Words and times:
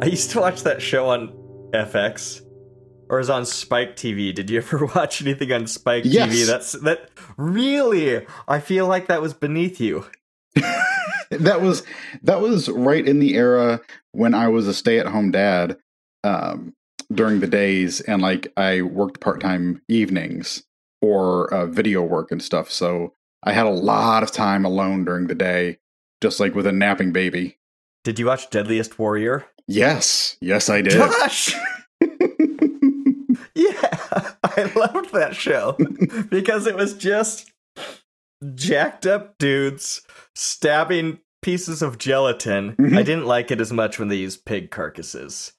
I 0.00 0.06
used 0.06 0.30
to 0.30 0.40
watch 0.40 0.62
that 0.62 0.80
show 0.80 1.08
on 1.08 1.28
FX 1.74 2.40
or 3.10 3.18
is 3.18 3.30
on 3.30 3.44
Spike 3.44 3.96
TV. 3.96 4.34
Did 4.34 4.48
you 4.50 4.58
ever 4.62 4.86
watch 4.86 5.20
anything 5.22 5.52
on 5.52 5.66
Spike 5.66 6.04
Yes. 6.06 6.28
TV? 6.28 6.46
That's 6.46 6.72
that 6.72 7.10
really. 7.36 8.24
I 8.46 8.60
feel 8.60 8.86
like 8.86 9.08
that 9.08 9.20
was 9.22 9.34
beneath 9.34 9.80
you. 9.80 10.06
that 11.30 11.60
was 11.60 11.82
that 12.22 12.40
was 12.40 12.68
right 12.68 13.06
in 13.06 13.18
the 13.18 13.34
era 13.34 13.80
when 14.12 14.34
I 14.34 14.48
was 14.48 14.66
a 14.66 14.74
stay-at-home 14.74 15.30
dad 15.32 15.76
um, 16.24 16.74
during 17.12 17.40
the 17.40 17.46
days, 17.46 18.00
and 18.00 18.22
like 18.22 18.52
I 18.56 18.82
worked 18.82 19.20
part-time 19.20 19.82
evenings 19.88 20.62
or 21.02 21.52
uh, 21.52 21.66
video 21.66 22.02
work 22.02 22.30
and 22.30 22.42
stuff. 22.42 22.70
So 22.70 23.14
I 23.42 23.52
had 23.52 23.66
a 23.66 23.70
lot 23.70 24.22
of 24.22 24.32
time 24.32 24.64
alone 24.64 25.04
during 25.04 25.26
the 25.26 25.34
day, 25.34 25.78
just 26.20 26.40
like 26.40 26.54
with 26.54 26.66
a 26.66 26.72
napping 26.72 27.12
baby. 27.12 27.58
Did 28.04 28.18
you 28.18 28.26
watch 28.26 28.48
Deadliest 28.50 28.98
Warrior? 28.98 29.44
Yes, 29.68 30.36
yes, 30.40 30.68
I 30.70 30.80
did. 30.82 30.92
Josh. 30.92 31.54
yeah, 33.54 33.98
I 34.42 34.70
loved 34.74 35.12
that 35.12 35.32
show 35.36 35.76
because 36.30 36.66
it 36.66 36.74
was 36.74 36.94
just 36.94 37.52
jacked 38.54 39.06
up 39.06 39.36
dudes 39.38 40.00
stabbing 40.34 41.18
pieces 41.42 41.82
of 41.82 41.98
gelatin. 41.98 42.74
Mhm. 42.76 42.96
I 42.98 43.02
didn't 43.02 43.26
like 43.26 43.50
it 43.50 43.60
as 43.60 43.72
much 43.72 43.98
when 43.98 44.08
they 44.08 44.16
used 44.16 44.44
pig 44.44 44.70
carcasses. 44.70 45.52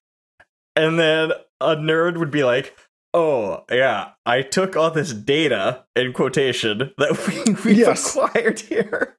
And 0.76 1.00
then 1.00 1.32
a 1.62 1.76
nerd 1.76 2.18
would 2.18 2.32
be 2.32 2.44
like, 2.44 2.76
Oh, 3.12 3.64
yeah, 3.72 4.12
I 4.26 4.44
took 4.44 4.76
all 4.76 4.92
this 4.92 5.12
data 5.14 5.84
in 5.96 6.14
quotation 6.14 6.92
that 7.00 7.28
we, 7.28 7.54
we 7.74 7.80
Yes. 7.80 8.16
acquired 8.16 8.60
here 8.60 9.18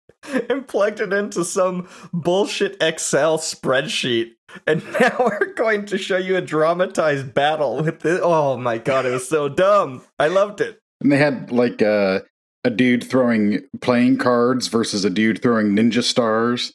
and 0.48 0.66
plugged 0.68 1.00
it 1.00 1.12
into 1.12 1.44
some 1.44 1.88
bullshit 2.12 2.76
Excel 2.80 3.36
spreadsheet. 3.38 4.32
And 4.66 4.82
now 5.00 5.16
we're 5.18 5.52
going 5.54 5.86
to 5.86 5.98
show 5.98 6.16
you 6.16 6.36
a 6.36 6.40
dramatized 6.40 7.32
battle 7.34 7.82
with 7.82 8.00
this. 8.00 8.20
Oh 8.22 8.56
my 8.56 8.78
god, 8.78 9.06
it 9.06 9.10
was 9.10 9.28
so 9.28 9.48
dumb. 9.48 10.02
I 10.18 10.28
loved 10.28 10.60
it. 10.60 10.78
And 11.00 11.10
they 11.10 11.16
had 11.16 11.50
like 11.50 11.80
uh, 11.82 12.20
a 12.64 12.70
dude 12.70 13.04
throwing 13.04 13.62
playing 13.80 14.18
cards 14.18 14.68
versus 14.68 15.04
a 15.04 15.10
dude 15.10 15.40
throwing 15.42 15.68
ninja 15.76 16.02
stars, 16.02 16.72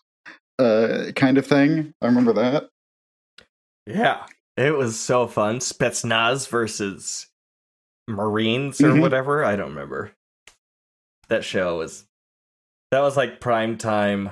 uh, 0.60 1.12
kind 1.16 1.38
of 1.38 1.46
thing. 1.46 1.94
I 2.02 2.08
remember 2.08 2.34
that. 2.34 2.70
Yeah, 3.86 4.26
it 4.58 4.76
was 4.76 5.00
so 5.00 5.28
fun. 5.28 5.60
Spetsnaz 5.60 6.48
versus 6.50 7.28
Marines 8.08 8.82
or 8.82 8.92
Mhm. 8.94 9.02
whatever. 9.02 9.44
I 9.46 9.56
don't 9.56 9.70
remember. 9.70 10.12
That 11.30 11.44
show 11.44 11.78
was 11.80 12.06
that 12.92 13.00
was 13.02 13.18
like 13.18 13.40
prime 13.40 13.78
time 13.78 14.30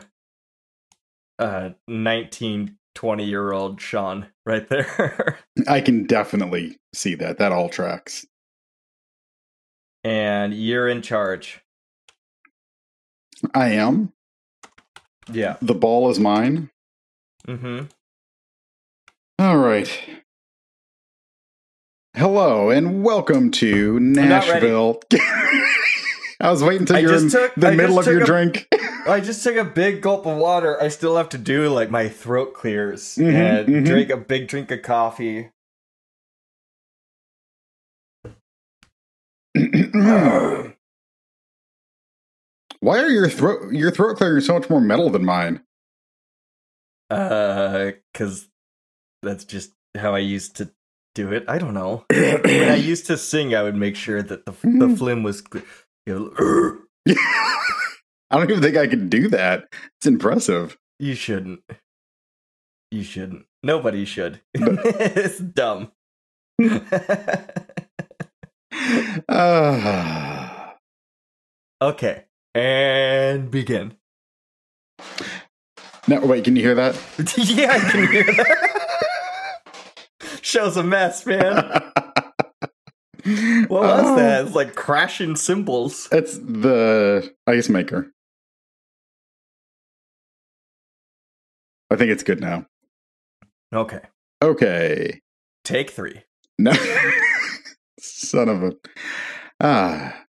uh 1.39 1.71
19 1.87 2.77
20 2.95 3.25
year 3.25 3.51
old 3.51 3.81
Sean 3.81 4.27
right 4.45 4.67
there. 4.69 5.39
I 5.67 5.81
can 5.81 6.05
definitely 6.05 6.77
see 6.93 7.15
that. 7.15 7.37
That 7.37 7.51
all 7.51 7.69
tracks. 7.69 8.25
and 10.03 10.53
you're 10.53 10.87
in 10.87 11.01
charge. 11.01 11.61
I 13.53 13.69
am. 13.69 14.13
Yeah. 15.31 15.57
The 15.61 15.73
ball 15.73 16.09
is 16.09 16.19
mine. 16.19 16.69
Mm-hmm. 17.47 17.85
All 19.39 19.57
right. 19.57 20.01
Hello 22.15 22.69
and 22.69 23.03
welcome 23.03 23.49
to. 23.51 23.99
Nashville. 23.99 25.01
I 26.43 26.51
was 26.51 26.61
waiting 26.61 26.81
until 26.81 26.99
you're 26.99 27.15
in 27.15 27.29
took- 27.29 27.55
the 27.55 27.69
I 27.69 27.75
middle 27.75 27.97
of 27.97 28.05
your 28.05 28.21
a- 28.21 28.25
drink. 28.25 28.67
I 29.07 29.19
just 29.21 29.43
took 29.43 29.55
a 29.55 29.63
big 29.63 30.01
gulp 30.01 30.25
of 30.25 30.37
water. 30.37 30.81
I 30.81 30.89
still 30.89 31.15
have 31.17 31.29
to 31.29 31.37
do 31.37 31.69
like 31.69 31.89
my 31.89 32.09
throat 32.09 32.53
clears 32.53 33.15
Mhm, 33.17 33.33
and 33.33 33.67
mhm. 33.69 33.85
drink 33.85 34.09
a 34.09 34.17
big 34.17 34.47
drink 34.49 34.69
of 34.71 34.81
coffee. 34.81 35.49
Why 42.79 42.99
are 42.99 43.07
your 43.09 43.29
throat 43.29 43.71
your 43.71 43.91
throat 43.91 44.17
clearing 44.17 44.41
so 44.41 44.53
much 44.55 44.69
more 44.69 44.81
metal 44.81 45.09
than 45.09 45.23
mine? 45.23 45.61
Uh, 47.09 47.91
cause 48.13 48.49
that's 49.21 49.45
just 49.45 49.71
how 49.95 50.15
I 50.15 50.19
used 50.19 50.55
to 50.57 50.71
do 51.15 51.31
it. 51.31 51.45
I 51.47 51.59
don't 51.59 51.73
know. 51.73 52.05
when 52.09 52.71
I 52.71 52.75
used 52.91 53.05
to 53.07 53.17
sing, 53.17 53.53
I 53.55 53.63
would 53.63 53.75
make 53.75 53.95
sure 53.95 54.21
that 54.21 54.45
the 54.45 54.51
the 54.63 54.95
phlegm 54.97 55.23
was. 55.23 55.41
clear. 55.41 55.63
I 56.07 56.75
don't 58.31 58.49
even 58.49 58.61
think 58.61 58.75
I 58.77 58.87
can 58.87 59.07
do 59.09 59.29
that. 59.29 59.65
It's 59.99 60.05
impressive. 60.07 60.77
you 60.99 61.15
shouldn't. 61.15 61.61
You 62.91 63.03
shouldn't. 63.03 63.45
Nobody 63.63 64.05
should. 64.05 64.41
It's 64.55 65.39
dumb. 65.39 65.91
Uh, 69.29 70.73
okay, 71.81 72.25
and 72.53 73.49
begin. 73.49 73.95
no, 76.07 76.19
wait, 76.21 76.43
can 76.43 76.55
you 76.55 76.63
hear 76.63 76.75
that? 76.75 76.95
yeah, 77.37 77.71
I 77.71 77.79
can 77.91 78.11
hear 78.11 78.23
that. 78.23 78.69
Show's 80.41 80.75
a 80.77 80.83
mess, 80.83 81.25
man. 81.25 81.91
What 83.25 83.81
was 83.81 84.05
Oh, 84.05 84.15
that? 84.17 84.45
It's 84.45 84.55
like 84.55 84.75
crashing 84.75 85.35
cymbals. 85.35 86.09
It's 86.11 86.37
the 86.37 87.33
ice 87.47 87.69
maker. 87.69 88.11
I 91.89 91.95
think 91.95 92.11
it's 92.11 92.23
good 92.23 92.41
now. 92.41 92.65
Okay, 93.73 94.01
Okay. 94.41 95.21
take 95.63 95.89
three. 95.91 96.21
No. 96.59 96.73
Son 97.99 98.49
of 98.49 98.63
a. 98.63 98.73
Ah. 99.59 100.19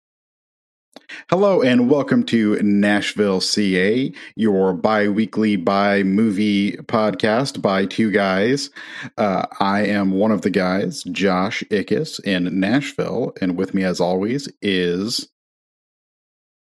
Hello 1.30 1.62
and 1.62 1.88
welcome 1.88 2.22
to 2.24 2.62
Nashville, 2.62 3.40
CA, 3.40 4.12
your 4.36 4.74
bi 4.74 5.08
weekly 5.08 5.56
bi 5.56 6.02
movie 6.02 6.72
podcast 6.72 7.62
by 7.62 7.86
two 7.86 8.10
guys. 8.10 8.68
Uh, 9.16 9.46
I 9.58 9.86
am 9.86 10.12
one 10.12 10.30
of 10.30 10.42
the 10.42 10.50
guys, 10.50 11.02
Josh 11.04 11.62
Ickes, 11.70 12.20
in 12.24 12.60
Nashville. 12.60 13.32
And 13.40 13.56
with 13.56 13.72
me, 13.72 13.84
as 13.84 14.00
always, 14.00 14.48
is. 14.60 15.28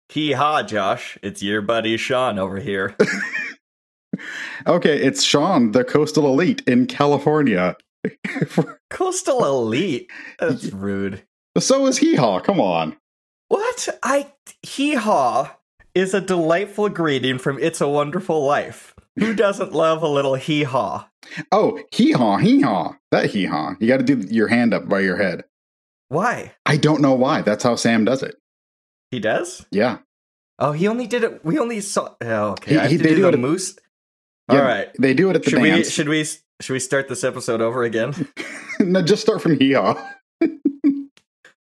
Hee 0.09 0.31
haw, 0.31 0.63
Josh. 0.63 1.17
It's 1.21 1.43
your 1.43 1.61
buddy 1.61 1.97
Sean 1.97 2.39
over 2.39 2.59
here. 2.59 2.95
Okay, 4.67 5.01
it's 5.01 5.23
Sean, 5.23 5.71
the 5.71 5.83
coastal 5.83 6.27
elite 6.27 6.61
in 6.67 6.85
California. 6.85 7.75
Coastal 8.89 9.43
Elite. 9.45 10.09
That's 10.39 10.71
rude. 10.71 11.23
so 11.57 11.87
is 11.87 11.97
Hee 11.97 12.15
Haw. 12.15 12.39
Come 12.39 12.61
on. 12.61 12.95
What? 13.53 13.87
I 14.01 14.31
hee 14.63 14.95
haw 14.95 15.55
is 15.93 16.15
a 16.15 16.21
delightful 16.21 16.89
greeting 16.89 17.37
from 17.37 17.59
It's 17.59 17.81
a 17.81 17.87
Wonderful 17.87 18.43
Life. 18.43 18.95
Who 19.19 19.35
doesn't 19.35 19.73
love 19.73 20.01
a 20.01 20.07
little 20.07 20.33
hee 20.33 20.63
haw? 20.63 21.07
Oh, 21.51 21.79
hee 21.91 22.13
haw, 22.13 22.37
hee 22.37 22.61
haw. 22.61 22.95
That 23.11 23.27
hee 23.29 23.45
haw. 23.45 23.75
You 23.79 23.87
got 23.87 23.97
to 23.97 24.03
do 24.03 24.17
your 24.33 24.47
hand 24.47 24.73
up 24.73 24.89
by 24.89 25.01
your 25.01 25.17
head. 25.17 25.43
Why? 26.09 26.53
I 26.65 26.77
don't 26.77 26.99
know 26.99 27.13
why. 27.13 27.43
That's 27.43 27.63
how 27.63 27.75
Sam 27.75 28.05
does 28.05 28.23
it. 28.23 28.33
He 29.11 29.19
does? 29.19 29.63
Yeah. 29.69 29.99
Oh, 30.57 30.71
he 30.71 30.87
only 30.87 31.05
did 31.05 31.23
it. 31.23 31.45
We 31.45 31.59
only 31.59 31.79
saw. 31.81 32.15
Oh, 32.21 32.53
okay. 32.53 32.73
He- 32.87 32.87
he- 32.89 32.97
they 32.97 33.09
do 33.09 33.15
do 33.17 33.21
the 33.21 33.27
it 33.27 33.33
at- 33.35 33.39
moose. 33.39 33.77
Yeah, 34.51 34.59
All 34.61 34.65
right. 34.65 34.87
They 34.99 35.13
do 35.13 35.29
it 35.29 35.35
at 35.35 35.43
the 35.43 35.51
Should 35.51 35.61
we? 35.61 35.83
Should 35.83 36.09
we? 36.09 36.23
Should 36.59 36.73
we 36.73 36.79
start 36.79 37.07
this 37.07 37.23
episode 37.23 37.61
over 37.61 37.83
again? 37.83 38.27
no, 38.79 39.03
just 39.03 39.21
start 39.21 39.43
from 39.43 39.59
hee 39.59 39.73
haw. 39.73 39.93
All 40.41 40.49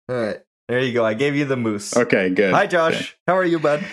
right. 0.07 0.39
There 0.71 0.79
you 0.79 0.93
go. 0.93 1.03
I 1.03 1.15
gave 1.15 1.35
you 1.35 1.43
the 1.43 1.57
moose. 1.57 1.97
Okay, 1.97 2.29
good. 2.29 2.53
Hi, 2.53 2.65
Josh. 2.65 3.17
How 3.27 3.35
are 3.35 3.43
you, 3.43 3.59
bud? 3.59 3.83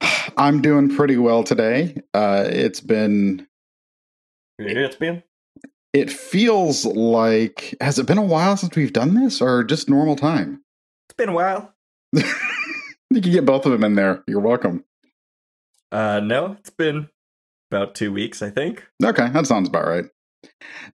I'm 0.36 0.62
doing 0.62 0.94
pretty 0.94 1.16
well 1.16 1.42
today. 1.42 1.96
Uh, 2.14 2.44
it's 2.48 2.78
been. 2.78 3.48
It's 4.56 4.94
been. 4.94 5.24
It 5.92 6.12
feels 6.12 6.84
like 6.84 7.74
has 7.80 7.98
it 7.98 8.06
been 8.06 8.18
a 8.18 8.22
while 8.22 8.56
since 8.56 8.76
we've 8.76 8.92
done 8.92 9.14
this, 9.14 9.42
or 9.42 9.64
just 9.64 9.90
normal 9.90 10.14
time? 10.14 10.62
It's 11.08 11.16
been 11.16 11.28
a 11.28 11.32
while. 11.32 11.74
you 12.12 12.22
can 13.10 13.32
get 13.32 13.44
both 13.44 13.66
of 13.66 13.72
them 13.72 13.82
in 13.82 13.96
there. 13.96 14.22
You're 14.28 14.38
welcome. 14.38 14.84
Uh, 15.90 16.20
no, 16.20 16.56
it's 16.60 16.70
been 16.70 17.08
about 17.72 17.96
two 17.96 18.12
weeks, 18.12 18.42
I 18.42 18.50
think. 18.50 18.86
Okay, 19.04 19.28
that 19.30 19.48
sounds 19.48 19.68
about 19.68 19.88
right. 19.88 20.04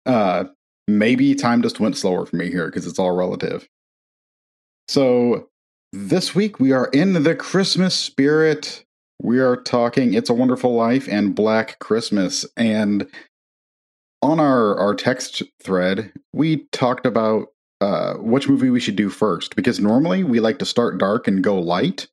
Uh, 0.06 0.44
maybe 0.86 1.34
time 1.34 1.60
just 1.60 1.80
went 1.80 1.98
slower 1.98 2.24
for 2.24 2.36
me 2.36 2.50
here 2.50 2.68
because 2.68 2.86
it's 2.86 2.98
all 2.98 3.12
relative. 3.12 3.68
So 4.88 5.48
this 5.92 6.34
week 6.34 6.60
we 6.60 6.72
are 6.72 6.86
in 6.88 7.22
the 7.22 7.34
Christmas 7.34 7.94
spirit. 7.94 8.84
We 9.22 9.38
are 9.40 9.56
talking 9.56 10.14
"It's 10.14 10.30
a 10.30 10.34
Wonderful 10.34 10.74
Life" 10.74 11.08
and 11.08 11.34
Black 11.34 11.78
Christmas, 11.80 12.46
and 12.56 13.06
on 14.22 14.40
our 14.40 14.76
our 14.78 14.94
text 14.94 15.42
thread 15.62 16.12
we 16.32 16.66
talked 16.72 17.06
about 17.06 17.48
uh, 17.80 18.14
which 18.14 18.48
movie 18.48 18.70
we 18.70 18.80
should 18.80 18.96
do 18.96 19.08
first 19.10 19.54
because 19.56 19.78
normally 19.78 20.24
we 20.24 20.40
like 20.40 20.58
to 20.58 20.66
start 20.66 20.98
dark 20.98 21.28
and 21.28 21.44
go 21.44 21.58
light. 21.58 22.08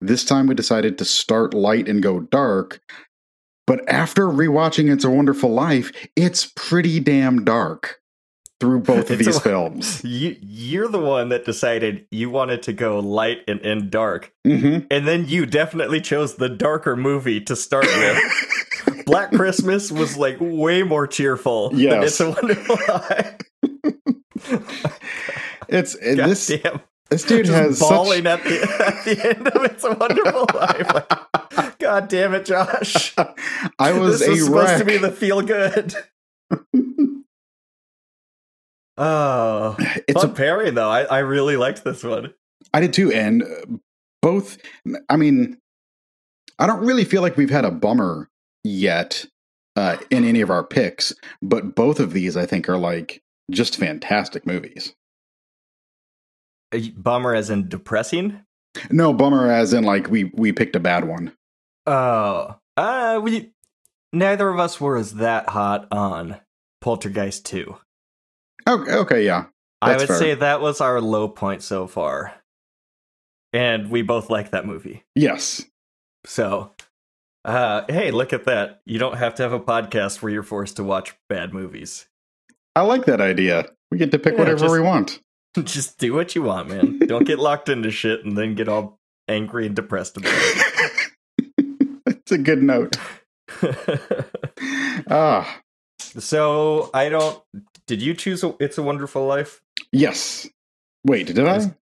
This 0.00 0.24
time 0.24 0.46
we 0.46 0.54
decided 0.54 0.98
to 0.98 1.04
start 1.04 1.54
light 1.54 1.88
and 1.88 2.02
go 2.02 2.20
dark, 2.20 2.80
But 3.66 3.88
after 3.88 4.26
rewatching 4.26 4.92
It's 4.92 5.04
a 5.04 5.10
Wonderful 5.10 5.50
Life, 5.50 5.92
it's 6.16 6.52
pretty 6.56 7.00
damn 7.00 7.44
dark 7.44 8.01
through 8.62 8.78
both 8.78 9.10
of 9.10 9.18
It's 9.20 9.26
a- 9.28 9.32
these 9.32 9.40
films. 9.40 10.04
You 10.04 10.36
you're 10.40 10.86
the 10.86 11.00
one 11.00 11.30
that 11.30 11.44
decided 11.44 12.06
you 12.12 12.30
wanted 12.30 12.62
to 12.62 12.72
go 12.72 13.00
light 13.00 13.38
and 13.48 13.60
end 13.62 13.90
dark, 13.90 14.32
hmm 14.44 14.78
and 14.88 15.06
then 15.08 15.26
you 15.26 15.46
definitely 15.46 16.00
chose 16.00 16.36
the 16.36 16.48
darker 16.48 16.94
movie 16.94 17.40
to 17.40 17.56
start 17.56 17.86
with. 17.86 19.04
Black 19.06 19.32
Christmas 19.32 19.90
was 19.90 20.16
like 20.16 20.36
way 20.40 20.84
more 20.84 21.08
cheerful 21.08 21.70
than 21.70 21.80
Yes. 21.80 22.04
It's 22.04 22.20
a 22.20 22.30
Wonderful 22.30 22.76
Life. 22.88 23.36
It's 25.68 25.96
this 25.98 26.46
damn. 26.46 26.80
this 27.10 27.24
dude 27.24 27.46
Just 27.46 27.58
has 27.58 27.80
bawling 27.80 28.22
such. 28.24 28.40
at 28.40 28.44
the 28.44 28.84
at 28.86 29.04
the 29.04 29.28
end 29.36 29.48
of 29.48 29.64
It's 29.64 29.82
a 29.84 29.92
Wonderful 29.92 30.46
Life. 30.54 30.94
Like, 30.94 31.78
God 31.80 32.06
damn 32.08 32.32
it, 32.34 32.44
Josh. 32.46 33.12
I 33.80 33.92
was 33.98 34.20
this 34.20 34.28
a 34.28 34.30
was 34.30 34.44
supposed 34.44 34.78
to 34.78 34.84
be 34.84 34.98
the 34.98 35.10
feel 35.10 35.42
good. 35.42 35.94
Oh, 39.04 39.74
it's 40.06 40.22
a, 40.22 40.28
pairing 40.28 40.74
though. 40.74 40.88
I, 40.88 41.02
I 41.02 41.18
really 41.18 41.56
liked 41.56 41.82
this 41.82 42.04
one. 42.04 42.32
I 42.72 42.80
did 42.80 42.92
too, 42.92 43.10
and 43.10 43.42
uh, 43.42 43.78
both. 44.20 44.58
I 45.08 45.16
mean, 45.16 45.58
I 46.56 46.68
don't 46.68 46.86
really 46.86 47.04
feel 47.04 47.20
like 47.20 47.36
we've 47.36 47.50
had 47.50 47.64
a 47.64 47.72
bummer 47.72 48.30
yet 48.62 49.26
uh, 49.74 49.96
in 50.10 50.24
any 50.24 50.40
of 50.40 50.50
our 50.50 50.62
picks, 50.62 51.12
but 51.42 51.74
both 51.74 51.98
of 51.98 52.12
these 52.12 52.36
I 52.36 52.46
think 52.46 52.68
are 52.68 52.78
like 52.78 53.20
just 53.50 53.76
fantastic 53.76 54.46
movies. 54.46 54.94
A 56.72 56.90
Bummer 56.90 57.34
as 57.34 57.50
in 57.50 57.68
depressing. 57.68 58.44
No 58.88 59.12
bummer, 59.12 59.50
as 59.50 59.72
in 59.72 59.82
like 59.82 60.08
we 60.10 60.30
we 60.34 60.52
picked 60.52 60.76
a 60.76 60.80
bad 60.80 61.08
one. 61.08 61.32
Oh, 61.86 62.54
uh, 62.76 63.20
we 63.20 63.50
neither 64.12 64.48
of 64.48 64.60
us 64.60 64.80
were 64.80 64.96
as 64.96 65.14
that 65.14 65.48
hot 65.48 65.88
on 65.90 66.38
Poltergeist 66.80 67.44
two. 67.44 67.78
Okay, 68.68 68.92
okay, 68.92 69.24
yeah, 69.24 69.46
I 69.80 69.96
would 69.96 70.06
fair. 70.08 70.16
say 70.18 70.34
that 70.34 70.60
was 70.60 70.80
our 70.80 71.00
low 71.00 71.28
point 71.28 71.62
so 71.62 71.86
far, 71.86 72.34
and 73.52 73.90
we 73.90 74.02
both 74.02 74.30
like 74.30 74.50
that 74.50 74.66
movie. 74.66 75.04
yes, 75.14 75.64
So, 76.24 76.72
uh, 77.44 77.82
hey, 77.88 78.10
look 78.10 78.32
at 78.32 78.44
that! 78.44 78.80
You 78.86 78.98
don't 78.98 79.16
have 79.16 79.34
to 79.36 79.42
have 79.42 79.52
a 79.52 79.60
podcast 79.60 80.22
where 80.22 80.32
you're 80.32 80.42
forced 80.42 80.76
to 80.76 80.84
watch 80.84 81.14
bad 81.28 81.52
movies. 81.52 82.06
I 82.76 82.82
like 82.82 83.04
that 83.06 83.20
idea. 83.20 83.66
We 83.90 83.98
get 83.98 84.10
to 84.12 84.18
pick 84.18 84.34
Yeah, 84.34 84.38
whatever 84.40 84.58
just- 84.60 84.72
we 84.72 84.80
want. 84.80 85.20
Just 85.64 85.98
do 85.98 86.14
what 86.14 86.34
you 86.34 86.42
want, 86.42 86.70
man. 86.70 86.98
don't 87.00 87.26
get 87.26 87.38
locked 87.38 87.68
into 87.68 87.90
shit 87.90 88.24
and 88.24 88.38
then 88.38 88.54
get 88.54 88.70
all 88.70 88.98
angry 89.28 89.66
and 89.66 89.76
depressed 89.76 90.16
about 90.16 90.32
it. 90.34 91.12
That's 92.06 92.32
a 92.32 92.38
good 92.38 92.62
note. 92.62 92.96
Ah, 95.10 95.60
so 95.98 96.90
I 96.94 97.08
don't. 97.08 97.42
Did 97.86 98.00
you 98.02 98.14
choose 98.14 98.42
a, 98.44 98.54
"It's 98.60 98.78
a 98.78 98.82
Wonderful 98.82 99.26
Life"? 99.26 99.60
yes. 99.92 100.48
Wait, 101.04 101.26
did 101.26 101.38
I? 101.40 101.74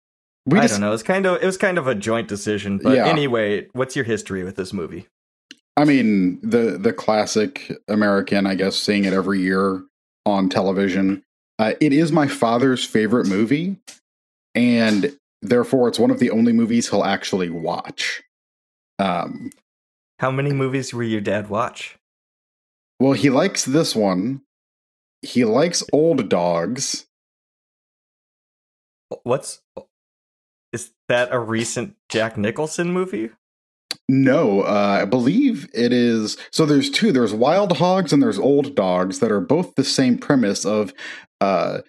We 0.47 0.59
I 0.59 0.63
just, 0.63 0.75
don't 0.75 0.81
know. 0.81 0.93
It's 0.95 1.03
kind 1.03 1.27
of 1.27 1.43
it 1.43 1.47
was 1.47 1.59
kind 1.59 1.77
of 1.79 1.87
a 1.87 1.95
joint 1.95 2.27
decision. 2.29 2.79
But 2.79 2.97
Yeah. 2.97 3.07
anyway, 3.07 3.69
what's 3.73 3.95
your 3.95 4.05
history 4.07 4.43
with 4.43 4.57
this 4.57 4.73
movie? 4.73 5.07
I 5.77 5.85
mean, 5.85 6.41
the 6.43 6.79
the 6.79 6.93
classic 6.93 7.71
American, 7.89 8.47
I 8.47 8.55
guess, 8.55 8.77
seeing 8.77 9.05
it 9.05 9.13
every 9.13 9.41
year 9.41 9.83
on 10.27 10.49
television. 10.49 11.23
Uh, 11.59 11.75
it 11.81 11.93
is 11.93 12.11
my 12.11 12.27
father's 12.27 12.85
favorite 12.85 13.27
movie, 13.29 13.77
and 14.55 15.15
therefore, 15.43 15.89
it's 15.89 15.99
one 15.99 16.11
of 16.11 16.19
the 16.19 16.31
only 16.31 16.53
movies 16.55 16.89
he'll 16.89 17.05
actually 17.05 17.51
watch. 17.51 18.23
Um, 18.99 19.51
How 20.19 20.31
many 20.31 20.53
movies 20.53 20.93
will 20.95 21.05
your 21.05 21.21
dad 21.21 21.51
watch? 21.51 21.99
well, 22.99 23.13
he 23.13 23.29
likes 23.31 23.65
this 23.67 23.95
one. 23.95 24.41
He 25.23 25.45
likes 25.45 25.83
Old 25.93 26.29
Dogs. 26.29 27.07
What's 29.23 29.61
is 30.73 30.93
that 31.09 31.29
a 31.33 31.39
recent 31.39 31.97
Jack 32.09 32.39
Nicholson 32.39 32.93
movie? 32.93 33.31
No, 34.09 34.63
uh, 34.63 35.01
I 35.03 35.05
believe 35.05 35.69
it 35.75 35.93
is. 35.93 36.37
So 36.53 36.65
there's 36.65 36.91
two. 36.91 37.13
There's 37.13 37.35
Wild 37.35 37.77
Hogs 37.79 38.13
and 38.13 38.23
there's 38.23 38.39
Old 38.39 38.75
Dogs 38.75 39.19
that 39.19 39.33
are 39.33 39.41
both 39.41 39.75
the 39.75 39.85
same 39.85 40.19
premise 40.19 40.65
of 40.65 40.93
uh, 41.41 41.81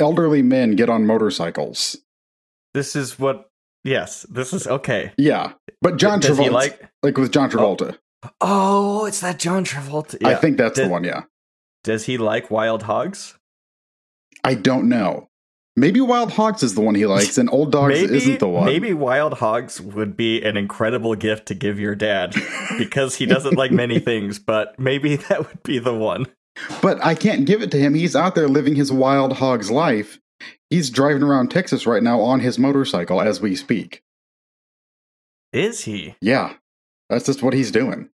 elderly 0.00 0.42
men 0.42 0.76
get 0.76 0.88
on 0.88 1.06
motorcycles. 1.06 1.96
This 2.74 2.94
is 2.94 3.18
what. 3.18 3.48
Yes, 3.82 4.26
this 4.28 4.52
is 4.52 4.66
okay. 4.66 5.12
Yeah, 5.16 5.52
but 5.80 5.96
John 5.96 6.20
Travolta, 6.20 6.50
like, 6.50 6.90
like? 7.02 7.16
with 7.16 7.32
John 7.32 7.50
Travolta. 7.50 7.96
Oh, 8.40 9.06
it's 9.06 9.20
that 9.20 9.38
John 9.38 9.64
Travolta. 9.64 10.22
I 10.24 10.34
think 10.34 10.58
that's 10.58 10.78
the 10.78 10.88
one. 10.88 11.02
Yeah, 11.02 11.22
Does 11.84 12.04
he 12.06 12.18
like 12.18 12.50
Wild 12.50 12.84
Hogs? 12.84 13.38
I 14.44 14.54
don't 14.54 14.88
know. 14.88 15.28
Maybe 15.76 16.00
Wild 16.00 16.32
Hogs 16.32 16.62
is 16.62 16.74
the 16.74 16.80
one 16.80 16.94
he 16.94 17.06
likes, 17.06 17.38
and 17.38 17.48
Old 17.50 17.72
Dogs 17.72 17.94
maybe 17.94 18.16
isn't 18.16 18.40
the 18.40 18.48
one. 18.48 18.66
maybe 18.66 18.92
Wild 18.92 19.34
Hogs 19.34 19.80
would 19.80 20.16
be 20.16 20.42
an 20.42 20.56
incredible 20.56 21.14
gift 21.14 21.46
to 21.46 21.54
give 21.54 21.78
your 21.78 21.94
dad 21.94 22.34
because 22.76 23.14
he 23.14 23.24
doesn't 23.24 23.56
like 23.56 23.70
many 23.70 23.98
things, 24.00 24.38
but 24.38 24.78
maybe 24.78 25.16
that 25.28 25.46
would 25.46 25.62
be 25.62 25.78
the 25.78 25.94
one. 25.94 26.26
but 26.82 27.02
I 27.04 27.14
can't 27.14 27.46
give 27.46 27.62
it 27.62 27.70
to 27.70 27.78
him. 27.78 27.94
He's 27.94 28.16
out 28.16 28.34
there 28.34 28.48
living 28.48 28.74
his 28.74 28.92
Wild 28.92 29.34
Hogs 29.34 29.70
life. 29.70 30.18
He's 30.68 30.90
driving 30.90 31.22
around 31.22 31.50
Texas 31.50 31.86
right 31.86 32.02
now 32.02 32.20
on 32.20 32.40
his 32.40 32.58
motorcycle 32.58 33.20
as 33.20 33.40
we 33.40 33.54
speak. 33.54 34.02
Is 35.52 35.84
he? 35.84 36.16
Yeah, 36.20 36.54
that's 37.08 37.26
just 37.26 37.42
what 37.42 37.54
he's 37.54 37.70
doing. 37.70 38.10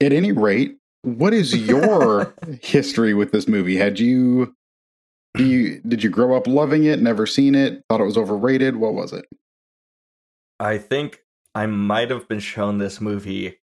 At 0.00 0.12
any 0.12 0.32
rate, 0.32 0.76
what 1.02 1.32
is 1.32 1.56
your 1.56 2.34
history 2.62 3.14
with 3.14 3.32
this 3.32 3.48
movie? 3.48 3.76
Had 3.76 3.98
you 3.98 4.54
you 5.36 5.80
did 5.80 6.02
you 6.02 6.10
grow 6.10 6.36
up 6.36 6.46
loving 6.46 6.84
it, 6.84 7.00
never 7.00 7.26
seen 7.26 7.54
it, 7.54 7.84
thought 7.88 8.00
it 8.00 8.04
was 8.04 8.18
overrated? 8.18 8.76
What 8.76 8.94
was 8.94 9.12
it? 9.12 9.26
I 10.58 10.78
think 10.78 11.20
I 11.54 11.66
might 11.66 12.10
have 12.10 12.28
been 12.28 12.40
shown 12.40 12.78
this 12.78 13.00
movie, 13.00 13.60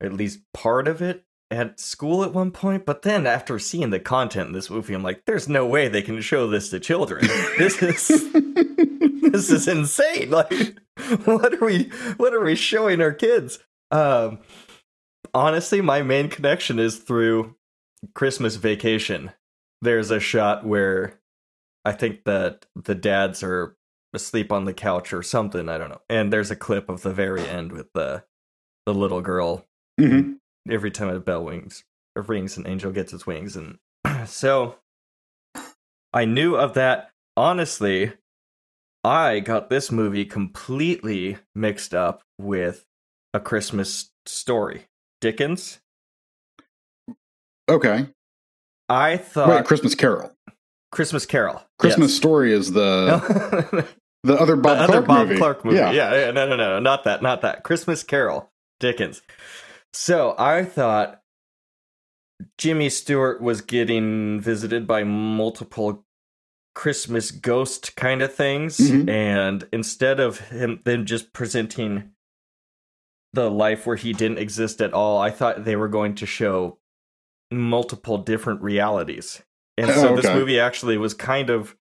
at 0.00 0.12
least 0.12 0.40
part 0.52 0.86
of 0.86 1.00
it, 1.00 1.24
at 1.50 1.80
school 1.80 2.22
at 2.22 2.34
one 2.34 2.50
point. 2.50 2.84
But 2.84 3.02
then 3.02 3.26
after 3.26 3.58
seeing 3.58 3.90
the 3.90 4.00
content 4.00 4.48
in 4.48 4.52
this 4.52 4.70
movie, 4.70 4.94
I'm 4.94 5.02
like, 5.02 5.24
there's 5.26 5.48
no 5.48 5.66
way 5.66 5.88
they 5.88 6.02
can 6.02 6.20
show 6.20 6.46
this 6.46 6.68
to 6.70 6.80
children. 6.80 7.26
This 7.56 7.82
is 7.82 8.32
this 8.32 9.50
is 9.50 9.68
insane. 9.68 10.30
Like, 10.30 10.52
what 11.24 11.54
are 11.54 11.64
we 11.64 11.84
what 12.16 12.34
are 12.34 12.44
we 12.44 12.54
showing 12.54 13.00
our 13.00 13.12
kids? 13.12 13.58
Um, 13.90 14.40
honestly, 15.34 15.80
my 15.80 16.02
main 16.02 16.28
connection 16.28 16.78
is 16.78 16.96
through 16.96 17.54
Christmas 18.14 18.56
Vacation. 18.56 19.32
There's 19.82 20.10
a 20.10 20.20
shot 20.20 20.64
where 20.64 21.20
I 21.84 21.92
think 21.92 22.24
that 22.24 22.66
the 22.74 22.94
dads 22.94 23.42
are 23.42 23.76
asleep 24.12 24.52
on 24.52 24.64
the 24.64 24.74
couch 24.74 25.12
or 25.12 25.22
something. 25.22 25.68
I 25.68 25.78
don't 25.78 25.90
know. 25.90 26.00
And 26.08 26.32
there's 26.32 26.50
a 26.50 26.56
clip 26.56 26.88
of 26.88 27.02
the 27.02 27.12
very 27.12 27.46
end 27.46 27.72
with 27.72 27.92
the 27.92 28.24
the 28.86 28.94
little 28.94 29.20
girl. 29.20 29.66
Mhm. 30.00 30.38
Every 30.68 30.90
time 30.90 31.08
a 31.08 31.20
bell 31.20 31.44
wings 31.44 31.84
or 32.16 32.22
rings, 32.22 32.56
an 32.56 32.66
angel 32.66 32.92
gets 32.92 33.12
its 33.12 33.26
wings, 33.26 33.56
and 33.56 33.78
so 34.26 34.78
I 36.12 36.24
knew 36.24 36.56
of 36.56 36.74
that. 36.74 37.10
Honestly, 37.36 38.12
I 39.04 39.40
got 39.40 39.70
this 39.70 39.92
movie 39.92 40.24
completely 40.24 41.38
mixed 41.54 41.94
up 41.94 42.22
with 42.38 42.84
a 43.32 43.40
Christmas 43.40 44.10
story. 44.26 44.88
Dickens. 45.20 45.80
Okay. 47.68 48.06
I 48.88 49.16
thought 49.16 49.48
Wait, 49.48 49.64
Christmas 49.64 49.94
Carol. 49.94 50.32
Christmas 50.90 51.26
Carol. 51.26 51.62
Christmas 51.78 52.10
yes. 52.12 52.16
Story 52.16 52.52
is 52.52 52.72
the 52.72 53.20
the 53.70 53.86
the 54.24 54.34
other 54.40 54.56
Bob 54.56 54.78
other 54.78 54.86
Clark 55.02 55.06
Bob 55.06 55.26
movie. 55.28 55.38
Clark 55.38 55.64
movie. 55.64 55.76
Yeah. 55.76 55.90
Yeah. 55.92 56.14
yeah, 56.26 56.30
no, 56.30 56.48
no, 56.48 56.56
no, 56.56 56.78
not 56.80 57.04
that, 57.04 57.22
not 57.22 57.42
that. 57.42 57.62
Christmas 57.64 58.02
Carol, 58.02 58.50
Dickens. 58.80 59.20
So 59.92 60.34
I 60.38 60.64
thought 60.64 61.20
Jimmy 62.56 62.88
Stewart 62.88 63.42
was 63.42 63.60
getting 63.60 64.40
visited 64.40 64.86
by 64.86 65.04
multiple 65.04 66.04
Christmas 66.74 67.30
ghost 67.32 67.96
kind 67.96 68.22
of 68.22 68.32
things, 68.32 68.78
Mhm. 68.78 69.10
and 69.10 69.68
instead 69.72 70.20
of 70.20 70.38
him 70.48 70.80
them 70.84 71.04
just 71.04 71.32
presenting 71.34 72.12
the 73.38 73.50
life 73.50 73.86
where 73.86 73.96
he 73.96 74.12
didn't 74.12 74.38
exist 74.38 74.80
at 74.80 74.92
all, 74.92 75.20
I 75.20 75.30
thought 75.30 75.64
they 75.64 75.76
were 75.76 75.88
going 75.88 76.14
to 76.16 76.26
show 76.26 76.78
multiple 77.50 78.18
different 78.18 78.60
realities. 78.62 79.42
And 79.76 79.90
so 79.94 80.10
Oh, 80.10 80.16
this 80.16 80.26
movie 80.26 80.58
actually 80.58 80.98
was 80.98 81.14
kind 81.14 81.48
of 81.50 81.76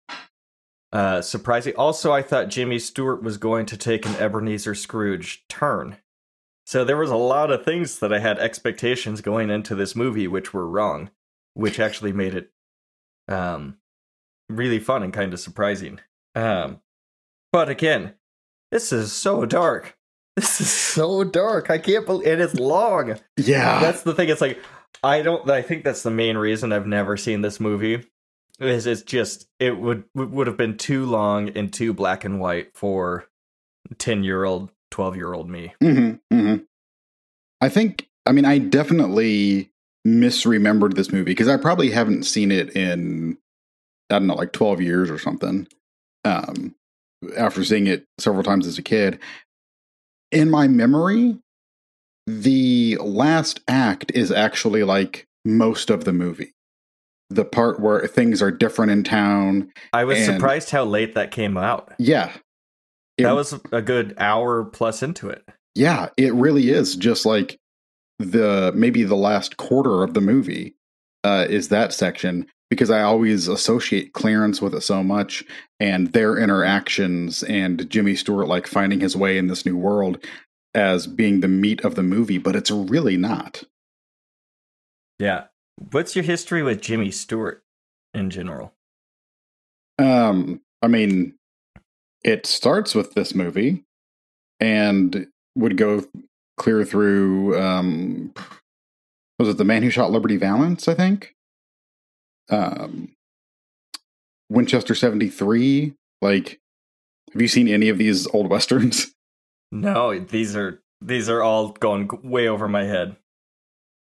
uh, 0.92 1.22
surprising. 1.22 1.74
Also, 1.76 2.12
I 2.12 2.22
thought 2.22 2.48
Jimmy 2.48 2.78
Stewart 2.78 3.22
was 3.22 3.38
going 3.38 3.66
to 3.66 3.76
take 3.76 4.04
an 4.06 4.14
Ebenezer 4.16 4.74
Scrooge 4.74 5.44
turn. 5.48 5.96
So 6.66 6.84
there 6.84 6.96
was 6.96 7.10
a 7.10 7.16
lot 7.16 7.50
of 7.50 7.64
things 7.64 8.00
that 8.00 8.12
I 8.12 8.18
had 8.18 8.38
expectations 8.38 9.20
going 9.20 9.50
into 9.50 9.74
this 9.74 9.96
movie, 9.96 10.28
which 10.28 10.52
were 10.52 10.68
wrong, 10.68 11.10
which 11.54 11.80
actually 11.80 12.12
made 12.12 12.34
it 12.34 12.50
um, 13.28 13.78
really 14.48 14.78
fun 14.78 15.02
and 15.02 15.12
kind 15.12 15.32
of 15.32 15.40
surprising. 15.40 16.00
Um, 16.34 16.80
but 17.52 17.68
again, 17.68 18.14
this 18.70 18.92
is 18.92 19.12
so 19.12 19.46
dark. 19.46 19.96
This 20.36 20.60
is 20.60 20.70
so 20.70 21.24
dark. 21.24 21.70
I 21.70 21.78
can't 21.78 22.06
believe 22.06 22.26
it 22.26 22.40
is 22.40 22.58
long. 22.58 23.16
Yeah. 23.36 23.80
That's 23.80 24.02
the 24.02 24.14
thing. 24.14 24.28
It's 24.28 24.40
like 24.40 24.60
I 25.02 25.22
don't. 25.22 25.48
I 25.48 25.62
think 25.62 25.84
that's 25.84 26.02
the 26.02 26.10
main 26.10 26.36
reason 26.36 26.72
I've 26.72 26.86
never 26.86 27.16
seen 27.16 27.40
this 27.40 27.60
movie. 27.60 28.04
Is 28.58 28.86
it's 28.86 29.02
just 29.02 29.46
it 29.60 29.78
would 29.78 30.04
would 30.14 30.46
have 30.46 30.56
been 30.56 30.76
too 30.78 31.04
long 31.06 31.50
and 31.50 31.72
too 31.72 31.92
black 31.92 32.24
and 32.24 32.40
white 32.40 32.74
for 32.74 33.26
ten 33.98 34.24
year 34.24 34.44
old, 34.44 34.70
twelve 34.90 35.16
year 35.16 35.32
old 35.32 35.48
me. 35.48 35.74
Mm-hmm, 35.82 36.36
mm-hmm. 36.36 36.62
I 37.60 37.68
think. 37.68 38.08
I 38.24 38.32
mean, 38.32 38.44
I 38.44 38.58
definitely 38.58 39.70
misremembered 40.06 40.94
this 40.94 41.12
movie 41.12 41.24
because 41.24 41.48
I 41.48 41.56
probably 41.56 41.90
haven't 41.90 42.24
seen 42.24 42.50
it 42.50 42.74
in 42.74 43.38
I 44.10 44.18
don't 44.18 44.26
know, 44.26 44.34
like 44.34 44.52
twelve 44.52 44.80
years 44.80 45.10
or 45.10 45.18
something. 45.18 45.68
Um, 46.24 46.74
after 47.36 47.64
seeing 47.64 47.86
it 47.86 48.06
several 48.18 48.42
times 48.42 48.66
as 48.66 48.78
a 48.78 48.82
kid, 48.82 49.18
in 50.32 50.50
my 50.50 50.68
memory, 50.68 51.38
the 52.26 52.96
last 53.00 53.60
act 53.68 54.10
is 54.14 54.30
actually 54.32 54.82
like 54.84 55.26
most 55.44 55.90
of 55.90 56.04
the 56.04 56.12
movie. 56.12 56.52
The 57.30 57.44
part 57.44 57.80
where 57.80 58.06
things 58.06 58.40
are 58.42 58.50
different 58.50 58.92
in 58.92 59.02
town. 59.04 59.72
I 59.92 60.04
was 60.04 60.18
And- 60.18 60.26
surprised 60.34 60.70
how 60.70 60.84
late 60.84 61.14
that 61.14 61.30
came 61.30 61.56
out. 61.56 61.92
Yeah. 61.98 62.32
It- 63.18 63.24
that 63.24 63.34
was 63.34 63.54
a 63.72 63.82
good 63.82 64.14
hour 64.18 64.64
plus 64.64 65.02
into 65.02 65.28
it. 65.28 65.44
Yeah, 65.74 66.08
it 66.16 66.32
really 66.34 66.70
is 66.70 66.96
just 66.96 67.26
like 67.26 67.58
the 68.18 68.72
maybe 68.74 69.02
the 69.04 69.16
last 69.16 69.56
quarter 69.56 70.02
of 70.02 70.14
the 70.14 70.20
movie 70.20 70.74
uh, 71.24 71.46
is 71.48 71.68
that 71.68 71.92
section 71.92 72.46
because 72.70 72.90
I 72.90 73.02
always 73.02 73.48
associate 73.48 74.12
Clarence 74.12 74.60
with 74.60 74.74
it 74.74 74.82
so 74.82 75.02
much 75.02 75.44
and 75.78 76.12
their 76.12 76.36
interactions 76.36 77.42
and 77.44 77.88
Jimmy 77.88 78.16
Stewart 78.16 78.48
like 78.48 78.66
finding 78.66 79.00
his 79.00 79.16
way 79.16 79.38
in 79.38 79.48
this 79.48 79.64
new 79.64 79.76
world 79.76 80.24
as 80.74 81.06
being 81.06 81.40
the 81.40 81.48
meat 81.48 81.84
of 81.84 81.94
the 81.94 82.02
movie, 82.02 82.38
but 82.38 82.56
it's 82.56 82.70
really 82.70 83.16
not. 83.16 83.64
Yeah. 85.18 85.44
What's 85.90 86.16
your 86.16 86.24
history 86.24 86.62
with 86.62 86.82
Jimmy 86.82 87.10
Stewart 87.10 87.62
in 88.12 88.30
general? 88.30 88.72
Um, 89.98 90.60
I 90.82 90.88
mean, 90.88 91.34
it 92.24 92.46
starts 92.46 92.94
with 92.94 93.14
this 93.14 93.34
movie 93.34 93.84
and 94.60 95.26
would 95.54 95.76
go 95.76 96.04
clear 96.56 96.84
through 96.84 97.58
um 97.58 98.32
was 99.38 99.48
it 99.48 99.58
the 99.58 99.64
man 99.64 99.82
who 99.82 99.90
shot 99.90 100.10
Liberty 100.10 100.38
Valance, 100.38 100.88
I 100.88 100.94
think? 100.94 101.35
Um 102.50 103.12
Winchester 104.48 104.94
73, 104.94 105.94
like 106.22 106.60
have 107.32 107.42
you 107.42 107.48
seen 107.48 107.68
any 107.68 107.88
of 107.88 107.98
these 107.98 108.26
old 108.28 108.48
westerns? 108.48 109.06
No, 109.72 110.16
these 110.16 110.54
are 110.54 110.80
these 111.02 111.28
are 111.28 111.42
all 111.42 111.70
going 111.70 112.08
way 112.22 112.46
over 112.46 112.68
my 112.68 112.84
head. 112.84 113.16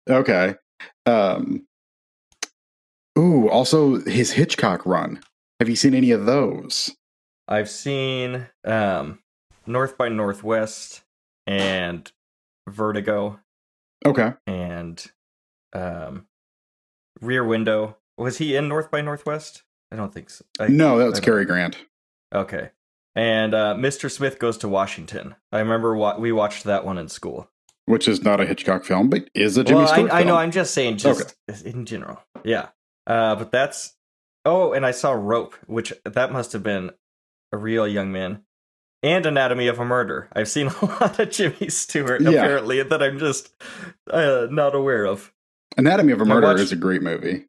Okay. 0.08 0.54
Um 1.06 1.66
Ooh, 3.18 3.49
also 3.50 3.99
his 4.02 4.30
Hitchcock 4.30 4.87
run. 4.87 5.20
Have 5.58 5.68
you 5.68 5.75
seen 5.75 5.94
any 5.94 6.12
of 6.12 6.25
those? 6.25 6.94
I've 7.49 7.68
seen 7.68 8.46
um 8.64 9.18
North 9.66 9.99
by 9.99 10.08
Northwest 10.08 11.02
and 11.49 12.10
Vertigo 12.68 13.40
Okay. 14.06 14.32
and 14.46 15.04
um 15.72 16.26
Rear 17.20 17.44
Window. 17.44 17.96
Was 18.19 18.38
he 18.38 18.55
in 18.57 18.69
North 18.69 18.90
by 18.90 19.00
Northwest? 19.00 19.62
I 19.93 19.97
don't 19.97 20.12
think 20.12 20.31
so. 20.31 20.45
I, 20.59 20.69
no, 20.69 20.99
that 20.99 21.09
was 21.11 21.21
Cary 21.21 21.45
Grant. 21.45 21.76
Okay. 22.35 22.71
And 23.17 23.55
uh, 23.55 23.75
Mr. 23.76 24.11
Smith 24.11 24.38
goes 24.38 24.57
to 24.59 24.69
Washington. 24.69 25.35
I 25.50 25.59
remember 25.59 25.97
wa- 25.97 26.19
we 26.19 26.31
watched 26.33 26.64
that 26.64 26.85
one 26.85 26.97
in 26.99 27.09
school. 27.09 27.50
which 27.87 28.07
is 28.07 28.23
not 28.23 28.40
a 28.40 28.47
Hitchcock 28.47 28.85
film, 28.85 29.11
but 29.11 29.29
is 29.35 29.57
a 29.57 29.64
Jimmy 29.64 29.81
well, 29.81 29.88
Stewart 29.88 30.12
I, 30.12 30.21
I 30.21 30.23
know. 30.23 30.37
I'm 30.37 30.52
just 30.52 30.73
saying, 30.75 30.99
just 30.99 31.35
in 31.64 31.87
general. 31.87 32.23
Yeah. 32.45 32.69
Uh, 33.07 33.35
but 33.35 33.50
that's. 33.50 33.97
Oh, 34.45 34.73
and 34.73 34.87
I 34.87 34.93
saw 34.93 35.11
Rope, 35.12 35.55
which 35.67 35.93
that 36.05 36.33
must 36.33 36.52
have 36.52 36.62
been 36.62 36.93
a 37.52 37.59
real 37.59 37.87
young 37.88 38.12
man, 38.12 38.43
and 39.02 39.26
Anatomy 39.26 39.67
of 39.67 39.79
a 39.81 39.85
Murder. 39.85 40.29
I've 40.33 40.49
seen 40.49 40.69
a 40.83 40.85
lot 40.85 41.19
of 41.19 41.31
Jimmy 41.31 41.69
Stewart 41.69 42.21
Yeah. 42.21 42.31
apparently 42.31 42.81
that 42.83 43.02
I'm 43.02 43.19
just 43.19 43.50
uh, 44.11 44.47
not 44.50 44.75
aware 44.76 45.05
of. 45.05 45.33
Anatomy 45.76 46.12
of 46.12 46.21
a 46.21 46.25
Murder 46.25 46.47
watched- 46.47 46.61
is 46.61 46.73
a 46.73 46.76
great 46.76 47.02
movie. 47.02 47.47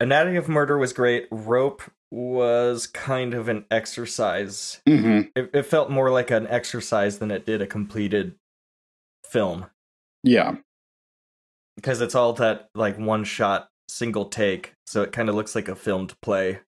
Anatomy 0.00 0.36
of 0.36 0.48
Murder 0.48 0.78
was 0.78 0.92
great. 0.92 1.26
Rope 1.30 1.82
was 2.10 2.86
kind 2.86 3.34
of 3.34 3.48
an 3.48 3.64
exercise. 3.70 4.80
hmm 4.86 5.22
It, 5.36 5.50
it 5.52 5.66
felt 5.66 5.90
more 5.90 6.10
like 6.10 6.30
an 6.30 6.46
exercise 6.48 7.18
than 7.18 7.30
it 7.30 7.46
did 7.46 7.62
a 7.62 7.66
completed 7.66 8.34
film. 9.28 9.66
Yeah, 10.22 10.56
because 11.76 12.00
it's 12.00 12.14
all 12.14 12.32
that 12.34 12.68
like 12.74 12.98
one 12.98 13.24
shot 13.24 13.68
single 13.88 14.26
take 14.26 14.74
so 14.86 15.02
it 15.02 15.10
kind 15.10 15.28
of 15.28 15.34
looks 15.34 15.56
like 15.56 15.66
a 15.66 15.74
filmed 15.74 16.14
play 16.20 16.60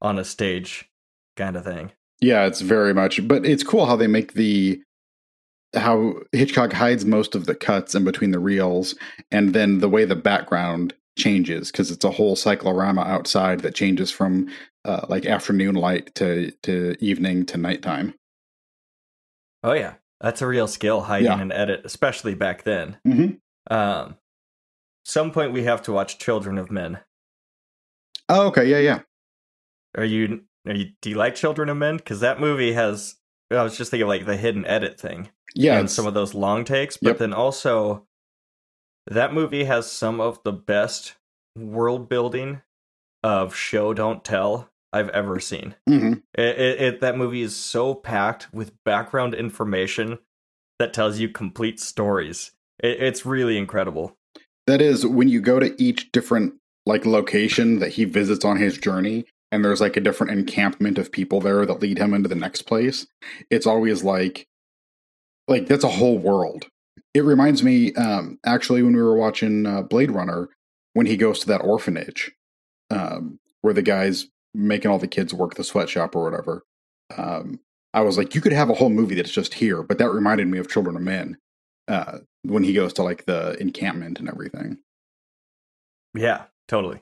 on 0.00 0.18
a 0.18 0.24
stage 0.24 0.88
kind 1.36 1.54
of 1.54 1.64
thing 1.64 1.92
yeah, 2.20 2.46
it's 2.46 2.60
very 2.60 2.94
much. 2.94 3.26
But 3.26 3.44
it's 3.44 3.62
cool 3.62 3.86
how 3.86 3.96
they 3.96 4.06
make 4.06 4.34
the 4.34 4.82
how 5.74 6.14
Hitchcock 6.32 6.72
hides 6.72 7.04
most 7.04 7.34
of 7.34 7.46
the 7.46 7.54
cuts 7.54 7.94
in 7.94 8.04
between 8.04 8.30
the 8.30 8.38
reels, 8.38 8.94
and 9.30 9.52
then 9.52 9.78
the 9.78 9.88
way 9.88 10.04
the 10.04 10.16
background 10.16 10.94
changes 11.16 11.70
because 11.70 11.90
it's 11.90 12.04
a 12.04 12.10
whole 12.10 12.36
cyclorama 12.36 13.00
outside 13.02 13.60
that 13.60 13.74
changes 13.74 14.10
from 14.10 14.48
uh, 14.84 15.06
like 15.08 15.26
afternoon 15.26 15.74
light 15.74 16.14
to 16.14 16.50
to 16.62 16.94
evening 17.00 17.44
to 17.46 17.56
nighttime. 17.56 18.14
oh 19.64 19.72
yeah 19.72 19.94
that's 20.20 20.42
a 20.42 20.46
real 20.46 20.66
skill 20.68 21.00
hiding 21.02 21.26
Yeah. 21.26 21.40
an 21.40 21.52
edit 21.52 21.80
especially 21.84 22.34
back 22.34 22.62
then 22.64 22.98
Mm-hmm. 23.06 23.74
um 23.74 24.16
some 25.04 25.30
point 25.30 25.52
we 25.52 25.62
have 25.64 25.82
to 25.82 25.92
watch 25.92 26.18
children 26.18 26.58
of 26.58 26.70
men 26.70 26.98
Oh, 28.28 28.48
okay, 28.48 28.64
yeah, 28.68 28.78
yeah. 28.78 29.00
are 29.96 30.04
you 30.04 30.42
are 30.66 30.74
you 30.74 30.90
do 31.00 31.10
you 31.10 31.16
like 31.16 31.34
children 31.34 31.68
of 31.68 31.76
men 31.76 31.96
because 31.96 32.20
that 32.20 32.40
movie 32.40 32.72
has 32.72 33.14
i 33.50 33.62
was 33.62 33.76
just 33.76 33.90
thinking 33.90 34.08
like 34.08 34.26
the 34.26 34.36
hidden 34.36 34.66
edit 34.66 35.00
thing 35.00 35.30
Yeah, 35.54 35.78
and 35.78 35.90
some 35.90 36.06
of 36.06 36.14
those 36.14 36.34
long 36.34 36.64
takes 36.64 36.96
but 36.96 37.10
Yep. 37.10 37.18
then 37.18 37.32
also 37.32 38.06
that 39.06 39.32
movie 39.32 39.64
has 39.64 39.90
some 39.90 40.20
of 40.20 40.42
the 40.42 40.52
best 40.52 41.14
world 41.56 42.08
building 42.08 42.62
of 43.22 43.54
show 43.54 43.94
don't 43.94 44.24
tell 44.24 44.70
i've 44.92 45.08
ever 45.10 45.40
seen 45.40 45.74
mhm. 45.88 46.22
It, 46.34 46.58
it, 46.58 46.80
it 46.80 47.00
that 47.00 47.16
movie 47.16 47.42
is 47.42 47.56
so 47.56 47.94
packed 47.94 48.52
with 48.52 48.72
background 48.84 49.34
information 49.34 50.18
that 50.78 50.92
tells 50.92 51.18
you 51.18 51.28
complete 51.28 51.80
stories. 51.80 52.52
It, 52.82 53.02
it's 53.02 53.26
really 53.26 53.56
incredible. 53.56 54.16
That 54.66 54.82
is 54.82 55.06
when 55.06 55.28
you 55.28 55.40
go 55.40 55.60
to 55.60 55.80
each 55.82 56.10
different 56.12 56.54
like 56.84 57.06
location 57.06 57.78
that 57.80 57.92
he 57.92 58.04
visits 58.04 58.44
on 58.44 58.58
his 58.58 58.78
journey 58.78 59.24
and 59.50 59.64
there's 59.64 59.80
like 59.80 59.96
a 59.96 60.00
different 60.00 60.32
encampment 60.32 60.98
of 60.98 61.12
people 61.12 61.40
there 61.40 61.64
that 61.66 61.80
lead 61.80 61.98
him 61.98 62.14
into 62.14 62.28
the 62.28 62.34
next 62.34 62.62
place. 62.62 63.06
It's 63.50 63.66
always 63.66 64.04
like 64.04 64.46
like 65.48 65.66
that's 65.66 65.84
a 65.84 65.88
whole 65.88 66.18
world. 66.18 66.66
It 67.16 67.24
reminds 67.24 67.62
me 67.62 67.94
um 67.94 68.38
actually 68.44 68.82
when 68.82 68.94
we 68.94 69.02
were 69.02 69.16
watching 69.16 69.64
uh, 69.64 69.82
Blade 69.82 70.10
Runner 70.10 70.50
when 70.92 71.06
he 71.06 71.16
goes 71.16 71.38
to 71.40 71.46
that 71.46 71.62
orphanage 71.62 72.32
um 72.90 73.38
where 73.62 73.74
the 73.74 73.82
guy's 73.82 74.26
making 74.52 74.90
all 74.90 74.98
the 74.98 75.08
kids 75.08 75.32
work 75.32 75.54
the 75.54 75.64
sweatshop 75.64 76.14
or 76.14 76.24
whatever. 76.24 76.64
Um 77.16 77.60
I 77.94 78.02
was 78.02 78.18
like 78.18 78.34
you 78.34 78.42
could 78.42 78.52
have 78.52 78.68
a 78.68 78.74
whole 78.74 78.90
movie 78.90 79.14
that's 79.14 79.32
just 79.32 79.54
here, 79.54 79.82
but 79.82 79.96
that 79.98 80.10
reminded 80.10 80.48
me 80.48 80.58
of 80.58 80.68
Children 80.68 80.96
of 80.96 81.02
Men. 81.02 81.38
Uh 81.88 82.18
when 82.42 82.64
he 82.64 82.74
goes 82.74 82.92
to 82.94 83.02
like 83.02 83.24
the 83.24 83.56
encampment 83.60 84.20
and 84.20 84.28
everything. 84.28 84.78
Yeah, 86.14 86.44
totally. 86.68 87.00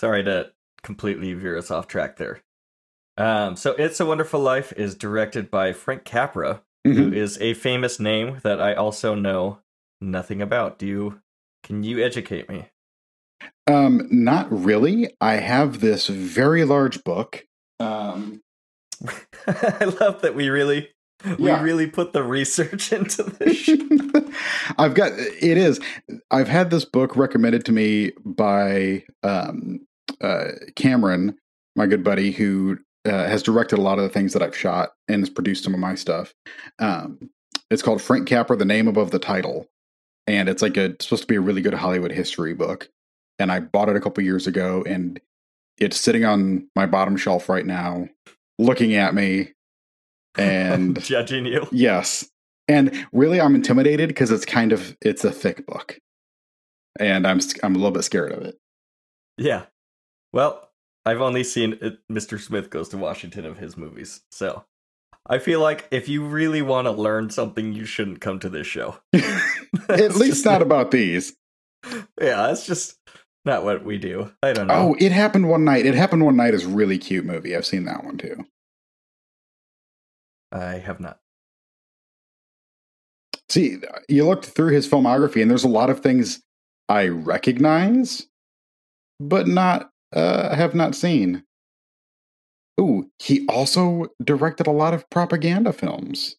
Sorry 0.00 0.22
to 0.24 0.52
completely 0.82 1.34
veer 1.34 1.58
us 1.58 1.72
off 1.72 1.88
track 1.88 2.16
there. 2.16 2.40
Um, 3.18 3.56
so, 3.56 3.72
It's 3.72 3.98
a 3.98 4.06
Wonderful 4.06 4.40
Life 4.40 4.72
is 4.76 4.94
directed 4.94 5.50
by 5.50 5.72
Frank 5.72 6.04
Capra, 6.04 6.62
who 6.94 7.10
Mhm. 7.10 7.14
is 7.16 7.38
a 7.40 7.54
famous 7.54 7.98
name 8.00 8.38
that 8.42 8.60
I 8.60 8.74
also 8.74 9.14
know 9.14 9.58
nothing 10.00 10.40
about. 10.42 10.78
Do 10.78 10.86
you? 10.86 11.20
Can 11.62 11.82
you 11.82 12.02
educate 12.04 12.48
me? 12.48 12.66
Um, 13.66 14.06
not 14.10 14.46
really. 14.50 15.10
I 15.20 15.34
have 15.34 15.80
this 15.80 16.06
very 16.06 16.64
large 16.64 17.02
book. 17.04 17.44
Um, 17.80 18.40
I 19.46 19.84
love 20.00 20.22
that 20.22 20.34
we 20.34 20.48
really, 20.48 20.90
Yeah. 21.38 21.58
we 21.60 21.64
really 21.64 21.86
put 21.88 22.12
the 22.12 22.22
research 22.22 22.92
into 22.98 23.22
this. 23.38 23.68
I've 24.78 24.94
got 24.94 25.12
it 25.12 25.58
is. 25.58 25.80
I've 26.30 26.48
had 26.48 26.70
this 26.70 26.84
book 26.84 27.16
recommended 27.16 27.64
to 27.66 27.72
me 27.72 28.12
by 28.24 29.04
um, 29.22 29.80
uh, 30.20 30.52
Cameron, 30.76 31.36
my 31.74 31.86
good 31.86 32.04
buddy, 32.04 32.30
who 32.30 32.78
uh, 33.06 33.28
has 33.28 33.42
directed 33.42 33.78
a 33.78 33.82
lot 33.82 33.98
of 33.98 34.02
the 34.02 34.10
things 34.10 34.32
that 34.32 34.42
I've 34.42 34.56
shot 34.56 34.90
and 35.08 35.22
has 35.22 35.30
produced 35.30 35.64
some 35.64 35.74
of 35.74 35.80
my 35.80 35.94
stuff. 35.94 36.34
Um, 36.78 37.30
it's 37.70 37.82
called 37.82 38.02
Frank 38.02 38.28
Capra, 38.28 38.56
the 38.56 38.64
name 38.64 38.88
above 38.88 39.10
the 39.10 39.18
title, 39.18 39.68
and 40.26 40.48
it's 40.48 40.62
like 40.62 40.76
a 40.76 40.86
it's 40.86 41.06
supposed 41.06 41.22
to 41.22 41.28
be 41.28 41.36
a 41.36 41.40
really 41.40 41.62
good 41.62 41.74
Hollywood 41.74 42.12
history 42.12 42.54
book. 42.54 42.88
And 43.38 43.52
I 43.52 43.60
bought 43.60 43.88
it 43.88 43.96
a 43.96 44.00
couple 44.00 44.24
years 44.24 44.46
ago, 44.46 44.82
and 44.86 45.20
it's 45.78 45.98
sitting 45.98 46.24
on 46.24 46.68
my 46.74 46.86
bottom 46.86 47.16
shelf 47.16 47.48
right 47.48 47.66
now, 47.66 48.08
looking 48.58 48.94
at 48.94 49.14
me. 49.14 49.52
And 50.36 51.00
judging 51.02 51.46
you. 51.46 51.66
Yes. 51.70 52.28
And 52.68 53.06
really, 53.12 53.40
I'm 53.40 53.54
intimidated 53.54 54.08
because 54.08 54.30
it's 54.30 54.44
kind 54.44 54.72
of 54.72 54.96
it's 55.00 55.24
a 55.24 55.30
thick 55.30 55.66
book, 55.66 55.98
and 56.98 57.26
I'm 57.26 57.40
I'm 57.62 57.74
a 57.74 57.78
little 57.78 57.92
bit 57.92 58.04
scared 58.04 58.32
of 58.32 58.42
it. 58.42 58.56
Yeah. 59.38 59.66
Well, 60.32 60.65
I've 61.06 61.20
only 61.20 61.44
seen 61.44 61.74
uh, 61.74 61.86
it, 61.86 61.98
Mr. 62.10 62.38
Smith 62.38 62.68
Goes 62.68 62.88
to 62.90 62.98
Washington 62.98 63.46
of 63.46 63.58
his 63.58 63.76
movies, 63.76 64.22
so 64.30 64.64
I 65.28 65.38
feel 65.38 65.60
like 65.60 65.86
if 65.92 66.08
you 66.08 66.24
really 66.24 66.62
want 66.62 66.86
to 66.86 66.90
learn 66.90 67.30
something, 67.30 67.72
you 67.72 67.84
shouldn't 67.84 68.20
come 68.20 68.40
to 68.40 68.48
this 68.48 68.66
show. 68.66 68.98
At 69.88 70.16
least 70.16 70.44
not 70.44 70.62
about 70.62 70.90
these. 70.90 71.34
Yeah, 72.20 72.48
that's 72.48 72.66
just 72.66 72.98
not 73.44 73.64
what 73.64 73.84
we 73.84 73.98
do. 73.98 74.32
I 74.42 74.52
don't 74.52 74.66
know. 74.66 74.74
Oh, 74.74 74.96
it 74.98 75.12
happened 75.12 75.48
one 75.48 75.64
night. 75.64 75.86
It 75.86 75.94
happened 75.94 76.24
one 76.24 76.36
night 76.36 76.54
is 76.54 76.64
a 76.64 76.68
really 76.68 76.98
cute 76.98 77.24
movie. 77.24 77.56
I've 77.56 77.64
seen 77.64 77.84
that 77.84 78.04
one 78.04 78.18
too. 78.18 78.44
I 80.50 80.78
have 80.78 81.00
not. 81.00 81.20
See, 83.48 83.78
you 84.08 84.26
looked 84.26 84.46
through 84.46 84.72
his 84.72 84.88
filmography, 84.88 85.40
and 85.40 85.50
there's 85.50 85.64
a 85.64 85.68
lot 85.68 85.90
of 85.90 86.00
things 86.00 86.40
I 86.88 87.06
recognize, 87.06 88.26
but 89.20 89.46
not 89.46 89.90
uh, 90.12 90.54
have 90.54 90.74
not 90.74 90.94
seen. 90.94 91.42
Ooh, 92.80 93.10
he 93.18 93.46
also 93.48 94.08
directed 94.22 94.66
a 94.66 94.72
lot 94.72 94.94
of 94.94 95.08
propaganda 95.10 95.72
films 95.72 96.36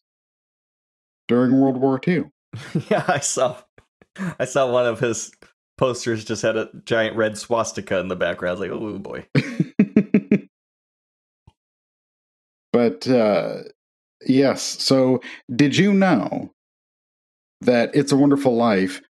during 1.26 1.60
World 1.60 1.78
War 1.78 2.00
II. 2.06 2.26
yeah, 2.90 3.04
I 3.08 3.18
saw. 3.18 3.56
I 4.38 4.44
saw 4.44 4.70
one 4.70 4.86
of 4.86 5.00
his 5.00 5.30
posters 5.76 6.24
just 6.24 6.42
had 6.42 6.56
a 6.56 6.68
giant 6.84 7.16
red 7.16 7.38
swastika 7.38 7.98
in 7.98 8.08
the 8.08 8.16
background. 8.16 8.60
Like, 8.60 8.70
oh 8.70 8.98
boy. 8.98 9.26
but 12.72 13.08
uh, 13.08 13.62
yes, 14.26 14.62
so 14.62 15.20
did 15.54 15.76
you 15.76 15.92
know 15.92 16.52
that 17.60 17.90
It's 17.94 18.12
a 18.12 18.16
Wonderful 18.16 18.54
Life 18.56 19.00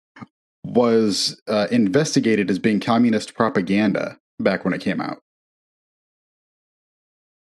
was 0.64 1.40
uh, 1.48 1.68
investigated 1.70 2.50
as 2.50 2.58
being 2.58 2.80
communist 2.80 3.34
propaganda 3.34 4.18
back 4.38 4.64
when 4.64 4.74
it 4.74 4.80
came 4.80 5.00
out? 5.00 5.18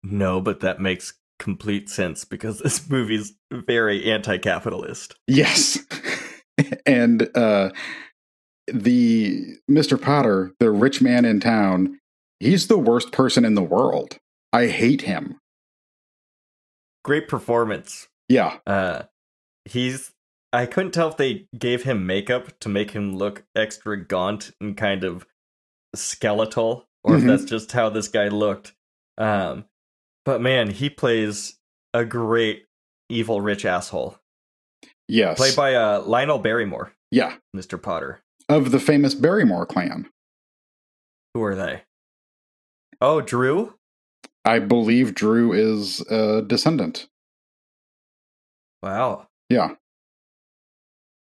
No, 0.02 0.40
but 0.40 0.60
that 0.60 0.80
makes 0.80 1.14
complete 1.38 1.88
sense 1.88 2.24
because 2.24 2.60
this 2.60 2.88
movie's 2.90 3.34
very 3.50 4.10
anti-capitalist. 4.10 5.14
Yes. 5.26 5.78
and 6.86 7.28
uh 7.36 7.70
the 8.68 9.56
Mr. 9.68 10.00
Potter, 10.00 10.52
the 10.60 10.70
rich 10.70 11.02
man 11.02 11.24
in 11.24 11.40
town, 11.40 11.98
he's 12.38 12.68
the 12.68 12.78
worst 12.78 13.10
person 13.10 13.44
in 13.44 13.54
the 13.54 13.62
world. 13.62 14.18
I 14.52 14.68
hate 14.68 15.02
him. 15.02 15.38
Great 17.04 17.26
performance. 17.26 18.08
Yeah. 18.28 18.58
Uh 18.66 19.04
he's 19.64 20.12
I 20.52 20.66
couldn't 20.66 20.92
tell 20.92 21.08
if 21.08 21.16
they 21.16 21.46
gave 21.58 21.84
him 21.84 22.06
makeup 22.06 22.58
to 22.60 22.68
make 22.68 22.90
him 22.90 23.16
look 23.16 23.44
extra 23.56 24.04
gaunt 24.04 24.52
and 24.60 24.76
kind 24.76 25.02
of 25.02 25.26
skeletal 25.94 26.88
or 27.04 27.14
mm-hmm. 27.14 27.28
if 27.28 27.40
that's 27.40 27.50
just 27.50 27.72
how 27.72 27.88
this 27.88 28.08
guy 28.08 28.28
looked. 28.28 28.72
Um 29.18 29.66
but 30.24 30.40
man, 30.40 30.70
he 30.70 30.88
plays 30.88 31.58
a 31.94 32.04
great 32.04 32.66
evil 33.08 33.40
rich 33.40 33.64
asshole. 33.64 34.16
Yes. 35.08 35.36
Played 35.36 35.56
by 35.56 35.74
uh, 35.74 36.02
Lionel 36.02 36.38
Barrymore. 36.38 36.92
Yeah. 37.10 37.36
Mr. 37.54 37.80
Potter. 37.80 38.22
Of 38.48 38.70
the 38.70 38.80
famous 38.80 39.14
Barrymore 39.14 39.66
clan. 39.66 40.08
Who 41.34 41.42
are 41.42 41.54
they? 41.54 41.82
Oh, 43.00 43.20
Drew? 43.20 43.74
I 44.44 44.58
believe 44.58 45.14
Drew 45.14 45.52
is 45.52 46.00
a 46.08 46.42
descendant. 46.42 47.08
Wow. 48.82 49.28
Yeah. 49.48 49.74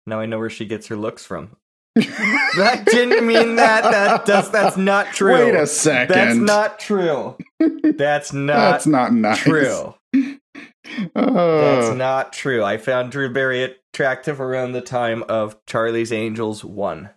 Now 0.06 0.20
I 0.20 0.26
know 0.26 0.38
where 0.38 0.50
she 0.50 0.66
gets 0.66 0.88
her 0.88 0.96
looks 0.96 1.24
from. 1.24 1.56
That 1.94 2.84
didn't 2.86 3.26
mean 3.26 3.56
that. 3.56 3.82
That 3.82 4.24
does. 4.24 4.50
That's 4.50 4.76
not 4.76 5.12
true. 5.12 5.32
Wait 5.52 5.54
a 5.54 5.66
second. 5.66 6.14
That's 6.14 6.36
not 6.36 6.78
true. 6.78 7.36
That's 7.58 8.32
not. 8.32 8.54
that's 8.54 8.86
not 8.86 9.12
nice. 9.12 9.38
true. 9.38 9.94
Uh. 10.14 11.60
That's 11.60 11.96
not 11.96 12.32
true. 12.32 12.64
I 12.64 12.76
found 12.76 13.12
Drew 13.12 13.32
Barry 13.32 13.62
attractive 13.62 14.40
around 14.40 14.72
the 14.72 14.80
time 14.80 15.22
of 15.28 15.56
Charlie's 15.66 16.12
Angels 16.12 16.64
one. 16.64 17.10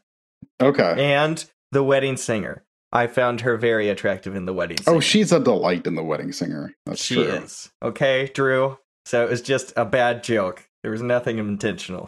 Okay. 0.61 1.13
And 1.13 1.43
The 1.71 1.83
Wedding 1.83 2.17
Singer. 2.17 2.63
I 2.91 3.07
found 3.07 3.41
her 3.41 3.57
very 3.57 3.89
attractive 3.89 4.35
in 4.35 4.45
The 4.45 4.53
Wedding 4.53 4.77
oh, 4.81 4.83
Singer. 4.83 4.97
Oh, 4.97 4.99
she's 5.01 5.31
a 5.31 5.39
delight 5.39 5.85
in 5.85 5.95
The 5.95 6.03
Wedding 6.03 6.31
Singer. 6.31 6.73
That's 6.85 7.03
she 7.03 7.15
true. 7.15 7.23
is. 7.23 7.69
Okay, 7.83 8.31
Drew. 8.33 8.77
So 9.05 9.23
it 9.23 9.29
was 9.29 9.41
just 9.41 9.73
a 9.75 9.85
bad 9.85 10.23
joke. 10.23 10.67
There 10.81 10.91
was 10.91 11.01
nothing 11.01 11.37
intentional. 11.37 12.07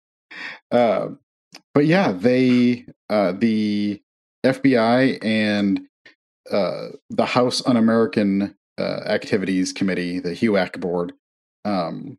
uh, 0.70 1.08
but 1.74 1.86
yeah, 1.86 2.12
they 2.12 2.86
uh, 3.10 3.32
the 3.32 4.02
FBI 4.44 5.24
and 5.24 5.86
uh, 6.50 6.88
the 7.10 7.26
House 7.26 7.64
Un-American 7.66 8.54
uh, 8.78 9.00
Activities 9.06 9.72
Committee, 9.72 10.18
the 10.18 10.30
HUAC 10.30 10.80
board, 10.80 11.12
um, 11.64 12.18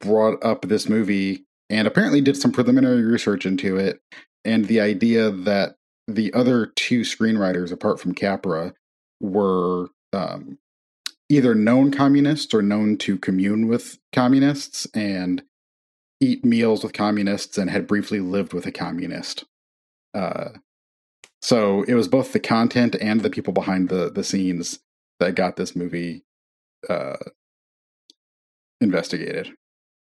brought 0.00 0.44
up 0.44 0.62
this 0.62 0.88
movie 0.88 1.44
and 1.70 1.86
apparently 1.86 2.20
did 2.20 2.36
some 2.36 2.52
preliminary 2.52 3.02
research 3.02 3.46
into 3.46 3.76
it, 3.76 4.00
and 4.44 4.66
the 4.66 4.80
idea 4.80 5.30
that 5.30 5.76
the 6.06 6.32
other 6.34 6.66
two 6.66 7.00
screenwriters, 7.00 7.72
apart 7.72 7.98
from 7.98 8.14
Capra, 8.14 8.74
were 9.20 9.88
um, 10.12 10.58
either 11.30 11.54
known 11.54 11.90
communists 11.90 12.52
or 12.52 12.60
known 12.60 12.96
to 12.98 13.18
commune 13.18 13.66
with 13.66 13.98
communists, 14.12 14.86
and 14.94 15.42
eat 16.24 16.44
meals 16.44 16.82
with 16.82 16.92
communists 16.92 17.58
and 17.58 17.70
had 17.70 17.86
briefly 17.86 18.20
lived 18.20 18.52
with 18.52 18.66
a 18.66 18.72
communist. 18.72 19.44
Uh, 20.14 20.50
so 21.42 21.82
it 21.82 21.94
was 21.94 22.08
both 22.08 22.32
the 22.32 22.40
content 22.40 22.96
and 23.00 23.20
the 23.20 23.30
people 23.30 23.52
behind 23.52 23.90
the 23.90 24.10
the 24.10 24.24
scenes 24.24 24.80
that 25.20 25.34
got 25.34 25.56
this 25.56 25.76
movie 25.76 26.24
uh, 26.88 27.16
investigated. 28.80 29.52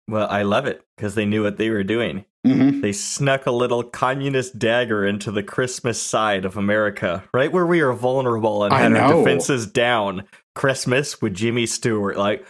Well, 0.08 0.28
I 0.30 0.44
love 0.44 0.66
it 0.68 0.84
because 0.96 1.16
they 1.16 1.26
knew 1.26 1.44
what 1.44 1.58
they 1.58 1.70
were 1.70 1.84
doing. 1.84 2.26
Mm-hmm. 2.46 2.82
They 2.82 2.92
snuck 2.92 3.48
a 3.48 3.52
little 3.52 3.84
communist 3.84 4.60
dagger 4.60 5.04
into 5.04 5.32
the 5.32 5.42
Christmas 5.42 6.00
side 6.00 6.46
of 6.46 6.58
America, 6.58 7.24
right 7.34 7.52
where 7.52 7.66
we 7.66 7.82
are 7.82 7.94
vulnerable 7.94 8.64
and 8.64 8.74
had 8.74 8.94
our 8.96 9.14
defenses 9.14 9.66
down. 9.66 10.24
Christmas 10.54 11.22
with 11.22 11.34
Jimmy 11.34 11.66
Stewart, 11.66 12.18
like 12.18 12.46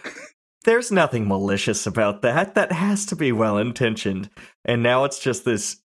there's 0.66 0.92
nothing 0.92 1.26
malicious 1.26 1.86
about 1.86 2.22
that. 2.22 2.54
That 2.54 2.72
has 2.72 3.06
to 3.06 3.16
be 3.16 3.32
well 3.32 3.56
intentioned. 3.56 4.28
And 4.64 4.82
now 4.82 5.04
it's 5.04 5.18
just 5.18 5.44
this 5.44 5.80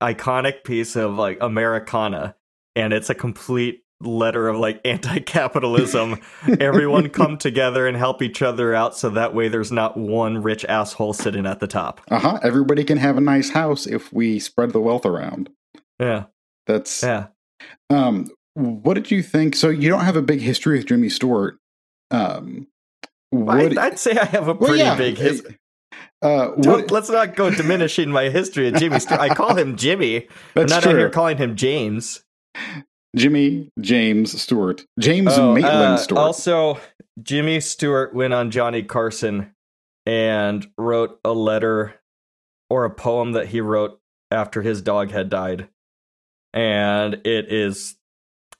iconic 0.00 0.62
piece 0.62 0.94
of 0.94 1.14
like 1.14 1.38
Americana, 1.40 2.36
and 2.76 2.92
it's 2.92 3.10
a 3.10 3.14
complete 3.14 3.82
letter 4.02 4.48
of 4.48 4.58
like 4.58 4.80
anti-capitalism. 4.84 6.20
Everyone 6.60 7.08
come 7.08 7.38
together 7.38 7.86
and 7.86 7.96
help 7.96 8.22
each 8.22 8.42
other 8.42 8.74
out, 8.74 8.96
so 8.96 9.10
that 9.10 9.34
way 9.34 9.48
there's 9.48 9.72
not 9.72 9.96
one 9.96 10.42
rich 10.42 10.64
asshole 10.66 11.14
sitting 11.14 11.46
at 11.46 11.60
the 11.60 11.66
top. 11.66 12.00
Uh 12.10 12.18
huh. 12.18 12.38
Everybody 12.42 12.84
can 12.84 12.98
have 12.98 13.16
a 13.16 13.22
nice 13.22 13.50
house 13.50 13.86
if 13.86 14.12
we 14.12 14.38
spread 14.38 14.70
the 14.70 14.80
wealth 14.80 15.06
around. 15.06 15.50
Yeah. 15.98 16.24
That's 16.66 17.02
yeah. 17.02 17.28
Um, 17.88 18.30
what 18.54 18.94
did 18.94 19.10
you 19.10 19.22
think? 19.22 19.56
So 19.56 19.70
you 19.70 19.88
don't 19.88 20.04
have 20.04 20.16
a 20.16 20.22
big 20.22 20.40
history 20.40 20.78
with 20.78 20.86
Jimmy 20.86 21.08
Stewart. 21.08 21.58
Um, 22.10 22.66
I'd, 23.32 23.78
I'd, 23.78 23.98
say 23.98 24.12
I 24.12 24.24
have 24.24 24.48
a 24.48 24.54
pretty 24.54 24.78
well, 24.78 24.86
yeah. 24.86 24.96
big 24.96 25.16
history. 25.16 25.58
Uh, 26.22 26.50
let's 26.90 27.08
not 27.08 27.36
go 27.36 27.50
diminishing 27.50 28.10
my 28.10 28.28
history 28.28 28.68
of 28.68 28.74
Jimmy 28.74 29.00
Stewart. 29.00 29.20
I 29.20 29.34
call 29.34 29.54
him 29.56 29.76
Jimmy. 29.76 30.28
That's 30.54 30.72
I'm 30.72 30.76
not 30.76 30.82
true. 30.82 30.92
out 30.92 30.98
here 30.98 31.10
calling 31.10 31.38
him 31.38 31.56
James. 31.56 32.24
Jimmy 33.16 33.70
James 33.80 34.40
Stewart. 34.40 34.84
James 34.98 35.32
oh, 35.32 35.54
Maitland 35.54 35.94
uh, 35.94 35.96
Stewart. 35.96 36.20
Also, 36.20 36.80
Jimmy 37.22 37.60
Stewart 37.60 38.14
went 38.14 38.34
on 38.34 38.50
Johnny 38.50 38.82
Carson 38.82 39.52
and 40.06 40.66
wrote 40.78 41.18
a 41.24 41.32
letter 41.32 41.94
or 42.68 42.84
a 42.84 42.90
poem 42.90 43.32
that 43.32 43.48
he 43.48 43.60
wrote 43.60 44.00
after 44.30 44.62
his 44.62 44.82
dog 44.82 45.10
had 45.10 45.28
died. 45.28 45.68
And 46.52 47.14
it 47.24 47.52
is 47.52 47.96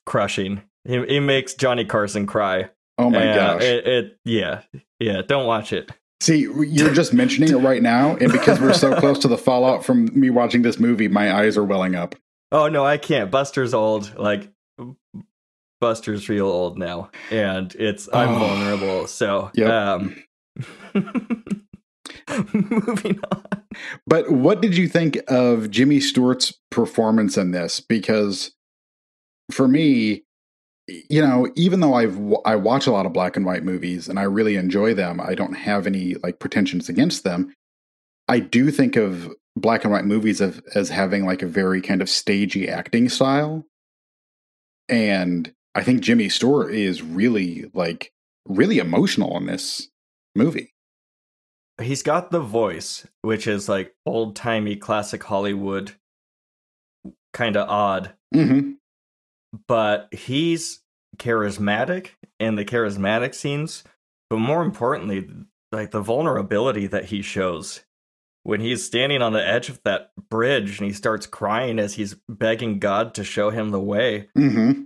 crushing. 0.06 0.62
He, 0.85 1.04
he 1.06 1.20
makes 1.20 1.54
Johnny 1.54 1.85
Carson 1.85 2.26
cry. 2.26 2.70
Oh 3.01 3.11
my 3.11 3.25
gosh! 3.25 3.63
It, 3.63 3.87
it, 3.87 4.19
yeah, 4.25 4.63
yeah. 4.99 5.23
Don't 5.23 5.47
watch 5.47 5.73
it. 5.73 5.91
See, 6.21 6.41
you're 6.41 6.93
just 6.93 7.15
mentioning 7.15 7.51
it 7.51 7.57
right 7.57 7.83
now, 7.83 8.17
and 8.17 8.31
because 8.31 8.61
we're 8.61 8.75
so 8.75 8.95
close 9.01 9.19
to 9.21 9.29
the 9.29 9.39
fallout 9.39 9.85
from 9.85 10.11
me 10.19 10.29
watching 10.29 10.63
this 10.63 10.79
movie, 10.79 11.09
my 11.09 11.35
eyes 11.35 11.57
are 11.57 11.65
welling 11.65 11.95
up. 11.95 12.15
Oh 12.53 12.69
no, 12.69 12.85
I 12.85 12.99
can't. 12.99 13.31
Buster's 13.31 13.73
old. 13.73 14.17
Like 14.19 14.53
Buster's 15.81 16.29
real 16.29 16.47
old 16.47 16.79
now, 16.79 17.11
and 17.31 17.75
it's 17.77 18.09
I'm 18.13 18.35
oh. 18.35 18.39
vulnerable. 18.39 19.07
So, 19.07 19.51
yep. 19.55 19.71
um, 19.71 20.23
moving 22.53 23.21
on. 23.33 23.45
But 24.07 24.31
what 24.31 24.61
did 24.61 24.77
you 24.77 24.89
think 24.89 25.19
of 25.29 25.71
Jimmy 25.71 26.01
Stewart's 26.01 26.53
performance 26.71 27.39
in 27.39 27.53
this? 27.53 27.81
Because 27.81 28.53
for 29.51 29.67
me, 29.67 30.25
you 31.09 31.20
know, 31.20 31.48
even 31.57 31.81
though 31.81 31.94
I've 31.94 32.18
I 32.44 32.57
watch 32.57 32.87
a 32.87 32.92
lot 32.92 33.07
of 33.07 33.12
black 33.12 33.37
and 33.37 33.46
white 33.46 33.64
movies 33.64 34.09
and 34.09 34.18
I 34.18 34.22
really 34.22 34.57
enjoy 34.57 34.94
them, 34.94 35.20
I 35.20 35.35
don't 35.35 35.55
have 35.55 35.87
any 35.87 36.14
like 36.16 36.38
pretensions 36.38 36.88
against 36.88 37.24
them. 37.24 37.53
I 38.29 38.38
do 38.40 38.70
think 38.70 38.96
of 38.96 39.33
black 39.57 39.85
and 39.85 39.92
white 39.92 40.05
movies 40.05 40.40
of, 40.40 40.62
as 40.74 40.88
having 40.88 41.26
like 41.26 41.42
a 41.42 41.46
very 41.46 41.81
kind 41.81 42.00
of 42.00 42.09
stagey 42.09 42.68
acting 42.68 43.09
style. 43.09 43.64
And 44.88 45.53
I 45.74 45.83
think 45.83 46.00
Jimmy 46.00 46.29
Stewart 46.29 46.72
is 46.74 47.03
really 47.03 47.70
like 47.74 48.12
really 48.46 48.79
emotional 48.79 49.37
in 49.37 49.46
this 49.46 49.88
movie. 50.35 50.72
He's 51.81 52.03
got 52.03 52.31
the 52.31 52.40
voice, 52.40 53.07
which 53.22 53.46
is 53.46 53.68
like 53.68 53.94
old 54.05 54.37
timey 54.37 54.76
classic 54.76 55.22
Hollywood, 55.24 55.92
kind 57.33 57.57
of 57.57 57.68
odd. 57.68 58.14
Mm-hmm. 58.35 58.72
But 59.67 60.09
he's 60.13 60.81
charismatic 61.17 62.11
in 62.39 62.57
the 62.57 62.65
charismatic 62.65 63.35
scenes. 63.35 63.85
But 64.29 64.39
more 64.39 64.63
importantly, 64.63 65.29
like 65.73 65.91
the 65.91 66.01
vulnerability 66.01 66.87
that 66.87 67.07
he 67.07 67.23
shows 67.23 67.81
when 68.43 68.61
he's 68.61 68.85
standing 68.85 69.23
on 69.23 69.33
the 69.33 69.47
edge 69.47 69.69
of 69.69 69.83
that 69.85 70.13
bridge 70.29 70.79
and 70.79 70.87
he 70.87 70.93
starts 70.93 71.27
crying 71.27 71.79
as 71.79 71.95
he's 71.95 72.17
begging 72.29 72.79
God 72.79 73.15
to 73.15 73.25
show 73.25 73.51
him 73.51 73.71
the 73.71 73.81
way. 73.81 74.29
Mm-hmm. 74.37 74.83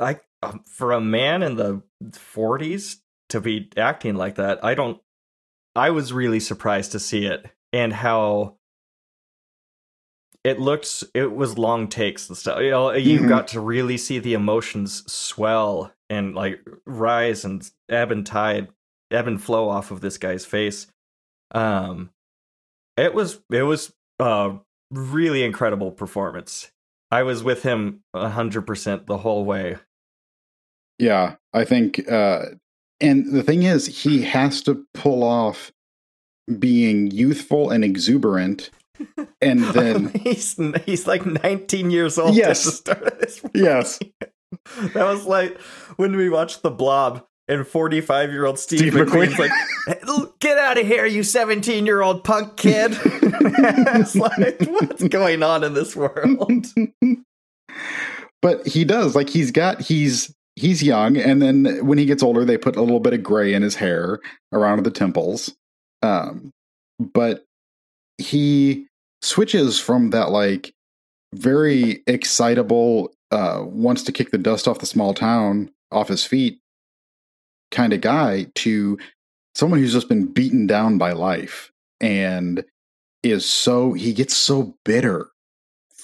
I 0.00 0.20
um, 0.42 0.62
for 0.66 0.92
a 0.92 1.00
man 1.00 1.42
in 1.42 1.56
the 1.56 1.82
40s 2.04 2.96
to 3.30 3.40
be 3.40 3.70
acting 3.76 4.16
like 4.16 4.34
that, 4.36 4.64
I 4.64 4.74
don't 4.74 5.00
I 5.74 5.90
was 5.90 6.12
really 6.12 6.40
surprised 6.40 6.92
to 6.92 6.98
see 6.98 7.26
it 7.26 7.46
and 7.72 7.92
how 7.92 8.55
it 10.46 10.60
looks 10.60 11.02
it 11.12 11.32
was 11.34 11.58
long 11.58 11.88
takes 11.88 12.28
and 12.28 12.38
stuff. 12.38 12.60
You 12.60 12.70
know, 12.70 12.92
you 12.92 13.18
Mhm. 13.20 13.28
got 13.28 13.48
to 13.48 13.60
really 13.60 13.96
see 13.98 14.20
the 14.20 14.34
emotions 14.34 15.02
swell 15.12 15.92
and 16.08 16.36
like 16.36 16.60
rise 16.86 17.44
and 17.44 17.68
ebb 17.88 18.12
and 18.12 18.24
tide, 18.24 18.68
ebb 19.10 19.26
and 19.26 19.42
flow 19.42 19.68
off 19.68 19.90
of 19.90 20.00
this 20.00 20.18
guy's 20.18 20.44
face. 20.46 20.86
Um 21.52 22.10
it 22.96 23.12
was 23.12 23.40
it 23.50 23.64
was 23.64 23.92
a 24.20 24.56
really 24.92 25.42
incredible 25.42 25.90
performance. 25.90 26.70
I 27.10 27.24
was 27.24 27.42
with 27.42 27.62
him 27.64 28.04
100% 28.14 29.06
the 29.06 29.18
whole 29.18 29.44
way. 29.44 29.78
Yeah, 30.98 31.36
I 31.52 31.64
think 31.64 32.08
uh 32.10 32.42
and 33.00 33.32
the 33.32 33.42
thing 33.42 33.64
is 33.64 34.04
he 34.04 34.22
has 34.22 34.62
to 34.62 34.86
pull 34.94 35.24
off 35.24 35.72
being 36.58 37.10
youthful 37.10 37.70
and 37.70 37.84
exuberant 37.84 38.70
and 39.40 39.60
then 39.74 40.08
he's 40.10 40.56
he's 40.84 41.06
like 41.06 41.24
19 41.26 41.90
years 41.90 42.18
old 42.18 42.34
Yes. 42.34 42.60
at 42.66 42.70
the 42.70 42.76
start 42.76 43.02
of 43.12 43.18
this 43.20 43.40
yes, 43.54 43.98
That 44.94 45.06
was 45.06 45.24
like 45.26 45.60
when 45.96 46.16
we 46.16 46.28
watched 46.30 46.62
The 46.62 46.70
Blob 46.70 47.24
and 47.48 47.66
45 47.66 48.30
year 48.30 48.44
old 48.46 48.58
Steve, 48.58 48.78
Steve 48.80 48.92
McQueen's 48.94 49.34
McQueen. 49.34 49.38
like, 49.38 49.50
"Hey, 49.86 50.24
get 50.40 50.58
out 50.58 50.78
of 50.78 50.86
here, 50.86 51.04
you 51.06 51.22
17 51.22 51.84
year 51.86 52.02
old 52.02 52.24
punk 52.24 52.56
kid. 52.56 52.96
it's 53.02 54.14
like, 54.16 54.60
what's 54.66 55.02
going 55.08 55.42
on 55.42 55.62
in 55.64 55.74
this 55.74 55.94
world? 55.94 56.66
but 58.42 58.66
he 58.66 58.84
does 58.84 59.14
like 59.14 59.28
he's 59.28 59.50
got 59.50 59.80
he's 59.80 60.32
he's 60.56 60.82
young 60.82 61.16
and 61.16 61.42
then 61.42 61.84
when 61.86 61.98
he 61.98 62.06
gets 62.06 62.22
older 62.22 62.44
they 62.44 62.56
put 62.56 62.76
a 62.76 62.80
little 62.80 63.00
bit 63.00 63.12
of 63.12 63.22
gray 63.22 63.52
in 63.52 63.62
his 63.62 63.74
hair 63.74 64.20
around 64.52 64.82
the 64.84 64.90
temples 64.90 65.54
um 66.02 66.50
but 67.12 67.44
he 68.18 68.86
switches 69.22 69.78
from 69.78 70.10
that 70.10 70.30
like 70.30 70.72
very 71.34 72.02
excitable 72.06 73.12
uh 73.30 73.62
wants 73.64 74.02
to 74.02 74.12
kick 74.12 74.30
the 74.30 74.38
dust 74.38 74.68
off 74.68 74.78
the 74.78 74.86
small 74.86 75.12
town 75.12 75.70
off 75.90 76.08
his 76.08 76.24
feet 76.24 76.60
kind 77.70 77.92
of 77.92 78.00
guy 78.00 78.46
to 78.54 78.98
someone 79.54 79.80
who's 79.80 79.92
just 79.92 80.08
been 80.08 80.26
beaten 80.26 80.66
down 80.66 80.98
by 80.98 81.12
life 81.12 81.72
and 82.00 82.64
is 83.22 83.44
so 83.44 83.92
he 83.92 84.12
gets 84.12 84.36
so 84.36 84.74
bitter 84.84 85.28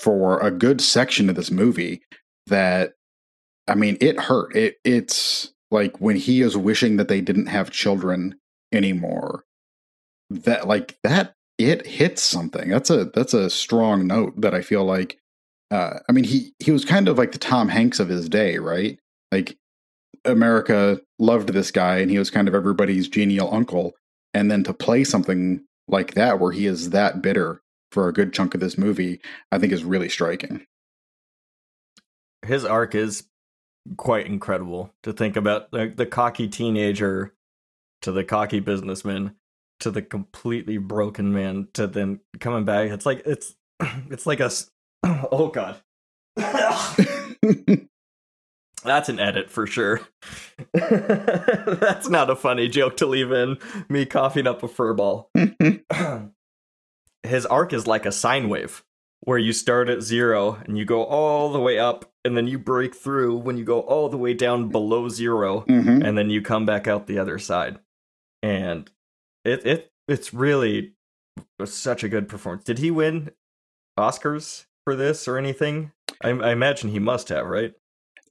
for 0.03 0.40
a 0.40 0.51
good 0.51 0.81
section 0.81 1.29
of 1.29 1.37
this 1.37 1.51
movie 1.51 2.03
that 2.46 2.94
I 3.68 3.75
mean 3.75 3.96
it 4.01 4.18
hurt. 4.18 4.57
It 4.57 4.77
it's 4.85 5.53
like 5.70 6.01
when 6.01 6.16
he 6.16 6.42
is 6.42 6.57
wishing 6.57 6.96
that 6.96 7.09
they 7.09 7.20
didn't 7.20 7.46
have 7.46 7.70
children 7.70 8.35
anymore. 8.72 9.44
That 10.31 10.66
like 10.66 10.96
that 11.05 11.35
it 11.66 11.87
hits 11.87 12.22
something. 12.22 12.68
That's 12.68 12.90
a 12.90 13.07
that's 13.07 13.35
a 13.35 13.51
strong 13.51 14.07
note 14.07 14.40
that 14.40 14.55
I 14.55 14.62
feel 14.62 14.85
like 14.85 15.18
uh 15.70 15.98
I 16.09 16.12
mean 16.12 16.25
he 16.25 16.53
he 16.59 16.70
was 16.70 16.85
kind 16.85 17.09
of 17.09 17.18
like 17.18 17.33
the 17.33 17.38
Tom 17.38 17.68
Hanks 17.68 18.01
of 18.01 18.09
his 18.09 18.29
day, 18.29 18.59
right? 18.59 18.98
Like 19.31 19.57
America 20.25 21.01
loved 21.18 21.53
this 21.53 21.70
guy 21.70 21.98
and 21.98 22.11
he 22.11 22.18
was 22.18 22.31
kind 22.31 22.48
of 22.48 22.55
everybody's 22.55 23.09
genial 23.09 23.53
uncle 23.53 23.94
and 24.35 24.51
then 24.51 24.62
to 24.64 24.72
play 24.72 25.05
something 25.05 25.64
like 25.88 26.14
that 26.14 26.38
where 26.38 26.53
he 26.53 26.66
is 26.66 26.90
that 26.90 27.22
bitter 27.22 27.61
for 27.90 28.09
a 28.09 28.12
good 28.12 28.33
chunk 28.33 28.55
of 28.55 28.61
this 28.61 28.79
movie, 28.79 29.20
I 29.51 29.59
think 29.59 29.72
is 29.72 29.85
really 29.85 30.09
striking. 30.09 30.66
His 32.46 32.64
arc 32.64 32.94
is 32.94 33.25
quite 33.96 34.27
incredible 34.27 34.94
to 35.03 35.12
think 35.12 35.37
about 35.37 35.72
like 35.72 35.96
the 35.96 36.07
cocky 36.07 36.48
teenager 36.48 37.35
to 38.01 38.12
the 38.12 38.25
cocky 38.25 38.61
businessman 38.61 39.35
to 39.83 39.90
the 39.90 40.03
completely 40.03 40.79
broken 40.79 41.33
man 41.33 41.68
to 41.75 41.87
then 41.87 42.21
coming 42.40 42.64
back. 42.64 42.90
It's 42.90 43.07
like, 43.07 43.23
it's, 43.27 43.55
it's 44.11 44.27
like 44.27 44.40
a, 44.40 44.51
oh 45.05 45.49
God. 45.49 45.77
That's 48.85 49.09
an 49.09 49.21
edit 49.21 49.49
for 49.49 49.66
sure. 49.66 50.01
That's 50.73 52.09
not 52.09 52.31
a 52.31 52.37
funny 52.37 52.66
joke 52.68 52.97
to 52.97 53.07
leave 53.07 53.31
in. 53.31 53.59
Me 53.88 54.05
coughing 54.07 54.47
up 54.49 54.62
a 54.64 54.68
furball. 54.68 55.27
His 57.23 57.47
arc 57.47 57.73
is 57.73 57.87
like 57.87 58.05
a 58.07 58.12
sine 58.12 58.49
wave, 58.49 58.83
where 59.21 59.38
you 59.38 59.53
start 59.53 59.88
at 59.88 60.03
zero 60.03 60.61
and 60.64 60.77
you 60.77 60.85
go 60.85 61.05
all 61.05 61.53
the 61.53 61.61
way 61.61 61.79
up, 61.79 62.11
and 62.25 62.37
then 62.37 62.49
you 62.49 62.59
break 62.59 62.97
through 62.97 63.37
when 63.38 63.57
you 63.57 63.64
go 63.64 63.81
all 63.81 64.09
the 64.09 64.16
way 64.18 64.35
down 64.35 64.68
below 64.71 65.09
zero, 65.09 65.61
Mhm. 65.68 66.05
and 66.05 66.18
then 66.18 66.31
you 66.31 66.42
come 66.42 66.66
back 66.66 66.88
out 66.88 67.07
the 67.07 67.21
other 67.21 67.38
side. 67.38 67.79
And 68.42 68.90
it 69.44 69.64
it 69.66 69.90
it's 70.09 70.35
really 70.35 70.92
such 71.64 72.02
a 72.05 72.09
good 72.09 72.28
performance. 72.28 72.64
Did 72.64 72.78
he 72.78 72.90
win 72.90 73.31
Oscars 73.98 74.66
for 74.85 74.96
this 74.96 75.28
or 75.28 75.38
anything? 75.38 75.92
I, 76.22 76.31
I 76.31 76.52
imagine 76.52 76.90
he 76.90 76.98
must 76.98 77.28
have, 77.28 77.46
right? 77.46 77.72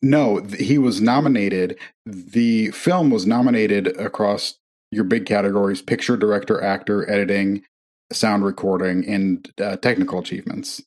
No, 0.02 0.43
he 0.43 0.78
was 0.78 1.00
nominated. 1.00 1.78
The 2.06 2.71
film 2.71 3.12
was 3.12 3.26
nominated 3.26 3.88
across 4.00 4.58
your 4.91 5.04
big 5.04 5.26
categories 5.26 5.82
picture, 5.82 6.17
director, 6.17 6.62
actor, 6.62 7.10
editing, 7.10 7.63
sound 8.12 8.43
recording, 8.43 9.08
and 9.08 9.52
uh, 9.62 9.78
technical 9.78 10.19
achievements. 10.19 10.82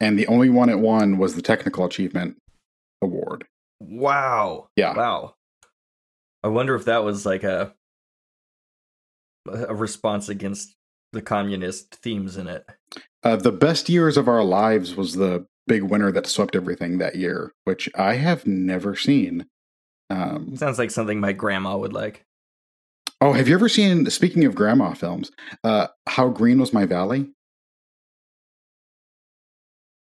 And 0.00 0.18
the 0.18 0.26
only 0.26 0.50
one 0.50 0.68
it 0.68 0.80
won 0.80 1.18
was 1.18 1.34
the 1.34 1.42
technical 1.42 1.84
achievement 1.84 2.36
award. 3.00 3.44
Wow. 3.80 4.68
Yeah. 4.76 4.94
Wow. 4.96 5.34
I 6.44 6.48
wonder 6.48 6.74
if 6.74 6.84
that 6.86 7.04
was 7.04 7.24
like 7.24 7.44
a 7.44 7.74
a 9.46 9.74
response 9.74 10.28
against 10.28 10.74
the 11.12 11.22
communist 11.22 11.94
themes 11.96 12.36
in 12.36 12.46
it. 12.48 12.64
Uh, 13.22 13.36
the 13.36 13.52
best 13.52 13.88
years 13.88 14.16
of 14.16 14.28
our 14.28 14.42
lives 14.42 14.94
was 14.94 15.14
the 15.14 15.46
big 15.66 15.82
winner 15.82 16.10
that 16.12 16.26
swept 16.26 16.56
everything 16.56 16.98
that 16.98 17.16
year, 17.16 17.52
which 17.64 17.88
I 17.94 18.14
have 18.14 18.46
never 18.46 18.96
seen. 18.96 19.46
Um, 20.10 20.56
Sounds 20.56 20.78
like 20.78 20.90
something 20.90 21.20
my 21.20 21.32
grandma 21.32 21.76
would 21.76 21.92
like. 21.92 22.24
oh, 23.20 23.32
have 23.32 23.48
you 23.48 23.54
ever 23.54 23.68
seen? 23.68 24.08
Speaking 24.10 24.44
of 24.44 24.54
grandma 24.54 24.92
films, 24.94 25.30
uh, 25.64 25.86
How 26.08 26.28
Green 26.28 26.58
Was 26.58 26.72
My 26.72 26.84
Valley? 26.86 27.30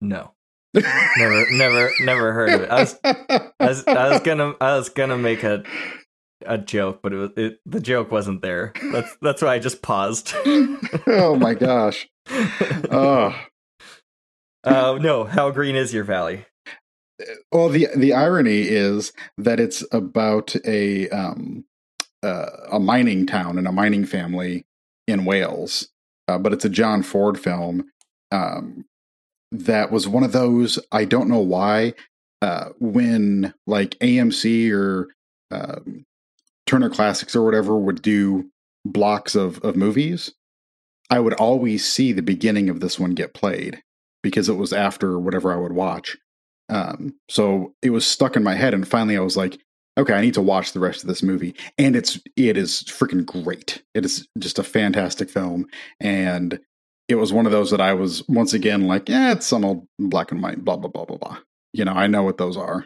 No. 0.02 0.32
Never 1.18 1.46
never 1.52 1.90
never 2.02 2.34
heard 2.34 2.50
of 2.50 2.62
it. 2.64 2.70
I 2.70 2.82
was 2.82 3.00
I 3.04 3.66
was, 3.66 3.88
I 3.88 4.10
was 4.10 4.22
gonna 4.24 4.56
I 4.60 4.76
was 4.76 4.90
gonna 4.90 5.18
make 5.18 5.42
a 5.44 5.64
a 6.48 6.58
joke, 6.58 7.02
but 7.02 7.14
it 7.14 7.18
was 7.18 7.30
it, 7.38 7.60
the 7.66 7.80
joke 7.80 8.12
wasn't 8.12 8.42
there. 8.42 8.74
That's 8.92 9.16
that's 9.22 9.42
why 9.42 9.56
I 9.56 9.60
just 9.60 9.82
paused. 9.82 10.34
oh 11.08 11.36
my 11.40 11.54
gosh. 11.54 12.08
Oh. 12.30 13.36
uh, 14.64 14.98
no, 15.02 15.24
how 15.26 15.52
green 15.52 15.76
is 15.76 15.94
your 15.94 16.04
valley? 16.04 16.46
Well, 17.52 17.70
the 17.70 17.88
the 17.96 18.14
irony 18.14 18.62
is 18.62 19.14
that 19.38 19.60
it's 19.60 19.84
about 19.92 20.56
a 20.66 21.10
um 21.10 21.66
uh, 22.24 22.50
a 22.72 22.80
mining 22.80 23.26
town 23.26 23.58
and 23.58 23.68
a 23.68 23.72
mining 23.72 24.06
family 24.06 24.66
in 25.08 25.26
Wales, 25.26 25.90
uh, 26.28 26.38
but 26.38 26.54
it's 26.54 26.66
a 26.66 26.70
John 26.70 27.04
Ford 27.04 27.40
film. 27.40 27.90
Um, 28.32 28.86
that 29.52 29.92
was 29.92 30.08
one 30.08 30.24
of 30.24 30.32
those. 30.32 30.80
I 30.92 31.06
don't 31.06 31.30
know 31.30 31.40
why. 31.40 31.94
Uh, 32.42 32.70
when 32.80 33.54
like 33.66 33.92
AMC 34.00 34.72
or 34.72 35.08
um, 35.52 36.06
Turner 36.66 36.90
Classics 36.90 37.36
or 37.36 37.44
whatever 37.44 37.78
would 37.78 38.02
do 38.02 38.50
blocks 38.86 39.36
of 39.36 39.60
of 39.60 39.76
movies, 39.76 40.34
I 41.10 41.20
would 41.20 41.34
always 41.34 41.86
see 41.86 42.12
the 42.12 42.22
beginning 42.22 42.70
of 42.70 42.80
this 42.80 43.00
one 43.00 43.12
get 43.12 43.34
played 43.34 43.82
because 44.24 44.50
it 44.50 44.56
was 44.56 44.74
after 44.74 45.20
whatever 45.20 45.54
I 45.54 45.58
would 45.58 45.74
watch 45.74 46.18
Um, 46.70 47.16
so 47.30 47.74
it 47.82 47.92
was 47.92 48.08
stuck 48.08 48.36
in 48.36 48.44
my 48.44 48.56
head, 48.56 48.74
and 48.74 48.88
finally 48.88 49.18
I 49.18 49.22
was 49.22 49.38
like, 49.38 49.60
okay, 49.98 50.14
I 50.14 50.22
need 50.22 50.34
to 50.34 50.42
watch 50.42 50.74
the 50.74 50.80
rest 50.80 51.04
of 51.04 51.08
this 51.08 51.22
movie, 51.24 51.56
and 51.78 51.96
it's 51.96 52.20
it 52.36 52.58
is 52.58 52.84
freaking 52.84 53.26
great. 53.26 53.84
It 53.94 54.06
is 54.06 54.28
just 54.40 54.60
a 54.60 54.64
fantastic 54.64 55.30
film, 55.30 55.68
and 56.00 56.60
it 57.08 57.16
was 57.16 57.32
one 57.32 57.46
of 57.46 57.52
those 57.52 57.70
that 57.72 57.82
I 57.82 57.94
was 57.94 58.28
once 58.28 58.54
again 58.54 58.88
like, 58.88 59.10
yeah, 59.10 59.32
it's 59.34 59.46
some 59.46 59.64
old 59.64 59.88
black 60.00 60.32
and 60.32 60.42
white, 60.42 60.64
blah 60.66 60.78
blah 60.78 60.90
blah 60.90 61.06
blah 61.06 61.18
blah. 61.18 61.38
You 61.74 61.86
know, 61.86 61.94
I 61.94 62.08
know 62.08 62.24
what 62.24 62.38
those 62.38 62.58
are. 62.58 62.86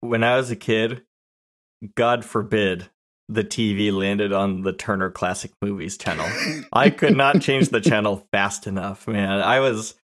When 0.00 0.22
I 0.22 0.36
was 0.36 0.50
a 0.50 0.56
kid, 0.56 1.02
God 1.94 2.24
forbid 2.24 2.88
the 3.28 3.44
TV 3.44 3.92
landed 3.92 4.32
on 4.32 4.62
the 4.62 4.72
Turner 4.72 5.10
Classic 5.10 5.50
Movies 5.62 5.96
channel. 5.96 6.26
I 6.72 6.90
could 6.90 7.16
not 7.16 7.40
change 7.40 7.70
the 7.70 7.80
channel 7.80 8.26
fast 8.30 8.66
enough, 8.66 9.08
man. 9.08 9.40
I 9.40 9.60
was 9.60 9.94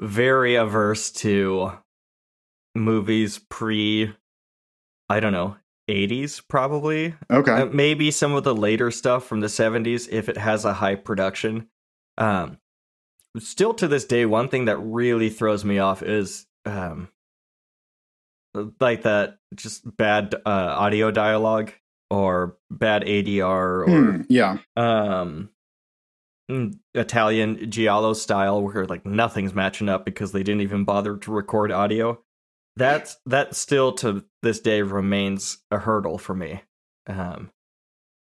very 0.00 0.54
averse 0.54 1.10
to 1.12 1.72
movies 2.74 3.40
pre 3.50 4.14
I 5.08 5.20
don't 5.20 5.32
know, 5.32 5.56
80s 5.88 6.42
probably. 6.48 7.14
Okay. 7.30 7.52
Uh, 7.52 7.66
maybe 7.66 8.10
some 8.10 8.34
of 8.34 8.42
the 8.42 8.54
later 8.54 8.90
stuff 8.90 9.24
from 9.24 9.40
the 9.40 9.46
70s 9.46 10.08
if 10.10 10.28
it 10.28 10.36
has 10.36 10.64
a 10.64 10.74
high 10.74 10.96
production. 10.96 11.68
Um 12.18 12.58
still 13.38 13.74
to 13.74 13.86
this 13.86 14.06
day 14.06 14.24
one 14.24 14.48
thing 14.48 14.64
that 14.64 14.78
really 14.78 15.28
throws 15.28 15.64
me 15.64 15.78
off 15.78 16.02
is 16.02 16.46
um 16.64 17.08
like 18.80 19.02
that 19.02 19.38
just 19.54 19.96
bad 19.96 20.34
uh, 20.34 20.48
audio 20.48 21.10
dialogue 21.10 21.72
or 22.10 22.56
bad 22.70 23.02
ADR 23.02 23.42
or 23.48 23.84
Hmm, 23.86 24.22
yeah. 24.28 24.58
um 24.76 25.50
mm, 26.50 26.78
Italian 26.94 27.70
giallo 27.70 28.12
style 28.12 28.62
where 28.62 28.86
like 28.86 29.04
nothing's 29.04 29.54
matching 29.54 29.88
up 29.88 30.04
because 30.04 30.32
they 30.32 30.42
didn't 30.42 30.62
even 30.62 30.84
bother 30.84 31.16
to 31.16 31.32
record 31.32 31.72
audio. 31.72 32.20
That's 32.76 33.16
that 33.26 33.54
still 33.54 33.92
to 33.94 34.24
this 34.42 34.60
day 34.60 34.82
remains 34.82 35.58
a 35.70 35.78
hurdle 35.78 36.18
for 36.18 36.34
me. 36.34 36.62
Um 37.06 37.50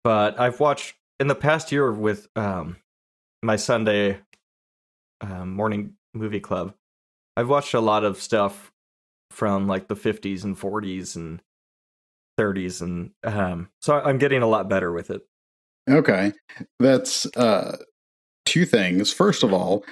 but 0.02 0.40
I've 0.40 0.60
watched 0.60 0.94
in 1.18 1.26
the 1.28 1.34
past 1.34 1.72
year 1.72 1.92
with 1.92 2.28
um 2.36 2.76
my 3.42 3.56
Sunday 3.56 4.18
um, 5.20 5.52
morning 5.52 5.94
movie 6.14 6.40
club. 6.40 6.74
I've 7.36 7.48
watched 7.48 7.74
a 7.74 7.80
lot 7.80 8.04
of 8.04 8.20
stuff 8.20 8.69
from 9.30 9.66
like 9.66 9.88
the 9.88 9.96
50s 9.96 10.44
and 10.44 10.58
40s 10.58 11.16
and 11.16 11.40
30s 12.38 12.80
and 12.80 13.10
um 13.24 13.68
so 13.80 14.00
I'm 14.00 14.18
getting 14.18 14.42
a 14.42 14.46
lot 14.46 14.68
better 14.68 14.92
with 14.92 15.10
it. 15.10 15.22
Okay. 15.88 16.32
That's 16.78 17.26
uh 17.36 17.76
two 18.46 18.64
things. 18.64 19.12
First 19.12 19.42
of 19.42 19.52
all, 19.52 19.84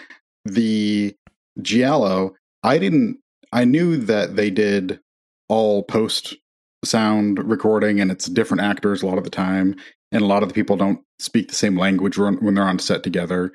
the 0.44 1.14
Giallo, 1.60 2.34
I 2.62 2.78
didn't 2.78 3.18
I 3.52 3.64
knew 3.64 3.96
that 3.96 4.36
they 4.36 4.50
did 4.50 5.00
all 5.48 5.82
post 5.82 6.36
sound 6.84 7.38
recording 7.48 8.00
and 8.00 8.10
it's 8.10 8.26
different 8.26 8.62
actors 8.62 9.02
a 9.02 9.06
lot 9.06 9.18
of 9.18 9.24
the 9.24 9.30
time 9.30 9.74
and 10.12 10.22
a 10.22 10.26
lot 10.26 10.42
of 10.42 10.48
the 10.48 10.54
people 10.54 10.76
don't 10.76 11.00
speak 11.18 11.48
the 11.48 11.54
same 11.54 11.76
language 11.76 12.16
when, 12.16 12.54
they're 12.54 12.64
on 12.64 12.78
set 12.78 13.02
together 13.02 13.52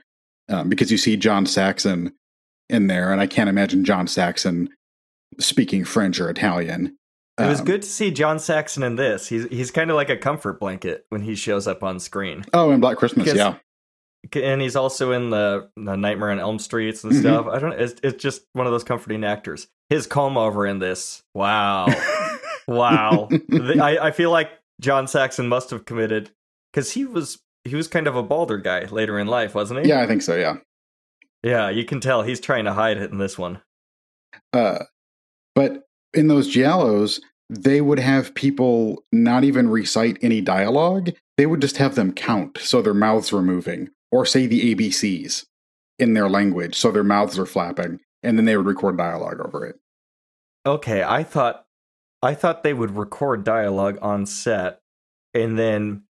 um, 0.50 0.68
because 0.68 0.92
you 0.92 0.98
see 0.98 1.16
John 1.16 1.46
Saxon 1.46 2.14
in 2.70 2.88
there 2.88 3.12
and 3.12 3.22
I 3.22 3.28
can't 3.28 3.50
imagine 3.50 3.86
John 3.86 4.08
Saxon 4.08 4.70
speaking 5.40 5.84
French 5.86 6.20
or 6.20 6.30
Italian. 6.30 6.98
It 7.40 7.48
was 7.48 7.60
Um, 7.62 7.66
good 7.66 7.82
to 7.82 7.88
see 7.88 8.12
John 8.12 8.38
Saxon 8.40 8.84
in 8.84 8.96
this. 8.96 9.28
He's 9.28 9.46
he's 9.50 9.72
kind 9.72 9.90
of 9.90 9.96
like 9.96 10.10
a 10.10 10.18
comfort 10.18 10.60
blanket 10.60 11.06
when 11.10 11.22
he 11.22 11.34
shows 11.36 11.68
up 11.68 11.84
on 11.84 12.00
screen. 12.00 12.46
Oh, 12.54 12.70
and 12.72 12.80
Black 12.82 12.98
Christmas, 12.98 13.26
Because- 13.26 13.38
yeah. 14.34 14.42
and 14.42 14.62
he's 14.62 14.76
also 14.76 15.12
in 15.12 15.32
the, 15.32 15.70
the 15.76 15.96
Nightmare 15.98 16.30
on 16.32 16.40
Elm 16.40 16.60
Streets 16.60 17.04
and 17.04 17.12
Mhm. 17.12 17.20
stuff. 17.22 17.48
I 17.48 17.60
don't. 17.60 17.74
It's, 17.74 17.96
it's 18.04 18.22
just 18.22 18.44
one 18.54 18.68
of 18.68 18.72
those 18.72 18.84
comforting 18.84 19.24
actors. 19.24 19.68
His 19.90 20.06
comb 20.08 20.38
over 20.38 20.66
in 20.68 20.78
this. 20.80 21.24
Wow, 21.34 21.88
wow. 22.68 23.28
The- 23.50 23.80
I 23.82 24.08
I 24.08 24.12
feel 24.12 24.30
like 24.32 24.52
John 24.80 25.08
Saxon 25.08 25.48
must 25.48 25.72
have 25.72 25.86
committed 25.86 26.30
because 26.72 26.92
he 26.92 27.04
was 27.06 27.40
he 27.66 27.76
was 27.76 27.88
kind 27.88 28.06
of 28.08 28.16
a 28.16 28.24
balder 28.24 28.58
guy 28.58 28.86
later 28.86 29.18
in 29.18 29.26
life, 29.28 29.56
wasn't 29.56 29.82
he? 29.84 29.90
yeah, 29.90 30.02
I 30.02 30.08
think 30.08 30.22
so, 30.22 30.36
yeah. 30.36 30.58
yeah. 31.44 31.70
You 31.70 31.84
can 31.86 32.00
tell 32.00 32.22
he's 32.22 32.40
trying 32.40 32.66
to 32.66 32.74
hide 32.74 32.98
it 32.98 33.10
in 33.12 33.18
this 33.18 33.38
one. 33.40 33.62
Uh, 34.52 34.80
but 35.56 35.84
in 36.14 36.28
those 36.28 36.54
giallos, 36.54 37.20
they 37.50 37.82
would 37.82 38.00
have 38.00 38.34
people 38.36 39.04
not 39.12 39.44
even 39.44 39.70
recite 39.70 40.18
any 40.22 40.42
dialogue. 40.42 41.12
They 41.38 41.46
would 41.46 41.62
just 41.62 41.78
have 41.78 41.96
them 41.96 42.14
count 42.14 42.58
so 42.60 42.82
their 42.82 42.94
mouths 42.94 43.32
were 43.32 43.42
moving, 43.42 43.90
or 44.12 44.26
say 44.26 44.46
the 44.48 44.74
ABCs 44.76 45.46
in 46.00 46.14
their 46.14 46.30
language 46.30 46.76
so 46.76 46.92
their 46.92 47.04
mouths 47.04 47.38
are 47.38 47.46
flapping, 47.46 48.00
and 48.24 48.38
then 48.38 48.46
they 48.46 48.58
would 48.58 48.66
record 48.66 48.98
dialogue 48.98 49.40
over 49.40 49.66
it. 49.66 49.76
Okay, 50.66 51.04
I 51.04 51.24
thought 51.24 51.66
I 52.22 52.34
thought 52.36 52.64
they 52.64 52.74
would 52.74 52.96
record 52.96 53.44
dialogue 53.44 53.98
on 54.02 54.26
set 54.26 54.80
and 55.34 55.60
then 55.60 56.04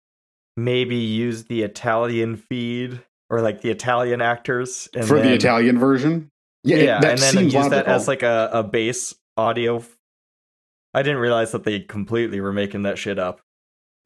maybe 0.56 0.96
use 0.96 1.46
the 1.46 1.64
Italian 1.64 2.36
feed 2.38 3.02
or 3.30 3.42
like 3.42 3.62
the 3.62 3.72
Italian 3.72 4.22
actors 4.22 4.88
and 4.94 5.08
For 5.08 5.20
the 5.20 5.34
Italian 5.34 5.80
version? 5.80 6.30
Yeah, 6.64 6.78
it- 6.78 7.02
that 7.02 7.12
and 7.12 7.20
then 7.20 7.44
use 7.50 7.70
that 7.70 7.88
as 7.88 8.08
like 8.08 8.22
a, 8.22 8.50
a 8.54 8.64
base 8.64 9.16
audio. 9.38 9.84
I 10.94 11.02
didn't 11.02 11.22
realize 11.22 11.52
that 11.52 11.64
they 11.64 11.80
completely 11.80 12.40
were 12.40 12.54
making 12.54 12.84
that 12.84 12.98
shit 12.98 13.18
up. 13.18 13.42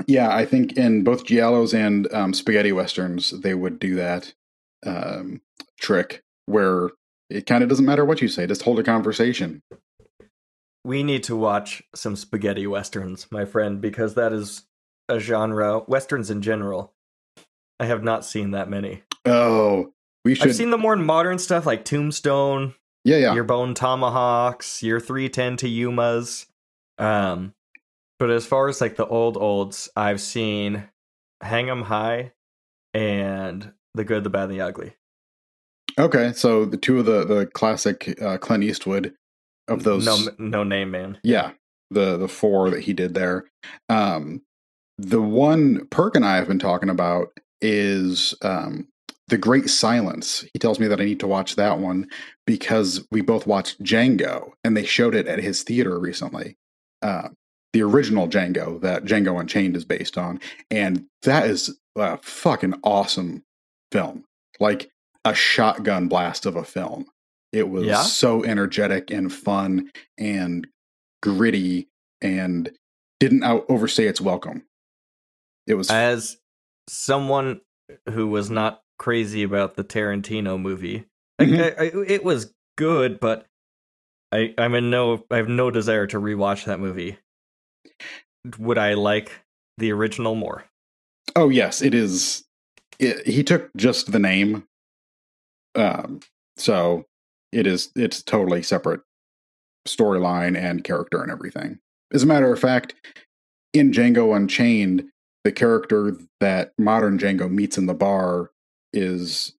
Yeah, 0.06 0.34
I 0.34 0.46
think 0.46 0.78
in 0.78 1.04
both 1.04 1.26
giallos 1.26 1.74
and 1.74 2.12
um, 2.13 2.34
spaghetti 2.34 2.72
westerns, 2.72 3.32
they 3.32 3.54
would 3.54 3.80
do 3.80 3.96
that 3.96 4.34
um, 4.86 5.42
trick 5.80 6.24
where 6.46 6.92
it 7.30 7.46
kind 7.46 7.63
of 7.63 7.70
doesn't 7.70 7.86
matter 7.86 8.06
what 8.06 8.22
you 8.22 8.28
say, 8.28 8.48
just 8.48 8.62
hold 8.62 8.80
a 8.80 8.84
conversation. 8.84 9.62
We 10.86 11.04
need 11.04 11.24
to 11.24 11.36
watch 11.36 11.84
some 11.94 12.16
spaghetti 12.16 12.66
westerns, 12.68 13.28
my 13.32 13.44
friend, 13.44 13.82
because 13.82 14.16
that 14.16 14.32
is 14.32 14.63
a 15.10 15.20
genre. 15.20 15.82
Westerns 15.88 16.30
in 16.30 16.42
general. 16.42 16.94
I 17.80 17.86
have 17.86 18.04
not 18.04 18.24
seen 18.24 18.52
that 18.52 18.70
many. 18.70 19.04
Oh, 19.26 19.92
we 20.24 20.36
should. 20.36 20.48
I've 20.48 20.56
seen 20.56 20.70
the 20.70 20.78
more 20.78 20.96
modern 20.96 21.40
stuff 21.40 21.66
like 21.66 21.84
Tombstone, 21.84 22.76
yeah, 23.08 23.17
yeah. 23.17 23.34
your 23.34 23.43
Bone 23.46 23.74
Tomahawks, 23.74 24.84
your 24.84 25.00
310 25.00 25.58
to 25.58 25.67
Yumas. 25.67 26.46
Um, 26.98 27.54
but 28.20 28.30
as 28.30 28.46
far 28.46 28.67
as 28.67 28.82
like 28.82 28.96
the 28.98 29.08
old 29.08 29.38
olds, 29.38 29.89
I've 29.96 30.20
seen 30.22 30.89
Hang 31.41 31.70
'em 31.70 31.84
High 31.84 32.34
and 32.93 33.72
The 33.93 34.04
Good, 34.04 34.24
the 34.24 34.30
Bad, 34.30 34.50
and 34.50 34.52
the 34.54 34.62
Ugly. 34.62 34.93
Okay, 36.00 36.32
so 36.34 36.65
the 36.65 36.78
two 36.78 37.00
of 37.00 37.06
the 37.06 37.24
the 37.26 37.46
classic 37.48 38.22
uh, 38.22 38.38
Clint 38.38 38.63
Eastwood 38.63 39.13
of 39.67 39.84
those, 39.84 40.06
No, 40.06 40.17
no 40.38 40.63
name, 40.63 40.91
man. 40.91 41.17
yeah, 41.24 41.52
the 41.91 42.17
the 42.17 42.28
four 42.28 42.70
that 42.70 42.82
he 42.82 42.93
did 42.93 43.13
there. 43.13 43.46
Um, 43.89 44.41
the 44.98 45.22
one 45.22 45.86
Perk 45.88 46.15
and 46.15 46.26
I 46.26 46.36
have 46.38 46.48
been 46.48 46.60
talking 46.60 46.89
about 46.89 47.30
is 47.62 48.34
um, 48.41 48.88
the 49.28 49.38
Great 49.38 49.70
Silence. 49.70 50.46
He 50.54 50.60
tells 50.60 50.80
me 50.80 50.88
that 50.88 51.02
I 51.02 51.06
need 51.06 51.20
to 51.20 51.28
watch 51.28 51.56
that 51.56 51.80
one 51.80 52.10
because 52.46 53.06
we 53.12 53.22
both 53.22 53.46
watched 53.48 53.82
Django, 53.84 54.52
and 54.63 54.76
they 54.76 54.86
showed 54.86 55.16
it 55.16 55.28
at 55.28 55.40
his 55.40 55.63
theater 55.63 56.00
recently. 56.00 56.56
Uh, 57.02 57.30
the 57.74 57.84
original 57.84 58.28
Django 58.28 58.80
that 58.82 59.04
Django 59.04 59.40
Unchained 59.40 59.76
is 59.76 59.86
based 59.86 60.18
on, 60.18 60.40
and 60.72 61.06
that 61.24 61.46
is 61.48 61.78
a 61.96 62.18
fucking 62.20 62.76
awesome 62.84 63.44
film. 63.92 64.24
Like 64.60 64.90
a 65.26 65.34
shotgun 65.34 66.08
blast 66.08 66.46
of 66.46 66.56
a 66.56 66.63
film. 66.63 67.06
It 67.52 67.70
was 67.70 67.86
Yeah? 67.86 68.02
so 68.04 68.44
energetic 68.44 69.12
and 69.12 69.32
fun 69.32 69.92
and 70.18 70.68
gritty 71.22 71.90
and 72.22 72.72
didn't 73.20 73.44
out 73.44 73.66
overstay 73.68 74.06
its 74.08 74.22
welcome. 74.22 74.63
It 75.66 75.74
was 75.74 75.90
As 75.90 76.38
someone 76.90 77.62
who 78.10 78.28
was 78.28 78.50
not 78.50 78.82
crazy 79.00 79.44
about 79.44 79.76
the 79.76 79.84
Tarantino 79.84 80.60
movie, 80.60 81.06
Mhm. 81.40 81.62
I, 81.80 81.84
I, 81.86 81.92
it 82.08 82.24
was 82.24 82.54
good, 82.78 83.20
but 83.20 83.46
I, 84.32 84.54
I'm 84.58 84.74
in 84.76 84.90
no, 84.90 85.24
I 85.30 85.38
have 85.38 85.48
no 85.50 85.70
desire 85.72 86.08
to 86.08 86.20
rewatch 86.20 86.66
that 86.66 86.80
movie. 86.80 87.18
Would 88.58 88.78
I 88.78 88.94
like 88.96 89.32
the 89.78 89.92
original 89.92 90.36
more? 90.36 90.66
oh 91.36 91.50
yes, 91.50 91.82
it 91.82 91.94
is. 91.94 92.44
It, 93.00 93.28
he 93.28 93.44
took 93.44 93.70
just 93.76 94.12
the 94.12 94.18
name, 94.20 94.66
um, 95.76 96.22
so 96.56 97.06
it 97.52 97.68
is. 97.68 97.92
It's 97.96 98.24
totally 98.24 98.64
separate 98.64 99.02
storyline 99.88 100.58
and 100.58 100.84
character 100.84 101.22
and 101.22 101.32
everything. 101.32 101.80
As 102.14 102.24
a 102.24 102.26
matter 102.26 102.52
of 102.52 102.60
fact, 102.60 102.96
in 103.74 103.92
Django 103.92 104.36
Unchained, 104.36 105.06
the 105.44 105.52
character 105.52 106.18
that 106.40 106.74
modern 106.80 107.20
Django 107.20 107.50
meets 107.52 107.78
in 107.78 107.86
the 107.86 107.94
bar 107.94 108.50
is 108.98 109.54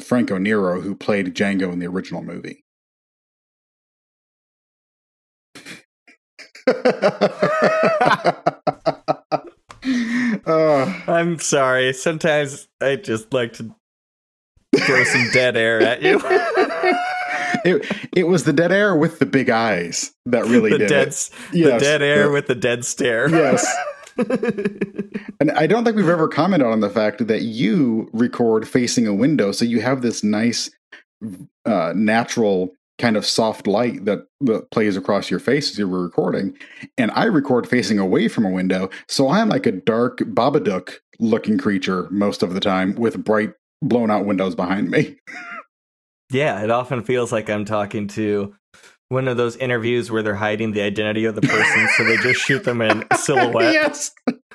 Franco 0.00 0.38
Nero, 0.38 0.80
who 0.80 0.94
played 0.94 1.34
Django 1.34 1.72
in 1.72 1.78
the 1.78 1.86
original 1.86 2.22
movie. 2.22 2.64
uh, 10.46 11.00
I'm 11.08 11.38
sorry. 11.38 11.92
Sometimes 11.92 12.68
I 12.80 12.96
just 12.96 13.32
like 13.32 13.54
to 13.54 13.74
throw 14.76 15.04
some 15.04 15.30
dead 15.32 15.56
air 15.56 15.80
at 15.80 16.02
you. 16.02 16.20
it, 17.64 18.08
it 18.12 18.28
was 18.28 18.44
the 18.44 18.52
dead 18.52 18.72
air 18.72 18.94
with 18.94 19.18
the 19.18 19.26
big 19.26 19.50
eyes 19.50 20.12
that 20.26 20.44
really 20.46 20.70
the 20.72 20.78
did 20.78 20.88
dead, 20.88 21.08
it. 21.08 21.30
Yes, 21.52 21.72
the 21.72 21.78
dead 21.78 22.02
air 22.02 22.26
yeah. 22.26 22.32
with 22.32 22.46
the 22.46 22.54
dead 22.54 22.84
stare. 22.84 23.28
Yes. 23.28 23.66
And 25.40 25.52
I 25.52 25.66
don't 25.66 25.84
think 25.84 25.96
we've 25.96 26.08
ever 26.08 26.26
commented 26.26 26.66
on 26.66 26.80
the 26.80 26.90
fact 26.90 27.26
that 27.26 27.42
you 27.42 28.10
record 28.12 28.66
facing 28.66 29.06
a 29.06 29.14
window, 29.14 29.52
so 29.52 29.64
you 29.64 29.80
have 29.80 30.02
this 30.02 30.24
nice, 30.24 30.70
uh, 31.64 31.92
natural 31.94 32.72
kind 32.98 33.16
of 33.16 33.24
soft 33.24 33.68
light 33.68 34.04
that, 34.04 34.26
that 34.40 34.68
plays 34.72 34.96
across 34.96 35.30
your 35.30 35.38
face 35.38 35.70
as 35.70 35.78
you 35.78 35.88
were 35.88 36.02
recording. 36.02 36.56
And 36.96 37.12
I 37.12 37.24
record 37.24 37.68
facing 37.68 38.00
away 38.00 38.26
from 38.26 38.44
a 38.44 38.50
window, 38.50 38.90
so 39.06 39.28
I'm 39.28 39.48
like 39.48 39.66
a 39.66 39.72
dark 39.72 40.18
Babadook 40.18 40.94
looking 41.20 41.58
creature 41.58 42.08
most 42.10 42.42
of 42.42 42.54
the 42.54 42.60
time 42.60 42.94
with 42.96 43.22
bright, 43.22 43.52
blown 43.80 44.10
out 44.10 44.26
windows 44.26 44.54
behind 44.54 44.90
me. 44.90 45.16
Yeah, 46.30 46.62
it 46.62 46.70
often 46.70 47.04
feels 47.04 47.32
like 47.32 47.48
I'm 47.48 47.64
talking 47.64 48.06
to 48.08 48.54
one 49.10 49.26
of 49.28 49.36
those 49.36 49.56
interviews 49.56 50.10
where 50.10 50.22
they're 50.22 50.34
hiding 50.34 50.72
the 50.72 50.82
identity 50.82 51.24
of 51.24 51.34
the 51.34 51.40
person, 51.42 51.88
so 51.96 52.04
they 52.04 52.16
just 52.18 52.40
shoot 52.40 52.64
them 52.64 52.80
in 52.82 53.04
silhouette. 53.16 53.72
yes. 53.72 54.12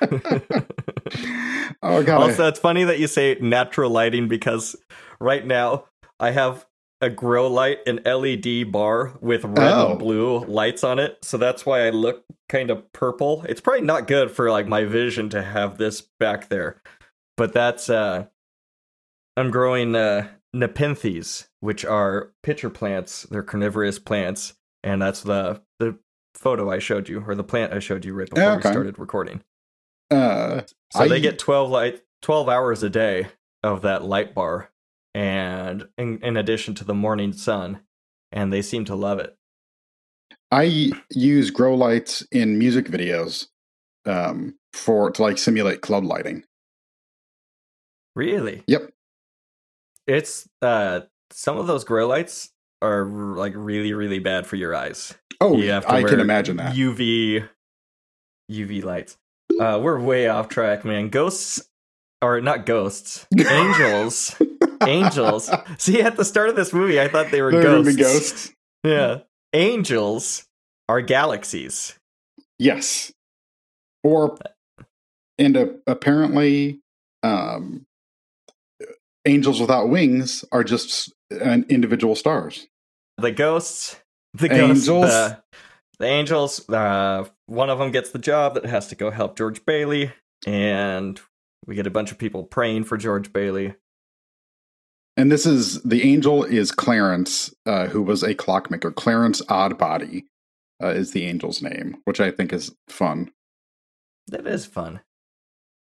oh 1.82 2.02
god. 2.02 2.22
Also, 2.22 2.46
it's 2.48 2.58
funny 2.58 2.84
that 2.84 2.98
you 2.98 3.06
say 3.06 3.36
natural 3.40 3.90
lighting 3.90 4.28
because 4.28 4.76
right 5.20 5.46
now 5.46 5.84
I 6.20 6.30
have 6.30 6.66
a 7.00 7.10
grow 7.10 7.48
light, 7.48 7.78
an 7.86 8.00
LED 8.04 8.70
bar 8.72 9.12
with 9.20 9.44
red 9.44 9.72
Oh. 9.72 9.90
and 9.90 9.98
blue 9.98 10.38
lights 10.46 10.84
on 10.84 10.98
it. 10.98 11.18
So 11.22 11.36
that's 11.36 11.66
why 11.66 11.86
I 11.86 11.90
look 11.90 12.24
kind 12.48 12.70
of 12.70 12.90
purple. 12.92 13.44
It's 13.48 13.60
probably 13.60 13.82
not 13.82 14.06
good 14.06 14.30
for 14.30 14.50
like 14.50 14.66
my 14.66 14.84
vision 14.84 15.28
to 15.30 15.42
have 15.42 15.76
this 15.78 16.00
back 16.20 16.48
there. 16.48 16.80
But 17.36 17.52
that's 17.52 17.90
uh 17.90 18.26
I'm 19.36 19.50
growing 19.50 19.94
uh 19.96 20.28
Nepenthes, 20.54 21.48
which 21.60 21.84
are 21.84 22.32
pitcher 22.42 22.70
plants. 22.70 23.24
They're 23.24 23.42
carnivorous 23.42 23.98
plants, 23.98 24.54
and 24.82 25.02
that's 25.02 25.22
the 25.22 25.62
the 25.80 25.98
photo 26.34 26.70
I 26.70 26.78
showed 26.80 27.08
you 27.08 27.24
or 27.26 27.34
the 27.34 27.44
plant 27.44 27.72
I 27.72 27.78
showed 27.80 28.04
you 28.04 28.14
right 28.14 28.28
before 28.30 28.44
Okay. 28.52 28.56
we 28.68 28.72
started 28.72 28.98
recording. 28.98 29.42
uh, 30.10 30.62
So 30.92 31.00
I- 31.04 31.08
they 31.08 31.20
get 31.20 31.38
12 31.38 31.70
light 31.70 32.02
12 32.22 32.48
hours 32.48 32.82
a 32.82 32.90
day 32.90 33.28
of 33.62 33.82
that 33.82 34.04
light 34.04 34.34
bar 34.34 34.70
and 35.14 35.88
in, 35.98 36.18
in 36.22 36.36
addition 36.36 36.74
to 36.76 36.84
the 36.84 36.94
morning 36.94 37.32
sun 37.32 37.80
and 38.32 38.52
they 38.52 38.62
seem 38.62 38.84
to 38.86 38.94
love 38.96 39.18
it. 39.20 39.36
I 40.50 40.94
use 41.10 41.50
grow 41.50 41.74
lights 41.74 42.22
in 42.32 42.58
music 42.58 42.86
videos 42.86 43.46
um, 44.06 44.56
for 44.72 45.10
to 45.12 45.22
like 45.22 45.38
simulate 45.38 45.80
club 45.82 46.04
lighting. 46.04 46.44
Really? 48.16 48.62
Yep. 48.66 48.90
It's 50.06 50.48
uh 50.62 51.00
some 51.30 51.56
of 51.58 51.66
those 51.66 51.84
grow 51.84 52.06
lights 52.06 52.50
are 52.82 53.04
like 53.06 53.52
really 53.56 53.92
really 53.94 54.18
bad 54.18 54.46
for 54.46 54.56
your 54.56 54.74
eyes. 54.74 55.14
Oh, 55.40 55.56
You 55.56 55.66
to 55.68 55.90
I 55.90 56.02
can 56.02 56.20
imagine 56.20 56.56
that. 56.58 56.74
UV 56.74 57.48
UV 58.50 58.84
lights. 58.84 59.16
Uh 59.60 59.80
we're 59.82 59.98
way 60.00 60.28
off 60.28 60.48
track, 60.48 60.84
man. 60.84 61.08
Ghosts 61.08 61.68
or 62.22 62.40
not 62.40 62.66
ghosts. 62.66 63.26
Angels. 63.38 64.36
angels. 64.86 65.50
See 65.78 66.02
at 66.02 66.16
the 66.16 66.24
start 66.24 66.48
of 66.50 66.56
this 66.56 66.72
movie 66.72 67.00
I 67.00 67.08
thought 67.08 67.30
they 67.30 67.42
were 67.42 67.50
They're 67.52 67.62
ghosts. 67.62 67.96
ghosts. 67.96 68.50
Yeah. 68.84 69.20
Angels 69.54 70.44
are 70.90 71.00
galaxies. 71.00 71.98
Yes. 72.58 73.12
Or 74.02 74.36
and 75.38 75.56
uh, 75.56 75.66
apparently, 75.86 76.80
um, 77.22 77.86
angels 79.24 79.60
without 79.60 79.88
wings 79.88 80.44
are 80.52 80.64
just 80.64 81.12
an 81.30 81.64
individual 81.68 82.14
stars. 82.14 82.66
The 83.18 83.30
ghosts, 83.30 83.96
the 84.34 84.52
Angels? 84.52 84.86
ghosts, 84.86 85.14
the, 85.14 85.42
the 86.00 86.06
angels. 86.06 86.68
Uh, 86.68 87.26
one 87.46 87.70
of 87.70 87.78
them 87.78 87.92
gets 87.92 88.10
the 88.10 88.18
job 88.18 88.54
that 88.54 88.66
has 88.66 88.88
to 88.88 88.96
go 88.96 89.10
help 89.10 89.36
George 89.36 89.64
Bailey, 89.64 90.12
and 90.46 91.20
we 91.66 91.74
get 91.74 91.86
a 91.86 91.90
bunch 91.90 92.10
of 92.10 92.18
people 92.18 92.44
praying 92.44 92.84
for 92.84 92.96
George 92.96 93.32
Bailey. 93.32 93.74
And 95.16 95.30
this 95.30 95.46
is 95.46 95.80
the 95.82 96.02
angel 96.02 96.42
is 96.42 96.72
Clarence, 96.72 97.54
uh, 97.66 97.86
who 97.86 98.02
was 98.02 98.24
a 98.24 98.34
clockmaker. 98.34 98.90
Clarence 98.90 99.40
Odbody 99.42 100.24
uh, 100.82 100.88
is 100.88 101.12
the 101.12 101.26
angel's 101.26 101.62
name, 101.62 101.98
which 102.04 102.20
I 102.20 102.32
think 102.32 102.52
is 102.52 102.74
fun. 102.88 103.30
That 104.26 104.46
is 104.46 104.66
fun. 104.66 105.00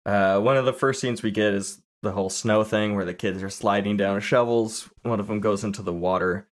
Uh, 0.07 0.41
one 0.41 0.57
of 0.57 0.65
the 0.65 0.73
first 0.73 1.01
scenes 1.01 1.23
we 1.23 1.31
get 1.31 1.53
is 1.53 1.83
the 2.03 2.13
whole 2.13 2.31
snow 2.31 2.65
thing 2.65 2.95
where 2.95 3.05
the 3.05 3.15
kids 3.15 3.43
are 3.43 3.51
sliding 3.51 3.97
down 3.97 4.21
shovels. 4.21 4.89
One 5.03 5.21
of 5.21 5.27
them 5.27 5.41
goes 5.41 5.65
into 5.65 5.83
the 5.83 5.93
water. 5.93 6.49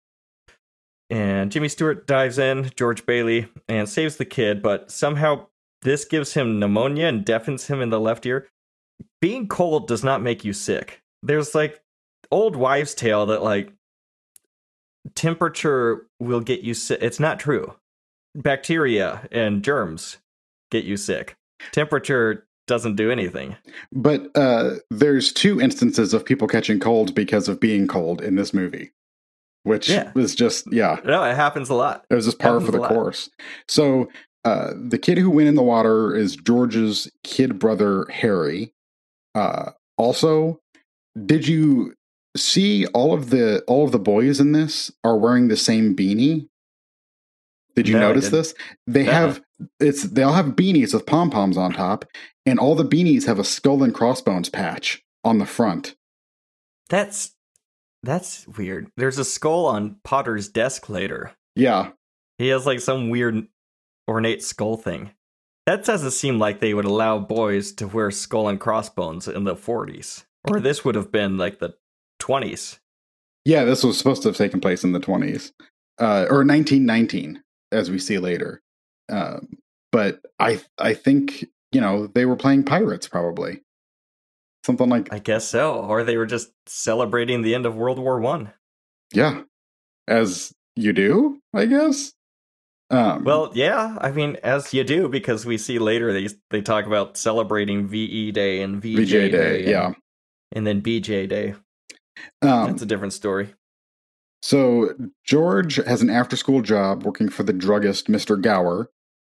And 1.09 1.51
Jimmy 1.51 1.67
Stewart 1.67 2.07
dives 2.07 2.37
in, 2.37 2.71
George 2.75 3.05
Bailey, 3.05 3.49
and 3.67 3.89
saves 3.89 4.15
the 4.15 4.25
kid, 4.25 4.61
but 4.61 4.91
somehow 4.91 5.47
this 5.81 6.05
gives 6.05 6.33
him 6.33 6.59
pneumonia 6.59 7.07
and 7.07 7.25
deafens 7.25 7.67
him 7.67 7.81
in 7.81 7.89
the 7.89 7.99
left 7.99 8.25
ear. 8.25 8.47
Being 9.19 9.47
cold 9.47 9.87
does 9.87 10.03
not 10.03 10.21
make 10.21 10.45
you 10.45 10.53
sick. 10.53 11.01
There's 11.21 11.53
like 11.53 11.81
old 12.31 12.55
wives' 12.55 12.95
tale 12.95 13.25
that 13.25 13.43
like 13.43 13.73
temperature 15.15 16.07
will 16.19 16.39
get 16.39 16.61
you 16.61 16.73
sick. 16.73 16.99
It's 17.01 17.19
not 17.19 17.39
true. 17.39 17.75
Bacteria 18.35 19.27
and 19.31 19.63
germs 19.63 20.17
get 20.69 20.85
you 20.85 20.97
sick. 20.97 21.35
Temperature 21.71 22.47
doesn't 22.67 22.95
do 22.95 23.11
anything. 23.11 23.55
But 23.91 24.29
uh, 24.35 24.75
there's 24.89 25.31
two 25.33 25.59
instances 25.59 26.13
of 26.13 26.23
people 26.25 26.47
catching 26.47 26.79
cold 26.79 27.13
because 27.15 27.47
of 27.47 27.59
being 27.59 27.87
cold 27.87 28.21
in 28.21 28.35
this 28.35 28.53
movie, 28.53 28.91
which 29.63 29.89
Yeah. 29.89 30.11
was 30.13 30.35
just 30.35 30.71
yeah, 30.71 30.99
No, 31.05 31.23
it 31.23 31.35
happens 31.35 31.69
a 31.69 31.75
lot. 31.75 32.05
it 32.09 32.15
was 32.15 32.25
just 32.25 32.39
par 32.39 32.59
for 32.61 32.71
the 32.71 32.79
course. 32.79 33.29
So 33.67 34.09
uh, 34.45 34.73
the 34.75 34.97
kid 34.97 35.17
who 35.17 35.29
went 35.29 35.47
in 35.49 35.55
the 35.55 35.63
water 35.63 36.15
is 36.15 36.35
George's 36.35 37.11
kid 37.23 37.59
brother 37.59 38.05
Harry. 38.09 38.73
Uh, 39.35 39.71
also, 39.97 40.59
did 41.25 41.47
you 41.47 41.93
see 42.37 42.85
all 42.87 43.13
of 43.13 43.29
the 43.29 43.61
all 43.67 43.83
of 43.85 43.91
the 43.91 43.99
boys 43.99 44.39
in 44.39 44.51
this 44.53 44.89
are 45.03 45.17
wearing 45.17 45.47
the 45.47 45.57
same 45.57 45.95
beanie? 45.95 46.47
Did 47.75 47.87
you 47.87 47.95
No, 47.95 48.01
notice 48.09 48.29
this? 48.29 48.53
They 48.87 49.05
Uh-uh. 49.07 49.11
have 49.13 49.41
it's 49.79 50.03
they 50.03 50.23
all 50.23 50.33
have 50.33 50.55
beanies 50.55 50.93
with 50.93 51.05
pom 51.05 51.29
poms 51.29 51.57
on 51.57 51.73
top, 51.73 52.05
and 52.45 52.59
all 52.59 52.75
the 52.75 52.85
beanies 52.85 53.25
have 53.25 53.39
a 53.39 53.43
skull 53.43 53.83
and 53.83 53.93
crossbones 53.93 54.49
patch 54.49 55.03
on 55.23 55.37
the 55.37 55.45
front. 55.45 55.95
That's 56.89 57.35
that's 58.03 58.47
weird. 58.47 58.87
There's 58.97 59.17
a 59.17 59.25
skull 59.25 59.65
on 59.65 59.97
Potter's 60.03 60.47
desk 60.49 60.89
later. 60.89 61.31
Yeah, 61.55 61.91
He 62.37 62.47
has 62.47 62.65
like 62.65 62.79
some 62.79 63.09
weird 63.09 63.47
ornate 64.09 64.41
skull 64.43 64.77
thing. 64.77 65.11
That 65.67 65.85
doesn't 65.85 66.11
seem 66.11 66.39
like 66.39 66.59
they 66.59 66.73
would 66.73 66.85
allow 66.85 67.19
boys 67.19 67.71
to 67.73 67.87
wear 67.87 68.09
skull 68.09 68.47
and 68.47 68.59
crossbones 68.59 69.27
in 69.27 69.43
the 69.43 69.55
40s. 69.55 70.25
Or 70.49 70.59
this 70.59 70.83
would 70.83 70.95
have 70.95 71.11
been 71.11 71.37
like 71.37 71.59
the 71.59 71.75
20s. 72.19 72.79
yeah. 73.45 73.63
This 73.63 73.83
was 73.83 73.97
supposed 73.97 74.23
to 74.23 74.29
have 74.29 74.37
taken 74.37 74.59
place 74.59 74.83
in 74.83 74.91
the 74.91 74.99
twenties 74.99 75.53
uh, 75.99 76.25
or 76.29 76.43
nineteen 76.43 76.85
nineteen, 76.85 77.43
as 77.71 77.91
we 77.91 77.99
see 77.99 78.17
later. 78.17 78.61
Um, 79.11 79.49
but 79.91 80.21
I 80.39 80.61
I 80.77 80.93
think 80.93 81.45
you 81.71 81.81
know 81.81 82.07
they 82.07 82.25
were 82.25 82.35
playing 82.35 82.63
pirates 82.63 83.07
probably 83.07 83.61
something 84.65 84.89
like 84.89 85.11
I 85.13 85.19
guess 85.19 85.47
so. 85.47 85.73
Or 85.73 86.03
they 86.03 86.17
were 86.17 86.25
just 86.25 86.51
celebrating 86.65 87.41
the 87.41 87.55
end 87.55 87.65
of 87.65 87.75
World 87.75 87.99
War 87.99 88.19
One. 88.19 88.51
yeah, 89.13 89.43
as 90.07 90.53
you 90.75 90.93
do, 90.93 91.39
I 91.53 91.65
guess. 91.65 92.13
Um, 92.89 93.23
Well, 93.23 93.51
yeah, 93.55 93.97
I 94.01 94.11
mean, 94.11 94.37
as 94.43 94.73
you 94.73 94.83
do, 94.83 95.07
because 95.07 95.45
we 95.45 95.57
see 95.57 95.79
later 95.79 96.11
they 96.11 96.27
they 96.49 96.61
talk 96.61 96.85
about 96.85 97.17
celebrating 97.17 97.87
VE 97.87 98.31
Day 98.31 98.61
and 98.61 98.81
VJ, 98.81 98.97
VJ 98.97 99.11
Day, 99.11 99.59
and, 99.59 99.67
yeah. 99.67 99.91
and 100.51 100.67
then 100.67 100.81
BJ 100.81 101.27
Day. 101.27 101.55
Um, 102.41 102.67
That's 102.67 102.81
a 102.81 102.85
different 102.85 103.13
story. 103.13 103.53
So 104.41 104.93
George 105.23 105.75
has 105.75 106.01
an 106.01 106.09
after-school 106.09 106.61
job 106.61 107.03
working 107.03 107.29
for 107.29 107.43
the 107.43 107.53
druggist 107.53 108.07
Mr. 108.07 108.41
Gower, 108.41 108.89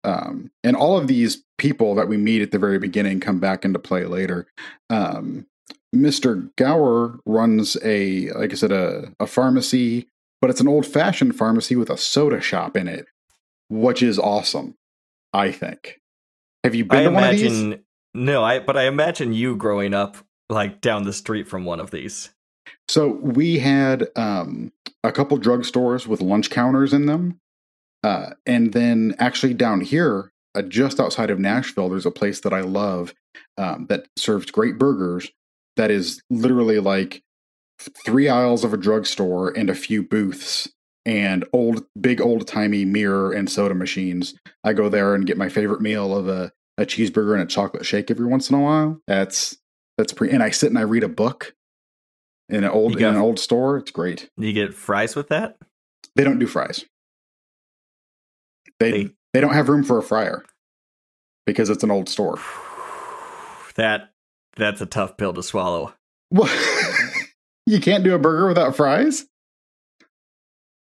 um, 0.04 0.50
and 0.64 0.76
all 0.76 0.98
of 0.98 1.06
these 1.06 1.42
people 1.58 1.94
that 1.94 2.08
we 2.08 2.16
meet 2.16 2.42
at 2.42 2.50
the 2.50 2.58
very 2.58 2.78
beginning 2.78 3.20
come 3.20 3.38
back 3.38 3.64
into 3.64 3.78
play 3.78 4.04
later. 4.04 4.46
Um, 4.90 5.46
Mr. 5.94 6.50
Gower 6.56 7.18
runs 7.26 7.76
a, 7.84 8.30
like 8.32 8.52
I 8.52 8.54
said, 8.54 8.72
a, 8.72 9.12
a 9.20 9.26
pharmacy, 9.26 10.08
but 10.40 10.50
it's 10.50 10.60
an 10.60 10.68
old-fashioned 10.68 11.36
pharmacy 11.36 11.76
with 11.76 11.90
a 11.90 11.98
soda 11.98 12.40
shop 12.40 12.76
in 12.76 12.88
it, 12.88 13.06
which 13.68 14.02
is 14.02 14.18
awesome. 14.18 14.76
I 15.32 15.50
think. 15.50 16.00
Have 16.64 16.74
you 16.74 16.84
been 16.84 16.98
I 16.98 17.02
to 17.04 17.10
one 17.10 17.24
of 17.24 17.30
these? 17.30 17.42
imagine 17.60 17.84
no, 18.14 18.44
I 18.44 18.58
but 18.58 18.76
I 18.76 18.84
imagine 18.84 19.32
you 19.32 19.56
growing 19.56 19.94
up 19.94 20.16
like 20.48 20.80
down 20.80 21.04
the 21.04 21.12
street 21.12 21.48
from 21.48 21.64
one 21.64 21.80
of 21.80 21.90
these. 21.90 22.30
So 22.88 23.08
we 23.08 23.58
had 23.58 24.08
um, 24.16 24.72
a 25.02 25.12
couple 25.12 25.38
drugstores 25.38 26.06
with 26.06 26.20
lunch 26.20 26.50
counters 26.50 26.92
in 26.92 27.06
them, 27.06 27.40
uh, 28.02 28.30
and 28.46 28.72
then 28.72 29.14
actually 29.18 29.54
down 29.54 29.80
here, 29.80 30.32
uh, 30.54 30.62
just 30.62 31.00
outside 31.00 31.30
of 31.30 31.38
Nashville, 31.38 31.88
there's 31.88 32.06
a 32.06 32.10
place 32.10 32.40
that 32.40 32.52
I 32.52 32.60
love 32.60 33.14
um, 33.56 33.86
that 33.88 34.06
serves 34.16 34.50
great 34.50 34.78
burgers. 34.78 35.30
That 35.76 35.90
is 35.90 36.22
literally 36.30 36.78
like 36.78 37.22
three 38.04 38.28
aisles 38.28 38.64
of 38.64 38.74
a 38.74 38.76
drugstore 38.76 39.50
and 39.56 39.70
a 39.70 39.74
few 39.74 40.02
booths 40.02 40.68
and 41.04 41.44
old, 41.52 41.84
big 42.00 42.20
old 42.20 42.46
timey 42.46 42.84
mirror 42.84 43.32
and 43.32 43.50
soda 43.50 43.74
machines. 43.74 44.34
I 44.62 44.72
go 44.72 44.88
there 44.88 45.14
and 45.14 45.26
get 45.26 45.38
my 45.38 45.48
favorite 45.48 45.80
meal 45.80 46.16
of 46.16 46.28
a, 46.28 46.52
a 46.78 46.84
cheeseburger 46.84 47.32
and 47.32 47.42
a 47.42 47.46
chocolate 47.46 47.86
shake 47.86 48.10
every 48.10 48.26
once 48.26 48.50
in 48.50 48.56
a 48.56 48.60
while. 48.60 49.00
That's 49.06 49.56
that's 49.98 50.12
pretty. 50.12 50.34
And 50.34 50.42
I 50.42 50.50
sit 50.50 50.70
and 50.70 50.78
I 50.78 50.82
read 50.82 51.04
a 51.04 51.08
book 51.08 51.54
in 52.48 52.64
an 52.64 52.70
old 52.70 52.98
got- 52.98 53.10
in 53.10 53.14
an 53.16 53.20
old 53.20 53.38
store. 53.38 53.78
It's 53.78 53.90
great. 53.90 54.30
Do 54.38 54.46
you 54.46 54.52
get 54.52 54.74
fries 54.74 55.16
with 55.16 55.28
that? 55.28 55.56
They 56.14 56.24
don't 56.24 56.38
do 56.38 56.46
fries. 56.46 56.84
They 58.82 58.90
They- 59.04 59.10
they 59.34 59.40
don't 59.40 59.54
have 59.54 59.68
room 59.70 59.82
for 59.84 59.96
a 59.98 60.02
fryer 60.02 60.44
because 61.46 61.70
it's 61.70 61.82
an 61.84 61.90
old 61.90 62.08
store. 62.08 62.38
That 63.76 64.12
that's 64.56 64.82
a 64.82 64.86
tough 64.86 65.16
pill 65.16 65.32
to 65.32 65.42
swallow. 65.42 65.94
What? 66.28 66.50
you 67.66 67.80
can't 67.80 68.04
do 68.04 68.14
a 68.14 68.18
burger 68.18 68.46
without 68.46 68.76
fries? 68.76 69.24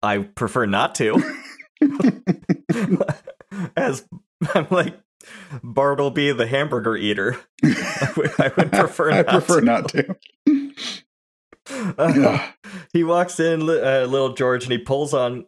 I 0.03 0.19
prefer 0.21 0.65
not 0.65 0.95
to. 0.95 1.23
As 3.77 4.07
I'm 4.55 4.67
like 4.71 4.99
Bartleby 5.63 6.33
the 6.33 6.47
hamburger 6.47 6.97
eater. 6.97 7.39
I 7.63 8.13
would, 8.17 8.31
I 8.41 8.51
would 8.57 8.73
prefer 8.73 9.11
I 9.11 9.17
not 9.23 9.27
prefer 9.29 9.61
to. 9.61 9.67
not 9.67 9.89
to. 9.91 10.17
Uh, 11.99 12.49
he 12.95 13.05
walks 13.05 13.39
in, 13.39 13.61
uh, 13.69 14.07
little 14.09 14.33
George, 14.33 14.65
and 14.65 14.73
he 14.73 14.79
pulls 14.79 15.13
on 15.13 15.45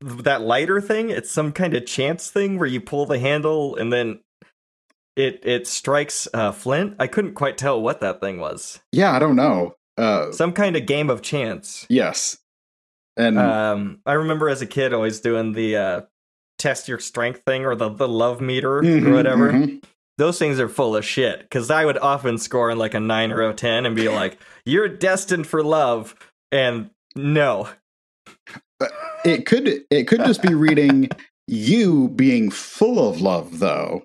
that 0.00 0.42
lighter 0.42 0.80
thing. 0.80 1.10
It's 1.10 1.30
some 1.30 1.52
kind 1.52 1.74
of 1.74 1.86
chance 1.86 2.30
thing 2.30 2.58
where 2.58 2.68
you 2.68 2.80
pull 2.80 3.06
the 3.06 3.18
handle 3.18 3.76
and 3.76 3.92
then 3.92 4.20
it 5.16 5.40
it 5.44 5.66
strikes 5.66 6.28
uh, 6.34 6.52
Flint. 6.52 6.96
I 6.98 7.06
couldn't 7.06 7.34
quite 7.34 7.58
tell 7.58 7.80
what 7.80 8.00
that 8.00 8.20
thing 8.20 8.38
was. 8.40 8.80
Yeah, 8.92 9.12
I 9.12 9.18
don't 9.18 9.36
know. 9.36 9.74
Uh, 9.96 10.32
Some 10.32 10.52
kind 10.52 10.76
of 10.76 10.86
game 10.86 11.10
of 11.10 11.20
chance. 11.20 11.84
yes, 11.90 12.38
and 13.16 13.38
Um, 13.38 14.00
I 14.06 14.14
remember 14.14 14.48
as 14.48 14.62
a 14.62 14.66
kid 14.66 14.94
always 14.94 15.20
doing 15.20 15.52
the 15.52 15.76
uh, 15.76 16.00
test 16.58 16.88
your 16.88 16.98
strength 17.00 17.42
thing 17.46 17.66
or 17.66 17.74
the 17.74 17.88
the 17.90 18.08
love 18.08 18.40
meter 18.40 18.80
Mhm, 18.82 19.06
or 19.06 19.12
whatever. 19.14 19.52
mhm. 19.52 19.82
Those 20.16 20.38
things 20.38 20.60
are 20.60 20.68
full 20.68 20.96
of 20.96 21.04
shit 21.04 21.40
because 21.40 21.70
I 21.70 21.84
would 21.86 21.96
often 21.98 22.36
score 22.38 22.70
in 22.70 22.78
like 22.78 22.94
a 22.94 23.00
nine 23.00 23.32
or 23.32 23.42
a 23.42 23.54
ten 23.54 23.84
and 23.86 23.96
be 23.96 24.08
like, 24.08 24.38
"You're 24.64 24.88
destined 24.88 25.46
for 25.46 25.62
love," 25.62 26.14
and 26.52 26.90
no, 27.16 27.68
it 29.24 29.46
could 29.46 29.68
it 29.90 30.04
could 30.08 30.20
just 30.24 30.42
be 30.42 30.54
reading 30.54 31.08
you 31.46 32.08
being 32.10 32.50
full 32.50 33.08
of 33.08 33.20
love, 33.20 33.58
though. 33.58 34.02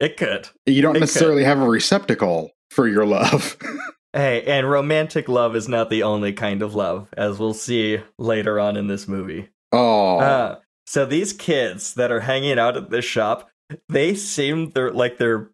it 0.00 0.16
could. 0.16 0.48
You 0.66 0.82
don't 0.82 0.92
It 0.96 1.00
could. 1.00 1.00
necessarily 1.00 1.44
have 1.44 1.60
a 1.60 1.68
receptacle 1.68 2.50
for 2.70 2.88
your 2.88 3.06
love. 3.06 3.56
Hey, 4.14 4.42
and 4.42 4.68
romantic 4.70 5.26
love 5.26 5.56
is 5.56 5.68
not 5.68 5.88
the 5.88 6.02
only 6.02 6.34
kind 6.34 6.60
of 6.60 6.74
love, 6.74 7.08
as 7.16 7.38
we'll 7.38 7.54
see 7.54 7.98
later 8.18 8.60
on 8.60 8.76
in 8.76 8.86
this 8.86 9.08
movie. 9.08 9.48
oh, 9.72 10.18
Uh, 10.18 10.56
so 10.86 11.06
these 11.06 11.32
kids 11.32 11.94
that 11.94 12.12
are 12.12 12.20
hanging 12.20 12.58
out 12.58 12.76
at 12.76 12.90
this 12.90 13.06
shop, 13.06 13.48
they 13.88 14.14
seem 14.14 14.68
they're 14.72 14.92
like 14.92 15.16
they're 15.16 15.48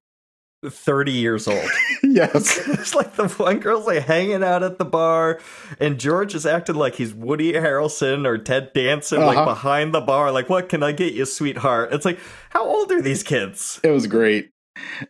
30 0.65 1.13
years 1.13 1.47
old. 1.49 1.69
yes. 2.03 2.59
it's 2.69 2.95
like 2.95 3.15
the 3.17 3.29
one 3.29 3.59
girl's 3.61 3.87
like 3.87 4.03
hanging 4.05 4.43
out 4.45 4.63
at 4.63 4.79
the 4.79 4.85
bar, 4.85 5.41
and 5.81 5.99
George 5.99 6.35
is 6.35 6.47
acting 6.47 6.77
like 6.77 6.95
he's 6.95 7.13
Woody 7.15 7.53
Harrelson 7.55 8.27
or 8.27 8.39
Ted 8.39 8.73
Danson, 8.73 9.21
like 9.21 9.37
Uh-huh. 9.37 9.47
behind 9.47 9.93
the 9.95 10.01
bar, 10.01 10.31
like, 10.33 10.49
what 10.49 10.69
can 10.69 10.83
I 10.83 10.93
get 10.93 11.13
you, 11.15 11.25
sweetheart? 11.25 11.93
It's 11.93 12.05
like, 12.05 12.19
how 12.51 12.65
old 12.65 12.91
are 12.93 13.03
these 13.03 13.23
kids? 13.23 13.81
It 13.83 13.91
was 13.91 14.07
great. 14.07 14.51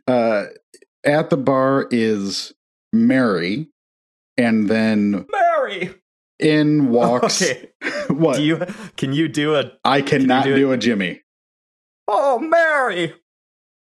Uh, 0.06 0.44
at 1.04 1.28
the 1.30 1.36
bar 1.36 1.86
is 1.90 2.52
Mary, 2.92 3.68
and 4.38 4.68
then 4.68 5.26
Mary! 5.30 5.94
in 6.38 6.88
walks 6.90 7.42
Okay. 7.42 7.68
what? 8.08 8.36
Do 8.36 8.42
you 8.42 8.64
can 8.96 9.12
you 9.12 9.28
do 9.28 9.54
a 9.56 9.72
I 9.84 10.00
cannot 10.02 10.44
do 10.44 10.54
do, 10.56 10.70
it? 10.72 10.74
a 10.74 10.78
Jimmy. 10.78 11.20
oh 12.06 12.38
Mary? 12.38 13.14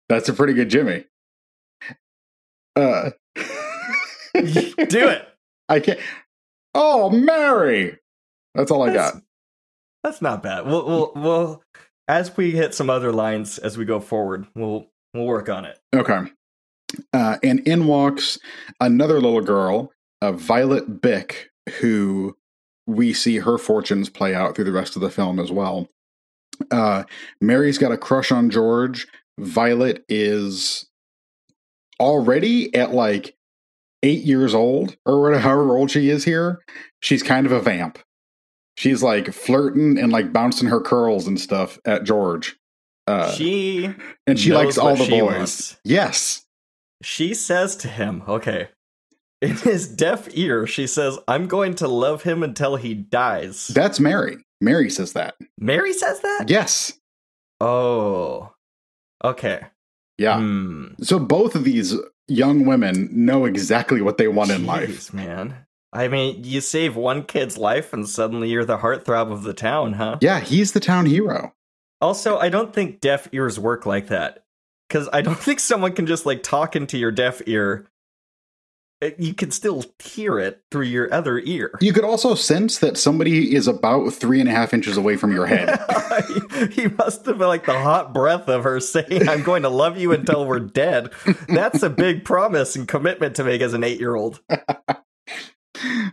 That's 0.09 0.29
a 0.31 0.33
pretty 0.33 0.55
good 0.55 0.71
Jimmy. 0.71 1.05
Uh, 2.79 3.11
Do 4.35 5.09
it. 5.09 5.29
I 5.69 5.81
can't. 5.81 5.99
Oh, 6.75 7.11
Mary. 7.11 7.99
That's 8.55 8.71
all 8.71 8.83
I 8.83 8.91
That's- 8.91 9.13
got. 9.13 9.23
That's 10.05 10.23
not 10.23 10.43
bad. 10.45 10.65
We'll, 10.65 10.87
we'll, 10.87 11.13
we'll, 11.17 11.63
as 12.07 12.35
we 12.37 12.53
hit 12.53 12.73
some 12.73 12.89
other 12.89 13.13
lines 13.13 13.59
as 13.59 13.77
we 13.77 13.85
go 13.85 13.99
forward, 13.99 14.47
we'll, 14.55 14.87
we'll 15.13 15.27
work 15.27 15.49
on 15.49 15.65
it. 15.65 15.79
Okay. 15.95 16.21
Uh, 17.13 17.37
and 17.43 17.61
in 17.67 17.87
walks 17.87 18.39
another 18.81 19.15
little 19.21 19.41
girl, 19.41 19.93
uh, 20.23 20.33
Violet 20.33 21.03
Bick, 21.03 21.51
who 21.81 22.37
we 22.87 23.13
see 23.13 23.39
her 23.39 23.59
fortunes 23.59 24.09
play 24.09 24.35
out 24.35 24.55
through 24.55 24.65
the 24.65 24.73
rest 24.73 24.95
of 24.95 25.03
the 25.03 25.11
film 25.11 25.39
as 25.41 25.51
well. 25.51 25.89
Uh, 26.71 27.03
Mary's 27.41 27.77
got 27.77 27.93
a 27.93 27.99
crush 27.99 28.31
on 28.33 28.51
George. 28.51 29.07
Violet 29.39 30.05
is 30.09 30.88
already 32.01 32.75
at 32.75 32.93
like 32.93 33.37
eight 34.03 34.25
years 34.25 34.55
old 34.55 34.97
or 35.05 35.21
whatever 35.21 35.41
however 35.41 35.77
old 35.77 35.91
she 35.91 36.09
is 36.11 36.25
here. 36.25 36.61
She's 37.01 37.23
kind 37.23 37.47
of 37.47 37.53
a 37.53 37.61
vamp. 37.61 37.99
She's 38.77 39.03
like 39.03 39.33
flirting 39.33 39.99
and 39.99 40.13
like 40.13 40.33
bouncing 40.33 40.69
her 40.69 40.81
curls 40.81 41.27
and 41.27 41.41
stuff 41.41 41.79
at 41.85 42.05
George. 42.05 42.57
Uh, 43.07 43.33
she 43.33 43.93
and 44.27 44.39
she 44.39 44.53
likes 44.53 44.79
all 44.79 44.95
the 44.95 45.09
boys. 45.09 45.23
wants. 45.23 45.77
Yes. 45.85 46.45
She 47.03 47.35
says 47.35 47.75
to 47.77 47.89
him, 47.89 48.23
okay, 48.29 48.69
in 49.41 49.57
his 49.57 49.89
deaf 49.89 50.29
ear, 50.33 50.67
she 50.67 50.87
says, 50.87 51.19
I'm 51.27 51.47
going 51.47 51.75
to 51.77 51.89
love 51.89 52.23
him 52.23 52.43
until 52.43 52.77
he 52.77 52.95
dies. 52.95 53.69
That's 53.69 54.01
Mary. 54.01 54.37
Mary 54.61 54.91
says 54.91 55.13
that. 55.13 55.35
Mary 55.59 55.93
says 55.93 56.21
that? 56.21 56.47
Yes. 56.49 56.93
Oh. 57.61 58.53
Okay. 59.25 59.63
Yeah. 60.19 60.39
Hmm. 60.39 60.87
So 61.01 61.19
both 61.19 61.55
of 61.55 61.65
these 61.65 61.95
young 62.27 62.67
women 62.67 63.09
know 63.13 63.45
exactly 63.45 64.03
what 64.03 64.19
they 64.19 64.29
want 64.29 64.51
in 64.51 64.67
life. 64.67 65.13
Man. 65.15 65.65
I 65.93 66.09
mean, 66.09 66.45
you 66.45 66.61
save 66.61 66.97
one 66.97 67.25
kid's 67.25 67.57
life 67.57 67.93
and 67.93 68.07
suddenly 68.07 68.51
you're 68.51 68.65
the 68.65 68.79
heartthrob 68.79 69.33
of 69.33 69.43
the 69.43 69.55
town, 69.55 69.95
huh? 69.95 70.19
Yeah, 70.21 70.41
he's 70.41 70.73
the 70.73 70.81
town 70.81 71.07
hero. 71.07 71.55
Also, 72.01 72.39
I 72.39 72.51
don't 72.51 72.75
think 72.75 73.01
deaf 73.01 73.29
ears 73.33 73.59
work 73.59 73.87
like 73.87 74.09
that. 74.09 74.45
Because 74.89 75.09
I 75.13 75.23
don't 75.23 75.39
think 75.39 75.61
someone 75.61 75.93
can 75.95 76.07
just 76.07 76.27
like 76.27 76.43
talk 76.43 76.77
into 76.77 76.99
your 76.99 77.11
deaf 77.11 77.41
ear. 77.47 77.87
It- 79.01 79.17
You 79.19 79.33
can 79.35 79.51
still 79.53 79.85
hear 80.03 80.39
it 80.41 80.63
through 80.71 80.87
your 80.87 81.13
other 81.15 81.39
ear. 81.39 81.71
You 81.81 81.93
could 81.93 82.05
also 82.05 82.35
sense 82.35 82.79
that 82.79 82.97
somebody 82.99 83.55
is 83.55 83.69
about 83.69 84.11
three 84.13 84.41
and 84.41 84.49
a 84.49 84.53
half 84.53 84.75
inches 84.75 84.97
away 84.97 85.17
from 85.17 85.33
your 85.33 85.47
head. 85.47 85.79
he 86.73 86.89
must 86.89 87.25
have 87.27 87.39
been 87.39 87.47
like 87.47 87.65
the 87.67 87.79
hot 87.79 88.13
breath 88.13 88.49
of 88.49 88.65
her 88.65 88.81
saying, 88.81 89.29
I'm 89.29 89.43
going 89.45 89.63
to 89.63 89.69
love 89.69 89.99
you 89.99 90.13
until 90.13 90.45
we're 90.47 90.59
dead. 90.61 91.13
That's 91.49 91.83
a 91.83 91.91
big 91.91 92.25
promise 92.25 92.75
and 92.75 92.89
commitment 92.89 93.37
to 93.37 93.45
make 93.45 93.61
as 93.61 93.73
an 93.75 93.85
eight 93.85 94.01
year 94.01 94.17
old. 94.17 94.41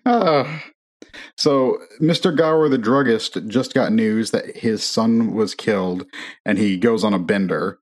Uh, 0.05 0.59
so 1.37 1.77
Mr. 1.99 2.35
Gower, 2.35 2.69
the 2.69 2.77
druggist, 2.77 3.47
just 3.47 3.73
got 3.73 3.91
news 3.91 4.29
that 4.31 4.57
his 4.57 4.83
son 4.83 5.33
was 5.33 5.55
killed, 5.55 6.05
and 6.45 6.59
he 6.59 6.77
goes 6.77 7.03
on 7.03 7.13
a 7.15 7.19
bender, 7.19 7.79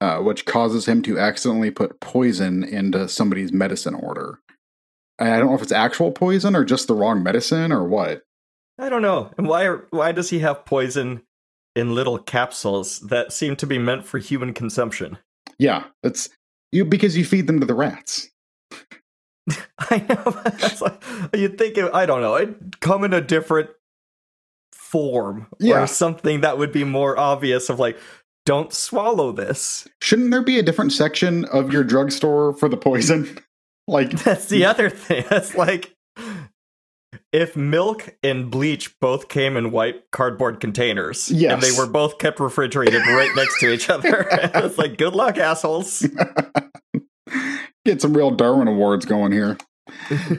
uh, 0.00 0.18
which 0.20 0.46
causes 0.46 0.86
him 0.86 1.02
to 1.02 1.18
accidentally 1.18 1.70
put 1.70 2.00
poison 2.00 2.64
into 2.64 3.06
somebody's 3.08 3.52
medicine 3.52 3.94
order. 3.94 4.38
I 5.18 5.38
don't 5.38 5.46
know 5.46 5.54
if 5.54 5.62
it's 5.62 5.72
actual 5.72 6.12
poison 6.12 6.54
or 6.54 6.64
just 6.64 6.88
the 6.88 6.94
wrong 6.94 7.22
medicine 7.22 7.72
or 7.72 7.84
what. 7.84 8.22
I 8.78 8.88
don't 8.88 9.02
know. 9.02 9.30
And 9.38 9.48
why 9.48 9.66
why 9.90 10.12
does 10.12 10.30
he 10.30 10.40
have 10.40 10.64
poison 10.66 11.22
in 11.74 11.94
little 11.94 12.18
capsules 12.18 13.00
that 13.00 13.32
seem 13.32 13.56
to 13.56 13.66
be 13.66 13.78
meant 13.78 14.04
for 14.06 14.18
human 14.18 14.52
consumption? 14.52 15.18
Yeah, 15.58 15.84
it's 16.02 16.28
you 16.72 16.84
because 16.84 17.16
you 17.16 17.24
feed 17.24 17.46
them 17.46 17.60
to 17.60 17.66
the 17.66 17.74
rats. 17.74 18.28
I 19.78 19.98
know. 20.08 20.22
but 20.24 20.58
That's 20.58 20.80
like, 20.82 21.02
you'd 21.34 21.56
think 21.56 21.78
it, 21.78 21.90
I 21.94 22.04
don't 22.04 22.20
know. 22.20 22.36
It'd 22.36 22.80
come 22.80 23.04
in 23.04 23.14
a 23.14 23.20
different 23.20 23.70
form 24.72 25.46
Yeah. 25.58 25.82
or 25.82 25.86
something 25.86 26.40
that 26.42 26.58
would 26.58 26.72
be 26.72 26.84
more 26.84 27.18
obvious 27.18 27.68
of 27.70 27.78
like, 27.78 27.98
don't 28.44 28.72
swallow 28.72 29.32
this. 29.32 29.88
Shouldn't 30.02 30.30
there 30.30 30.42
be 30.42 30.58
a 30.58 30.62
different 30.62 30.92
section 30.92 31.44
of 31.46 31.72
your 31.72 31.84
drugstore 31.84 32.52
for 32.54 32.68
the 32.68 32.76
poison? 32.76 33.38
like, 33.86 34.10
That's 34.24 34.46
the 34.46 34.64
other 34.64 34.90
thing. 34.90 35.24
That's 35.30 35.54
like 35.54 35.94
if 37.32 37.56
milk 37.56 38.16
and 38.22 38.50
bleach 38.50 38.98
both 39.00 39.28
came 39.28 39.56
in 39.56 39.70
white 39.70 40.10
cardboard 40.10 40.60
containers 40.60 41.30
and 41.30 41.62
they 41.62 41.72
were 41.76 41.86
both 41.86 42.18
kept 42.18 42.40
refrigerated 42.40 43.02
right 43.02 43.30
next 43.36 43.60
to 43.60 43.72
each 43.72 43.90
other. 43.90 44.26
it's 44.32 44.78
like 44.78 44.96
good 44.96 45.14
luck, 45.14 45.36
assholes. 45.36 46.06
get 47.84 48.00
some 48.00 48.16
real 48.16 48.30
Darwin 48.30 48.68
awards 48.68 49.04
going 49.04 49.32
here. 49.32 49.58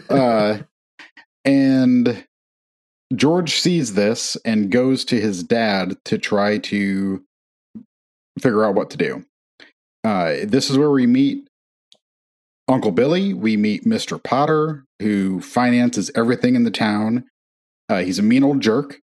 uh, 0.10 0.60
and 1.45 2.26
George 3.16 3.60
sees 3.60 3.93
this 3.93 4.36
and 4.43 4.72
goes 4.72 5.06
to 5.06 5.20
his 5.20 5.43
dad 5.43 5.98
to 6.06 6.18
try 6.18 6.58
to 6.58 7.24
figure 8.39 8.66
out 8.66 8.76
what 8.76 8.89
to 8.91 8.98
do. 8.98 9.26
Uh, 10.04 10.36
this 10.43 10.70
is 10.70 10.78
where 10.78 10.91
we 10.91 11.08
meet 11.08 11.47
Uncle 12.68 12.91
Billy. 12.91 13.34
We 13.34 13.55
meet 13.57 13.86
Mr. 13.86 14.22
Potter, 14.22 14.84
who 15.01 15.39
finances 15.41 16.11
everything 16.15 16.55
in 16.55 16.63
the 16.63 16.72
town. 16.72 17.26
Uh, 17.89 17.99
he's 17.99 18.20
a 18.20 18.24
mean 18.24 18.43
old 18.43 18.61
jerk. 18.61 18.99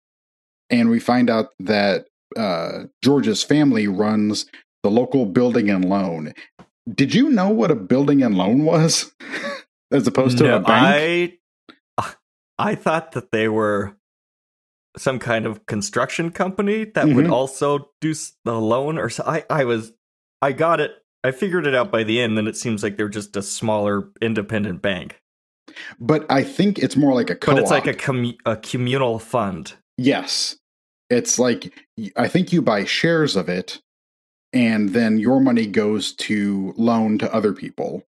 and 0.70 0.88
we 0.88 1.00
find 1.00 1.28
out 1.28 1.48
that 1.58 2.06
uh, 2.36 2.84
George's 3.02 3.42
family 3.42 3.86
runs 3.88 4.46
the 4.84 4.90
local 4.90 5.26
building 5.26 5.68
and 5.68 5.84
loan. 5.84 6.32
Did 6.88 7.12
you 7.14 7.28
know 7.28 7.48
what 7.50 7.70
a 7.70 7.74
building 7.74 8.22
and 8.22 8.36
loan 8.36 8.64
was, 8.64 9.12
as 9.92 10.06
opposed 10.06 10.38
to 10.38 10.44
No, 10.44 10.56
a 10.56 10.60
bank? 10.60 11.38
I 11.98 12.14
I 12.58 12.74
thought 12.76 13.12
that 13.12 13.32
they 13.32 13.48
were 13.48 13.96
some 14.96 15.18
kind 15.18 15.44
of 15.46 15.66
construction 15.66 16.30
company 16.30 16.84
that 16.84 17.06
would 17.08 17.26
Mhm. 17.26 17.32
also 17.32 17.90
do 18.00 18.14
the 18.44 18.60
loan 18.60 18.96
or 18.98 19.08
so. 19.10 19.24
I 19.26 19.44
I 19.50 19.64
was 19.64 19.92
I 20.40 20.52
got 20.52 20.80
it. 20.80 20.92
I 21.24 21.30
figured 21.32 21.66
it 21.66 21.74
out 21.74 21.90
by 21.90 22.02
the 22.04 22.20
end. 22.20 22.36
Then 22.38 22.46
it 22.46 22.56
seems 22.56 22.82
like 22.82 22.96
they're 22.96 23.08
just 23.08 23.36
a 23.36 23.42
smaller 23.42 24.08
independent 24.22 24.80
bank, 24.82 25.20
But 25.98 26.24
I 26.30 26.42
think 26.42 26.78
it's 26.78 26.96
more 26.96 27.14
like 27.14 27.30
a 27.30 27.34
co-op. 27.36 27.56
but 27.56 27.62
it's 27.62 27.70
like 27.70 27.86
a 27.86 27.94
commu- 27.94 28.38
a 28.46 28.56
communal 28.56 29.18
fund. 29.18 29.74
Yes. 29.98 30.56
It's 31.10 31.38
like 31.38 31.74
I 32.16 32.28
think 32.28 32.52
you 32.52 32.62
buy 32.62 32.84
shares 32.84 33.36
of 33.36 33.48
it 33.48 33.80
and 34.52 34.90
then 34.90 35.18
your 35.18 35.40
money 35.40 35.66
goes 35.66 36.12
to 36.14 36.72
loan 36.76 37.18
to 37.18 37.34
other 37.34 37.52
people. 37.52 38.04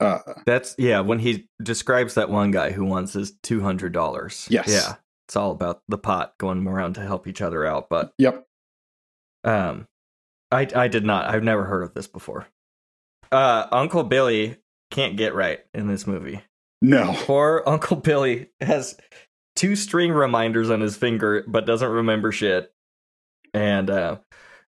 Uh 0.00 0.18
That's 0.46 0.74
yeah. 0.78 1.00
When 1.00 1.18
he 1.18 1.46
describes 1.62 2.14
that 2.14 2.30
one 2.30 2.50
guy 2.52 2.70
who 2.72 2.84
wants 2.84 3.12
his 3.12 3.32
two 3.42 3.60
hundred 3.60 3.92
dollars. 3.92 4.46
Yes. 4.50 4.68
Yeah. 4.68 4.94
It's 5.28 5.36
all 5.36 5.50
about 5.50 5.82
the 5.88 5.98
pot 5.98 6.34
going 6.38 6.66
around 6.66 6.94
to 6.94 7.00
help 7.02 7.26
each 7.26 7.40
other 7.42 7.64
out. 7.66 7.88
But 7.88 8.12
yep. 8.18 8.46
um, 9.42 9.86
I 10.54 10.68
I 10.74 10.88
did 10.88 11.04
not. 11.04 11.26
I've 11.26 11.42
never 11.42 11.64
heard 11.64 11.82
of 11.82 11.94
this 11.94 12.06
before. 12.06 12.46
Uh, 13.32 13.66
Uncle 13.72 14.04
Billy 14.04 14.56
can't 14.90 15.16
get 15.16 15.34
right 15.34 15.60
in 15.74 15.88
this 15.88 16.06
movie. 16.06 16.40
No. 16.80 17.12
Poor 17.16 17.62
Uncle 17.66 17.96
Billy 17.96 18.50
has 18.60 18.96
two 19.56 19.74
string 19.74 20.12
reminders 20.12 20.70
on 20.70 20.80
his 20.80 20.96
finger, 20.96 21.44
but 21.46 21.66
doesn't 21.66 21.88
remember 21.88 22.30
shit. 22.30 22.72
And 23.52 23.90
uh, 23.90 24.18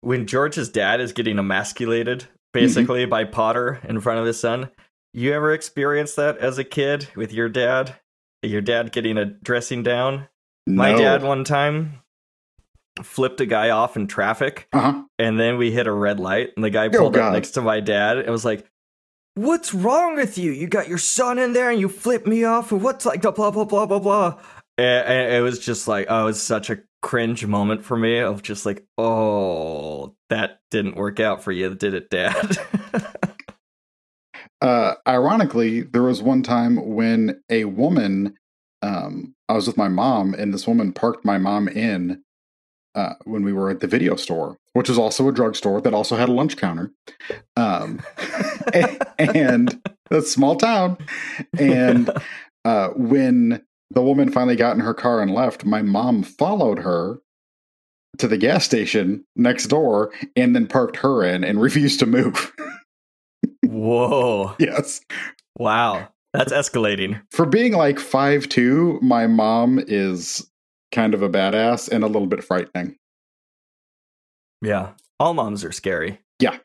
when 0.01 0.27
George's 0.27 0.69
dad 0.69 1.01
is 1.01 1.13
getting 1.13 1.37
emasculated, 1.37 2.25
basically 2.53 3.05
by 3.05 3.23
Potter 3.23 3.79
in 3.87 4.01
front 4.01 4.19
of 4.19 4.25
his 4.25 4.39
son, 4.39 4.71
you 5.13 5.33
ever 5.33 5.53
experienced 5.53 6.15
that 6.17 6.37
as 6.39 6.57
a 6.57 6.63
kid 6.63 7.07
with 7.15 7.31
your 7.31 7.49
dad? 7.49 7.95
Your 8.41 8.61
dad 8.61 8.91
getting 8.91 9.17
a 9.17 9.25
dressing 9.25 9.83
down? 9.83 10.27
My 10.65 10.93
dad 10.93 11.23
one 11.23 11.43
time 11.43 12.01
flipped 13.03 13.39
a 13.41 13.45
guy 13.45 13.69
off 13.69 13.95
in 13.95 14.07
traffic 14.07 14.67
Uh-huh. 14.73 15.03
and 15.17 15.39
then 15.39 15.57
we 15.57 15.71
hit 15.71 15.87
a 15.87 15.91
red 15.91 16.19
light 16.19 16.49
and 16.55 16.63
the 16.63 16.69
guy 16.69 16.89
pulled 16.89 17.13
God. 17.13 17.27
up 17.29 17.33
next 17.33 17.51
to 17.51 17.61
my 17.61 17.79
dad 17.79 18.17
and 18.17 18.29
was 18.29 18.45
like 18.45 18.65
what's 19.35 19.73
wrong 19.73 20.15
with 20.15 20.37
you 20.37 20.51
you 20.51 20.67
got 20.67 20.87
your 20.89 20.97
son 20.97 21.39
in 21.39 21.53
there 21.53 21.69
and 21.69 21.79
you 21.79 21.87
flipped 21.89 22.27
me 22.27 22.43
off 22.43 22.71
and 22.71 22.81
what's 22.81 23.05
like 23.05 23.21
blah 23.21 23.31
blah 23.31 23.51
blah 23.51 23.63
blah 23.65 23.85
blah 23.85 23.99
blah 23.99 24.39
and 24.77 25.33
it 25.33 25.41
was 25.41 25.59
just 25.59 25.87
like 25.87 26.07
oh 26.09 26.21
it 26.23 26.25
was 26.25 26.41
such 26.41 26.69
a 26.69 26.79
cringe 27.01 27.45
moment 27.45 27.83
for 27.85 27.95
me 27.97 28.17
of 28.19 28.41
just 28.41 28.65
like 28.65 28.85
oh 28.97 30.13
that 30.29 30.59
didn't 30.71 30.95
work 30.97 31.19
out 31.21 31.41
for 31.43 31.51
you 31.53 31.73
did 31.75 31.93
it 31.93 32.09
dad 32.09 32.57
Uh 34.61 34.95
ironically, 35.07 35.81
there 35.83 36.03
was 36.03 36.21
one 36.21 36.43
time 36.43 36.93
when 36.95 37.41
a 37.49 37.63
woman 37.65 38.33
um 38.81 39.33
I 39.47 39.53
was 39.53 39.67
with 39.67 39.77
my 39.77 39.87
mom 39.87 40.33
and 40.33 40.53
this 40.53 40.67
woman 40.67 40.91
parked 40.91 41.23
my 41.23 41.37
mom 41.37 41.69
in 41.69 42.21
uh 42.95 43.13
when 43.25 43.43
we 43.43 43.53
were 43.53 43.69
at 43.69 43.79
the 43.79 43.87
video 43.87 44.15
store, 44.15 44.57
which 44.73 44.89
was 44.89 44.97
also 44.97 45.27
a 45.27 45.31
drugstore 45.31 45.81
that 45.81 45.93
also 45.93 46.15
had 46.15 46.29
a 46.29 46.33
lunch 46.33 46.57
counter. 46.57 46.91
Um 47.55 48.01
a- 48.73 48.97
and 49.19 49.79
a 50.11 50.21
small 50.21 50.55
town. 50.55 50.97
And 51.57 52.09
uh, 52.65 52.89
when 52.95 53.63
the 53.91 54.01
woman 54.01 54.31
finally 54.31 54.55
got 54.55 54.75
in 54.75 54.81
her 54.81 54.93
car 54.93 55.21
and 55.21 55.31
left, 55.33 55.65
my 55.65 55.81
mom 55.81 56.23
followed 56.23 56.79
her 56.79 57.19
to 58.17 58.27
the 58.27 58.37
gas 58.37 58.65
station 58.65 59.23
next 59.35 59.67
door 59.67 60.11
and 60.35 60.55
then 60.55 60.67
parked 60.67 60.97
her 60.97 61.23
in 61.23 61.43
and 61.43 61.61
refused 61.67 61.99
to 61.99 62.05
move. 62.05 62.51
whoa 63.65 64.55
yes. 64.59 65.01
wow 65.57 66.07
that's 66.33 66.51
escalating 66.53 67.21
For 67.31 67.45
being 67.45 67.73
like 67.73 67.99
five 67.99 68.47
two, 68.49 68.99
my 69.01 69.25
mom 69.27 69.79
is 69.87 70.47
kind 70.91 71.13
of 71.13 71.21
a 71.21 71.29
badass 71.29 71.89
and 71.89 72.03
a 72.03 72.07
little 72.07 72.27
bit 72.27 72.43
frightening. 72.43 72.95
yeah 74.61 74.91
all 75.19 75.33
moms 75.33 75.63
are 75.63 75.71
scary 75.71 76.19
Yeah. 76.39 76.57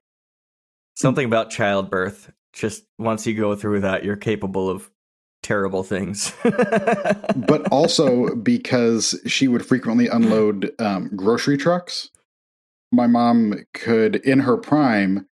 something 0.96 1.26
about 1.26 1.50
childbirth 1.50 2.30
just 2.52 2.84
once 2.98 3.26
you 3.26 3.34
go 3.34 3.54
through 3.56 3.80
that 3.80 4.04
you're 4.04 4.16
capable 4.16 4.68
of 4.70 4.90
terrible 5.42 5.82
things 5.82 6.32
But 6.42 7.68
also 7.70 8.34
because 8.36 9.20
she 9.26 9.48
would 9.48 9.66
frequently 9.66 10.08
unload 10.08 10.72
um, 10.78 11.10
grocery 11.16 11.56
trucks, 11.58 12.08
my 12.92 13.06
mom 13.08 13.64
could, 13.74 14.16
in 14.16 14.38
her 14.40 14.56
prime, 14.56 15.26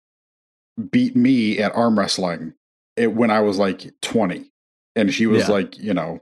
beat 0.91 1.15
me 1.17 1.59
at 1.61 1.75
arm 1.77 1.99
wrestling 1.99 2.55
it, 2.97 3.15
when 3.15 3.31
I 3.31 3.41
was 3.41 3.59
like 3.59 3.93
20. 4.03 4.51
And 4.97 5.15
she 5.15 5.27
was 5.27 5.43
Yeah. 5.49 5.53
like, 5.53 5.79
you 5.79 5.95
know, 5.95 6.21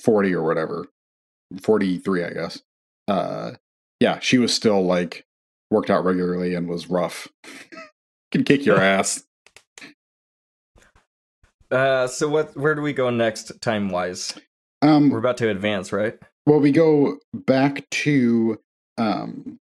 40 0.00 0.34
or 0.34 0.42
whatever. 0.44 0.86
43, 1.60 2.24
I 2.24 2.30
guess. 2.30 2.62
Uh, 3.08 3.52
yeah, 4.00 4.18
she 4.20 4.38
was 4.38 4.52
still 4.54 4.84
like 4.84 5.24
worked 5.70 5.90
out 5.90 6.04
regularly 6.04 6.54
and 6.54 6.68
was 6.68 6.88
rough. 6.88 7.28
Can 8.32 8.44
kick 8.44 8.64
your 8.66 8.80
ass. 8.80 9.24
uh 11.70 12.06
so 12.06 12.28
what 12.28 12.56
where 12.56 12.74
do 12.74 12.82
we 12.82 12.92
go 12.92 13.10
next 13.10 13.60
time 13.60 13.88
wise 13.88 14.34
Um, 14.82 15.10
we're 15.10 15.18
about 15.18 15.36
to 15.38 15.48
advance 15.48 15.92
right 15.92 16.16
Well, 16.46 16.60
we 16.60 16.70
go 16.70 17.18
back 17.34 17.88
to 17.90 18.60
um, 18.98 19.58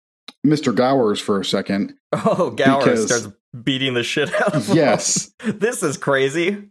Mr. 0.47 0.74
Gowers 0.74 1.20
for 1.20 1.41
a 1.41 1.45
second. 1.45 1.95
oh 2.12 2.51
gower 2.51 2.80
Because- 2.82 3.07
starts 3.07 3.36
beating 3.64 3.95
the 3.95 4.05
shit 4.05 4.32
out 4.41 4.55
of 4.55 4.68
him. 4.68 4.76
Yes. 4.76 5.32
this 5.45 5.82
is 5.82 5.97
crazy 5.97 6.68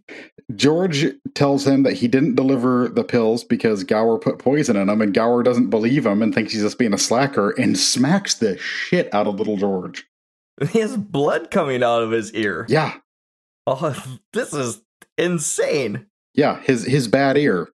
George 0.56 1.06
tells 1.34 1.66
him 1.66 1.82
that 1.84 1.92
he 1.92 2.08
didn't 2.08 2.34
deliver 2.34 2.88
the 2.88 3.04
pills 3.04 3.44
because 3.44 3.84
Gower 3.84 4.18
put 4.18 4.38
poison 4.38 4.76
in 4.76 4.88
them, 4.88 5.00
and 5.00 5.14
Gower 5.14 5.42
doesn't 5.42 5.70
believe 5.70 6.04
him 6.06 6.22
and 6.22 6.34
thinks 6.34 6.52
he's 6.52 6.62
just 6.62 6.78
being 6.78 6.94
a 6.94 6.98
slacker 6.98 7.50
and 7.50 7.78
smacks 7.78 8.34
the 8.34 8.58
shit 8.58 9.12
out 9.14 9.26
of 9.28 9.36
little 9.36 9.56
George. 9.56 10.06
he 10.70 10.80
has 10.80 10.96
blood 10.96 11.50
coming 11.50 11.82
out 11.82 12.02
of 12.02 12.10
his 12.10 12.32
ear 12.34 12.66
Yeah, 12.68 12.94
oh 13.66 14.18
this 14.32 14.52
is 14.52 14.82
insane 15.16 16.06
yeah, 16.34 16.60
his 16.62 16.84
his 16.84 17.08
bad 17.08 17.36
ear. 17.36 17.68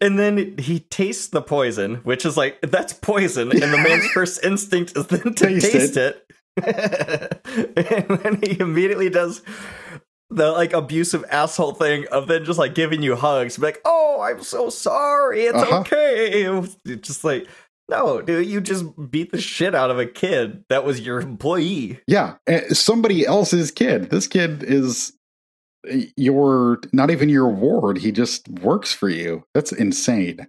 And 0.00 0.18
then 0.18 0.56
he 0.58 0.80
tastes 0.80 1.28
the 1.28 1.42
poison, 1.42 1.96
which 2.04 2.24
is 2.24 2.36
like 2.36 2.60
that's 2.62 2.92
poison, 2.92 3.50
and 3.52 3.60
the 3.72 3.78
man's 3.78 4.06
first 4.14 4.44
instinct 4.44 4.96
is 4.96 5.06
then 5.08 5.20
to 5.34 5.60
Taste 5.60 5.72
taste, 5.72 5.96
it. 5.96 6.24
and 6.58 8.18
then 8.20 8.40
he 8.42 8.58
immediately 8.60 9.10
does 9.10 9.42
the 10.30 10.50
like 10.52 10.72
abusive 10.72 11.24
asshole 11.30 11.72
thing 11.72 12.06
of 12.12 12.28
then 12.28 12.44
just 12.44 12.58
like 12.58 12.74
giving 12.74 13.02
you 13.02 13.16
hugs, 13.16 13.56
be 13.56 13.62
like, 13.62 13.80
"Oh, 13.84 14.20
I'm 14.20 14.42
so 14.42 14.70
sorry, 14.70 15.42
it's 15.46 15.56
Uh-huh. 15.58 15.80
okay." 15.80 16.44
It 16.44 16.50
was 16.50 16.76
just 17.00 17.24
like, 17.24 17.46
no, 17.88 18.20
dude, 18.20 18.46
you 18.46 18.60
just 18.60 18.84
beat 19.10 19.32
the 19.32 19.40
shit 19.40 19.74
out 19.74 19.90
of 19.90 19.98
a 19.98 20.04
kid 20.06 20.64
that 20.68 20.84
was 20.84 21.00
your 21.00 21.20
employee. 21.20 22.00
Yeah, 22.06 22.34
eh, 22.46 22.68
somebody 22.74 23.24
else's 23.26 23.70
kid. 23.70 24.10
This 24.10 24.26
kid 24.26 24.62
is 24.62 25.12
your 26.16 26.80
not 26.92 27.10
even 27.10 27.28
your 27.28 27.48
ward. 27.48 27.98
He 27.98 28.12
just 28.12 28.48
works 28.48 28.92
for 28.92 29.08
you. 29.08 29.44
That's 29.54 29.72
insane. 29.72 30.48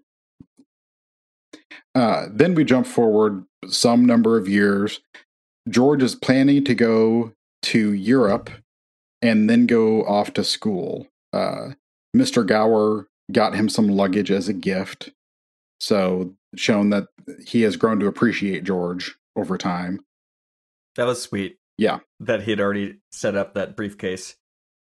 Uh, 1.96 2.28
then 2.32 2.56
we 2.56 2.64
jump 2.64 2.86
forward 2.86 3.44
some 3.68 4.06
number 4.06 4.38
of 4.38 4.48
years. 4.48 5.00
George 5.68 6.04
is 6.04 6.16
planning 6.16 6.64
to 6.64 6.76
go 6.76 7.34
to 7.64 7.94
Europe 7.94 8.50
and 9.22 9.50
then 9.50 9.66
go 9.66 10.04
off 10.06 10.34
to 10.34 10.44
school. 10.44 11.08
Uh, 11.34 11.72
Mr. 12.16 12.46
Gower 12.46 13.08
got 13.32 13.56
him 13.56 13.70
some 13.70 13.88
luggage 13.88 14.32
as 14.32 14.48
a 14.48 14.54
gift, 14.54 15.12
so 15.80 16.34
shown 16.56 16.90
that 16.90 17.08
he 17.46 17.62
has 17.62 17.76
grown 17.76 18.00
to 18.00 18.08
appreciate 18.08 18.64
George 18.64 19.16
over 19.36 19.58
time. 19.58 20.04
That 20.96 21.06
was 21.06 21.22
sweet. 21.22 21.58
Yeah. 21.78 22.00
That 22.20 22.44
he 22.44 22.52
had 22.52 22.60
already 22.60 22.98
set 23.12 23.36
up 23.36 23.54
that 23.54 23.76
briefcase. 23.76 24.36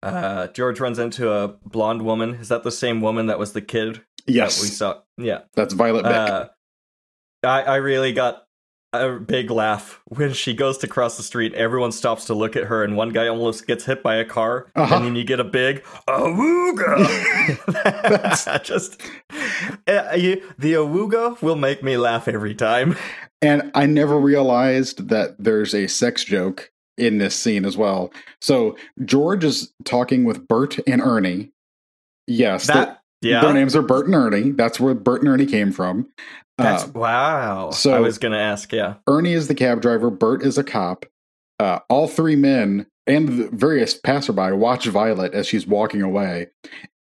Uh, 0.04 0.48
George 0.48 0.80
runs 0.80 0.98
into 1.00 1.32
a 1.32 1.48
blonde 1.66 2.02
woman. 2.04 2.36
Is 2.36 2.50
that 2.50 2.64
the 2.64 2.72
same 2.72 3.02
woman 3.02 3.28
that 3.28 3.38
was 3.40 3.54
the 3.54 3.62
kid 3.62 3.96
that 3.96 4.04
we 4.28 4.34
Yes, 4.34 4.56
saw? 4.78 5.02
Yeah. 5.18 5.42
that's 5.56 5.74
Violet 5.74 6.04
Bick. 6.04 6.12
Uh, 6.16 6.48
I, 7.44 7.62
I 7.64 7.76
really 7.78 8.12
got 8.14 8.44
a 8.94 9.12
big 9.20 9.50
laugh 9.50 10.02
when 10.06 10.34
she 10.34 10.54
goes 10.54 10.78
to 10.80 10.88
cross 10.88 11.16
the 11.18 11.24
street. 11.24 11.54
Everyone 11.54 11.92
stops 11.94 12.26
to 12.26 12.34
look 12.34 12.56
at 12.58 12.66
her, 12.66 12.84
and 12.84 12.98
one 12.98 13.10
guy 13.10 13.28
almost 13.28 13.66
gets 13.66 13.86
hit 13.86 14.04
by 14.04 14.16
a 14.16 14.26
car, 14.26 14.68
Uh-huh. 14.76 14.96
and 14.96 15.06
then 15.06 15.16
you 15.16 15.24
get 15.24 15.40
a 15.40 15.44
big 15.46 15.84
awooga. 16.10 17.08
Just 18.64 19.02
uh, 19.88 20.16
you, 20.16 20.42
the 20.58 20.74
awooga 20.74 21.42
will 21.42 21.56
make 21.56 21.84
me 21.84 21.98
laugh 21.98 22.28
every 22.28 22.56
time. 22.56 22.98
And 23.42 23.72
I 23.74 23.86
never 23.86 24.20
realized 24.20 25.10
that 25.10 25.36
there's 25.40 25.74
a 25.74 25.88
sex 25.88 26.24
joke 26.24 26.71
in 26.98 27.18
this 27.18 27.36
scene 27.36 27.66
as 27.66 27.78
well. 27.78 28.12
So 28.42 28.76
George 29.06 29.44
is 29.44 29.72
talking 29.86 30.24
with 30.24 30.48
Bert 30.48 30.78
and 30.88 31.02
Ernie. 31.02 31.52
Yes, 32.28 32.68
That 32.68 33.00
Yeah. 33.22 33.42
Their 33.42 33.54
names 33.54 33.76
are 33.76 33.82
Bert 33.82 34.06
and 34.08 34.16
Ernie. 34.16 34.52
That's 34.52 34.80
where 34.80 34.94
Bert 34.94 35.22
and 35.22 35.30
Ernie 35.30 35.46
came 35.46 35.72
from. 35.72 36.08
That's 36.58 36.84
Uh, 36.86 36.92
wow. 36.94 37.70
so- 37.72 37.94
I 37.96 38.00
was 38.00 38.18
gonna 38.18 38.38
ask, 38.38 38.72
yeah. 38.72 38.96
Ernie 39.08 39.34
is 39.34 39.48
the 39.48 39.56
cab 39.56 39.82
driver. 39.82 40.10
Bert 40.10 40.44
is 40.44 40.58
a 40.58 40.64
cop. 40.64 41.06
Uh, 41.60 41.80
all 41.90 42.08
three 42.08 42.36
men 42.36 42.88
and 43.08 43.28
the 43.28 43.50
various 43.52 43.94
passerby 43.94 44.52
watch 44.54 44.86
Violet 44.88 45.34
as 45.34 45.48
she's 45.48 45.68
walking 45.68 46.02
away. 46.02 46.48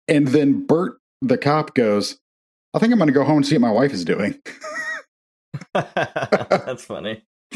And 0.07 0.27
then 0.29 0.65
Bert, 0.65 0.97
the 1.21 1.37
cop, 1.37 1.75
goes, 1.75 2.17
I 2.73 2.79
think 2.79 2.91
I'm 2.91 2.97
going 2.99 3.07
to 3.07 3.13
go 3.13 3.23
home 3.23 3.37
and 3.37 3.45
see 3.47 3.55
what 3.55 3.61
my 3.61 3.71
wife 3.71 3.93
is 3.93 4.03
doing. 4.05 4.39
That's 5.73 6.83
funny. 6.83 7.23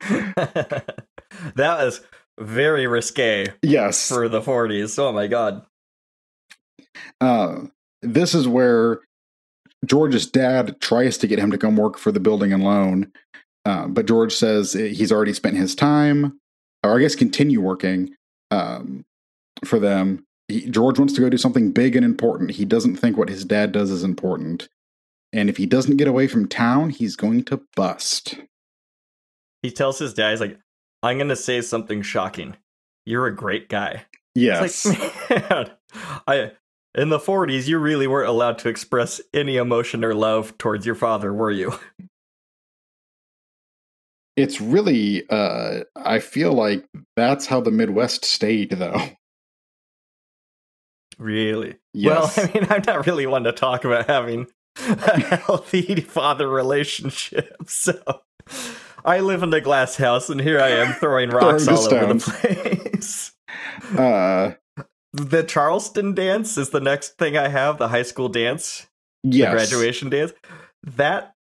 that 1.54 1.84
was 1.84 2.00
very 2.38 2.86
risque 2.86 3.46
yes. 3.62 4.08
for 4.08 4.28
the 4.28 4.40
40s. 4.40 4.98
Oh 4.98 5.12
my 5.12 5.26
god. 5.26 5.64
Uh, 7.20 7.66
this 8.02 8.34
is 8.34 8.46
where 8.46 9.00
George's 9.84 10.26
dad 10.26 10.80
tries 10.80 11.18
to 11.18 11.26
get 11.26 11.38
him 11.38 11.50
to 11.50 11.58
come 11.58 11.76
work 11.76 11.98
for 11.98 12.12
the 12.12 12.20
building 12.20 12.52
and 12.52 12.64
loan. 12.64 13.12
Uh, 13.64 13.86
but 13.86 14.06
George 14.06 14.34
says 14.34 14.72
he's 14.72 15.12
already 15.12 15.32
spent 15.32 15.56
his 15.56 15.74
time, 15.74 16.38
or 16.82 16.96
I 16.96 17.00
guess 17.00 17.14
continue 17.14 17.60
working 17.60 18.14
um, 18.50 19.04
for 19.64 19.78
them. 19.78 20.24
He, 20.48 20.68
George 20.70 20.98
wants 20.98 21.14
to 21.14 21.20
go 21.20 21.28
do 21.28 21.36
something 21.36 21.72
big 21.72 21.94
and 21.94 22.04
important. 22.04 22.52
He 22.52 22.64
doesn't 22.64 22.96
think 22.96 23.16
what 23.16 23.28
his 23.28 23.44
dad 23.44 23.72
does 23.72 23.90
is 23.90 24.04
important. 24.04 24.68
And 25.32 25.50
if 25.50 25.58
he 25.58 25.66
doesn't 25.66 25.98
get 25.98 26.08
away 26.08 26.26
from 26.26 26.48
town, 26.48 26.90
he's 26.90 27.14
going 27.14 27.44
to 27.44 27.60
bust. 27.76 28.36
He 29.62 29.70
tells 29.70 29.98
his 29.98 30.14
dad, 30.14 30.30
he's 30.30 30.40
like, 30.40 30.58
I'm 31.02 31.18
gonna 31.18 31.36
say 31.36 31.60
something 31.60 32.02
shocking. 32.02 32.56
You're 33.06 33.26
a 33.26 33.34
great 33.34 33.68
guy. 33.68 34.04
Yes. 34.34 34.86
Like, 34.86 35.30
man, 35.48 35.70
I 36.26 36.52
in 36.94 37.10
the 37.10 37.18
40s, 37.18 37.68
you 37.68 37.78
really 37.78 38.06
weren't 38.06 38.28
allowed 38.28 38.58
to 38.58 38.68
express 38.68 39.20
any 39.32 39.56
emotion 39.56 40.04
or 40.04 40.14
love 40.14 40.56
towards 40.58 40.84
your 40.84 40.94
father, 40.94 41.32
were 41.32 41.50
you? 41.50 41.74
it's 44.36 44.60
really, 44.60 45.28
uh, 45.30 45.80
I 45.96 46.18
feel 46.18 46.52
like 46.52 46.88
that's 47.16 47.46
how 47.46 47.60
the 47.60 47.70
Midwest 47.70 48.24
stayed, 48.24 48.70
though. 48.70 49.00
Really? 51.18 51.76
Yes. 51.94 52.36
Well, 52.36 52.46
I 52.46 52.52
mean, 52.52 52.66
I'm 52.70 52.82
not 52.86 53.06
really 53.06 53.26
one 53.26 53.42
to 53.42 53.50
talk 53.50 53.84
about 53.84 54.06
having 54.06 54.46
a 54.76 55.36
healthy 55.36 56.00
father 56.00 56.48
relationship, 56.48 57.56
so 57.66 58.00
I 59.04 59.20
live 59.20 59.42
in 59.42 59.52
a 59.52 59.60
glass 59.60 59.96
house, 59.96 60.28
and 60.28 60.40
here 60.40 60.60
I 60.60 60.68
am 60.68 60.94
throwing 60.94 61.30
rocks 61.30 61.64
Throwing 61.64 61.78
all 61.78 61.94
over 61.94 62.14
the 62.14 62.90
place. 62.90 63.32
uh, 63.98 64.52
The 65.12 65.42
Charleston 65.42 66.14
dance 66.14 66.58
is 66.58 66.70
the 66.70 66.80
next 66.80 67.18
thing 67.18 67.36
I 67.36 67.48
have, 67.48 67.78
the 67.78 67.88
high 67.88 68.02
school 68.02 68.28
dance, 68.28 68.86
yes. 69.22 69.50
the 69.50 69.56
graduation 69.56 70.10
dance. 70.10 70.32
That 70.82 71.34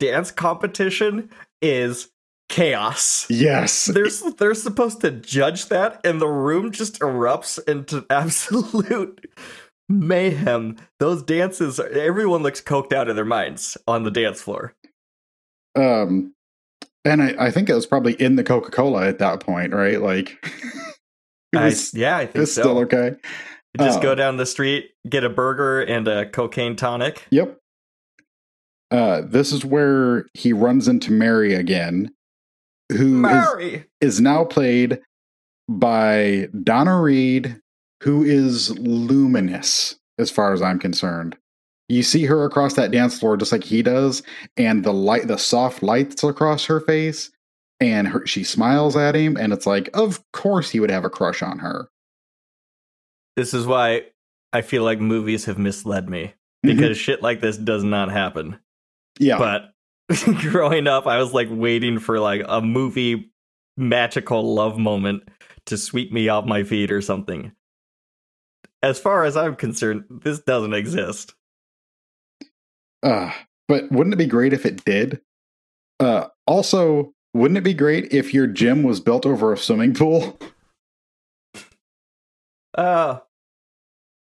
dance 0.00 0.30
competition 0.30 1.30
is 1.62 2.10
chaos. 2.48 3.26
Yes. 3.28 3.86
They're 3.86 4.08
they're 4.38 4.54
supposed 4.54 5.00
to 5.02 5.10
judge 5.10 5.66
that, 5.66 6.00
and 6.04 6.20
the 6.20 6.28
room 6.28 6.72
just 6.72 7.00
erupts 7.00 7.58
into 7.68 8.06
absolute 8.10 9.24
mayhem. 9.88 10.76
Those 10.98 11.22
dances, 11.22 11.78
everyone 11.78 12.42
looks 12.42 12.60
coked 12.60 12.92
out 12.92 13.08
of 13.08 13.16
their 13.16 13.24
minds 13.24 13.76
on 13.86 14.04
the 14.04 14.10
dance 14.10 14.40
floor. 14.40 14.74
Um, 15.74 16.34
and 17.06 17.22
I, 17.22 17.46
I 17.46 17.50
think 17.50 17.68
it 17.68 17.74
was 17.74 17.86
probably 17.86 18.14
in 18.14 18.36
the 18.36 18.44
Coca 18.44 18.70
Cola 18.70 19.06
at 19.06 19.18
that 19.18 19.40
point, 19.40 19.72
right? 19.72 20.00
Like, 20.00 20.38
it 21.52 21.58
I- 21.58 21.72
yeah, 21.94 22.16
I 22.16 22.26
think 22.26 22.36
was 22.36 22.54
so. 22.54 22.62
still 22.62 22.78
okay. 22.80 23.16
Just 23.78 23.98
uh, 23.98 24.02
go 24.02 24.14
down 24.14 24.36
the 24.38 24.46
street, 24.46 24.90
get 25.08 25.22
a 25.24 25.28
burger 25.30 25.82
and 25.82 26.08
a 26.08 26.26
cocaine 26.28 26.76
tonic. 26.76 27.26
Yep. 27.30 27.58
Uh, 28.90 29.20
this 29.22 29.52
is 29.52 29.64
where 29.64 30.26
he 30.34 30.52
runs 30.52 30.88
into 30.88 31.12
Mary 31.12 31.54
again, 31.54 32.10
who 32.90 33.16
is, 33.26 33.32
Mary, 33.32 33.84
is 34.00 34.20
now 34.20 34.44
played 34.44 35.00
by 35.68 36.48
Donna 36.62 37.00
Reed, 37.00 37.60
who 38.02 38.22
is 38.22 38.70
luminous 38.78 39.96
as 40.18 40.30
far 40.30 40.52
as 40.54 40.62
I'm 40.62 40.78
concerned. 40.78 41.36
You 41.88 42.02
see 42.02 42.24
her 42.24 42.44
across 42.44 42.74
that 42.74 42.90
dance 42.90 43.18
floor 43.18 43.36
just 43.36 43.52
like 43.52 43.64
he 43.64 43.82
does, 43.82 44.22
and 44.56 44.84
the 44.84 44.92
light, 44.92 45.28
the 45.28 45.38
soft 45.38 45.82
lights 45.82 46.22
across 46.24 46.64
her 46.66 46.80
face, 46.80 47.30
and 47.80 48.08
her, 48.08 48.26
she 48.26 48.42
smiles 48.42 48.96
at 48.96 49.14
him, 49.14 49.36
and 49.36 49.52
it's 49.52 49.66
like, 49.66 49.88
of 49.94 50.20
course 50.32 50.70
he 50.70 50.80
would 50.80 50.90
have 50.90 51.04
a 51.04 51.10
crush 51.10 51.42
on 51.42 51.58
her. 51.58 51.88
this 53.36 53.54
is 53.54 53.66
why 53.66 54.02
I 54.52 54.62
feel 54.62 54.82
like 54.82 54.98
movies 55.00 55.44
have 55.44 55.58
misled 55.58 56.08
me 56.08 56.34
mm-hmm. 56.64 56.76
because 56.76 56.96
shit 56.96 57.22
like 57.22 57.40
this 57.40 57.56
does 57.56 57.84
not 57.84 58.10
happen. 58.10 58.58
yeah, 59.18 59.38
But 59.38 59.72
growing 60.40 60.86
up, 60.86 61.06
I 61.06 61.18
was 61.18 61.32
like 61.32 61.48
waiting 61.50 61.98
for 61.98 62.18
like 62.18 62.42
a 62.48 62.60
movie 62.60 63.30
magical 63.76 64.54
love 64.54 64.78
moment 64.78 65.28
to 65.66 65.76
sweep 65.76 66.12
me 66.12 66.28
off 66.28 66.46
my 66.46 66.64
feet 66.64 66.90
or 66.90 67.02
something. 67.02 67.52
As 68.82 68.98
far 68.98 69.24
as 69.24 69.36
I'm 69.36 69.56
concerned, 69.56 70.04
this 70.08 70.38
doesn't 70.40 70.74
exist. 70.74 71.34
Uh, 73.06 73.30
but 73.68 73.90
wouldn't 73.92 74.14
it 74.14 74.18
be 74.18 74.26
great 74.26 74.52
if 74.52 74.66
it 74.66 74.84
did? 74.84 75.20
Uh, 76.00 76.26
also, 76.46 77.12
wouldn't 77.34 77.56
it 77.58 77.62
be 77.64 77.72
great 77.74 78.12
if 78.12 78.34
your 78.34 78.48
gym 78.48 78.82
was 78.82 78.98
built 78.98 79.24
over 79.24 79.52
a 79.52 79.56
swimming 79.58 79.94
pool? 79.94 80.38
Uh, 82.76 83.20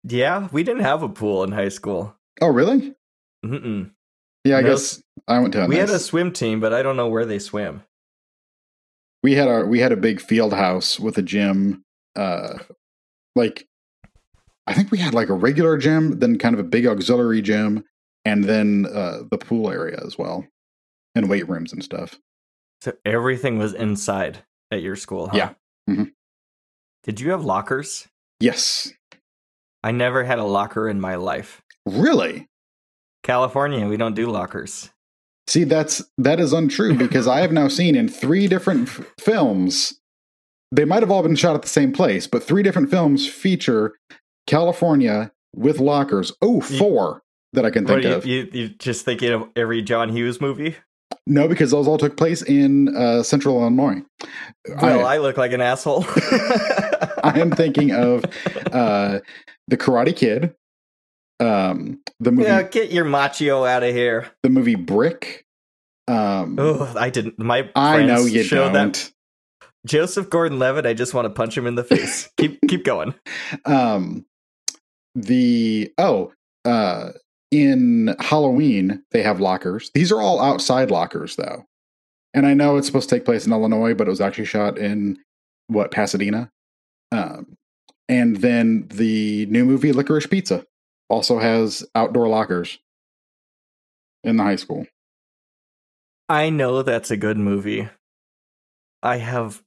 yeah, 0.03 0.47
we 0.51 0.63
didn't 0.63 0.83
have 0.83 1.01
a 1.01 1.09
pool 1.09 1.43
in 1.43 1.51
high 1.51 1.69
school. 1.69 2.15
Oh, 2.39 2.49
really? 2.49 2.93
Mm-mm. 3.43 3.89
Yeah, 4.43 4.57
I 4.57 4.61
No, 4.61 4.67
guess 4.69 5.01
I 5.27 5.39
went 5.39 5.53
to. 5.53 5.65
We 5.65 5.77
had 5.77 5.89
a 5.89 5.97
swim 5.97 6.31
team, 6.31 6.59
but 6.59 6.71
I 6.71 6.83
don't 6.83 6.97
know 6.97 7.07
where 7.07 7.25
they 7.25 7.39
swim. 7.39 7.81
we 9.23 9.33
had 9.33 9.47
our 9.47 9.65
we 9.65 9.79
had 9.79 9.91
a 9.91 9.97
big 9.97 10.21
field 10.21 10.53
house 10.53 10.99
with 10.99 11.17
a 11.17 11.23
gym. 11.23 11.83
Uh, 12.15 12.59
like 13.35 13.67
I 14.67 14.73
think 14.75 14.91
we 14.91 14.99
had 14.99 15.15
like 15.15 15.29
a 15.29 15.33
regular 15.33 15.77
gym, 15.77 16.19
then 16.19 16.37
kind 16.37 16.53
of 16.53 16.59
a 16.59 16.63
big 16.69 16.85
auxiliary 16.85 17.41
gym, 17.41 17.83
and 18.27 18.43
then 18.43 18.85
uh, 18.93 19.19
the 19.31 19.37
pool 19.37 19.71
area 19.71 19.99
as 20.05 20.17
well, 20.17 20.45
and 21.15 21.29
weight 21.29 21.47
rooms 21.49 21.71
and 21.73 21.83
stuff. 21.83 22.19
So 22.81 22.93
everything 23.05 23.57
was 23.57 23.73
inside 23.73 24.43
at 24.71 24.81
your 24.81 24.95
school, 24.95 25.29
huh? 25.29 25.37
Yeah. 25.37 25.49
Mhm. 25.89 26.11
Did 27.03 27.19
you 27.21 27.31
have 27.31 27.45
lockers? 27.45 28.07
Yes, 28.39 28.91
I 29.83 29.91
never 29.91 30.23
had 30.25 30.39
a 30.39 30.43
locker 30.43 30.87
in 30.89 30.99
my 30.99 31.15
life. 31.15 31.61
really. 31.85 32.47
California, 33.23 33.87
we 33.87 33.97
don't 33.97 34.15
do 34.15 34.27
lockers. 34.27 34.89
See, 35.47 35.63
that's 35.63 36.01
that 36.17 36.39
is 36.39 36.53
untrue 36.53 36.95
because 36.97 37.27
I 37.27 37.39
have 37.41 37.51
now 37.51 37.67
seen 37.67 37.95
in 37.95 38.07
three 38.09 38.47
different 38.47 38.87
f- 38.89 39.05
films. 39.19 39.99
They 40.71 40.85
might 40.85 41.01
have 41.01 41.11
all 41.11 41.23
been 41.23 41.35
shot 41.35 41.55
at 41.55 41.61
the 41.61 41.67
same 41.69 41.91
place, 41.93 42.27
but 42.27 42.43
three 42.43 42.63
different 42.63 42.89
films 42.89 43.27
feature 43.27 43.95
California 44.47 45.31
with 45.55 45.79
lockers. 45.79 46.31
Oh, 46.41 46.59
four 46.61 47.21
that 47.53 47.65
I 47.65 47.69
can 47.69 47.85
think 47.85 48.03
you, 48.03 48.11
of. 48.13 48.25
you, 48.25 48.47
you 48.51 48.67
just 48.69 49.05
thinking 49.05 49.31
of 49.31 49.49
every 49.55 49.81
John 49.81 50.09
Hughes 50.09 50.39
movie? 50.41 50.75
No, 51.25 51.47
because 51.47 51.71
those 51.71 51.87
all 51.87 51.97
took 51.97 52.15
place 52.17 52.41
in 52.41 52.95
uh, 52.95 53.23
Central 53.23 53.59
Illinois. 53.59 54.01
Well, 54.81 55.05
I, 55.05 55.15
I 55.15 55.17
look 55.19 55.37
like 55.37 55.51
an 55.51 55.61
asshole. 55.61 56.05
I 57.23 57.33
am 57.39 57.51
thinking 57.51 57.91
of 57.91 58.23
uh, 58.71 59.19
the 59.67 59.77
Karate 59.77 60.15
Kid, 60.15 60.53
um, 61.39 62.01
the 62.19 62.31
movie, 62.31 62.47
yeah, 62.47 62.63
get 62.63 62.91
your 62.91 63.05
macho 63.05 63.65
out 63.65 63.83
of 63.83 63.93
here. 63.93 64.27
the 64.43 64.49
movie 64.49 64.75
Brick. 64.75 65.45
Um, 66.07 66.55
Oh, 66.59 66.93
I 66.97 67.09
didn't. 67.09 67.37
My 67.37 67.69
I 67.75 68.03
know 68.03 68.25
you 68.25 68.43
showed 68.43 68.71
don't. 68.73 68.93
that 68.93 69.11
Joseph 69.85 70.29
Gordon-Levitt. 70.29 70.85
I 70.85 70.93
just 70.93 71.13
want 71.13 71.25
to 71.25 71.29
punch 71.29 71.57
him 71.57 71.67
in 71.67 71.75
the 71.75 71.83
face. 71.83 72.29
keep 72.37 72.59
keep 72.69 72.83
going. 72.85 73.13
um 73.65 74.25
the 75.15 75.91
oh 75.97 76.31
uh 76.63 77.09
in 77.51 78.15
halloween 78.19 79.03
they 79.11 79.21
have 79.23 79.39
lockers 79.39 79.89
these 79.93 80.11
are 80.11 80.21
all 80.21 80.41
outside 80.41 80.91
lockers 80.91 81.35
though 81.37 81.63
and 82.33 82.45
i 82.45 82.53
know 82.53 82.75
it's 82.77 82.87
supposed 82.87 83.07
to 83.09 83.15
take 83.15 83.23
place 83.25 83.45
in 83.45 83.53
illinois 83.53 83.93
but 83.93 84.07
it 84.07 84.09
was 84.09 84.19
actually 84.21 84.45
shot 84.45 84.77
in 84.77 85.17
what 85.67 85.91
pasadena 85.91 86.49
um 87.11 87.55
and 88.09 88.37
then 88.37 88.85
the 88.89 89.45
new 89.47 89.63
movie 89.65 89.93
licorice 89.93 90.27
pizza 90.27 90.65
also 91.09 91.39
has 91.39 91.85
outdoor 91.95 92.27
lockers 92.27 92.79
in 94.23 94.35
the 94.37 94.43
high 94.43 94.55
school 94.57 94.85
I 96.29 96.49
know 96.49 96.81
that's 96.83 97.09
a 97.09 97.15
good 97.15 97.37
movie. 97.37 97.87
I 99.01 99.15
have 99.15 99.63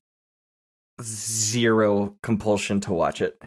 zero 1.00 2.14
compulsion 2.22 2.80
to 2.82 2.92
watch 2.92 3.22
it. 3.22 3.40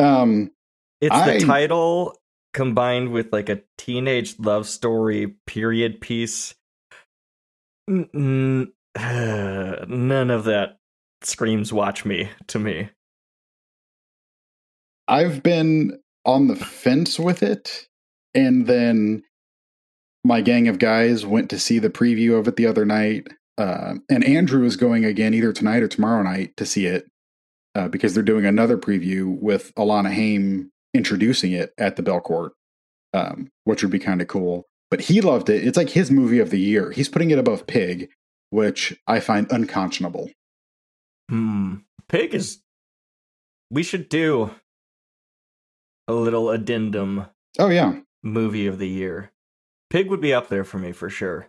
um 0.00 0.50
It's 1.00 1.14
I- 1.14 1.38
the 1.38 1.46
title 1.46 2.16
combined 2.52 3.12
with 3.12 3.32
like 3.32 3.48
a 3.48 3.62
teenage 3.78 4.38
love 4.38 4.66
story 4.66 5.34
period 5.46 6.00
piece. 6.00 6.54
N- 7.88 8.08
n- 8.14 8.72
none 9.88 10.30
of 10.30 10.44
that 10.44 10.78
screams 11.22 11.72
watch 11.72 12.04
me 12.04 12.30
to 12.48 12.58
me. 12.58 12.90
I've 15.08 15.42
been 15.42 15.98
on 16.24 16.46
the 16.48 16.56
fence 16.56 17.18
with 17.18 17.42
it. 17.42 17.88
And 18.34 18.66
then 18.66 19.24
my 20.24 20.40
gang 20.40 20.68
of 20.68 20.78
guys 20.78 21.26
went 21.26 21.50
to 21.50 21.58
see 21.58 21.78
the 21.78 21.90
preview 21.90 22.38
of 22.38 22.46
it 22.46 22.56
the 22.56 22.66
other 22.66 22.84
night. 22.84 23.26
Uh, 23.58 23.94
and 24.08 24.24
Andrew 24.24 24.64
is 24.64 24.76
going 24.76 25.04
again 25.04 25.34
either 25.34 25.52
tonight 25.52 25.82
or 25.82 25.88
tomorrow 25.88 26.22
night 26.22 26.56
to 26.56 26.64
see 26.64 26.86
it 26.86 27.10
uh, 27.74 27.88
because 27.88 28.14
they're 28.14 28.22
doing 28.22 28.46
another 28.46 28.78
preview 28.78 29.36
with 29.40 29.74
Alana 29.74 30.12
Haim 30.12 30.70
introducing 30.94 31.52
it 31.52 31.72
at 31.78 31.96
the 31.96 32.02
Belcourt, 32.02 32.50
um, 33.14 33.48
which 33.64 33.82
would 33.82 33.92
be 33.92 33.98
kind 33.98 34.20
of 34.20 34.28
cool. 34.28 34.66
But 34.90 35.02
he 35.02 35.20
loved 35.20 35.48
it. 35.48 35.66
It's 35.66 35.76
like 35.76 35.90
his 35.90 36.10
movie 36.10 36.40
of 36.40 36.50
the 36.50 36.58
year. 36.60 36.90
He's 36.90 37.08
putting 37.08 37.30
it 37.30 37.38
above 37.38 37.66
Pig, 37.66 38.10
which 38.50 38.98
I 39.06 39.20
find 39.20 39.50
unconscionable. 39.52 40.30
Hmm. 41.28 41.76
Pig 42.08 42.34
is. 42.34 42.60
We 43.70 43.84
should 43.84 44.08
do 44.08 44.50
a 46.08 46.12
little 46.12 46.50
addendum 46.50 47.26
Oh, 47.60 47.68
yeah. 47.68 48.00
movie 48.24 48.66
of 48.66 48.78
the 48.80 48.88
year. 48.88 49.30
Pig 49.90 50.08
would 50.10 50.20
be 50.20 50.34
up 50.34 50.48
there 50.48 50.64
for 50.64 50.78
me 50.78 50.90
for 50.90 51.08
sure. 51.08 51.46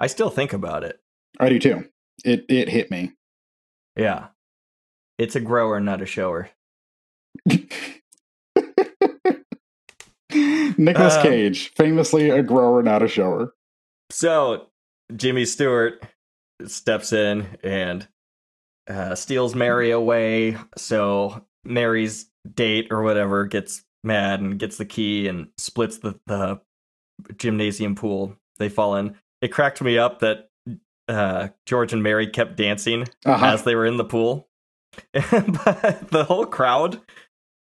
I 0.00 0.08
still 0.08 0.30
think 0.30 0.52
about 0.52 0.82
it. 0.82 0.98
I 1.38 1.48
do 1.48 1.60
too. 1.60 1.88
It, 2.24 2.44
it 2.48 2.68
hit 2.68 2.90
me. 2.90 3.12
Yeah. 3.96 4.28
It's 5.16 5.36
a 5.36 5.40
grower, 5.40 5.78
not 5.78 6.02
a 6.02 6.06
shower. 6.06 6.50
Nicholas 10.78 11.16
Um, 11.16 11.22
Cage, 11.22 11.72
famously 11.76 12.30
a 12.30 12.42
grower, 12.42 12.82
not 12.82 13.02
a 13.02 13.08
shower. 13.08 13.54
So 14.10 14.66
Jimmy 15.14 15.44
Stewart 15.44 16.04
steps 16.66 17.12
in 17.12 17.46
and 17.62 18.06
uh, 18.88 19.14
steals 19.14 19.54
Mary 19.54 19.90
away. 19.90 20.56
So 20.76 21.44
Mary's 21.64 22.26
date 22.54 22.88
or 22.90 23.02
whatever 23.02 23.44
gets 23.46 23.84
mad 24.02 24.40
and 24.40 24.58
gets 24.58 24.76
the 24.76 24.84
key 24.84 25.26
and 25.28 25.48
splits 25.58 25.98
the, 25.98 26.18
the 26.26 26.60
gymnasium 27.38 27.94
pool. 27.94 28.36
They 28.58 28.68
fall 28.68 28.96
in. 28.96 29.16
It 29.40 29.48
cracked 29.48 29.80
me 29.82 29.98
up 29.98 30.20
that 30.20 30.50
uh, 31.08 31.48
George 31.66 31.92
and 31.92 32.02
Mary 32.02 32.26
kept 32.26 32.56
dancing 32.56 33.06
Uh-huh. 33.24 33.46
as 33.46 33.62
they 33.64 33.74
were 33.74 33.86
in 33.86 33.96
the 33.96 34.04
pool. 34.04 34.48
but 35.12 36.10
the 36.10 36.24
whole 36.28 36.46
crowd, 36.46 37.00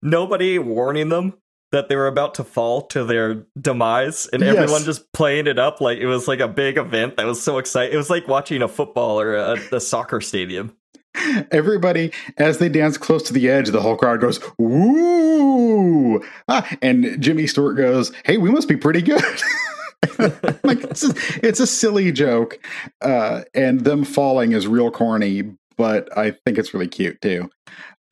nobody 0.03 0.59
warning 0.59 1.09
them 1.11 1.34
that 1.73 1.89
they 1.89 1.97
were 1.97 2.07
about 2.09 2.35
to 2.35 2.45
fall 2.45 2.83
to 2.89 3.05
their 3.05 3.47
demise, 3.61 4.27
and 4.33 4.43
Yes. 4.43 4.57
everyone 4.57 4.83
just 4.85 5.12
playing 5.12 5.47
it 5.47 5.59
up 5.59 5.81
like 5.81 5.99
it 5.99 6.07
was 6.07 6.27
like 6.29 6.41
a 6.41 6.49
big 6.49 6.77
event 6.79 7.16
that 7.16 7.27
was 7.27 7.41
so 7.43 7.59
exciting. 7.59 7.95
It 7.95 7.97
was 7.97 8.11
like 8.11 8.27
watching 8.29 8.62
a 8.62 8.68
football 8.68 9.21
or 9.21 9.35
a, 9.37 9.57
a 9.73 9.81
soccer 9.81 10.21
stadium. 10.21 10.77
Everybody, 11.51 12.12
as 12.39 12.59
they 12.59 12.68
dance 12.68 12.97
close 12.97 13.23
to 13.25 13.33
the 13.33 13.49
edge, 13.49 13.68
the 13.71 13.81
whole 13.81 13.97
crowd 13.97 14.21
goes, 14.21 14.41
Woo! 14.59 16.23
Ah, 16.49 16.68
and 16.83 17.21
Jimmy 17.21 17.47
Stewart 17.47 17.77
goes, 17.77 18.12
Hey, 18.25 18.37
we 18.39 18.51
must 18.51 18.68
be 18.68 18.77
pretty 18.77 19.03
good. 19.03 19.23
like 20.64 20.83
it's 20.85 21.05
a, 21.05 21.14
it's 21.47 21.61
a 21.61 21.66
silly 21.66 22.12
joke. 22.12 22.59
Uh, 23.01 23.43
and 23.55 23.81
them 23.83 24.05
falling 24.05 24.53
is 24.53 24.66
real 24.66 24.91
corny, 24.91 25.45
but 25.77 26.16
I 26.16 26.33
think 26.45 26.59
it's 26.59 26.73
really 26.75 26.89
cute 26.89 27.21
too. 27.21 27.51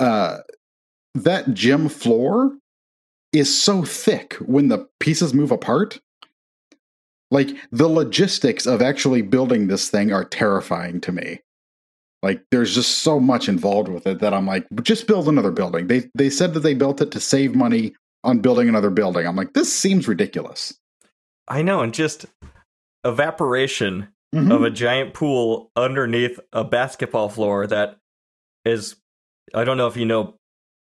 Uh, 0.01 0.39
that 1.15 1.55
gym 1.55 1.89
floor 1.89 2.53
is 3.33 3.57
so 3.63 3.85
thick 3.85 4.35
when 4.35 4.69
the 4.69 4.89
pieces 5.01 5.35
move 5.35 5.51
apart. 5.51 6.01
Like 7.31 7.49
the 7.71 7.89
logistics 7.89 8.67
of 8.67 8.81
actually 8.81 9.21
building 9.23 9.67
this 9.67 9.91
thing 9.91 10.13
are 10.13 10.25
terrifying 10.25 11.01
to 11.03 11.13
me. 11.13 11.41
Like 12.23 12.43
there's 12.51 12.75
just 12.75 12.99
so 12.99 13.21
much 13.21 13.49
involved 13.49 13.89
with 13.89 14.07
it 14.07 14.21
that 14.21 14.33
I'm 14.35 14.47
like, 14.47 14.67
just 14.83 15.07
build 15.07 15.29
another 15.29 15.51
building. 15.53 15.87
They 15.89 16.11
they 16.15 16.31
said 16.31 16.55
that 16.55 16.61
they 16.61 16.75
built 16.75 17.01
it 17.01 17.11
to 17.13 17.21
save 17.21 17.55
money 17.55 17.95
on 18.25 18.41
building 18.41 18.69
another 18.69 18.91
building. 18.91 19.27
I'm 19.27 19.37
like, 19.37 19.53
this 19.53 19.73
seems 19.73 20.09
ridiculous. 20.09 20.75
I 21.47 21.63
know, 21.63 21.81
and 21.81 21.95
just 21.95 22.27
evaporation 23.05 24.09
Mhm. 24.35 24.53
of 24.53 24.63
a 24.63 24.71
giant 24.71 25.15
pool 25.15 25.71
underneath 25.75 26.39
a 26.53 26.63
basketball 26.63 27.31
floor 27.31 27.67
that 27.67 27.97
is 28.65 28.97
I 29.55 29.65
don't 29.65 29.79
know 29.79 29.87
if 29.87 29.97
you 29.97 30.05
know 30.05 30.35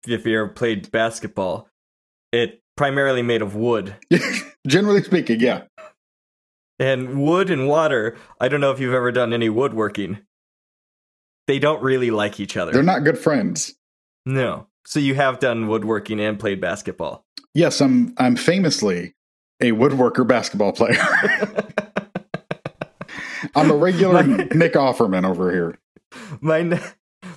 if 0.07 0.25
you 0.25 0.37
ever 0.37 0.49
played 0.49 0.91
basketball. 0.91 1.67
It 2.31 2.61
primarily 2.77 3.21
made 3.21 3.41
of 3.41 3.55
wood. 3.55 3.95
Generally 4.67 5.03
speaking, 5.03 5.39
yeah. 5.39 5.63
And 6.79 7.21
wood 7.23 7.49
and 7.51 7.67
water, 7.67 8.17
I 8.39 8.47
don't 8.47 8.61
know 8.61 8.71
if 8.71 8.79
you've 8.79 8.93
ever 8.93 9.11
done 9.11 9.33
any 9.33 9.49
woodworking. 9.49 10.19
They 11.47 11.59
don't 11.59 11.81
really 11.83 12.11
like 12.11 12.39
each 12.39 12.55
other. 12.57 12.71
They're 12.71 12.81
not 12.83 13.03
good 13.03 13.17
friends. 13.17 13.75
No. 14.25 14.67
So 14.85 14.99
you 14.99 15.15
have 15.15 15.39
done 15.39 15.67
woodworking 15.67 16.19
and 16.19 16.39
played 16.39 16.61
basketball. 16.61 17.23
Yes, 17.53 17.81
I'm 17.81 18.13
I'm 18.17 18.35
famously 18.35 19.13
a 19.59 19.71
woodworker 19.73 20.25
basketball 20.27 20.71
player. 20.71 20.97
I'm 23.55 23.69
a 23.71 23.75
regular 23.75 24.23
My- 24.27 24.47
Nick 24.53 24.73
Offerman 24.73 25.27
over 25.27 25.51
here. 25.51 25.77
my 26.39 26.61
ne- 26.61 26.79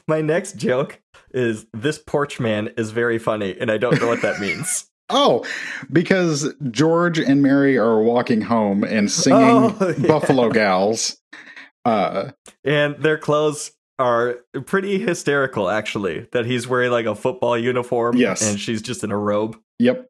my 0.06 0.20
next 0.20 0.56
joke 0.56 1.00
is 1.34 1.66
this 1.74 1.98
porch 1.98 2.40
man 2.40 2.68
is 2.78 2.90
very 2.92 3.18
funny 3.18 3.56
and 3.60 3.70
I 3.70 3.76
don't 3.76 4.00
know 4.00 4.08
what 4.08 4.22
that 4.22 4.40
means. 4.40 4.86
Oh, 5.10 5.44
because 5.92 6.50
George 6.70 7.18
and 7.18 7.42
Mary 7.42 7.76
are 7.76 8.00
walking 8.02 8.40
home 8.40 8.82
and 8.84 9.10
singing 9.12 9.38
Oh, 9.38 9.94
yeah. 9.98 10.08
Buffalo 10.08 10.48
Gals. 10.48 11.18
Uh, 11.84 12.30
and 12.64 12.96
their 12.96 13.18
clothes 13.18 13.72
are 13.98 14.36
pretty 14.64 14.98
hysterical 14.98 15.68
actually 15.68 16.26
that 16.32 16.46
he's 16.46 16.66
wearing 16.66 16.90
like 16.90 17.04
a 17.04 17.14
football 17.14 17.56
uniform 17.58 18.16
Yes. 18.16 18.48
and 18.48 18.58
she's 18.58 18.80
just 18.80 19.04
in 19.04 19.10
a 19.10 19.18
robe. 19.18 19.58
yep. 19.78 20.08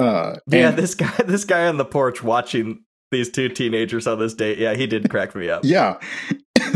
Uh, 0.00 0.38
Yeah, 0.50 0.70
and- 0.70 0.76
this 0.78 0.96
guy 0.96 1.14
this 1.24 1.44
guy 1.44 1.68
on 1.68 1.76
the 1.76 1.84
porch 1.84 2.20
watching 2.20 2.82
these 3.12 3.30
two 3.30 3.48
teenagers 3.48 4.08
on 4.08 4.18
this 4.18 4.34
date. 4.34 4.58
Yeah, 4.58 4.74
he 4.74 4.88
did 4.88 5.08
crack 5.08 5.36
me 5.36 5.48
up. 5.48 5.62
yeah. 5.64 6.00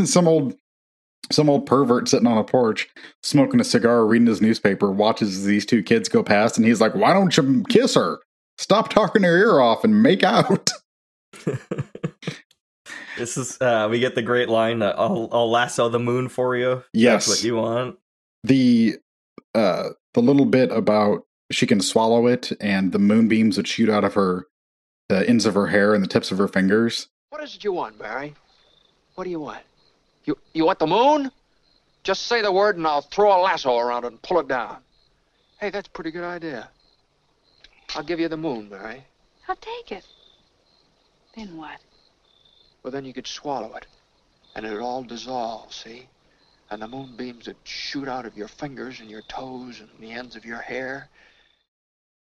some 0.05 0.29
old 0.29 0.55
some 1.31 1.51
old 1.51 1.67
pervert 1.67 2.09
sitting 2.09 2.27
on 2.27 2.39
a 2.39 2.45
porch 2.45 2.89
smoking 3.23 3.61
a 3.61 3.65
cigar 3.65 4.07
reading 4.07 4.27
his 4.27 4.41
newspaper 4.41 4.91
watches 4.91 5.45
these 5.45 5.67
two 5.67 5.83
kids 5.83 6.09
go 6.09 6.23
past 6.23 6.57
and 6.57 6.67
he's 6.67 6.81
like 6.81 6.95
why 6.95 7.13
don't 7.13 7.37
you 7.37 7.63
kiss 7.69 7.95
her 7.95 8.19
stop 8.57 8.89
talking 8.89 9.23
her 9.23 9.37
ear 9.37 9.61
off 9.61 9.85
and 9.85 10.03
make 10.03 10.23
out 10.23 10.71
This 13.17 13.37
is 13.37 13.61
uh 13.61 13.89
we 13.91 13.99
get 13.99 14.15
the 14.15 14.23
great 14.23 14.49
line 14.49 14.81
uh, 14.81 14.95
I'll 14.97 15.29
I'll 15.33 15.51
lasso 15.51 15.89
the 15.89 15.99
moon 15.99 16.29
for 16.29 16.55
you. 16.57 16.85
Yes. 16.93 17.27
That's 17.27 17.39
what 17.39 17.45
you 17.45 17.57
want. 17.57 17.99
the 18.45 18.95
uh 19.57 19.89
the 20.15 20.23
little 20.23 20.47
bit 20.47 20.71
about 20.71 21.27
she 21.51 21.67
can 21.67 21.81
swallow 21.81 22.29
it 22.29 22.53
and 22.61 22.93
the 22.93 22.99
moonbeams 23.01 23.57
that 23.57 23.67
shoot 23.67 23.89
out 23.89 24.05
of 24.05 24.15
her 24.15 24.47
the 25.09 25.29
ends 25.29 25.47
of 25.47 25.55
her 25.55 25.67
hair 25.67 25.95
and 25.95 26.05
the 26.05 26.09
tips 26.09 26.31
of 26.31 26.39
her 26.39 26.47
fingers 26.47 27.09
What 27.31 27.43
is 27.43 27.57
it 27.57 27.65
you 27.65 27.73
want, 27.73 27.99
Mary? 27.99 28.35
What 29.17 29.25
do 29.25 29.31
you 29.31 29.41
want? 29.41 29.63
You 30.29 30.37
you 30.53 30.67
want 30.67 30.79
the 30.79 30.87
moon? 30.87 31.31
Just 32.05 32.27
say 32.27 32.43
the 32.43 32.53
word 32.53 32.77
and 32.77 32.87
I'll 32.87 33.01
throw 33.01 33.35
a 33.35 33.41
lasso 33.41 33.79
around 33.79 34.05
it 34.05 34.09
and 34.09 34.21
pull 34.21 34.39
it 34.41 34.47
down. 34.47 34.77
Hey, 35.59 35.71
that's 35.71 35.89
a 35.89 35.91
pretty 35.91 36.11
good 36.11 36.23
idea. 36.23 36.69
I'll 37.97 38.03
give 38.03 38.21
you 38.21 38.29
the 38.29 38.37
moon, 38.37 38.69
Mary. 38.69 39.03
I'll 39.49 39.57
take 39.57 39.91
it. 39.91 40.07
Then 41.35 41.57
what? 41.57 41.81
Well, 42.83 42.91
then 42.91 43.07
you 43.07 43.15
could 43.15 43.27
swallow 43.27 43.75
it, 43.77 43.87
and 44.55 44.67
it'd 44.67 44.81
all 44.81 45.03
dissolve, 45.03 45.73
see? 45.73 46.09
And 46.71 46.83
the 46.83 46.89
moonbeams 46.89 47.47
would 47.47 47.57
shoot 47.65 48.07
out 48.07 48.27
of 48.27 48.37
your 48.37 48.49
fingers 48.49 49.01
and 49.01 49.11
your 49.11 49.23
toes 49.23 49.81
and 49.81 49.89
the 49.99 50.13
ends 50.13 50.37
of 50.37 50.45
your 50.45 50.61
hair. 50.61 51.09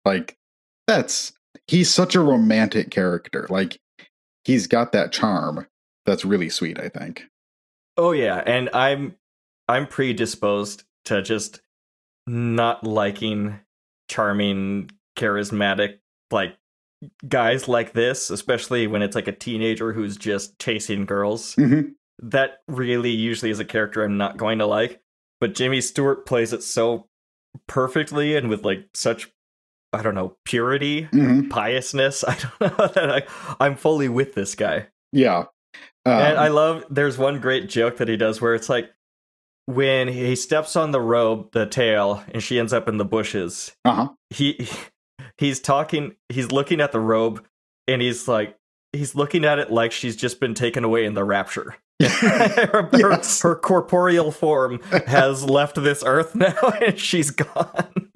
like 0.05 0.35
that's 0.87 1.31
he's 1.67 1.89
such 1.89 2.15
a 2.15 2.19
romantic 2.19 2.91
character 2.91 3.47
like 3.49 3.79
he's 4.43 4.67
got 4.67 4.91
that 4.91 5.13
charm 5.13 5.65
that's 6.05 6.25
really 6.25 6.49
sweet 6.49 6.77
i 6.77 6.89
think 6.89 7.23
Oh 7.97 8.11
yeah, 8.11 8.41
and 8.45 8.69
I'm 8.73 9.15
I'm 9.67 9.87
predisposed 9.87 10.83
to 11.05 11.21
just 11.21 11.61
not 12.27 12.83
liking 12.85 13.59
charming, 14.09 14.89
charismatic 15.17 15.99
like 16.31 16.55
guys 17.27 17.67
like 17.67 17.93
this, 17.93 18.29
especially 18.29 18.87
when 18.87 19.01
it's 19.01 19.15
like 19.15 19.27
a 19.27 19.31
teenager 19.33 19.93
who's 19.93 20.17
just 20.17 20.57
chasing 20.59 21.05
girls. 21.05 21.55
mm-hmm. 21.55 21.89
That 22.19 22.59
really 22.67 23.09
usually 23.11 23.51
is 23.51 23.59
a 23.59 23.65
character 23.65 24.03
I'm 24.03 24.17
not 24.17 24.37
going 24.37 24.59
to 24.59 24.65
like. 24.65 25.01
But 25.41 25.55
Jimmy 25.55 25.81
Stewart 25.81 26.25
plays 26.25 26.53
it 26.53 26.63
so 26.63 27.07
perfectly 27.67 28.35
and 28.37 28.49
with 28.49 28.63
like 28.63 28.87
such 28.93 29.29
I 29.91 30.01
don't 30.01 30.15
know, 30.15 30.37
purity, 30.45 31.03
Mm-hmm. 31.11 31.49
piousness. 31.49 32.23
I 32.27 32.35
don't 32.59 32.79
know 32.79 32.87
that 32.87 33.11
I, 33.11 33.55
I'm 33.63 33.75
fully 33.75 34.09
with 34.09 34.33
this 34.33 34.55
guy. 34.55 34.87
yeah 35.11 35.45
um, 36.05 36.13
And 36.13 36.37
I 36.37 36.47
love 36.49 36.83
there's 36.89 37.17
one 37.17 37.39
great 37.39 37.69
joke 37.69 37.97
that 37.97 38.07
he 38.07 38.17
does 38.17 38.41
where 38.41 38.53
it's 38.55 38.69
like 38.69 38.91
when 39.65 40.07
he 40.09 40.35
steps 40.35 40.75
on 40.75 40.91
the 40.91 40.99
robe, 41.01 41.51
the 41.53 41.65
tail, 41.65 42.23
and 42.33 42.43
she 42.43 42.59
ends 42.59 42.73
up 42.73 42.87
in 42.87 42.97
the 42.97 43.05
bushes. 43.05 43.71
uh-huh 43.85 44.09
He 44.29 44.67
he's 45.37 45.59
talking 45.59 46.15
he's 46.29 46.51
looking 46.51 46.81
at 46.81 46.91
the 46.91 46.99
robe 46.99 47.45
and 47.87 48.01
he's 48.01 48.27
like 48.27 48.57
he's 48.91 49.15
looking 49.15 49.45
at 49.45 49.59
it 49.59 49.71
like 49.71 49.91
she's 49.91 50.15
just 50.15 50.39
been 50.39 50.53
taken 50.53 50.83
away 50.83 51.05
in 51.05 51.13
the 51.13 51.23
rapture. 51.23 51.75
her, 52.01 52.89
her- 52.91 53.21
her 53.41 53.55
corporeal 53.55 54.31
form 54.31 54.79
has 55.07 55.43
left 55.45 55.81
this 55.81 56.03
earth 56.05 56.35
now 56.35 56.57
and 56.81 56.99
she's 56.99 57.31
gone. 57.31 58.09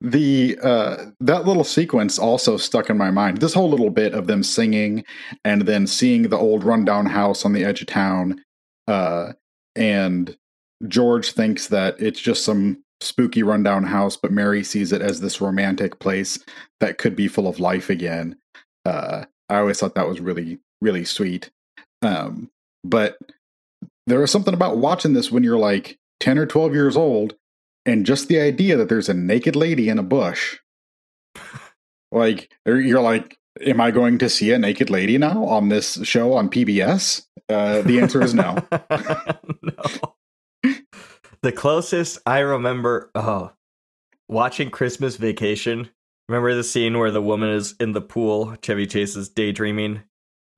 The 0.00 0.56
uh 0.62 1.06
that 1.20 1.44
little 1.44 1.64
sequence 1.64 2.18
also 2.18 2.56
stuck 2.56 2.88
in 2.88 2.96
my 2.96 3.10
mind. 3.10 3.38
This 3.38 3.54
whole 3.54 3.68
little 3.68 3.90
bit 3.90 4.14
of 4.14 4.26
them 4.26 4.42
singing 4.42 5.04
and 5.44 5.62
then 5.62 5.86
seeing 5.86 6.22
the 6.22 6.38
old 6.38 6.62
rundown 6.64 7.06
house 7.06 7.44
on 7.44 7.52
the 7.52 7.64
edge 7.64 7.80
of 7.80 7.88
town 7.88 8.42
uh 8.86 9.32
and 9.74 10.36
george 10.86 11.32
thinks 11.32 11.66
that 11.68 12.00
it's 12.00 12.20
just 12.20 12.44
some 12.44 12.82
spooky 13.00 13.42
rundown 13.42 13.84
house 13.84 14.16
but 14.16 14.32
mary 14.32 14.62
sees 14.62 14.92
it 14.92 15.02
as 15.02 15.20
this 15.20 15.40
romantic 15.40 15.98
place 15.98 16.38
that 16.80 16.98
could 16.98 17.16
be 17.16 17.26
full 17.26 17.48
of 17.48 17.58
life 17.58 17.90
again. 17.90 18.36
Uh 18.84 19.24
i 19.48 19.56
always 19.56 19.80
thought 19.80 19.96
that 19.96 20.08
was 20.08 20.20
really 20.20 20.58
really 20.80 21.04
sweet. 21.04 21.50
Um 22.02 22.50
but 22.84 23.18
there 24.06 24.22
is 24.22 24.30
something 24.30 24.54
about 24.54 24.78
watching 24.78 25.12
this 25.12 25.32
when 25.32 25.42
you're 25.42 25.58
like 25.58 25.98
10 26.20 26.38
or 26.38 26.46
12 26.46 26.72
years 26.72 26.96
old 26.96 27.34
and 27.88 28.04
just 28.06 28.28
the 28.28 28.38
idea 28.38 28.76
that 28.76 28.88
there's 28.88 29.08
a 29.08 29.14
naked 29.14 29.56
lady 29.56 29.88
in 29.88 29.98
a 29.98 30.02
bush 30.02 30.58
like 32.12 32.50
you're 32.66 33.00
like 33.00 33.36
am 33.64 33.80
i 33.80 33.90
going 33.90 34.18
to 34.18 34.28
see 34.28 34.52
a 34.52 34.58
naked 34.58 34.90
lady 34.90 35.18
now 35.18 35.44
on 35.44 35.68
this 35.68 35.98
show 36.04 36.32
on 36.34 36.48
pbs 36.48 37.24
uh, 37.48 37.80
the 37.82 37.98
answer 38.00 38.20
is 38.22 38.34
no 38.34 38.56
no. 39.62 40.14
The 41.42 41.52
closest 41.52 42.18
I 42.26 42.40
remember, 42.40 43.10
oh, 43.14 43.52
watching 44.28 44.70
Christmas 44.70 45.16
Vacation. 45.16 45.88
Remember 46.28 46.52
the 46.54 46.64
scene 46.64 46.98
where 46.98 47.12
the 47.12 47.22
woman 47.22 47.50
is 47.50 47.74
in 47.78 47.92
the 47.92 48.00
pool, 48.00 48.56
Chevy 48.60 48.86
Chase 48.88 49.14
is 49.14 49.28
daydreaming, 49.28 50.02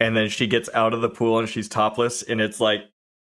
and 0.01 0.16
then 0.16 0.31
she 0.31 0.47
gets 0.47 0.70
out 0.72 0.95
of 0.95 1.03
the 1.03 1.11
pool 1.11 1.39
and 1.39 1.49
she's 1.51 1.68
topless, 1.68 2.22
and 2.22 2.41
it's 2.41 2.61
like 2.61 2.81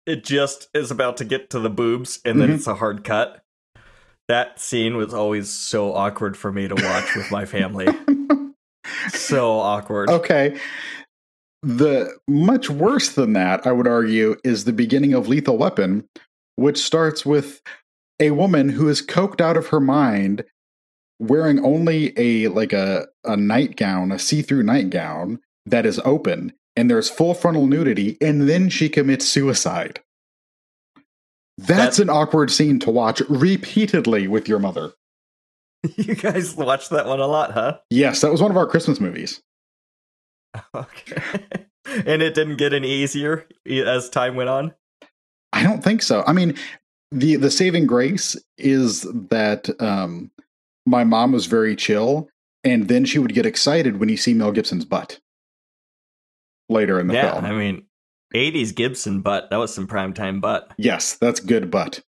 it 0.05 0.23
just 0.23 0.69
is 0.73 0.89
about 0.89 1.17
to 1.17 1.25
get 1.25 1.49
to 1.49 1.59
the 1.59 1.69
boobs, 1.69 2.19
and 2.23 2.39
then 2.41 2.49
Mhm. 2.49 2.55
it's 2.55 2.67
a 2.67 2.75
hard 2.75 3.03
cut. 3.03 3.42
That 4.29 4.59
scene 4.59 4.95
was 4.97 5.13
always 5.13 5.49
so 5.49 5.93
awkward 5.93 6.37
for 6.37 6.51
me 6.51 6.67
to 6.67 6.75
watch 6.75 7.15
with 7.15 7.29
my 7.31 7.45
family. 7.45 7.87
So 9.09 9.51
awkward. 9.59 10.09
okay 10.09 10.57
the 11.61 12.11
much 12.27 12.69
worse 12.69 13.13
than 13.13 13.33
that 13.33 13.65
i 13.65 13.71
would 13.71 13.87
argue 13.87 14.35
is 14.43 14.65
the 14.65 14.73
beginning 14.73 15.13
of 15.13 15.27
lethal 15.29 15.57
weapon 15.57 16.05
which 16.57 16.77
starts 16.77 17.25
with 17.25 17.61
a 18.19 18.31
woman 18.31 18.69
who 18.69 18.89
is 18.89 19.01
coked 19.01 19.39
out 19.39 19.55
of 19.55 19.67
her 19.67 19.79
mind 19.79 20.43
wearing 21.19 21.63
only 21.63 22.13
a 22.19 22.49
like 22.49 22.73
a 22.73 23.07
a 23.23 23.37
nightgown 23.37 24.11
a 24.11 24.19
see-through 24.19 24.63
nightgown 24.63 25.39
that 25.65 25.85
is 25.85 25.99
open 26.03 26.51
and 26.75 26.89
there's 26.89 27.09
full 27.09 27.33
frontal 27.33 27.65
nudity 27.67 28.17
and 28.19 28.49
then 28.49 28.67
she 28.69 28.89
commits 28.89 29.25
suicide 29.25 30.01
that's 31.57 31.97
That- 31.97 32.03
an 32.03 32.09
awkward 32.09 32.51
scene 32.51 32.79
to 32.79 32.91
watch 32.91 33.21
repeatedly 33.29 34.27
with 34.27 34.47
your 34.47 34.59
mother 34.59 34.93
You 35.97 36.15
guys 36.15 36.55
watched 36.55 36.89
that 36.91 37.05
one 37.05 37.19
a 37.19 37.27
lot, 37.27 37.51
huh? 37.51 37.79
yes 37.89 38.21
that 38.21 38.31
was 38.31 38.41
one 38.41 38.51
of 38.51 38.57
our 38.57 38.67
christmas 38.67 38.99
movies 38.99 39.41
Okay. 40.75 41.21
and 42.05 42.21
it 42.21 42.33
didn't 42.35 42.57
get 42.57 42.73
any 42.73 42.89
easier 42.89 43.47
as 43.67 44.09
time 44.09 44.35
went 44.35 44.49
on. 44.49 44.73
I 45.51 45.63
don't 45.63 45.83
think 45.83 46.01
so. 46.01 46.23
I 46.25 46.33
mean, 46.33 46.55
the 47.11 47.35
the 47.35 47.51
saving 47.51 47.87
grace 47.87 48.35
is 48.57 49.01
that 49.29 49.69
um, 49.81 50.31
my 50.85 51.03
mom 51.03 51.31
was 51.31 51.45
very 51.45 51.75
chill, 51.75 52.29
and 52.63 52.87
then 52.87 53.05
she 53.05 53.19
would 53.19 53.33
get 53.33 53.45
excited 53.45 53.99
when 53.99 54.09
you 54.09 54.17
see 54.17 54.33
Mel 54.33 54.51
Gibson's 54.51 54.85
butt 54.85 55.19
later 56.69 56.99
in 56.99 57.07
the 57.07 57.15
yeah, 57.15 57.33
film. 57.33 57.45
I 57.45 57.51
mean, 57.51 57.85
80s 58.33 58.73
Gibson 58.75 59.21
butt. 59.21 59.49
That 59.49 59.57
was 59.57 59.73
some 59.73 59.87
primetime 59.87 60.41
butt. 60.41 60.71
yes, 60.77 61.15
that's 61.17 61.39
good 61.39 61.69
butt. 61.71 62.01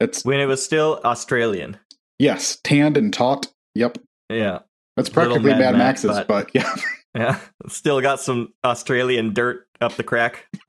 It's 0.00 0.24
When 0.24 0.40
it 0.40 0.46
was 0.46 0.62
still 0.64 1.00
Australian. 1.04 1.78
yes, 2.18 2.58
tanned 2.64 2.96
and 2.96 3.12
taut. 3.12 3.48
Yep, 3.74 3.98
Yeah. 4.30 4.60
that's 4.96 5.08
practically 5.08 5.50
Mad 5.50 5.58
Mad 5.58 5.76
Max 5.76 6.04
Max's 6.04 6.10
butt. 6.24 6.28
butt. 6.28 6.50
Yeah. 6.54 6.74
Yeah. 7.14 7.40
Still 7.68 8.00
got 8.02 8.20
some 8.20 8.52
Australian 8.64 9.32
dirt 9.32 9.66
up 9.80 9.96
the 9.96 10.04
crack. 10.04 10.46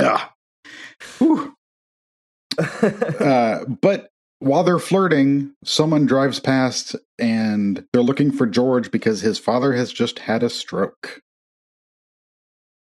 Ah. 0.00 0.32
Uh, 2.58 3.64
but 3.80 4.10
while 4.38 4.62
they're 4.62 4.78
flirting, 4.78 5.52
someone 5.64 6.06
drives 6.06 6.38
past 6.38 6.94
and 7.18 7.84
they're 7.92 8.02
looking 8.02 8.30
for 8.30 8.46
George 8.46 8.90
because 8.92 9.20
his 9.22 9.38
father 9.40 9.72
has 9.72 9.92
just 9.92 10.20
had 10.20 10.42
a 10.44 10.50
stroke. 10.50 11.20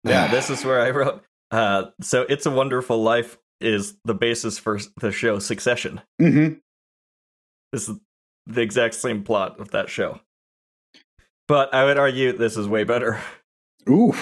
Yeah, 0.03 0.27
this 0.31 0.49
is 0.49 0.63
where 0.65 0.81
I 0.81 0.89
wrote. 0.91 1.23
Uh, 1.51 1.85
so, 2.01 2.23
It's 2.23 2.45
a 2.45 2.51
Wonderful 2.51 3.01
Life 3.01 3.37
is 3.61 3.95
the 4.05 4.13
basis 4.15 4.57
for 4.59 4.79
the 4.99 5.11
show 5.11 5.39
Succession. 5.39 6.01
hmm 6.19 6.53
This 7.71 7.87
is 7.89 7.97
the 8.45 8.61
exact 8.61 8.95
same 8.95 9.23
plot 9.23 9.59
of 9.59 9.71
that 9.71 9.89
show. 9.89 10.19
But 11.47 11.73
I 11.73 11.85
would 11.85 11.97
argue 11.97 12.33
this 12.33 12.57
is 12.57 12.67
way 12.67 12.83
better. 12.83 13.21
Ooh, 13.89 14.13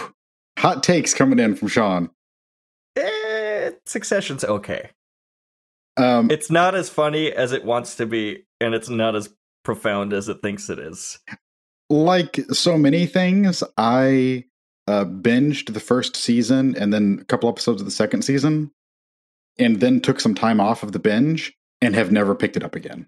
hot 0.59 0.83
takes 0.83 1.13
coming 1.13 1.39
in 1.39 1.55
from 1.55 1.67
Sean. 1.69 2.09
Eh, 2.97 3.71
Succession's 3.85 4.43
okay. 4.43 4.89
Um, 5.97 6.29
It's 6.31 6.49
not 6.49 6.75
as 6.75 6.89
funny 6.89 7.31
as 7.31 7.51
it 7.51 7.63
wants 7.63 7.95
to 7.95 8.05
be, 8.05 8.45
and 8.59 8.73
it's 8.73 8.89
not 8.89 9.15
as 9.15 9.33
profound 9.63 10.13
as 10.13 10.29
it 10.29 10.41
thinks 10.41 10.69
it 10.69 10.79
is. 10.79 11.19
like 11.89 12.39
so 12.51 12.77
many 12.77 13.05
things, 13.05 13.63
I 13.77 14.45
uh, 14.87 15.05
binged 15.05 15.73
the 15.73 15.79
first 15.79 16.15
season 16.15 16.75
and 16.77 16.93
then 16.93 17.19
a 17.21 17.25
couple 17.25 17.49
episodes 17.49 17.81
of 17.81 17.85
the 17.85 17.91
second 17.91 18.23
season, 18.23 18.71
and 19.57 19.79
then 19.79 20.01
took 20.01 20.19
some 20.19 20.35
time 20.35 20.59
off 20.59 20.83
of 20.83 20.91
the 20.91 20.99
binge 20.99 21.53
and 21.81 21.95
have 21.95 22.11
never 22.11 22.35
picked 22.35 22.57
it 22.57 22.63
up 22.63 22.75
again. 22.75 23.07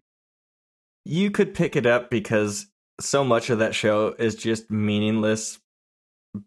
You 1.05 1.31
could 1.31 1.53
pick 1.53 1.75
it 1.75 1.85
up 1.85 2.09
because 2.09 2.67
so 3.01 3.23
much 3.23 3.49
of 3.49 3.59
that 3.59 3.75
show 3.75 4.15
is 4.19 4.35
just 4.35 4.69
meaningless 4.71 5.59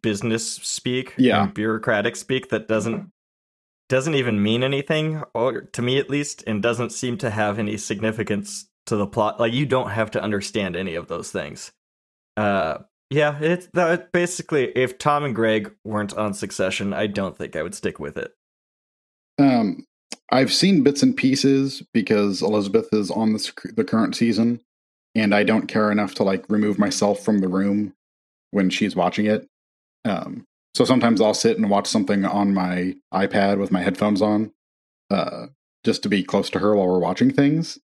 business 0.03 0.55
speak, 0.55 1.15
Yeah. 1.17 1.47
bureaucratic 1.47 2.17
speak 2.17 2.49
that 2.51 2.69
doesn't 2.69 3.11
doesn't 3.89 4.17
even 4.17 4.43
mean 4.43 4.65
anything, 4.65 5.23
or 5.33 5.61
to 5.61 5.81
me 5.81 5.99
at 5.99 6.11
least, 6.11 6.43
and 6.45 6.61
doesn't 6.61 6.91
seem 6.91 7.17
to 7.19 7.31
have 7.31 7.57
any 7.61 7.77
significance 7.77 8.69
to 8.87 8.97
the 8.97 9.07
plot. 9.07 9.39
Like 9.39 9.53
you 9.53 9.65
don't 9.65 9.91
have 9.91 10.11
to 10.13 10.23
understand 10.23 10.75
any 10.75 10.97
of 10.97 11.07
those 11.07 11.31
things. 11.31 11.71
Uh, 12.37 12.79
yeah, 13.11 13.39
it's 13.41 13.69
that 13.75 14.13
basically. 14.13 14.73
If 14.77 14.99
Tom 14.99 15.25
and 15.25 15.35
Greg 15.35 15.73
weren't 15.85 16.15
on 16.15 16.35
Succession, 16.35 16.93
I 16.93 17.07
don't 17.07 17.37
think 17.37 17.55
I 17.55 17.63
would 17.63 17.75
stick 17.75 17.99
with 17.99 18.17
it. 18.17 18.33
Um, 19.39 19.87
I've 20.31 20.53
seen 20.53 20.83
bits 20.83 21.03
and 21.03 21.17
pieces 21.17 21.83
because 21.95 22.43
Elizabeth 22.43 22.89
is 22.93 23.11
on 23.11 23.33
the, 23.33 23.73
the 23.77 23.85
current 23.85 24.17
season, 24.17 24.61
and 25.15 25.35
I 25.35 25.45
don't 25.45 25.69
care 25.69 25.93
enough 25.93 26.15
to 26.17 26.25
like 26.25 26.45
remove 26.49 26.79
myself 26.79 27.21
from 27.21 27.39
the 27.39 27.49
room 27.49 27.95
when 28.51 28.71
she's 28.71 28.97
watching 28.97 29.27
it. 29.27 29.47
Um, 30.05 30.45
so 30.75 30.85
sometimes 30.85 31.21
I'll 31.21 31.35
sit 31.35 31.59
and 31.59 31.71
watch 31.71 31.87
something 31.87 32.25
on 32.25 32.55
my 32.55 32.97
iPad 33.15 33.59
with 33.59 33.71
my 33.71 33.83
headphones 33.83 34.21
on, 34.21 34.53
uh, 35.11 35.47
just 35.85 36.03
to 36.03 36.09
be 36.09 36.25
close 36.25 36.51
to 36.51 36.59
her 36.59 36.75
while 36.75 36.89
we're 36.89 36.99
watching 36.99 37.33
things 37.33 37.79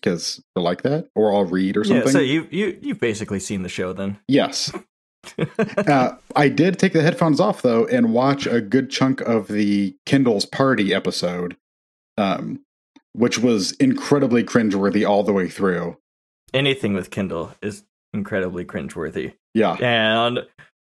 because 0.00 0.42
we're 0.54 0.62
like 0.62 0.82
that, 0.82 1.08
or 1.14 1.32
I'll 1.34 1.44
read 1.44 1.76
or 1.76 1.84
something. 1.84 2.06
Yeah, 2.06 2.12
so 2.12 2.20
you 2.20 2.48
you 2.50 2.78
you've 2.80 3.00
basically 3.00 3.40
seen 3.40 3.62
the 3.62 3.68
show 3.68 3.92
then. 3.92 4.18
yes, 4.28 4.72
uh, 5.76 6.12
I 6.34 6.48
did 6.48 6.78
take 6.78 6.92
the 6.92 7.02
headphones 7.02 7.40
off 7.40 7.62
though 7.62 7.86
and 7.86 8.12
watch 8.12 8.46
a 8.46 8.60
good 8.60 8.90
chunk 8.90 9.20
of 9.20 9.48
the 9.48 9.96
Kendall's 10.06 10.46
Party 10.46 10.94
episode, 10.94 11.56
um, 12.16 12.60
which 13.12 13.38
was 13.38 13.72
incredibly 13.72 14.44
cringeworthy 14.44 15.08
all 15.08 15.22
the 15.22 15.32
way 15.32 15.48
through. 15.48 15.96
Anything 16.52 16.94
with 16.94 17.10
Kindle 17.10 17.52
is 17.62 17.84
incredibly 18.12 18.64
cringeworthy. 18.64 19.34
Yeah, 19.54 19.74
And 19.80 20.46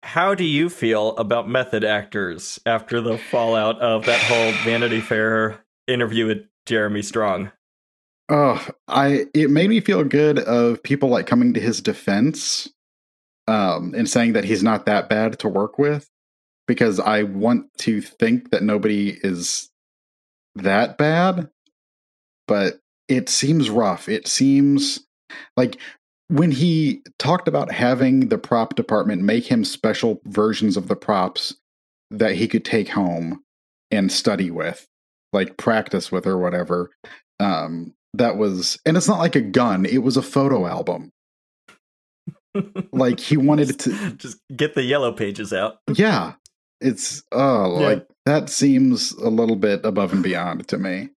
how 0.04 0.34
do 0.36 0.44
you 0.44 0.70
feel 0.70 1.16
about 1.18 1.48
method 1.48 1.84
actors 1.84 2.60
after 2.66 3.02
the 3.02 3.18
fallout 3.18 3.80
of 3.80 4.06
that 4.06 4.20
whole 4.22 4.52
Vanity 4.64 5.00
Fair 5.00 5.64
interview 5.88 6.28
with 6.28 6.46
Jeremy 6.66 7.02
Strong? 7.02 7.52
Oh, 8.32 8.66
I 8.88 9.28
it 9.36 9.52
made 9.52 9.70
me 9.70 9.82
feel 9.82 10.04
good 10.04 10.40
of 10.40 10.82
people 10.82 11.10
like 11.10 11.28
coming 11.28 11.54
to 11.54 11.60
his 11.60 11.82
defense, 11.82 12.68
um, 13.48 13.94
and 13.96 14.10
saying 14.10 14.34
that 14.34 14.46
he's 14.46 14.64
not 14.64 14.88
that 14.88 15.10
bad 15.10 15.38
to 15.40 15.50
work 15.50 15.78
with, 15.78 16.10
because 16.68 17.00
I 17.00 17.24
want 17.24 17.68
to 17.80 18.02
think 18.02 18.50
that 18.50 18.64
nobody 18.64 19.20
is 19.22 19.70
that 20.56 20.98
bad, 20.98 21.50
but 22.48 22.80
it 23.08 23.30
seems 23.30 23.70
rough. 23.70 24.08
It 24.08 24.28
seems 24.28 25.06
like 25.58 25.78
when 26.30 26.52
he 26.52 27.02
talked 27.20 27.50
about 27.50 27.72
having 27.72 28.30
the 28.30 28.38
prop 28.38 28.76
department 28.76 29.22
make 29.22 29.46
him 29.46 29.66
special 29.66 30.22
versions 30.26 30.78
of 30.78 30.88
the 30.88 30.96
props 30.96 31.56
that 32.10 32.36
he 32.36 32.48
could 32.48 32.64
take 32.64 32.90
home 32.90 33.44
and 33.92 34.12
study 34.12 34.50
with, 34.50 34.88
like 35.34 35.58
practice 35.58 36.12
with 36.12 36.26
or 36.26 36.38
whatever. 36.38 36.92
Um, 37.40 37.94
that 38.16 38.38
was, 38.38 38.80
and 38.86 38.98
it's 38.98 39.08
not 39.08 39.20
like 39.20 39.36
a 39.36 39.42
gun; 39.42 39.86
it 39.86 40.00
was 40.00 40.18
a 40.18 40.22
photo 40.22 40.66
album. 40.68 41.12
Like 42.92 43.20
he 43.22 43.38
wanted 43.38 43.80
to, 43.80 44.12
Just 44.18 44.38
get 44.54 44.76
the 44.76 44.84
yellow 44.84 45.14
pages 45.14 45.54
out. 45.54 45.78
yeah. 45.94 46.34
It's 46.82 47.24
oh, 47.32 47.80
Yeah. 47.80 47.86
like 47.88 48.08
that 48.26 48.50
seems 48.50 49.12
a 49.14 49.30
little 49.30 49.56
bit 49.56 49.86
above 49.86 50.12
and 50.14 50.22
beyond 50.24 50.68
to 50.70 50.78
me. 50.78 51.10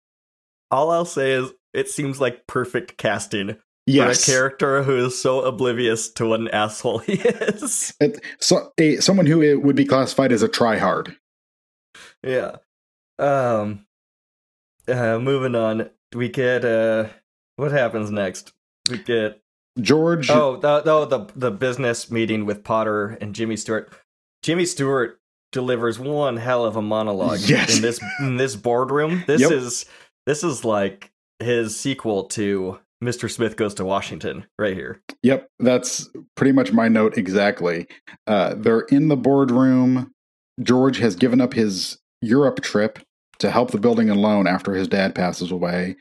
All 0.70 0.90
I'll 0.90 1.04
say 1.06 1.32
is 1.32 1.50
it 1.72 1.88
seems 1.88 2.20
like 2.20 2.46
perfect 2.46 2.98
casting 2.98 3.56
Yes. 3.86 4.24
for 4.26 4.30
a 4.30 4.34
character 4.34 4.82
who 4.82 5.06
is 5.06 5.20
so 5.22 5.40
oblivious 5.40 6.10
to 6.14 6.26
what 6.26 6.40
an 6.40 6.48
asshole 6.48 6.98
he 6.98 7.14
is. 7.14 7.94
It- 8.00 8.22
so, 8.40 8.72
a, 8.78 8.96
someone 8.96 9.26
who 9.26 9.58
would 9.60 9.76
be 9.76 9.84
classified 9.86 10.32
as 10.32 10.42
a 10.42 10.48
tryhard. 10.48 11.16
yeah. 12.22 12.56
Um. 13.18 13.86
Uh, 14.88 15.18
moving 15.20 15.54
on, 15.54 15.88
we 16.14 16.28
get 16.28 16.64
uh, 16.64 17.08
what 17.56 17.72
happens 17.72 18.10
next? 18.10 18.52
We 18.90 18.98
get 18.98 19.40
George. 19.80 20.30
oh, 20.30 20.56
the, 20.56 20.80
the 20.82 21.06
the 21.06 21.32
the 21.36 21.50
business 21.50 22.10
meeting 22.10 22.44
with 22.46 22.64
Potter 22.64 23.18
and 23.20 23.34
Jimmy 23.34 23.56
Stewart. 23.56 23.92
Jimmy 24.42 24.66
Stewart 24.66 25.18
delivers 25.52 25.98
one 25.98 26.36
hell 26.38 26.64
of 26.64 26.76
a 26.76 26.82
monologue 26.82 27.40
Yes. 27.40 27.76
in 27.76 27.82
this 27.82 28.00
in 28.20 28.36
this 28.36 28.56
boardroom. 28.56 29.24
This 29.26 29.40
Yep. 29.42 29.50
is 29.52 29.86
this 30.26 30.42
is 30.44 30.64
like 30.64 31.10
his 31.38 31.78
sequel 31.78 32.24
to 32.24 32.78
Mr. 33.02 33.28
Smith 33.30 33.56
Goes 33.56 33.74
to 33.74 33.84
Washington 33.84 34.46
right 34.58 34.74
here. 34.76 35.00
Yep, 35.24 35.48
that's 35.58 36.08
pretty 36.36 36.52
much 36.52 36.72
my 36.72 36.86
note 36.88 37.18
exactly. 37.18 37.86
Uh, 38.28 38.54
they're 38.56 38.80
in 38.82 39.08
the 39.08 39.16
boardroom. 39.16 40.12
George 40.62 40.98
has 40.98 41.16
given 41.16 41.40
up 41.40 41.54
his 41.54 41.98
Europe 42.20 42.60
trip 42.60 43.00
to 43.42 43.50
help 43.50 43.70
the 43.70 43.78
building 43.78 44.08
and 44.08 44.20
loan 44.20 44.46
after 44.46 44.72
his 44.72 44.88
dad 44.88 45.14
passes 45.14 45.50
away 45.50 45.96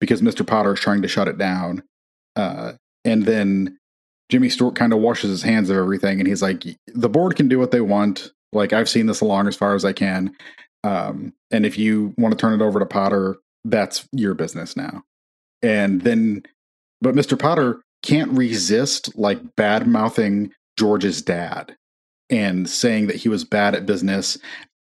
because 0.00 0.22
Mr. 0.22 0.46
Potter 0.46 0.74
is 0.74 0.80
trying 0.80 1.02
to 1.02 1.08
shut 1.08 1.28
it 1.28 1.38
down. 1.38 1.82
Uh, 2.36 2.74
and 3.04 3.24
then 3.24 3.78
Jimmy 4.30 4.48
Stewart 4.48 4.76
kind 4.76 4.92
of 4.92 5.00
washes 5.00 5.30
his 5.30 5.42
hands 5.42 5.70
of 5.70 5.76
everything 5.76 6.20
and 6.20 6.28
he's 6.28 6.42
like, 6.42 6.64
the 6.86 7.08
board 7.08 7.36
can 7.36 7.48
do 7.48 7.58
what 7.58 7.70
they 7.70 7.80
want. 7.80 8.32
Like, 8.52 8.72
I've 8.72 8.88
seen 8.88 9.06
this 9.06 9.20
along 9.20 9.48
as 9.48 9.56
far 9.56 9.74
as 9.74 9.84
I 9.84 9.92
can. 9.92 10.34
Um, 10.84 11.32
and 11.50 11.64
if 11.64 11.78
you 11.78 12.14
want 12.18 12.32
to 12.32 12.38
turn 12.38 12.60
it 12.60 12.64
over 12.64 12.78
to 12.78 12.86
Potter, 12.86 13.36
that's 13.64 14.06
your 14.12 14.34
business 14.34 14.76
now. 14.76 15.02
And 15.62 16.02
then, 16.02 16.42
but 17.00 17.14
Mr. 17.14 17.38
Potter 17.38 17.80
can't 18.02 18.30
resist 18.32 19.16
like 19.16 19.56
bad 19.56 19.86
mouthing 19.86 20.52
George's 20.78 21.22
dad 21.22 21.74
and 22.28 22.68
saying 22.68 23.06
that 23.06 23.16
he 23.16 23.30
was 23.30 23.44
bad 23.44 23.74
at 23.74 23.86
business 23.86 24.36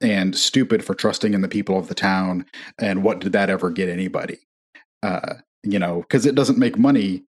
and 0.01 0.37
stupid 0.37 0.85
for 0.85 0.95
trusting 0.95 1.35
in 1.35 1.41
the 1.41 1.49
people 1.49 1.79
of 1.79 1.89
the 1.89 1.95
town. 1.95 2.45
And 2.79 3.03
what 3.03 3.21
did 3.21 3.33
that 3.33 3.51
ever 3.51 3.71
get 3.71 3.89
anybody? 3.89 4.39
Uh, 5.03 5.35
you 5.63 5.79
know, 5.79 6.01
because 6.01 6.27
it 6.27 6.35
doesn't 6.35 6.59
make 6.59 6.79
money 6.79 7.25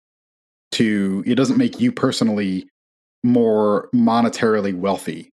to, 0.73 1.23
it 1.27 1.35
doesn't 1.35 1.59
make 1.59 1.79
you 1.81 1.93
personally 1.93 2.69
more 3.23 3.89
monetarily 3.95 4.75
wealthy 4.75 5.31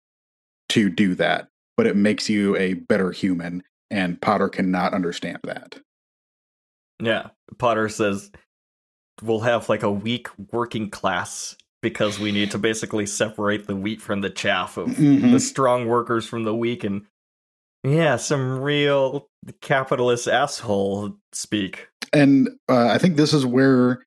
to 0.70 0.90
do 0.90 1.16
that, 1.16 1.48
but 1.78 1.88
it 1.88 1.96
makes 1.96 2.30
you 2.30 2.56
a 2.58 2.74
better 2.74 3.12
human. 3.12 3.64
And 3.90 4.22
Potter 4.22 4.48
cannot 4.48 4.94
understand 4.94 5.40
that. 5.44 5.80
Yeah. 7.02 7.30
Potter 7.58 7.90
says 7.90 8.32
we'll 9.22 9.42
have 9.42 9.68
like 9.68 9.84
a 9.84 9.92
weak 9.92 10.28
working 10.52 10.90
class 10.90 11.56
because 11.82 12.20
we 12.20 12.32
need 12.32 12.52
to 12.52 12.58
basically 12.58 13.06
separate 13.06 13.68
the 13.68 13.76
wheat 13.76 14.02
from 14.02 14.22
the 14.22 14.30
chaff 14.30 14.78
of 14.78 14.90
Mhm. 14.90 15.32
the 15.32 15.40
strong 15.40 15.88
workers 15.88 16.26
from 16.28 16.44
the 16.44 16.56
weak 16.56 16.84
and 16.84 17.06
yeah, 17.84 18.16
some 18.16 18.60
real 18.60 19.28
capitalist 19.62 20.28
asshole 20.28 21.18
speak. 21.34 21.88
And 22.14 22.50
uh, 22.70 22.88
I 22.88 22.98
think 22.98 23.16
this 23.16 23.34
is 23.34 23.46
where 23.46 24.04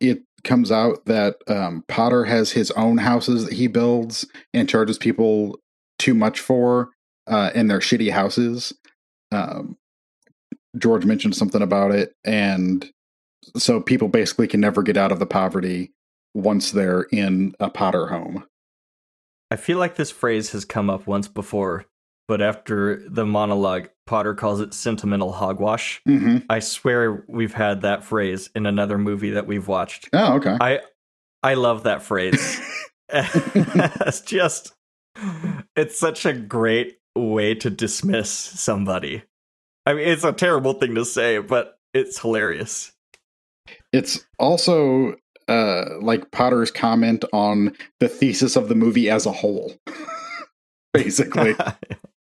it 0.00 0.22
comes 0.44 0.70
out 0.70 1.04
that 1.06 1.36
um, 1.48 1.84
Potter 1.88 2.24
has 2.24 2.52
his 2.52 2.70
own 2.72 2.98
houses 2.98 3.46
that 3.46 3.54
he 3.54 3.66
builds 3.66 4.26
and 4.52 4.68
charges 4.68 4.98
people 4.98 5.58
too 5.98 6.14
much 6.14 6.40
for 6.40 6.90
uh, 7.26 7.50
in 7.54 7.68
their 7.68 7.80
shitty 7.80 8.10
houses. 8.10 8.72
Um, 9.32 9.76
George 10.76 11.04
mentioned 11.04 11.36
something 11.36 11.62
about 11.62 11.92
it, 11.92 12.14
and 12.24 12.90
so 13.56 13.80
people 13.80 14.08
basically 14.08 14.48
can 14.48 14.60
never 14.60 14.82
get 14.82 14.96
out 14.96 15.12
of 15.12 15.18
the 15.18 15.26
poverty 15.26 15.92
once 16.34 16.72
they're 16.72 17.02
in 17.12 17.54
a 17.60 17.70
Potter 17.70 18.08
home. 18.08 18.44
I 19.50 19.56
feel 19.56 19.78
like 19.78 19.96
this 19.96 20.10
phrase 20.10 20.50
has 20.50 20.64
come 20.64 20.90
up 20.90 21.06
once 21.06 21.28
before, 21.28 21.86
but 22.28 22.40
after 22.40 23.08
the 23.08 23.26
monologue, 23.26 23.88
Potter 24.06 24.34
calls 24.34 24.60
it 24.60 24.74
sentimental 24.74 25.32
hogwash. 25.32 26.00
hmm 26.04 26.38
I 26.48 26.58
swear 26.58 27.24
we've 27.28 27.54
had 27.54 27.82
that 27.82 28.04
phrase 28.04 28.50
in 28.54 28.66
another 28.66 28.98
movie 28.98 29.30
that 29.30 29.46
we've 29.46 29.68
watched. 29.68 30.08
Oh, 30.12 30.34
okay. 30.36 30.56
I 30.60 30.80
I 31.42 31.54
love 31.54 31.84
that 31.84 32.02
phrase. 32.02 32.60
it's 33.08 34.20
just 34.22 34.74
it's 35.76 35.98
such 35.98 36.26
a 36.26 36.32
great 36.32 36.98
way 37.16 37.54
to 37.54 37.70
dismiss 37.70 38.30
somebody. 38.30 39.22
I 39.86 39.94
mean, 39.94 40.08
it's 40.08 40.24
a 40.24 40.32
terrible 40.32 40.74
thing 40.74 40.94
to 40.94 41.04
say, 41.04 41.38
but 41.38 41.78
it's 41.92 42.18
hilarious. 42.18 42.92
It's 43.92 44.24
also 44.38 45.16
uh, 45.48 46.00
like 46.00 46.30
Potter's 46.30 46.70
comment 46.70 47.24
on 47.32 47.76
the 48.00 48.08
thesis 48.08 48.56
of 48.56 48.68
the 48.68 48.74
movie 48.74 49.10
as 49.10 49.26
a 49.26 49.32
whole. 49.32 49.74
Basically. 50.92 51.54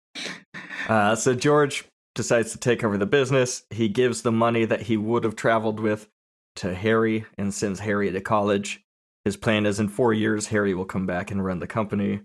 uh, 0.89 1.15
so 1.15 1.35
George 1.35 1.85
decides 2.15 2.53
to 2.53 2.59
take 2.59 2.85
over 2.85 2.99
the 2.99 3.07
business. 3.07 3.65
He 3.71 3.89
gives 3.89 4.23
the 4.23 4.33
money 4.33 4.65
that 4.65 4.83
he 4.83 4.97
would 4.97 5.25
have 5.25 5.37
traveled 5.37 5.81
with 5.81 6.09
to 6.57 6.75
Harry 6.75 7.25
and 7.39 7.53
sends 7.53 7.81
Harry 7.81 8.11
to 8.11 8.21
college. 8.21 8.83
His 9.25 9.37
plan 9.37 9.67
is 9.67 9.79
in 9.79 9.89
four 9.89 10.13
years, 10.13 10.49
Harry 10.49 10.75
will 10.75 10.85
come 10.85 11.07
back 11.07 11.31
and 11.31 11.45
run 11.45 11.61
the 11.61 11.67
company. 11.67 12.21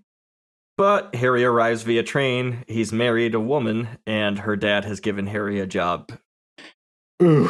But 0.78 1.16
Harry 1.16 1.44
arrives 1.44 1.84
via 1.84 2.04
train. 2.04 2.64
He's 2.68 2.94
married 2.94 3.34
a 3.34 3.40
woman, 3.40 3.88
and 4.06 4.40
her 4.40 4.56
dad 4.56 4.86
has 4.86 5.00
given 5.00 5.28
Harry 5.28 5.60
a 5.60 5.66
job. 5.66 6.12
Ooh. 7.22 7.50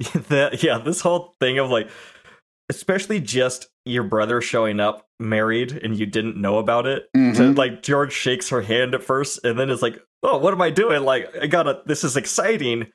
that, 0.28 0.62
yeah, 0.62 0.78
this 0.78 1.00
whole 1.00 1.36
thing 1.40 1.58
of 1.58 1.70
like, 1.70 1.88
especially 2.70 3.20
just 3.20 3.68
your 3.84 4.02
brother 4.04 4.40
showing 4.40 4.80
up 4.80 5.06
married 5.18 5.72
and 5.82 5.98
you 5.98 6.06
didn't 6.06 6.36
know 6.36 6.58
about 6.58 6.86
it. 6.86 7.08
To, 7.14 7.18
Mhm. 7.20 7.56
like 7.56 7.82
George 7.82 8.12
shakes 8.12 8.48
her 8.50 8.62
hand 8.62 8.94
at 8.94 9.02
first, 9.02 9.44
and 9.44 9.58
then 9.58 9.70
it's 9.70 9.82
like, 9.82 9.98
"Oh, 10.22 10.38
what 10.38 10.52
am 10.52 10.60
I 10.62 10.70
doing? 10.70 11.02
Like, 11.04 11.34
I 11.40 11.46
gotta. 11.46 11.82
This 11.86 12.04
is 12.04 12.16
exciting, 12.16 12.88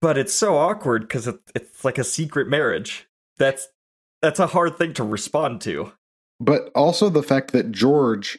but 0.00 0.16
it's 0.18 0.32
so 0.32 0.56
awkward 0.56 1.02
because 1.02 1.28
it, 1.28 1.36
it's 1.54 1.84
like 1.84 1.98
a 1.98 2.04
secret 2.04 2.48
marriage. 2.48 3.06
That's 3.38 3.68
that's 4.22 4.38
a 4.38 4.46
hard 4.48 4.78
thing 4.78 4.94
to 4.94 5.04
respond 5.04 5.60
to. 5.62 5.92
But 6.40 6.70
also 6.74 7.08
the 7.10 7.22
fact 7.22 7.52
that 7.52 7.72
George 7.72 8.38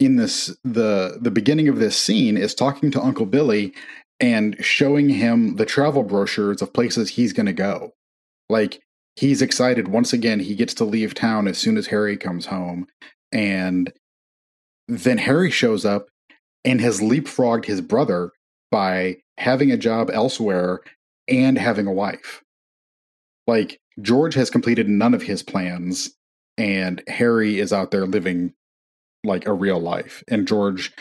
in 0.00 0.16
this 0.16 0.56
the 0.64 1.18
the 1.20 1.30
beginning 1.30 1.68
of 1.68 1.78
this 1.78 1.96
scene 1.98 2.36
is 2.36 2.54
talking 2.54 2.90
to 2.92 3.02
Uncle 3.02 3.26
Billy 3.26 3.74
and 4.20 4.56
showing 4.60 5.08
him 5.08 5.56
the 5.56 5.66
travel 5.66 6.02
brochures 6.04 6.62
of 6.62 6.72
places 6.72 7.10
he's 7.10 7.32
going 7.32 7.46
to 7.46 7.52
go. 7.52 7.92
Like 8.48 8.80
he's 9.16 9.42
excited 9.42 9.88
once 9.88 10.12
again 10.12 10.40
he 10.40 10.54
gets 10.54 10.74
to 10.74 10.84
leave 10.84 11.14
town 11.14 11.46
as 11.46 11.58
soon 11.58 11.76
as 11.76 11.86
Harry 11.88 12.16
comes 12.16 12.46
home 12.46 12.86
and 13.32 13.92
then 14.88 15.18
Harry 15.18 15.50
shows 15.50 15.84
up 15.84 16.06
and 16.64 16.80
has 16.80 17.00
leapfrogged 17.00 17.64
his 17.64 17.80
brother 17.80 18.32
by 18.70 19.16
having 19.38 19.70
a 19.70 19.76
job 19.76 20.10
elsewhere 20.12 20.80
and 21.28 21.58
having 21.58 21.86
a 21.86 21.92
wife. 21.92 22.42
Like 23.46 23.78
George 24.00 24.34
has 24.34 24.50
completed 24.50 24.88
none 24.88 25.14
of 25.14 25.22
his 25.22 25.42
plans 25.42 26.10
and 26.56 27.02
Harry 27.08 27.58
is 27.58 27.72
out 27.72 27.90
there 27.90 28.06
living 28.06 28.52
like 29.24 29.46
a 29.46 29.52
real 29.52 29.80
life 29.80 30.22
and 30.28 30.46
George 30.46 30.92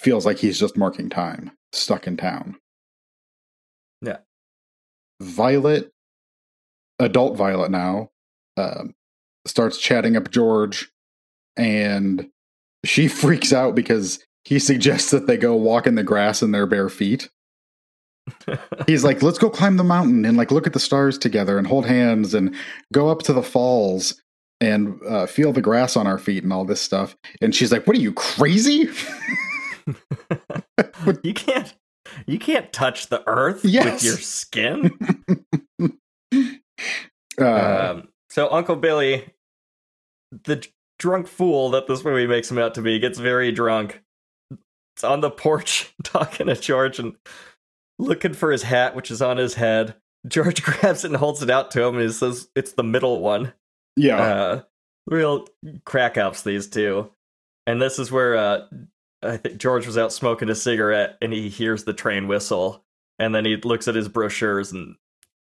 feels 0.00 0.26
like 0.26 0.38
he's 0.38 0.58
just 0.58 0.76
marking 0.76 1.08
time 1.08 1.52
stuck 1.72 2.06
in 2.06 2.16
town. 2.16 2.56
Yeah. 4.02 4.18
Violet 5.20 5.90
adult 6.98 7.36
Violet 7.36 7.70
now 7.70 8.10
um, 8.56 8.94
starts 9.46 9.78
chatting 9.78 10.16
up 10.16 10.30
George 10.30 10.90
and 11.56 12.28
she 12.84 13.08
freaks 13.08 13.52
out 13.52 13.74
because 13.74 14.18
he 14.44 14.58
suggests 14.58 15.10
that 15.10 15.26
they 15.26 15.36
go 15.36 15.54
walk 15.56 15.86
in 15.86 15.94
the 15.96 16.02
grass 16.04 16.42
in 16.42 16.52
their 16.52 16.66
bare 16.66 16.88
feet. 16.88 17.28
He's 18.86 19.04
like, 19.04 19.22
let's 19.22 19.38
go 19.38 19.50
climb 19.50 19.76
the 19.76 19.84
mountain 19.84 20.24
and 20.24 20.36
like 20.36 20.50
look 20.50 20.66
at 20.66 20.72
the 20.72 20.80
stars 20.80 21.16
together 21.18 21.58
and 21.58 21.66
hold 21.66 21.86
hands 21.86 22.34
and 22.34 22.54
go 22.92 23.08
up 23.08 23.22
to 23.22 23.32
the 23.32 23.42
falls 23.42 24.20
and 24.60 24.98
uh, 25.08 25.26
feel 25.26 25.52
the 25.52 25.60
grass 25.60 25.96
on 25.96 26.06
our 26.06 26.18
feet 26.18 26.42
and 26.42 26.52
all 26.52 26.64
this 26.64 26.80
stuff. 26.80 27.16
And 27.40 27.54
she's 27.54 27.70
like, 27.70 27.86
what 27.86 27.96
are 27.96 28.00
you 28.00 28.12
crazy? 28.12 28.88
you 31.22 31.34
can't. 31.34 31.74
You 32.26 32.38
can't 32.38 32.72
touch 32.72 33.08
the 33.08 33.22
earth 33.28 33.64
Yes. 33.64 33.84
with 33.84 34.04
your 34.04 34.16
skin. 34.16 34.90
Uh, 37.40 37.90
Um, 37.90 38.08
so 38.30 38.50
Uncle 38.50 38.76
Billy, 38.76 39.32
the 40.44 40.66
drunk 40.98 41.26
fool 41.28 41.70
that 41.70 41.86
this 41.86 42.04
movie 42.04 42.26
makes 42.26 42.50
him 42.50 42.58
out 42.58 42.74
to 42.74 42.82
be, 42.82 42.98
gets 42.98 43.18
very 43.18 43.52
drunk. 43.52 44.02
It's 44.94 45.04
on 45.04 45.20
the 45.20 45.30
porch 45.30 45.94
talking 46.02 46.46
to 46.46 46.54
George 46.56 46.98
and 46.98 47.16
looking 47.98 48.34
for 48.34 48.50
his 48.50 48.62
hat, 48.62 48.94
which 48.94 49.10
is 49.10 49.22
on 49.22 49.36
his 49.36 49.54
head. 49.54 49.94
George 50.26 50.62
grabs 50.64 51.04
it 51.04 51.08
and 51.08 51.16
holds 51.16 51.42
it 51.42 51.50
out 51.50 51.70
to 51.72 51.82
him, 51.82 51.96
and 51.96 52.04
he 52.04 52.12
says 52.12 52.48
it's 52.56 52.72
the 52.72 52.82
middle 52.82 53.20
one. 53.20 53.52
yeah. 53.96 54.16
Uh, 54.18 54.62
real 55.06 55.46
crack 55.84 56.16
ups, 56.18 56.42
these 56.42 56.66
two. 56.66 57.10
And 57.66 57.80
this 57.80 57.98
is 57.98 58.10
where 58.10 58.36
uh, 58.36 58.66
I 59.22 59.36
think 59.36 59.58
George 59.58 59.86
was 59.86 59.98
out 59.98 60.12
smoking 60.12 60.48
a 60.50 60.54
cigarette, 60.54 61.16
and 61.22 61.32
he 61.32 61.48
hears 61.48 61.84
the 61.84 61.92
train 61.92 62.26
whistle, 62.28 62.84
and 63.18 63.34
then 63.34 63.44
he 63.44 63.56
looks 63.56 63.88
at 63.88 63.94
his 63.94 64.08
brochures 64.08 64.72
and 64.72 64.96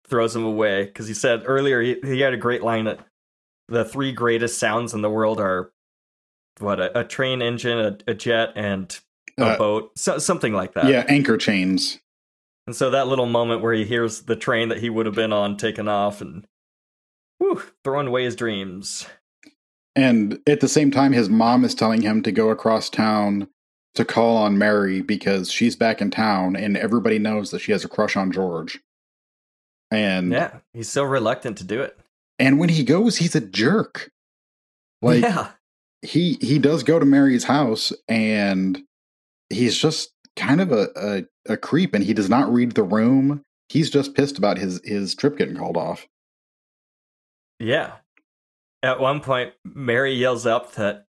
throws 0.08 0.34
him 0.34 0.44
away 0.44 0.84
because 0.84 1.08
he 1.08 1.14
said 1.14 1.42
earlier 1.46 1.80
he, 1.80 1.96
he 2.04 2.20
had 2.20 2.32
a 2.34 2.38
great 2.38 2.62
line 2.62 2.84
that 2.86 3.00
the 3.68 3.84
three 3.84 4.12
greatest 4.12 4.58
sounds 4.58 4.94
in 4.94 5.02
the 5.02 5.10
world 5.10 5.40
are 5.40 5.70
what 6.58 6.80
a, 6.80 7.00
a 7.00 7.04
train 7.04 7.42
engine, 7.42 7.78
a, 7.78 7.98
a 8.10 8.14
jet, 8.14 8.50
and 8.56 8.98
a 9.38 9.44
Uh, 9.44 9.58
boat, 9.58 9.92
so, 9.96 10.18
something 10.18 10.52
like 10.52 10.74
that. 10.74 10.86
yeah, 10.86 11.04
anchor 11.08 11.36
chains. 11.36 12.00
And 12.66 12.74
so 12.74 12.90
that 12.90 13.06
little 13.08 13.26
moment 13.26 13.62
where 13.62 13.72
he 13.72 13.84
hears 13.84 14.22
the 14.22 14.36
train 14.36 14.68
that 14.70 14.78
he 14.80 14.90
would 14.90 15.06
have 15.06 15.14
been 15.14 15.32
on 15.32 15.56
taken 15.56 15.86
off 15.88 16.20
and 16.20 16.46
whew, 17.38 17.62
throwing 17.84 18.08
away 18.08 18.24
his 18.24 18.34
dreams. 18.36 19.06
And 19.94 20.40
at 20.46 20.60
the 20.60 20.68
same 20.68 20.90
time, 20.90 21.12
his 21.12 21.28
mom 21.28 21.64
is 21.64 21.74
telling 21.74 22.02
him 22.02 22.22
to 22.22 22.32
go 22.32 22.50
across 22.50 22.90
town 22.90 23.48
to 23.94 24.04
call 24.04 24.36
on 24.36 24.58
Mary 24.58 25.00
because 25.00 25.50
she's 25.50 25.76
back 25.76 26.00
in 26.00 26.10
town 26.10 26.56
and 26.56 26.76
everybody 26.76 27.18
knows 27.18 27.50
that 27.50 27.60
she 27.60 27.72
has 27.72 27.84
a 27.84 27.88
crush 27.88 28.16
on 28.16 28.30
George. 28.30 28.80
And 29.90 30.32
Yeah, 30.32 30.58
he's 30.74 30.88
so 30.88 31.02
reluctant 31.04 31.58
to 31.58 31.64
do 31.64 31.80
it. 31.82 31.98
and 32.38 32.58
when 32.58 32.68
he 32.68 32.84
goes, 32.84 33.16
he's 33.16 33.34
a 33.34 33.40
jerk. 33.40 34.10
Like 35.02 35.22
yeah, 35.22 35.50
he 36.02 36.36
he 36.40 36.58
does 36.58 36.82
go 36.82 36.98
to 36.98 37.06
Mary's 37.06 37.44
house 37.44 37.92
and 38.08 38.82
he's 39.50 39.76
just 39.78 40.12
kind 40.36 40.60
of 40.60 40.70
a, 40.72 40.88
a, 41.48 41.52
a 41.52 41.56
creep 41.56 41.94
and 41.94 42.04
he 42.04 42.12
does 42.14 42.28
not 42.28 42.52
read 42.52 42.72
the 42.72 42.82
room. 42.82 43.42
He's 43.68 43.90
just 43.90 44.14
pissed 44.14 44.38
about 44.38 44.58
his 44.58 44.80
his 44.84 45.14
trip 45.14 45.36
getting 45.38 45.56
called 45.56 45.76
off. 45.76 46.06
yeah. 47.58 47.92
At 48.82 49.00
one 49.00 49.20
point, 49.20 49.54
Mary 49.64 50.14
yells 50.14 50.46
up 50.46 50.72
that 50.74 51.06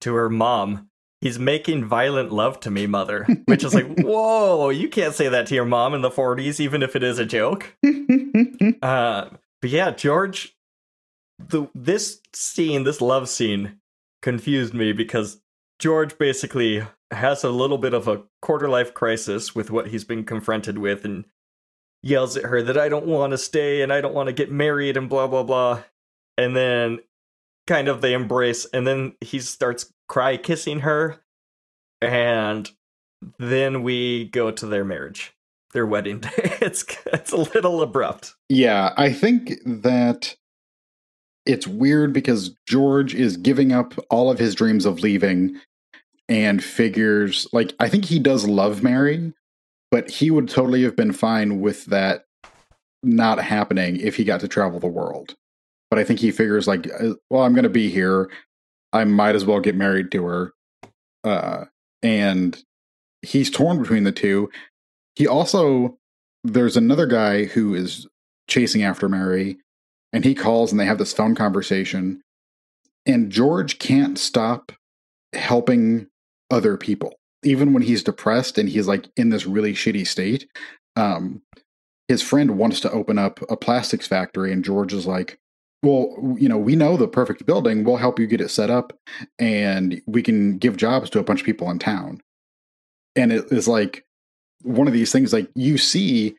to 0.00 0.14
her 0.14 0.30
mom, 0.30 0.88
"He's 1.24 1.38
making 1.38 1.86
violent 1.86 2.30
love 2.30 2.60
to 2.60 2.70
me, 2.70 2.86
mother." 2.86 3.26
Which 3.46 3.64
is 3.64 3.74
like, 3.74 3.98
whoa, 4.00 4.68
you 4.68 4.90
can't 4.90 5.14
say 5.14 5.26
that 5.30 5.46
to 5.46 5.54
your 5.54 5.64
mom 5.64 5.94
in 5.94 6.02
the 6.02 6.10
'40s, 6.10 6.60
even 6.60 6.82
if 6.82 6.94
it 6.94 7.02
is 7.02 7.18
a 7.18 7.24
joke. 7.24 7.74
Uh, 8.82 9.30
but 9.62 9.70
yeah, 9.70 9.90
George, 9.90 10.54
the 11.38 11.68
this 11.74 12.20
scene, 12.34 12.84
this 12.84 13.00
love 13.00 13.30
scene, 13.30 13.78
confused 14.20 14.74
me 14.74 14.92
because 14.92 15.40
George 15.78 16.18
basically 16.18 16.84
has 17.10 17.44
a 17.44 17.50
little 17.50 17.78
bit 17.78 17.94
of 17.94 18.06
a 18.06 18.24
quarter 18.42 18.68
life 18.68 18.92
crisis 18.92 19.54
with 19.54 19.70
what 19.70 19.88
he's 19.88 20.04
been 20.04 20.24
confronted 20.24 20.76
with, 20.76 21.06
and 21.06 21.24
yells 22.02 22.36
at 22.36 22.44
her 22.44 22.60
that 22.60 22.76
I 22.76 22.90
don't 22.90 23.06
want 23.06 23.30
to 23.30 23.38
stay 23.38 23.80
and 23.80 23.90
I 23.90 24.02
don't 24.02 24.14
want 24.14 24.26
to 24.26 24.34
get 24.34 24.52
married 24.52 24.98
and 24.98 25.08
blah 25.08 25.28
blah 25.28 25.44
blah, 25.44 25.82
and 26.36 26.54
then 26.54 26.98
kind 27.66 27.88
of 27.88 28.02
they 28.02 28.12
embrace, 28.12 28.66
and 28.66 28.86
then 28.86 29.14
he 29.20 29.40
starts 29.40 29.90
cry 30.08 30.36
kissing 30.36 30.80
her, 30.80 31.20
and 32.00 32.70
then 33.38 33.82
we 33.82 34.26
go 34.26 34.50
to 34.50 34.66
their 34.66 34.84
marriage, 34.84 35.32
their 35.72 35.86
wedding 35.86 36.20
day. 36.20 36.30
It's 36.64 36.84
it's 37.12 37.32
a 37.32 37.36
little 37.36 37.82
abrupt. 37.82 38.34
Yeah, 38.48 38.94
I 38.96 39.12
think 39.12 39.52
that 39.66 40.34
it's 41.44 41.66
weird 41.66 42.14
because 42.14 42.56
George 42.66 43.14
is 43.14 43.36
giving 43.36 43.72
up 43.72 43.92
all 44.08 44.30
of 44.30 44.38
his 44.38 44.54
dreams 44.54 44.86
of 44.86 45.00
leaving 45.00 45.60
and 46.26 46.64
figures 46.64 47.46
like 47.52 47.74
I 47.78 47.88
think 47.88 48.06
he 48.06 48.18
does 48.18 48.46
love 48.46 48.82
Mary, 48.82 49.34
but 49.90 50.10
he 50.10 50.30
would 50.30 50.48
totally 50.48 50.82
have 50.84 50.96
been 50.96 51.12
fine 51.12 51.60
with 51.60 51.84
that 51.86 52.24
not 53.02 53.38
happening 53.38 53.96
if 53.96 54.16
he 54.16 54.24
got 54.24 54.40
to 54.40 54.48
travel 54.48 54.80
the 54.80 54.86
world. 54.86 55.34
But 55.90 55.98
I 55.98 56.04
think 56.04 56.18
he 56.18 56.30
figures 56.30 56.66
like, 56.66 56.88
uh, 56.98 57.14
well, 57.30 57.42
I'm 57.42 57.52
going 57.52 57.64
to 57.64 57.68
be 57.68 57.90
here. 57.90 58.30
I 58.94 59.04
might 59.04 59.34
as 59.34 59.44
well 59.44 59.60
get 59.60 59.74
married 59.74 60.10
to 60.12 60.24
her. 60.24 60.52
Uh, 61.24 61.64
and 62.02 62.62
he's 63.22 63.50
torn 63.50 63.80
between 63.80 64.04
the 64.04 64.12
two. 64.12 64.50
He 65.16 65.26
also 65.26 65.98
there's 66.44 66.76
another 66.76 67.06
guy 67.06 67.44
who 67.44 67.74
is 67.74 68.06
chasing 68.48 68.82
after 68.82 69.08
Mary, 69.08 69.56
and 70.12 70.24
he 70.24 70.34
calls 70.34 70.70
and 70.70 70.78
they 70.78 70.84
have 70.84 70.98
this 70.98 71.12
phone 71.12 71.34
conversation. 71.34 72.20
And 73.06 73.30
George 73.30 73.78
can't 73.78 74.18
stop 74.18 74.72
helping 75.32 76.06
other 76.50 76.76
people, 76.76 77.14
even 77.42 77.72
when 77.72 77.82
he's 77.82 78.04
depressed 78.04 78.58
and 78.58 78.68
he's 78.68 78.86
like 78.86 79.08
in 79.16 79.30
this 79.30 79.46
really 79.46 79.72
shitty 79.72 80.06
state. 80.06 80.46
Um, 80.96 81.42
his 82.08 82.22
friend 82.22 82.58
wants 82.58 82.80
to 82.80 82.90
open 82.90 83.18
up 83.18 83.40
a 83.50 83.56
plastics 83.56 84.06
factory, 84.06 84.52
and 84.52 84.64
George 84.64 84.92
is 84.92 85.06
like, 85.06 85.38
Well, 85.84 86.36
you 86.38 86.48
know, 86.48 86.58
we 86.58 86.76
know 86.76 86.96
the 86.96 87.06
perfect 87.06 87.46
building. 87.46 87.84
We'll 87.84 87.96
help 87.96 88.18
you 88.18 88.26
get 88.26 88.40
it 88.40 88.48
set 88.48 88.70
up, 88.70 88.92
and 89.38 90.00
we 90.06 90.22
can 90.22 90.58
give 90.58 90.76
jobs 90.76 91.10
to 91.10 91.18
a 91.18 91.24
bunch 91.24 91.40
of 91.40 91.46
people 91.46 91.70
in 91.70 91.78
town. 91.78 92.22
And 93.14 93.32
it 93.32 93.52
is 93.52 93.68
like 93.68 94.04
one 94.62 94.86
of 94.86 94.94
these 94.94 95.12
things 95.12 95.32
like 95.32 95.50
you 95.54 95.76
see 95.76 96.36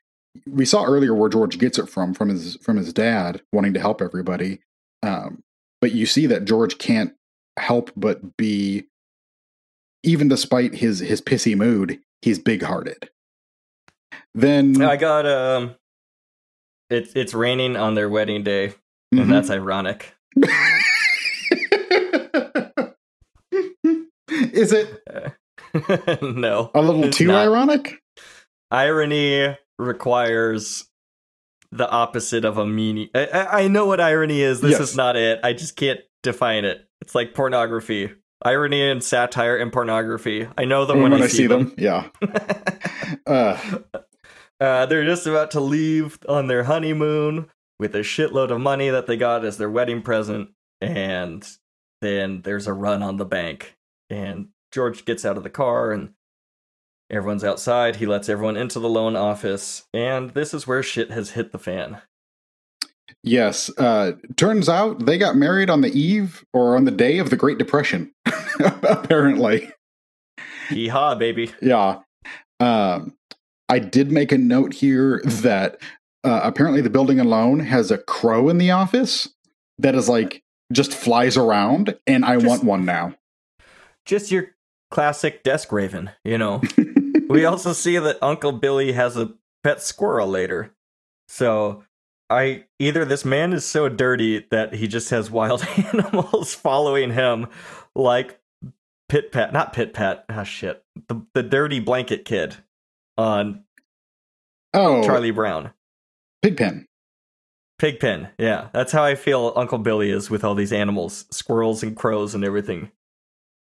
we 0.47 0.65
saw 0.65 0.83
earlier 0.83 1.13
where 1.13 1.29
George 1.29 1.57
gets 1.57 1.77
it 1.77 1.89
from 1.89 2.13
from 2.13 2.29
his 2.29 2.57
from 2.57 2.77
his 2.77 2.91
dad 2.91 3.41
wanting 3.53 3.73
to 3.73 3.79
help 3.79 4.01
everybody. 4.01 4.59
Um, 5.03 5.43
but 5.81 5.91
you 5.91 6.05
see 6.05 6.25
that 6.27 6.45
George 6.45 6.77
can't 6.77 7.13
help 7.57 7.91
but 7.95 8.35
be 8.37 8.85
even 10.03 10.27
despite 10.27 10.75
his 10.75 10.99
his 10.99 11.21
pissy 11.21 11.55
mood, 11.55 11.99
he's 12.21 12.39
big-hearted. 12.39 13.09
Then 14.33 14.81
I 14.81 14.97
got 14.97 15.25
um, 15.25 15.75
it's 16.89 17.13
it's 17.15 17.33
raining 17.33 17.75
on 17.77 17.95
their 17.95 18.09
wedding 18.09 18.43
day, 18.43 18.73
Mhm. 19.15 19.21
and 19.23 19.31
that's 19.31 19.49
ironic. 19.49 20.13
Is 24.29 24.71
it 24.73 25.01
no, 26.21 26.71
a 26.73 26.81
little 26.81 27.09
too 27.11 27.27
not. 27.27 27.45
ironic? 27.47 28.01
irony 28.71 29.55
requires 29.77 30.89
the 31.71 31.89
opposite 31.89 32.45
of 32.45 32.57
a 32.57 32.65
meaning. 32.65 33.09
I, 33.13 33.25
I, 33.27 33.61
I 33.63 33.67
know 33.67 33.85
what 33.85 34.01
irony 34.01 34.41
is. 34.41 34.61
This 34.61 34.71
Yes. 34.71 34.79
is 34.91 34.95
not 34.95 35.15
it. 35.15 35.39
I 35.43 35.53
just 35.53 35.75
can't 35.75 35.99
define 36.23 36.65
it. 36.65 36.87
It's 37.01 37.13
like 37.15 37.33
pornography. 37.33 38.11
Irony 38.43 38.89
and 38.89 39.03
satire 39.03 39.57
and 39.57 39.71
pornography. 39.71 40.47
I 40.57 40.65
know 40.65 40.85
them 40.85 41.01
when, 41.01 41.13
I, 41.13 41.27
see 41.27 41.47
them. 41.47 41.73
yeah. 41.77 42.07
Uh, 43.27 43.57
Uh, 44.59 44.85
they're 44.85 45.05
just 45.05 45.27
about 45.27 45.51
to 45.51 45.59
leave 45.59 46.17
on 46.29 46.47
their 46.47 46.63
honeymoon 46.63 47.47
with 47.79 47.95
a 47.95 47.99
shitload 47.99 48.51
of 48.51 48.61
money 48.61 48.89
that 48.89 49.07
they 49.07 49.17
got 49.17 49.43
as 49.45 49.57
their 49.57 49.69
wedding 49.69 50.01
present, 50.01 50.49
and 50.81 51.47
then 52.01 52.41
there's 52.43 52.67
a 52.67 52.73
run 52.73 53.01
on 53.03 53.17
the 53.17 53.25
bank. 53.25 53.75
And 54.09 54.49
George 54.71 55.05
gets 55.05 55.25
out 55.25 55.37
of 55.37 55.43
the 55.43 55.49
car, 55.49 55.91
and 55.91 56.11
everyone's 57.09 57.43
outside. 57.43 57.97
He 57.97 58.05
lets 58.05 58.29
everyone 58.29 58.57
into 58.57 58.79
the 58.79 58.89
loan 58.89 59.15
office, 59.15 59.83
and 59.93 60.31
this 60.31 60.53
is 60.53 60.67
where 60.67 60.83
shit 60.83 61.11
has 61.11 61.31
hit 61.31 61.51
the 61.51 61.59
fan. 61.59 62.01
yes. 63.23 63.69
Uh, 63.77 64.13
turns 64.35 64.69
out 64.69 65.05
they 65.05 65.17
got 65.17 65.35
married 65.35 65.69
on 65.69 65.81
the 65.81 65.91
eve 65.97 66.43
or 66.53 66.75
on 66.75 66.85
the 66.85 66.91
day 66.91 67.17
of 67.17 67.29
the 67.29 67.35
Great 67.35 67.57
Depression. 67.57 68.11
Apparently. 68.59 69.69
Hee 70.69 70.87
haw, 70.87 71.15
baby. 71.15 71.51
Yeah. 71.61 71.99
Um, 72.59 73.15
I 73.69 73.79
did 73.79 74.11
make 74.11 74.31
a 74.31 74.37
note 74.37 74.73
here 74.73 75.21
that 75.25 75.77
uh, 76.25 76.41
apparently 76.43 76.81
the 76.81 76.89
building 76.89 77.19
and 77.19 77.29
loan 77.29 77.59
has 77.59 77.91
a 77.91 77.97
crow 77.97 78.49
in 78.49 78.57
the 78.57 78.71
office 78.71 79.29
that 79.77 79.95
is 79.95 80.09
like 80.09 80.43
just 80.73 80.93
flies 80.93 81.37
around, 81.37 81.97
and 82.07 82.25
I 82.25 82.35
Just- 82.35 82.47
want 82.47 82.63
one 82.63 82.85
now. 82.85 83.15
Just 84.05 84.31
your 84.31 84.49
classic 84.91 85.43
desk 85.43 85.71
raven, 85.71 86.11
you 86.23 86.37
know. 86.37 86.61
we 87.29 87.45
also 87.45 87.73
see 87.73 87.97
that 87.97 88.17
Uncle 88.21 88.51
Billy 88.51 88.91
has 88.91 89.17
a 89.17 89.33
pet 89.63 89.81
squirrel 89.81 90.27
later. 90.27 90.73
So 91.27 91.83
I 92.29 92.65
either 92.79 93.03
this 93.03 93.25
man 93.25 93.53
is 93.53 93.65
so 93.65 93.89
dirty 93.89 94.45
that 94.51 94.73
he 94.73 94.87
just 94.87 95.09
has 95.09 95.31
wild 95.31 95.65
animals 95.77 96.53
following 96.53 97.11
him 97.11 97.47
like 97.95 98.39
Pit 99.09 99.31
Pat, 99.31 99.53
not 99.53 99.73
Pit 99.73 99.93
Pat. 99.93 100.25
Ah 100.29 100.43
shit. 100.43 100.83
The 101.07 101.25
the 101.33 101.43
dirty 101.43 101.79
blanket 101.79 102.25
kid 102.25 102.57
on 103.17 103.63
oh, 104.73 105.03
Charlie 105.03 105.31
Brown. 105.31 105.71
Pigpen. 106.41 106.85
Pigpen. 107.79 108.29
Yeah, 108.37 108.69
that's 108.73 108.91
how 108.91 109.03
I 109.03 109.15
feel 109.15 109.53
Uncle 109.55 109.79
Billy 109.79 110.09
is 110.09 110.29
with 110.29 110.43
all 110.43 110.55
these 110.55 110.71
animals, 110.73 111.25
squirrels 111.31 111.83
and 111.83 111.95
crows 111.95 112.33
and 112.33 112.43
everything. 112.43 112.91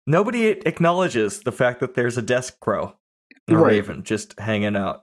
Nobody 0.07 0.49
acknowledges 0.49 1.41
the 1.43 1.53
fact 1.53 1.81
that 1.81 1.95
there's 1.95 2.19
a 2.19 2.23
desk 2.23 2.61
crow, 2.61 2.95
a 3.49 3.57
Right. 3.57 3.67
raven 3.73 4.03
just 4.03 4.39
hanging 4.39 4.77
out. 4.77 5.03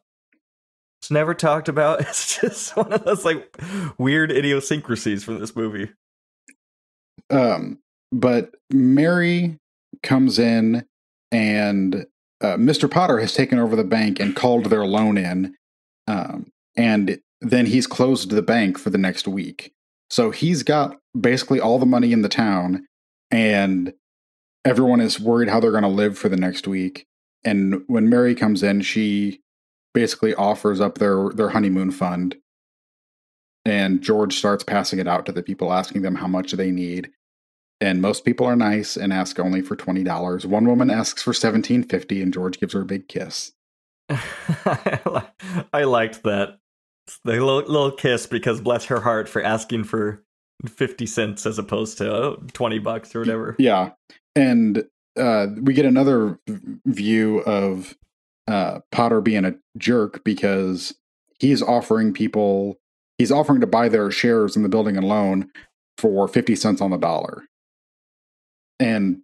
It's 1.02 1.12
never 1.12 1.34
talked 1.34 1.68
about. 1.68 2.02
It's 2.08 2.40
just 2.40 2.78
one 2.78 2.94
of 2.94 3.04
those 3.04 3.26
like 3.26 3.58
weird 3.98 4.32
idiosyncrasies 4.32 5.24
from 5.24 5.40
this 5.40 5.56
movie. 5.56 5.90
Um, 7.30 7.80
but 8.12 8.52
Mary 8.72 9.58
comes 10.04 10.38
in, 10.38 10.86
and 11.32 12.06
uh, 12.42 12.56
Mr. 12.58 12.90
Potter 12.90 13.20
has 13.20 13.34
taken 13.34 13.58
over 13.60 13.76
the 13.76 13.84
bank 13.84 14.20
and 14.20 14.36
called 14.36 14.66
their 14.66 14.86
loan 14.86 15.18
in. 15.18 15.56
Um, 16.08 16.52
and 16.76 17.20
then 17.42 17.66
he's 17.66 17.88
closed 17.88 18.30
the 18.30 18.42
bank 18.42 18.78
for 18.78 18.90
the 18.90 18.98
next 18.98 19.28
week. 19.28 19.74
So 20.10 20.32
he's 20.32 20.64
got 20.64 20.98
basically 21.20 21.60
all 21.60 21.80
the 21.80 21.86
money 21.86 22.12
in 22.14 22.22
the 22.22 22.30
town, 22.30 22.86
and 23.32 23.94
everyone 24.66 25.02
is 25.02 25.20
worried 25.20 25.50
how 25.50 25.60
they're 25.60 25.72
going 25.72 25.84
to 25.84 25.90
live 25.90 26.18
for 26.18 26.30
the 26.30 26.38
next 26.38 26.68
week. 26.68 27.06
And 27.44 27.84
when 27.88 28.10
Mary 28.10 28.36
comes 28.36 28.62
in, 28.64 28.82
she 28.82 29.42
basically 29.94 30.36
offers 30.36 30.80
up 30.80 30.98
their 31.00 31.30
their 31.30 31.50
honeymoon 31.50 31.92
fund. 31.92 32.38
and 33.66 34.02
George 34.02 34.38
starts 34.38 34.64
passing 34.64 35.00
it 35.00 35.08
out 35.08 35.26
to 35.26 35.32
the 35.32 35.44
people, 35.44 35.72
asking 35.74 36.02
them 36.02 36.16
how 36.16 36.28
much 36.28 36.54
they 36.54 36.72
need. 36.72 37.12
And 37.80 38.02
most 38.02 38.26
people 38.26 38.46
are 38.46 38.56
nice 38.56 38.96
and 38.96 39.12
ask 39.12 39.40
only 39.40 39.62
for 39.62 39.76
twenty 39.76 40.04
dollars. 40.04 40.46
One 40.46 40.66
woman 40.68 40.90
asks 40.92 41.24
for 41.24 41.34
seventeen 41.34 41.84
fifty, 41.84 42.22
and 42.22 42.34
George 42.34 42.60
gives 42.60 42.74
her 42.74 42.82
a 42.82 42.86
big 42.86 43.08
kiss. 43.08 43.54
I 44.10 45.84
liked 45.86 46.24
that 46.24 46.60
the 47.24 47.32
little, 47.32 47.60
little 47.60 47.92
kiss 47.92 48.28
because 48.28 48.62
bless 48.62 48.86
her 48.86 49.00
heart 49.02 49.28
for 49.28 49.42
asking 49.44 49.86
for 49.86 50.24
50 50.68 51.06
cents 51.06 51.46
as 51.46 51.58
opposed 51.58 51.98
to 51.98 52.12
oh, 52.12 52.44
20 52.54 52.80
bucks 52.80 53.16
or 53.16 53.20
whatever. 53.20 53.56
Yeah. 53.58 53.92
And 54.36 54.86
uh, 55.18 55.48
we 55.62 55.74
get 55.74 55.86
another 55.86 56.40
view 56.86 57.40
of 57.40 57.96
uh, 58.48 58.80
Potter 58.92 59.22
being 59.22 59.46
a 59.46 59.56
jerk 59.78 60.24
because 60.24 60.94
he's 61.40 61.62
offering 61.62 62.14
people, 62.14 62.80
he's 63.18 63.32
offering 63.32 63.62
to 63.62 63.68
buy 63.68 63.90
their 63.90 64.12
shares 64.12 64.56
in 64.56 64.64
the 64.64 64.70
building 64.70 64.98
and 64.98 65.08
loan 65.08 65.50
for 65.98 66.28
50 66.28 66.56
cents 66.56 66.82
on 66.82 66.92
the 66.92 66.98
dollar. 66.98 67.44
And 68.80 69.22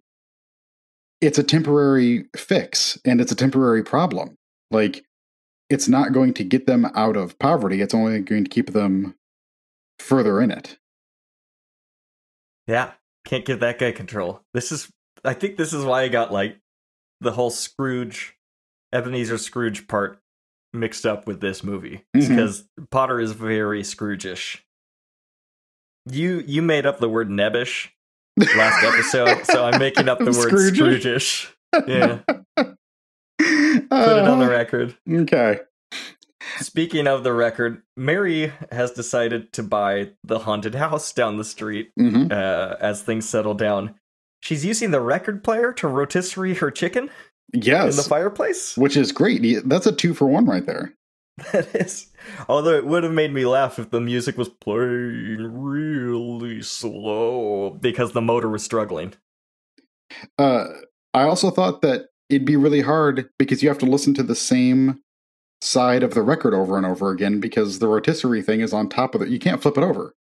it's 1.20 1.38
a 1.38 1.42
temporary 1.42 2.26
fix 2.36 2.98
and 3.04 3.20
it's 3.20 3.32
a 3.32 3.36
temporary 3.36 3.82
problem. 3.82 4.36
Like, 4.70 5.04
it's 5.70 5.88
not 5.88 6.12
going 6.12 6.34
to 6.34 6.44
get 6.44 6.66
them 6.66 6.86
out 6.94 7.16
of 7.16 7.38
poverty, 7.38 7.80
it's 7.82 7.94
only 7.94 8.20
going 8.20 8.44
to 8.44 8.50
keep 8.50 8.72
them 8.72 9.14
further 9.98 10.40
in 10.40 10.50
it. 10.50 10.78
Yeah, 12.66 12.92
can't 13.24 13.44
give 13.44 13.60
that 13.60 13.78
guy 13.78 13.92
control. 13.92 14.42
This 14.54 14.72
is, 14.72 14.90
I 15.24 15.34
think 15.34 15.56
this 15.56 15.72
is 15.72 15.84
why 15.84 16.02
I 16.02 16.08
got 16.08 16.32
like 16.32 16.58
the 17.20 17.32
whole 17.32 17.50
Scrooge, 17.50 18.36
Ebenezer 18.92 19.38
Scrooge 19.38 19.88
part 19.88 20.20
mixed 20.72 21.06
up 21.06 21.26
with 21.26 21.40
this 21.40 21.64
movie. 21.64 22.04
Mhm. 22.16 22.28
Because 22.28 22.68
Potter 22.90 23.20
is 23.20 23.32
very 23.32 23.82
Scrooge-ish. 23.82 24.64
You 26.10 26.42
you 26.46 26.62
made 26.62 26.86
up 26.86 27.00
the 27.00 27.08
word 27.08 27.28
nebbish 27.28 27.88
last 28.38 28.82
episode, 28.84 29.44
so 29.44 29.64
I'm 29.64 29.78
making 29.78 30.08
up 30.08 30.18
the 30.18 30.24
word 30.26 30.34
Scrooge-ish? 30.34 30.76
Scrooge-ish. 30.76 31.54
Yeah, 31.86 32.20
put 33.38 33.46
it 34.18 34.28
on 34.28 34.38
the 34.38 34.46
Uh, 34.46 34.50
record. 34.50 34.96
Okay. 35.10 35.60
Speaking 36.60 37.06
of 37.06 37.24
the 37.24 37.32
record, 37.32 37.82
Mary 37.96 38.52
has 38.72 38.90
decided 38.92 39.52
to 39.52 39.62
buy 39.62 40.10
the 40.24 40.40
haunted 40.40 40.74
house 40.74 41.12
down 41.12 41.36
the 41.36 41.44
street 41.44 41.90
hmm 41.96 42.26
uh, 42.30 42.74
as 42.80 43.02
things 43.02 43.28
settle 43.28 43.54
down. 43.54 43.94
She's 44.40 44.64
using 44.64 44.90
the 44.92 45.00
record 45.00 45.42
player 45.44 45.72
to 45.74 45.88
rotisserie 45.88 46.54
her 46.54 46.70
chicken 46.70 47.10
Yes. 47.52 47.90
in 47.90 47.96
the 47.96 48.08
fireplace. 48.08 48.76
which 48.76 48.96
is 48.96 49.10
great. 49.12 49.42
That's 49.68 49.86
a 49.86 49.92
two 49.92 50.14
for 50.14 50.26
one 50.26 50.46
right 50.46 50.64
there. 50.66 50.94
That 51.52 51.72
is. 51.74 52.08
Although 52.48 52.74
it 52.74 52.84
would 52.86 53.04
have 53.04 53.12
made 53.12 53.32
me 53.32 53.46
laugh 53.46 53.78
if 53.78 53.90
the 53.90 54.00
music 54.00 54.36
was 54.36 54.48
playing 54.48 55.38
really 55.52 56.62
slow 56.62 57.70
because 57.80 58.10
the 58.12 58.20
motor 58.20 58.48
was 58.48 58.64
struggling. 58.64 59.14
Uh, 60.38 60.64
I 61.14 61.22
also 61.22 61.50
thought 61.50 61.80
that 61.82 62.06
it'd 62.28 62.44
be 62.44 62.56
really 62.56 62.82
hard 62.82 63.30
because 63.38 63.62
you 63.62 63.68
have 63.68 63.78
to 63.78 63.86
listen 63.86 64.14
to 64.14 64.22
the 64.22 64.34
same 64.34 65.00
side 65.60 66.02
of 66.02 66.14
the 66.14 66.22
record 66.22 66.54
over 66.54 66.76
and 66.76 66.86
over 66.86 67.10
again 67.10 67.40
because 67.40 67.78
the 67.78 67.88
rotisserie 67.88 68.42
thing 68.42 68.60
is 68.60 68.72
on 68.72 68.88
top 68.88 69.14
of 69.14 69.22
it. 69.22 69.28
You 69.28 69.38
can't 69.38 69.60
flip 69.60 69.76
it 69.76 69.84
over. 69.84 70.14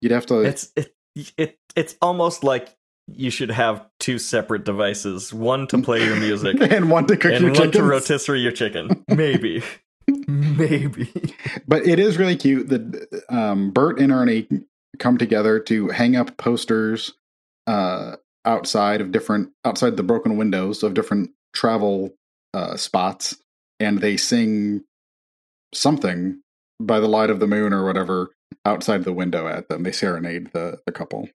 You'd 0.00 0.12
have 0.12 0.26
to. 0.26 0.40
It's 0.40 0.72
it 0.76 0.94
it 1.36 1.58
it's 1.76 1.96
almost 2.00 2.44
like 2.44 2.76
you 3.12 3.30
should 3.30 3.50
have 3.50 3.84
two 3.98 4.18
separate 4.18 4.64
devices, 4.64 5.32
one 5.32 5.66
to 5.68 5.82
play 5.82 6.04
your 6.04 6.16
music 6.16 6.56
and 6.60 6.90
one 6.90 7.06
to 7.06 7.16
cook 7.16 7.32
and 7.32 7.44
your 7.44 7.52
one 7.52 7.72
to 7.72 7.82
rotisserie 7.82 8.40
your 8.40 8.52
chicken. 8.52 9.04
Maybe. 9.08 9.62
Maybe. 10.26 11.12
But 11.68 11.86
it 11.86 11.98
is 11.98 12.18
really 12.18 12.36
cute 12.36 12.68
that 12.68 13.24
um, 13.28 13.70
Bert 13.70 14.00
and 14.00 14.12
Ernie 14.12 14.48
come 14.98 15.18
together 15.18 15.58
to 15.60 15.88
hang 15.88 16.16
up 16.16 16.36
posters 16.36 17.12
uh, 17.66 18.16
outside 18.44 19.00
of 19.00 19.12
different 19.12 19.50
outside 19.64 19.96
the 19.96 20.02
broken 20.02 20.36
windows 20.36 20.82
of 20.82 20.94
different 20.94 21.30
travel 21.52 22.14
uh, 22.54 22.76
spots, 22.76 23.36
and 23.78 24.00
they 24.00 24.16
sing 24.16 24.84
something 25.74 26.40
by 26.80 27.00
the 27.00 27.08
light 27.08 27.30
of 27.30 27.40
the 27.40 27.46
moon 27.46 27.72
or 27.72 27.84
whatever 27.84 28.30
outside 28.64 29.04
the 29.04 29.12
window 29.12 29.46
at 29.46 29.68
them. 29.68 29.82
They 29.82 29.92
serenade 29.92 30.52
the 30.52 30.78
the 30.86 30.92
couple. 30.92 31.28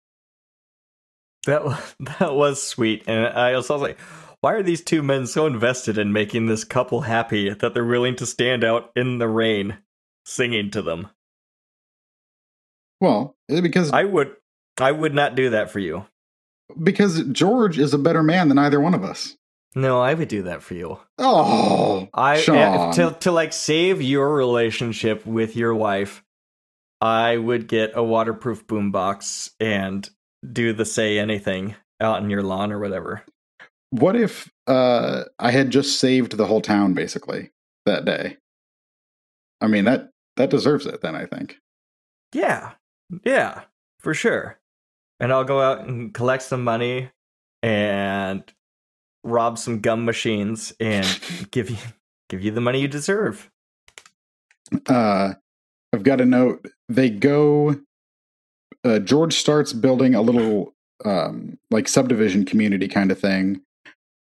That 1.45 1.63
was, 1.63 1.95
that 2.19 2.33
was 2.33 2.61
sweet, 2.61 3.03
and 3.07 3.27
I 3.27 3.55
was, 3.55 3.69
was 3.69 3.81
like, 3.81 3.99
why 4.41 4.53
are 4.53 4.63
these 4.63 4.83
two 4.83 5.01
men 5.01 5.27
so 5.27 5.47
invested 5.47 5.97
in 5.97 6.13
making 6.13 6.45
this 6.45 6.63
couple 6.63 7.01
happy 7.01 7.49
that 7.49 7.73
they're 7.73 7.85
willing 7.85 8.15
to 8.17 8.25
stand 8.25 8.63
out 8.63 8.91
in 8.95 9.17
the 9.17 9.27
rain 9.27 9.77
singing 10.25 10.71
to 10.71 10.81
them? 10.81 11.09
Well, 13.01 13.35
eh, 13.49 13.61
because 13.61 13.91
I 13.91 14.03
would, 14.03 14.35
I 14.79 14.91
would 14.91 15.13
not 15.13 15.35
do 15.35 15.49
that 15.49 15.71
for 15.71 15.79
you. 15.79 16.05
Because 16.81 17.23
George 17.25 17.77
is 17.77 17.93
a 17.93 17.97
better 17.97 18.23
man 18.23 18.49
than 18.49 18.57
either 18.57 18.79
one 18.79 18.93
of 18.93 19.03
us. 19.03 19.35
No, 19.75 20.01
I 20.01 20.13
would 20.13 20.29
do 20.29 20.43
that 20.43 20.63
for 20.63 20.73
you. 20.73 20.99
Oh, 21.17 22.07
I 22.13 22.39
Sean. 22.39 22.57
uh, 22.57 22.93
to 22.93 23.17
to 23.21 23.31
like 23.31 23.51
save 23.51 24.01
your 24.01 24.33
relationship 24.33 25.25
with 25.25 25.55
your 25.55 25.75
wife. 25.75 26.23
I 27.01 27.35
would 27.37 27.67
get 27.67 27.91
a 27.95 28.03
waterproof 28.03 28.65
boombox 28.67 29.51
and 29.59 30.09
do 30.49 30.71
the 30.71 30.85
say 30.85 31.19
anything 31.19 31.75
out 31.99 32.23
in 32.23 32.29
your 32.29 32.41
lawn 32.41 32.71
or 32.71 32.79
whatever. 32.79 33.23
What 33.89 34.15
if 34.15 34.49
uh, 34.65 35.23
I 35.39 35.51
had 35.51 35.71
just 35.71 35.99
saved 35.99 36.37
the 36.37 36.45
whole 36.45 36.61
town 36.61 36.93
basically 36.93 37.51
that 37.85 38.05
day? 38.05 38.37
I 39.59 39.67
mean 39.67 39.83
that 39.85 40.09
that 40.37 40.49
deserves 40.49 40.85
it. 40.85 41.01
Then 41.01 41.15
I 41.15 41.25
think. 41.25 41.57
Yeah, 42.33 42.73
yeah, 43.25 43.63
for 43.99 44.13
sure. 44.13 44.57
And 45.19 45.31
I'll 45.31 45.43
go 45.43 45.61
out 45.61 45.87
and 45.87 46.13
collect 46.13 46.43
some 46.43 46.63
money 46.63 47.09
and 47.63 48.43
rob 49.23 49.57
some 49.57 49.79
gum 49.79 50.05
machines 50.05 50.73
and 50.79 51.07
give 51.51 51.69
you 51.69 51.77
give 52.29 52.43
you 52.43 52.51
the 52.51 52.61
money 52.61 52.81
you 52.81 52.87
deserve. 52.87 53.49
Uh, 54.87 55.33
I've 55.93 56.03
got 56.03 56.21
a 56.21 56.25
note. 56.25 56.67
They 56.89 57.09
go. 57.09 57.81
Uh, 58.83 58.99
George 58.99 59.33
starts 59.33 59.73
building 59.73 60.13
a 60.13 60.21
little 60.21 60.75
um, 61.03 61.57
like 61.71 61.87
subdivision 61.87 62.45
community 62.45 62.87
kind 62.87 63.11
of 63.11 63.19
thing 63.19 63.61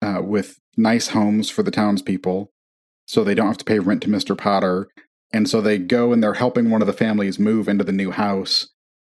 uh, 0.00 0.20
with 0.22 0.60
nice 0.76 1.08
homes 1.08 1.50
for 1.50 1.62
the 1.62 1.70
townspeople, 1.70 2.52
so 3.06 3.24
they 3.24 3.34
don't 3.34 3.48
have 3.48 3.58
to 3.58 3.64
pay 3.64 3.78
rent 3.78 4.02
to 4.02 4.10
Mister 4.10 4.34
Potter. 4.34 4.88
And 5.32 5.48
so 5.48 5.60
they 5.60 5.78
go 5.78 6.12
and 6.12 6.22
they're 6.22 6.34
helping 6.34 6.70
one 6.70 6.80
of 6.80 6.86
the 6.86 6.92
families 6.92 7.40
move 7.40 7.66
into 7.66 7.82
the 7.82 7.90
new 7.90 8.12
house. 8.12 8.68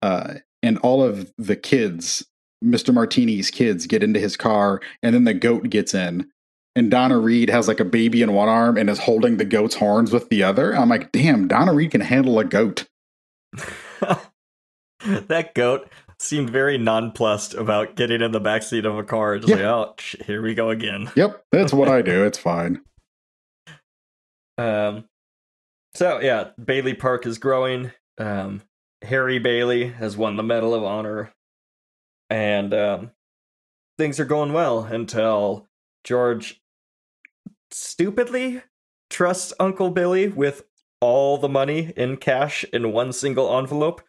Uh, 0.01 0.37
and 0.67 0.79
all 0.79 1.03
of 1.03 1.33
the 1.39 1.57
kids, 1.57 2.27
Mr. 2.65 2.93
Martini's 2.93 3.51
kids, 3.51 3.87
get 3.87 4.03
into 4.03 4.21
his 4.21 4.37
car, 4.37 4.81
and 5.03 5.15
then 5.15 5.25
the 5.25 5.35
goat 5.35 5.71
gets 5.71 5.95
in. 5.95 6.29
And 6.75 6.91
Donna 6.91 7.19
Reed 7.19 7.49
has 7.49 7.69
like 7.69 7.81
a 7.81 7.85
baby 7.87 8.21
in 8.21 8.35
one 8.35 8.49
arm 8.51 8.77
and 8.77 8.91
is 8.91 8.99
holding 8.99 9.39
the 9.39 9.45
goat's 9.47 9.77
horns 9.77 10.13
with 10.13 10.29
the 10.29 10.43
other. 10.43 10.77
I'm 10.77 10.91
like, 10.91 11.11
damn, 11.13 11.49
Donna 11.49 11.73
Reed 11.73 11.93
can 11.93 12.03
handle 12.03 12.39
a 12.39 12.45
goat. 12.45 12.87
that 15.05 15.55
goat 15.55 15.89
seemed 16.19 16.51
very 16.51 16.77
nonplussed 16.79 17.55
about 17.55 17.95
getting 17.97 18.21
in 18.21 18.33
the 18.33 18.41
backseat 18.41 18.85
of 18.85 18.99
a 18.99 19.05
car. 19.05 19.39
Just 19.39 19.49
like, 19.51 19.61
Yeah. 19.61 19.75
oh, 19.75 19.95
sh- 19.99 20.17
here 20.27 20.43
we 20.43 20.55
go 20.55 20.71
again. 20.71 21.11
Yep, 21.17 21.45
that's 21.53 21.73
what 21.73 21.89
I 21.89 22.03
do. 22.03 22.25
It's 22.27 22.39
fine. 22.39 22.81
Um, 24.59 25.05
so 25.95 26.21
yeah, 26.21 26.49
Bailey 26.63 26.95
Park 26.95 27.27
is 27.27 27.39
growing. 27.39 27.93
Um, 28.19 28.63
Harry 29.03 29.39
Bailey 29.39 29.89
has 29.89 30.17
won 30.17 30.37
the 30.37 30.43
Medal 30.43 30.75
of 30.75 30.85
Honor, 30.85 31.33
and 32.31 32.73
um, 32.75 33.11
things 33.99 34.19
are 34.19 34.25
going 34.25 34.53
well 34.53 34.85
until 34.85 35.69
George 36.05 36.61
stupidly 37.71 38.63
trusts 39.11 39.53
Uncle 39.61 39.91
Billy 39.91 40.29
with 40.29 40.65
all 41.01 41.39
the 41.39 41.49
money 41.49 41.93
in 41.97 42.17
cash 42.17 42.65
in 42.73 42.93
one 42.93 43.13
single 43.13 43.57
envelope. 43.59 44.03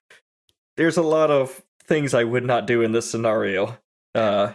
There's 0.78 0.98
a 0.98 1.02
lot 1.02 1.32
of 1.32 1.64
things 1.84 2.14
I 2.14 2.24
would 2.24 2.46
not 2.46 2.68
do 2.68 2.82
in 2.82 2.92
this 2.92 3.10
scenario. 3.10 3.78
Uh, 4.16 4.54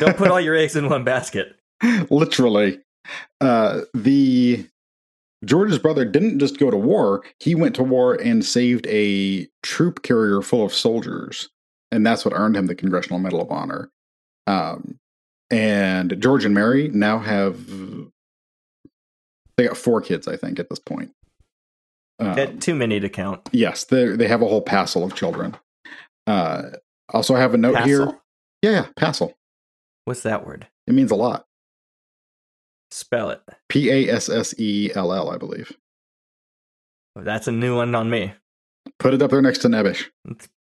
don't 0.00 0.16
put 0.16 0.30
all 0.30 0.40
your 0.40 0.54
eggs 0.54 0.76
in 0.76 0.88
one 0.88 1.04
basket. 1.04 1.56
Literally. 2.10 2.80
Uh, 3.40 3.82
the 3.94 4.66
George's 5.44 5.78
brother 5.78 6.04
didn't 6.04 6.38
just 6.38 6.58
go 6.58 6.70
to 6.70 6.76
war, 6.76 7.22
he 7.38 7.54
went 7.54 7.74
to 7.76 7.82
war 7.82 8.14
and 8.14 8.44
saved 8.44 8.86
a 8.88 9.48
troop 9.62 10.02
carrier 10.02 10.40
full 10.42 10.64
of 10.64 10.72
soldiers. 10.72 11.50
And 11.92 12.04
that's 12.04 12.24
what 12.24 12.34
earned 12.34 12.56
him 12.56 12.66
the 12.66 12.74
Congressional 12.74 13.18
Medal 13.18 13.40
of 13.40 13.50
Honor. 13.50 13.90
Um, 14.46 14.98
and 15.50 16.20
George 16.20 16.44
and 16.44 16.54
Mary 16.54 16.88
now 16.88 17.18
have 17.18 17.58
they 19.56 19.66
got 19.66 19.76
four 19.76 20.00
kids, 20.00 20.26
I 20.26 20.36
think, 20.36 20.58
at 20.58 20.68
this 20.68 20.78
point. 20.78 21.12
Um, 22.18 22.58
too 22.58 22.74
many 22.74 22.98
to 22.98 23.08
count. 23.08 23.48
yes, 23.52 23.84
they 23.84 24.16
they 24.16 24.26
have 24.26 24.40
a 24.40 24.48
whole 24.48 24.62
passel 24.62 25.04
of 25.04 25.14
children. 25.14 25.56
Uh, 26.26 26.70
also, 27.10 27.34
I 27.34 27.40
have 27.40 27.54
a 27.54 27.58
note 27.58 27.78
here. 27.84 28.06
Yeah, 28.62 28.70
yeah, 28.70 28.86
passel. 28.96 29.34
What's 30.06 30.22
that 30.22 30.46
word? 30.46 30.66
It 30.86 30.94
means 30.94 31.10
a 31.10 31.14
lot. 31.14 31.46
Spell 32.90 33.30
it. 33.30 33.42
P 33.68 33.90
A 33.90 34.12
S 34.12 34.28
S 34.28 34.54
E 34.58 34.90
L 34.94 35.12
L, 35.12 35.30
I 35.30 35.38
believe. 35.38 35.72
That's 37.14 37.48
a 37.48 37.52
new 37.52 37.76
one 37.76 37.94
on 37.94 38.10
me. 38.10 38.34
Put 38.98 39.14
it 39.14 39.22
up 39.22 39.30
there 39.30 39.42
next 39.42 39.58
to 39.58 39.68
Nebbish. 39.68 40.06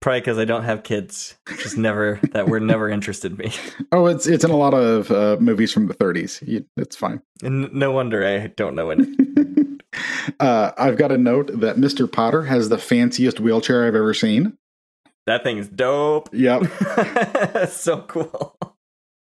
Probably 0.01 0.21
because 0.21 0.37
I 0.37 0.45
don't 0.45 0.63
have 0.63 0.83
kids. 0.83 1.37
Just 1.57 1.77
never 1.77 2.19
that 2.31 2.47
word 2.47 2.63
never 2.63 2.89
interested 2.89 3.37
me. 3.37 3.51
Oh, 3.91 4.05
it's 4.05 4.27
it's 4.27 4.43
in 4.43 4.51
a 4.51 4.57
lot 4.57 4.73
of 4.75 5.09
uh, 5.11 5.37
movies 5.39 5.73
from 5.73 5.87
the 5.87 5.95
30s. 5.95 6.47
You, 6.47 6.63
it's 6.77 6.95
fine. 6.95 7.21
And 7.41 7.73
no 7.73 7.91
wonder 7.91 8.25
I 8.25 8.47
don't 8.47 8.75
know 8.75 8.91
any. 8.91 9.07
uh, 10.39 10.71
I've 10.77 10.97
got 10.97 11.11
a 11.11 11.17
note 11.17 11.59
that 11.59 11.77
Mr. 11.77 12.11
Potter 12.11 12.43
has 12.43 12.69
the 12.69 12.77
fanciest 12.77 13.39
wheelchair 13.39 13.87
I've 13.87 13.95
ever 13.95 14.13
seen. 14.13 14.57
That 15.25 15.43
thing's 15.43 15.67
dope. 15.67 16.29
Yep. 16.31 16.63
so 17.69 18.01
cool. 18.01 18.55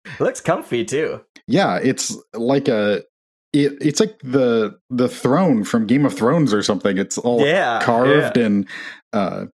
It 0.04 0.20
looks 0.20 0.40
comfy 0.40 0.84
too. 0.84 1.22
Yeah, 1.46 1.78
it's 1.82 2.16
like 2.32 2.68
a 2.68 3.04
it, 3.52 3.72
it's 3.80 4.00
like 4.00 4.18
the 4.20 4.78
the 4.90 5.08
throne 5.08 5.64
from 5.64 5.86
Game 5.86 6.04
of 6.06 6.14
Thrones 6.14 6.52
or 6.54 6.62
something. 6.62 6.98
It's 6.98 7.18
all 7.18 7.44
Yeah, 7.44 7.80
carved 7.82 8.36
yeah. 8.36 8.44
and 8.44 8.68
uh 9.12 9.46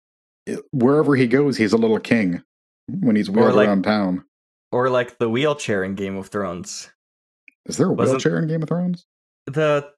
it- 0.45 0.63
wherever 0.71 1.15
he 1.15 1.27
goes, 1.27 1.57
he's 1.57 1.73
a 1.73 1.77
little 1.77 1.99
king 1.99 2.41
when 2.87 3.15
he's 3.15 3.29
wheeled 3.29 3.55
like- 3.55 3.67
around 3.67 3.83
town. 3.83 4.23
Or 4.71 4.89
like 4.89 5.17
the 5.17 5.29
wheelchair 5.29 5.83
in 5.83 5.95
Game 5.95 6.15
of 6.15 6.27
Thrones. 6.27 6.91
Is 7.65 7.77
there 7.77 7.87
a 7.87 7.91
wasn't- 7.93 8.23
wheelchair 8.23 8.39
in 8.39 8.47
Game 8.47 8.61
of 8.63 8.69
Thrones? 8.69 9.05
The 9.47 9.89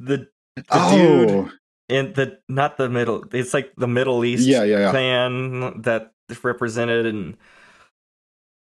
the, 0.00 0.28
the 0.56 0.64
oh, 0.70 0.96
dude 0.96 1.52
in 1.88 2.12
the 2.14 2.38
not 2.48 2.76
the 2.78 2.88
middle 2.88 3.24
it's 3.32 3.52
like 3.52 3.72
the 3.76 3.86
Middle 3.88 4.24
East 4.24 4.46
Yeah, 4.46 4.62
yeah, 4.64 4.78
yeah. 4.78 4.90
clan 4.90 5.82
that 5.82 6.12
represented 6.42 7.06
and 7.06 7.36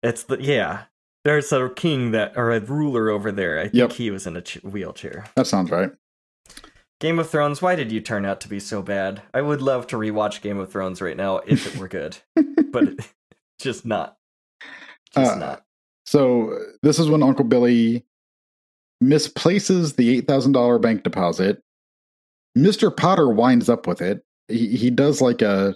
it's 0.02 0.24
the 0.24 0.42
yeah. 0.42 0.84
There's 1.24 1.52
a 1.54 1.70
king 1.70 2.12
that 2.12 2.34
or 2.36 2.52
a 2.52 2.60
ruler 2.60 3.10
over 3.10 3.32
there. 3.32 3.58
I 3.60 3.64
think 3.64 3.74
Yep. 3.76 3.92
he 3.94 4.12
was 4.12 4.28
in 4.28 4.36
a 4.36 4.42
ch- 4.42 4.62
wheelchair. 4.64 5.26
that 5.36 5.48
sounds 5.48 5.72
right. 5.72 5.92
Game 7.00 7.20
of 7.20 7.30
Thrones, 7.30 7.62
why 7.62 7.76
did 7.76 7.92
you 7.92 8.00
turn 8.02 8.26
out 8.26 8.40
to 8.42 8.48
be 8.50 8.60
so 8.60 8.82
bad? 8.82 9.22
I 9.34 9.42
would 9.42 9.62
love 9.62 9.88
to 9.88 9.98
rewatch 9.98 10.42
Game 10.42 10.58
of 10.58 10.72
Thrones 10.72 11.02
right 11.02 11.18
now 11.18 11.38
if 11.46 11.66
it 11.74 11.80
were 11.80 11.88
good, 11.88 12.18
but 12.72 13.10
just 13.60 13.86
not. 13.86 14.18
Just 15.16 15.34
Uh, 15.34 15.36
not. 15.40 15.64
So 16.06 16.58
this 16.82 17.00
is 17.00 17.10
when 17.10 17.24
Uncle 17.24 17.46
Billy 17.46 18.06
misplaces 19.02 19.94
the 19.94 20.16
eight 20.18 20.28
thousand 20.28 20.52
dollar 20.54 20.80
bank 20.80 21.04
deposit. 21.04 21.62
Mister 22.56 22.92
Potter 22.92 23.30
winds 23.30 23.70
up 23.70 23.88
with 23.88 24.02
it. 24.02 24.24
He 24.48 24.76
he 24.76 24.90
does 24.90 25.22
like 25.22 25.42
a 25.42 25.76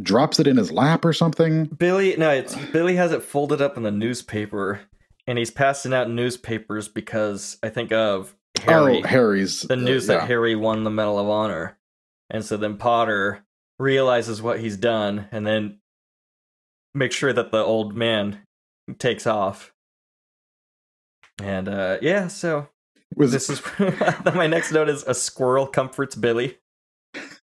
drops 0.00 0.38
it 0.40 0.46
in 0.46 0.56
his 0.56 0.72
lap 0.72 1.04
or 1.04 1.12
something. 1.12 1.66
Billy, 1.66 2.16
no, 2.16 2.30
it's 2.30 2.54
Billy 2.72 2.96
has 2.96 3.12
it 3.12 3.22
folded 3.22 3.60
up 3.60 3.76
in 3.76 3.82
the 3.82 3.90
newspaper, 3.90 4.80
and 5.26 5.38
he's 5.38 5.50
passing 5.50 5.92
out 5.92 6.08
newspapers 6.10 6.88
because 6.88 7.58
I 7.62 7.68
think 7.68 7.92
of 7.92 8.34
Harry, 8.62 9.02
Oh, 9.02 9.06
Harry's 9.06 9.62
the 9.62 9.76
news 9.76 10.08
uh, 10.08 10.14
that. 10.18 10.28
Harry 10.28 10.54
won 10.54 10.84
the 10.84 10.90
Medal 10.90 11.18
of 11.18 11.28
Honor, 11.28 11.78
and 12.30 12.44
so 12.44 12.56
then 12.56 12.76
Potter 12.76 13.44
realizes 13.78 14.40
what 14.40 14.60
he's 14.60 14.76
done, 14.76 15.26
and 15.32 15.46
then 15.46 15.78
makes 16.94 17.14
sure 17.14 17.32
that 17.32 17.50
the 17.50 17.58
old 17.62 17.96
man 17.96 18.40
takes 18.98 19.26
off. 19.26 19.72
And 21.42 21.68
uh 21.68 21.98
yeah, 22.02 22.28
so 22.28 22.68
was 23.16 23.32
this 23.32 23.50
is 23.50 23.62
my 24.34 24.46
next 24.46 24.72
note 24.72 24.88
is 24.88 25.02
a 25.04 25.14
squirrel 25.14 25.66
comforts 25.66 26.14
Billy. 26.14 26.58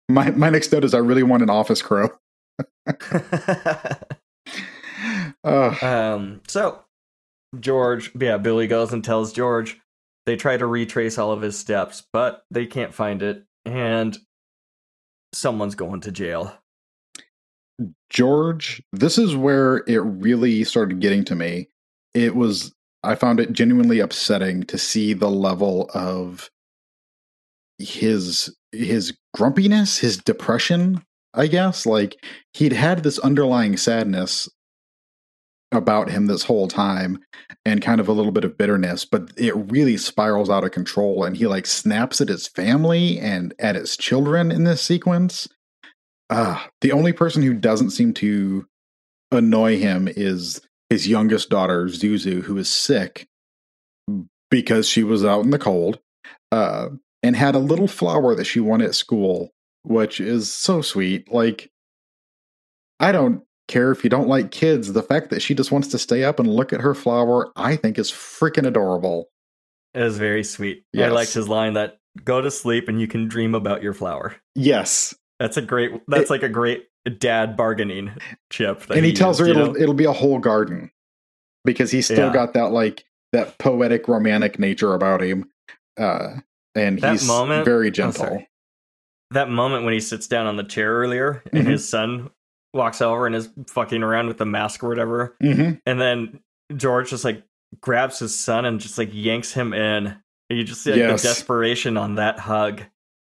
my 0.08 0.30
my 0.30 0.50
next 0.50 0.72
note 0.72 0.84
is 0.84 0.94
I 0.94 0.98
really 0.98 1.22
want 1.22 1.42
an 1.42 1.50
office 1.50 1.82
crow. 1.82 2.10
Uh, 5.44 5.74
um, 5.82 6.40
so 6.48 6.80
George, 7.60 8.10
yeah, 8.18 8.38
Billy 8.38 8.66
goes 8.66 8.92
and 8.92 9.04
tells 9.04 9.32
George. 9.32 9.78
They 10.26 10.36
try 10.36 10.56
to 10.56 10.66
retrace 10.66 11.18
all 11.18 11.32
of 11.32 11.42
his 11.42 11.58
steps, 11.58 12.02
but 12.12 12.44
they 12.50 12.66
can't 12.66 12.94
find 12.94 13.22
it, 13.22 13.44
and 13.66 14.16
someone's 15.34 15.74
going 15.74 16.00
to 16.02 16.12
jail. 16.12 16.56
George, 18.08 18.82
this 18.92 19.18
is 19.18 19.36
where 19.36 19.84
it 19.86 19.98
really 19.98 20.64
started 20.64 21.00
getting 21.00 21.24
to 21.24 21.34
me. 21.34 21.68
It 22.14 22.34
was 22.34 22.72
I 23.02 23.16
found 23.16 23.38
it 23.38 23.52
genuinely 23.52 24.00
upsetting 24.00 24.62
to 24.64 24.78
see 24.78 25.12
the 25.12 25.30
level 25.30 25.90
of 25.92 26.50
his 27.78 28.54
his 28.72 29.14
grumpiness, 29.34 29.98
his 29.98 30.16
depression, 30.16 31.04
I 31.34 31.46
guess. 31.46 31.86
Like 31.86 32.16
he'd 32.52 32.72
had 32.72 33.02
this 33.02 33.18
underlying 33.18 33.76
sadness 33.76 34.48
about 35.72 36.10
him 36.10 36.26
this 36.26 36.44
whole 36.44 36.68
time 36.68 37.18
and 37.64 37.82
kind 37.82 38.00
of 38.00 38.08
a 38.08 38.12
little 38.12 38.32
bit 38.32 38.44
of 38.44 38.56
bitterness, 38.56 39.04
but 39.04 39.30
it 39.36 39.54
really 39.70 39.96
spirals 39.96 40.48
out 40.48 40.64
of 40.64 40.70
control 40.70 41.24
and 41.24 41.36
he 41.36 41.46
like 41.46 41.66
snaps 41.66 42.20
at 42.20 42.28
his 42.28 42.46
family 42.46 43.18
and 43.18 43.54
at 43.58 43.74
his 43.74 43.96
children 43.96 44.50
in 44.50 44.64
this 44.64 44.82
sequence. 44.82 45.48
Ah, 46.30 46.68
the 46.80 46.92
only 46.92 47.12
person 47.12 47.42
who 47.42 47.52
doesn't 47.52 47.90
seem 47.90 48.14
to 48.14 48.66
annoy 49.30 49.78
him 49.78 50.08
is 50.08 50.60
his 50.90 51.08
youngest 51.08 51.50
daughter, 51.50 51.86
Zuzu, 51.86 52.42
who 52.42 52.56
is 52.56 52.68
sick 52.68 53.26
because 54.50 54.88
she 54.88 55.02
was 55.02 55.24
out 55.24 55.44
in 55.44 55.50
the 55.50 55.58
cold 55.58 55.98
uh, 56.52 56.88
and 57.22 57.34
had 57.34 57.54
a 57.54 57.58
little 57.60 57.88
flower 57.88 58.34
that 58.34 58.44
she 58.44 58.60
won 58.60 58.80
at 58.80 58.94
school, 58.94 59.50
which 59.84 60.20
is 60.20 60.52
so 60.52 60.82
sweet. 60.82 61.32
Like, 61.32 61.70
I 63.00 63.12
don't 63.12 63.42
care 63.68 63.90
if 63.92 64.04
you 64.04 64.10
don't 64.10 64.28
like 64.28 64.50
kids. 64.50 64.92
The 64.92 65.02
fact 65.02 65.30
that 65.30 65.40
she 65.42 65.54
just 65.54 65.72
wants 65.72 65.88
to 65.88 65.98
stay 65.98 66.24
up 66.24 66.38
and 66.38 66.48
look 66.48 66.72
at 66.72 66.80
her 66.80 66.94
flower, 66.94 67.50
I 67.56 67.76
think 67.76 67.98
is 67.98 68.10
freaking 68.10 68.66
adorable. 68.66 69.28
It 69.94 70.00
was 70.02 70.18
very 70.18 70.42
sweet. 70.44 70.84
I 70.96 71.08
liked 71.08 71.32
his 71.34 71.48
line 71.48 71.74
that 71.74 71.98
"Go 72.24 72.40
to 72.40 72.50
sleep 72.50 72.88
and 72.88 73.00
you 73.00 73.06
can 73.06 73.28
dream 73.28 73.54
about 73.54 73.82
your 73.82 73.94
flower." 73.94 74.36
Yes. 74.54 75.14
That's 75.38 75.56
a 75.56 75.62
great. 75.62 75.92
That's 76.08 76.30
like 76.30 76.42
a 76.42 76.48
great 76.48 76.84
dad 77.18 77.56
bargaining 77.56 78.12
chip. 78.50 78.88
and 78.90 79.04
he, 79.04 79.12
tells 79.12 79.38
her 79.38 79.46
used, 79.46 79.56
you 79.56 79.62
it'll 79.62 79.74
know? 79.74 79.80
it'll 79.80 79.94
be 79.94 80.04
a 80.04 80.12
whole 80.12 80.38
garden 80.38 80.90
because 81.64 81.90
he's 81.90 82.06
still 82.06 82.28
Yeah. 82.28 82.32
got 82.32 82.54
that 82.54 82.70
like 82.72 83.04
that 83.32 83.58
poetic 83.58 84.08
romantic 84.08 84.58
nature 84.58 84.94
about 84.94 85.20
him 85.20 85.50
uh 85.98 86.36
and 86.74 87.00
That 87.00 87.12
he's 87.12 87.26
moment- 87.26 87.64
very 87.64 87.90
gentle. 87.90 88.42
That 89.34 89.50
moment 89.50 89.84
when 89.84 89.92
he 89.94 90.00
sits 90.00 90.26
down 90.26 90.46
on 90.46 90.56
the 90.56 90.64
chair 90.64 90.92
earlier 90.94 91.42
and 91.52 91.66
Mhm. 91.66 91.70
his 91.70 91.88
son 91.88 92.30
walks 92.72 93.00
over 93.02 93.26
and 93.26 93.36
is 93.36 93.48
fucking 93.68 94.02
around 94.02 94.26
with 94.28 94.38
the 94.38 94.46
mask 94.46 94.82
or 94.82 94.88
whatever, 94.88 95.36
hmm 95.40 95.72
and 95.86 96.00
then 96.00 96.40
George 96.74 97.10
just 97.10 97.24
like 97.24 97.42
grabs 97.80 98.18
his 98.20 98.34
son 98.34 98.64
and 98.64 98.80
just 98.80 98.98
like 98.98 99.10
yanks 99.12 99.52
him 99.52 99.72
in. 99.72 100.16
And 100.50 100.58
you 100.58 100.64
just 100.64 100.82
see 100.82 100.90
like, 100.90 100.98
Yes. 100.98 101.22
the 101.22 101.28
desperation 101.28 101.96
on 101.96 102.16
that 102.16 102.38
hug. 102.38 102.82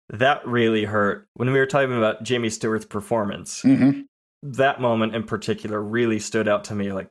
That 0.10 0.46
really 0.48 0.86
hurt. 0.86 1.28
When 1.36 1.52
we 1.52 1.60
were 1.60 1.66
talking 1.66 1.98
about 1.98 2.24
Jimmy 2.24 2.50
Stewart's 2.50 2.86
performance, 2.86 3.62
hmm 3.62 4.02
that 4.44 4.82
moment 4.82 5.14
in 5.16 5.24
particular 5.24 5.80
really 5.82 6.18
stood 6.20 6.48
out 6.48 6.64
to 6.66 6.74
me. 6.76 6.92
Like, 6.92 7.10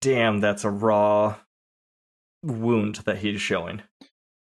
damn, 0.00 0.40
that's 0.40 0.64
a 0.64 0.70
raw 0.70 1.36
wound 2.42 2.96
that 3.06 3.18
he's 3.18 3.40
showing. 3.40 3.82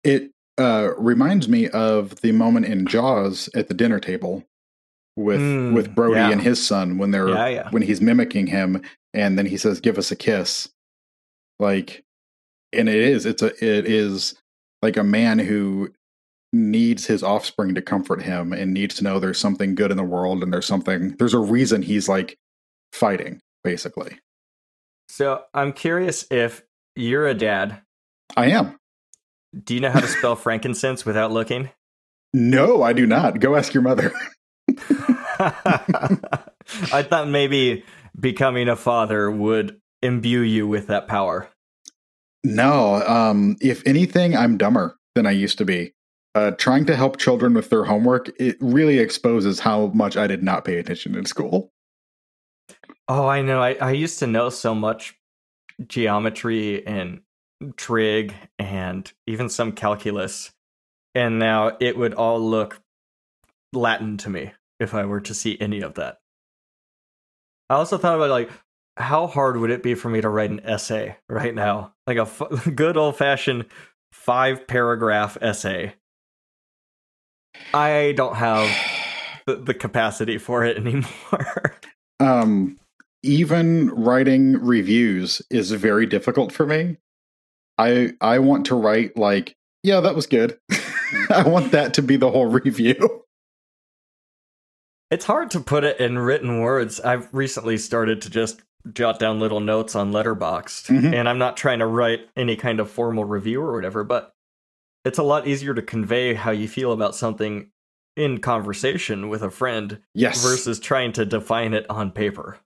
it 0.05 0.31
uh 0.59 0.91
reminds 0.97 1.49
me 1.49 1.69
of 1.69 2.21
the 2.23 2.33
moment 2.33 2.67
in 2.67 2.87
jaws 2.87 3.49
at 3.55 3.69
the 3.69 3.75
dinner 3.75 4.01
table 4.01 4.45
with 5.17 5.41
Mm, 5.41 5.75
with 5.75 5.95
brody 5.95 6.17
yeah. 6.21 6.31
and 6.31 6.43
his 6.43 6.65
son 6.65 6.99
when 6.99 7.11
they're 7.11 7.29
Yeah, 7.29 7.47
yeah. 7.49 7.71
when 7.71 7.83
he's 7.83 8.01
mimicking 8.01 8.47
him 8.49 8.83
and 9.15 9.39
then 9.39 9.47
he 9.47 9.57
says 9.57 9.81
give 9.81 9.97
us 9.99 10.11
a 10.11 10.17
kiss 10.17 10.69
like 11.59 12.05
and 12.73 12.89
it 12.89 12.97
is 12.97 13.25
it's 13.27 13.43
a 13.43 13.47
it 13.65 13.87
is 13.87 14.35
like 14.83 14.97
a 14.97 15.03
man 15.05 15.39
who 15.39 15.91
needs 16.53 17.07
his 17.07 17.23
offspring 17.23 17.75
to 17.75 17.83
comfort 17.83 18.23
him 18.23 18.53
and 18.53 18.73
needs 18.73 18.95
to 18.97 19.05
know 19.05 19.19
there's 19.19 19.39
something 19.39 19.75
good 19.75 19.91
in 19.91 19.97
the 19.97 20.03
world 20.05 20.43
and 20.43 20.53
there's 20.53 20.67
something 20.67 21.17
there's 21.19 21.35
a 21.35 21.39
reason 21.39 21.83
he's 21.83 22.09
like 22.09 22.37
fighting 22.93 23.41
basically 23.65 24.19
So 25.09 25.43
I'm 25.55 25.73
curious 25.73 26.27
if 26.31 26.63
you're 26.95 27.27
a 27.27 27.35
dad. 27.35 27.81
i 28.37 28.47
am 28.51 28.79
Do 29.65 29.75
you 29.75 29.81
know 29.81 29.91
how 29.91 30.01
to 30.01 30.09
spell 30.09 30.37
frankincense 30.37 31.05
without 31.05 31.33
looking? 31.33 31.71
no 32.33 32.83
i 32.83 32.93
do 32.93 33.07
not 33.07 33.41
go 33.41 33.55
ask 33.57 33.73
your 33.73 33.83
mother 33.83 34.13
I 35.39 37.03
thought 37.03 37.29
maybe 37.29 37.85
becoming 38.19 38.69
a 38.69 38.77
father 38.77 39.31
would 39.31 39.81
imbue 40.03 40.41
you 40.41 40.67
with 40.67 40.89
that 40.89 41.09
power. 41.09 41.49
No, 42.45 43.03
um, 43.07 43.57
if 43.61 43.83
anything, 43.87 44.37
I'm 44.37 44.57
dumber 44.57 44.97
than 45.15 45.27
I 45.27 45.33
used 45.33 45.59
to 45.59 45.65
be. 45.65 45.93
Uh, 46.35 46.51
trying 46.53 46.85
to 46.87 46.97
help 46.97 47.17
children 47.17 47.55
with 47.55 47.71
their 47.71 47.85
homework, 47.85 48.31
it 48.39 48.57
really 48.61 48.99
exposes 48.99 49.61
how 49.61 49.87
much 49.89 50.17
I 50.17 50.27
did 50.27 50.43
not 50.43 50.65
pay 50.65 50.79
attention 50.79 51.17
in 51.17 51.25
school. 51.25 51.73
Oh, 53.09 53.27
I 53.27 53.43
know. 53.43 53.63
I, 53.63 53.75
I 53.75 53.93
used 53.93 54.19
to 54.19 54.27
know 54.27 54.51
so 54.51 54.75
much 54.75 55.15
geometry 55.87 56.87
and 56.87 57.21
trig 57.77 58.35
and 58.59 59.11
even 59.27 59.49
some 59.49 59.73
calculus. 59.73 60.53
And 61.15 61.39
now 61.39 61.77
it 61.81 61.97
would 61.97 62.15
all 62.15 62.41
look 62.41 62.81
Latin 63.73 64.17
to 64.19 64.31
me 64.31 64.53
if 64.79 64.95
I 64.95 65.05
were 65.05 65.21
to 65.23 65.35
see 65.35 65.57
any 65.61 65.81
of 65.81 65.95
that. 65.95 66.19
I 67.71 67.75
also 67.75 67.99
thought 67.99 68.17
about 68.17 68.31
like, 68.31 68.51
how 68.97 69.27
hard 69.27 69.57
would 69.59 69.71
it 69.71 69.83
be 69.83 69.95
for 69.95 70.09
me 70.09 70.21
to 70.21 70.29
write 70.29 70.51
an 70.51 70.61
essay 70.61 71.17
right 71.29 71.55
now? 71.55 71.95
Like 72.07 72.19
a 72.19 72.23
f- 72.23 72.75
good 72.75 72.97
old 72.97 73.17
fashioned 73.17 73.67
five 74.13 74.67
paragraph 74.67 75.37
essay. 75.41 75.95
I 77.75 78.13
don't 78.17 78.37
have 78.37 78.69
the, 79.47 79.57
the 79.57 79.75
capacity 79.75 80.39
for 80.39 80.65
it 80.65 80.77
anymore. 80.87 81.77
um 82.21 82.79
even 83.23 83.91
writing 83.91 84.53
reviews 84.65 85.43
is 85.51 85.73
very 85.73 86.07
difficult 86.07 86.53
for 86.53 86.65
me. 86.65 86.97
I 87.79 88.13
I 88.21 88.39
want 88.39 88.67
to 88.67 88.75
write 88.75 89.17
like, 89.17 89.55
yeah, 89.83 90.01
that 90.01 90.15
was 90.15 90.27
good. 90.27 90.59
I 91.31 91.43
want 91.47 91.73
that 91.73 91.95
to 91.95 92.03
be 92.03 92.17
the 92.17 92.31
whole 92.31 92.47
review. 92.47 93.23
It's 95.11 95.25
hard 95.25 95.51
to 95.53 95.61
put 95.61 95.85
it 95.85 96.01
in 96.01 96.19
written 96.19 96.61
words. 96.61 97.01
I've 97.01 97.33
recently 97.33 97.79
started 97.79 98.21
to 98.23 98.31
just 98.31 98.61
jot 98.93 99.19
down 99.19 99.39
little 99.41 99.61
notes 99.61 99.95
on 99.95 100.13
Letterboxd, 100.13 100.87
Mhm. 100.91 101.15
and 101.15 101.29
I'm 101.29 101.39
not 101.39 101.57
trying 101.57 101.79
to 101.81 101.87
write 101.87 102.29
any 102.37 102.57
kind 102.57 102.81
of 102.81 102.91
formal 102.91 103.25
review 103.25 103.61
or 103.63 103.73
whatever, 103.73 104.05
but 104.05 104.33
it's 105.05 105.19
a 105.19 105.23
lot 105.23 105.47
easier 105.47 105.75
to 105.75 105.83
convey 105.83 106.35
how 106.35 106.51
you 106.51 106.67
feel 106.69 106.93
about 106.93 107.15
something 107.15 107.71
in 108.17 108.39
conversation 108.39 109.29
with 109.29 109.43
a 109.43 109.51
friend 109.51 110.01
Yes. 110.15 110.43
versus 110.43 110.81
trying 110.81 111.13
to 111.13 111.25
define 111.25 111.75
it 111.75 111.87
on 111.91 112.11
paper. 112.11 112.59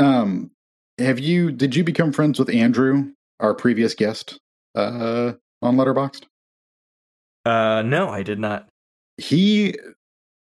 Um 0.00 0.50
have 0.98 1.18
you 1.20 1.52
did 1.52 1.76
you 1.76 1.84
become 1.84 2.12
friends 2.12 2.38
with 2.38 2.50
Andrew, 2.50 3.12
our 3.42 3.54
previous 3.54 3.94
guest, 3.94 4.38
uh 4.74 5.32
on 5.60 5.76
Letterboxd? 5.76 6.24
Uh, 7.44 7.82
no, 7.82 8.08
I 8.08 8.22
did 8.22 8.38
not. 8.38 8.68
He 9.16 9.76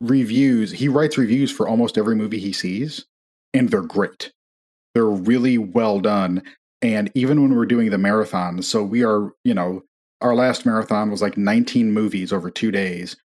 reviews, 0.02 0.72
he 0.72 0.88
writes 0.88 1.18
reviews 1.18 1.52
for 1.52 1.68
almost 1.68 1.98
every 1.98 2.16
movie 2.16 2.40
he 2.40 2.54
sees, 2.54 3.06
and 3.54 3.70
they're 3.70 3.82
great. 3.82 4.32
They're 4.94 5.06
really 5.06 5.58
well 5.58 6.00
done. 6.00 6.44
And 6.82 7.12
even 7.16 7.42
when 7.42 7.56
we're 7.56 7.66
doing 7.66 7.90
the 7.90 7.98
marathon, 7.98 8.62
so 8.62 8.84
we 8.84 9.04
are, 9.04 9.32
you 9.44 9.54
know, 9.54 9.84
our 10.22 10.36
last 10.36 10.66
marathon 10.66 11.12
was 11.12 11.22
like 11.22 11.38
19 11.38 11.92
movies 11.92 12.32
over 12.32 12.50
two 12.50 12.72
days. 12.72 13.18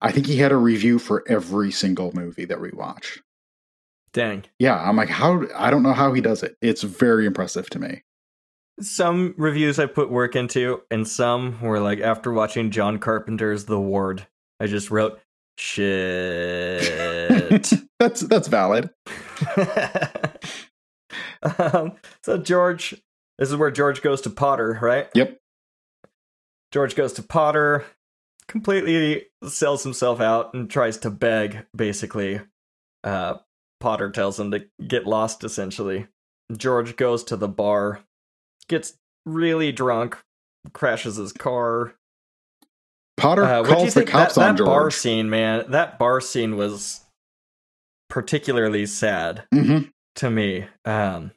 I 0.00 0.12
think 0.12 0.26
he 0.26 0.36
had 0.36 0.52
a 0.52 0.56
review 0.56 0.98
for 0.98 1.24
every 1.28 1.72
single 1.72 2.12
movie 2.14 2.44
that 2.44 2.60
we 2.60 2.70
watch. 2.70 3.20
Dang. 4.12 4.44
Yeah, 4.58 4.80
I'm 4.80 4.96
like, 4.96 5.08
how? 5.08 5.44
I 5.56 5.70
don't 5.70 5.82
know 5.82 5.92
how 5.92 6.12
he 6.12 6.20
does 6.20 6.42
it. 6.42 6.56
It's 6.62 6.82
very 6.82 7.26
impressive 7.26 7.68
to 7.70 7.78
me. 7.78 8.02
Some 8.80 9.34
reviews 9.36 9.78
I 9.78 9.86
put 9.86 10.10
work 10.10 10.36
into, 10.36 10.82
and 10.90 11.06
some 11.06 11.60
were 11.60 11.80
like 11.80 12.00
after 12.00 12.32
watching 12.32 12.70
John 12.70 12.98
Carpenter's 12.98 13.64
The 13.64 13.80
Ward, 13.80 14.26
I 14.60 14.66
just 14.66 14.90
wrote 14.90 15.20
shit. 15.58 16.82
that's 17.98 18.20
that's 18.20 18.48
valid. 18.48 18.90
um, 21.58 21.92
so 22.22 22.38
George, 22.38 22.94
this 23.38 23.50
is 23.50 23.56
where 23.56 23.70
George 23.70 24.02
goes 24.02 24.20
to 24.22 24.30
Potter, 24.30 24.78
right? 24.80 25.08
Yep. 25.14 25.38
George 26.70 26.94
goes 26.94 27.12
to 27.14 27.22
Potter, 27.22 27.84
completely 28.46 29.26
sells 29.46 29.82
himself 29.82 30.20
out 30.20 30.54
and 30.54 30.70
tries 30.70 30.98
to 30.98 31.10
beg. 31.10 31.66
Basically, 31.74 32.40
uh, 33.04 33.34
Potter 33.80 34.10
tells 34.10 34.38
him 34.38 34.50
to 34.52 34.66
get 34.86 35.06
lost. 35.06 35.44
Essentially, 35.44 36.06
George 36.56 36.96
goes 36.96 37.24
to 37.24 37.36
the 37.36 37.48
bar, 37.48 38.00
gets 38.68 38.94
really 39.26 39.72
drunk, 39.72 40.16
crashes 40.72 41.16
his 41.16 41.32
car. 41.32 41.94
Potter 43.16 43.44
Uh, 43.44 43.64
calls 43.64 43.94
the 43.94 44.00
think 44.00 44.10
cops 44.10 44.36
that, 44.36 44.48
on 44.48 44.56
that 44.56 44.64
bar 44.64 44.90
scene, 44.90 45.28
man? 45.28 45.64
That 45.70 45.98
bar 45.98 46.20
scene 46.20 46.56
was 46.56 47.00
particularly 48.08 48.86
sad 48.86 49.44
hmm 49.52 49.80
to 50.16 50.30
me. 50.30 50.66
Um, 50.84 51.32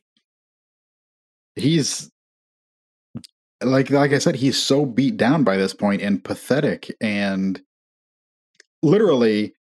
he's 1.56 2.10
like 3.64 3.90
like 3.90 4.14
I 4.14 4.20
said, 4.20 4.36
he's 4.36 4.58
so 4.62 4.86
beat 4.86 5.18
down 5.18 5.44
by 5.44 5.58
this 5.58 5.74
point 5.74 6.02
and 6.02 6.24
pathetic 6.24 6.96
and 7.02 7.62
literally 8.84 9.54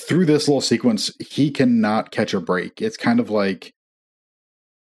through 0.00 0.24
this 0.26 0.48
little 0.48 0.62
sequence, 0.62 1.10
he 1.20 1.50
cannot 1.50 2.10
catch 2.10 2.32
a 2.32 2.40
break. 2.40 2.80
It's 2.80 2.96
kind 2.96 3.20
of 3.20 3.28
like 3.30 3.74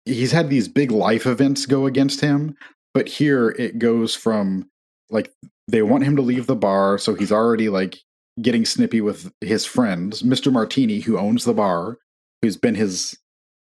he's 0.05 0.31
had 0.31 0.49
these 0.49 0.67
big 0.67 0.91
life 0.91 1.25
events 1.25 1.65
go 1.65 1.85
against 1.85 2.21
him, 2.21 2.55
but 2.93 3.07
here 3.07 3.49
it 3.51 3.79
goes 3.79 4.15
from 4.15 4.69
like 5.09 5.31
they 5.67 5.81
want 5.81 6.03
him 6.03 6.15
to 6.15 6.21
leave 6.21 6.47
the 6.47 6.55
bar, 6.55 6.97
so 6.97 7.13
he's 7.15 7.31
already 7.31 7.69
like 7.69 7.97
getting 8.41 8.65
snippy 8.65 8.99
with 9.01 9.31
his 9.41 9.65
friends, 9.65 10.23
Mr. 10.23 10.51
Martini, 10.51 10.99
who 10.99 11.17
owns 11.17 11.45
the 11.45 11.53
bar, 11.53 11.97
who's 12.41 12.57
been 12.57 12.75
his 12.75 13.17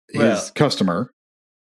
his 0.09 0.19
Well, 0.19 0.49
customer. 0.55 1.11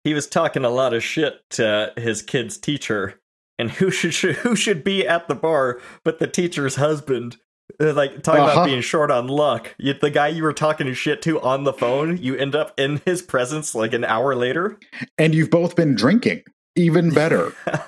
he 0.03 0.13
was 0.13 0.27
talking 0.27 0.65
a 0.65 0.69
lot 0.69 0.93
of 0.93 1.03
shit 1.03 1.41
to 1.51 1.93
his 1.97 2.21
kid's 2.21 2.57
teacher, 2.57 3.19
and 3.57 3.71
who 3.71 3.89
should, 3.91 4.13
should 4.13 4.35
who 4.37 4.55
should 4.55 4.83
be 4.83 5.07
at 5.07 5.27
the 5.27 5.35
bar 5.35 5.79
but 6.03 6.19
the 6.19 6.27
teacher's 6.27 6.75
husband? 6.75 7.37
Uh, 7.79 7.93
Like 7.93 8.23
talking 8.23 8.41
Uh-huh. 8.43 8.51
about 8.53 8.65
being 8.67 8.81
short 8.81 9.11
on 9.11 9.27
luck. 9.27 9.73
You, 9.77 9.93
the 9.93 10.09
guy 10.09 10.27
you 10.29 10.43
were 10.43 10.53
talking 10.53 10.87
to 10.87 10.93
shit 10.93 11.21
to 11.23 11.41
on 11.41 11.63
the 11.63 11.73
phone, 11.73 12.17
you 12.17 12.35
end 12.35 12.55
up 12.55 12.73
in 12.79 13.01
his 13.05 13.21
presence 13.21 13.73
like 13.75 13.93
an 13.93 14.03
hour 14.05 14.35
later. 14.35 14.77
and 15.17 15.33
you've 15.35 15.49
both 15.49 15.75
been 15.75 15.95
drinking. 15.95 16.43
Even 16.75 17.09
better. 17.13 17.53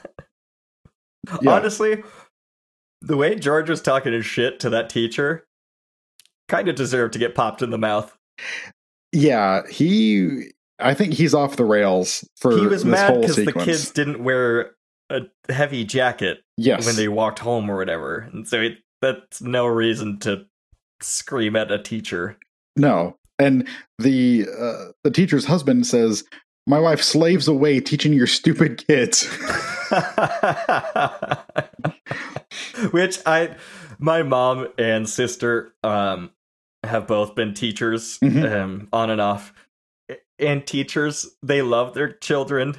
Yeah. 1.41 1.51
Honestly, 1.51 2.03
the 3.01 3.17
way 3.17 3.35
George 3.35 3.69
was 3.69 3.81
talking 3.81 4.13
his 4.13 4.25
shit 4.25 4.61
to 4.61 4.69
that 4.69 4.89
teacher 4.89 5.45
kind 6.47 6.69
of 6.69 6.75
deserved 6.75 7.11
to 7.13 7.19
get 7.19 7.35
popped 7.35 7.61
in 7.61 7.69
the 7.69 7.77
mouth. 7.77 8.17
yeah, 9.11 9.63
he. 9.69 10.51
I 10.79 10.93
think 10.93 11.13
he's 11.15 11.33
off 11.33 11.57
the 11.57 11.65
rails 11.65 12.25
for 12.37 12.51
he 12.55 12.65
was 12.67 12.83
this 12.83 12.91
mad 12.91 13.19
because 13.19 13.35
the 13.35 13.51
kids 13.51 13.91
didn't 13.91 14.23
wear 14.23 14.75
a 15.09 15.21
heavy 15.49 15.83
jacket 15.83 16.43
yes, 16.55 16.85
when 16.85 16.95
they 16.95 17.09
walked 17.09 17.39
home 17.39 17.69
or 17.69 17.75
whatever. 17.75 18.29
And 18.31 18.47
so 18.47 18.61
it, 18.61 18.77
that's 19.01 19.41
no 19.41 19.65
reason 19.67 20.19
to 20.19 20.45
scream 21.01 21.55
at 21.55 21.71
a 21.71 21.81
teacher. 21.81 22.37
no, 22.75 23.15
and 23.39 23.67
the 23.99 24.47
uh, 24.59 24.91
the 25.03 25.11
teacher's 25.11 25.45
husband 25.45 25.85
says, 25.85 26.23
"My 26.65 26.79
wife 26.79 27.01
slaves 27.01 27.47
away 27.47 27.79
teaching 27.79 28.13
your 28.13 28.27
stupid 28.27 28.85
kids." 28.87 29.27
Which 32.91 33.19
I, 33.25 33.55
my 33.99 34.23
mom 34.23 34.67
and 34.77 35.07
sister, 35.09 35.73
um, 35.83 36.31
have 36.83 37.07
both 37.07 37.35
been 37.35 37.53
teachers, 37.53 38.17
Mhm. 38.19 38.51
um, 38.51 38.87
on 38.93 39.09
and 39.09 39.19
off. 39.21 39.53
And 40.39 40.65
teachers, 40.65 41.27
they 41.41 41.61
love 41.63 41.93
their 41.95 42.13
children, 42.13 42.75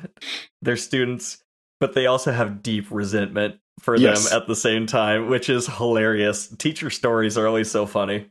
their 0.63 0.77
students, 0.77 1.43
but 1.81 1.95
they 1.95 2.07
also 2.07 2.31
have 2.33 2.63
deep 2.63 2.87
resentment 2.91 3.57
for 3.89 3.97
Yes. 3.97 4.29
them 4.29 4.41
at 4.43 4.47
the 4.47 4.55
same 4.55 4.87
time, 4.87 5.29
which 5.29 5.49
is 5.49 5.67
hilarious. 5.67 6.49
Teacher 6.59 6.91
stories 6.91 7.39
are 7.39 7.47
always 7.47 7.71
so 7.71 7.87
funny. 7.87 8.27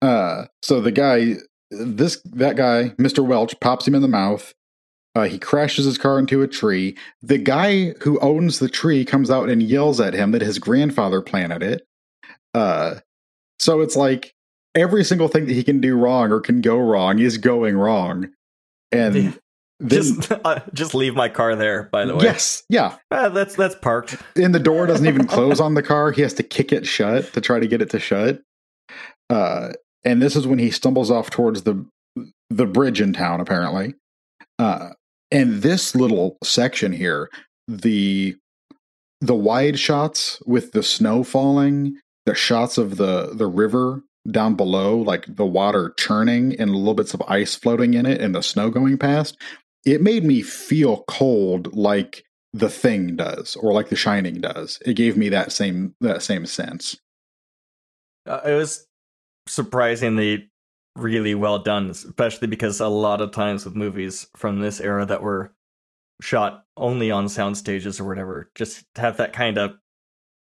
uh, 0.00 0.44
so 0.62 0.80
the 0.80 0.90
guy, 0.90 1.34
this 1.70 2.20
that 2.24 2.56
guy, 2.56 2.94
Mister 2.96 3.22
Welch, 3.22 3.58
pops 3.60 3.86
him 3.86 3.94
in 3.94 4.00
the 4.02 4.08
mouth. 4.08 4.54
Uh, 5.14 5.24
he 5.24 5.38
crashes 5.38 5.84
his 5.84 5.98
car 5.98 6.18
into 6.18 6.40
a 6.40 6.48
tree. 6.48 6.96
The 7.20 7.36
guy 7.36 7.90
who 8.00 8.18
owns 8.20 8.58
the 8.58 8.68
tree 8.70 9.04
comes 9.04 9.30
out 9.30 9.50
and 9.50 9.62
yells 9.62 10.00
at 10.00 10.14
him 10.14 10.30
that 10.32 10.40
his 10.40 10.58
grandfather 10.58 11.20
planted 11.20 11.62
it. 11.62 11.82
Uh, 12.54 12.96
so 13.58 13.80
it's 13.82 13.96
like 13.96 14.32
every 14.74 15.04
single 15.04 15.28
thing 15.28 15.46
that 15.46 15.52
he 15.52 15.62
can 15.64 15.80
do 15.80 15.94
wrong 15.96 16.30
or 16.32 16.40
can 16.40 16.60
go 16.62 16.78
wrong 16.78 17.18
is 17.18 17.36
going 17.38 17.76
wrong. 17.76 18.30
And 18.92 19.14
Yeah. 19.14 19.32
Then, 19.80 19.88
just, 19.88 20.32
uh, 20.44 20.60
just 20.74 20.94
leave 20.94 21.14
my 21.14 21.28
car 21.28 21.56
there. 21.56 21.84
By 21.84 22.04
the 22.04 22.14
way, 22.14 22.24
yes, 22.24 22.62
yeah. 22.68 22.96
Ah, 23.10 23.30
that's 23.30 23.56
that's 23.56 23.74
parked. 23.74 24.16
And 24.36 24.54
the 24.54 24.60
door 24.60 24.86
doesn't 24.86 25.06
even 25.06 25.26
close 25.28 25.58
on 25.58 25.74
the 25.74 25.82
car. 25.82 26.12
He 26.12 26.22
has 26.22 26.34
to 26.34 26.42
kick 26.42 26.72
it 26.72 26.86
shut 26.86 27.32
to 27.32 27.40
try 27.40 27.58
to 27.58 27.66
get 27.66 27.82
it 27.82 27.90
to 27.90 27.98
shut. 27.98 28.42
Uh, 29.30 29.72
and 30.04 30.20
this 30.20 30.36
is 30.36 30.46
when 30.46 30.58
he 30.58 30.70
stumbles 30.70 31.10
off 31.10 31.30
towards 31.30 31.62
the 31.62 31.84
the 32.50 32.66
bridge 32.66 33.00
in 33.00 33.12
town, 33.12 33.40
apparently. 33.40 33.94
Uh, 34.58 34.90
and 35.30 35.62
this 35.62 35.94
little 35.94 36.36
section 36.44 36.92
here, 36.92 37.30
the 37.66 38.36
the 39.20 39.34
wide 39.34 39.78
shots 39.78 40.42
with 40.46 40.72
the 40.72 40.82
snow 40.82 41.22
falling, 41.22 41.96
the 42.26 42.34
shots 42.34 42.76
of 42.76 42.96
the 42.96 43.32
the 43.34 43.46
river 43.46 44.02
down 44.30 44.54
below, 44.54 44.98
like 44.98 45.24
the 45.34 45.46
water 45.46 45.94
churning 45.98 46.54
and 46.58 46.74
little 46.74 46.94
bits 46.94 47.14
of 47.14 47.22
ice 47.26 47.54
floating 47.54 47.94
in 47.94 48.06
it, 48.06 48.20
and 48.20 48.34
the 48.34 48.42
snow 48.42 48.70
going 48.70 48.98
past. 48.98 49.36
It 49.84 50.02
made 50.02 50.24
me 50.24 50.42
feel 50.42 51.04
cold, 51.08 51.74
like 51.74 52.24
the 52.52 52.68
thing 52.68 53.16
does 53.16 53.54
or 53.56 53.72
like 53.72 53.90
the 53.90 53.96
shining 53.96 54.40
does 54.40 54.80
it 54.84 54.94
gave 54.94 55.16
me 55.16 55.28
that 55.28 55.52
same 55.52 55.94
that 56.00 56.20
same 56.20 56.44
sense 56.44 56.96
Uh, 58.26 58.40
it 58.44 58.54
was 58.54 58.86
surprisingly 59.46 60.50
really 60.96 61.34
well 61.34 61.58
done, 61.60 61.90
especially 61.90 62.48
because 62.48 62.80
a 62.80 62.88
lot 62.88 63.20
of 63.20 63.30
times 63.30 63.64
with 63.64 63.74
movies 63.76 64.26
from 64.36 64.60
this 64.60 64.80
era 64.80 65.06
that 65.06 65.22
were 65.22 65.54
shot 66.20 66.64
only 66.76 67.10
on 67.10 67.28
sound 67.28 67.56
stages 67.56 68.00
or 68.00 68.04
whatever, 68.04 68.50
just 68.54 68.84
have 68.96 69.16
that 69.16 69.32
kind 69.32 69.56
of 69.58 69.74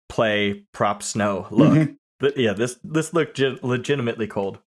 play 0.09 0.65
prop 0.73 1.01
snow 1.01 1.47
look. 1.51 1.73
Mhm. 1.73 1.97
But 2.19 2.37
yeah, 2.37 2.53
this 2.53 2.79
this 2.83 3.13
looked 3.13 3.37
ge- 3.37 3.61
legitimately 3.63 4.27
cold. 4.27 4.59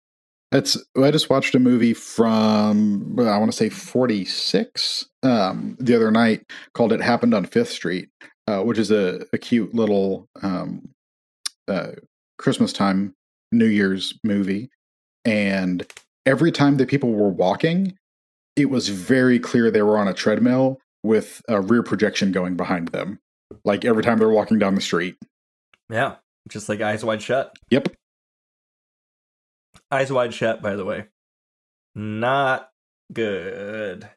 It's 0.52 0.76
i 1.02 1.10
just 1.10 1.28
watched 1.28 1.54
a 1.54 1.58
movie 1.58 1.94
from 1.94 3.16
i 3.18 3.36
want 3.36 3.50
to 3.50 3.56
say 3.56 3.68
46 3.68 5.06
um 5.22 5.76
the 5.80 5.94
other 5.94 6.10
night 6.10 6.44
called 6.74 6.92
it 6.92 7.00
happened 7.00 7.34
on 7.34 7.44
fifth 7.44 7.70
street 7.70 8.08
uh 8.46 8.62
which 8.62 8.78
is 8.78 8.90
a, 8.90 9.26
a 9.32 9.38
cute 9.38 9.74
little 9.74 10.28
um 10.42 10.88
uh 11.68 11.92
christmas 12.38 12.72
time 12.72 13.14
New 13.52 13.66
Year's 13.66 14.18
movie, 14.24 14.70
and 15.24 15.86
every 16.24 16.52
time 16.52 16.76
the 16.76 16.86
people 16.86 17.12
were 17.12 17.28
walking, 17.28 17.96
it 18.54 18.66
was 18.66 18.88
very 18.88 19.38
clear 19.38 19.70
they 19.70 19.82
were 19.82 19.98
on 19.98 20.08
a 20.08 20.14
treadmill 20.14 20.78
with 21.02 21.42
a 21.48 21.60
rear 21.60 21.82
projection 21.82 22.32
going 22.32 22.56
behind 22.56 22.88
them. 22.88 23.18
Like 23.64 23.84
every 23.84 24.02
time 24.02 24.18
they're 24.18 24.28
walking 24.28 24.58
down 24.58 24.74
the 24.74 24.80
street. 24.80 25.16
Yeah, 25.90 26.16
just 26.48 26.68
like 26.68 26.80
Eyes 26.80 27.04
Wide 27.04 27.22
Shut. 27.22 27.52
Yep. 27.70 27.94
Eyes 29.90 30.12
Wide 30.12 30.34
Shut, 30.34 30.62
by 30.62 30.76
the 30.76 30.84
way. 30.84 31.06
Not 31.94 32.70
good. 33.12 34.08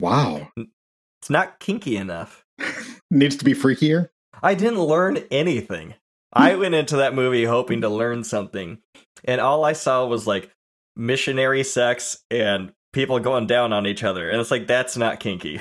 Wow. 0.00 0.48
It's 0.56 1.30
not 1.30 1.58
kinky 1.58 1.96
enough. 1.96 2.44
Needs 3.10 3.36
to 3.36 3.44
be 3.44 3.54
freakier. 3.54 4.10
I 4.42 4.54
didn't 4.54 4.80
learn 4.80 5.18
anything. 5.30 5.94
I 6.32 6.54
went 6.56 6.74
into 6.74 6.96
that 6.96 7.14
movie 7.14 7.44
hoping 7.44 7.80
to 7.80 7.88
learn 7.88 8.24
something, 8.24 8.78
and 9.24 9.40
all 9.40 9.64
I 9.64 9.72
saw 9.72 10.06
was 10.06 10.26
like 10.26 10.50
missionary 10.96 11.64
sex 11.64 12.18
and 12.30 12.72
people 12.92 13.18
going 13.20 13.46
down 13.46 13.72
on 13.72 13.86
each 13.86 14.02
other. 14.04 14.28
And 14.28 14.40
it's 14.40 14.50
like, 14.50 14.66
that's 14.66 14.96
not 14.96 15.20
kinky. 15.20 15.60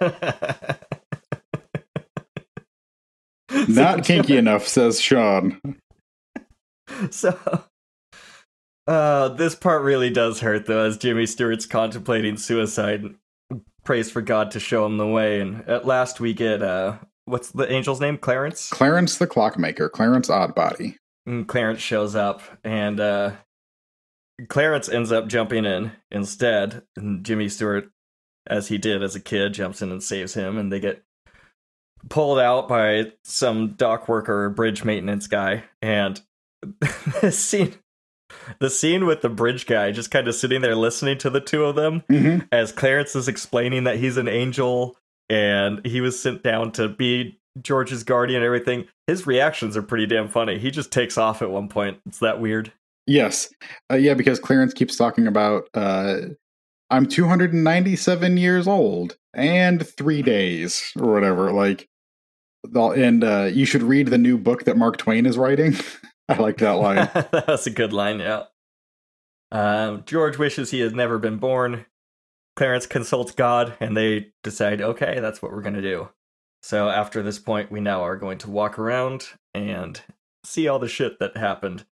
Not 3.68 4.04
kinky 4.04 4.36
enough, 4.36 4.68
says 4.68 5.00
Sean. 5.00 5.60
so 7.10 7.38
uh 8.86 9.28
this 9.30 9.54
part 9.54 9.82
really 9.82 10.10
does 10.10 10.40
hurt 10.40 10.66
though 10.66 10.84
as 10.84 10.98
jimmy 10.98 11.26
stewart's 11.26 11.66
contemplating 11.66 12.36
suicide. 12.36 13.02
And 13.02 13.16
prays 13.84 14.10
for 14.10 14.22
god 14.22 14.50
to 14.52 14.60
show 14.60 14.86
him 14.86 14.96
the 14.96 15.06
way. 15.06 15.40
And 15.40 15.68
at 15.68 15.86
last 15.86 16.20
we 16.20 16.32
get 16.34 16.62
uh 16.62 16.98
what's 17.26 17.50
the 17.50 17.68
angel's 17.68 18.00
name? 18.00 18.18
Clarence? 18.18 18.68
Clarence 18.70 19.18
the 19.18 19.26
clockmaker, 19.26 19.88
Clarence 19.88 20.28
Odbody. 20.28 20.96
and 21.26 21.46
clarence 21.48 21.80
shows 21.80 22.14
up 22.14 22.42
and 22.62 23.00
uh 23.00 23.32
clarence 24.48 24.88
ends 24.88 25.12
up 25.12 25.28
jumping 25.28 25.64
in 25.64 25.92
instead 26.10 26.82
and 26.96 27.24
jimmy 27.24 27.48
stewart 27.48 27.90
as 28.48 28.68
he 28.68 28.76
did 28.78 29.02
as 29.02 29.14
a 29.14 29.20
kid 29.20 29.54
jumps 29.54 29.80
in 29.80 29.90
and 29.92 30.02
saves 30.02 30.34
him 30.34 30.58
and 30.58 30.72
they 30.72 30.80
get 30.80 31.02
pulled 32.10 32.38
out 32.38 32.68
by 32.68 33.12
some 33.22 33.74
dock 33.74 34.08
worker 34.08 34.44
or 34.44 34.50
bridge 34.50 34.84
maintenance 34.84 35.26
guy 35.26 35.64
and 35.80 36.20
the 37.20 37.32
scene 37.32 37.74
the 38.58 38.70
scene 38.70 39.06
with 39.06 39.22
the 39.22 39.28
bridge 39.28 39.66
guy 39.66 39.92
just 39.92 40.10
kind 40.10 40.26
of 40.26 40.34
sitting 40.34 40.60
there 40.60 40.74
listening 40.74 41.16
to 41.18 41.30
the 41.30 41.40
two 41.40 41.64
of 41.64 41.76
them 41.76 42.02
hmm 42.08 42.38
as 42.52 42.72
Clarence 42.72 43.14
is 43.14 43.28
explaining 43.28 43.84
that 43.84 43.98
he's 43.98 44.16
an 44.16 44.28
angel 44.28 44.96
and 45.28 45.84
he 45.86 46.00
was 46.00 46.20
sent 46.20 46.42
down 46.42 46.72
to 46.72 46.88
be 46.88 47.38
George's 47.62 48.02
guardian 48.02 48.42
and 48.42 48.46
everything. 48.46 48.86
His 49.06 49.26
reactions 49.26 49.76
are 49.76 49.82
pretty 49.82 50.06
damn 50.06 50.28
funny. 50.28 50.58
He 50.58 50.70
just 50.70 50.92
takes 50.92 51.16
off 51.16 51.42
at 51.42 51.50
one 51.50 51.68
point. 51.68 51.98
It's 52.06 52.18
that 52.18 52.40
weird. 52.40 52.72
Yes. 53.06 53.50
Uh, 53.90 53.96
yeah, 53.96 54.14
because 54.14 54.40
Clarence 54.40 54.74
keeps 54.74 54.96
talking 54.96 55.26
about 55.26 55.68
uh, 55.74 56.16
I'm 56.90 57.06
297 57.06 58.36
years 58.36 58.66
old 58.66 59.16
and 59.34 59.86
three 59.86 60.22
days 60.22 60.92
or 60.98 61.12
whatever. 61.12 61.52
Like, 61.52 61.88
and 62.74 63.22
uh, 63.22 63.50
you 63.52 63.66
should 63.66 63.82
read 63.82 64.08
the 64.08 64.18
new 64.18 64.38
book 64.38 64.64
that 64.64 64.76
Mark 64.76 64.96
Twain 64.96 65.26
is 65.26 65.36
writing. 65.36 65.76
I 66.28 66.36
like 66.36 66.58
that 66.58 66.72
line. 66.72 66.96
that 67.14 67.44
was 67.46 67.66
a 67.66 67.70
good 67.70 67.92
line, 67.92 68.20
yeah. 68.20 68.44
Um, 69.50 70.02
George 70.06 70.38
wishes 70.38 70.70
he 70.70 70.80
had 70.80 70.96
never 70.96 71.18
been 71.18 71.36
born. 71.36 71.86
Clarence 72.56 72.86
consults 72.86 73.32
God, 73.32 73.76
and 73.80 73.96
they 73.96 74.32
decide, 74.42 74.80
okay, 74.80 75.20
that's 75.20 75.42
what 75.42 75.52
we're 75.52 75.62
going 75.62 75.74
to 75.74 75.82
do. 75.82 76.08
So 76.62 76.88
after 76.88 77.22
this 77.22 77.38
point, 77.38 77.70
we 77.70 77.80
now 77.80 78.02
are 78.02 78.16
going 78.16 78.38
to 78.38 78.50
walk 78.50 78.78
around 78.78 79.28
and 79.52 80.00
see 80.44 80.66
all 80.66 80.78
the 80.78 80.88
shit 80.88 81.18
that 81.18 81.36
happened. 81.36 81.84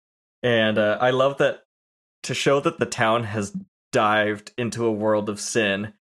And 0.42 0.78
uh, 0.78 0.98
I 1.00 1.10
love 1.10 1.38
that 1.38 1.64
to 2.24 2.34
show 2.34 2.60
that 2.60 2.78
the 2.78 2.86
town 2.86 3.24
has 3.24 3.56
dived 3.92 4.52
into 4.56 4.84
a 4.84 4.92
world 4.92 5.28
of 5.28 5.40
sin. 5.40 5.94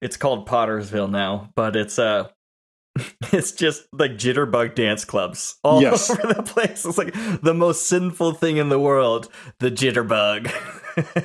It's 0.00 0.16
called 0.16 0.48
Pottersville 0.48 1.10
now, 1.10 1.50
but 1.54 1.76
it's 1.76 1.98
uh 1.98 2.28
it's 3.32 3.52
just 3.52 3.82
like 3.92 4.12
jitterbug 4.12 4.74
dance 4.74 5.04
clubs 5.04 5.56
all 5.64 5.82
Yes. 5.82 6.10
over 6.24 6.32
the 6.32 6.42
place. 6.42 6.84
It's 6.84 6.98
like 6.98 7.12
the 7.42 7.54
most 7.54 7.88
sinful 7.88 8.34
thing 8.34 8.56
in 8.56 8.68
the 8.68 8.78
world, 8.78 9.28
the 9.58 9.70
jitterbug. 9.70 10.44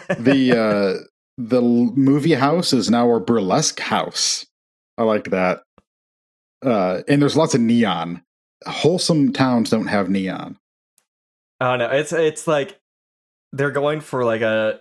the 0.20 0.58
uh, 0.58 1.04
the 1.38 1.62
movie 1.62 2.34
house 2.34 2.74
is 2.74 2.90
now 2.90 3.12
a 3.14 3.20
burlesque 3.20 3.80
house. 3.80 4.46
I 4.98 5.04
like 5.04 5.30
that. 5.30 5.62
Uh, 6.66 7.02
and 7.08 7.22
there's 7.22 7.38
lots 7.38 7.54
of 7.56 7.62
neon. 7.62 8.24
Wholesome 8.68 9.32
towns 9.32 9.70
don't 9.70 9.88
have 9.88 10.10
neon. 10.10 10.58
I 11.62 11.70
don't 11.78 11.80
know. 11.80 11.96
It's 11.98 12.12
it's 12.12 12.48
like 12.48 12.80
they're 13.54 13.72
going 13.72 14.02
for 14.02 14.26
like 14.26 14.42
a. 14.42 14.80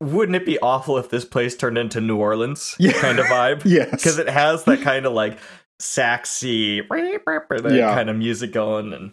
Wouldn't 0.00 0.36
it 0.36 0.44
be 0.44 0.58
awful 0.58 0.98
if 0.98 1.08
this 1.08 1.24
place 1.24 1.56
turned 1.56 1.78
into 1.78 2.00
New 2.00 2.16
Orleans 2.18 2.74
Yeah. 2.78 2.92
kind 2.92 3.18
of 3.18 3.26
vibe? 3.26 3.62
Yes. 3.64 3.90
because 3.92 4.18
it 4.18 4.28
has 4.28 4.64
that 4.64 4.82
kind 4.82 5.06
of 5.06 5.12
like 5.14 5.38
saxy 5.80 6.80
that 7.60 7.72
Yeah. 7.74 7.94
kind 7.94 8.08
of 8.10 8.16
music 8.16 8.52
going 8.52 8.92
and 8.92 9.12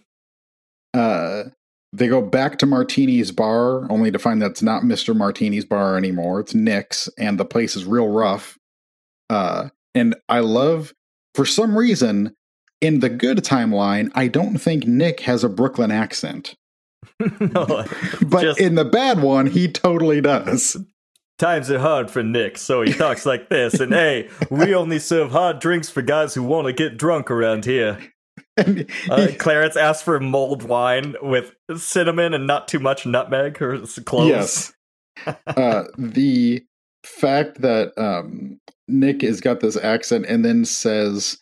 uh, 0.93 1.49
they 1.93 2.07
go 2.07 2.21
back 2.21 2.57
to 2.59 2.65
Martini's 2.65 3.31
bar, 3.31 3.89
only 3.91 4.11
to 4.11 4.19
find 4.19 4.41
that 4.41 4.51
it's 4.51 4.61
not 4.61 4.83
Mr. 4.83 5.15
Martini's 5.15 5.65
bar 5.65 5.97
anymore. 5.97 6.39
It's 6.41 6.53
Nick's, 6.53 7.07
and 7.17 7.39
the 7.39 7.45
place 7.45 7.75
is 7.75 7.85
real 7.85 8.07
rough. 8.07 8.57
Uh, 9.29 9.69
and 9.95 10.15
I 10.29 10.39
love, 10.39 10.93
for 11.35 11.45
some 11.45 11.77
reason, 11.77 12.35
in 12.81 12.99
the 12.99 13.09
good 13.09 13.37
timeline, 13.39 14.11
I 14.15 14.27
don't 14.27 14.57
think 14.57 14.85
Nick 14.85 15.21
has 15.21 15.43
a 15.43 15.49
Brooklyn 15.49 15.91
accent. 15.91 16.55
no, 17.39 17.85
But 18.21 18.41
Just- 18.41 18.59
in 18.59 18.75
the 18.75 18.85
bad 18.85 19.21
one, 19.21 19.47
he 19.47 19.67
totally 19.69 20.19
does. 20.21 20.77
Times 21.41 21.71
are 21.71 21.79
hard 21.79 22.09
for 22.09 22.23
Nick, 22.23 22.57
so 22.57 22.83
he 22.83 22.93
talks 22.93 23.25
like 23.25 23.49
this. 23.49 23.79
And 23.79 23.91
hey, 23.91 24.29
we 24.49 24.73
only 24.75 24.99
serve 24.99 25.31
hard 25.31 25.59
drinks 25.59 25.89
for 25.89 26.01
guys 26.01 26.33
who 26.33 26.43
want 26.43 26.67
to 26.67 26.73
get 26.73 26.97
drunk 26.97 27.29
around 27.29 27.65
here. 27.65 27.99
Uh, 28.57 29.27
Clarence 29.39 29.75
asked 29.75 30.03
for 30.03 30.19
mulled 30.19 30.63
wine 30.63 31.15
with 31.21 31.55
cinnamon 31.75 32.33
and 32.33 32.45
not 32.45 32.67
too 32.67 32.79
much 32.79 33.05
nutmeg 33.05 33.61
or 33.61 33.79
cloves. 34.05 34.29
Yes. 34.29 34.73
uh, 35.47 35.83
the 35.97 36.63
fact 37.03 37.61
that 37.61 37.91
um, 37.97 38.59
Nick 38.87 39.21
has 39.21 39.41
got 39.41 39.61
this 39.61 39.77
accent 39.77 40.25
and 40.27 40.45
then 40.45 40.63
says 40.63 41.39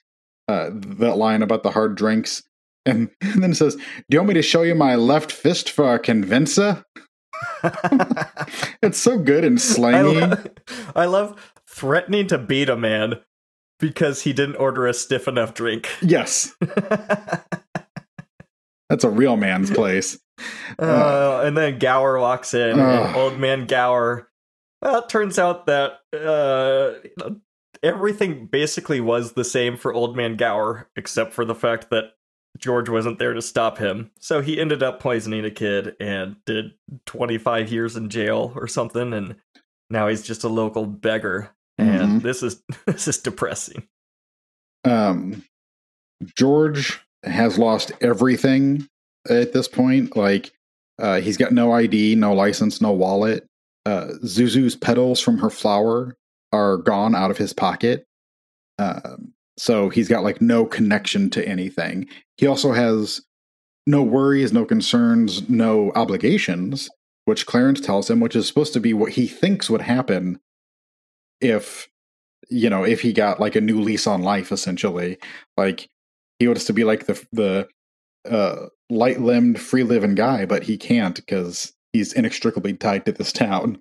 uh, 0.47 0.69
that 0.71 1.17
line 1.17 1.41
about 1.41 1.63
the 1.63 1.71
hard 1.71 1.95
drinks, 1.95 2.43
and, 2.85 3.09
and 3.21 3.43
then 3.43 3.53
says, 3.53 3.75
"Do 3.75 3.83
you 4.11 4.19
want 4.19 4.29
me 4.29 4.33
to 4.35 4.41
show 4.41 4.61
you 4.61 4.75
my 4.75 4.95
left 4.95 5.31
fist 5.31 5.69
for 5.69 5.93
a 5.93 5.99
convincer?" 5.99 6.83
It's 8.81 8.97
so 8.97 9.17
good 9.19 9.43
and 9.43 9.57
I, 9.57 9.61
slangy. 9.61 10.21
lo- 10.21 10.43
I 10.95 11.05
love 11.05 11.53
threatening 11.67 12.27
to 12.27 12.37
beat 12.37 12.69
a 12.69 12.77
man 12.77 13.19
because 13.79 14.21
he 14.23 14.31
didn't 14.33 14.55
order 14.55 14.87
a 14.87 14.93
stiff 14.93 15.27
enough 15.27 15.53
drink. 15.53 15.89
yes, 16.01 16.55
that's 18.89 19.03
a 19.03 19.09
real 19.09 19.37
man's 19.37 19.71
place. 19.71 20.19
Uh, 20.79 21.41
and 21.43 21.57
then 21.57 21.79
Gower 21.79 22.17
walks 22.17 22.53
in, 22.53 22.79
and 22.79 23.15
old 23.17 23.37
man 23.37 23.65
Gower. 23.67 24.29
Well, 24.81 24.99
it 24.99 25.09
turns 25.09 25.37
out 25.37 25.65
that 25.65 25.99
uh, 26.13 26.93
everything 27.83 28.45
basically 28.45 29.01
was 29.01 29.33
the 29.33 29.43
same 29.43 29.75
for 29.75 29.93
old 29.93 30.15
man 30.15 30.37
Gower, 30.37 30.87
except 30.95 31.33
for 31.33 31.43
the 31.43 31.55
fact 31.55 31.89
that 31.89 32.11
George 32.59 32.89
wasn't 32.89 33.17
there 33.19 33.33
to 33.33 33.41
stop 33.41 33.77
him. 33.77 34.11
So 34.19 34.41
he 34.41 34.59
ended 34.59 34.83
up 34.83 34.99
poisoning 34.99 35.45
a 35.45 35.51
kid 35.51 35.95
and 35.99 36.35
did 36.45 36.73
25 37.05 37.71
years 37.71 37.95
in 37.95 38.09
jail 38.09 38.51
or 38.55 38.67
something, 38.67 39.13
and 39.13 39.35
now 39.89 40.07
he's 40.07 40.21
just 40.21 40.43
a 40.43 40.49
local 40.49 40.85
beggar. 40.85 41.49
And 41.77 42.21
this 42.21 42.43
is 42.43 42.61
this 42.85 43.07
is 43.07 43.17
depressing. 43.17 43.87
um 44.83 45.43
George 46.35 46.99
has 47.23 47.57
lost 47.57 47.91
everything 48.01 48.87
at 49.29 49.53
this 49.53 49.67
point. 49.67 50.15
Like 50.17 50.51
uh 51.01 51.21
he's 51.21 51.37
got 51.37 51.53
no 51.53 51.71
ID, 51.71 52.15
no 52.15 52.33
license, 52.33 52.81
no 52.81 52.91
wallet. 52.91 53.45
Uh 53.85 54.07
Zuzu's 54.25 54.75
petals 54.75 55.21
from 55.21 55.37
her 55.37 55.49
flower 55.49 56.17
are 56.51 56.77
gone 56.77 57.15
out 57.15 57.31
of 57.31 57.37
his 57.37 57.53
pocket. 57.53 58.05
Um 58.77 59.33
so 59.59 59.89
he's 59.89 60.07
got 60.07 60.23
like 60.23 60.41
no 60.41 60.65
connection 60.65 61.29
to 61.31 61.45
anything. 61.45 62.07
He 62.37 62.47
also 62.47 62.71
has 62.71 63.21
no 63.85 64.01
worries, 64.01 64.53
no 64.53 64.63
concerns, 64.63 65.49
no 65.49 65.91
obligations, 65.95 66.89
which 67.25 67.45
Clarence 67.45 67.81
tells 67.81 68.09
him, 68.09 68.21
which 68.21 68.37
is 68.37 68.47
supposed 68.47 68.71
to 68.73 68.79
be 68.79 68.93
what 68.93 69.11
he 69.11 69.27
thinks 69.27 69.69
would 69.69 69.81
happen 69.81 70.39
if 71.41 71.89
you 72.49 72.69
know, 72.69 72.83
if 72.83 73.01
he 73.01 73.13
got 73.13 73.39
like 73.39 73.55
a 73.55 73.61
new 73.61 73.81
lease 73.81 74.07
on 74.07 74.23
life 74.23 74.51
essentially. 74.51 75.17
Like 75.57 75.89
he 76.39 76.47
wants 76.47 76.63
to 76.65 76.73
be 76.73 76.85
like 76.85 77.05
the 77.05 77.21
the 77.33 77.67
uh 78.29 78.67
light 78.89 79.19
limbed, 79.19 79.59
free 79.59 79.83
living 79.83 80.15
guy, 80.15 80.45
but 80.45 80.63
he 80.63 80.77
can't 80.77 81.17
because 81.17 81.73
he's 81.91 82.13
inextricably 82.13 82.73
tied 82.73 83.05
to 83.05 83.11
this 83.11 83.33
town. 83.33 83.79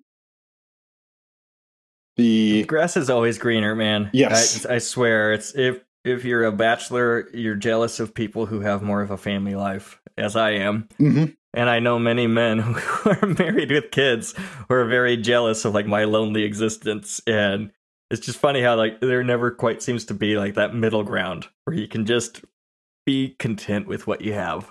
The 2.18 2.64
Grass 2.64 2.96
is 2.96 3.08
always 3.08 3.38
greener, 3.38 3.74
man. 3.74 4.10
Yes. 4.12 4.66
I, 4.66 4.74
I 4.74 4.78
swear. 4.78 5.32
It's 5.32 5.54
if 5.54 5.80
if 6.04 6.24
you're 6.24 6.44
a 6.44 6.52
bachelor, 6.52 7.28
you're 7.32 7.54
jealous 7.54 8.00
of 8.00 8.14
people 8.14 8.46
who 8.46 8.60
have 8.60 8.82
more 8.82 9.02
of 9.02 9.10
a 9.10 9.16
family 9.16 9.54
life, 9.54 10.00
as 10.16 10.36
I 10.36 10.50
am. 10.50 10.88
hmm 10.98 11.26
And 11.54 11.70
I 11.70 11.78
know 11.78 11.98
many 11.98 12.26
men 12.26 12.58
who 12.60 13.10
are 13.10 13.26
married 13.38 13.70
with 13.70 13.90
kids 13.92 14.34
who 14.68 14.74
are 14.74 14.84
very 14.84 15.16
jealous 15.16 15.64
of 15.64 15.74
like 15.74 15.86
my 15.86 16.04
lonely 16.04 16.42
existence. 16.42 17.20
And 17.26 17.70
it's 18.10 18.24
just 18.24 18.38
funny 18.38 18.62
how 18.62 18.76
like 18.76 19.00
there 19.00 19.22
never 19.22 19.50
quite 19.50 19.82
seems 19.82 20.04
to 20.06 20.14
be 20.14 20.36
like 20.36 20.54
that 20.54 20.74
middle 20.74 21.04
ground 21.04 21.46
where 21.64 21.76
you 21.76 21.86
can 21.86 22.04
just 22.04 22.42
be 23.06 23.36
content 23.38 23.86
with 23.86 24.06
what 24.06 24.22
you 24.22 24.32
have. 24.32 24.70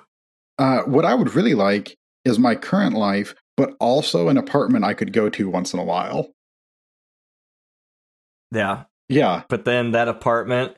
Uh, 0.59 0.81
what 0.81 1.05
I 1.05 1.13
would 1.13 1.33
really 1.33 1.53
like 1.53 1.97
is 2.25 2.39
my 2.39 2.55
current 2.55 2.95
life, 2.95 3.35
but 3.55 3.75
also 3.79 4.27
an 4.27 4.37
apartment 4.37 4.83
I 4.85 4.93
could 4.93 5.13
go 5.13 5.29
to 5.29 5.49
once 5.49 5.73
in 5.73 5.79
a 5.79 5.83
while. 5.83 6.33
Yeah. 8.51 8.83
Yeah, 9.09 9.43
But 9.47 9.63
then 9.63 9.91
that 9.91 10.09
apartment, 10.09 10.75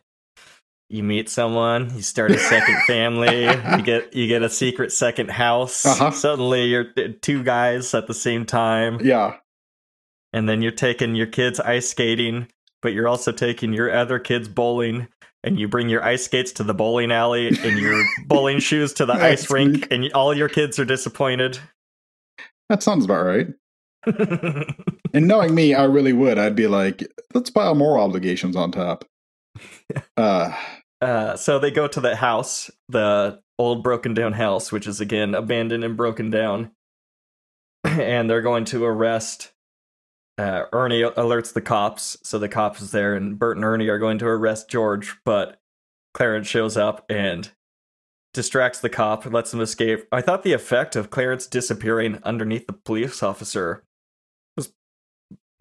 you 0.87 1.01
meet 1.03 1.29
someone, 1.29 1.95
you 1.95 2.03
start 2.03 2.29
a 2.29 2.37
second 2.37 2.77
family, 2.87 3.45
you 3.45 3.81
get 3.81 4.15
you 4.15 4.27
get 4.27 4.43
a 4.43 4.49
secret 4.49 4.91
second 4.91 5.31
house. 5.31 5.83
Uh-huh. 5.85 6.11
Suddenly 6.11 6.65
you're 6.65 6.85
two 7.21 7.43
guys 7.43 7.93
at 7.95 8.05
the 8.05 8.13
same 8.13 8.45
time. 8.45 8.99
yeah, 9.03 9.37
and 10.31 10.47
then 10.47 10.61
you're 10.61 10.71
taking 10.71 11.15
your 11.15 11.25
kids 11.25 11.59
ice 11.59 11.89
skating, 11.89 12.47
but 12.83 12.93
you're 12.93 13.07
also 13.07 13.31
taking 13.31 13.73
your 13.73 13.91
other 13.91 14.19
kids 14.19 14.47
bowling, 14.47 15.07
and 15.43 15.59
you 15.59 15.67
bring 15.67 15.89
your 15.89 16.03
ice 16.03 16.25
skates 16.25 16.51
to 16.53 16.63
the 16.63 16.75
bowling 16.75 17.11
alley 17.11 17.47
and 17.47 17.79
your 17.79 18.03
bowling 18.27 18.59
shoes 18.59 18.93
to 18.93 19.07
the 19.07 19.13
ice 19.13 19.49
rink, 19.49 19.87
and 19.89 20.11
all 20.13 20.35
your 20.35 20.49
kids 20.49 20.77
are 20.77 20.85
disappointed. 20.85 21.57
that 22.69 22.83
sounds 22.83 23.05
about 23.05 23.25
right. 23.25 23.47
And 25.13 25.27
knowing 25.27 25.55
me, 25.55 25.73
I 25.73 25.85
really 25.85 26.13
would. 26.13 26.37
I'd 26.37 26.55
be 26.55 26.67
like, 26.67 27.11
let's 27.33 27.49
pile 27.49 27.75
more 27.75 27.97
obligations 27.97 28.55
on 28.55 28.71
top. 28.71 29.05
Uh, 30.15 30.55
uh, 31.01 31.35
so 31.35 31.57
they 31.57 31.71
go 31.71 31.87
to 31.87 31.99
the 31.99 32.15
house, 32.15 32.69
the 32.89 33.41
old 33.57 33.81
broken 33.81 34.13
down 34.13 34.33
house, 34.33 34.71
which 34.71 34.85
is 34.85 35.01
again 35.01 35.33
abandoned 35.33 35.83
and 35.83 35.97
broken 35.97 36.29
down, 36.29 36.71
and 37.83 38.29
they're 38.29 38.43
going 38.43 38.65
to 38.65 38.85
arrest. 38.85 39.51
Uh, 40.37 40.65
Ernie 40.71 41.01
alerts 41.01 41.53
the 41.53 41.61
cops, 41.61 42.17
so 42.21 42.37
the 42.37 42.47
cops 42.47 42.81
is 42.81 42.91
there, 42.91 43.15
and 43.15 43.39
Bert 43.39 43.57
and 43.57 43.65
Ernie 43.65 43.87
are 43.87 43.97
going 43.97 44.19
to 44.19 44.27
arrest 44.27 44.69
George, 44.69 45.15
but 45.25 45.59
Clarence 46.13 46.47
shows 46.47 46.77
up 46.77 47.03
and 47.09 47.51
distracts 48.33 48.79
the 48.79 48.89
cop, 48.89 49.25
lets 49.25 49.53
him 49.53 49.61
escape. 49.61 50.07
I 50.11 50.21
thought 50.21 50.43
the 50.43 50.53
effect 50.53 50.95
of 50.95 51.09
Clarence 51.09 51.47
disappearing 51.47 52.19
underneath 52.23 52.67
the 52.67 52.73
police 52.73 53.23
officer 53.23 53.83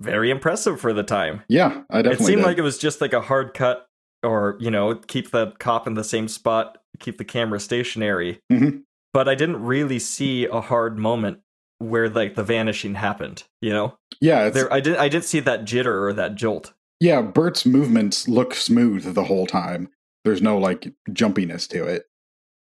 very 0.00 0.30
impressive 0.30 0.80
for 0.80 0.92
the 0.92 1.02
time 1.02 1.42
yeah, 1.48 1.82
I 1.90 2.02
definitely. 2.02 2.24
it 2.24 2.26
seemed 2.26 2.38
did. 2.42 2.46
like 2.46 2.58
it 2.58 2.62
was 2.62 2.78
just 2.78 3.00
like 3.00 3.12
a 3.12 3.20
hard 3.20 3.54
cut 3.54 3.86
or 4.22 4.56
you 4.60 4.70
know 4.70 4.94
keep 4.94 5.30
the 5.30 5.52
cop 5.58 5.86
in 5.86 5.94
the 5.94 6.04
same 6.04 6.28
spot 6.28 6.78
keep 6.98 7.18
the 7.18 7.24
camera 7.24 7.60
stationary 7.60 8.40
Mhm. 8.52 8.82
but 9.12 9.28
i 9.28 9.34
didn't 9.34 9.62
really 9.62 9.98
see 9.98 10.44
a 10.46 10.60
hard 10.60 10.98
moment 10.98 11.38
where 11.78 12.08
like 12.08 12.34
the 12.34 12.42
vanishing 12.42 12.94
happened 12.94 13.44
you 13.60 13.70
know 13.70 13.96
yeah, 14.20 14.46
it's, 14.46 14.54
there 14.54 14.72
i 14.72 14.80
didn't 14.80 14.98
i 14.98 15.08
didn't 15.08 15.24
see 15.24 15.40
that 15.40 15.64
jitter 15.64 16.02
or 16.02 16.12
that 16.12 16.34
jolt 16.34 16.72
yeah. 17.00 17.22
Bert's 17.22 17.64
movements 17.64 18.26
look 18.26 18.54
smooth 18.54 19.14
the 19.14 19.22
whole 19.22 19.46
time. 19.46 19.88
There's 20.24 20.42
no 20.42 20.58
like 20.58 20.92
jumpiness 21.10 21.68
to 21.68 21.84
it. 21.84 22.06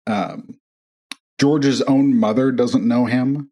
Um, 0.07 0.57
George's 1.39 1.84
own 1.84 2.15
mother 2.19 2.52
doesn't 2.52 2.88
know 2.88 3.06
him. 3.06 3.52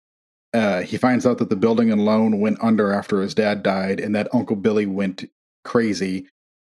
Uh, 0.54 0.82
he 0.82 0.98
finds 0.98 1.26
out 1.26 1.40
that 1.40 1.50
the 1.50 1.56
building 1.56 1.92
and 1.92 2.06
loan 2.06 2.40
went 2.40 2.64
under 2.64 2.94
after 2.94 3.22
his 3.22 3.34
dad 3.34 3.64
died, 3.64 4.00
and 4.00 4.16
that 4.16 4.34
Uncle 4.34 4.56
Billy 4.56 4.86
went 4.86 5.26
crazy. 5.64 6.28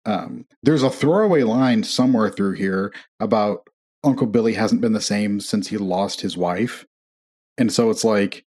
Um, 0.05 0.47
there's 0.63 0.83
a 0.83 0.91
throwaway 0.91 1.43
line 1.43 1.83
somewhere 1.83 2.29
through 2.29 2.55
here 2.55 2.93
about 3.21 3.69
Uncle 4.05 4.27
Billy 4.27 4.55
hasn't 4.55 4.81
been 4.81 4.93
the 4.93 5.01
same 5.01 5.41
since 5.41 5.69
he 5.69 5.79
lost 5.79 6.21
his 6.21 6.37
wife, 6.37 6.87
and 7.57 7.73
so 7.73 7.91
it's 7.91 8.05
like 8.05 8.45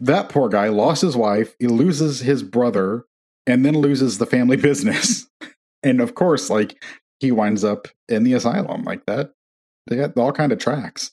that 0.00 0.28
poor 0.30 0.48
guy 0.48 0.68
lost 0.68 1.02
his 1.02 1.16
wife, 1.16 1.54
he 1.60 1.68
loses 1.68 2.20
his 2.20 2.42
brother, 2.42 3.04
and 3.46 3.64
then 3.64 3.78
loses 3.78 4.18
the 4.18 4.26
family 4.26 4.56
business, 4.56 5.28
and 5.84 6.00
of 6.00 6.16
course, 6.16 6.50
like 6.50 6.82
he 7.20 7.30
winds 7.30 7.62
up 7.62 7.86
in 8.08 8.24
the 8.24 8.32
asylum 8.32 8.82
like 8.82 9.06
that. 9.06 9.32
They 9.86 9.96
got 9.96 10.16
all 10.16 10.32
kind 10.32 10.50
of 10.50 10.58
tracks. 10.58 11.12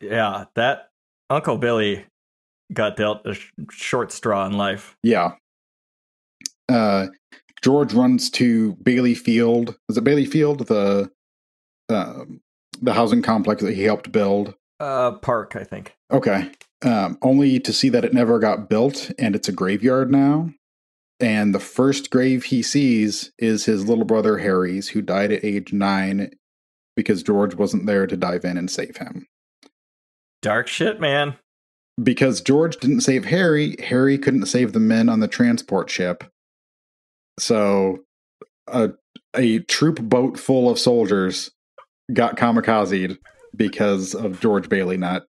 yeah 0.00 0.46
that 0.56 0.90
uncle 1.30 1.56
billy 1.58 2.04
got 2.72 2.96
dealt 2.96 3.26
a 3.26 3.34
sh- 3.34 3.52
short 3.70 4.10
straw 4.12 4.46
in 4.46 4.52
life 4.52 4.96
Yeah. 5.02 5.32
Uh, 6.68 7.06
George 7.62 7.94
runs 7.94 8.28
to 8.30 8.74
Bailey 8.82 9.14
Field. 9.14 9.76
Is 9.88 9.96
it 9.96 10.04
Bailey 10.04 10.26
Field? 10.26 10.66
The 10.66 11.10
um, 11.88 12.40
the 12.82 12.92
housing 12.92 13.22
complex 13.22 13.62
that 13.62 13.74
he 13.74 13.84
helped 13.84 14.10
build. 14.12 14.54
uh 14.80 15.12
park 15.12 15.54
i 15.56 15.64
think 15.64 15.94
Okay. 16.12 16.50
Um, 16.84 17.18
only 17.22 17.58
to 17.60 17.72
see 17.72 17.88
that 17.88 18.04
it 18.04 18.12
never 18.14 18.38
got 18.38 18.68
built 18.68 19.10
and 19.18 19.34
it's 19.34 19.48
a 19.48 19.52
graveyard 19.52 20.10
now. 20.12 20.50
And 21.18 21.52
the 21.54 21.58
first 21.60 22.10
grave 22.10 22.44
he 22.44 22.62
sees 22.62 23.32
is 23.38 23.64
his 23.64 23.88
little 23.88 24.04
brother 24.04 24.38
Harry's, 24.38 24.88
who 24.90 25.00
died 25.02 25.32
at 25.32 25.44
age 25.44 25.72
nine 25.72 26.30
because 26.94 27.22
George 27.24 27.54
wasn't 27.56 27.86
there 27.86 28.06
to 28.06 28.16
dive 28.16 28.44
in 28.44 28.56
and 28.58 28.70
save 28.70 28.98
him. 28.98 29.26
Dark 30.42 30.68
shit 30.68 31.00
man 31.00 31.36
because 32.02 32.40
George 32.40 32.76
didn't 32.76 33.00
save 33.00 33.24
Harry, 33.26 33.74
Harry 33.82 34.18
couldn't 34.18 34.46
save 34.46 34.72
the 34.72 34.80
men 34.80 35.08
on 35.08 35.20
the 35.20 35.28
transport 35.28 35.88
ship. 35.90 36.24
So 37.38 38.00
a 38.66 38.90
a 39.34 39.60
troop 39.60 40.00
boat 40.02 40.38
full 40.38 40.68
of 40.70 40.78
soldiers 40.78 41.50
got 42.12 42.36
kamikazed 42.36 43.18
because 43.54 44.14
of 44.14 44.40
George 44.40 44.68
Bailey 44.68 44.96
not 44.96 45.22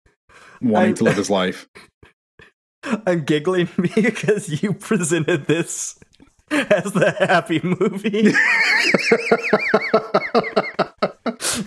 wanting 0.60 0.88
I'm- 0.88 0.94
to 0.96 1.04
live 1.04 1.16
his 1.16 1.30
life. 1.30 1.66
i'm 3.04 3.24
giggling 3.24 3.68
because 3.96 4.62
you 4.62 4.72
presented 4.72 5.46
this 5.46 5.98
as 6.52 6.92
the 6.92 7.10
happy 7.18 7.60
movie 7.64 8.32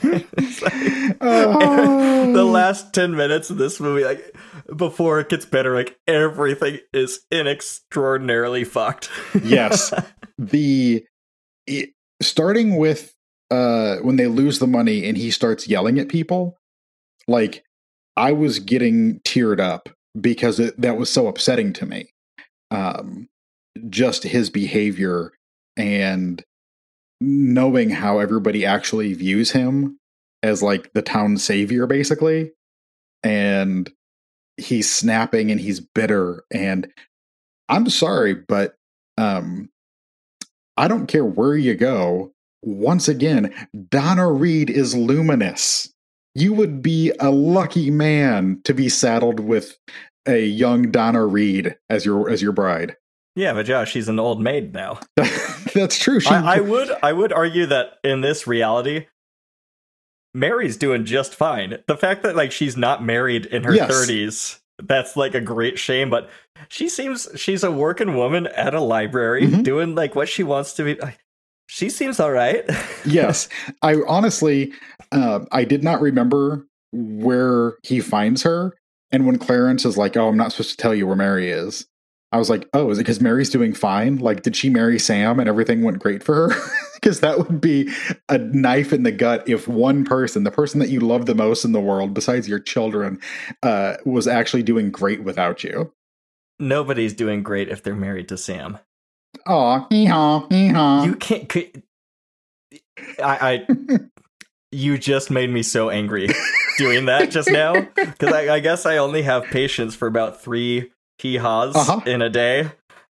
like- 0.03 1.17
Oh. 1.21 2.31
the 2.33 2.43
last 2.45 2.93
10 2.93 3.15
minutes 3.15 3.49
of 3.49 3.57
this 3.57 3.79
movie 3.79 4.03
like 4.05 4.35
before 4.75 5.19
it 5.19 5.29
gets 5.29 5.45
better 5.45 5.73
like 5.75 5.97
everything 6.07 6.79
is 6.93 7.21
inextraordinarily 7.33 8.65
fucked 8.65 9.09
yes. 9.43 9.93
The 10.37 11.05
it, 11.67 11.89
starting 12.21 12.77
with 12.77 13.13
uh 13.51 13.97
when 13.97 14.15
they 14.15 14.27
lose 14.27 14.59
the 14.59 14.67
money 14.67 15.05
and 15.07 15.17
he 15.17 15.31
starts 15.31 15.67
yelling 15.67 15.99
at 15.99 16.07
people, 16.09 16.57
like 17.27 17.63
I 18.15 18.31
was 18.31 18.59
getting 18.59 19.19
teared 19.21 19.59
up 19.59 19.89
because 20.19 20.59
it, 20.59 20.79
that 20.79 20.97
was 20.97 21.09
so 21.09 21.27
upsetting 21.27 21.73
to 21.73 21.85
me. 21.85 22.13
Um 22.71 23.27
just 23.89 24.23
his 24.23 24.49
behavior 24.49 25.31
and 25.77 26.43
knowing 27.21 27.89
how 27.89 28.19
everybody 28.19 28.65
actually 28.65 29.13
views 29.13 29.51
him 29.51 29.99
as 30.41 30.63
like 30.63 30.91
the 30.93 31.01
town 31.01 31.37
savior 31.37 31.85
basically. 31.87 32.51
And 33.23 33.91
he's 34.59 34.91
snapping 34.91 35.51
and 35.51 35.59
he's 35.59 35.79
bitter 35.79 36.43
and 36.51 36.91
i'm 37.69 37.89
sorry 37.89 38.33
but 38.33 38.75
um 39.17 39.69
i 40.77 40.87
don't 40.87 41.07
care 41.07 41.25
where 41.25 41.55
you 41.55 41.75
go. 41.75 42.31
Once 42.61 43.07
again 43.07 43.53
donna 43.89 44.29
reed 44.31 44.69
is 44.69 44.95
luminous. 44.95 45.91
You 46.35 46.53
would 46.53 46.81
be 46.81 47.11
a 47.19 47.31
lucky 47.31 47.89
man 47.89 48.61
to 48.65 48.73
be 48.73 48.89
saddled 48.89 49.39
with 49.39 49.77
a 50.27 50.45
young 50.45 50.91
donna 50.91 51.25
reed 51.25 51.77
as 51.89 52.05
your 52.05 52.29
as 52.29 52.41
your 52.41 52.51
bride 52.51 52.95
yeah 53.39 53.53
but 53.53 53.65
josh 53.65 53.91
she's 53.91 54.09
an 54.09 54.19
old 54.19 54.41
maid 54.41 54.73
now. 54.73 54.99
That's 55.73 55.97
true. 55.99 56.19
She, 56.19 56.29
I, 56.29 56.57
I 56.57 56.59
would 56.59 56.89
i 57.03 57.13
would 57.13 57.31
argue 57.33 57.65
that 57.67 57.93
in 58.03 58.21
this 58.21 58.45
reality 58.47 59.05
mary's 60.33 60.77
doing 60.77 61.05
just 61.05 61.33
fine. 61.35 61.77
The 61.87 61.97
fact 61.97 62.23
that 62.23 62.35
like 62.35 62.51
she's 62.51 62.77
not 62.77 63.03
married 63.03 63.45
in 63.47 63.63
her 63.63 63.73
Yes. 63.73 63.91
30s 63.91 64.59
that's 64.83 65.17
like 65.17 65.35
a 65.35 65.41
great 65.41 65.77
shame 65.77 66.09
but 66.09 66.29
she 66.69 66.87
seems 66.87 67.27
she's 67.35 67.63
a 67.65 67.71
working 67.71 68.15
woman 68.15 68.47
at 68.47 68.73
a 68.73 68.79
library 68.79 69.45
Mhm. 69.45 69.63
doing 69.63 69.93
like 69.95 70.15
what 70.15 70.29
she 70.29 70.41
wants 70.43 70.73
to 70.73 70.83
be 70.83 70.97
she 71.67 71.89
seems 71.89 72.19
all 72.19 72.31
right. 72.31 72.63
Yes. 73.05 73.47
I 73.81 73.95
honestly 74.07 74.71
uh, 75.11 75.41
i 75.51 75.63
did 75.65 75.83
not 75.83 75.99
remember 76.01 76.65
where 76.93 77.73
he 77.83 77.99
finds 77.99 78.43
her 78.43 78.73
and 79.11 79.25
when 79.25 79.37
clarence 79.37 79.83
is 79.85 79.97
like 79.97 80.15
oh 80.15 80.27
i'm 80.29 80.37
not 80.37 80.51
supposed 80.51 80.71
to 80.71 80.77
tell 80.77 80.95
you 80.95 81.05
where 81.07 81.15
mary 81.15 81.49
is 81.51 81.85
i 82.31 82.37
was 82.37 82.49
like 82.49 82.67
oh 82.73 82.89
is 82.91 82.97
it 82.97 83.01
because 83.01 83.19
mary's 83.21 83.49
doing 83.49 83.73
fine? 83.73 84.17
Like 84.17 84.43
did 84.43 84.55
she 84.55 84.69
marry 84.69 84.99
sam 84.99 85.39
and 85.39 85.49
everything 85.49 85.83
went 85.83 85.99
great 85.99 86.23
for 86.23 86.49
her? 86.49 86.55
Because 86.99 87.21
that 87.21 87.37
would 87.37 87.61
be 87.61 87.89
a 88.27 88.37
knife 88.37 88.91
in 88.91 89.03
the 89.03 89.11
gut 89.13 89.47
if 89.47 89.69
one 89.69 90.03
person 90.03 90.43
the 90.43 90.51
person 90.51 90.81
that 90.81 90.89
you 90.89 90.99
love 90.99 91.27
the 91.27 91.33
most 91.33 91.63
in 91.63 91.71
the 91.71 91.79
world 91.79 92.13
besides 92.13 92.49
your 92.49 92.59
children 92.59 93.21
uh, 93.63 93.95
was 94.05 94.27
actually 94.27 94.63
doing 94.63 94.91
great 94.91 95.23
without 95.23 95.63
you. 95.63 95.93
Nobody's 96.59 97.13
doing 97.13 97.41
great 97.41 97.69
if 97.69 97.81
they're 97.81 97.95
married 97.95 98.27
to 98.27 98.37
sam. 98.37 98.79
Oh, 99.47 99.87
hee-haw, 99.89 100.47
hee-haw. 100.49 101.05
you 101.05 101.15
can't 101.15 101.49
c- 101.49 101.71
I, 103.23 103.65
I 103.69 103.99
you 104.73 104.97
just 104.97 105.31
made 105.31 105.49
me 105.49 105.63
so 105.63 105.89
angry 105.89 106.27
doing 106.77 107.05
that 107.05 107.31
just 107.31 107.49
now 107.49 107.87
because 107.95 108.33
I, 108.33 108.55
I 108.55 108.59
guess 108.59 108.85
I 108.85 108.97
only 108.97 109.21
have 109.21 109.45
patience 109.45 109.95
for 109.95 110.05
about 110.07 110.41
three 110.41 110.91
hee 111.19 111.35
haws 111.37 111.75
Uh-huh. 111.75 112.01
in 112.05 112.21
a 112.21 112.29
day, 112.29 112.71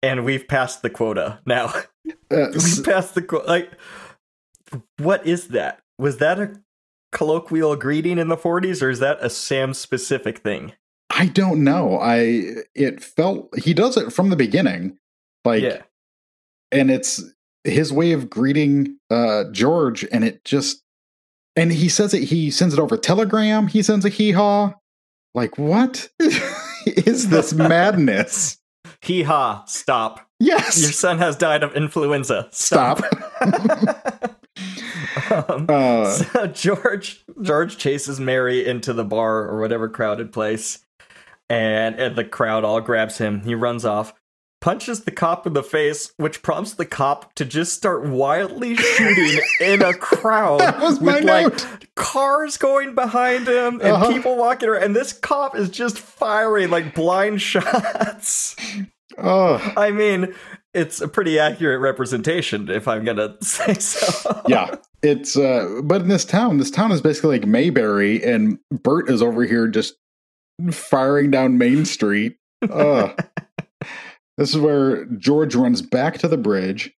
and 0.02 0.24
we've 0.24 0.48
passed 0.48 0.82
the 0.82 0.90
quota 0.90 1.40
now. 1.46 1.66
Uh, 2.30 2.46
we 2.54 2.82
passed 2.84 3.14
the 3.14 3.22
quota. 3.26 3.46
Like, 3.46 3.70
what 4.98 5.26
is 5.26 5.48
that? 5.48 5.80
Was 5.98 6.18
that 6.18 6.38
a 6.38 6.60
colloquial 7.12 7.76
greeting 7.76 8.18
in 8.18 8.28
the 8.28 8.36
40s, 8.36 8.82
or 8.82 8.90
is 8.90 9.00
that 9.00 9.18
a 9.20 9.28
Sam 9.30 9.74
specific 9.74 10.38
thing? 10.38 10.72
I 11.10 11.26
don't 11.26 11.64
know. 11.64 11.98
I 11.98 12.54
it 12.74 13.02
felt 13.02 13.56
he 13.58 13.74
does 13.74 13.96
it 13.96 14.12
from 14.12 14.30
the 14.30 14.36
beginning, 14.36 14.96
like, 15.44 15.62
yeah, 15.62 15.82
and 16.70 16.90
it's 16.90 17.22
his 17.64 17.92
way 17.92 18.12
of 18.12 18.30
greeting 18.30 18.96
uh 19.10 19.44
George, 19.50 20.04
and 20.12 20.24
it 20.24 20.44
just 20.44 20.82
and 21.56 21.72
he 21.72 21.88
says 21.88 22.14
it. 22.14 22.22
He 22.24 22.50
sends 22.50 22.74
it 22.74 22.80
over 22.80 22.96
telegram. 22.96 23.66
He 23.66 23.82
sends 23.82 24.04
a 24.04 24.08
hee 24.08 24.30
haw. 24.32 24.74
Like 25.34 25.58
what 25.58 26.08
is 27.06 27.28
this 27.28 27.52
madness? 27.52 28.58
hee 29.02 29.22
haw. 29.22 29.64
Stop. 29.66 30.20
Yes, 30.38 30.80
Your 30.80 30.92
son 30.92 31.18
has 31.18 31.36
died 31.36 31.62
of 31.62 31.74
influenza. 31.74 32.48
stop. 32.50 33.00
um, 35.30 35.66
uh, 35.68 36.10
so 36.10 36.46
George 36.48 37.24
George 37.42 37.76
chases 37.78 38.18
Mary 38.20 38.66
into 38.66 38.92
the 38.92 39.04
bar 39.04 39.48
or 39.48 39.60
whatever 39.60 39.88
crowded 39.88 40.32
place, 40.32 40.78
and, 41.48 41.96
and 41.96 42.16
the 42.16 42.24
crowd 42.24 42.64
all 42.64 42.80
grabs 42.80 43.18
him. 43.18 43.40
He 43.42 43.54
runs 43.54 43.84
off, 43.84 44.14
punches 44.60 45.04
the 45.04 45.10
cop 45.10 45.46
in 45.46 45.52
the 45.54 45.62
face, 45.62 46.12
which 46.16 46.42
prompts 46.42 46.74
the 46.74 46.84
cop 46.86 47.34
to 47.34 47.44
just 47.44 47.72
start 47.72 48.04
wildly 48.04 48.76
shooting 48.76 49.40
in 49.60 49.82
a 49.82 49.94
crowd 49.94 50.60
That 50.60 50.80
was 50.80 51.00
my 51.00 51.16
with 51.20 51.24
like 51.24 51.94
cars 51.94 52.56
going 52.56 52.94
behind 52.94 53.48
him 53.48 53.74
and 53.80 53.82
Uh-huh. 53.92 54.12
people 54.12 54.36
walking 54.36 54.68
around, 54.68 54.82
and 54.84 54.96
this 54.96 55.12
cop 55.12 55.56
is 55.56 55.70
just 55.70 55.98
firing 55.98 56.70
like 56.70 56.94
blind 56.94 57.40
shots. 57.50 58.56
oh, 59.18 59.72
I 59.76 59.90
mean. 59.90 60.34
It's 60.72 61.00
a 61.00 61.08
pretty 61.08 61.36
accurate 61.36 61.80
representation, 61.80 62.70
if 62.70 62.86
I'm 62.86 63.04
gonna 63.04 63.34
say 63.42 63.74
so. 63.74 64.40
yeah. 64.46 64.76
It's 65.02 65.36
uh, 65.36 65.80
but 65.82 66.02
in 66.02 66.06
this 66.08 66.24
town, 66.24 66.58
this 66.58 66.70
town 66.70 66.92
is 66.92 67.00
basically 67.00 67.40
like 67.40 67.48
Mayberry, 67.48 68.22
and 68.22 68.56
Bert 68.70 69.10
is 69.10 69.20
over 69.20 69.42
here 69.42 69.66
just 69.66 69.96
firing 70.70 71.28
down 71.32 71.58
Main 71.58 71.84
Street. 71.86 72.36
Ugh. 72.70 73.18
This 74.40 74.54
is 74.54 74.58
where 74.58 75.04
George 75.04 75.54
runs 75.54 75.82
back 75.82 76.16
to 76.18 76.26
the 76.26 76.38
bridge 76.38 76.90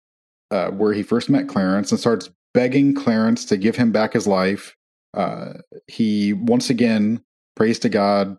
uh, 0.50 0.68
where 0.72 0.92
he 0.92 1.02
first 1.02 1.30
met 1.30 1.48
Clarence 1.48 1.90
and 1.90 1.98
starts 1.98 2.28
begging 2.52 2.94
Clarence 2.94 3.46
to 3.46 3.56
give 3.56 3.76
him 3.76 3.92
back 3.92 4.12
his 4.12 4.26
life. 4.26 4.76
Uh, 5.14 5.54
he 5.86 6.34
once 6.34 6.68
again 6.68 7.24
prays 7.56 7.78
to 7.78 7.88
God, 7.88 8.36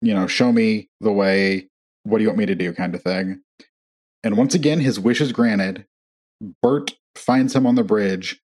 you 0.00 0.12
know, 0.12 0.26
show 0.26 0.50
me 0.50 0.88
the 1.00 1.12
way. 1.12 1.68
What 2.02 2.18
do 2.18 2.24
you 2.24 2.28
want 2.30 2.38
me 2.38 2.46
to 2.46 2.56
do? 2.56 2.72
Kind 2.72 2.96
of 2.96 3.02
thing. 3.02 3.40
And 4.24 4.36
once 4.36 4.56
again, 4.56 4.80
his 4.80 4.98
wish 4.98 5.20
is 5.20 5.30
granted. 5.30 5.86
Bert 6.62 6.94
finds 7.14 7.54
him 7.54 7.64
on 7.64 7.76
the 7.76 7.84
bridge, 7.84 8.40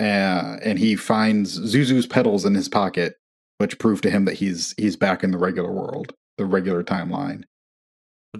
uh, 0.00 0.58
and 0.62 0.78
he 0.78 0.96
finds 0.96 1.58
Zuzu's 1.58 2.06
petals 2.06 2.44
in 2.44 2.54
his 2.54 2.68
pocket, 2.68 3.16
which 3.56 3.78
prove 3.78 4.02
to 4.02 4.10
him 4.10 4.26
that 4.26 4.34
he's 4.34 4.74
he's 4.76 4.96
back 4.96 5.24
in 5.24 5.30
the 5.30 5.38
regular 5.38 5.72
world, 5.72 6.12
the 6.36 6.44
regular 6.44 6.84
timeline. 6.84 7.44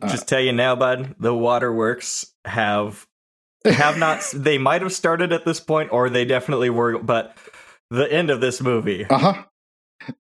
Uh, 0.01 0.09
Just 0.09 0.29
tell 0.29 0.41
you 0.41 0.53
now, 0.53 0.75
bud. 0.77 1.15
The 1.19 1.35
waterworks 1.35 2.27
have 2.45 3.07
have 3.65 3.97
not. 3.99 4.25
they 4.35 4.59
might 4.59 4.83
have 4.83 4.93
started 4.93 5.33
at 5.33 5.45
this 5.45 5.61
point, 5.61 5.93
or 5.93 6.11
they 6.11 6.25
definitely 6.25 6.71
were. 6.71 6.99
But 6.99 7.37
the 7.91 8.11
end 8.13 8.31
of 8.31 8.41
this 8.41 8.61
movie, 8.61 9.05
Uh 9.09 9.19
huh. 9.19 9.45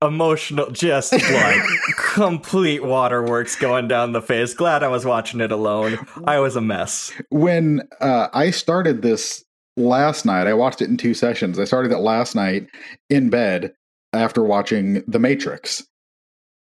emotional, 0.02 0.70
just 0.70 1.12
like 1.32 1.60
complete 1.96 2.82
waterworks 2.84 3.56
going 3.56 3.88
down 3.88 4.12
the 4.12 4.22
face. 4.22 4.54
Glad 4.54 4.82
I 4.82 4.88
was 4.88 5.04
watching 5.04 5.40
it 5.40 5.52
alone. 5.52 5.98
I 6.26 6.38
was 6.38 6.56
a 6.56 6.60
mess. 6.60 7.12
When 7.30 7.82
uh, 8.00 8.28
I 8.32 8.50
started 8.50 9.02
this 9.02 9.44
last 9.76 10.24
night, 10.24 10.46
I 10.46 10.54
watched 10.54 10.80
it 10.80 10.88
in 10.88 10.96
two 10.96 11.14
sessions. 11.14 11.58
I 11.58 11.64
started 11.64 11.92
it 11.92 11.98
last 11.98 12.34
night 12.34 12.68
in 13.10 13.30
bed 13.30 13.74
after 14.12 14.42
watching 14.42 15.02
The 15.06 15.18
Matrix. 15.18 15.86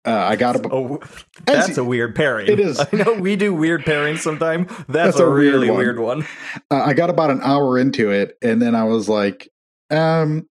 Uh, 0.10 0.28
I 0.28 0.36
got 0.36 0.56
a 0.56 0.70
Oh, 0.72 1.00
that's 1.46 1.78
a 1.78 1.84
weird 1.84 2.16
pairing. 2.16 2.48
It 2.48 2.60
is. 2.60 2.80
I 2.94 2.96
know 2.96 3.14
we 3.14 3.36
do 3.36 3.54
weird 3.54 3.84
pairings 3.84 4.20
sometimes. 4.20 4.68
That's, 4.88 4.88
That's 4.88 5.20
a, 5.20 5.26
a 5.26 5.32
weird 5.32 5.54
really 5.54 5.70
one. 5.70 5.78
weird 5.80 6.00
one. 6.00 6.26
uh, 6.72 6.82
I 6.84 6.94
got 6.94 7.10
about 7.10 7.30
an 7.30 7.42
hour 7.44 7.78
into 7.78 8.10
it, 8.12 8.38
and 8.42 8.62
then 8.62 8.74
I 8.76 8.86
was 8.86 9.08
like, 9.08 9.50
um, 9.92 10.48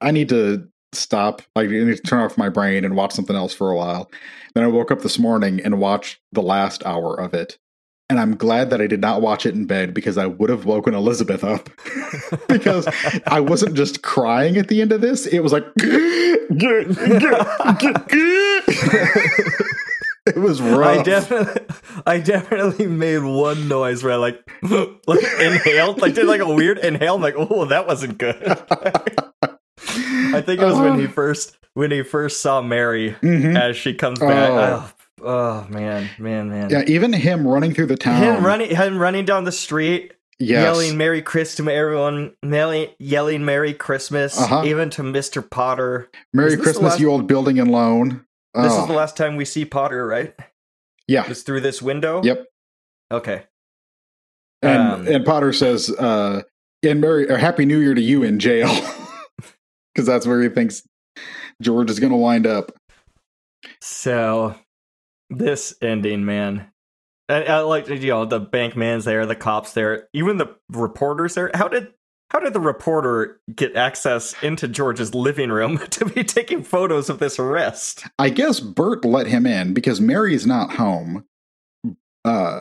I 0.00 0.10
need 0.12 0.28
to 0.30 0.68
stop. 0.92 1.42
Like, 1.56 1.68
I 1.68 1.72
need 1.72 1.96
to 1.96 2.02
turn 2.02 2.20
off 2.20 2.38
my 2.38 2.48
brain 2.48 2.84
and 2.84 2.94
watch 2.96 3.12
something 3.12 3.36
else 3.36 3.52
for 3.54 3.70
a 3.70 3.76
while. 3.76 4.10
Then 4.54 4.64
I 4.64 4.68
woke 4.68 4.90
up 4.90 5.02
this 5.02 5.18
morning 5.18 5.60
and 5.60 5.80
watched 5.80 6.18
the 6.32 6.42
last 6.42 6.84
hour 6.86 7.14
of 7.18 7.34
it. 7.34 7.58
And 8.08 8.18
I'm 8.18 8.34
glad 8.36 8.70
that 8.70 8.80
I 8.80 8.88
did 8.88 9.00
not 9.00 9.22
watch 9.22 9.46
it 9.46 9.54
in 9.54 9.66
bed 9.66 9.94
because 9.94 10.18
I 10.18 10.26
would 10.26 10.50
have 10.50 10.64
woken 10.64 10.94
Elizabeth 10.94 11.44
up. 11.44 11.70
because 12.48 12.88
I 13.28 13.38
wasn't 13.38 13.76
just 13.76 14.02
crying 14.02 14.56
at 14.56 14.66
the 14.66 14.80
end 14.82 14.90
of 14.90 15.00
this. 15.00 15.26
It 15.26 15.38
was 15.44 15.52
like, 15.52 15.64
it 20.26 20.36
was 20.36 20.60
rough. 20.60 20.98
I 20.98 21.02
definitely, 21.02 21.62
I 22.06 22.18
definitely 22.18 22.86
made 22.86 23.18
one 23.22 23.68
noise 23.68 24.02
where 24.02 24.12
I 24.14 24.16
like, 24.16 24.50
like 25.06 25.22
inhaled, 25.40 26.00
like 26.00 26.14
did 26.14 26.26
like 26.26 26.40
a 26.40 26.52
weird 26.52 26.78
inhale. 26.78 27.16
I'm 27.16 27.22
like, 27.22 27.34
oh, 27.36 27.64
that 27.66 27.86
wasn't 27.86 28.18
good. 28.18 28.36
I 30.32 30.40
think 30.42 30.60
it 30.60 30.64
was 30.64 30.78
when 30.78 30.98
he 30.98 31.06
first, 31.08 31.56
when 31.74 31.90
he 31.90 32.02
first 32.02 32.40
saw 32.40 32.60
Mary 32.62 33.16
Mhm. 33.22 33.58
as 33.58 33.76
she 33.76 33.94
comes 33.94 34.18
back. 34.18 34.50
Oh. 34.50 34.90
Oh, 35.22 35.26
oh, 35.26 35.66
man, 35.68 36.08
man, 36.18 36.48
man. 36.48 36.70
Yeah, 36.70 36.82
even 36.86 37.12
him 37.12 37.46
running 37.46 37.74
through 37.74 37.86
the 37.86 37.96
town. 37.96 38.22
Him 38.22 38.46
running, 38.46 38.74
him 38.74 38.98
running 38.98 39.26
down 39.26 39.44
the 39.44 39.52
street, 39.52 40.14
yes. 40.38 40.62
yelling 40.62 40.96
"Merry 40.96 41.20
Christmas" 41.20 41.66
to 41.66 41.70
everyone, 41.72 42.32
yelling, 42.42 42.88
yelling 42.98 43.44
"Merry 43.44 43.74
Christmas," 43.74 44.40
Uh-huh. 44.40 44.62
even 44.64 44.88
to 44.90 45.02
Mister 45.02 45.42
Potter. 45.42 46.08
Merry 46.32 46.48
Is 46.48 46.52
this 46.54 46.58
the 46.60 46.62
Christmas, 46.72 46.90
last- 46.92 47.00
you 47.00 47.10
old 47.10 47.26
building 47.26 47.58
and 47.58 47.70
loan. 47.70 48.24
This 48.54 48.72
Oh, 48.72 48.82
is 48.82 48.86
the 48.88 48.92
last 48.94 49.16
time 49.16 49.36
we 49.36 49.44
see 49.44 49.64
Potter, 49.64 50.06
right? 50.06 50.34
yeah. 51.06 51.24
It's 51.28 51.42
through 51.42 51.60
this 51.60 51.80
window. 51.82 52.22
Yep. 52.22 52.46
Okay. 53.12 53.44
And 54.62 54.82
Um, 54.82 55.06
and 55.08 55.24
Potter 55.24 55.52
says, 55.52 55.90
uh, 55.90 56.42
and 56.82 57.00
Merry 57.00 57.30
or 57.30 57.36
Happy 57.36 57.64
New 57.64 57.78
Year 57.78 57.94
to 57.94 58.00
you 58.00 58.22
in 58.22 58.38
jail. 58.38 58.68
Because 59.92 60.06
that's 60.06 60.24
where 60.24 60.40
he 60.40 60.48
thinks 60.48 60.84
George 61.60 61.90
is 61.90 61.98
gonna 61.98 62.16
wind 62.16 62.46
up. 62.46 62.70
So, 63.80 64.54
this 65.30 65.74
ending, 65.82 66.24
man. 66.24 66.70
And 67.28 67.48
I 67.48 67.60
like 67.62 67.88
you 67.88 67.98
know 67.98 68.24
the 68.24 68.38
bank 68.38 68.76
man's 68.76 69.04
there, 69.04 69.26
the 69.26 69.34
cops 69.34 69.72
there, 69.72 70.08
even 70.12 70.36
the 70.36 70.56
reporters 70.70 71.34
there. 71.34 71.50
How 71.54 71.66
did 71.66 71.88
how 72.30 72.38
did 72.40 72.52
the 72.52 72.60
reporter 72.60 73.40
get 73.54 73.74
access 73.76 74.34
into 74.42 74.68
George's 74.68 75.14
living 75.14 75.50
room 75.50 75.78
to 75.90 76.04
be 76.04 76.24
taking 76.24 76.62
photos 76.62 77.08
of 77.10 77.18
this 77.18 77.38
arrest? 77.38 78.04
I 78.18 78.30
guess 78.30 78.60
Bert 78.60 79.04
let 79.04 79.26
him 79.26 79.46
in 79.46 79.74
because 79.74 80.00
Mary's 80.00 80.46
not 80.46 80.72
home. 80.72 81.24
Uh 82.24 82.60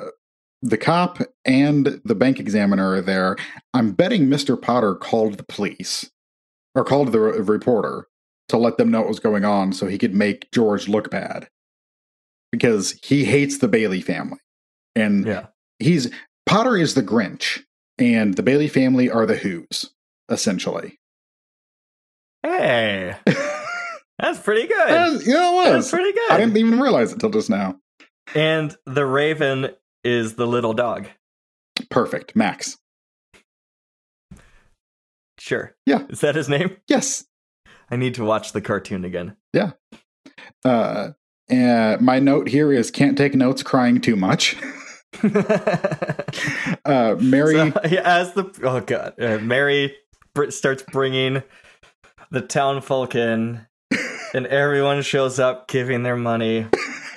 the 0.62 0.78
cop 0.78 1.20
and 1.46 2.02
the 2.04 2.16
bank 2.16 2.38
examiner 2.40 2.92
are 2.96 3.02
there. 3.02 3.38
I'm 3.74 3.92
betting 3.94 4.26
Mr. 4.28 4.62
Potter 4.62 4.94
called 4.94 5.36
the 5.38 5.44
police 5.44 6.12
or 6.76 6.84
called 6.84 7.14
the 7.14 7.20
re- 7.22 7.40
reporter 7.40 8.08
to 8.50 8.58
let 8.58 8.78
them 8.78 8.92
know 8.92 9.00
what 9.00 9.08
was 9.08 9.22
going 9.22 9.46
on 9.46 9.72
so 9.72 9.88
he 9.88 9.98
could 9.98 10.14
make 10.14 10.52
George 10.52 10.90
look 10.90 11.10
bad. 11.10 11.48
Because 12.52 13.00
he 13.04 13.24
hates 13.24 13.60
the 13.60 13.70
Bailey 13.70 14.02
family. 14.02 14.40
And 14.98 15.26
Yeah. 15.26 15.46
he's 15.78 16.12
Potter 16.46 16.76
is 16.76 16.94
the 16.94 17.04
Grinch 17.04 17.64
and 18.00 18.36
the 18.36 18.44
Bailey 18.44 18.68
family 18.68 19.10
are 19.10 19.26
the 19.26 19.36
Who's, 19.36 19.92
essentially. 20.30 21.00
Hey, 22.42 23.16
that's 24.20 24.40
pretty 24.40 24.68
good. 24.68 24.90
Uh, 24.90 25.20
yeah, 25.26 25.52
it 25.62 25.64
That's 25.66 25.76
was. 25.76 25.92
pretty 25.92 26.14
good. 26.14 26.32
I 26.32 26.38
didn't 26.38 26.58
even 26.58 26.80
realize 26.80 27.12
it 27.12 27.20
till 27.20 27.30
just 27.30 27.50
now. 27.50 27.76
And 28.34 28.76
the 28.86 29.06
raven 29.06 29.72
is 30.04 30.36
the 30.36 30.48
little 30.48 30.74
dog. 30.74 31.08
Perfect. 31.90 32.36
Max. 32.36 32.78
Sure. 35.38 35.76
Yeah. 35.86 36.06
Is 36.10 36.22
that 36.22 36.36
his 36.36 36.48
name? 36.50 36.78
Yes. 36.88 37.26
I 37.90 37.96
need 37.96 38.14
to 38.16 38.24
watch 38.24 38.54
the 38.54 38.62
cartoon 38.62 39.04
again. 39.04 39.36
Yeah. 39.54 39.72
Uh, 40.64 41.12
and 41.50 42.02
my 42.02 42.20
note 42.20 42.48
here 42.50 42.72
is 42.72 42.92
can't 42.92 43.18
take 43.18 43.34
notes 43.36 43.64
crying 43.64 44.00
too 44.00 44.16
much. 44.16 44.56
Uh, 46.86 47.16
Mary, 47.20 47.56
So, 47.56 47.74
yeah, 47.90 48.02
as 48.04 48.34
the 48.34 48.50
oh 48.64 48.80
god, 48.82 49.14
uh, 49.22 49.38
Mary 49.40 49.96
br- 50.34 50.50
starts 50.50 50.84
bringing 50.84 51.44
the 52.32 52.42
town 52.42 52.82
folk 52.82 53.16
in, 53.16 53.66
and 54.34 54.48
everyone 54.48 55.02
shows 55.02 55.40
up 55.40 55.68
giving 55.68 56.04
their 56.04 56.16
money, 56.16 56.68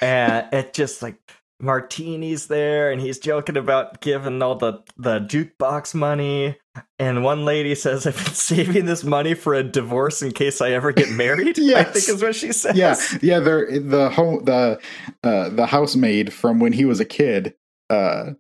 and 0.00 0.46
it 0.52 0.74
just 0.74 1.00
like 1.02 1.16
Martini's 1.62 2.48
there 2.48 2.90
and 2.90 3.00
he's 3.00 3.20
joking 3.20 3.56
about 3.56 4.00
giving 4.00 4.42
all 4.42 4.56
the 4.56 4.82
the 4.96 5.20
jukebox 5.20 5.94
money. 5.94 6.58
And 6.98 7.22
one 7.22 7.44
lady 7.44 7.74
says 7.74 8.06
i've 8.06 8.16
been 8.16 8.34
saving 8.34 8.86
this 8.86 9.04
money 9.04 9.34
for 9.34 9.54
a 9.54 9.62
divorce 9.62 10.22
in 10.22 10.32
case 10.32 10.60
i 10.62 10.70
ever 10.70 10.90
get 10.90 11.10
married 11.10 11.58
i 11.60 11.84
think 11.84 12.08
is 12.08 12.22
what 12.22 12.34
she 12.34 12.50
says. 12.50 12.76
Yeah, 12.76 12.96
yeah. 13.20 13.38
They're 13.40 13.78
the 13.78 14.10
home 14.10 14.44
the 14.44 14.80
uh, 15.22 15.50
the 15.50 15.66
housemaid 15.66 16.32
from 16.32 16.58
when 16.58 16.72
he 16.72 16.84
was 16.84 16.98
a 16.98 17.04
kid 17.04 17.54
uh, 17.92 18.32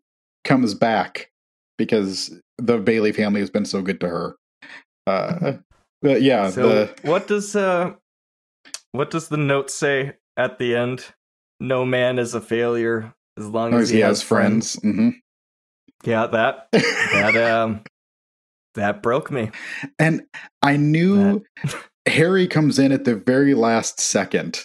comes 0.44 0.74
back 0.74 1.30
because 1.76 2.40
the 2.58 2.78
Bailey 2.78 3.12
family 3.12 3.40
has 3.40 3.50
been 3.50 3.64
so 3.64 3.82
good 3.82 4.00
to 4.00 4.08
her. 4.08 4.36
Uh, 5.06 5.52
but 6.00 6.22
yeah, 6.22 6.50
so 6.50 6.68
the 6.68 6.94
what 7.02 7.26
does 7.26 7.54
uh 7.54 7.92
what 8.92 9.10
does 9.10 9.28
the 9.28 9.36
note 9.36 9.70
say 9.70 10.14
at 10.36 10.58
the 10.58 10.74
end? 10.74 11.04
No 11.60 11.84
man 11.84 12.18
is 12.18 12.34
a 12.34 12.40
failure 12.40 13.14
as 13.38 13.46
long 13.46 13.74
as 13.74 13.82
as 13.82 13.90
he 13.90 14.00
has 14.00 14.22
friends. 14.22 14.74
hmm 14.80 15.10
yeah 16.04 16.26
that 16.26 16.68
that 16.72 17.36
um 17.36 17.82
that 18.74 19.02
broke 19.02 19.30
me. 19.30 19.50
And 19.98 20.22
I 20.62 20.76
knew 20.76 21.44
Harry 22.06 22.46
comes 22.46 22.78
in 22.78 22.90
at 22.90 23.04
the 23.04 23.16
very 23.16 23.54
last 23.54 24.00
second, 24.00 24.60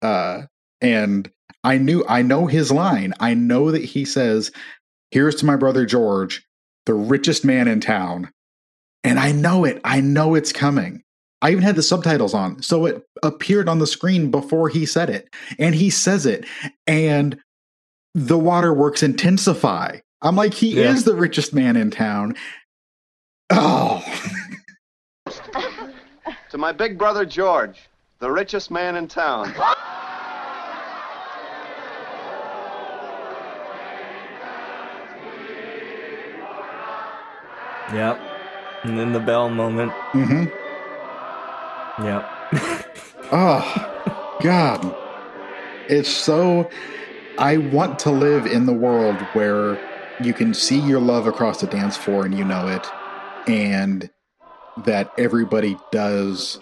uh, 0.00 0.42
and 0.80 1.30
I 1.64 1.78
knew 1.78 2.04
I 2.08 2.22
know 2.22 2.46
his 2.46 2.70
line. 2.72 3.14
I 3.20 3.34
know 3.34 3.70
that 3.70 3.84
he 3.84 4.04
says, 4.04 4.50
"Here's 5.10 5.34
to 5.36 5.46
my 5.46 5.56
brother 5.56 5.86
George, 5.86 6.44
the 6.86 6.94
richest 6.94 7.44
man 7.44 7.68
in 7.68 7.80
town," 7.80 8.30
and 9.04 9.18
I 9.18 9.32
know 9.32 9.64
it. 9.64 9.80
I 9.84 10.00
know 10.00 10.34
it's 10.34 10.52
coming. 10.52 11.02
I 11.40 11.50
even 11.50 11.62
had 11.64 11.76
the 11.76 11.82
subtitles 11.82 12.34
on, 12.34 12.62
so 12.62 12.86
it 12.86 13.04
appeared 13.22 13.68
on 13.68 13.78
the 13.80 13.86
screen 13.86 14.30
before 14.30 14.68
he 14.68 14.86
said 14.86 15.10
it, 15.10 15.28
and 15.58 15.74
he 15.74 15.90
says 15.90 16.24
it, 16.26 16.44
and 16.86 17.38
the 18.14 18.38
waterworks 18.38 19.02
intensify. 19.02 19.98
I'm 20.20 20.36
like, 20.36 20.54
he 20.54 20.74
Yeah. 20.80 20.92
is 20.92 21.02
the 21.04 21.14
richest 21.16 21.52
man 21.52 21.76
in 21.76 21.90
town. 21.90 22.36
Oh. 23.50 24.04
To 26.50 26.58
my 26.58 26.70
big 26.70 26.98
brother 26.98 27.24
George, 27.24 27.78
the 28.18 28.30
richest 28.30 28.70
man 28.70 28.94
in 28.96 29.08
town. 29.08 29.54
yep 37.92 38.20
and 38.84 38.98
then 38.98 39.12
the 39.12 39.20
bell 39.20 39.48
moment 39.48 39.92
Mm-hmm. 40.12 42.04
yep 42.04 42.28
Oh, 43.34 44.38
God. 44.42 44.94
It's 45.88 46.10
so. 46.10 46.68
I 47.38 47.56
want 47.56 47.98
to 48.00 48.10
live 48.10 48.46
in 48.46 48.66
the 48.66 48.74
world 48.74 49.16
where 49.32 49.80
you 50.22 50.34
can 50.34 50.52
see 50.52 50.78
your 50.78 51.00
love 51.00 51.26
across 51.26 51.60
the 51.60 51.66
dance 51.66 51.96
floor 51.96 52.26
and 52.26 52.36
you 52.36 52.44
know 52.44 52.68
it, 52.68 52.86
and 53.46 54.10
that 54.84 55.10
everybody 55.16 55.78
does 55.90 56.60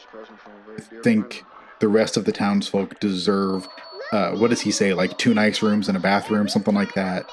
think 1.02 1.44
the 1.80 1.88
rest 1.88 2.16
of 2.16 2.24
the 2.24 2.32
townsfolk 2.32 3.00
deserve. 3.00 3.66
Uh, 4.12 4.32
what 4.32 4.50
does 4.50 4.60
he 4.60 4.70
say? 4.70 4.94
Like 4.94 5.18
two 5.18 5.34
nice 5.34 5.60
rooms 5.62 5.88
and 5.88 5.96
a 5.96 6.00
bathroom, 6.00 6.48
something 6.48 6.74
like 6.74 6.94
that. 6.94 7.28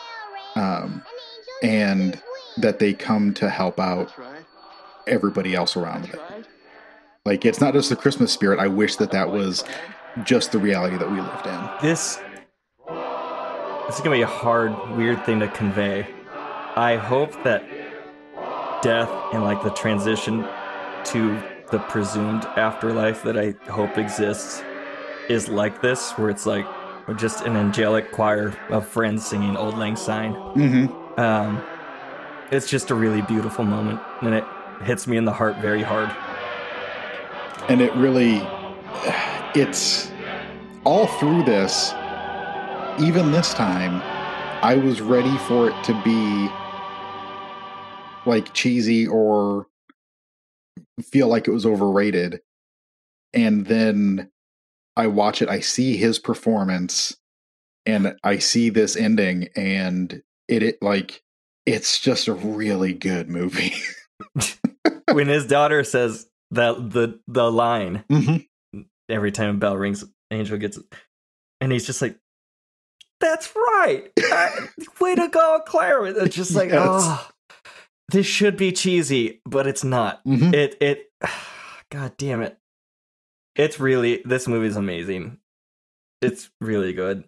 Um, 0.56 1.03
and 1.61 2.22
that 2.58 2.80
they 2.80 2.94
come 2.94 3.34
to 3.36 3.50
help 3.50 3.80
out 3.80 4.18
right. 4.18 4.44
everybody 5.08 5.56
else 5.56 5.76
around 5.78 6.04
That's 6.06 6.16
it. 6.16 6.22
right. 6.34 6.46
Like 7.26 7.46
it's 7.46 7.60
not 7.62 7.74
just 7.74 7.90
the 7.90 7.96
Christmas 7.96 8.32
spirit. 8.32 8.60
I 8.60 8.68
wish 8.68 8.96
that 8.98 9.12
that 9.12 9.32
was 9.32 9.64
just 10.24 10.52
the 10.52 10.60
reality 10.60 10.98
that 10.98 11.10
we 11.12 11.20
lived 11.22 11.46
in. 11.46 11.70
this 11.82 12.20
this 12.88 13.96
is 13.96 14.02
gonna 14.02 14.16
be 14.16 14.22
a 14.24 14.28
hard 14.28 14.74
weird 14.98 15.24
thing 15.26 15.40
to 15.40 15.48
convey 15.50 16.08
i 16.76 16.96
hope 16.96 17.32
that 17.44 17.64
death 18.82 19.10
and 19.34 19.44
like 19.44 19.62
the 19.64 19.70
transition 19.72 20.44
to 21.04 21.40
the 21.72 21.78
presumed 21.88 22.46
afterlife 22.58 23.22
that 23.22 23.38
i 23.38 23.52
hope 23.72 23.98
exists 24.00 24.64
is 25.30 25.48
like 25.50 25.82
this 25.84 26.12
where 26.14 26.30
it's 26.32 26.48
like 26.48 26.66
just 27.18 27.46
an 27.46 27.56
angelic 27.56 28.12
choir 28.12 28.54
of 28.70 28.88
friends 28.88 29.24
singing 29.26 29.56
auld 29.56 29.78
lang 29.78 29.96
syne 29.96 30.34
Mm-hmm. 30.34 31.20
um, 31.20 31.62
it's 32.52 32.69
just 32.69 32.91
a 32.91 32.95
really 32.95 33.22
beautiful 33.24 33.65
moment 33.65 33.99
and 34.22 34.34
it 34.34 34.44
hits 34.84 35.07
me 35.07 35.18
in 35.18 35.26
the 35.26 35.34
heart 35.34 35.57
very 35.57 35.84
hard 35.84 36.10
And 37.69 37.82
it 37.82 37.94
really, 37.95 38.41
it's 39.53 40.10
all 40.86 41.07
through 41.07 41.44
this. 41.44 41.94
Even 42.99 43.32
this 43.32 43.53
time, 43.53 44.02
I 44.64 44.76
was 44.76 45.02
ready 45.02 45.38
for 45.40 45.69
it 45.69 45.84
to 45.84 46.02
be 46.03 46.49
like 48.26 48.53
cheesy 48.53 49.06
or 49.06 49.68
feel 51.03 51.28
like 51.28 51.48
it 51.48 51.52
was 51.52 51.65
overrated. 51.65 52.40
And 53.34 53.65
then 53.65 54.32
I 54.95 55.07
watch 55.07 55.41
it, 55.41 55.49
I 55.49 55.60
see 55.60 55.98
his 55.98 56.19
performance, 56.19 57.18
and 57.86 58.15
I 58.24 58.40
see 58.40 58.69
this 58.69 58.95
ending, 58.95 59.49
and 59.56 60.24
it, 60.48 60.64
it 60.64 60.82
like 60.82 61.22
it's 61.68 61.99
just 61.99 62.27
a 62.30 62.34
really 62.34 62.94
good 62.94 63.30
movie. 63.30 63.73
when 65.11 65.27
his 65.27 65.45
daughter 65.45 65.84
says 65.84 66.27
that 66.52 66.91
the 66.91 67.19
the 67.27 67.52
line 67.52 68.03
mm-hmm. 68.10 68.81
every 69.10 69.31
time 69.31 69.56
a 69.56 69.60
bell 69.60 69.77
rings, 69.77 70.03
Angel 70.31 70.57
gets, 70.57 70.80
and 71.61 71.72
he's 71.72 71.85
just 71.85 72.02
like, 72.02 72.18
"That's 73.19 73.53
right, 73.56 74.10
I- 74.18 74.69
way 75.02 75.15
to 75.15 75.27
go, 75.27 75.61
Claire!" 75.68 76.06
It's 76.07 76.35
just 76.35 76.56
like, 76.56 76.69
Yes. 76.69 76.80
oh, 76.81 77.30
this 78.10 78.26
should 78.26 78.56
be 78.56 78.72
cheesy, 78.72 79.41
but 79.45 79.68
it's 79.68 79.84
not. 79.84 80.23
Mm-hmm. 80.26 80.53
It 80.53 80.77
it, 80.81 81.11
god 81.91 82.14
damn 82.18 82.41
it, 82.41 82.57
it's 83.56 83.80
really 83.80 84.22
this 84.23 84.48
movie's 84.48 84.77
amazing. 84.77 85.39
It's 86.22 86.49
really 86.61 86.94
good. 86.94 87.26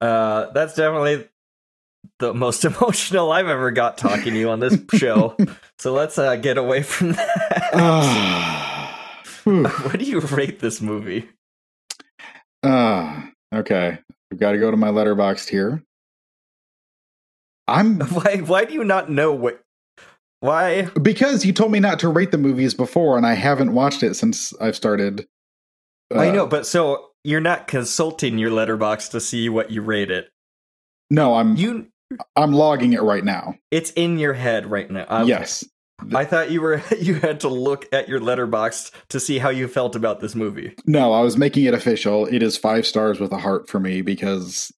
Uh, 0.00 0.50
that's 0.52 0.74
definitely 0.74 1.28
the 2.18 2.34
most 2.34 2.64
emotional 2.66 3.32
I've 3.32 3.48
ever 3.48 3.70
got 3.70 3.98
talking 3.98 4.32
to 4.32 4.38
you 4.38 4.50
on 4.50 4.60
this 4.60 4.78
show. 4.94 5.36
so 5.78 5.92
let's 5.92 6.18
uh, 6.18 6.36
get 6.36 6.58
away 6.58 6.82
from 6.82 7.12
that. 7.12 7.78
Whew. 9.44 9.64
what 9.66 9.98
do 9.98 10.04
you 10.04 10.20
rate 10.20 10.60
this 10.60 10.80
movie? 10.80 11.28
Ah, 12.62 13.30
okay. 13.52 13.98
I've 14.30 14.38
got 14.38 14.52
to 14.52 14.58
go 14.58 14.70
to 14.70 14.76
my 14.76 14.88
Letterboxd 14.88 15.48
here. 15.48 15.82
I'm 17.68 18.00
Why 18.00 18.38
why 18.38 18.64
do 18.64 18.74
you 18.74 18.82
not 18.82 19.08
know 19.10 19.32
what 19.32 19.60
why 20.40 20.88
because 21.00 21.44
you 21.44 21.52
told 21.52 21.70
me 21.70 21.78
not 21.78 22.00
to 22.00 22.08
rate 22.08 22.32
the 22.32 22.38
movies 22.38 22.74
before, 22.74 23.16
and 23.16 23.24
I 23.24 23.34
haven't 23.34 23.72
watched 23.72 24.02
it 24.02 24.14
since 24.14 24.52
I've 24.60 24.74
started. 24.74 25.26
I 26.12 26.28
uh, 26.28 26.32
know, 26.32 26.46
but 26.46 26.66
so 26.66 27.10
you're 27.22 27.40
not 27.40 27.68
consulting 27.68 28.38
your 28.38 28.50
Letterboxd 28.50 29.12
to 29.12 29.20
see 29.20 29.48
what 29.48 29.70
you 29.70 29.80
rate 29.82 30.10
it. 30.10 30.28
No, 31.10 31.34
I'm 31.34 31.56
You 31.56 31.91
I'm 32.36 32.52
logging 32.52 32.92
it 32.92 33.02
right 33.02 33.24
now. 33.24 33.54
it's 33.70 33.90
in 33.92 34.18
your 34.18 34.34
head 34.34 34.70
right 34.70 34.90
now. 34.90 35.06
Okay. 35.10 35.28
Yes. 35.28 35.64
I 36.14 36.24
thought 36.24 36.50
you 36.50 36.60
were 36.60 36.82
you 36.98 37.14
had 37.14 37.40
to 37.40 37.48
look 37.48 37.86
at 37.92 38.08
your 38.08 38.20
Letterboxd 38.20 38.90
to 39.10 39.20
see 39.20 39.38
how 39.38 39.50
you 39.50 39.68
felt 39.68 39.94
about 39.94 40.20
this 40.20 40.34
movie. 40.34 40.74
No, 40.86 41.12
I 41.12 41.20
was 41.20 41.36
making 41.36 41.64
it 41.64 41.74
official. 41.74 42.26
It 42.26 42.42
is 42.42 42.56
five 42.56 42.86
stars 42.86 43.20
with 43.20 43.32
a 43.32 43.38
heart 43.38 43.68
for 43.68 43.78
me 43.78 44.02
because 44.02 44.72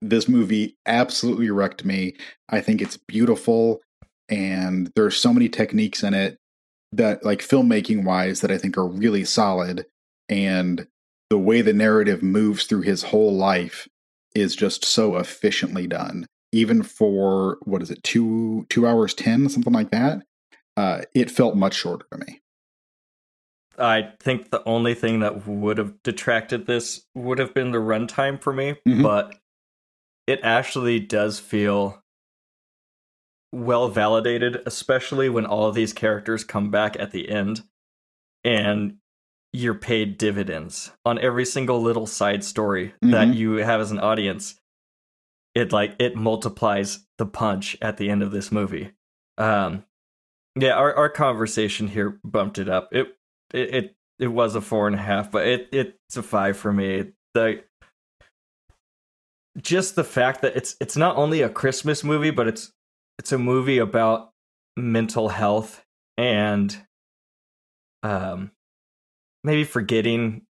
this 0.00 0.28
movie 0.28 0.76
absolutely 0.86 1.50
wrecked 1.50 1.84
me. 1.84 2.14
I 2.48 2.60
think 2.60 2.80
it's 2.80 2.96
beautiful 2.96 3.80
and 4.28 4.90
there's 4.96 5.16
so 5.16 5.34
many 5.34 5.48
techniques 5.48 6.02
in 6.02 6.14
it 6.14 6.38
that 6.92 7.24
like 7.24 7.40
filmmaking 7.40 8.04
wise 8.04 8.40
that 8.40 8.50
I 8.50 8.58
think 8.58 8.78
are 8.78 8.86
really 8.86 9.24
solid 9.24 9.86
and 10.28 10.86
the 11.28 11.38
way 11.38 11.60
the 11.60 11.72
narrative 11.72 12.22
moves 12.22 12.64
through 12.64 12.82
his 12.82 13.04
whole 13.04 13.32
life 13.36 13.86
is 14.34 14.56
just 14.56 14.84
so 14.84 15.16
efficiently 15.16 15.86
done. 15.86 16.26
Even 16.52 16.82
for 16.82 17.58
what 17.62 17.82
is 17.82 17.90
it, 17.90 18.02
two 18.02 18.66
two 18.68 18.86
hours 18.86 19.14
ten, 19.14 19.48
something 19.48 19.72
like 19.72 19.90
that. 19.90 20.22
Uh, 20.76 21.02
it 21.14 21.30
felt 21.30 21.56
much 21.56 21.74
shorter 21.74 22.06
to 22.12 22.18
me. 22.18 22.40
I 23.78 24.12
think 24.20 24.50
the 24.50 24.62
only 24.64 24.94
thing 24.94 25.20
that 25.20 25.46
would 25.46 25.78
have 25.78 26.02
detracted 26.02 26.66
this 26.66 27.06
would 27.14 27.38
have 27.38 27.54
been 27.54 27.70
the 27.70 27.78
runtime 27.78 28.40
for 28.40 28.52
me, 28.52 28.76
Mhm. 28.86 29.02
but 29.02 29.38
it 30.26 30.40
actually 30.42 31.00
does 31.00 31.38
feel 31.38 32.02
well 33.52 33.88
validated, 33.88 34.62
especially 34.66 35.28
when 35.28 35.46
all 35.46 35.66
of 35.66 35.74
these 35.74 35.92
characters 35.92 36.44
come 36.44 36.70
back 36.70 36.96
at 37.00 37.10
the 37.10 37.28
end 37.30 37.62
and 38.44 38.98
you're 39.52 39.74
paid 39.74 40.18
dividends 40.18 40.92
on 41.04 41.18
every 41.18 41.44
single 41.44 41.80
little 41.82 42.06
side 42.06 42.44
story 42.44 42.94
that 43.02 43.28
Mhm. 43.28 43.34
you 43.34 43.52
have 43.54 43.80
as 43.80 43.90
an 43.90 43.98
audience. 43.98 44.59
It 45.54 45.72
like 45.72 45.96
it 45.98 46.16
multiplies 46.16 47.06
the 47.18 47.26
punch 47.26 47.76
at 47.82 47.96
the 47.96 48.10
end 48.10 48.22
of 48.22 48.30
this 48.30 48.52
movie. 48.52 48.92
Um 49.38 49.84
yeah, 50.56 50.72
our, 50.72 50.94
our 50.94 51.08
conversation 51.08 51.88
here 51.88 52.18
bumped 52.24 52.58
it 52.58 52.68
up. 52.68 52.88
It 52.92 53.08
it 53.52 53.74
it, 53.74 53.96
it 54.18 54.26
was 54.28 54.54
a 54.54 54.60
four 54.60 54.86
and 54.86 54.96
a 54.96 55.00
half, 55.00 55.30
but 55.30 55.46
it 55.46 55.68
it's 55.72 56.16
a 56.16 56.22
five 56.22 56.56
for 56.56 56.72
me. 56.72 57.12
The 57.34 57.62
just 59.58 59.96
the 59.96 60.04
fact 60.04 60.42
that 60.42 60.56
it's 60.56 60.76
it's 60.80 60.96
not 60.96 61.16
only 61.16 61.42
a 61.42 61.48
Christmas 61.48 62.04
movie, 62.04 62.30
but 62.30 62.48
it's 62.48 62.72
it's 63.18 63.32
a 63.32 63.38
movie 63.38 63.78
about 63.78 64.30
mental 64.76 65.28
health 65.28 65.84
and 66.16 66.86
um 68.02 68.50
maybe 69.44 69.64
forgetting 69.64 70.42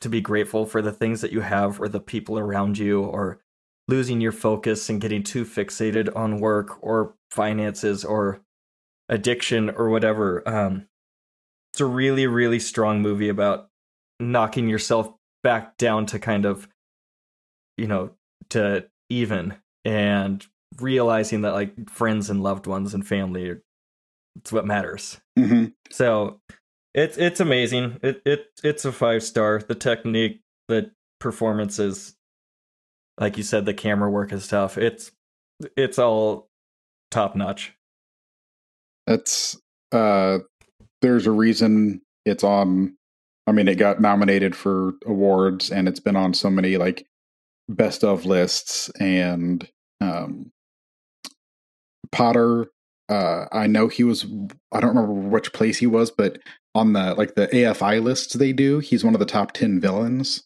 to 0.00 0.08
be 0.08 0.20
grateful 0.20 0.66
for 0.66 0.82
the 0.82 0.92
things 0.92 1.20
that 1.20 1.32
you 1.32 1.40
have 1.40 1.80
or 1.80 1.88
the 1.88 2.00
people 2.00 2.38
around 2.38 2.76
you 2.76 3.02
or 3.02 3.41
losing 3.88 4.20
your 4.20 4.32
focus 4.32 4.88
and 4.88 5.00
getting 5.00 5.22
too 5.22 5.44
fixated 5.44 6.14
on 6.16 6.38
work 6.38 6.82
or 6.82 7.14
finances 7.30 8.04
or 8.04 8.40
addiction 9.08 9.68
or 9.70 9.90
whatever 9.90 10.46
um 10.48 10.86
it's 11.72 11.80
a 11.80 11.86
really 11.86 12.26
really 12.26 12.58
strong 12.58 13.02
movie 13.02 13.28
about 13.28 13.68
knocking 14.20 14.68
yourself 14.68 15.12
back 15.42 15.76
down 15.76 16.06
to 16.06 16.18
kind 16.18 16.44
of 16.44 16.68
you 17.76 17.86
know 17.86 18.10
to 18.48 18.86
even 19.10 19.54
and 19.84 20.46
realizing 20.80 21.42
that 21.42 21.52
like 21.52 21.90
friends 21.90 22.30
and 22.30 22.42
loved 22.42 22.66
ones 22.66 22.94
and 22.94 23.06
family 23.06 23.50
are 23.50 23.62
it's 24.36 24.50
what 24.50 24.64
matters. 24.64 25.20
Hmm 25.38 25.66
so 25.90 26.40
it's 26.94 27.16
it's 27.16 27.40
amazing. 27.40 27.98
It 28.02 28.22
it 28.24 28.46
it's 28.62 28.84
a 28.84 28.92
five 28.92 29.22
star. 29.22 29.62
The 29.66 29.74
technique 29.74 30.40
the 30.68 30.90
performances 31.20 32.16
like 33.18 33.36
you 33.36 33.42
said 33.42 33.64
the 33.64 33.74
camera 33.74 34.10
work 34.10 34.32
is 34.32 34.48
tough. 34.48 34.78
it's 34.78 35.12
it's 35.76 35.98
all 35.98 36.48
top 37.10 37.36
notch 37.36 37.74
That's 39.06 39.60
uh 39.92 40.38
there's 41.02 41.26
a 41.26 41.30
reason 41.32 42.00
it's 42.24 42.44
on 42.44 42.96
I 43.46 43.52
mean 43.52 43.68
it 43.68 43.76
got 43.76 44.00
nominated 44.00 44.56
for 44.56 44.94
awards 45.06 45.70
and 45.70 45.88
it's 45.88 46.00
been 46.00 46.16
on 46.16 46.34
so 46.34 46.50
many 46.50 46.76
like 46.76 47.06
best 47.68 48.02
of 48.04 48.24
lists 48.24 48.88
and 49.00 49.68
um 50.00 50.50
Potter 52.10 52.68
uh 53.08 53.46
I 53.52 53.66
know 53.66 53.88
he 53.88 54.04
was 54.04 54.24
I 54.72 54.80
don't 54.80 54.94
remember 54.96 55.12
which 55.12 55.52
place 55.52 55.78
he 55.78 55.86
was 55.86 56.10
but 56.10 56.38
on 56.74 56.94
the 56.94 57.14
like 57.14 57.34
the 57.34 57.48
AFI 57.48 58.02
lists 58.02 58.34
they 58.34 58.52
do 58.52 58.78
he's 58.78 59.04
one 59.04 59.14
of 59.14 59.20
the 59.20 59.26
top 59.26 59.52
10 59.52 59.80
villains 59.80 60.44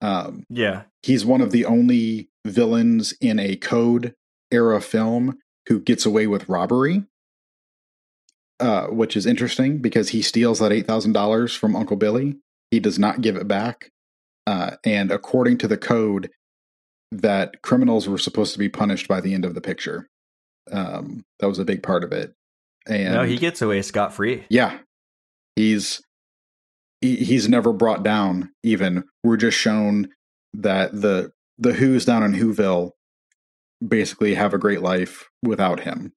um 0.00 0.44
yeah. 0.50 0.82
he's 1.02 1.24
one 1.24 1.40
of 1.40 1.52
the 1.52 1.64
only 1.64 2.28
villains 2.46 3.14
in 3.20 3.38
a 3.38 3.56
code 3.56 4.14
era 4.50 4.80
film 4.80 5.38
who 5.68 5.80
gets 5.80 6.06
away 6.06 6.26
with 6.26 6.48
robbery 6.48 7.04
uh, 8.58 8.86
which 8.86 9.16
is 9.16 9.26
interesting 9.26 9.78
because 9.78 10.10
he 10.10 10.22
steals 10.22 10.60
that 10.60 10.72
$8000 10.72 11.56
from 11.56 11.76
uncle 11.76 11.96
billy. 11.96 12.36
He 12.70 12.80
does 12.80 12.98
not 12.98 13.20
give 13.20 13.36
it 13.36 13.46
back. 13.46 13.90
Uh, 14.46 14.76
and 14.84 15.10
according 15.10 15.58
to 15.58 15.68
the 15.68 15.76
code 15.76 16.30
that 17.12 17.60
criminals 17.62 18.08
were 18.08 18.18
supposed 18.18 18.52
to 18.54 18.58
be 18.58 18.68
punished 18.68 19.08
by 19.08 19.20
the 19.20 19.34
end 19.34 19.44
of 19.44 19.54
the 19.54 19.60
picture. 19.60 20.08
Um, 20.72 21.24
that 21.38 21.48
was 21.48 21.58
a 21.58 21.64
big 21.64 21.82
part 21.82 22.02
of 22.02 22.12
it. 22.12 22.32
And 22.88 23.14
no 23.14 23.22
he 23.24 23.36
gets 23.36 23.60
away 23.60 23.82
scot-free. 23.82 24.44
Yeah. 24.48 24.78
He's 25.54 25.96
he, 25.96 26.04
he's 27.00 27.48
never 27.48 27.72
brought 27.72 28.02
down 28.02 28.50
even. 28.62 29.04
We're 29.22 29.36
just 29.36 29.58
shown 29.58 30.08
that 30.54 30.92
the 30.92 31.32
the 31.58 31.74
who's 31.74 32.04
down 32.04 32.22
in 32.22 32.32
whoville 32.32 32.92
basically 33.86 34.34
have 34.34 34.54
a 34.54 34.58
great 34.58 34.82
life 34.82 35.28
without 35.42 35.80
him. 35.80 36.12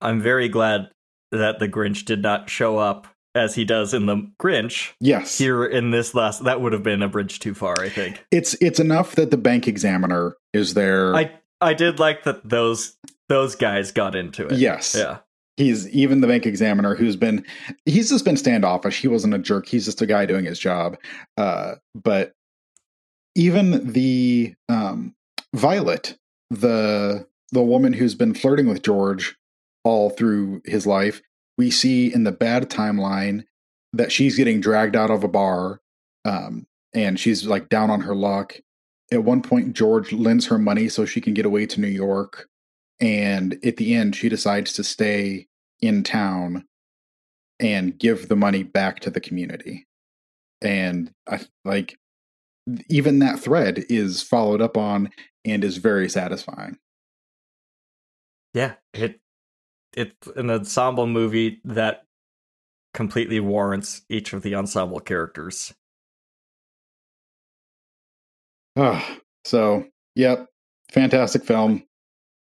I'm 0.00 0.20
very 0.20 0.48
glad 0.48 0.90
that 1.30 1.58
the 1.58 1.68
grinch 1.68 2.04
did 2.04 2.22
not 2.22 2.50
show 2.50 2.78
up 2.78 3.06
as 3.34 3.54
he 3.54 3.64
does 3.64 3.92
in 3.92 4.06
the 4.06 4.30
grinch 4.40 4.92
yes. 5.00 5.38
here 5.38 5.64
in 5.64 5.90
this 5.90 6.14
last 6.14 6.44
that 6.44 6.60
would 6.60 6.72
have 6.72 6.84
been 6.84 7.02
a 7.02 7.08
bridge 7.08 7.40
too 7.40 7.54
far 7.54 7.74
i 7.80 7.88
think. 7.88 8.24
It's 8.30 8.54
it's 8.60 8.78
enough 8.80 9.16
that 9.16 9.30
the 9.30 9.36
bank 9.36 9.66
examiner 9.66 10.36
is 10.52 10.74
there. 10.74 11.14
I 11.14 11.32
i 11.60 11.74
did 11.74 11.98
like 11.98 12.24
that 12.24 12.48
those 12.48 12.96
those 13.28 13.54
guys 13.56 13.92
got 13.92 14.14
into 14.14 14.46
it. 14.46 14.58
Yes. 14.58 14.94
Yeah 14.96 15.18
he's 15.56 15.88
even 15.90 16.20
the 16.20 16.26
bank 16.26 16.46
examiner 16.46 16.94
who's 16.94 17.16
been 17.16 17.44
he's 17.84 18.10
just 18.10 18.24
been 18.24 18.36
standoffish. 18.36 19.00
He 19.00 19.08
wasn't 19.08 19.34
a 19.34 19.38
jerk. 19.38 19.66
He's 19.66 19.84
just 19.84 20.02
a 20.02 20.06
guy 20.06 20.26
doing 20.26 20.44
his 20.44 20.58
job. 20.58 20.96
Uh 21.36 21.74
but 21.94 22.32
even 23.34 23.92
the 23.92 24.54
um 24.68 25.14
violet 25.54 26.16
the 26.50 27.26
the 27.52 27.62
woman 27.62 27.92
who's 27.92 28.14
been 28.14 28.34
flirting 28.34 28.68
with 28.68 28.82
george 28.82 29.36
all 29.84 30.10
through 30.10 30.60
his 30.64 30.86
life 30.86 31.20
we 31.58 31.70
see 31.70 32.12
in 32.12 32.24
the 32.24 32.32
bad 32.32 32.68
timeline 32.68 33.44
that 33.92 34.10
she's 34.10 34.36
getting 34.36 34.60
dragged 34.60 34.96
out 34.96 35.10
of 35.10 35.24
a 35.24 35.28
bar 35.28 35.80
um 36.24 36.66
and 36.94 37.18
she's 37.18 37.44
like 37.44 37.68
down 37.68 37.90
on 37.90 38.02
her 38.02 38.14
luck. 38.14 38.54
At 39.12 39.24
one 39.24 39.42
point 39.42 39.74
george 39.74 40.12
lends 40.12 40.46
her 40.46 40.58
money 40.58 40.88
so 40.88 41.04
she 41.04 41.20
can 41.20 41.34
get 41.34 41.46
away 41.46 41.66
to 41.66 41.80
new 41.80 41.86
york 41.86 42.48
and 43.04 43.58
at 43.62 43.76
the 43.76 43.94
end 43.94 44.16
she 44.16 44.30
decides 44.30 44.72
to 44.72 44.82
stay 44.82 45.46
in 45.82 46.02
town 46.02 46.64
and 47.60 47.98
give 47.98 48.28
the 48.28 48.36
money 48.36 48.62
back 48.62 49.00
to 49.00 49.10
the 49.10 49.20
community. 49.20 49.86
And 50.62 51.12
i 51.28 51.40
like 51.64 51.98
even 52.88 53.18
that 53.18 53.38
thread 53.38 53.84
is 53.90 54.22
followed 54.22 54.62
up 54.62 54.78
on 54.78 55.10
and 55.44 55.62
is 55.62 55.76
very 55.76 56.08
satisfying. 56.08 56.78
Yeah 58.54 58.74
it 58.94 59.20
it's 59.94 60.26
an 60.36 60.50
ensemble 60.50 61.06
movie 61.06 61.60
that 61.64 62.04
completely 62.94 63.38
warrants 63.38 64.00
each 64.08 64.32
of 64.32 64.42
the 64.42 64.54
ensemble 64.54 65.00
characters. 65.00 65.74
Ah, 68.76 69.18
so 69.44 69.84
yep 70.14 70.48
fantastic 70.90 71.44
film 71.44 71.82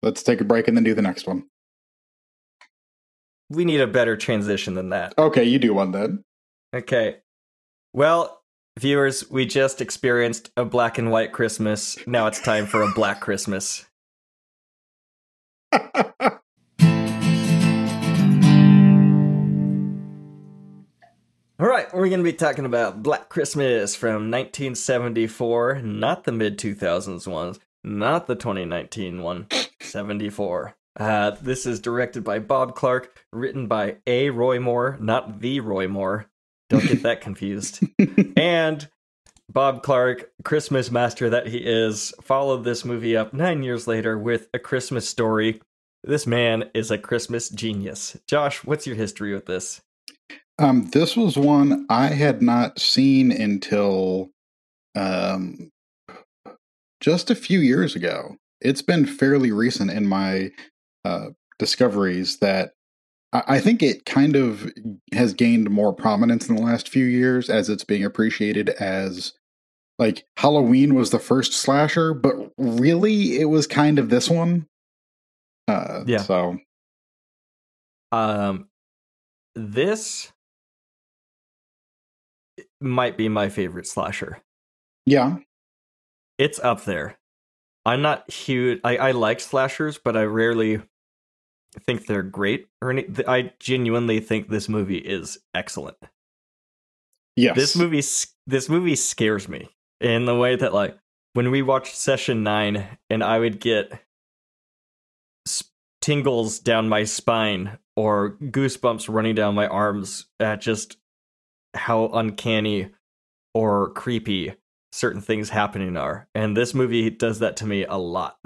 let's 0.04 0.22
take 0.22 0.42
a 0.42 0.46
break 0.46 0.68
and 0.68 0.78
then 0.78 0.84
do 0.84 0.94
the 0.94 1.02
next 1.02 1.26
one 1.26 1.46
we 3.50 3.66
need 3.66 3.82
a 3.82 3.88
better 3.88 4.16
transition 4.16 4.76
than 4.76 4.90
that 4.90 5.14
okay 5.18 5.44
you 5.44 5.58
do 5.58 5.74
one 5.74 5.92
then 5.92 6.24
Okay. 6.74 7.18
Well, 7.94 8.42
viewers, 8.80 9.30
we 9.30 9.46
just 9.46 9.80
experienced 9.80 10.50
a 10.58 10.66
black 10.66 10.98
and 10.98 11.12
white 11.12 11.32
Christmas. 11.32 11.98
Now 12.08 12.26
it's 12.26 12.42
time 12.42 12.66
for 12.66 12.82
a 12.82 12.92
black 12.94 13.22
Christmas. 13.22 13.86
All 21.60 21.70
right, 21.70 21.94
we're 21.94 22.10
going 22.10 22.20
to 22.20 22.24
be 22.24 22.34
talking 22.34 22.66
about 22.66 23.04
Black 23.04 23.30
Christmas 23.30 23.96
from 23.96 24.32
1974, 24.32 25.82
not 25.84 26.24
the 26.24 26.32
mid 26.32 26.58
2000s 26.58 27.28
ones, 27.28 27.60
not 27.84 28.27
the 28.27 28.35
2019 28.35 29.22
one, 29.22 29.47
74. 29.81 30.76
Uh, 30.99 31.31
this 31.41 31.65
is 31.65 31.80
directed 31.80 32.23
by 32.23 32.39
Bob 32.39 32.76
Clark, 32.76 33.26
written 33.31 33.68
by 33.68 33.97
A. 34.05 34.30
Roy 34.30 34.60
Moore, 34.60 34.97
not 35.01 35.39
the 35.39 35.60
Roy 35.60 35.88
Moore. 35.88 36.27
Don't 36.69 36.88
get 36.88 37.03
that 37.03 37.22
confused. 37.22 37.84
and 38.38 38.88
Bob 39.51 39.84
Clark, 39.84 40.31
Christmas 40.43 40.91
master 40.91 41.30
that 41.30 41.47
he 41.47 41.57
is, 41.57 42.14
followed 42.22 42.64
this 42.64 42.85
movie 42.85 43.18
up 43.18 43.34
nine 43.34 43.64
years 43.64 43.88
later 43.88 44.18
with 44.18 44.47
A 44.53 44.60
Christmas 44.60 45.07
Story. 45.07 45.61
This 46.03 46.27
man 46.27 46.69
is 46.73 46.91
a 46.91 46.97
Christmas 46.97 47.49
genius. 47.49 48.18
Josh, 48.27 48.64
what's 48.64 48.85
your 48.85 48.95
history 48.95 49.34
with 49.34 49.45
this? 49.45 49.81
um 50.60 50.89
this 50.91 51.15
was 51.15 51.38
one 51.38 51.85
i 51.89 52.07
had 52.07 52.41
not 52.41 52.80
seen 52.80 53.31
until 53.31 54.30
um 54.95 55.72
just 57.04 57.30
a 57.30 57.36
few 57.36 57.60
years 57.60 57.96
ago 57.96 58.38
it's 58.62 58.82
been 58.82 59.06
fairly 59.06 59.52
recent 59.52 59.92
in 59.92 60.08
my 60.08 60.50
uh 61.06 61.28
discoveries 61.60 62.38
that 62.38 62.72
I 63.34 63.44
I 63.48 63.60
think 63.60 63.84
it 63.84 64.06
kind 64.06 64.36
of 64.36 64.72
has 65.12 65.34
gained 65.34 65.70
more 65.70 65.94
prominence 65.94 66.48
in 66.48 66.56
the 66.56 66.62
last 66.62 66.88
few 66.88 67.06
years 67.06 67.50
as 67.50 67.70
it's 67.70 67.84
being 67.84 68.06
appreciated 68.06 68.70
as 68.70 69.34
like 70.00 70.26
Halloween 70.38 70.96
was 70.96 71.12
the 71.12 71.20
first 71.20 71.54
slasher, 71.54 72.14
but 72.16 72.36
really 72.58 73.40
it 73.40 73.46
was 73.46 73.68
kind 73.68 74.00
of 74.00 74.10
this 74.10 74.30
one. 74.30 74.66
Uh, 75.68 76.04
Yeah. 76.08 76.18
So 76.18 76.58
Um, 78.12 78.70
this 79.56 80.32
might 82.82 83.18
be 83.18 83.30
my 83.30 83.50
favorite 83.50 83.88
slasher. 83.88 84.42
yeah, 85.06 85.38
It's 86.44 86.60
up 86.60 86.84
there. 86.84 87.18
I'm 87.86 88.02
not 88.02 88.30
huge. 88.30 88.82
I, 88.84 88.98
I 88.98 89.11
like 89.11 89.40
slashers, 89.40 89.98
but 89.98 90.18
I 90.18 90.24
rarely 90.24 90.82
think 91.86 92.06
they're 92.06 92.22
great. 92.22 92.68
Or 92.82 92.91
any, 92.91 93.07
I 93.26 93.53
genuinely 93.61 94.20
think 94.20 94.49
this 94.49 94.68
movie 94.68 94.98
is 94.98 95.38
excellent. 95.56 95.95
yes, 97.38 97.56
This 97.56 97.78
movie, 97.78 98.03
this 98.45 98.68
movie 98.68 98.98
scares 98.98 99.48
me 99.48 99.70
in 100.02 100.26
the 100.26 100.36
way 100.36 100.57
that, 100.57 100.74
like, 100.74 100.98
when 101.32 101.49
we 101.49 101.61
watched 101.61 101.95
Session 101.95 102.44
Nine, 102.44 102.98
and 103.10 103.24
I 103.24 103.40
would 103.40 103.61
get 103.61 104.03
tingles 106.02 106.60
down 106.60 106.90
my 106.90 107.06
spine 107.06 107.78
or 107.95 108.32
goosebumps 108.32 109.07
running 109.07 109.36
down 109.36 109.56
my 109.56 109.68
arms 109.68 110.26
at 110.41 110.60
just 110.60 110.98
how 111.74 112.10
uncanny 112.10 112.91
or 113.53 113.91
creepy 113.91 114.56
certain 114.94 115.22
things 115.22 115.49
happening 115.49 115.98
are. 115.98 116.28
And 116.36 116.56
this 116.56 116.74
movie 116.76 117.10
does 117.10 117.40
that 117.40 117.57
to 117.57 117.65
me 117.65 117.84
a 117.84 117.98
lot. 117.98 118.38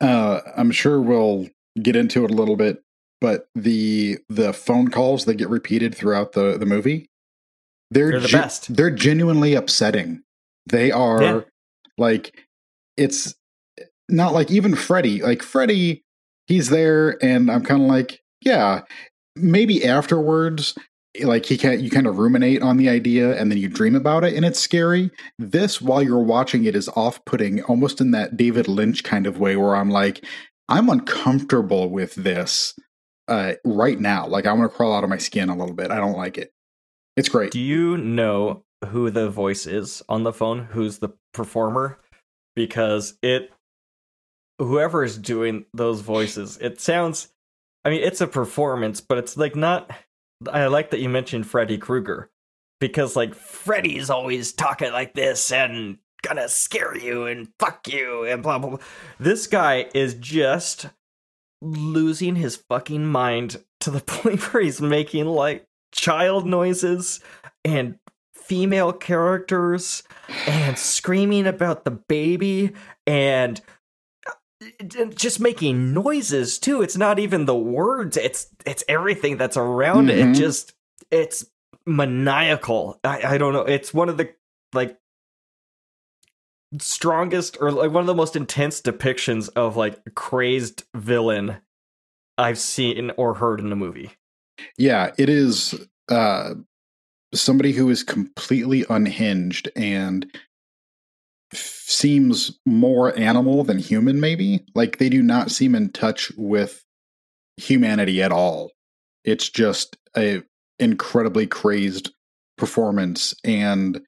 Uh, 0.00 0.40
I'm 0.56 0.70
sure 0.70 1.00
we'll 1.00 1.48
get 1.80 1.96
into 1.96 2.24
it 2.24 2.30
a 2.30 2.34
little 2.34 2.56
bit, 2.56 2.82
but 3.20 3.48
the 3.54 4.18
the 4.28 4.52
phone 4.52 4.88
calls 4.88 5.24
that 5.26 5.34
get 5.34 5.48
repeated 5.48 5.94
throughout 5.94 6.32
the 6.32 6.56
the 6.56 6.66
movie, 6.66 7.10
they're 7.90 8.12
They're 8.12 8.20
the 8.20 8.28
ge- 8.28 8.32
best. 8.32 8.74
They're 8.76 8.90
genuinely 8.90 9.54
upsetting. 9.54 10.22
They 10.66 10.90
are 10.92 11.22
Yeah. 11.22 11.40
like 11.98 12.46
it's 12.96 13.34
not 14.08 14.32
like 14.32 14.50
even 14.50 14.74
Freddy. 14.76 15.20
Like 15.20 15.42
Freddy, 15.42 16.04
he's 16.46 16.70
there, 16.70 17.22
and 17.22 17.50
I'm 17.50 17.64
kind 17.64 17.82
of 17.82 17.88
like, 17.88 18.20
yeah, 18.40 18.82
maybe 19.36 19.84
afterwards. 19.84 20.74
Like 21.22 21.46
he 21.46 21.56
can't. 21.56 21.80
you 21.80 21.90
kind 21.90 22.06
of 22.06 22.18
ruminate 22.18 22.62
on 22.62 22.76
the 22.76 22.88
idea 22.88 23.38
and 23.38 23.50
then 23.50 23.58
you 23.58 23.68
dream 23.68 23.94
about 23.94 24.24
it 24.24 24.34
and 24.34 24.44
it's 24.44 24.60
scary. 24.60 25.10
This 25.38 25.80
while 25.80 26.02
you're 26.02 26.22
watching 26.22 26.64
it 26.64 26.76
is 26.76 26.88
off-putting 26.90 27.62
almost 27.64 28.00
in 28.00 28.10
that 28.12 28.36
David 28.36 28.68
Lynch 28.68 29.04
kind 29.04 29.26
of 29.26 29.38
way 29.38 29.56
where 29.56 29.76
I'm 29.76 29.90
like 29.90 30.24
I'm 30.68 30.88
uncomfortable 30.90 31.88
with 31.88 32.14
this 32.14 32.74
uh, 33.26 33.54
right 33.64 33.98
now. 33.98 34.26
Like 34.26 34.46
I 34.46 34.52
want 34.52 34.70
to 34.70 34.76
crawl 34.76 34.94
out 34.94 35.04
of 35.04 35.10
my 35.10 35.18
skin 35.18 35.48
a 35.48 35.56
little 35.56 35.74
bit. 35.74 35.90
I 35.90 35.96
don't 35.96 36.16
like 36.16 36.38
it. 36.38 36.52
It's 37.16 37.28
great. 37.28 37.52
Do 37.52 37.60
you 37.60 37.96
know 37.96 38.64
who 38.86 39.10
the 39.10 39.28
voice 39.28 39.66
is 39.66 40.02
on 40.08 40.22
the 40.22 40.32
phone? 40.32 40.68
Who's 40.70 40.98
the 40.98 41.10
performer? 41.32 41.98
Because 42.54 43.14
it, 43.22 43.50
whoever 44.58 45.04
is 45.04 45.16
doing 45.18 45.64
those 45.72 46.00
voices, 46.00 46.58
it 46.58 46.80
sounds. 46.80 47.28
I 47.84 47.90
mean, 47.90 48.02
it's 48.02 48.20
a 48.20 48.26
performance, 48.26 49.00
but 49.00 49.18
it's 49.18 49.36
like 49.36 49.56
not. 49.56 49.90
I 50.50 50.66
like 50.66 50.90
that 50.90 51.00
you 51.00 51.08
mentioned 51.08 51.46
Freddy 51.46 51.78
Krueger 51.78 52.30
because 52.80 53.16
like 53.16 53.34
Freddy's 53.34 54.10
always 54.10 54.52
talking 54.52 54.92
like 54.92 55.14
this 55.14 55.50
and 55.50 55.98
gonna 56.22 56.48
scare 56.48 56.96
you 56.96 57.26
and 57.26 57.48
fuck 57.58 57.88
you 57.88 58.24
and 58.24 58.42
blah 58.42 58.58
blah 58.58 58.70
blah. 58.70 58.78
This 59.18 59.46
guy 59.46 59.86
is 59.94 60.14
just 60.14 60.88
losing 61.60 62.36
his 62.36 62.56
fucking 62.56 63.06
mind 63.06 63.62
to 63.80 63.90
the 63.90 64.00
point 64.06 64.52
where 64.52 64.62
he's 64.62 64.80
making 64.80 65.26
like 65.26 65.66
child 65.92 66.46
noises 66.46 67.20
and 67.64 67.98
female 68.34 68.92
characters 68.92 70.02
and 70.46 70.78
screaming 70.78 71.46
about 71.46 71.84
the 71.84 71.90
baby 71.90 72.72
and 73.06 73.60
just 74.86 75.40
making 75.40 75.92
noises 75.92 76.58
too. 76.58 76.82
It's 76.82 76.96
not 76.96 77.18
even 77.18 77.46
the 77.46 77.56
words. 77.56 78.16
It's 78.16 78.48
it's 78.64 78.84
everything 78.88 79.36
that's 79.36 79.56
around 79.56 80.10
it. 80.10 80.18
Mhm. 80.18 80.30
it 80.30 80.34
just 80.38 80.74
it's 81.10 81.46
maniacal. 81.86 83.00
I, 83.02 83.34
I 83.34 83.38
don't 83.38 83.52
know. 83.52 83.62
It's 83.62 83.92
one 83.92 84.08
of 84.08 84.16
the 84.16 84.32
like 84.72 84.98
strongest 86.80 87.56
or 87.60 87.72
like 87.72 87.90
one 87.90 88.02
of 88.02 88.06
the 88.06 88.14
most 88.14 88.36
intense 88.36 88.82
depictions 88.82 89.48
of 89.56 89.76
like 89.76 89.98
a 90.06 90.10
crazed 90.10 90.84
villain 90.94 91.56
i've 92.36 92.58
seen 92.58 93.10
or 93.16 93.34
heard 93.34 93.58
in 93.58 93.72
a 93.72 93.76
movie. 93.76 94.10
Yeah, 94.76 95.12
it 95.16 95.28
is 95.28 95.74
uh, 96.10 96.54
somebody 97.32 97.72
who 97.72 97.88
is 97.90 98.02
completely 98.02 98.84
unhinged 98.90 99.70
and 99.76 100.30
seems 101.52 102.58
more 102.66 103.16
animal 103.18 103.64
than 103.64 103.78
human, 103.78 104.20
maybe. 104.20 104.64
Like 104.74 104.98
they 104.98 105.08
do 105.08 105.22
not 105.22 105.50
seem 105.50 105.74
in 105.74 105.90
touch 105.90 106.30
with 106.36 106.84
humanity 107.56 108.22
at 108.22 108.32
all. 108.32 108.72
It's 109.24 109.48
just 109.48 109.96
a 110.16 110.42
incredibly 110.78 111.46
crazed 111.46 112.10
performance 112.56 113.34
and 113.44 114.00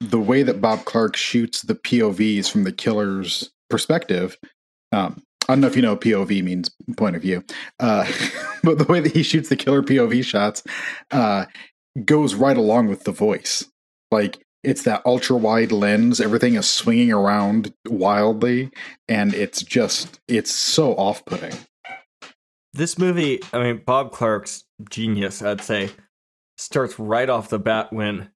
the 0.00 0.20
way 0.20 0.42
that 0.42 0.60
Bob 0.60 0.84
Clark 0.84 1.16
shoots 1.16 1.62
the 1.62 1.74
POVs 1.74 2.50
from 2.50 2.64
the 2.64 2.72
killer's 2.72 3.50
perspective. 3.70 4.36
Um, 4.92 5.22
I 5.48 5.52
don't 5.52 5.60
know 5.60 5.66
if 5.66 5.76
you 5.76 5.82
know 5.82 5.96
POV 5.96 6.42
means 6.42 6.70
point 6.96 7.16
of 7.16 7.22
view, 7.22 7.44
uh, 7.80 8.10
but 8.62 8.78
the 8.78 8.84
way 8.84 9.00
that 9.00 9.12
he 9.12 9.22
shoots 9.22 9.48
the 9.48 9.56
killer 9.56 9.82
POV 9.82 10.24
shots 10.24 10.62
uh, 11.10 11.46
goes 12.04 12.34
right 12.34 12.56
along 12.56 12.88
with 12.88 13.04
the 13.04 13.12
voice. 13.12 13.64
Like 14.10 14.43
it's 14.64 14.82
that 14.82 15.02
ultra 15.04 15.36
wide 15.36 15.72
lens, 15.72 16.20
everything 16.20 16.54
is 16.54 16.68
swinging 16.68 17.12
around 17.12 17.74
wildly, 17.86 18.70
and 19.08 19.34
it's 19.34 19.62
just 19.62 20.20
it's 20.28 20.52
so 20.52 20.94
off 20.96 21.24
putting. 21.24 21.52
This 22.72 22.98
movie, 22.98 23.40
I 23.52 23.62
mean, 23.62 23.82
Bob 23.84 24.10
Clark's 24.10 24.64
genius, 24.90 25.42
I'd 25.42 25.60
say, 25.60 25.90
starts 26.56 26.98
right 26.98 27.28
off 27.28 27.48
the 27.48 27.58
bat 27.58 27.92
when 27.92 28.30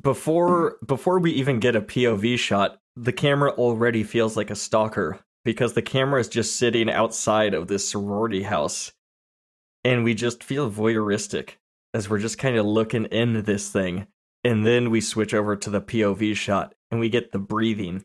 before 0.00 0.76
before 0.84 1.18
we 1.18 1.32
even 1.32 1.60
get 1.60 1.76
a 1.76 1.80
POV 1.80 2.38
shot, 2.38 2.78
the 2.96 3.12
camera 3.12 3.50
already 3.52 4.02
feels 4.04 4.36
like 4.36 4.50
a 4.50 4.56
stalker 4.56 5.20
because 5.44 5.74
the 5.74 5.82
camera 5.82 6.20
is 6.20 6.28
just 6.28 6.56
sitting 6.56 6.90
outside 6.90 7.54
of 7.54 7.68
this 7.68 7.88
sorority 7.88 8.42
house 8.42 8.92
and 9.84 10.02
we 10.02 10.14
just 10.14 10.42
feel 10.42 10.70
voyeuristic 10.70 11.50
as 11.94 12.10
we're 12.10 12.18
just 12.18 12.38
kind 12.38 12.56
of 12.56 12.66
looking 12.66 13.04
into 13.06 13.40
this 13.40 13.70
thing 13.70 14.06
and 14.46 14.64
then 14.66 14.90
we 14.90 15.00
switch 15.00 15.34
over 15.34 15.56
to 15.56 15.70
the 15.70 15.80
POV 15.80 16.34
shot 16.36 16.74
and 16.90 17.00
we 17.00 17.08
get 17.08 17.32
the 17.32 17.38
breathing. 17.38 18.04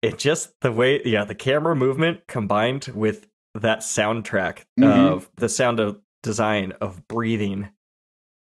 It 0.00 0.18
just 0.18 0.52
the 0.60 0.72
way 0.72 1.02
yeah, 1.04 1.24
the 1.24 1.34
camera 1.34 1.74
movement 1.76 2.20
combined 2.28 2.86
with 2.94 3.26
that 3.54 3.80
soundtrack 3.80 4.64
Mhm. 4.80 5.12
of 5.12 5.30
the 5.36 5.48
sound 5.48 5.80
of 5.80 6.00
design 6.22 6.72
of 6.80 7.06
breathing. 7.08 7.68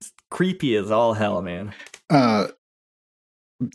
It's 0.00 0.12
creepy 0.30 0.76
as 0.76 0.90
all 0.90 1.14
hell, 1.14 1.40
man. 1.40 1.72
Uh, 2.10 2.48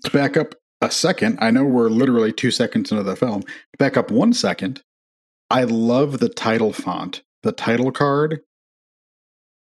to 0.03 0.11
back 0.11 0.37
up 0.37 0.55
a 0.81 0.91
second, 0.91 1.37
I 1.41 1.51
know 1.51 1.63
we're 1.63 1.89
literally 1.89 2.31
two 2.33 2.51
seconds 2.51 2.91
into 2.91 3.03
the 3.03 3.15
film. 3.15 3.43
Back 3.79 3.97
up 3.97 4.11
one 4.11 4.33
second. 4.33 4.83
I 5.49 5.63
love 5.63 6.19
the 6.19 6.29
title 6.29 6.73
font, 6.73 7.23
the 7.43 7.51
title 7.51 7.91
card, 7.91 8.41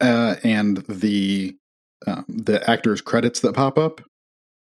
uh, 0.00 0.36
and 0.44 0.78
the 0.88 1.56
um, 2.06 2.24
the 2.28 2.68
actors' 2.68 3.00
credits 3.00 3.40
that 3.40 3.54
pop 3.54 3.78
up 3.78 4.00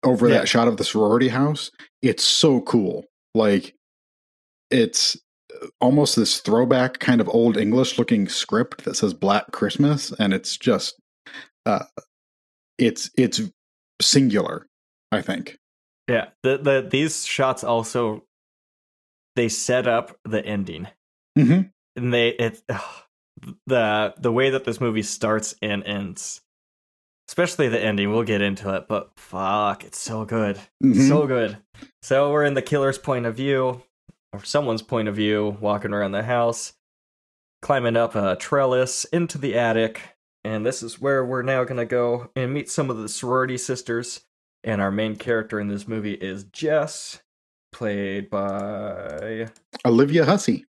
over 0.03 0.27
Yeah. 0.27 0.39
that 0.39 0.47
shot 0.47 0.67
of 0.67 0.77
the 0.77 0.83
sorority 0.83 1.29
house. 1.29 1.71
It's 2.01 2.23
so 2.23 2.61
cool. 2.61 3.05
Like 3.35 3.75
it's 4.69 5.17
almost 5.79 6.15
this 6.15 6.39
throwback 6.39 6.99
kind 6.99 7.21
of 7.21 7.29
old 7.29 7.57
English 7.57 7.97
looking 7.99 8.27
script 8.27 8.83
that 8.85 8.95
says 8.95 9.13
Black 9.13 9.51
Christmas, 9.51 10.11
and 10.19 10.33
it's 10.33 10.57
just 10.57 10.95
uh, 11.65 11.85
it's 12.77 13.09
it's 13.17 13.41
singular. 14.01 14.67
I 15.11 15.21
think. 15.21 15.57
Yeah, 16.07 16.29
the 16.43 16.57
the 16.57 16.87
these 16.89 17.25
shots 17.25 17.63
also 17.63 18.23
they 19.35 19.47
set 19.49 19.87
up 19.87 20.17
the 20.25 20.43
ending. 20.45 20.87
Mm-hmm. 21.37 21.61
and 21.95 22.13
they 22.13 22.29
it 22.29 22.61
ugh, 22.67 23.03
the 23.67 24.13
the 24.17 24.31
way 24.31 24.49
that 24.49 24.65
this 24.65 24.81
movie 24.81 25.03
starts 25.03 25.55
and 25.61 25.83
ends 25.85 26.41
especially 27.31 27.69
the 27.69 27.79
ending 27.81 28.11
we'll 28.11 28.23
get 28.23 28.41
into 28.41 28.73
it 28.75 28.87
but 28.89 29.09
fuck 29.15 29.85
it's 29.85 29.97
so 29.97 30.25
good 30.25 30.59
Mhm. 30.83 31.07
so 31.07 31.25
good 31.25 31.57
so 32.01 32.29
we're 32.29 32.43
in 32.43 32.55
the 32.55 32.61
killer's 32.61 32.97
point 32.97 33.25
of 33.25 33.35
view 33.35 33.81
or 34.33 34.43
someone's 34.43 34.81
point 34.81 35.07
of 35.07 35.15
view 35.15 35.57
walking 35.61 35.93
around 35.93 36.11
the 36.11 36.23
house 36.23 36.73
climbing 37.61 37.95
up 37.95 38.15
a 38.15 38.35
trellis 38.35 39.05
into 39.05 39.37
the 39.37 39.55
attic 39.55 40.01
and 40.43 40.65
this 40.65 40.83
is 40.83 40.99
where 40.99 41.23
we're 41.23 41.41
now 41.43 41.63
going 41.63 41.77
to 41.77 41.85
go 41.85 42.29
and 42.35 42.53
meet 42.53 42.69
some 42.69 42.89
of 42.89 42.97
the 42.97 43.07
sorority 43.07 43.57
sisters 43.57 44.21
and 44.65 44.81
our 44.81 44.91
main 44.91 45.15
character 45.15 45.57
in 45.59 45.69
this 45.69 45.87
movie 45.87 46.15
is 46.15 46.43
jess 46.45 47.21
played 47.71 48.29
by 48.29 49.47
Olivia 49.85 50.25
Hussey. 50.25 50.65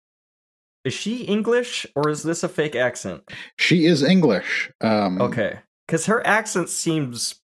is 0.83 0.93
she 0.93 1.23
English 1.23 1.85
or 1.95 2.09
is 2.09 2.23
this 2.23 2.43
a 2.43 2.49
fake 2.49 2.75
accent? 2.75 3.23
She 3.57 3.85
is 3.85 4.03
English. 4.03 4.69
Um, 4.81 5.21
Okay, 5.21 5.59
because 5.89 6.05
her 6.05 6.25
accent 6.27 6.69
seems 6.69 7.41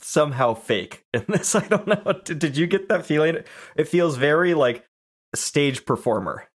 somehow 0.00 0.54
fake 0.54 1.04
in 1.12 1.22
this. 1.28 1.54
I 1.54 1.68
don't 1.68 1.86
know. 1.86 2.14
Did, 2.24 2.38
did 2.38 2.56
you 2.56 2.66
get 2.66 2.88
that 2.88 3.04
feeling? 3.04 3.36
It 3.76 3.88
feels 3.88 4.16
very 4.16 4.54
like 4.54 4.86
a 5.34 5.36
stage 5.36 5.84
performer. 5.84 6.48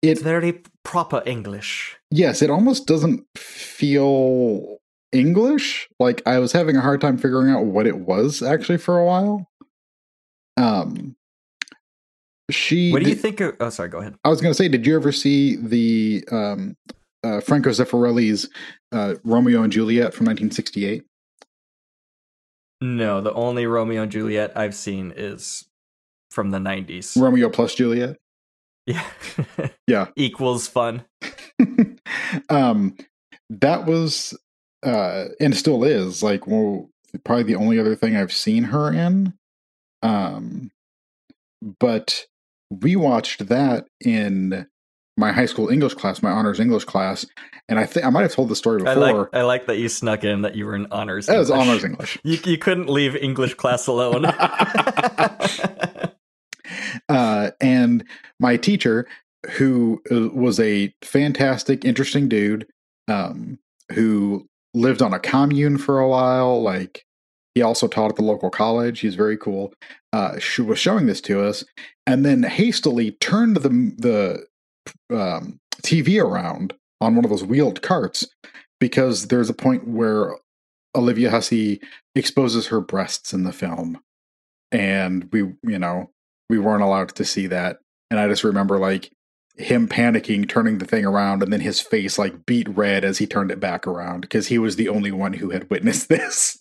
It's 0.00 0.22
It 0.22 0.24
very 0.24 0.62
proper 0.82 1.22
English. 1.26 1.98
yes, 2.10 2.40
it 2.40 2.48
almost 2.48 2.86
doesn't 2.86 3.26
feel 3.36 4.78
English. 5.12 5.86
Like 6.00 6.22
I 6.24 6.38
was 6.38 6.52
having 6.52 6.76
a 6.76 6.80
hard 6.80 7.02
time 7.02 7.18
figuring 7.18 7.50
out 7.54 7.66
what 7.66 7.86
it 7.86 7.98
was 7.98 8.42
actually 8.42 8.78
for 8.78 8.98
a 8.98 9.04
while. 9.04 9.46
Um, 10.56 11.14
she. 12.50 12.90
What 12.90 13.02
do 13.02 13.10
you 13.10 13.16
think? 13.16 13.40
Of, 13.40 13.56
oh, 13.60 13.68
sorry. 13.68 13.90
Go 13.90 13.98
ahead. 13.98 14.14
I 14.24 14.30
was 14.30 14.40
going 14.40 14.50
to 14.50 14.56
say, 14.56 14.68
did 14.68 14.86
you 14.86 14.96
ever 14.96 15.12
see 15.12 15.56
the 15.56 16.24
um, 16.32 16.74
uh, 17.24 17.40
Franco 17.40 17.70
Zeffirelli's 17.70 18.48
uh, 18.92 19.14
Romeo 19.24 19.62
and 19.62 19.72
Juliet 19.72 20.12
from 20.14 20.26
1968? 20.26 21.04
No, 22.80 23.20
the 23.20 23.32
only 23.32 23.66
Romeo 23.66 24.02
and 24.02 24.12
Juliet 24.12 24.52
I've 24.56 24.74
seen 24.74 25.12
is 25.16 25.64
from 26.30 26.50
the 26.50 26.58
'90s. 26.58 27.20
Romeo 27.20 27.48
plus 27.48 27.74
Juliet. 27.74 28.16
Yeah, 28.86 29.06
Yeah. 29.86 30.08
equals 30.16 30.68
fun. 30.68 31.04
um, 32.50 32.96
that 33.48 33.86
was 33.86 34.36
uh, 34.84 35.26
and 35.40 35.56
still 35.56 35.84
is 35.84 36.22
like 36.22 36.46
well, 36.46 36.90
probably 37.24 37.44
the 37.44 37.56
only 37.56 37.78
other 37.78 37.94
thing 37.96 38.16
I've 38.16 38.32
seen 38.32 38.64
her 38.64 38.92
in. 38.92 39.32
Um, 40.02 40.70
but 41.80 42.26
we 42.70 42.96
watched 42.96 43.46
that 43.48 43.86
in 44.04 44.66
my 45.16 45.32
high 45.32 45.46
school 45.46 45.68
English 45.68 45.94
class, 45.94 46.22
my 46.22 46.30
honors 46.30 46.60
English 46.60 46.84
class, 46.84 47.24
and 47.68 47.78
I 47.78 47.86
think 47.86 48.04
I 48.04 48.10
might 48.10 48.22
have 48.22 48.32
told 48.32 48.48
the 48.48 48.56
story 48.56 48.82
I 48.82 48.94
before. 48.94 49.22
like 49.22 49.34
I 49.34 49.42
like 49.42 49.66
that 49.66 49.78
you 49.78 49.88
snuck 49.88 50.24
in 50.24 50.42
that 50.42 50.56
you 50.56 50.66
were 50.66 50.74
in 50.74 50.86
honors. 50.90 51.26
that 51.26 51.38
was 51.38 51.50
honors 51.50 51.84
English. 51.84 52.18
You 52.24 52.38
you 52.44 52.58
couldn't 52.58 52.88
leave 52.88 53.14
English 53.16 53.54
class 53.54 53.86
alone. 53.86 54.24
uh, 57.08 57.50
and 57.60 58.04
my 58.40 58.56
teacher, 58.56 59.06
who 59.52 60.02
uh, 60.10 60.30
was 60.30 60.58
a 60.58 60.92
fantastic, 61.02 61.84
interesting 61.84 62.28
dude, 62.28 62.66
um, 63.08 63.58
who 63.92 64.46
lived 64.74 65.02
on 65.02 65.12
a 65.14 65.20
commune 65.20 65.78
for 65.78 66.00
a 66.00 66.08
while. 66.08 66.60
Like 66.60 67.04
he 67.54 67.62
also 67.62 67.86
taught 67.86 68.10
at 68.10 68.16
the 68.16 68.22
local 68.22 68.50
college. 68.50 69.00
He's 69.00 69.14
very 69.14 69.36
cool. 69.36 69.72
Uh, 70.12 70.38
she 70.38 70.62
was 70.62 70.78
showing 70.78 71.06
this 71.06 71.20
to 71.22 71.40
us, 71.42 71.64
and 72.06 72.24
then 72.24 72.42
hastily 72.42 73.12
turned 73.12 73.58
the 73.58 73.68
the 73.68 74.46
um, 75.10 75.58
TV 75.82 76.22
around 76.22 76.74
on 77.00 77.14
one 77.14 77.24
of 77.24 77.30
those 77.30 77.44
wheeled 77.44 77.82
carts 77.82 78.26
because 78.80 79.28
there's 79.28 79.50
a 79.50 79.54
point 79.54 79.86
where 79.86 80.36
Olivia 80.94 81.30
Hussey 81.30 81.80
exposes 82.14 82.68
her 82.68 82.80
breasts 82.80 83.32
in 83.32 83.44
the 83.44 83.52
film, 83.52 84.00
and 84.70 85.28
we, 85.32 85.40
you 85.62 85.78
know, 85.78 86.10
we 86.48 86.58
weren't 86.58 86.82
allowed 86.82 87.14
to 87.16 87.24
see 87.24 87.46
that. 87.48 87.78
And 88.10 88.20
I 88.20 88.28
just 88.28 88.44
remember 88.44 88.78
like 88.78 89.10
him 89.56 89.88
panicking, 89.88 90.48
turning 90.48 90.78
the 90.78 90.84
thing 90.84 91.04
around, 91.04 91.42
and 91.42 91.52
then 91.52 91.60
his 91.60 91.80
face 91.80 92.18
like 92.18 92.46
beat 92.46 92.68
red 92.68 93.04
as 93.04 93.18
he 93.18 93.26
turned 93.26 93.50
it 93.50 93.60
back 93.60 93.86
around 93.86 94.22
because 94.22 94.48
he 94.48 94.58
was 94.58 94.76
the 94.76 94.88
only 94.88 95.12
one 95.12 95.34
who 95.34 95.50
had 95.50 95.70
witnessed 95.70 96.08
this. 96.08 96.58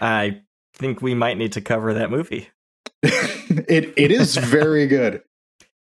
I 0.00 0.42
think 0.74 1.02
we 1.02 1.14
might 1.14 1.38
need 1.38 1.52
to 1.52 1.60
cover 1.60 1.94
that 1.94 2.10
movie. 2.10 2.48
it 3.02 3.92
it 3.96 4.10
is 4.10 4.36
very 4.36 4.86
good. 4.86 5.22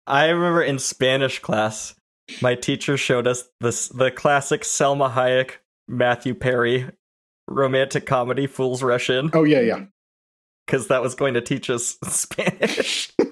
I 0.06 0.26
remember 0.28 0.62
in 0.62 0.78
Spanish 0.78 1.38
class, 1.38 1.94
my 2.42 2.54
teacher 2.54 2.96
showed 2.96 3.26
us 3.26 3.48
this 3.60 3.88
the 3.88 4.10
classic 4.10 4.62
Salma 4.62 5.12
Hayek, 5.12 5.52
Matthew 5.88 6.34
Perry 6.34 6.90
romantic 7.46 8.06
comedy 8.06 8.46
Fools 8.46 8.82
Rush 8.82 9.10
In 9.10 9.30
Oh 9.34 9.44
yeah, 9.44 9.60
yeah. 9.60 9.84
because 10.66 10.88
that 10.88 11.02
was 11.02 11.14
going 11.14 11.34
to 11.34 11.40
teach 11.42 11.68
us 11.68 11.98
Spanish. 12.04 13.12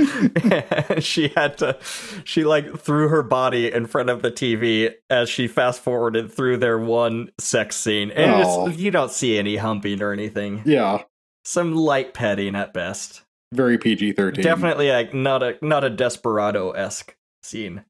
She 1.00 1.28
had 1.28 1.58
to 1.58 1.78
she 2.24 2.44
like 2.44 2.78
threw 2.78 3.08
her 3.08 3.22
body 3.22 3.72
in 3.72 3.86
front 3.86 4.10
of 4.10 4.22
the 4.22 4.30
TV 4.30 4.92
as 5.08 5.28
she 5.28 5.46
fast 5.48 5.80
forwarded 5.82 6.30
through 6.32 6.58
their 6.58 6.78
one 6.78 7.30
sex 7.38 7.76
scene. 7.76 8.10
And 8.10 8.74
you 8.78 8.90
don't 8.90 9.10
see 9.10 9.38
any 9.38 9.56
humping 9.56 10.02
or 10.02 10.12
anything. 10.12 10.62
Yeah. 10.66 11.04
Some 11.44 11.74
light 11.74 12.12
petting 12.12 12.54
at 12.54 12.74
best. 12.74 13.22
Very 13.52 13.78
PG 13.78 14.12
thirteen. 14.12 14.44
Definitely 14.44 14.90
like 14.90 15.12
not 15.12 15.42
a 15.42 15.56
not 15.60 15.84
a 15.84 15.90
desperado 15.90 16.70
esque 16.70 17.16
scene. 17.42 17.84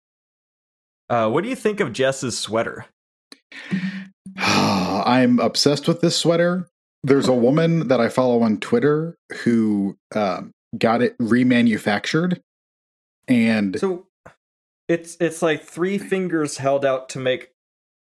Uh, 1.09 1.29
what 1.29 1.43
do 1.43 1.51
you 1.51 1.57
think 1.57 1.81
of 1.81 1.93
Jess's 1.93 2.39
sweater? 2.39 2.87
I'm 4.37 5.39
obsessed 5.41 5.89
with 5.89 6.01
this 6.01 6.17
sweater. 6.17 6.69
There's 7.03 7.29
a 7.29 7.35
woman 7.35 7.89
that 7.89 8.01
I 8.01 8.09
follow 8.09 8.43
on 8.43 8.59
Twitter 8.59 9.17
who 9.43 9.97
um, 10.15 10.53
got 10.79 11.03
it 11.03 11.19
remanufactured, 11.19 12.41
and 13.27 13.79
So 13.79 14.07
it's 14.89 15.17
it's 15.21 15.43
like 15.43 15.63
three 15.65 15.99
fingers 15.99 16.59
held 16.59 16.85
out 16.85 17.09
to 17.11 17.19
make 17.19 17.51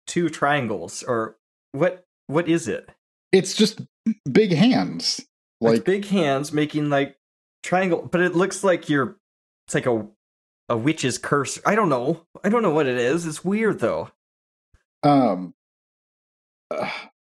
two 0.07 0.29
triangles, 0.29 1.03
or 1.03 1.35
what? 1.71 2.03
What 2.27 2.47
is 2.47 2.67
it? 2.67 2.89
it's 3.33 3.53
just 3.55 3.81
big 4.31 4.53
hands. 4.53 5.19
Like 5.59 5.73
Like 5.73 5.85
big 5.85 6.05
hands 6.05 6.53
making 6.53 6.89
like 6.89 7.17
triangle, 7.63 8.07
but 8.11 8.21
it 8.21 8.35
looks 8.35 8.63
like 8.63 8.89
you're. 8.89 9.17
It's 9.67 9.75
like 9.75 9.85
a 9.85 10.07
a 10.69 10.77
witch's 10.77 11.17
curse. 11.17 11.59
I 11.65 11.75
don't 11.75 11.89
know. 11.89 12.25
I 12.43 12.49
don't 12.49 12.61
know 12.63 12.69
what 12.71 12.87
it 12.87 12.97
is. 12.97 13.25
It's 13.25 13.43
weird 13.45 13.79
though. 13.79 14.11
um, 15.03 15.53
uh, 16.71 16.89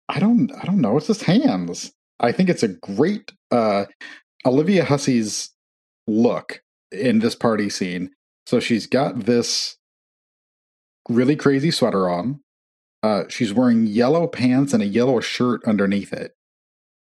I 0.07 0.19
don't, 0.19 0.51
I 0.55 0.65
don't 0.65 0.81
know. 0.81 0.97
It's 0.97 1.07
just 1.07 1.23
hands. 1.23 1.91
I 2.19 2.31
think 2.31 2.49
it's 2.49 2.63
a 2.63 2.67
great 2.69 3.31
uh, 3.51 3.85
Olivia 4.45 4.85
Hussey's 4.85 5.51
look 6.07 6.61
in 6.91 7.19
this 7.19 7.35
party 7.35 7.69
scene. 7.69 8.11
So 8.45 8.59
she's 8.59 8.85
got 8.87 9.21
this 9.25 9.77
really 11.09 11.35
crazy 11.35 11.71
sweater 11.71 12.07
on. 12.09 12.41
Uh, 13.03 13.23
she's 13.29 13.53
wearing 13.53 13.87
yellow 13.87 14.27
pants 14.27 14.73
and 14.73 14.81
a 14.83 14.87
yellow 14.87 15.19
shirt 15.19 15.63
underneath 15.65 16.13
it. 16.13 16.35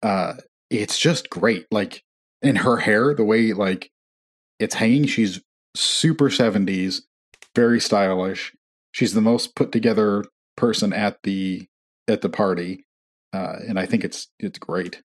Uh, 0.02 0.34
it's 0.70 0.98
just 0.98 1.30
great. 1.30 1.66
Like 1.70 2.02
in 2.42 2.56
her 2.56 2.78
hair, 2.78 3.14
the 3.14 3.24
way 3.24 3.52
like 3.52 3.90
it's 4.58 4.74
hanging, 4.74 5.06
she's 5.06 5.40
super 5.74 6.28
70s, 6.28 7.02
very 7.54 7.80
stylish. 7.80 8.54
She's 8.92 9.14
the 9.14 9.20
most 9.20 9.54
put 9.54 9.72
together 9.72 10.24
person 10.56 10.92
at 10.92 11.22
the 11.22 11.66
at 12.08 12.20
the 12.20 12.28
party. 12.28 12.84
Uh, 13.32 13.56
and 13.66 13.78
I 13.78 13.86
think 13.86 14.04
it's 14.04 14.28
it's 14.38 14.58
great. 14.58 15.02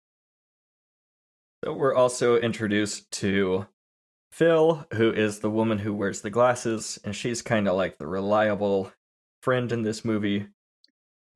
So 1.65 1.73
we're 1.73 1.95
also 1.95 2.37
introduced 2.37 3.11
to 3.13 3.67
Phyl, 4.33 4.93
who 4.95 5.13
is 5.13 5.39
the 5.39 5.51
woman 5.51 5.79
who 5.79 5.95
wears 5.95 6.21
the 6.21 6.31
glasses, 6.31 6.99
and 7.05 7.15
she's 7.15 7.43
kind 7.43 7.69
of 7.69 7.77
like 7.77 7.99
the 7.99 8.07
reliable 8.07 8.93
friend 9.43 9.73
in 9.73 9.83
this 9.83 10.05
movie. 10.05 10.49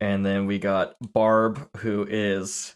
And 0.00 0.24
then 0.24 0.46
we 0.46 0.58
got 0.58 0.94
Barb, 1.12 1.68
who 1.78 2.06
is 2.08 2.74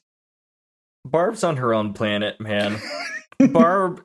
Barb's 1.05 1.45
on 1.45 1.57
her 1.59 1.75
own 1.75 1.93
planet, 1.93 2.41
man. 2.41 2.81
Barb 3.53 4.03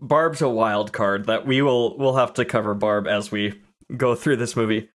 Barb's 0.00 0.42
a 0.42 0.48
wild 0.48 0.92
card 0.92 1.26
that 1.26 1.46
we 1.46 1.62
will 1.62 1.96
we'll 1.98 2.16
have 2.16 2.34
to 2.34 2.44
cover 2.44 2.74
Barb 2.74 3.06
as 3.06 3.30
we 3.32 3.60
go 3.96 4.14
through 4.14 4.36
this 4.36 4.56
movie. 4.56 4.90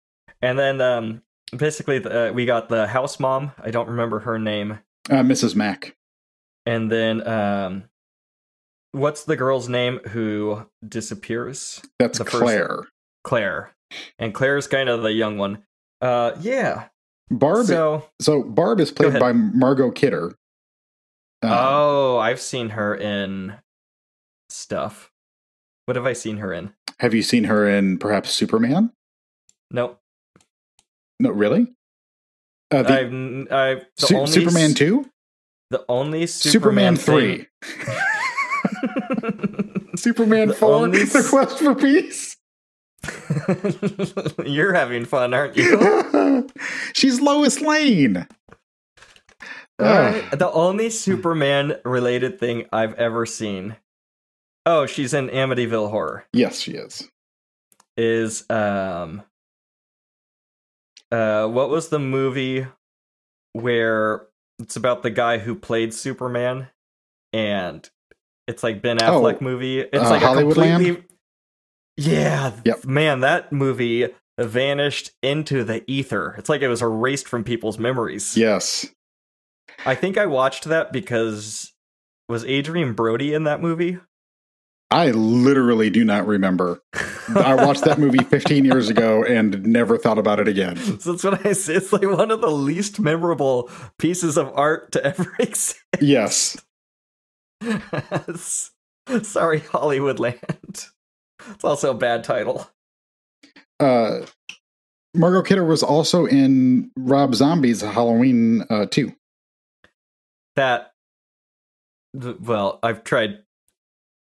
And 0.43 0.59
then 0.59 0.81
um 0.81 1.23
basically 1.57 2.05
uh, 2.05 2.33
we 2.33 2.47
got 2.47 2.69
the 2.69 2.87
house 2.87 3.19
mom, 3.21 3.53
I 3.63 3.71
don't 3.71 3.89
remember 3.89 4.21
her 4.21 4.39
name. 4.39 4.79
Uh, 5.11 5.23
Mrs. 5.23 5.55
Mack. 5.55 5.97
And 6.67 6.91
then 6.91 7.27
um 7.27 7.85
what's 8.93 9.25
the 9.25 9.37
girl's 9.37 9.69
name 9.69 9.99
who 10.09 10.67
disappears? 10.87 11.83
That's 11.99 12.19
The 12.19 12.25
first- 12.25 12.37
Claire. 12.43 12.85
Claire. 13.25 13.73
And 14.19 14.35
Claire's 14.35 14.67
kind 14.67 14.89
of 14.89 15.03
the 15.03 15.13
young 15.13 15.39
one. 15.39 15.65
Uh 16.01 16.33
yeah. 16.41 16.89
Barb. 17.31 17.67
So, 17.67 18.05
So 18.21 18.43
Barb 18.43 18.81
is 18.81 18.91
played 18.91 19.19
by 19.21 19.33
Margot 19.33 19.91
Kidder. 19.91 20.35
Uh, 21.43 21.49
Oh, 21.71 22.19
I've 22.19 22.41
seen 22.41 22.71
her 22.71 22.95
in 22.95 23.55
stuff. 24.49 25.11
What 25.87 25.97
have 25.97 26.07
I 26.07 26.13
seen 26.13 26.39
her 26.39 26.53
in? 26.53 26.73
Have 27.01 27.15
you 27.15 27.23
seen 27.23 27.45
her 27.45 27.69
in 27.69 27.99
perhaps 27.99 28.31
Superman? 28.31 28.91
Nope. 29.71 29.99
No, 31.21 31.31
really. 31.31 31.69
Uh, 32.71 32.83
the, 32.83 32.93
I've, 32.93 33.53
I've 33.53 33.87
the 33.99 34.07
Su- 34.07 34.17
only 34.17 34.31
Superman 34.33 34.75
two, 34.75 35.09
The 35.71 35.85
only 35.89 36.27
Superman, 36.27 36.97
Superman, 36.97 37.47
three, 37.47 37.47
Superman 39.97 40.49
The 40.49 40.55
four, 40.55 40.75
only 40.75 41.05
The 41.05 41.27
Quest 41.29 41.59
for 41.59 41.75
Peace. 41.75 42.37
You're 44.47 44.75
having 44.75 45.05
fun, 45.07 45.33
aren't 45.33 45.57
you? 45.57 46.49
She's 46.93 47.21
Lois 47.21 47.61
Lane. 47.61 48.27
The 49.79 50.51
only 50.53 50.91
Superman 50.91 51.77
related 51.85 52.39
thing 52.41 52.67
I've 52.73 52.95
ever 52.95 53.25
seen. 53.27 53.77
Oh, 54.67 54.87
she's 54.87 55.15
in 55.15 55.29
Amityville 55.29 55.91
Horror. 55.91 56.27
Yes, 56.33 56.61
she 56.61 56.73
is. 56.73 57.09
Is 57.97 58.49
um 58.51 59.23
uh 61.11 61.47
what 61.49 61.71
was 61.71 61.89
the 61.89 61.99
movie 61.99 62.67
where 63.55 64.27
it's 64.59 64.77
about 64.77 65.03
the 65.03 65.11
guy 65.11 65.39
who 65.39 65.55
played 65.55 65.95
Superman 65.95 66.69
and 67.33 67.89
it's 68.47 68.63
like 68.63 68.83
Ben 68.83 68.99
Oh, 69.03 69.21
Affleck 69.21 69.41
movie. 69.41 69.81
It's 69.81 69.95
uh, 69.97 70.11
like 70.11 70.23
a 70.23 70.35
completely 70.35 71.03
Yeah, 71.97 72.53
Yep. 72.65 72.85
man, 72.85 73.21
that 73.21 73.53
movie 73.53 74.09
vanished 74.39 75.11
into 75.23 75.65
the 75.65 75.83
ether. 75.91 76.35
It's 76.39 76.49
like 76.49 76.63
it 76.63 76.69
was 76.69 76.83
erased 76.83 77.27
from 77.29 77.43
people's 77.45 77.79
memories. 77.79 78.37
Yes. 78.37 78.87
I 79.89 79.95
think 79.95 80.19
I 80.19 80.27
watched 80.27 80.65
that 80.65 80.93
because 80.93 81.73
was 82.29 82.45
Adrien 82.45 82.93
Brody 82.93 83.33
in 83.33 83.45
that 83.45 83.63
movie? 83.63 83.97
I 84.91 85.13
literally 85.13 85.89
do 85.89 86.05
not 86.05 86.27
remember. 86.27 86.83
I 87.35 87.55
watched 87.55 87.85
that 87.85 87.99
movie 87.99 88.19
15 88.25 88.67
years 88.67 88.91
ago 88.91 89.25
and 89.25 89.65
never 89.65 89.97
thought 89.97 90.19
about 90.19 90.41
it 90.41 90.49
again. 90.49 90.77
So 91.01 91.13
that's 91.13 91.25
what 91.25 91.47
I 91.47 91.53
say. 91.53 91.77
It's 91.77 91.91
like 91.91 92.03
one 92.03 92.31
of 92.31 92.43
the 92.43 92.51
least 92.51 93.01
memorable 93.01 93.71
pieces 93.99 94.37
of 94.37 94.53
art 94.55 94.93
to 94.93 95.03
ever 95.03 95.35
exist. 95.39 95.83
Yes. 96.03 96.59
Sorry, 98.37 99.61
Hollywoodland. 99.61 100.91
It's 101.49 101.65
also 101.65 101.93
a 101.93 101.95
bad 101.95 102.25
title. 102.25 102.69
Uh, 103.81 104.27
Margot 105.15 105.41
Kidder 105.41 105.65
was 105.65 105.83
also 105.83 106.27
in 106.27 106.91
Rob 106.95 107.35
Zombie's 107.35 107.81
Halloween 107.81 108.67
uh, 108.69 108.85
2. 108.91 109.15
That 110.59 110.91
well, 112.15 112.81
I've 112.83 113.05
tried. 113.05 113.39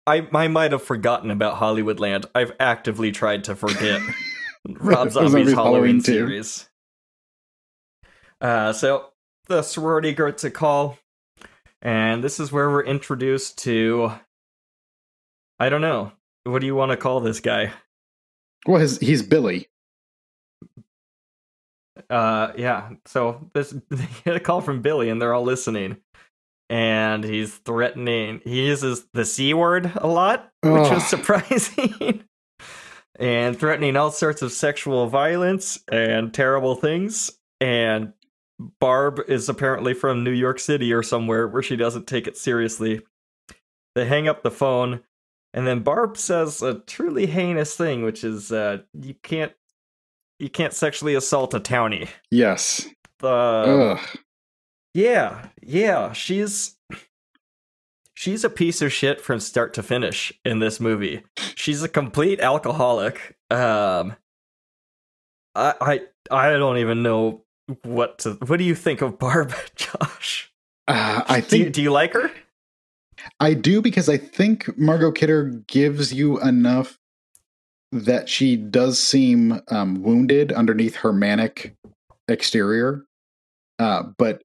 I 0.06 0.28
I 0.34 0.48
might 0.48 0.72
have 0.72 0.82
forgotten 0.82 1.30
about 1.30 1.58
Hollywoodland. 1.58 2.26
I've 2.34 2.52
actively 2.60 3.10
tried 3.10 3.44
to 3.44 3.56
forget 3.56 4.02
Rob 4.68 5.10
Zombie's 5.12 5.32
Halloween 5.32 5.54
Halloween 5.54 6.00
series. 6.02 6.68
Uh, 8.38 8.74
so 8.74 9.06
the 9.48 9.62
sorority 9.62 10.12
gets 10.12 10.44
a 10.44 10.50
call, 10.50 10.98
and 11.80 12.22
this 12.22 12.38
is 12.38 12.52
where 12.52 12.68
we're 12.68 12.84
introduced 12.84 13.56
to. 13.64 14.12
I 15.58 15.70
don't 15.70 15.80
know. 15.80 16.12
What 16.44 16.58
do 16.60 16.66
you 16.66 16.74
want 16.74 16.90
to 16.90 16.98
call 16.98 17.20
this 17.20 17.40
guy? 17.40 17.72
Well, 18.66 18.82
his, 18.82 18.98
he's 18.98 19.22
Billy. 19.22 19.68
uh 22.10 22.52
yeah 22.56 22.90
so 23.06 23.50
this 23.54 23.70
they 23.90 24.06
get 24.24 24.36
a 24.36 24.40
call 24.40 24.60
from 24.60 24.82
billy 24.82 25.08
and 25.08 25.20
they're 25.20 25.32
all 25.32 25.42
listening 25.42 25.96
and 26.68 27.22
he's 27.24 27.54
threatening 27.58 28.40
he 28.44 28.66
uses 28.66 29.06
the 29.14 29.24
c 29.24 29.54
word 29.54 29.92
a 29.96 30.06
lot 30.06 30.50
which 30.62 30.72
Ugh. 30.86 30.94
was 30.94 31.06
surprising 31.06 32.24
and 33.18 33.58
threatening 33.58 33.96
all 33.96 34.10
sorts 34.10 34.42
of 34.42 34.52
sexual 34.52 35.06
violence 35.06 35.78
and 35.90 36.34
terrible 36.34 36.74
things 36.74 37.30
and 37.60 38.12
barb 38.80 39.20
is 39.28 39.48
apparently 39.48 39.94
from 39.94 40.24
new 40.24 40.30
york 40.30 40.58
city 40.58 40.92
or 40.92 41.02
somewhere 41.02 41.46
where 41.46 41.62
she 41.62 41.76
doesn't 41.76 42.06
take 42.06 42.26
it 42.26 42.36
seriously 42.36 43.00
they 43.94 44.06
hang 44.06 44.28
up 44.28 44.42
the 44.42 44.50
phone 44.50 45.02
and 45.54 45.66
then 45.66 45.80
barb 45.80 46.16
says 46.16 46.62
a 46.62 46.80
truly 46.80 47.26
heinous 47.26 47.76
thing 47.76 48.02
which 48.02 48.24
is 48.24 48.50
uh 48.50 48.78
you 49.00 49.14
can't 49.22 49.52
you 50.38 50.50
can't 50.50 50.74
sexually 50.74 51.14
assault 51.14 51.54
a 51.54 51.60
townie 51.60 52.08
Yes. 52.30 52.86
the 53.20 53.28
Ugh. 53.28 54.18
Yeah, 54.96 55.48
yeah, 55.62 56.12
she's 56.14 56.76
she's 58.14 58.44
a 58.44 58.50
piece 58.50 58.80
of 58.80 58.90
shit 58.90 59.20
from 59.20 59.40
start 59.40 59.74
to 59.74 59.82
finish 59.82 60.32
in 60.42 60.58
this 60.58 60.80
movie. 60.80 61.22
She's 61.54 61.82
a 61.82 61.88
complete 61.88 62.40
alcoholic. 62.40 63.36
Um 63.50 64.16
I 65.54 65.74
I 65.80 66.00
I 66.30 66.50
don't 66.52 66.78
even 66.78 67.02
know 67.02 67.42
what 67.82 68.20
to 68.20 68.38
what 68.46 68.56
do 68.56 68.64
you 68.64 68.74
think 68.74 69.02
of 69.02 69.18
Barb, 69.18 69.52
Josh? 69.76 70.50
Uh, 70.88 71.22
I 71.28 71.40
do 71.40 71.58
you, 71.58 71.64
think 71.64 71.74
do 71.74 71.82
you 71.82 71.92
like 71.92 72.14
her? 72.14 72.30
I 73.38 73.52
do 73.52 73.82
because 73.82 74.08
I 74.08 74.16
think 74.16 74.78
Margot 74.78 75.12
Kidder 75.12 75.62
gives 75.66 76.14
you 76.14 76.40
enough 76.40 76.98
that 77.92 78.30
she 78.30 78.56
does 78.56 79.02
seem 79.02 79.60
um, 79.68 80.02
wounded 80.02 80.52
underneath 80.52 80.96
her 80.96 81.12
manic 81.12 81.74
exterior. 82.28 83.04
Uh, 83.78 84.04
but 84.16 84.42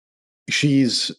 she's. 0.50 1.12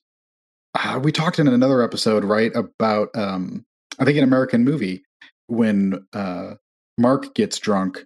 Uh, 0.74 0.98
we 1.02 1.12
talked 1.12 1.38
in 1.38 1.48
another 1.48 1.82
episode, 1.82 2.24
right, 2.24 2.50
about 2.56 3.08
um, 3.14 3.64
I 3.98 4.04
think 4.04 4.16
an 4.16 4.24
American 4.24 4.64
movie 4.64 5.04
when 5.48 6.06
uh, 6.14 6.54
Mark 6.96 7.34
gets 7.34 7.58
drunk 7.58 8.04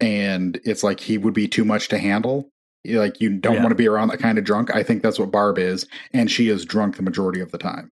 and 0.00 0.60
it's 0.64 0.82
like 0.82 1.00
he 1.00 1.16
would 1.16 1.32
be 1.32 1.48
too 1.48 1.64
much 1.64 1.88
to 1.88 1.98
handle. 1.98 2.50
Like 2.86 3.20
you 3.22 3.30
don't 3.30 3.54
Yeah. 3.54 3.60
want 3.60 3.70
to 3.70 3.74
be 3.76 3.88
around 3.88 4.08
that 4.08 4.18
kind 4.18 4.36
of 4.36 4.44
drunk. 4.44 4.74
I 4.74 4.82
think 4.82 5.02
that's 5.02 5.18
what 5.18 5.30
Barb 5.30 5.58
is, 5.58 5.86
and 6.12 6.30
she 6.30 6.48
is 6.50 6.66
drunk 6.66 6.96
the 6.96 7.02
majority 7.02 7.40
of 7.40 7.50
the 7.52 7.58
time. 7.58 7.90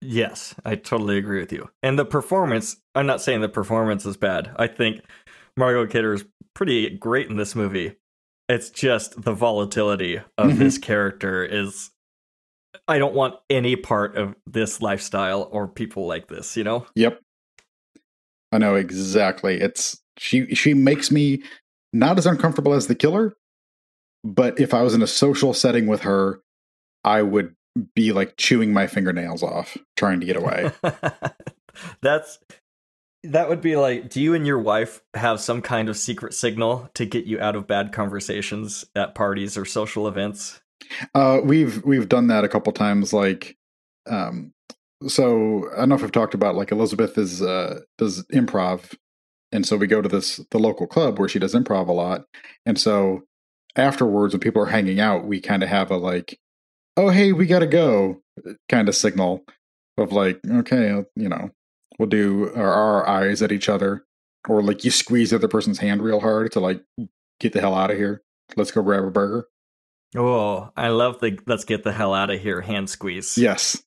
Yes, 0.00 0.54
I 0.64 0.76
totally 0.76 1.18
agree 1.18 1.40
with 1.40 1.52
you. 1.52 1.68
And 1.82 1.98
the 1.98 2.04
performance, 2.04 2.76
I'm 2.94 3.06
not 3.06 3.20
saying 3.20 3.40
the 3.40 3.48
performance 3.48 4.06
is 4.06 4.16
bad. 4.16 4.50
I 4.56 4.68
think 4.68 5.00
Margot 5.56 5.86
Kidder 5.86 6.12
is 6.14 6.24
pretty 6.54 6.88
great 6.90 7.28
in 7.28 7.36
this 7.36 7.56
movie. 7.56 7.96
It's 8.48 8.70
just 8.70 9.22
the 9.22 9.32
volatility 9.34 10.16
of 10.38 10.50
Mhm. 10.52 10.58
this 10.58 10.78
character 10.78 11.44
is 11.44 11.90
I 12.86 12.98
don't 12.98 13.14
want 13.14 13.34
any 13.50 13.76
part 13.76 14.16
of 14.16 14.34
this 14.46 14.80
lifestyle 14.80 15.48
or 15.52 15.66
people 15.68 16.06
like 16.06 16.28
this, 16.28 16.56
you 16.56 16.64
know? 16.64 16.86
Yep. 16.94 17.20
I 18.52 18.58
know 18.58 18.74
exactly. 18.76 19.60
It's 19.60 20.00
she 20.16 20.54
she 20.54 20.72
makes 20.74 21.10
me 21.10 21.42
not 21.92 22.18
as 22.18 22.26
uncomfortable 22.26 22.72
as 22.74 22.86
the 22.86 22.94
killer, 22.94 23.34
but 24.24 24.58
if 24.58 24.72
I 24.74 24.82
was 24.82 24.94
in 24.94 25.02
a 25.02 25.06
social 25.06 25.52
setting 25.54 25.86
with 25.86 26.00
her, 26.02 26.40
I 27.04 27.22
would 27.22 27.54
be 27.94 28.12
like 28.12 28.36
chewing 28.36 28.72
my 28.72 28.86
fingernails 28.86 29.42
off 29.42 29.76
trying 29.96 30.20
to 30.20 30.26
get 30.26 30.36
away. 30.36 30.70
That's 32.02 32.38
that 33.24 33.48
would 33.48 33.60
be 33.60 33.76
like 33.76 34.10
do 34.10 34.20
you 34.20 34.34
and 34.34 34.46
your 34.46 34.58
wife 34.58 35.00
have 35.14 35.40
some 35.40 35.60
kind 35.60 35.88
of 35.88 35.96
secret 35.96 36.34
signal 36.34 36.88
to 36.94 37.04
get 37.04 37.24
you 37.24 37.40
out 37.40 37.56
of 37.56 37.66
bad 37.66 37.92
conversations 37.92 38.84
at 38.94 39.14
parties 39.14 39.56
or 39.56 39.64
social 39.64 40.06
events? 40.06 40.60
uh 41.14 41.40
we've 41.42 41.84
we've 41.84 42.08
done 42.08 42.28
that 42.28 42.44
a 42.44 42.48
couple 42.48 42.72
times 42.72 43.12
like 43.12 43.56
um 44.08 44.52
so 45.06 45.68
I 45.72 45.80
don't 45.80 45.90
know 45.90 45.94
if 45.94 46.02
I've 46.02 46.12
talked 46.12 46.34
about 46.34 46.54
like 46.54 46.72
Elizabeth 46.72 47.18
is 47.18 47.42
uh 47.42 47.80
does 47.98 48.24
improv 48.32 48.94
and 49.52 49.66
so 49.66 49.76
we 49.76 49.86
go 49.86 50.02
to 50.02 50.08
this 50.08 50.40
the 50.50 50.58
local 50.58 50.86
club 50.86 51.18
where 51.18 51.28
she 51.28 51.38
does 51.38 51.54
improv 51.54 51.88
a 51.88 51.92
lot 51.92 52.24
and 52.66 52.78
so 52.78 53.22
afterwards 53.76 54.34
when 54.34 54.40
people 54.40 54.62
are 54.62 54.66
hanging 54.66 55.00
out 55.00 55.24
we 55.24 55.40
kind 55.40 55.62
of 55.62 55.68
have 55.68 55.90
a 55.90 55.96
like 55.96 56.38
oh 56.96 57.08
hey 57.08 57.32
we 57.32 57.46
gotta 57.46 57.66
go 57.66 58.20
kind 58.68 58.88
of 58.88 58.96
signal 58.96 59.44
of 59.96 60.12
like 60.12 60.40
okay 60.48 61.04
you 61.16 61.28
know 61.28 61.50
we'll 61.98 62.08
do 62.08 62.52
our, 62.54 62.72
our 62.72 63.08
eyes 63.08 63.42
at 63.42 63.52
each 63.52 63.68
other 63.68 64.04
or 64.48 64.62
like 64.62 64.84
you 64.84 64.90
squeeze 64.90 65.30
the 65.30 65.36
other 65.36 65.48
person's 65.48 65.78
hand 65.78 66.02
real 66.02 66.20
hard 66.20 66.52
to 66.52 66.60
like 66.60 66.82
get 67.40 67.52
the 67.52 67.60
hell 67.60 67.74
out 67.74 67.90
of 67.90 67.96
here 67.96 68.22
let's 68.56 68.70
go 68.70 68.82
grab 68.82 69.04
a 69.04 69.10
burger 69.10 69.46
Oh, 70.16 70.70
I 70.74 70.88
love 70.88 71.20
the 71.20 71.38
let's 71.46 71.64
get 71.66 71.84
the 71.84 71.92
hell 71.92 72.14
out 72.14 72.30
of 72.30 72.40
here 72.40 72.62
hand 72.62 72.88
squeeze. 72.88 73.36
yes 73.36 73.82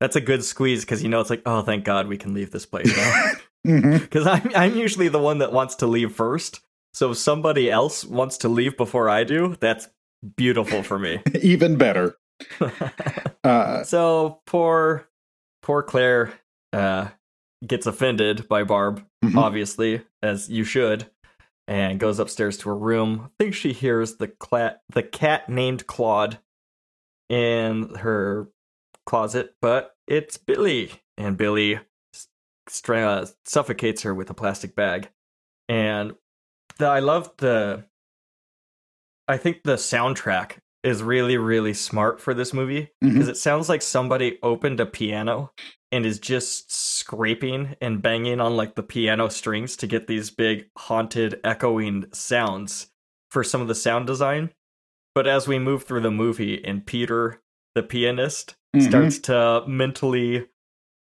That's 0.00 0.16
a 0.16 0.20
good 0.20 0.42
squeeze 0.42 0.80
because 0.84 1.00
you 1.00 1.08
know 1.08 1.20
it's 1.20 1.30
like, 1.30 1.42
oh, 1.46 1.62
thank 1.62 1.84
God 1.84 2.08
we 2.08 2.16
can 2.16 2.34
leave 2.34 2.50
this 2.50 2.66
place 2.66 2.94
now. 2.96 3.32
Because 3.64 4.26
I'm 4.26 4.50
I'm 4.56 4.76
usually 4.76 5.06
the 5.08 5.20
one 5.20 5.38
that 5.38 5.52
wants 5.52 5.76
to 5.76 5.86
leave 5.86 6.12
first. 6.12 6.60
So 6.92 7.12
if 7.12 7.18
somebody 7.18 7.70
else 7.70 8.04
wants 8.04 8.36
to 8.38 8.48
leave 8.48 8.76
before 8.76 9.08
I 9.08 9.22
do, 9.24 9.56
that's 9.60 9.88
beautiful 10.36 10.82
for 10.82 10.98
me. 10.98 11.20
even 11.40 11.76
better 11.76 12.16
uh 13.44 13.84
so 13.84 14.40
poor 14.46 15.08
poor 15.62 15.82
Claire 15.84 16.32
uh 16.72 17.08
gets 17.66 17.86
offended 17.86 18.48
by 18.48 18.64
Barb, 18.64 19.04
mhm. 19.24 19.36
obviously, 19.36 20.02
as 20.22 20.48
you 20.48 20.64
should, 20.64 21.10
and 21.66 22.00
goes 22.00 22.18
upstairs 22.18 22.58
to 22.58 22.68
her 22.68 22.76
room. 22.76 23.30
Thinks 23.38 23.56
she 23.56 23.72
hears 23.72 24.16
the 24.16 24.28
cla- 24.28 24.78
the 24.92 25.02
cat 25.02 25.48
named 25.48 25.86
Claude 25.86 26.38
in 27.28 27.94
her 27.96 28.48
closet, 29.06 29.54
but 29.60 29.94
it's 30.06 30.36
Billy, 30.36 30.90
and 31.16 31.36
Billy 31.36 31.80
stra- 32.68 33.28
suffocates 33.44 34.02
her 34.02 34.14
with 34.14 34.30
a 34.30 34.34
plastic 34.34 34.74
bag. 34.74 35.08
And 35.68 36.14
the, 36.78 36.86
I 36.86 37.00
love 37.00 37.30
the. 37.38 37.84
I 39.26 39.38
think 39.38 39.62
the 39.62 39.76
soundtrack 39.76 40.58
is 40.82 41.02
really, 41.02 41.38
really 41.38 41.72
smart 41.72 42.20
for 42.20 42.34
this 42.34 42.52
movie 42.52 42.90
because 43.00 43.26
it 43.26 43.38
sounds 43.38 43.70
like 43.70 43.80
somebody 43.80 44.38
opened 44.42 44.80
a 44.80 44.86
piano 44.86 45.50
and 45.94 46.04
is 46.04 46.18
just 46.18 46.72
scraping 46.74 47.76
and 47.80 48.02
banging 48.02 48.40
on 48.40 48.56
like 48.56 48.74
the 48.74 48.82
piano 48.82 49.28
strings 49.28 49.76
to 49.76 49.86
get 49.86 50.08
these 50.08 50.28
big 50.28 50.66
haunted 50.76 51.38
echoing 51.44 52.04
sounds 52.12 52.88
for 53.30 53.44
some 53.44 53.60
of 53.60 53.68
the 53.68 53.76
sound 53.76 54.04
design. 54.04 54.50
But 55.14 55.28
as 55.28 55.46
we 55.46 55.60
move 55.60 55.84
through 55.84 56.00
the 56.00 56.10
movie 56.10 56.64
and 56.64 56.84
Peter, 56.84 57.40
the 57.76 57.84
pianist, 57.84 58.56
Mhm. 58.74 58.88
starts 58.88 59.18
to 59.20 59.62
mentally 59.68 60.48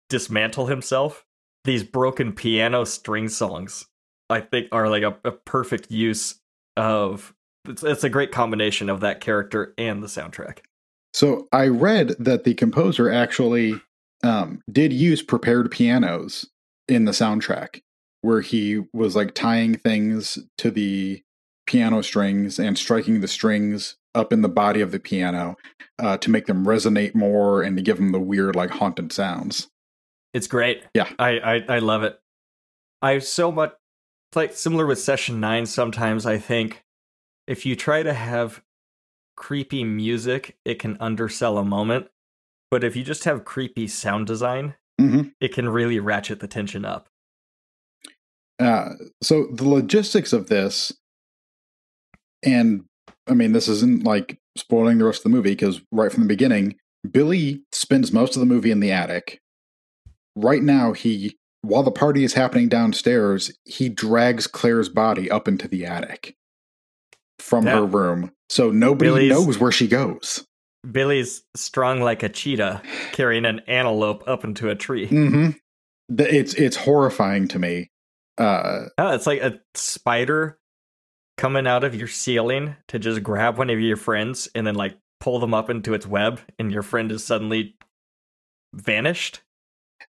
dismantle 0.09 0.65
himself, 0.67 1.25
these 1.63 1.83
broken 1.83 2.33
piano 2.33 2.83
string 2.83 3.29
songs, 3.29 3.85
I 4.29 4.41
think, 4.41 4.67
are 4.73 4.89
like 4.89 5.03
a, 5.03 5.17
a 5.23 5.31
perfect 5.31 5.89
use 5.91 6.41
of. 6.75 7.33
It's, 7.65 7.83
it's 7.83 8.03
a 8.03 8.09
great 8.09 8.33
combination 8.33 8.89
of 8.89 8.99
that 8.99 9.21
character 9.21 9.73
and 9.77 10.03
the 10.03 10.07
soundtrack. 10.07 10.57
So 11.13 11.47
I 11.53 11.67
read 11.67 12.09
that 12.19 12.43
the 12.43 12.53
composer 12.53 13.09
actually 13.09 13.79
um, 14.23 14.61
did 14.71 14.91
use 14.93 15.21
prepared 15.21 15.69
pianos 15.71 16.49
in 16.87 17.05
the 17.05 17.11
soundtrack, 17.11 17.81
where 18.21 18.41
he 18.41 18.81
was 18.93 19.15
like 19.15 19.33
tying 19.33 19.75
things 19.75 20.39
to 20.57 20.71
the 20.71 21.21
piano 21.65 22.01
strings 22.01 22.59
and 22.59 22.77
striking 22.77 23.21
the 23.21 23.27
strings 23.27 23.97
up 24.15 24.33
in 24.33 24.41
the 24.41 24.49
body 24.49 24.81
of 24.81 24.91
the 24.91 24.99
piano 24.99 25.55
uh, 25.99 26.17
to 26.17 26.29
make 26.29 26.45
them 26.45 26.65
resonate 26.65 27.15
more 27.15 27.61
and 27.61 27.77
to 27.77 27.83
give 27.83 27.97
them 27.97 28.11
the 28.11 28.19
weird, 28.19 28.55
like 28.55 28.69
haunted 28.69 29.11
sounds. 29.11 29.69
It's 30.33 30.47
great. 30.47 30.83
Yeah. 30.93 31.09
I, 31.19 31.39
I, 31.39 31.65
I 31.75 31.79
love 31.79 32.03
it. 32.03 32.19
I 33.01 33.19
so 33.19 33.51
much 33.51 33.73
like 34.35 34.53
similar 34.53 34.85
with 34.85 34.99
session 34.99 35.39
nine, 35.39 35.65
sometimes 35.65 36.25
I 36.25 36.37
think 36.37 36.83
if 37.47 37.65
you 37.65 37.75
try 37.75 38.03
to 38.03 38.13
have 38.13 38.61
creepy 39.35 39.83
music, 39.83 40.57
it 40.65 40.79
can 40.79 40.97
undersell 40.99 41.57
a 41.57 41.65
moment. 41.65 42.07
But 42.73 42.83
if 42.83 42.95
you 42.95 43.03
just 43.03 43.25
have 43.25 43.45
creepy 43.45 43.87
sound 43.87 44.25
design, 44.25 44.73
hmm 44.99 45.21
it 45.39 45.53
can 45.53 45.69
really 45.69 45.99
ratchet 45.99 46.39
the 46.39 46.47
tension 46.47 46.85
up. 46.85 47.07
Uh, 48.59 48.93
so 49.21 49.45
the 49.53 49.69
logistics 49.69 50.33
of 50.33 50.47
this, 50.49 50.91
and 52.43 52.85
I 53.27 53.35
mean, 53.35 53.51
this 53.51 53.67
isn't 53.67 54.03
like 54.05 54.39
spoiling 54.57 54.97
the 54.97 55.05
rest 55.05 55.19
of 55.19 55.23
the 55.25 55.29
movie 55.37 55.51
because 55.51 55.81
right 55.91 56.11
from 56.11 56.23
the 56.23 56.27
beginning, 56.27 56.73
Billy 57.11 57.61
spends 57.71 58.11
most 58.11 58.35
of 58.35 58.39
the 58.39 58.47
movie 58.47 58.71
in 58.71 58.79
the 58.79 58.91
attic. 58.91 59.39
Right 60.35 60.63
now, 60.63 60.93
he 60.93 61.37
while 61.61 61.83
the 61.83 61.91
party 61.91 62.23
is 62.23 62.33
happening 62.33 62.69
downstairs, 62.69 63.51
he 63.65 63.87
drags 63.87 64.47
Claire's 64.47 64.89
body 64.89 65.29
up 65.29 65.47
into 65.47 65.67
the 65.67 65.85
attic 65.85 66.35
from 67.37 67.67
Yeah. 67.67 67.75
her 67.75 67.85
room. 67.85 68.31
So 68.49 68.71
nobody 68.71 69.09
Billy's- 69.11 69.29
knows 69.31 69.59
where 69.59 69.71
she 69.71 69.87
goes. 69.87 70.43
Billy's 70.89 71.43
strong 71.55 72.01
like 72.01 72.23
a 72.23 72.29
cheetah, 72.29 72.81
carrying 73.11 73.45
an 73.45 73.61
antelope 73.67 74.23
up 74.27 74.43
into 74.43 74.69
a 74.69 74.75
tree. 74.75 75.07
hmm 75.07 75.51
It's 76.09 76.53
it's 76.55 76.75
horrifying 76.75 77.47
to 77.49 77.59
me. 77.59 77.89
Uh, 78.37 78.85
Oh, 78.97 79.13
it's 79.13 79.27
like 79.27 79.41
a 79.41 79.59
spider 79.75 80.57
coming 81.37 81.65
out 81.67 81.83
of 81.83 81.95
your 81.95 82.07
ceiling 82.07 82.75
to 82.87 82.99
just 82.99 83.23
grab 83.23 83.57
one 83.57 83.69
of 83.69 83.79
your 83.79 83.97
friends 83.97 84.47
and 84.55 84.65
then 84.67 84.75
like 84.75 84.97
pull 85.19 85.39
them 85.39 85.53
up 85.53 85.69
into 85.69 85.93
its 85.93 86.05
web, 86.05 86.41
and 86.59 86.71
your 86.71 86.81
friend 86.83 87.11
is 87.11 87.23
suddenly 87.23 87.75
vanished 88.73 89.41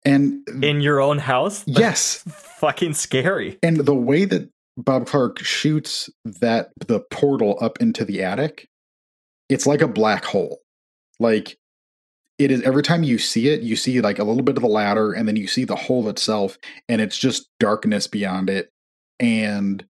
and 0.05 0.47
in 0.63 0.81
your 0.81 1.01
own 1.01 1.17
house. 1.17 1.63
yes, 1.67 2.23
fucking 2.27 2.93
scary. 2.93 3.57
and 3.61 3.77
the 3.77 3.95
way 3.95 4.23
that 4.25 4.49
Bob 4.77 5.05
Clark 5.05 5.39
shoots 5.39 6.09
that 6.23 6.71
the 6.87 7.01
portal 7.11 7.57
up 7.59 7.79
into 7.81 8.05
the 8.05 8.23
attic, 8.23 8.67
it's 9.51 9.67
like 9.67 9.81
a 9.81 9.87
black 9.87 10.25
hole. 10.25 10.59
Like 11.19 11.57
it 12.39 12.49
is 12.49 12.61
every 12.63 12.81
time 12.81 13.03
you 13.03 13.19
see 13.19 13.49
it, 13.49 13.61
you 13.61 13.75
see 13.75 14.01
like 14.01 14.17
a 14.17 14.23
little 14.23 14.41
bit 14.43 14.55
of 14.57 14.63
the 14.63 14.69
ladder, 14.69 15.11
and 15.13 15.27
then 15.27 15.35
you 15.35 15.47
see 15.47 15.65
the 15.65 15.75
hole 15.75 16.09
itself, 16.09 16.57
and 16.89 17.01
it's 17.01 17.17
just 17.17 17.49
darkness 17.59 18.07
beyond 18.07 18.49
it. 18.49 18.71
And 19.19 19.85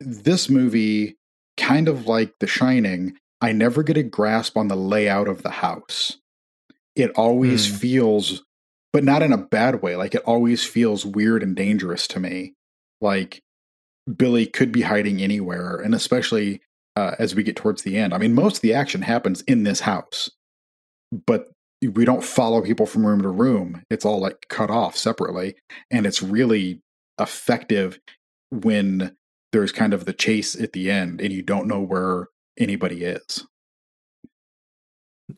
this 0.00 0.48
movie, 0.48 1.16
kind 1.56 1.88
of 1.88 2.06
like 2.06 2.32
The 2.40 2.46
Shining, 2.46 3.16
I 3.40 3.52
never 3.52 3.82
get 3.82 3.96
a 3.96 4.02
grasp 4.02 4.56
on 4.56 4.68
the 4.68 4.76
layout 4.76 5.28
of 5.28 5.42
the 5.42 5.50
house. 5.50 6.18
It 6.96 7.10
always 7.12 7.68
Hmm. 7.68 7.76
feels, 7.76 8.42
but 8.92 9.04
not 9.04 9.22
in 9.22 9.32
a 9.32 9.38
bad 9.38 9.82
way. 9.82 9.94
Like 9.94 10.14
it 10.16 10.22
always 10.24 10.64
feels 10.64 11.06
weird 11.06 11.42
and 11.44 11.54
dangerous 11.54 12.08
to 12.08 12.20
me. 12.20 12.54
Like 13.00 13.42
Billy 14.16 14.46
could 14.46 14.72
be 14.72 14.82
hiding 14.82 15.22
anywhere, 15.22 15.76
and 15.76 15.94
especially 15.94 16.60
uh, 16.98 17.14
as 17.20 17.34
we 17.34 17.44
get 17.44 17.54
towards 17.54 17.82
the 17.82 17.96
end. 17.96 18.12
I 18.12 18.18
mean, 18.18 18.34
most 18.34 18.56
of 18.56 18.62
the 18.62 18.74
action 18.74 19.02
happens 19.02 19.42
in 19.42 19.62
this 19.62 19.80
house, 19.80 20.30
but 21.26 21.48
we 21.80 22.04
don't 22.04 22.24
follow 22.24 22.60
people 22.60 22.86
from 22.86 23.06
room 23.06 23.22
to 23.22 23.28
room. 23.28 23.82
It's 23.88 24.04
all 24.04 24.18
like 24.18 24.46
cut 24.48 24.68
off 24.68 24.96
separately, 24.96 25.54
and 25.92 26.06
it's 26.06 26.22
really 26.22 26.82
effective 27.20 28.00
when 28.50 29.16
there's 29.52 29.70
kind 29.70 29.94
of 29.94 30.06
the 30.06 30.12
chase 30.12 30.60
at 30.60 30.72
the 30.72 30.90
end, 30.90 31.20
and 31.20 31.32
you 31.32 31.42
don't 31.42 31.68
know 31.68 31.80
where 31.80 32.26
anybody 32.58 33.04
is. 33.04 33.46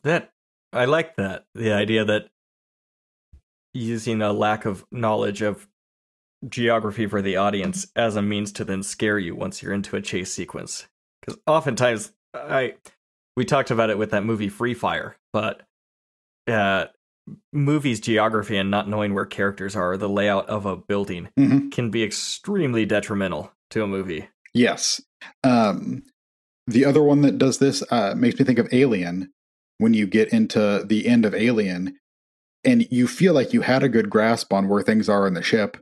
That 0.03 0.31
I 0.73 0.85
like 0.85 1.15
that 1.17 1.43
the 1.53 1.71
idea 1.71 2.05
that 2.05 2.29
using 3.75 4.21
a 4.23 4.33
lack 4.33 4.65
of 4.65 4.83
knowledge 4.91 5.43
of 5.43 5.67
geography 6.49 7.05
for 7.05 7.21
the 7.21 7.35
audience 7.35 7.85
as 7.95 8.15
a 8.15 8.21
means 8.21 8.51
to 8.53 8.65
then 8.65 8.81
scare 8.81 9.19
you 9.19 9.35
once 9.35 9.61
you're 9.61 9.73
into 9.73 9.95
a 9.95 10.01
chase 10.01 10.33
sequence. 10.33 10.87
Because 11.21 11.39
oftentimes 11.47 12.11
I 12.33 12.75
we 13.35 13.45
talked 13.45 13.71
about 13.71 13.89
it 13.89 13.97
with 13.97 14.11
that 14.11 14.23
movie 14.23 14.49
Free 14.49 14.73
Fire, 14.73 15.15
but 15.33 15.61
uh, 16.47 16.85
movies 17.53 17.99
geography 17.99 18.57
and 18.57 18.71
not 18.71 18.89
knowing 18.89 19.13
where 19.13 19.25
characters 19.25 19.75
are, 19.75 19.97
the 19.97 20.09
layout 20.09 20.49
of 20.49 20.65
a 20.65 20.75
building 20.75 21.29
hmm 21.37 21.69
can 21.69 21.89
be 21.89 22.03
extremely 22.03 22.85
detrimental 22.85 23.51
to 23.69 23.83
a 23.83 23.87
movie. 23.87 24.27
Yes. 24.53 25.01
Um, 25.43 26.03
the 26.67 26.85
other 26.85 27.01
one 27.01 27.21
that 27.21 27.37
does 27.37 27.59
this 27.59 27.83
uh, 27.91 28.13
makes 28.15 28.37
me 28.37 28.45
think 28.45 28.59
of 28.59 28.73
Alien. 28.73 29.31
When 29.77 29.93
you 29.93 30.05
get 30.05 30.29
into 30.29 30.83
the 30.85 31.07
end 31.07 31.25
of 31.25 31.33
Alien, 31.33 31.97
and 32.63 32.85
you 32.91 33.07
feel 33.07 33.33
like 33.33 33.53
you 33.53 33.61
had 33.61 33.81
a 33.81 33.89
good 33.89 34.09
grasp 34.09 34.53
on 34.53 34.67
where 34.67 34.83
things 34.83 35.09
are 35.09 35.25
in 35.25 35.33
the 35.33 35.41
ship, 35.41 35.77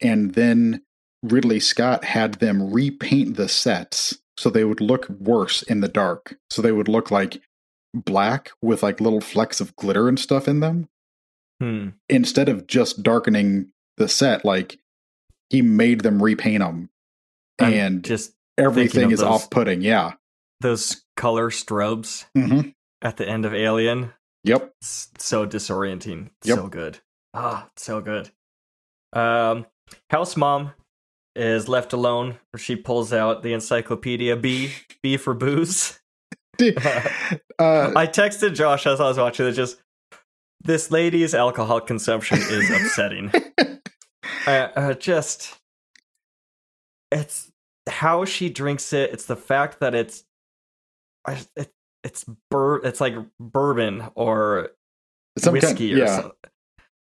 and 0.00 0.34
then 0.34 0.82
Ridley 1.22 1.60
Scott 1.60 2.04
had 2.04 2.34
them 2.34 2.72
repaint 2.72 3.36
the 3.36 3.48
sets 3.48 4.18
so 4.38 4.50
they 4.50 4.64
would 4.64 4.80
look 4.80 5.08
worse 5.08 5.62
in 5.62 5.80
the 5.80 5.88
dark. 5.88 6.36
So 6.50 6.60
they 6.62 6.72
would 6.72 6.88
look 6.88 7.10
like 7.10 7.40
black 7.94 8.50
with 8.62 8.82
like 8.82 9.00
little 9.00 9.20
flecks 9.20 9.60
of 9.60 9.74
glitter 9.76 10.08
and 10.08 10.18
stuff 10.18 10.46
in 10.48 10.60
them 10.60 10.88
Hmm. 11.60 11.90
instead 12.10 12.48
of 12.50 12.66
just 12.66 13.02
darkening 13.02 13.70
the 13.96 14.08
set. 14.08 14.44
Like 14.44 14.78
he 15.50 15.62
made 15.62 16.00
them 16.02 16.22
repaint 16.22 16.60
them, 16.62 16.90
I'm 17.58 17.72
and 17.72 18.04
just 18.04 18.34
everything 18.58 19.10
is 19.10 19.20
those- 19.20 19.28
off-putting. 19.28 19.80
Yeah. 19.82 20.14
those 20.60 21.02
color 21.16 21.50
strobes 21.50 22.24
hmm 22.34 22.70
at 23.02 23.16
the 23.18 23.28
end 23.28 23.44
of 23.44 23.52
Alien. 23.54 24.12
Yep. 24.44 24.72
s- 24.82 25.08
so 25.18 25.46
disorienting. 25.46 26.30
Yep. 26.44 26.56
So 26.58 26.68
good. 26.68 26.98
Ah, 27.34 27.68
so 27.76 28.00
good. 28.00 28.30
Um, 29.12 29.66
House 30.10 30.36
Mom 30.36 30.72
is 31.36 31.68
left 31.68 31.92
alone. 31.92 32.38
She 32.56 32.76
pulls 32.76 33.12
out 33.12 33.42
the 33.42 33.52
encyclopedia 33.52 34.36
B, 34.36 34.72
B 35.02 35.16
for 35.16 35.34
booze. 35.34 36.00
uh, 36.60 36.62
I 37.58 38.06
texted 38.06 38.54
Josh 38.54 38.86
as 38.86 39.00
I 39.00 39.04
was 39.08 39.18
watching 39.18 39.46
it. 39.46 39.52
Just 39.52 39.78
this 40.64 40.90
lady's 40.90 41.34
alcohol 41.34 41.80
consumption 41.80 42.38
is 42.38 42.70
upsetting. 42.82 43.30
uh, 44.46 44.50
uh, 44.50 44.94
just 44.94 45.58
it's 47.12 47.50
how 47.88 48.24
she 48.24 48.48
drinks 48.48 48.92
it. 48.92 49.12
It's 49.12 49.26
the 49.26 49.36
fact 49.36 49.80
that 49.80 49.94
it's 49.94 50.24
it, 51.56 51.72
it's 52.02 52.24
bur 52.50 52.78
it's 52.78 53.00
like 53.00 53.14
bourbon 53.38 54.04
or 54.14 54.70
some 55.38 55.54
kind- 55.54 55.62
whiskey 55.62 55.94
or 55.94 55.98
yeah. 55.98 56.16
something. 56.16 56.32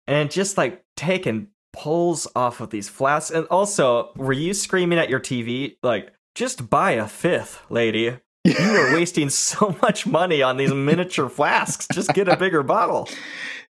And 0.07 0.31
just 0.31 0.57
like 0.57 0.83
taking 0.95 1.49
pulls 1.77 2.27
off 2.35 2.59
of 2.59 2.69
these 2.69 2.89
flasks. 2.89 3.31
And 3.31 3.45
also, 3.47 4.11
were 4.15 4.33
you 4.33 4.53
screaming 4.53 4.99
at 4.99 5.09
your 5.09 5.19
TV 5.19 5.77
like, 5.83 6.11
just 6.35 6.69
buy 6.69 6.91
a 6.91 7.07
fifth, 7.07 7.61
lady? 7.69 8.17
You 8.43 8.55
are 8.57 8.93
wasting 8.95 9.29
so 9.29 9.75
much 9.81 10.05
money 10.05 10.41
on 10.41 10.57
these 10.57 10.73
miniature 10.73 11.29
flasks. 11.29 11.87
Just 11.91 12.13
get 12.13 12.27
a 12.27 12.37
bigger 12.37 12.63
bottle. 12.63 13.09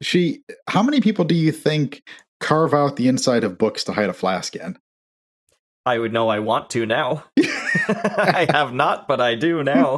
She. 0.04 0.42
How 0.68 0.82
many 0.82 1.00
people 1.00 1.26
do 1.26 1.36
you 1.36 1.52
think 1.52 2.02
carve 2.40 2.74
out 2.74 2.96
the 2.96 3.08
inside 3.08 3.44
of 3.44 3.60
books 3.60 3.84
to 3.84 3.94
hide 3.94 4.10
a 4.10 4.14
flask 4.14 4.56
in? 4.56 4.76
I 5.86 6.00
would 6.00 6.12
know 6.12 6.28
I 6.28 6.40
want 6.40 6.72
to 6.72 6.88
now. 6.88 7.26
I 7.40 8.48
have 8.50 8.74
not, 8.74 9.08
but 9.08 9.22
I 9.22 9.36
do 9.36 9.64
now. 9.64 9.98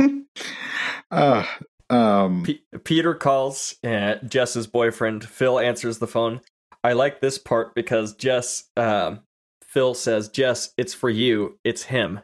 uh, 1.09 1.45
um, 1.89 2.43
P- 2.43 2.65
Peter 2.83 3.13
calls, 3.13 3.75
uh, 3.81 4.15
Jess's 4.27 4.67
boyfriend. 4.67 5.23
Phil 5.23 5.57
answers 5.57 5.99
the 5.99 6.07
phone. 6.07 6.41
I 6.83 6.93
like 6.93 7.21
this 7.21 7.37
part 7.37 7.75
because 7.75 8.13
Jess, 8.15 8.65
um, 8.75 9.21
Phil 9.63 9.93
says, 9.93 10.27
Jess, 10.29 10.73
it's 10.77 10.93
for 10.93 11.09
you. 11.09 11.57
It's 11.63 11.83
him. 11.83 12.19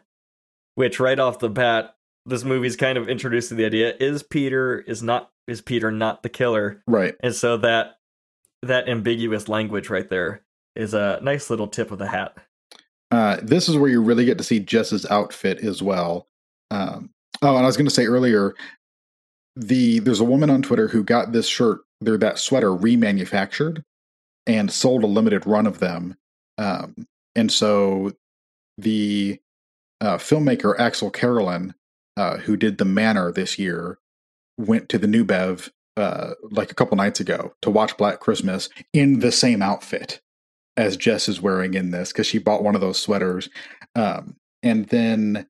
Which, 0.74 1.00
right 1.00 1.18
off 1.18 1.38
the 1.38 1.50
bat, 1.50 1.96
this 2.26 2.44
movie's 2.44 2.76
kind 2.76 2.98
of 2.98 3.08
introducing 3.08 3.56
the 3.56 3.64
idea 3.64 3.94
is 3.98 4.22
Peter 4.22 4.80
is 4.80 5.02
not 5.02 5.30
is 5.46 5.60
Peter 5.60 5.90
not 5.90 6.22
the 6.22 6.28
killer, 6.28 6.82
right. 6.86 7.14
and 7.20 7.34
so 7.34 7.56
that 7.56 7.98
that 8.62 8.88
ambiguous 8.88 9.48
language 9.48 9.90
right 9.90 10.08
there 10.08 10.42
is 10.76 10.94
a 10.94 11.18
nice 11.22 11.50
little 11.50 11.66
tip 11.66 11.90
of 11.90 11.98
the 11.98 12.06
hat. 12.06 12.36
Uh, 13.10 13.38
this 13.42 13.68
is 13.68 13.76
where 13.76 13.90
you 13.90 14.00
really 14.00 14.24
get 14.24 14.38
to 14.38 14.44
see 14.44 14.60
Jess's 14.60 15.04
outfit 15.06 15.58
as 15.64 15.82
well. 15.82 16.28
Um, 16.70 17.10
oh, 17.42 17.56
and 17.56 17.64
I 17.64 17.66
was 17.66 17.76
going 17.76 17.88
to 17.88 17.94
say 17.94 18.06
earlier, 18.06 18.54
the 19.56 19.98
there's 19.98 20.20
a 20.20 20.24
woman 20.24 20.50
on 20.50 20.62
Twitter 20.62 20.88
who 20.88 21.02
got 21.02 21.32
this 21.32 21.48
shirt, 21.48 21.80
they're 22.00 22.18
that 22.18 22.38
sweater 22.38 22.70
remanufactured, 22.70 23.82
and 24.46 24.70
sold 24.70 25.04
a 25.04 25.06
limited 25.06 25.46
run 25.46 25.66
of 25.66 25.78
them. 25.78 26.16
Um, 26.58 27.06
and 27.34 27.50
so 27.50 28.12
the 28.78 29.38
uh, 30.00 30.16
filmmaker 30.16 30.76
Axelle 30.76 31.12
Carolyn, 31.12 31.74
uh, 32.16 32.38
who 32.38 32.56
did 32.56 32.78
The 32.78 32.84
Manor 32.84 33.32
this 33.32 33.58
year, 33.58 33.98
went 34.58 34.88
to 34.90 34.98
the 34.98 35.06
New 35.06 35.24
Bev 35.24 35.70
uh, 35.96 36.34
like 36.50 36.70
a 36.70 36.74
couple 36.74 36.96
nights 36.96 37.20
ago 37.20 37.52
to 37.62 37.70
watch 37.70 37.96
Black 37.96 38.20
Christmas 38.20 38.68
in 38.92 39.20
the 39.20 39.32
same 39.32 39.62
outfit 39.62 40.20
as 40.76 40.96
Jess 40.96 41.28
is 41.28 41.42
wearing 41.42 41.74
in 41.74 41.90
this 41.90 42.12
because 42.12 42.26
she 42.26 42.38
bought 42.38 42.62
one 42.62 42.74
of 42.74 42.80
those 42.80 43.00
sweaters. 43.00 43.48
Um, 43.94 44.36
and 44.62 44.86
then 44.88 45.46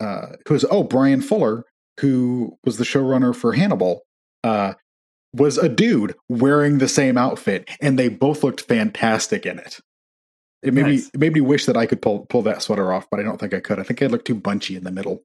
uh, 0.00 0.36
who 0.46 0.54
was 0.54 0.64
oh 0.70 0.82
Bryan 0.82 1.20
Fuller, 1.20 1.64
who 2.00 2.58
was 2.64 2.78
the 2.78 2.84
showrunner 2.84 3.34
for 3.34 3.52
Hannibal, 3.52 4.02
uh, 4.42 4.74
was 5.34 5.58
a 5.58 5.68
dude 5.68 6.14
wearing 6.28 6.78
the 6.78 6.88
same 6.88 7.16
outfit, 7.16 7.68
and 7.80 7.98
they 7.98 8.08
both 8.08 8.42
looked 8.44 8.62
fantastic 8.62 9.46
in 9.46 9.58
it. 9.58 9.80
It 10.62 10.74
made 10.74 10.82
Nice. 10.86 11.04
me 11.06 11.10
it 11.14 11.20
made 11.20 11.32
me 11.32 11.40
wish 11.40 11.66
that 11.66 11.76
I 11.76 11.86
could 11.86 12.00
pull 12.02 12.26
pull 12.26 12.42
that 12.42 12.62
sweater 12.62 12.92
off, 12.92 13.08
but 13.10 13.18
I 13.18 13.22
don't 13.24 13.38
think 13.38 13.52
I 13.54 13.60
could. 13.60 13.78
I 13.80 13.82
think 13.82 14.00
I 14.02 14.06
look 14.06 14.24
too 14.24 14.34
bunchy 14.34 14.76
in 14.76 14.84
the 14.84 14.92
middle. 14.92 15.22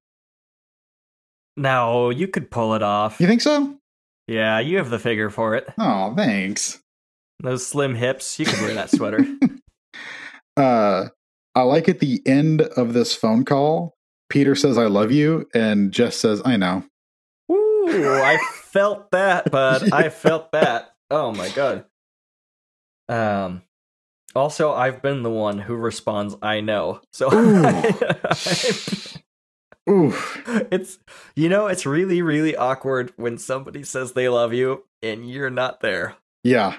No, 1.55 2.09
you 2.09 2.27
could 2.27 2.51
pull 2.51 2.73
it 2.75 2.83
off. 2.83 3.19
You 3.19 3.27
think 3.27 3.41
so? 3.41 3.77
Yeah, 4.27 4.59
you 4.59 4.77
have 4.77 4.89
the 4.89 4.99
figure 4.99 5.29
for 5.29 5.55
it. 5.55 5.67
Oh, 5.77 6.13
thanks. 6.15 6.79
Those 7.41 7.65
slim 7.65 7.95
hips, 7.95 8.39
you 8.39 8.45
could 8.45 8.59
wear 8.61 8.73
that 8.73 8.89
sweater. 8.91 9.25
uh, 10.57 11.07
I 11.55 11.61
like 11.61 11.87
at 11.89 11.99
the 11.99 12.21
end 12.25 12.61
of 12.61 12.93
this 12.93 13.15
phone 13.15 13.45
call, 13.45 13.93
Peter 14.29 14.55
says, 14.55 14.77
I 14.77 14.85
love 14.87 15.11
you, 15.11 15.47
and 15.53 15.91
Jess 15.91 16.17
says, 16.17 16.41
I 16.45 16.57
know. 16.57 16.83
Ooh, 17.51 17.87
I 17.89 18.37
felt 18.77 19.11
that, 19.11 19.51
bud. 19.51 19.91
I 19.91 20.09
felt 20.23 20.51
that. 20.51 20.95
Oh 21.09 21.33
my 21.33 21.49
god. 21.49 21.85
Um. 23.09 23.63
Also, 24.35 24.71
I've 24.71 25.01
been 25.01 25.23
the 25.23 25.31
one 25.31 25.57
who 25.57 25.75
responds, 25.75 26.35
"I 26.41 26.61
know." 26.61 27.01
So 27.11 27.27
Ooh. 29.89 30.13
it's 30.69 30.99
you 31.35 31.49
know 31.49 31.67
it's 31.67 31.85
really 31.85 32.21
really 32.21 32.55
awkward 32.55 33.13
when 33.15 33.37
somebody 33.37 33.83
says 33.83 34.11
they 34.11 34.27
love 34.29 34.53
you 34.53 34.83
and 35.01 35.29
you're 35.29 35.49
not 35.49 35.79
there. 35.79 36.15
Yeah. 36.43 36.75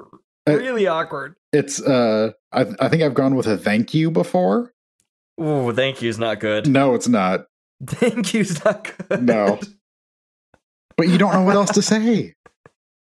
Uh, 0.00 0.56
Really 0.56 0.86
awkward. 0.86 1.34
It's 1.52 1.82
uh 1.82 2.30
I 2.52 2.66
I 2.80 2.88
think 2.88 3.02
I've 3.02 3.14
gone 3.14 3.34
with 3.34 3.46
a 3.46 3.58
thank 3.58 3.92
you 3.92 4.10
before. 4.10 4.72
Ooh, 5.40 5.72
thank 5.72 6.00
you's 6.00 6.18
not 6.18 6.40
good. 6.40 6.68
No, 6.68 6.94
it's 6.94 7.08
not. 7.08 7.46
Thank 7.86 8.34
you's 8.34 8.64
not 8.64 8.90
good. 9.08 9.22
No. 9.22 9.60
But 10.98 11.08
you 11.08 11.16
don't 11.16 11.32
know 11.32 11.42
what 11.42 11.54
else 11.54 11.70
to 11.70 11.80
say. 11.82 12.34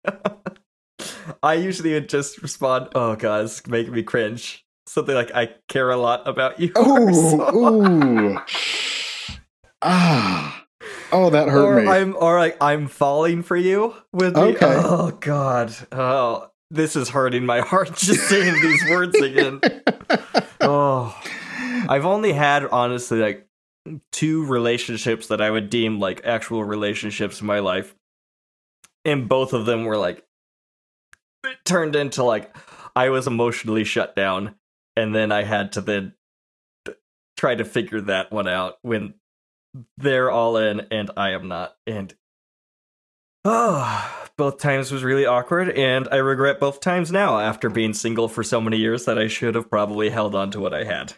I 1.42 1.54
usually 1.54 1.92
would 1.94 2.08
just 2.08 2.40
respond, 2.42 2.88
"Oh 2.94 3.16
god, 3.16 3.46
it's 3.46 3.66
making 3.66 3.92
me 3.94 4.02
cringe." 4.04 4.64
Something 4.86 5.14
like, 5.16 5.34
"I 5.34 5.54
care 5.68 5.90
a 5.90 5.96
lot 5.96 6.28
about 6.28 6.60
you." 6.60 6.70
Oh, 6.76 7.12
so- 7.12 7.50
Oh. 7.52 8.44
Ah. 9.82 10.64
Oh, 11.12 11.30
that 11.30 11.48
hurt 11.48 11.64
or 11.64 11.80
me. 11.82 11.88
I'm 11.88 12.14
or 12.16 12.38
like 12.38 12.56
I'm 12.60 12.86
falling 12.88 13.42
for 13.42 13.56
you 13.56 13.94
with. 14.12 14.36
Okay. 14.36 14.58
Oh 14.62 15.10
god. 15.20 15.74
Oh, 15.92 16.50
this 16.70 16.96
is 16.96 17.08
hurting 17.08 17.46
my 17.46 17.60
heart 17.60 17.88
just 17.96 18.28
saying 18.28 18.54
these 18.62 18.84
words 18.90 19.16
again. 19.16 19.60
Oh. 20.60 21.16
I've 21.88 22.06
only 22.06 22.32
had 22.32 22.64
honestly 22.66 23.20
like 23.20 23.45
two 24.12 24.44
relationships 24.46 25.28
that 25.28 25.40
I 25.40 25.50
would 25.50 25.70
deem 25.70 25.98
like 25.98 26.24
actual 26.24 26.64
relationships 26.64 27.40
in 27.40 27.46
my 27.46 27.60
life. 27.60 27.94
And 29.04 29.28
both 29.28 29.52
of 29.52 29.66
them 29.66 29.84
were 29.84 29.96
like 29.96 30.24
it 31.44 31.58
turned 31.64 31.94
into 31.96 32.22
like 32.22 32.54
I 32.94 33.10
was 33.10 33.26
emotionally 33.26 33.84
shut 33.84 34.16
down 34.16 34.56
and 34.96 35.14
then 35.14 35.30
I 35.30 35.44
had 35.44 35.72
to 35.72 35.80
then 35.80 36.14
try 37.36 37.54
to 37.54 37.64
figure 37.64 38.00
that 38.02 38.32
one 38.32 38.48
out 38.48 38.78
when 38.82 39.14
they're 39.96 40.30
all 40.30 40.56
in 40.56 40.86
and 40.90 41.10
I 41.16 41.30
am 41.30 41.48
not. 41.48 41.76
And 41.86 42.14
oh, 43.44 44.26
both 44.36 44.58
times 44.58 44.90
was 44.90 45.04
really 45.04 45.26
awkward 45.26 45.70
and 45.70 46.08
I 46.10 46.16
regret 46.16 46.58
both 46.58 46.80
times 46.80 47.12
now 47.12 47.38
after 47.38 47.68
being 47.68 47.94
single 47.94 48.28
for 48.28 48.42
so 48.42 48.60
many 48.60 48.78
years 48.78 49.04
that 49.04 49.18
I 49.18 49.28
should 49.28 49.54
have 49.54 49.70
probably 49.70 50.10
held 50.10 50.34
on 50.34 50.50
to 50.52 50.60
what 50.60 50.74
I 50.74 50.84
had. 50.84 51.14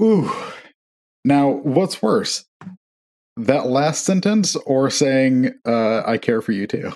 Ooh. 0.00 0.30
Now, 1.24 1.50
what's 1.50 2.02
worse? 2.02 2.44
That 3.36 3.66
last 3.66 4.04
sentence 4.04 4.56
or 4.56 4.90
saying 4.90 5.54
uh 5.66 6.02
I 6.06 6.18
care 6.18 6.42
for 6.42 6.52
you 6.52 6.66
too? 6.66 6.92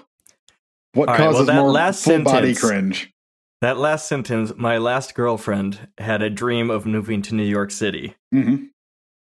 What 0.95 1.09
All 1.09 1.15
right, 1.15 1.21
well, 1.23 1.33
causes 1.33 1.47
that 1.47 1.61
more 1.61 1.71
last 1.71 2.05
full 2.05 2.23
body 2.23 2.55
cringe? 2.55 3.13
That 3.61 3.79
last 3.79 4.09
sentence, 4.09 4.53
my 4.57 4.79
last 4.79 5.15
girlfriend 5.15 5.89
had 5.99 6.21
a 6.23 6.29
dream 6.29 6.71
of 6.71 6.85
moving 6.85 7.23
to 7.23 7.35
New 7.35 7.45
York 7.45 7.71
City. 7.71 8.15
hmm 8.33 8.67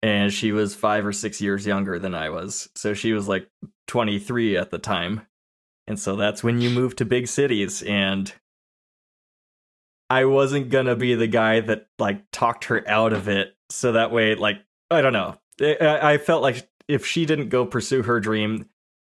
and 0.03 0.34
she 0.34 0.51
was 0.51 0.76
five 0.76 1.05
or 1.05 1.13
six 1.13 1.41
years 1.41 1.65
younger 1.65 1.99
than 1.99 2.15
I 2.15 2.30
was. 2.30 2.69
So 2.76 2.93
she 2.93 3.13
was 3.13 3.27
like 3.27 3.47
23 3.88 4.57
at 4.57 4.72
the 4.72 4.80
time. 4.80 5.27
And 5.88 5.99
so 5.99 6.15
that's 6.15 6.43
when 6.43 6.61
you 6.61 6.69
move 6.69 6.95
to 6.97 7.05
big 7.05 7.27
cities. 7.27 7.84
And 7.84 8.34
I 10.09 10.26
wasn't 10.26 10.69
going 10.69 10.88
to 10.88 10.95
be 10.95 11.15
the 11.15 11.27
guy 11.27 11.59
that 11.59 11.88
like 11.99 12.23
talked 12.31 12.65
her 12.65 12.88
out 12.88 13.13
of 13.13 13.27
it. 13.27 13.55
So 13.69 13.91
that 13.93 14.11
way, 14.11 14.35
like, 14.35 14.57
I 14.91 15.01
don't 15.01 15.13
know. 15.13 15.38
I, 15.61 16.13
I 16.13 16.18
felt 16.18 16.41
like 16.43 16.69
if 16.88 17.05
she 17.05 17.26
didn't 17.26 17.49
go 17.49 17.65
pursue 17.65 18.03
her 18.03 18.19
dream, 18.19 18.68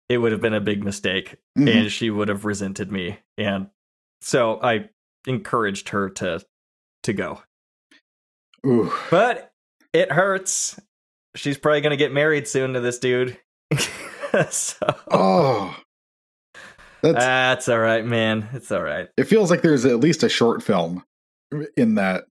it 0.09 0.19
would 0.19 0.32
have 0.32 0.40
been 0.40 0.55
a 0.55 0.61
big 0.61 0.85
mistake 0.85 1.36
Mhm. 1.59 1.74
and 1.82 1.90
she 1.93 2.11
would 2.11 2.28
have 2.28 2.44
resented 2.44 2.93
me. 2.93 3.19
And 3.39 3.69
so 4.20 4.61
I 4.62 4.90
encouraged 5.27 5.89
her 5.90 6.11
to 6.11 6.44
to 7.05 7.12
go. 7.12 7.43
Ooh. 8.66 8.93
But 9.11 9.52
it 9.93 10.12
hurts. 10.12 10.78
She's 11.35 11.57
probably 11.59 11.81
gonna 11.81 11.97
get 11.97 12.12
married 12.12 12.47
soon 12.47 12.74
to 12.74 12.81
this 12.81 12.98
dude. 12.98 13.39
so 14.51 14.86
Oh. 15.11 15.77
That's 17.02 17.15
that's 17.19 17.69
all 17.70 17.78
right, 17.78 18.05
man. 18.05 18.48
It's 18.52 18.70
all 18.70 18.82
right. 18.82 19.09
it 19.16 19.24
feels 19.24 19.51
like 19.51 19.62
there's 19.62 19.86
at 19.86 20.01
least 20.01 20.23
a 20.23 20.28
short 20.28 20.62
film 20.62 21.02
in 21.77 21.97
that. 21.97 22.24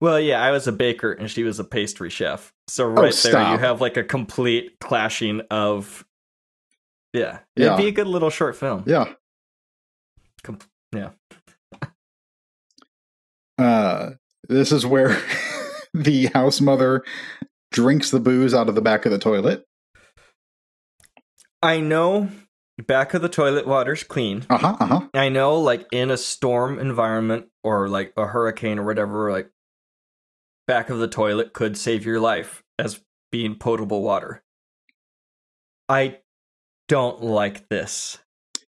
Well, 0.00 0.20
yeah, 0.20 0.42
I 0.42 0.50
was 0.50 0.66
a 0.66 0.72
baker 0.72 1.12
and 1.12 1.30
she 1.30 1.42
was 1.44 1.58
a 1.58 1.64
pastry 1.64 2.10
chef. 2.10 2.52
So 2.68 2.84
right 2.86 3.14
there, 3.14 3.52
you 3.52 3.58
have 3.58 3.80
like 3.80 3.96
a 3.96 4.04
complete 4.04 4.78
clashing 4.80 5.40
of. 5.50 6.04
Yeah, 7.14 7.38
Yeah. 7.56 7.66
it'd 7.66 7.78
be 7.78 7.86
a 7.88 7.92
good 7.92 8.06
little 8.06 8.30
short 8.30 8.54
film. 8.56 8.84
Yeah. 8.86 9.14
Com- 10.42 10.58
yeah. 10.94 11.10
Uh 13.56 14.10
this 14.48 14.70
is 14.72 14.86
where 14.86 15.20
the 15.94 16.26
house 16.26 16.60
mother 16.60 17.02
drinks 17.72 18.10
the 18.10 18.20
booze 18.20 18.54
out 18.54 18.68
of 18.68 18.74
the 18.74 18.80
back 18.82 19.04
of 19.06 19.12
the 19.12 19.18
toilet. 19.18 19.64
I 21.62 21.80
know 21.80 22.28
back 22.86 23.14
of 23.14 23.22
the 23.22 23.28
toilet 23.28 23.66
water's 23.66 24.04
clean. 24.04 24.46
Uh-huh. 24.48 24.76
Uh-huh. 24.78 25.08
I 25.14 25.28
know, 25.28 25.58
like 25.58 25.86
in 25.92 26.10
a 26.10 26.16
storm 26.16 26.78
environment 26.78 27.46
or 27.64 27.88
like 27.88 28.12
a 28.16 28.26
hurricane 28.26 28.78
or 28.78 28.84
whatever, 28.84 29.30
like 29.30 29.50
back 30.66 30.90
of 30.90 30.98
the 30.98 31.08
toilet 31.08 31.52
could 31.52 31.76
save 31.76 32.04
your 32.04 32.20
life 32.20 32.62
as 32.78 33.00
being 33.32 33.56
potable 33.56 34.02
water. 34.02 34.42
I 35.88 36.18
don't 36.86 37.22
like 37.22 37.68
this 37.68 38.18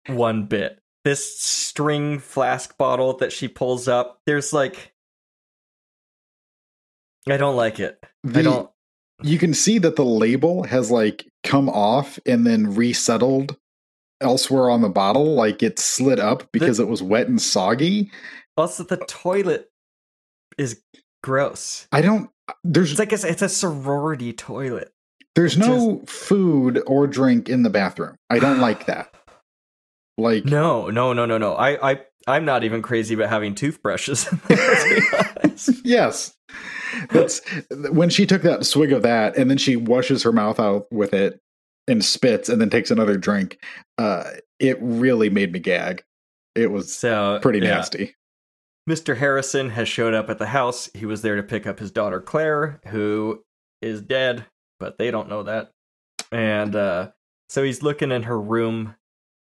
one 0.08 0.46
bit. 0.46 0.80
This 1.06 1.40
string 1.40 2.20
flask 2.20 2.78
bottle 2.78 3.18
that 3.18 3.32
she 3.32 3.48
pulls 3.48 3.88
up, 3.88 4.20
there's 4.26 4.54
like. 4.54 4.94
I 7.30 7.38
don't 7.38 7.56
like 7.56 7.80
it. 7.80 8.04
I 8.34 8.42
don't. 8.42 8.70
You 9.22 9.38
can 9.38 9.54
see 9.54 9.78
that 9.80 9.96
the 9.96 10.04
label 10.04 10.64
has 10.64 10.92
like 10.92 11.26
come 11.44 11.70
off 11.70 12.20
and 12.26 12.46
then 12.46 12.76
resettled 12.76 13.56
elsewhere 14.24 14.70
on 14.70 14.82
the 14.82 14.90
bottle, 14.90 15.34
like 15.36 15.62
it 15.62 15.78
slid 15.80 16.20
up 16.20 16.52
because 16.52 16.80
it 16.80 16.88
was 16.88 17.04
wet 17.04 17.28
and 17.28 17.41
soggy. 17.41 18.12
Also, 18.58 18.84
the 18.84 18.98
toilet 18.98 19.70
is 20.58 20.82
gross. 21.22 21.88
I 21.91 22.02
don't 22.02 22.30
there's 22.64 22.91
It's 22.91 23.00
like 23.00 23.14
a, 23.14 23.28
it's 23.28 23.41
a 23.41 23.50
sorority 23.50 24.34
toilet. 24.34 24.91
there's 25.36 25.58
no 25.58 26.04
food 26.06 26.82
or 26.86 27.08
drink 27.08 27.50
in 27.50 27.64
the 27.64 27.70
bathroom. 27.70 28.16
I 28.30 28.40
don't 28.40 28.60
like 28.60 28.86
that. 28.88 29.14
Like 30.18 30.45
No, 30.45 30.90
no, 30.90 31.14
no, 31.14 31.26
no, 31.26 31.38
no. 31.38 31.54
I, 31.56 31.91
I, 31.94 32.02
I'm 32.28 32.45
not 32.45 32.64
even 32.64 32.82
crazy 32.82 33.16
about 33.16 33.30
having 33.30 33.56
toothbrushes. 33.56 34.32
in 34.32 34.40
there, 34.48 34.58
to 34.58 35.02
be 35.02 35.18
honest. 35.44 35.70
yes. 35.84 36.36
That's 37.10 37.41
when 37.90 38.10
she 38.10 38.28
took 38.28 38.44
that 38.44 38.66
swig 38.66 38.91
of 38.91 39.02
that 39.02 39.36
and 39.36 39.50
then 39.50 39.58
she 39.58 39.76
washes 39.76 40.22
her 40.24 40.32
mouth 40.32 40.60
out 40.60 40.86
with 40.91 41.14
it 41.14 41.40
and 41.88 42.03
spits 42.03 42.49
and 42.49 42.61
then 42.61 42.69
takes 42.69 42.91
another 42.91 43.18
drink. 43.18 43.60
Uh 43.97 44.23
it 44.60 44.77
really 44.81 45.30
made 45.30 45.51
me 45.51 45.60
gag. 45.60 46.03
It 46.55 46.72
was 46.72 46.93
so 46.93 47.39
pretty 47.41 47.60
yeah. 47.60 47.76
nasty. 47.76 48.15
Mr. 48.89 49.18
Harrison 49.18 49.69
has 49.72 49.88
showed 49.88 50.14
up 50.14 50.30
at 50.30 50.39
the 50.39 50.47
house. 50.47 50.89
He 50.93 51.05
was 51.05 51.22
there 51.22 51.38
to 51.38 51.43
pick 51.43 51.65
up 51.65 51.80
his 51.80 51.91
daughter 51.91 52.19
Claire, 52.19 52.81
who 52.88 53.43
is 53.81 54.01
dead, 54.01 54.45
but 54.80 54.97
they 54.97 55.10
don't 55.10 55.30
know 55.30 55.43
that. 55.43 55.72
And 56.31 56.76
uh, 56.76 57.11
so 57.49 57.64
he's 57.64 57.84
looking 57.84 58.11
in 58.11 58.23
her 58.23 58.39
room, 58.39 58.95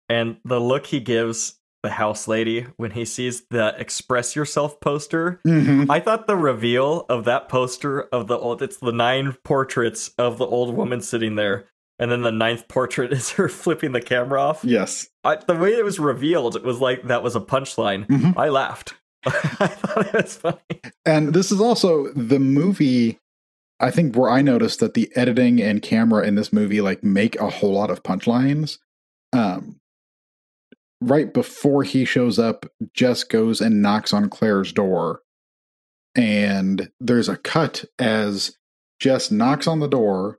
and 0.09 0.37
the 0.43 0.59
look 0.59 0.87
he 0.87 0.99
gives 0.99 1.55
the 1.83 1.91
house 1.91 2.27
lady 2.27 2.67
when 2.75 2.91
he 2.91 3.05
sees 3.05 3.43
the 3.49 3.73
"Express 3.77 4.35
Yourself" 4.35 4.79
poster 4.81 5.39
Mhm. 5.47 5.89
I 5.89 6.01
thought 6.01 6.27
the 6.27 6.35
reveal 6.35 7.05
of 7.07 7.23
that 7.25 7.47
poster 7.47 8.01
of 8.01 8.27
the 8.27 8.37
old 8.37 8.61
it's 8.61 8.77
the 8.77 8.91
nine 8.91 9.37
portraits 9.45 10.09
of 10.17 10.37
the 10.37 10.45
old 10.45 10.75
woman 10.75 10.99
sitting 10.99 11.35
there, 11.35 11.65
and 11.99 12.09
then 12.11 12.21
the 12.21 12.31
ninth 12.31 12.67
portrait 12.67 13.11
is 13.13 13.31
her 13.31 13.49
flipping 13.49 13.91
the 13.91 14.01
camera 14.01 14.41
off. 14.41 14.63
Yes. 14.63 15.07
I, 15.23 15.35
the 15.35 15.55
way 15.55 15.71
it 15.71 15.83
was 15.83 15.99
revealed, 15.99 16.55
it 16.55 16.63
was 16.63 16.79
like 16.79 17.03
that 17.07 17.21
was 17.23 17.35
a 17.35 17.41
punchline. 17.41 18.07
Mhm. 18.07 18.35
I 18.37 18.49
laughed. 18.49 18.95
I 19.25 19.31
thought 19.67 20.07
it 20.07 20.13
was 20.13 20.35
funny. 20.37 20.81
And 21.05 21.33
this 21.33 21.51
is 21.51 21.59
also 21.59 22.11
the 22.13 22.39
movie 22.39 23.19
I 23.81 23.91
think 23.91 24.15
where 24.15 24.29
I 24.29 24.41
noticed 24.41 24.81
that 24.81 24.93
the 24.93 25.09
editing 25.15 25.61
and 25.61 25.81
camera 25.81 26.25
in 26.27 26.35
this 26.35 26.51
movie 26.51 26.81
like 26.81 27.01
make 27.03 27.37
a 27.39 27.49
whole 27.49 27.73
lot 27.73 27.91
of 27.91 28.03
punchlines. 28.03 28.77
Um 29.33 29.79
right 31.01 31.33
before 31.33 31.83
he 31.83 32.03
shows 32.05 32.39
up, 32.39 32.65
Jess 32.93 33.23
goes 33.23 33.61
and 33.61 33.81
knocks 33.81 34.13
on 34.13 34.29
Claire's 34.29 34.73
door. 34.73 35.21
And 36.15 36.89
there's 36.99 37.29
a 37.29 37.37
cut 37.37 37.85
as 37.99 38.57
Jess 38.99 39.31
knocks 39.31 39.67
on 39.67 39.79
the 39.79 39.87
door 39.87 40.38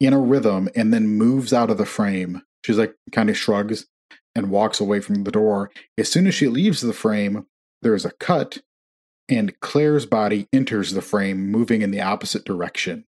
in 0.00 0.12
a 0.12 0.20
rhythm 0.20 0.68
and 0.74 0.92
then 0.92 1.08
moves 1.08 1.52
out 1.52 1.70
of 1.70 1.78
the 1.78 1.86
frame. 1.86 2.42
She's 2.64 2.78
like 2.78 2.94
kind 3.12 3.30
of 3.30 3.36
shrugs 3.36 3.86
and 4.34 4.50
walks 4.50 4.80
away 4.80 5.00
from 5.00 5.24
the 5.24 5.32
door. 5.32 5.70
As 5.96 6.10
soon 6.10 6.26
as 6.26 6.34
she 6.34 6.48
leaves 6.48 6.80
the 6.80 6.92
frame, 6.92 7.46
there's 7.82 8.04
a 8.04 8.12
cut 8.12 8.58
and 9.28 9.58
Claire's 9.60 10.06
body 10.06 10.48
enters 10.52 10.92
the 10.92 11.02
frame, 11.02 11.50
moving 11.50 11.82
in 11.82 11.90
the 11.90 12.00
opposite 12.00 12.44
direction. 12.44 13.04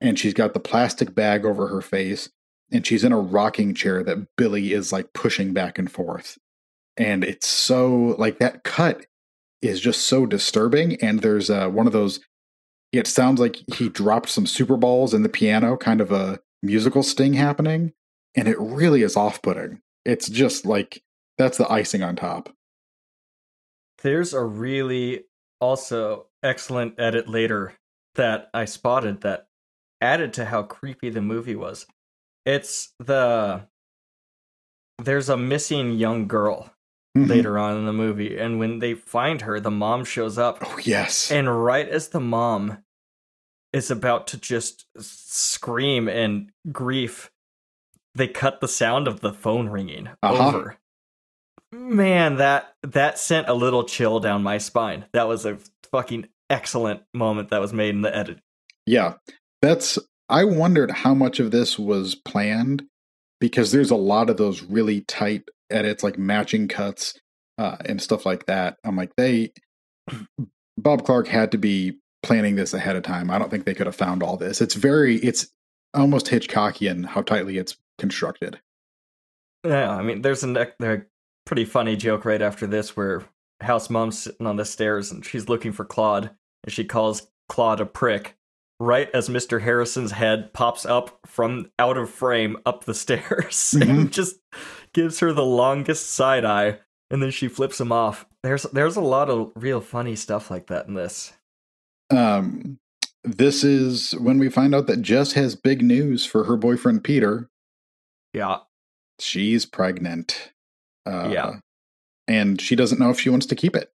And 0.00 0.18
she's 0.18 0.34
got 0.34 0.54
the 0.54 0.60
plastic 0.60 1.14
bag 1.14 1.44
over 1.44 1.68
her 1.68 1.82
face, 1.82 2.30
and 2.72 2.86
she's 2.86 3.04
in 3.04 3.12
a 3.12 3.20
rocking 3.20 3.74
chair 3.74 4.02
that 4.02 4.26
Billy 4.36 4.72
is 4.72 4.92
like 4.92 5.12
pushing 5.12 5.52
back 5.52 5.78
and 5.78 5.90
forth. 5.90 6.38
And 6.96 7.22
it's 7.22 7.46
so 7.46 8.16
like 8.18 8.38
that 8.38 8.64
cut 8.64 9.06
is 9.62 9.80
just 9.80 10.06
so 10.06 10.26
disturbing. 10.26 10.96
And 11.02 11.20
there's 11.20 11.50
uh, 11.50 11.68
one 11.68 11.86
of 11.86 11.92
those, 11.92 12.20
it 12.92 13.06
sounds 13.06 13.40
like 13.40 13.56
he 13.74 13.88
dropped 13.88 14.28
some 14.28 14.46
super 14.46 14.76
balls 14.76 15.14
in 15.14 15.22
the 15.22 15.28
piano, 15.28 15.76
kind 15.76 16.00
of 16.00 16.10
a 16.10 16.40
musical 16.62 17.02
sting 17.02 17.34
happening. 17.34 17.92
And 18.36 18.48
it 18.48 18.58
really 18.60 19.02
is 19.02 19.16
off 19.16 19.42
putting. 19.42 19.80
It's 20.04 20.28
just 20.28 20.64
like 20.64 21.02
that's 21.38 21.58
the 21.58 21.70
icing 21.70 22.02
on 22.02 22.16
top. 22.16 22.54
There's 24.02 24.32
a 24.32 24.42
really 24.42 25.24
also 25.60 26.26
excellent 26.42 26.98
edit 26.98 27.28
later 27.28 27.74
that 28.14 28.50
I 28.54 28.64
spotted 28.64 29.20
that 29.22 29.46
added 30.00 30.32
to 30.34 30.46
how 30.46 30.62
creepy 30.62 31.10
the 31.10 31.20
movie 31.20 31.56
was. 31.56 31.86
It's 32.46 32.92
the 32.98 33.66
there's 34.98 35.28
a 35.28 35.36
missing 35.36 35.92
young 35.92 36.28
girl 36.28 36.72
Mhm. 37.16 37.28
later 37.28 37.58
on 37.58 37.76
in 37.76 37.86
the 37.86 37.92
movie 37.92 38.38
and 38.38 38.58
when 38.60 38.78
they 38.78 38.94
find 38.94 39.40
her 39.42 39.58
the 39.58 39.70
mom 39.70 40.04
shows 40.04 40.38
up 40.38 40.58
Oh, 40.62 40.78
yes. 40.82 41.30
and 41.30 41.64
right 41.64 41.88
as 41.88 42.08
the 42.08 42.20
mom 42.20 42.84
is 43.72 43.90
about 43.90 44.26
to 44.28 44.36
just 44.36 44.86
scream 44.98 46.08
in 46.08 46.52
grief 46.70 47.30
they 48.14 48.28
cut 48.28 48.60
the 48.60 48.68
sound 48.68 49.08
of 49.08 49.20
the 49.20 49.32
phone 49.32 49.68
ringing 49.68 50.08
Uh-huh. 50.22 50.48
over 50.48 50.76
man 51.72 52.36
that 52.36 52.74
that 52.82 53.18
sent 53.18 53.48
a 53.48 53.54
little 53.54 53.84
chill 53.84 54.20
down 54.20 54.42
my 54.42 54.58
spine 54.58 55.04
that 55.12 55.26
was 55.28 55.44
a 55.44 55.58
fucking 55.90 56.28
excellent 56.48 57.02
moment 57.14 57.48
that 57.50 57.60
was 57.60 57.72
made 57.72 57.94
in 57.94 58.02
the 58.02 58.16
edit 58.16 58.38
Yeah. 58.86 59.14
That's 59.62 59.98
I 60.28 60.44
wondered 60.44 60.90
how 60.90 61.12
much 61.14 61.38
of 61.40 61.50
this 61.50 61.78
was 61.78 62.14
planned 62.14 62.86
because 63.40 63.72
there's 63.72 63.90
a 63.90 63.96
lot 63.96 64.30
of 64.30 64.36
those 64.36 64.62
really 64.62 65.00
tight 65.02 65.48
edits 65.70 66.02
like 66.02 66.18
matching 66.18 66.68
cuts 66.68 67.18
uh, 67.58 67.76
and 67.84 68.00
stuff 68.00 68.26
like 68.26 68.46
that. 68.46 68.76
I'm 68.84 68.96
like 68.96 69.14
they 69.16 69.52
Bob 70.78 71.04
Clark 71.04 71.28
had 71.28 71.52
to 71.52 71.58
be 71.58 71.98
planning 72.22 72.56
this 72.56 72.74
ahead 72.74 72.96
of 72.96 73.02
time. 73.02 73.30
I 73.30 73.38
don't 73.38 73.50
think 73.50 73.64
they 73.64 73.74
could 73.74 73.86
have 73.86 73.96
found 73.96 74.22
all 74.22 74.36
this. 74.36 74.60
It's 74.60 74.74
very 74.74 75.16
it's 75.16 75.48
almost 75.94 76.26
Hitchcockian 76.26 77.06
how 77.06 77.22
tightly 77.22 77.58
it's 77.58 77.76
constructed. 77.98 78.60
Yeah, 79.64 79.90
I 79.90 80.02
mean, 80.02 80.22
there's 80.22 80.42
a, 80.42 80.72
a 80.82 81.02
pretty 81.44 81.64
funny 81.64 81.96
joke 81.96 82.24
right 82.24 82.40
after 82.40 82.66
this 82.66 82.96
where 82.96 83.24
House 83.60 83.90
Mom's 83.90 84.18
sitting 84.18 84.46
on 84.46 84.56
the 84.56 84.64
stairs 84.64 85.10
and 85.10 85.24
she's 85.24 85.48
looking 85.48 85.72
for 85.72 85.84
Claude, 85.84 86.30
and 86.64 86.72
she 86.72 86.84
calls 86.84 87.30
Claude 87.48 87.80
a 87.80 87.86
prick. 87.86 88.36
Right 88.82 89.10
as 89.12 89.28
Mr. 89.28 89.60
Harrison's 89.60 90.12
head 90.12 90.54
pops 90.54 90.86
up 90.86 91.18
from 91.26 91.70
out 91.78 91.98
of 91.98 92.08
frame 92.08 92.56
up 92.64 92.84
the 92.84 92.94
stairs 92.94 93.74
and 93.78 94.10
just 94.10 94.36
gives 94.94 95.20
her 95.20 95.32
the 95.32 95.44
longest 95.44 96.10
side 96.10 96.44
eye, 96.44 96.78
and 97.10 97.22
then 97.22 97.30
she 97.30 97.48
flips 97.48 97.80
him 97.80 97.92
off. 97.92 98.26
There's 98.42 98.62
there's 98.64 98.96
a 98.96 99.00
lot 99.02 99.28
of 99.30 99.52
real 99.54 99.80
funny 99.80 100.16
stuff 100.16 100.50
like 100.50 100.66
that 100.68 100.86
in 100.86 100.94
this. 100.94 101.32
Um 102.10 102.78
this 103.22 103.62
is 103.62 104.12
when 104.12 104.38
we 104.38 104.48
find 104.48 104.74
out 104.74 104.86
that 104.86 105.02
Jess 105.02 105.32
has 105.34 105.54
big 105.54 105.82
news 105.82 106.24
for 106.24 106.44
her 106.44 106.56
boyfriend 106.56 107.04
Peter. 107.04 107.50
Yeah, 108.32 108.58
she's 109.18 109.66
pregnant. 109.66 110.52
Uh, 111.06 111.28
Yeah. 111.30 111.52
And 112.28 112.60
she 112.60 112.76
doesn't 112.76 112.98
know 113.00 113.10
if 113.10 113.18
she 113.20 113.28
wants 113.28 113.46
to 113.46 113.56
keep 113.56 113.74
it. 113.74 113.90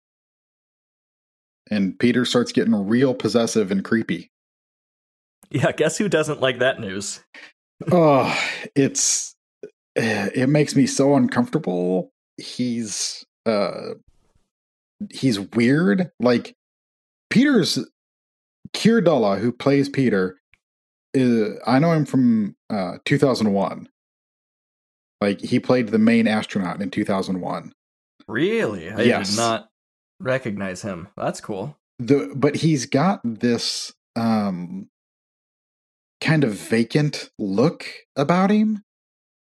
And 1.70 1.98
Peter 1.98 2.26
starts 2.26 2.52
getting 2.52 2.74
real 2.88 3.14
possessive 3.14 3.72
and 3.72 3.84
creepy. 3.84 4.32
yeah. 5.52 5.72
Guess 5.72 5.98
who 6.00 6.10
doesn't 6.10 6.42
like 6.42 6.60
that 6.60 6.80
news? 6.80 7.24
oh, 7.92 8.38
it's 8.76 9.33
it 10.36 10.50
makes 10.50 10.76
me 10.76 10.88
so 10.88 11.16
uncomfortable. 11.16 12.12
He's 12.38 13.24
uh 13.46 13.94
he's 15.12 15.40
weird. 15.40 16.12
Like 16.20 16.56
Peter's 17.30 17.80
Keir 18.74 19.02
Dullea, 19.02 19.40
who 19.40 19.52
plays 19.52 19.90
Peter, 19.90 20.38
is 21.14 21.60
I 21.66 21.80
know 21.80 21.92
him 21.92 22.06
from 22.06 22.56
uh 22.70 22.98
2001. 23.06 23.90
Like 25.22 25.40
he 25.42 25.60
played 25.60 25.90
the 25.90 26.00
main 26.00 26.28
astronaut 26.28 26.82
in 26.82 26.90
2001. 26.90 27.72
Really? 28.28 28.90
I 28.92 29.02
Yes. 29.04 29.30
did 29.32 29.38
not 29.38 29.70
recognize 30.20 30.82
him. 30.82 31.08
That's 31.18 31.40
cool. 31.42 31.78
the 32.00 32.32
but 32.36 32.56
he's 32.56 32.86
got 32.88 33.22
this 33.24 33.94
um 34.16 34.90
kind 36.22 36.44
of 36.44 36.54
vacant 36.54 37.30
look 37.38 37.86
about 38.16 38.50
him 38.50 38.82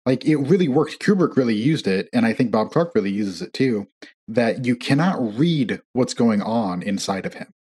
like 0.07 0.25
it 0.25 0.37
really 0.37 0.67
worked 0.67 0.99
kubrick 0.99 1.35
really 1.35 1.55
used 1.55 1.87
it 1.87 2.09
and 2.13 2.25
i 2.25 2.33
think 2.33 2.51
bob 2.51 2.71
clark 2.71 2.95
really 2.95 3.11
uses 3.11 3.41
it 3.41 3.53
too 3.53 3.87
that 4.27 4.65
you 4.65 4.75
cannot 4.75 5.37
read 5.37 5.81
what's 5.93 6.13
going 6.13 6.41
on 6.41 6.81
inside 6.81 7.25
of 7.25 7.35
him. 7.35 7.53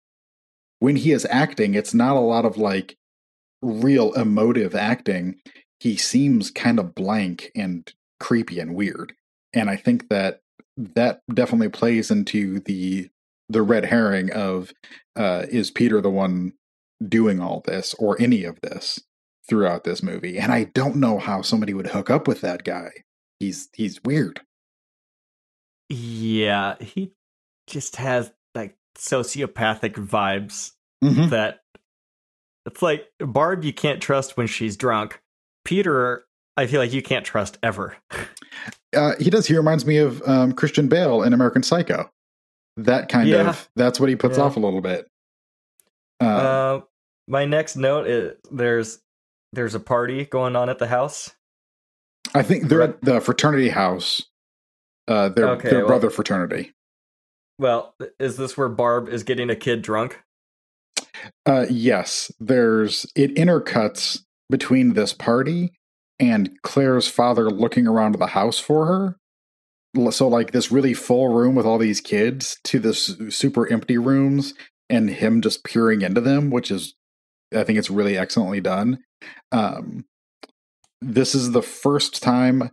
When 0.78 0.97
he 0.97 1.12
is 1.12 1.26
acting 1.31 1.75
it's 1.75 1.94
not 1.94 2.16
a 2.16 2.20
lot 2.20 2.44
of 2.44 2.57
like 2.57 2.97
real 3.62 4.12
emotive 4.15 4.75
acting. 4.75 5.36
He 5.81 5.97
seems 5.97 6.50
kind 6.50 6.78
of 6.78 6.94
blank 6.94 7.50
and 7.55 7.91
creepy 8.18 8.58
and 8.60 8.75
weird 8.75 9.12
and 9.52 9.68
i 9.68 9.76
think 9.76 10.08
that 10.08 10.41
that 10.76 11.20
definitely 11.33 11.68
plays 11.68 12.10
into 12.10 12.60
the 12.60 13.10
the 13.50 13.62
red 13.62 13.84
herring 13.84 14.33
of 14.33 14.73
uh, 15.16 15.44
is 15.50 15.70
Peter 15.70 16.00
the 16.00 16.10
one 16.10 16.52
doing 17.07 17.41
all 17.41 17.62
this 17.66 17.94
or 17.94 18.20
any 18.20 18.42
of 18.44 18.60
this 18.62 19.00
throughout 19.49 19.84
this 19.84 20.02
movie? 20.02 20.39
And 20.39 20.52
I 20.52 20.65
don't 20.65 20.97
know 20.97 21.18
how 21.18 21.42
somebody 21.42 21.75
would 21.75 21.89
hook 21.89 22.10
up 22.10 22.26
with 22.28 22.41
that 22.42 22.65
guy. 22.65 22.91
He's 23.41 23.68
he's 23.75 24.02
weird. 24.05 24.41
Yeah, 25.89 26.76
he 26.81 27.12
just 27.66 27.97
has 27.97 28.33
like 28.55 28.76
sociopathic 28.99 29.94
vibes 29.94 30.73
Mhm. 31.05 31.31
that 31.31 31.60
it's 32.65 32.83
like 32.83 33.08
Barb 33.20 33.65
you 33.65 33.73
can't 33.73 34.00
trust 34.02 34.36
when 34.36 34.47
she's 34.47 34.76
drunk. 34.76 35.20
Peter, 35.65 36.25
I 36.57 36.66
feel 36.66 36.81
like 36.81 36.92
you 36.92 37.02
can't 37.02 37.25
trust 37.25 37.58
ever. 37.62 37.97
Uh, 38.97 39.12
he 39.20 39.31
does. 39.31 39.47
He 39.47 39.57
reminds 39.57 39.84
me 39.84 39.99
of 39.99 40.23
um, 40.26 40.52
Christian 40.52 40.89
Bale 40.89 41.23
in 41.23 41.33
American 41.33 41.62
Psycho. 41.62 42.10
That 42.78 43.08
kind 43.08 43.28
Yeah. 43.28 43.49
of 43.50 43.68
that's 43.76 44.00
what 44.00 44.08
he 44.08 44.16
puts 44.16 44.39
Yeah. 44.39 44.44
off 44.44 44.57
a 44.57 44.60
little 44.60 44.81
bit. 44.81 45.07
Uh, 46.20 46.25
Uh, 46.25 46.81
my 47.28 47.44
next 47.44 47.76
note 47.76 48.07
is 48.07 48.36
there's 48.50 49.00
there's 49.57 49.75
a 49.75 49.81
party 49.81 50.25
going 50.26 50.55
on 50.55 50.68
at 50.70 50.78
the 50.78 50.86
house. 50.86 51.33
I 52.35 52.43
think 52.43 52.68
they're 52.68 52.83
at 52.83 53.01
the 53.02 53.20
fraternity 53.20 53.70
house. 53.70 54.23
Uh, 55.09 55.28
their 55.31 55.49
Okay, 55.51 55.70
their 55.70 55.78
well- 55.81 55.89
brother 55.89 56.10
fraternity. 56.10 56.73
Well, 57.59 57.94
is 58.20 58.36
this 58.36 58.57
where 58.57 58.68
Barb 58.68 59.09
is 59.09 59.23
getting 59.25 59.49
a 59.49 59.57
kid 59.57 59.81
drunk? 59.83 60.20
Uh, 61.47 61.65
yes, 61.70 62.31
there's 62.39 63.07
it 63.17 63.35
intercuts 63.35 64.20
between 64.51 64.93
this 64.93 65.15
party 65.15 65.73
and 66.18 66.51
Claire's 66.62 67.09
father 67.09 67.51
looking 67.51 67.86
around 67.86 68.15
the 68.17 68.26
house 68.28 68.59
for 68.59 68.86
her. 68.86 70.10
So, 70.10 70.28
like 70.28 70.51
this 70.52 70.70
really 70.70 70.93
full 70.93 71.28
room 71.33 71.55
with 71.55 71.65
all 71.65 71.78
these 71.78 72.02
kids 72.02 72.59
to 72.65 72.78
this 72.78 73.17
super 73.31 73.67
empty 73.73 73.97
rooms, 73.97 74.52
and 74.91 75.09
him 75.09 75.41
just 75.41 75.65
peering 75.65 76.02
into 76.02 76.20
them, 76.20 76.51
which 76.51 76.70
is, 76.70 76.94
I 77.55 77.65
think 77.65 77.78
it's 77.78 77.89
really 77.91 78.18
excellently 78.18 78.60
done. 78.60 78.99
Um, 79.53 80.05
this 81.03 81.35
is 81.35 81.53
the 81.53 81.62
first 81.62 82.23
time 82.23 82.70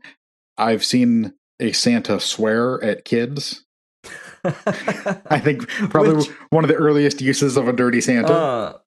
I've 0.57 0.83
seen 0.83 1.33
a 1.59 1.71
Santa 1.71 2.19
swear 2.19 2.83
at 2.83 3.05
kids. 3.05 3.65
I 4.45 5.39
think 5.39 5.67
probably 5.67 6.15
Which- 6.15 6.27
one 6.49 6.63
of 6.63 6.67
the 6.67 6.75
earliest 6.75 7.21
uses 7.21 7.55
of 7.57 7.67
a 7.67 7.73
dirty 7.73 8.01
Santa. 8.01 8.33
Uh, 8.33 8.77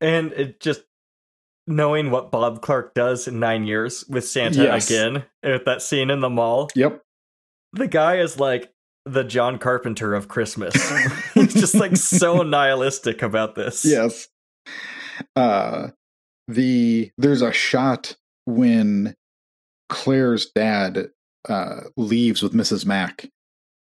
and 0.00 0.32
it 0.32 0.60
just 0.60 0.82
knowing 1.66 2.10
what 2.10 2.30
Bob 2.30 2.60
Clark 2.60 2.94
does 2.94 3.26
in 3.28 3.38
nine 3.40 3.64
years 3.64 4.04
with 4.08 4.26
Santa 4.26 4.64
Yes. 4.64 4.90
again 4.90 5.24
with 5.42 5.64
that 5.64 5.80
scene 5.82 6.10
in 6.10 6.20
the 6.20 6.28
mall. 6.30 6.68
yep. 6.74 7.00
The 7.72 7.88
guy 7.88 8.18
is 8.18 8.38
like 8.38 8.70
the 9.06 9.24
John 9.24 9.58
Carpenter 9.58 10.14
of 10.14 10.28
Christmas. 10.28 10.74
He's 11.34 11.54
just 11.54 11.74
like 11.74 11.96
so 11.96 12.42
nihilistic 12.42 13.22
about 13.22 13.54
this. 13.54 13.84
yes 13.84 14.28
uh 15.36 15.88
the 16.48 17.10
there's 17.18 17.42
a 17.42 17.52
shot 17.52 18.16
when 18.46 19.14
claire's 19.88 20.50
dad 20.54 21.08
uh 21.48 21.80
leaves 21.96 22.42
with 22.42 22.52
mrs 22.52 22.84
mack 22.84 23.26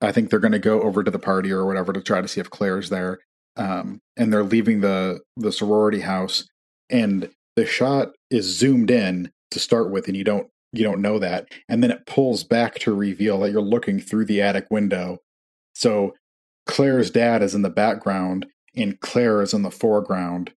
i 0.02 0.12
think 0.12 0.30
they're 0.30 0.40
going 0.40 0.52
to 0.52 0.60
go 0.60 0.82
over 0.82 1.04
to 1.04 1.12
the 1.12 1.20
party 1.20 1.52
or 1.52 1.66
whatever 1.66 1.94
to 1.94 2.02
try 2.02 2.22
to 2.22 2.28
see 2.28 2.40
if 2.40 2.50
claire's 2.50 2.90
there 2.90 3.20
um 3.58 4.00
and 4.18 4.32
they're 4.32 4.44
leaving 4.44 4.82
the 4.82 5.20
the 5.38 5.52
sorority 5.52 6.02
house 6.02 6.48
and 6.90 7.30
the 7.56 7.66
shot 7.66 8.14
is 8.32 8.46
zoomed 8.46 8.90
in 8.90 9.32
to 9.52 9.60
start 9.60 9.92
with 9.92 10.08
and 10.08 10.16
you 10.16 10.24
don't 10.24 10.48
you 10.72 10.84
don't 10.84 11.02
know 11.02 11.20
that 11.20 11.48
and 11.68 11.84
then 11.84 11.92
it 11.92 12.06
pulls 12.06 12.44
back 12.44 12.80
to 12.80 12.94
reveal 12.94 13.40
that 13.40 13.52
you're 13.52 13.62
looking 13.62 14.00
through 14.00 14.26
the 14.26 14.42
attic 14.42 14.68
window. 14.70 15.20
So 15.74 16.14
claire's 16.68 17.10
dad 17.10 17.42
is 17.42 17.56
in 17.56 17.64
the 17.64 17.70
background 17.70 18.46
and 18.76 19.00
claire 19.00 19.42
is 19.42 19.54
in 19.54 19.64
the 19.64 19.72
foreground 19.72 20.54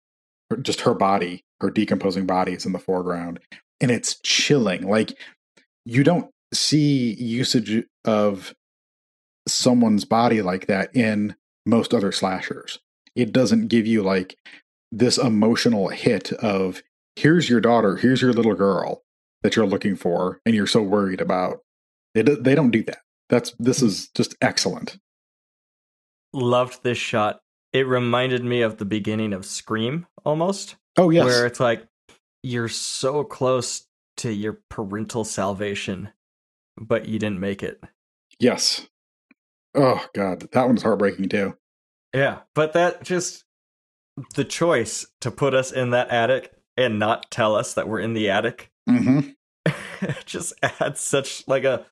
just 0.58 0.82
her 0.82 0.94
body 0.94 1.44
her 1.62 1.70
decomposing 1.70 2.26
body 2.26 2.54
is 2.54 2.66
in 2.66 2.74
the 2.74 2.80
foreground 2.80 3.40
and 3.80 3.90
it's 3.90 4.20
chilling. 4.22 4.88
Like 4.88 5.14
you 5.86 6.04
don't 6.04 6.30
see 6.54 7.14
usage 7.14 7.86
of 8.04 8.54
someone's 9.48 10.06
body 10.06 10.42
like 10.42 10.68
that 10.68 10.94
in 10.96 11.36
most 11.66 11.94
other 11.94 12.12
slashers. 12.12 12.80
It 13.16 13.32
doesn't 13.32 13.68
give 13.68 13.88
you 13.88 14.04
like 14.04 14.38
this 14.92 15.18
emotional 15.18 15.90
hit 15.90 16.34
of 16.34 16.82
here's 17.16 17.50
your 17.50 17.62
daughter, 17.62 17.96
here's 17.96 18.22
your 18.22 18.34
little 18.34 18.56
girl 18.56 19.04
that 19.44 19.56
you're 19.56 19.66
looking 19.66 19.96
for 19.96 20.42
and 20.46 20.56
you're 20.56 20.68
so 20.68 20.82
worried 20.82 21.22
about. 21.22 21.60
They 22.14 22.24
do, 22.24 22.36
they 22.36 22.56
don't 22.56 22.72
do 22.72 22.84
that. 22.84 23.00
That's 23.30 23.54
this 23.58 23.80
mm. 23.80 23.86
is 23.86 24.10
just 24.16 24.36
excellent. 24.42 24.98
Loved 26.34 26.84
this 26.84 26.98
shot. 26.98 27.42
It 27.74 27.88
reminded 27.88 28.44
me 28.44 28.62
of 28.62 28.78
the 28.78 28.86
beginning 28.86 29.34
of 29.34 29.46
Scream 29.46 30.06
almost, 30.26 30.76
Oh 30.98 31.10
yes. 31.10 31.26
where 31.26 31.46
it's 31.46 31.60
like 31.60 31.88
you're 32.44 32.68
so 32.70 33.24
close 33.24 33.86
to 34.18 34.32
your 34.32 34.60
parental 34.70 35.24
salvation, 35.24 36.10
but 36.78 37.08
you 37.08 37.18
didn't 37.20 37.40
make 37.40 37.64
it. 37.64 37.82
yes. 38.40 38.88
Oh 39.74 40.06
god, 40.14 40.50
that 40.52 40.68
one's 40.68 40.84
heartbreaking 40.84 41.30
too. 41.30 41.56
Yeah, 42.14 42.40
but 42.56 42.74
that 42.74 43.04
just 43.04 43.46
the 44.36 44.44
choice 44.44 45.06
to 45.22 45.32
put 45.32 45.54
us 45.54 45.72
in 45.72 45.92
that 45.92 46.10
attic 46.10 46.52
and 46.76 47.00
not 47.00 47.32
tell 47.32 47.56
us 47.56 47.74
that 47.76 47.88
we're 47.88 48.02
in 48.02 48.12
the 48.14 48.30
attic 48.30 48.70
Mhm. 48.90 49.36
just 50.26 50.54
adds 50.62 51.00
such 51.00 51.48
like 51.48 51.64
a 51.64 51.86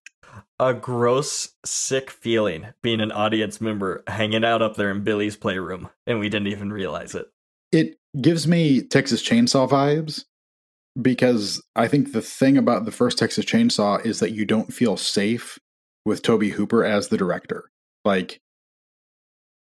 a 0.60 0.74
gross 0.74 1.54
sick 1.66 2.10
feeling 2.10 2.68
being 2.82 3.00
an 3.00 3.12
audience 3.12 3.62
member 3.62 4.04
hanging 4.08 4.44
out 4.44 4.62
up 4.62 4.76
there 4.76 4.92
in 4.92 5.04
Billy's 5.04 5.38
playroom 5.38 5.90
and 6.06 6.20
we 6.20 6.30
didn't 6.30 6.48
even 6.48 6.72
realize 6.74 7.16
it. 7.16 7.28
It 7.72 7.98
gives 8.20 8.48
me 8.48 8.82
Texas 8.82 9.24
Chainsaw 9.24 9.70
vibes 9.70 10.26
because 11.02 11.62
I 11.76 11.88
think 11.88 12.12
the 12.12 12.22
thing 12.22 12.58
about 12.58 12.86
the 12.86 12.92
first 12.92 13.18
Texas 13.18 13.46
Chainsaw 13.46 14.06
is 14.06 14.20
that 14.20 14.32
you 14.32 14.46
don't 14.46 14.74
feel 14.74 14.98
safe 14.98 15.60
with 16.06 16.22
Tobe 16.22 16.44
Hooper 16.44 16.84
as 16.84 17.08
the 17.08 17.18
director. 17.18 17.70
Like 18.04 18.42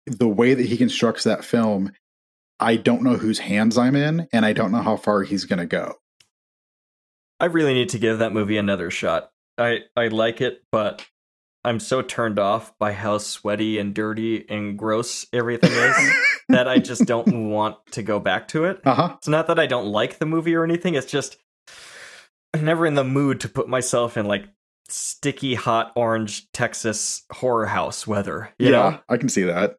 the 0.07 0.29
way 0.29 0.55
that 0.55 0.67
he 0.67 0.77
constructs 0.77 1.25
that 1.25 1.45
film, 1.45 1.93
I 2.61 2.77
don't 2.77 3.03
know 3.03 3.17
whose 3.17 3.41
hands 3.41 3.77
I'm 3.77 3.97
in 3.97 4.29
and 4.33 4.47
I 4.47 4.53
don't 4.53 4.73
know 4.73 4.83
how 4.83 4.97
far 4.97 5.23
he's 5.23 5.45
going 5.45 5.59
to 5.59 5.67
go. 5.67 5.95
I 7.41 7.47
really 7.47 7.75
need 7.75 7.91
to 7.91 7.99
give 7.99 8.19
that 8.19 8.33
movie 8.33 8.57
another 8.57 8.91
shot. 8.91 9.31
I 9.59 9.81
I 9.97 10.09
like 10.09 10.41
it, 10.41 10.63
but 10.71 11.07
I'm 11.67 11.81
so 11.81 12.01
turned 12.01 12.39
off 12.39 12.79
by 12.79 12.93
how 12.93 13.19
sweaty 13.19 13.79
and 13.79 13.93
dirty 13.93 14.49
and 14.49 14.79
gross 14.79 15.27
everything 15.33 15.73
is 15.73 15.97
that 16.49 16.69
I 16.69 16.79
just 16.79 17.07
don't 17.07 17.51
want 17.51 17.79
to 17.91 18.03
go 18.03 18.21
back 18.21 18.47
to 18.49 18.67
it. 18.67 18.81
Uh-huh. 18.85 19.15
It's 19.19 19.27
not 19.27 19.49
that 19.49 19.59
I 19.59 19.67
don't 19.67 19.87
like 19.87 20.19
the 20.19 20.27
movie 20.27 20.55
or 20.55 20.63
anything. 20.63 20.95
It's 20.95 21.11
just 21.11 21.39
I'm 22.55 22.65
never 22.65 22.87
in 22.87 22.95
the 22.95 23.05
mood 23.05 23.41
to 23.41 23.49
put 23.49 23.69
myself 23.69 24.17
in 24.17 24.27
like 24.27 24.47
sticky 24.89 25.55
hot 25.55 25.93
orange 25.97 26.51
Texas 26.53 27.25
horror 27.33 27.67
house 27.67 28.07
weather. 28.07 28.51
You 28.61 28.67
yeah, 28.67 28.71
know, 28.71 29.01
I 29.09 29.17
can 29.17 29.29
see 29.29 29.43
that. 29.43 29.77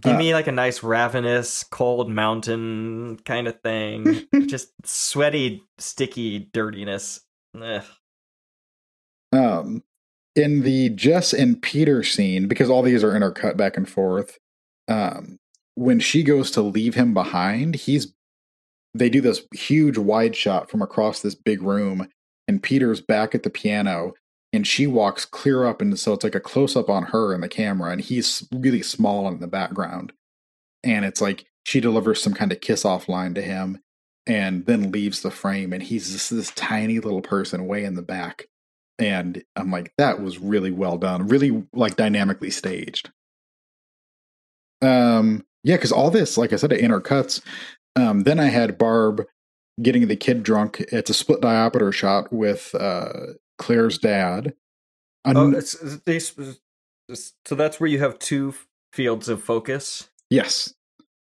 give 0.00 0.16
uh, 0.16 0.18
me 0.18 0.34
like 0.34 0.48
a 0.48 0.52
nice 0.52 0.82
ravenous 0.82 1.62
cold 1.62 2.10
mountain 2.10 3.20
kind 3.24 3.46
of 3.46 3.60
thing. 3.60 4.26
just 4.46 4.72
sweaty, 4.84 5.62
sticky 5.78 6.50
dirtiness. 6.52 7.20
Ugh. 7.60 7.84
Um, 9.32 9.82
in 10.36 10.62
the 10.62 10.90
Jess 10.90 11.32
and 11.32 11.60
Peter 11.60 12.02
scene, 12.02 12.48
because 12.48 12.70
all 12.70 12.82
these 12.82 13.04
are 13.04 13.12
intercut 13.12 13.56
back 13.56 13.76
and 13.76 13.88
forth, 13.88 14.38
um, 14.88 15.38
when 15.74 16.00
she 16.00 16.22
goes 16.22 16.50
to 16.52 16.62
leave 16.62 16.94
him 16.94 17.14
behind, 17.14 17.74
he's 17.74 18.12
they 18.92 19.08
do 19.08 19.20
this 19.20 19.42
huge 19.54 19.96
wide 19.96 20.34
shot 20.34 20.68
from 20.68 20.82
across 20.82 21.20
this 21.20 21.34
big 21.34 21.62
room, 21.62 22.08
and 22.48 22.62
Peter's 22.62 23.00
back 23.00 23.34
at 23.34 23.44
the 23.44 23.50
piano, 23.50 24.14
and 24.52 24.66
she 24.66 24.86
walks 24.86 25.24
clear 25.24 25.64
up, 25.64 25.80
and 25.80 25.98
so 25.98 26.12
it's 26.12 26.24
like 26.24 26.34
a 26.34 26.40
close 26.40 26.74
up 26.74 26.90
on 26.90 27.04
her 27.04 27.32
in 27.32 27.40
the 27.40 27.48
camera, 27.48 27.92
and 27.92 28.00
he's 28.00 28.48
really 28.52 28.82
small 28.82 29.28
in 29.28 29.38
the 29.38 29.46
background, 29.46 30.12
and 30.82 31.04
it's 31.04 31.20
like 31.20 31.46
she 31.62 31.80
delivers 31.80 32.20
some 32.20 32.34
kind 32.34 32.50
of 32.50 32.60
kiss 32.60 32.84
off 32.84 33.08
line 33.08 33.34
to 33.34 33.42
him, 33.42 33.78
and 34.26 34.66
then 34.66 34.90
leaves 34.90 35.22
the 35.22 35.30
frame, 35.30 35.72
and 35.72 35.84
he's 35.84 36.10
just 36.10 36.30
this 36.30 36.50
tiny 36.50 36.98
little 36.98 37.22
person 37.22 37.68
way 37.68 37.84
in 37.84 37.94
the 37.94 38.02
back 38.02 38.46
and 39.00 39.42
I'm 39.56 39.70
like, 39.70 39.92
that 39.98 40.20
was 40.20 40.38
really 40.38 40.70
well 40.70 40.98
done, 40.98 41.26
really 41.28 41.64
like 41.72 41.96
dynamically 41.96 42.50
staged. 42.50 43.10
Um, 44.82 45.44
yeah, 45.62 45.76
because 45.76 45.92
all 45.92 46.10
this, 46.10 46.36
like 46.36 46.52
I 46.52 46.56
said, 46.56 46.72
it 46.72 46.80
intercuts. 46.82 47.42
Um, 47.96 48.20
then 48.22 48.38
I 48.40 48.46
had 48.46 48.78
Barb 48.78 49.24
getting 49.82 50.08
the 50.08 50.16
kid 50.16 50.42
drunk. 50.42 50.80
It's 50.92 51.10
a 51.10 51.14
split 51.14 51.40
diopter 51.40 51.92
shot 51.92 52.32
with 52.32 52.74
uh 52.74 53.12
Claire's 53.58 53.98
dad. 53.98 54.54
An- 55.24 55.36
Oh, 55.36 55.50
it's, 55.50 55.72
they, 56.06 56.18
so 56.18 57.54
that's 57.54 57.78
where 57.80 57.88
you 57.88 57.98
have 57.98 58.18
two 58.18 58.54
fields 58.92 59.28
of 59.28 59.42
focus. 59.42 60.08
yes, 60.30 60.72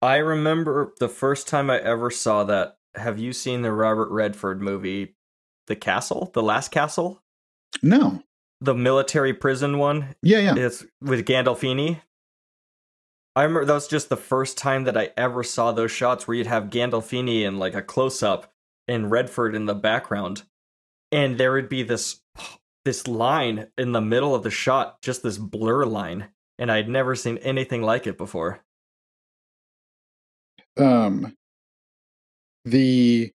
I 0.00 0.16
remember 0.16 0.92
the 1.00 1.08
first 1.08 1.48
time 1.48 1.70
I 1.70 1.78
ever 1.80 2.10
saw 2.10 2.44
that. 2.44 2.76
Have 2.94 3.18
you 3.18 3.32
seen 3.32 3.62
the 3.62 3.72
Robert 3.72 4.10
Redford 4.10 4.60
movie, 4.60 5.16
The 5.66 5.76
Castle, 5.76 6.30
The 6.34 6.42
Last 6.42 6.70
Castle? 6.70 7.21
No, 7.82 8.22
The 8.60 8.74
military 8.74 9.34
prison 9.34 9.78
one? 9.78 10.14
yeah, 10.22 10.38
yeah. 10.38 10.54
It's 10.56 10.84
with 11.00 11.26
Gandolfini. 11.26 12.00
I 13.34 13.42
remember 13.44 13.64
that 13.64 13.72
was 13.72 13.88
just 13.88 14.08
the 14.10 14.16
first 14.16 14.58
time 14.58 14.84
that 14.84 14.96
I 14.96 15.10
ever 15.16 15.42
saw 15.42 15.72
those 15.72 15.90
shots 15.90 16.28
where 16.28 16.36
you'd 16.36 16.46
have 16.46 16.64
Gandolfini 16.70 17.42
in 17.42 17.58
like 17.58 17.74
a 17.74 17.80
close 17.82 18.22
up 18.22 18.52
and 18.86 19.10
Redford 19.10 19.54
in 19.54 19.64
the 19.66 19.74
background. 19.74 20.42
And 21.10 21.38
there 21.38 21.52
would 21.52 21.68
be 21.70 21.82
this 21.82 22.20
this 22.84 23.06
line 23.06 23.68
in 23.78 23.92
the 23.92 24.00
middle 24.00 24.34
of 24.34 24.42
the 24.42 24.50
shot, 24.50 25.00
just 25.02 25.22
this 25.22 25.38
blur 25.38 25.84
line. 25.86 26.28
And 26.58 26.70
I'd 26.70 26.88
never 26.88 27.14
seen 27.16 27.38
anything 27.38 27.80
like 27.82 28.06
it 28.06 28.18
before. 28.18 28.60
um 30.78 31.34
the 32.64 33.32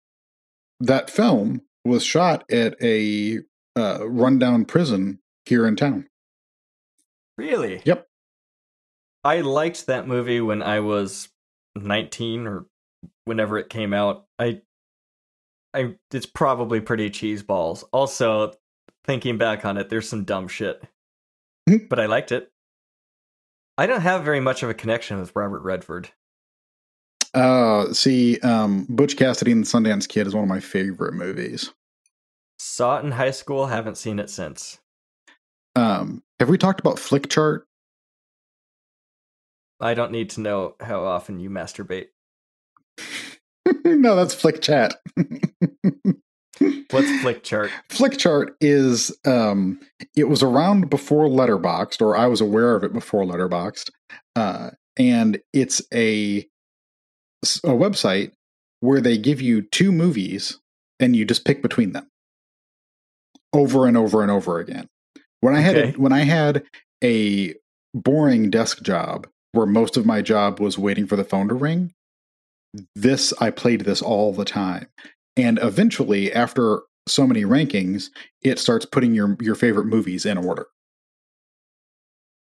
that 0.81 1.11
film 1.11 1.63
was 1.85 2.05
shot 2.05 2.51
at 2.51 2.77
a 2.83 3.41
uh, 3.77 4.09
rundown 4.09 4.65
prison 4.65 5.21
here 5.45 5.67
in 5.67 5.77
town. 5.77 6.09
Really? 7.39 7.83
Yep. 7.85 8.07
I 9.25 9.41
liked 9.41 9.87
that 9.87 10.07
movie 10.09 10.41
when 10.41 10.63
I 10.63 10.81
was 10.81 11.29
19 11.75 12.47
or 12.47 12.67
whenever 13.25 13.59
it 13.59 13.69
came 13.69 13.93
out. 13.93 14.25
I 14.39 14.63
I 15.75 15.97
it's 16.13 16.27
probably 16.27 16.81
pretty 16.81 17.11
cheese 17.11 17.43
balls. 17.43 17.85
Also, 17.93 18.55
thinking 19.05 19.37
back 19.37 19.65
on 19.65 19.77
it, 19.77 19.91
there's 19.91 20.09
some 20.09 20.25
dumb 20.25 20.49
shit. 20.49 20.83
Mhm. 21.69 21.89
but 21.89 21.99
I 21.99 22.07
liked 22.07 22.31
it. 22.31 22.53
I 23.77 23.87
don't 23.87 24.01
have 24.01 24.25
very 24.25 24.39
much 24.41 24.63
of 24.63 24.71
a 24.71 24.75
connection 24.75 25.19
with 25.19 25.35
Robert 25.35 25.63
Redford. 25.63 26.11
Uh, 27.35 27.93
see, 27.93 28.39
um, 28.41 28.87
Butch 28.89 29.17
Cassidy 29.17 29.51
and 29.53 29.65
the 29.65 29.69
Sundance 29.69 30.09
Kid 30.09 30.27
is 30.29 30.35
one 30.35 30.45
of 30.45 30.49
my 30.49 30.61
favorite 30.61 31.13
movies. 31.13 31.73
Saw 32.67 32.99
it 32.99 33.05
in 33.05 33.13
high 33.13 33.31
school, 33.31 33.67
haven't 33.67 33.97
seen 33.97 34.19
it 34.19 34.29
since. 34.29 34.81
Um, 35.77 36.25
have 36.41 36.49
we 36.49 36.59
talked 36.59 36.81
about 36.81 36.97
Flickchart? 36.97 37.61
I 39.81 39.95
don't 39.95 40.11
need 40.11 40.31
to 40.31 40.41
know 40.41 40.75
how 40.81 41.05
often 41.05 41.39
you 41.39 41.49
masturbate. 41.49 42.09
no, 43.85 44.17
that's 44.17 44.35
Flick 44.35 44.61
Chat. 44.61 44.97
What's 45.15 47.09
Flickchart? 47.23 47.71
Flickchart 47.89 48.55
is 48.61 49.17
um, 49.25 49.79
it 50.17 50.25
was 50.25 50.43
around 50.43 50.91
before 50.91 51.29
Letterboxd, 51.29 52.03
or 52.03 52.17
I 52.17 52.27
was 52.27 52.41
aware 52.41 52.75
of 52.75 52.83
it 52.83 52.93
before 52.93 53.25
Letterboxd, 53.25 53.91
uh, 54.35 54.71
and 54.99 55.39
it's 55.53 55.83
a 55.95 56.47
a 57.63 57.71
website 57.71 58.33
where 58.81 59.01
they 59.01 59.17
give 59.17 59.41
you 59.41 59.63
two 59.63 59.93
movies 59.93 60.59
and 60.99 61.15
you 61.15 61.25
just 61.25 61.45
pick 61.45 61.63
between 61.63 61.93
them 61.93 62.09
over 63.57 63.87
and 63.87 63.97
over 63.97 64.23
and 64.23 64.31
over 64.31 64.59
again. 64.59 64.87
When 65.41 65.55
I 65.55 65.61
had 65.61 65.77
Okay. 65.77 65.95
a, 65.97 66.01
when 66.01 66.13
I 66.13 66.21
had 66.21 66.65
a 67.03 67.55
boring 67.95 68.51
desk 68.51 68.83
job 68.83 69.27
where 69.53 69.67
most 69.67 69.97
of 69.97 70.05
my 70.07 70.23
job 70.23 70.61
was 70.61 70.79
waiting 70.79 71.07
for 71.07 71.17
the 71.17 71.25
phone 71.25 71.49
to 71.49 71.55
ring, 71.55 71.93
this 72.95 73.33
I 73.41 73.51
played 73.51 73.83
this 73.83 74.03
all 74.03 74.33
the 74.33 74.45
time. 74.45 74.87
And 75.37 75.59
eventually 75.63 76.33
after 76.33 76.81
so 77.09 77.27
many 77.27 77.43
rankings, 77.45 78.11
it 78.43 78.59
starts 78.59 78.85
putting 78.87 79.15
your 79.15 79.37
your 79.41 79.55
favorite 79.55 79.87
movies 79.87 80.27
in 80.27 80.39
order. 80.39 80.67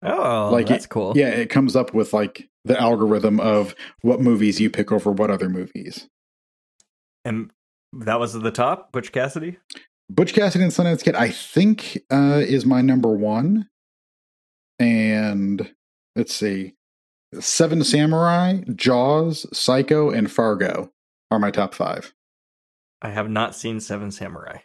Oh, 0.02 0.50
Like 0.52 0.66
that's 0.68 0.84
it- 0.84 0.88
cool. 0.90 1.12
Yeah, 1.16 1.28
it 1.28 1.50
comes 1.50 1.74
up 1.76 1.94
with 1.94 2.12
like 2.12 2.48
the 2.64 2.78
algorithm 2.80 3.40
of 3.40 3.74
what 4.02 4.20
movies 4.20 4.60
you 4.60 4.70
pick 4.70 4.92
over 4.92 5.10
what 5.12 5.30
other 5.30 5.48
movies. 5.48 6.08
And 7.24 7.50
that 7.92 8.18
was 8.20 8.36
at 8.36 8.42
the 8.42 8.50
top, 8.50 8.92
Butch 8.92 9.12
Cassidy? 9.12 9.58
Butch 10.08 10.34
Cassidy 10.34 10.64
and 10.64 10.72
Sundance 10.72 11.02
Kid, 11.02 11.14
I 11.16 11.30
think, 11.30 11.98
uh, 12.10 12.40
is 12.46 12.64
my 12.64 12.80
number 12.80 13.10
one. 13.10 13.68
And 14.78 15.74
let's 16.14 16.34
see, 16.34 16.74
Seven 17.40 17.82
Samurai, 17.82 18.60
Jaws, 18.74 19.46
Psycho, 19.56 20.10
and 20.10 20.30
Fargo 20.30 20.92
are 21.30 21.38
my 21.38 21.50
top 21.50 21.74
five. 21.74 22.14
I 23.02 23.10
have 23.10 23.28
not 23.28 23.54
seen 23.54 23.80
Seven 23.80 24.10
Samurai. 24.10 24.58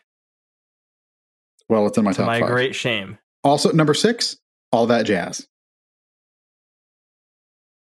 Well, 1.70 1.88
it's 1.88 1.98
in 1.98 2.04
my 2.04 2.12
To 2.12 2.18
top 2.18 2.28
my 2.28 2.40
five. 2.42 2.50
great 2.50 2.76
shame. 2.76 3.18
Also, 3.44 3.72
number 3.72 3.94
six, 3.94 4.38
all 4.72 4.86
that 4.88 5.06
jazz. 5.06 5.48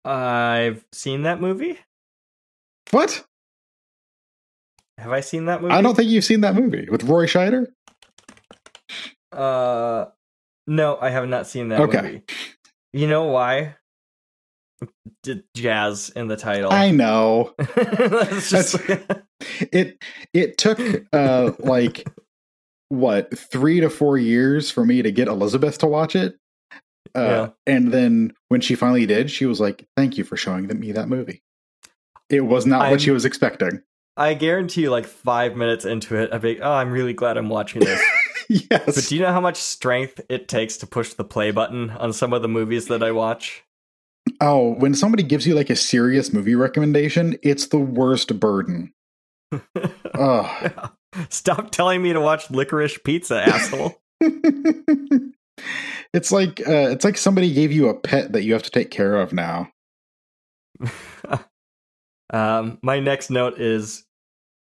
I've 0.04 0.84
seen 0.92 1.22
that 1.22 1.40
movie. 1.40 1.78
What? 2.90 3.24
Have 4.98 5.12
I 5.12 5.20
seen 5.20 5.44
that 5.46 5.60
movie? 5.62 5.74
I 5.74 5.82
don't 5.82 5.94
think 5.94 6.10
you've 6.10 6.24
seen 6.24 6.40
that 6.40 6.54
movie 6.54 6.88
with 6.90 7.04
Roy 7.04 7.26
Scheider. 7.26 7.66
Uh, 9.32 10.06
no, 10.66 10.98
I 11.00 11.10
have 11.10 11.28
not 11.28 11.46
seen 11.46 11.68
that 11.68 11.80
Okay. 11.80 12.00
movie. 12.02 12.22
You 12.92 13.06
know 13.06 13.24
why? 13.24 13.76
D- 15.22 15.42
jazz 15.54 16.10
in 16.10 16.28
the 16.28 16.36
title. 16.36 16.72
I 16.72 16.90
know. 16.90 17.54
That's 17.58 18.50
just 18.50 18.76
It 19.72 19.98
it 20.32 20.58
took 20.58 20.78
uh 21.12 21.52
like 21.58 22.06
what 22.88 23.36
three 23.36 23.80
to 23.80 23.90
four 23.90 24.16
years 24.18 24.70
for 24.70 24.84
me 24.84 25.02
to 25.02 25.10
get 25.10 25.28
Elizabeth 25.28 25.78
to 25.78 25.86
watch 25.86 26.14
it. 26.16 26.36
Uh, 27.14 27.20
Yeah. 27.20 27.48
And 27.66 27.92
then 27.92 28.32
when 28.48 28.60
she 28.60 28.74
finally 28.74 29.06
did, 29.06 29.30
she 29.30 29.46
was 29.46 29.60
like, 29.60 29.86
"Thank 29.96 30.18
you 30.18 30.24
for 30.24 30.36
showing 30.36 30.66
me 30.78 30.92
that 30.92 31.08
movie." 31.08 31.42
It 32.30 32.42
was 32.42 32.66
not 32.66 32.82
I'm- 32.82 32.90
what 32.92 33.00
she 33.00 33.10
was 33.10 33.24
expecting. 33.24 33.82
I 34.16 34.34
guarantee 34.34 34.82
you, 34.82 34.90
like 34.90 35.06
five 35.06 35.56
minutes 35.56 35.84
into 35.84 36.16
it, 36.16 36.32
I'd 36.32 36.40
be, 36.40 36.54
like, 36.54 36.60
oh, 36.62 36.72
I'm 36.72 36.90
really 36.90 37.12
glad 37.12 37.36
I'm 37.36 37.48
watching 37.48 37.82
this. 37.82 38.02
yes. 38.48 38.94
but 38.94 39.04
do 39.08 39.14
you 39.14 39.22
know 39.22 39.32
how 39.32 39.40
much 39.40 39.56
strength 39.56 40.20
it 40.28 40.48
takes 40.48 40.76
to 40.78 40.86
push 40.86 41.12
the 41.12 41.24
play 41.24 41.50
button 41.50 41.90
on 41.90 42.12
some 42.12 42.32
of 42.32 42.42
the 42.42 42.48
movies 42.48 42.86
that 42.86 43.02
I 43.02 43.12
watch? 43.12 43.64
Oh, 44.40 44.74
when 44.74 44.94
somebody 44.94 45.22
gives 45.22 45.46
you 45.46 45.54
like 45.54 45.70
a 45.70 45.76
serious 45.76 46.32
movie 46.32 46.54
recommendation, 46.54 47.38
it's 47.42 47.66
the 47.66 47.78
worst 47.78 48.38
burden. 48.40 48.92
Ugh. 50.14 50.90
Stop 51.28 51.70
telling 51.70 52.02
me 52.02 52.12
to 52.12 52.20
watch 52.20 52.50
Licorice 52.50 52.98
Pizza, 53.02 53.42
asshole. 53.42 54.00
it's 56.12 56.32
like 56.32 56.60
uh, 56.60 56.90
it's 56.90 57.04
like 57.04 57.16
somebody 57.16 57.52
gave 57.52 57.72
you 57.72 57.88
a 57.88 57.94
pet 57.94 58.32
that 58.32 58.42
you 58.42 58.52
have 58.52 58.62
to 58.64 58.70
take 58.70 58.90
care 58.90 59.16
of 59.16 59.32
now. 59.32 59.70
um, 62.30 62.78
my 62.82 63.00
next 63.00 63.30
note 63.30 63.58
is 63.60 64.05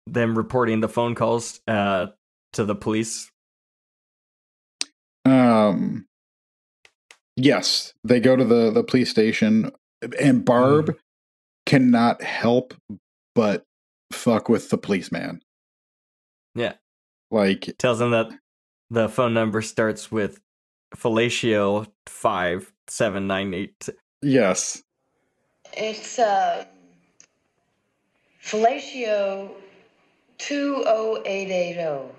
them 0.07 0.37
reporting 0.37 0.79
the 0.81 0.89
phone 0.89 1.15
calls 1.15 1.59
uh, 1.67 2.07
to 2.53 2.63
the 2.65 2.75
police. 2.75 3.29
Um 5.25 6.05
yes, 7.35 7.93
they 8.03 8.19
go 8.19 8.35
to 8.35 8.45
the 8.45 8.71
the 8.71 8.83
police 8.83 9.09
station 9.09 9.71
and 10.19 10.45
Barb 10.45 10.87
Mm. 10.87 10.97
cannot 11.65 12.21
help 12.21 12.73
but 13.33 13.63
fuck 14.13 14.49
with 14.49 14.69
the 14.69 14.77
policeman. 14.77 15.41
Yeah. 16.53 16.73
Like 17.31 17.75
Tells 17.79 17.97
them 17.99 18.11
that 18.11 18.29
the 18.91 19.09
phone 19.09 19.33
number 19.33 19.61
starts 19.63 20.11
with 20.11 20.39
fellatio 20.95 21.87
five 22.05 22.71
seven 22.87 23.25
nine 23.27 23.53
eight. 23.55 23.89
yes. 24.21 24.83
It's 25.73 26.19
uh, 26.19 26.65
fellatio 28.41 29.49
20880. 30.37 32.11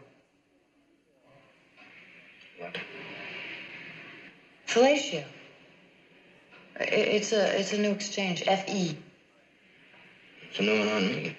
Fellatio. 4.67 5.25
I- 6.79 6.85
It's 6.85 7.33
a 7.33 7.59
it's 7.59 7.73
a 7.73 7.79
new 7.79 7.91
exchange. 7.93 8.43
E. 8.43 8.45
Fe. 8.45 8.99
It's 10.51 10.59
a 10.59 10.63
new 10.63 10.79
one 10.79 10.89
on 10.89 11.03
me. 11.07 11.37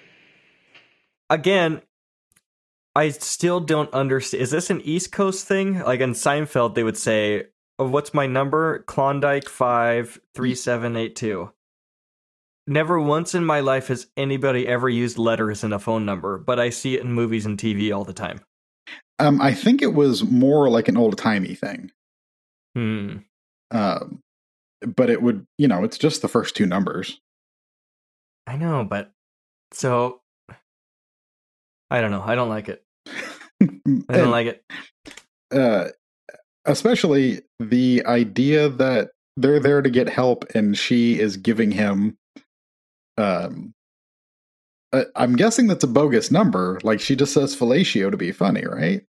Again, 1.30 1.82
I 2.96 3.10
still 3.10 3.60
don't 3.60 3.92
understand. 3.92 4.42
Is 4.42 4.50
this 4.50 4.70
an 4.70 4.80
East 4.80 5.12
Coast 5.12 5.46
thing? 5.46 5.80
Like 5.80 6.00
in 6.00 6.12
Seinfeld, 6.12 6.74
they 6.74 6.82
would 6.82 6.96
say, 6.96 7.44
oh, 7.78 7.88
"What's 7.88 8.14
my 8.14 8.26
number? 8.26 8.80
Klondike 8.86 9.48
five 9.48 10.18
three 10.34 10.54
seven 10.54 10.96
eight 10.96 11.14
two. 11.14 11.52
Never 12.68 13.00
once 13.00 13.34
in 13.34 13.46
my 13.46 13.60
life 13.60 13.88
has 13.88 14.08
anybody 14.14 14.68
ever 14.68 14.90
used 14.90 15.16
letters 15.16 15.64
in 15.64 15.72
a 15.72 15.78
phone 15.78 16.04
number, 16.04 16.36
but 16.36 16.60
I 16.60 16.68
see 16.68 16.96
it 16.96 17.02
in 17.02 17.10
movies 17.10 17.46
and 17.46 17.58
TV 17.58 17.96
all 17.96 18.04
the 18.04 18.12
time. 18.12 18.40
Um 19.18 19.40
I 19.40 19.54
think 19.54 19.80
it 19.80 19.94
was 19.94 20.22
more 20.22 20.68
like 20.68 20.86
an 20.86 20.98
old-timey 20.98 21.54
thing. 21.54 21.90
Hmm. 22.74 23.16
Um 23.70 24.20
but 24.86 25.08
it 25.08 25.22
would, 25.22 25.46
you 25.56 25.66
know, 25.66 25.82
it's 25.82 25.96
just 25.96 26.20
the 26.20 26.28
first 26.28 26.54
two 26.54 26.66
numbers. 26.66 27.18
I 28.46 28.58
know, 28.58 28.84
but 28.84 29.12
so 29.72 30.20
I 31.90 32.02
don't 32.02 32.10
know. 32.10 32.22
I 32.22 32.34
don't 32.34 32.50
like 32.50 32.68
it. 32.68 32.84
I 33.62 34.12
don't 34.12 34.30
like 34.30 34.46
it. 34.46 34.62
uh, 35.52 35.88
especially 36.66 37.40
the 37.58 38.04
idea 38.04 38.68
that 38.68 39.12
they're 39.38 39.58
there 39.58 39.80
to 39.80 39.88
get 39.88 40.10
help 40.10 40.44
and 40.54 40.76
she 40.76 41.18
is 41.18 41.38
giving 41.38 41.70
him 41.70 42.17
um 43.18 43.74
uh, 44.92 45.04
i'm 45.16 45.36
guessing 45.36 45.66
that's 45.66 45.84
a 45.84 45.88
bogus 45.88 46.30
number 46.30 46.78
like 46.82 47.00
she 47.00 47.14
just 47.16 47.34
says 47.34 47.54
fellatio 47.54 48.10
to 48.10 48.16
be 48.16 48.32
funny 48.32 48.64
right 48.64 49.04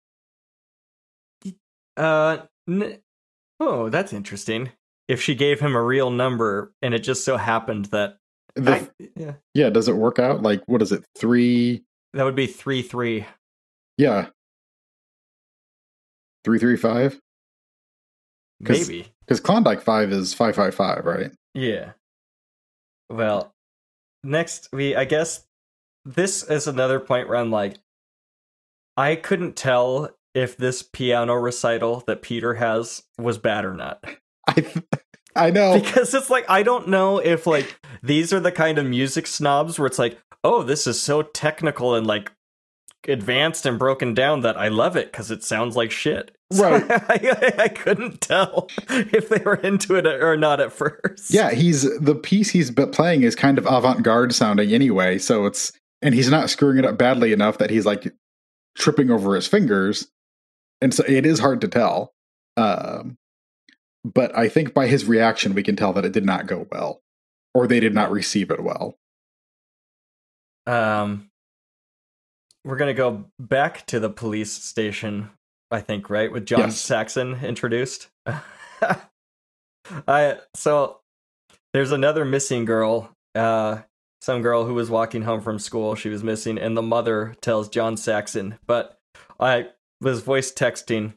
Uh, 1.98 2.46
n- 2.70 3.00
oh, 3.60 3.90
that's 3.90 4.14
interesting. 4.14 4.70
If 5.08 5.20
she 5.20 5.34
gave 5.34 5.60
him 5.60 5.76
a 5.76 5.82
real 5.82 6.12
number 6.12 6.72
and 6.84 6.94
it 6.94 7.00
just 7.00 7.26
so 7.26 7.38
happened 7.38 7.86
that 7.86 8.18
the, 8.56 8.72
I- 8.72 8.90
yeah, 9.16 9.34
yeah 9.56 9.70
does 9.72 9.88
it 9.88 9.96
work 9.96 10.20
out 10.20 10.44
like 10.44 10.62
what 10.68 10.82
is 10.84 10.92
it 10.92 11.04
three 11.18 11.84
that 12.14 12.24
would 12.24 12.36
be 12.36 12.46
three 12.48 12.82
three. 12.84 13.26
yeah 13.98 14.28
335 16.46 17.20
'Cause- 18.64 18.88
Maybe. 18.88 19.08
because 19.22 19.40
klondike 19.40 19.82
5 19.82 20.12
is 20.12 20.34
555 20.34 21.06
right 21.06 21.32
Yeah. 21.54 21.94
Well, 23.10 23.54
next 24.28 24.70
we 24.72 24.96
I 24.96 25.06
guess 25.06 25.46
this 26.06 26.44
is 26.44 26.68
another 26.68 27.00
point 27.00 27.28
where 27.28 27.38
I'm 27.38 27.52
like 27.52 27.78
I 28.96 29.16
couldn't 29.16 29.56
tell 29.56 30.10
if 30.34 30.58
this 30.58 30.84
piano 30.84 31.34
recital 31.36 32.04
that 32.08 32.22
Peter 32.22 32.56
has 32.56 33.04
was 33.18 33.38
bad 33.38 33.66
or 33.66 33.74
not. 33.74 34.04
i 34.48 34.66
i 35.36 35.50
know 35.50 35.80
Because 35.80 36.14
it's 36.14 36.30
like 36.30 36.46
I 36.50 36.64
don't 36.64 36.88
know 36.88 37.18
if 37.18 37.48
like 37.48 37.80
these 38.04 38.32
are 38.34 38.40
the 38.40 38.52
kind 38.52 38.78
of 38.78 38.86
music 38.86 39.28
snobs 39.28 39.78
where 39.80 39.88
it's 39.88 40.00
like, 40.00 40.20
"Oh, 40.44 40.64
this 40.64 40.88
is 40.88 41.02
so 41.02 41.22
technical 41.22 41.96
and 41.96 42.06
like 42.06 42.32
advanced 43.08 43.66
and 43.66 43.78
broken 43.78 44.14
down 44.14 44.42
that 44.42 44.58
I 44.58 44.68
love 44.68 44.96
it 44.96 45.12
because 45.12 45.32
it 45.32 45.44
sounds 45.44 45.76
like 45.76 45.92
shit." 45.92 46.36
So 46.52 46.70
Right. 46.70 46.86
I, 46.90 47.54
I 47.58 47.68
couldn't 47.68 48.22
tell 48.22 48.68
if 48.90 49.30
they 49.30 49.40
were 49.44 49.56
into 49.56 49.96
it 49.96 50.06
or 50.06 50.38
not 50.38 50.60
at 50.60 50.72
first. 50.72 51.34
Yeah, 51.34 51.52
he's 51.52 51.84
the 52.00 52.16
piece 52.16 52.50
he's 52.50 52.72
playing 52.72 53.24
is 53.24 53.36
kind 53.36 53.58
of 53.58 53.66
avant-garde 53.66 54.34
sounding 54.34 54.72
anyway, 54.74 55.18
so 55.18 55.46
it's 55.46 55.74
and 56.02 56.14
he's 56.14 56.30
not 56.30 56.50
screwing 56.50 56.78
it 56.78 56.86
up 56.86 56.98
badly 56.98 57.34
enough 57.34 57.58
that 57.58 57.70
he's 57.70 57.86
like 57.86 58.14
tripping 58.78 59.12
over 59.12 59.36
his 59.36 59.48
fingers, 59.48 60.08
and 60.82 60.94
so 60.94 61.04
it 61.08 61.26
is 61.26 61.40
hard 61.40 61.62
to 61.62 61.68
tell. 61.68 62.14
Um, 62.56 63.18
but 64.04 64.36
I 64.38 64.48
think 64.48 64.74
by 64.74 64.88
his 64.88 65.06
reaction, 65.06 65.54
we 65.54 65.64
can 65.64 65.76
tell 65.76 65.94
that 65.94 66.06
it 66.06 66.14
did 66.14 66.26
not 66.26 66.48
go 66.48 66.68
well, 66.72 67.02
or 67.54 67.68
they 67.68 67.80
did 67.80 67.94
not 67.94 68.12
receive 68.12 68.52
it 68.52 68.64
well. 68.64 68.98
Um, 70.66 71.30
we're 72.68 72.76
gonna 72.76 72.94
go 72.94 73.26
back 73.40 73.86
to 73.88 74.00
the 74.00 74.10
police 74.10 74.52
station. 74.52 75.30
I 75.72 75.80
think 75.82 76.10
right 76.10 76.32
with 76.32 76.46
John 76.46 76.60
Yes. 76.60 76.80
Saxon 76.80 77.40
introduced. 77.44 78.10
I 80.08 80.38
so 80.54 81.00
there's 81.74 81.92
another 81.92 82.26
missing 82.26 82.66
girl. 82.66 83.12
Uh, 83.34 83.80
some 84.22 84.42
girl 84.42 84.66
who 84.66 84.74
was 84.74 84.90
walking 84.90 85.22
home 85.22 85.42
from 85.42 85.60
school. 85.60 85.96
She 85.96 86.10
was 86.10 86.24
missing, 86.24 86.58
and 86.58 86.76
the 86.76 86.82
mother 86.82 87.36
tells 87.42 87.70
John 87.70 87.96
Saxon. 87.96 88.58
But 88.66 88.98
I 89.40 89.70
was 90.02 90.22
voice 90.22 90.52
texting, 90.52 91.14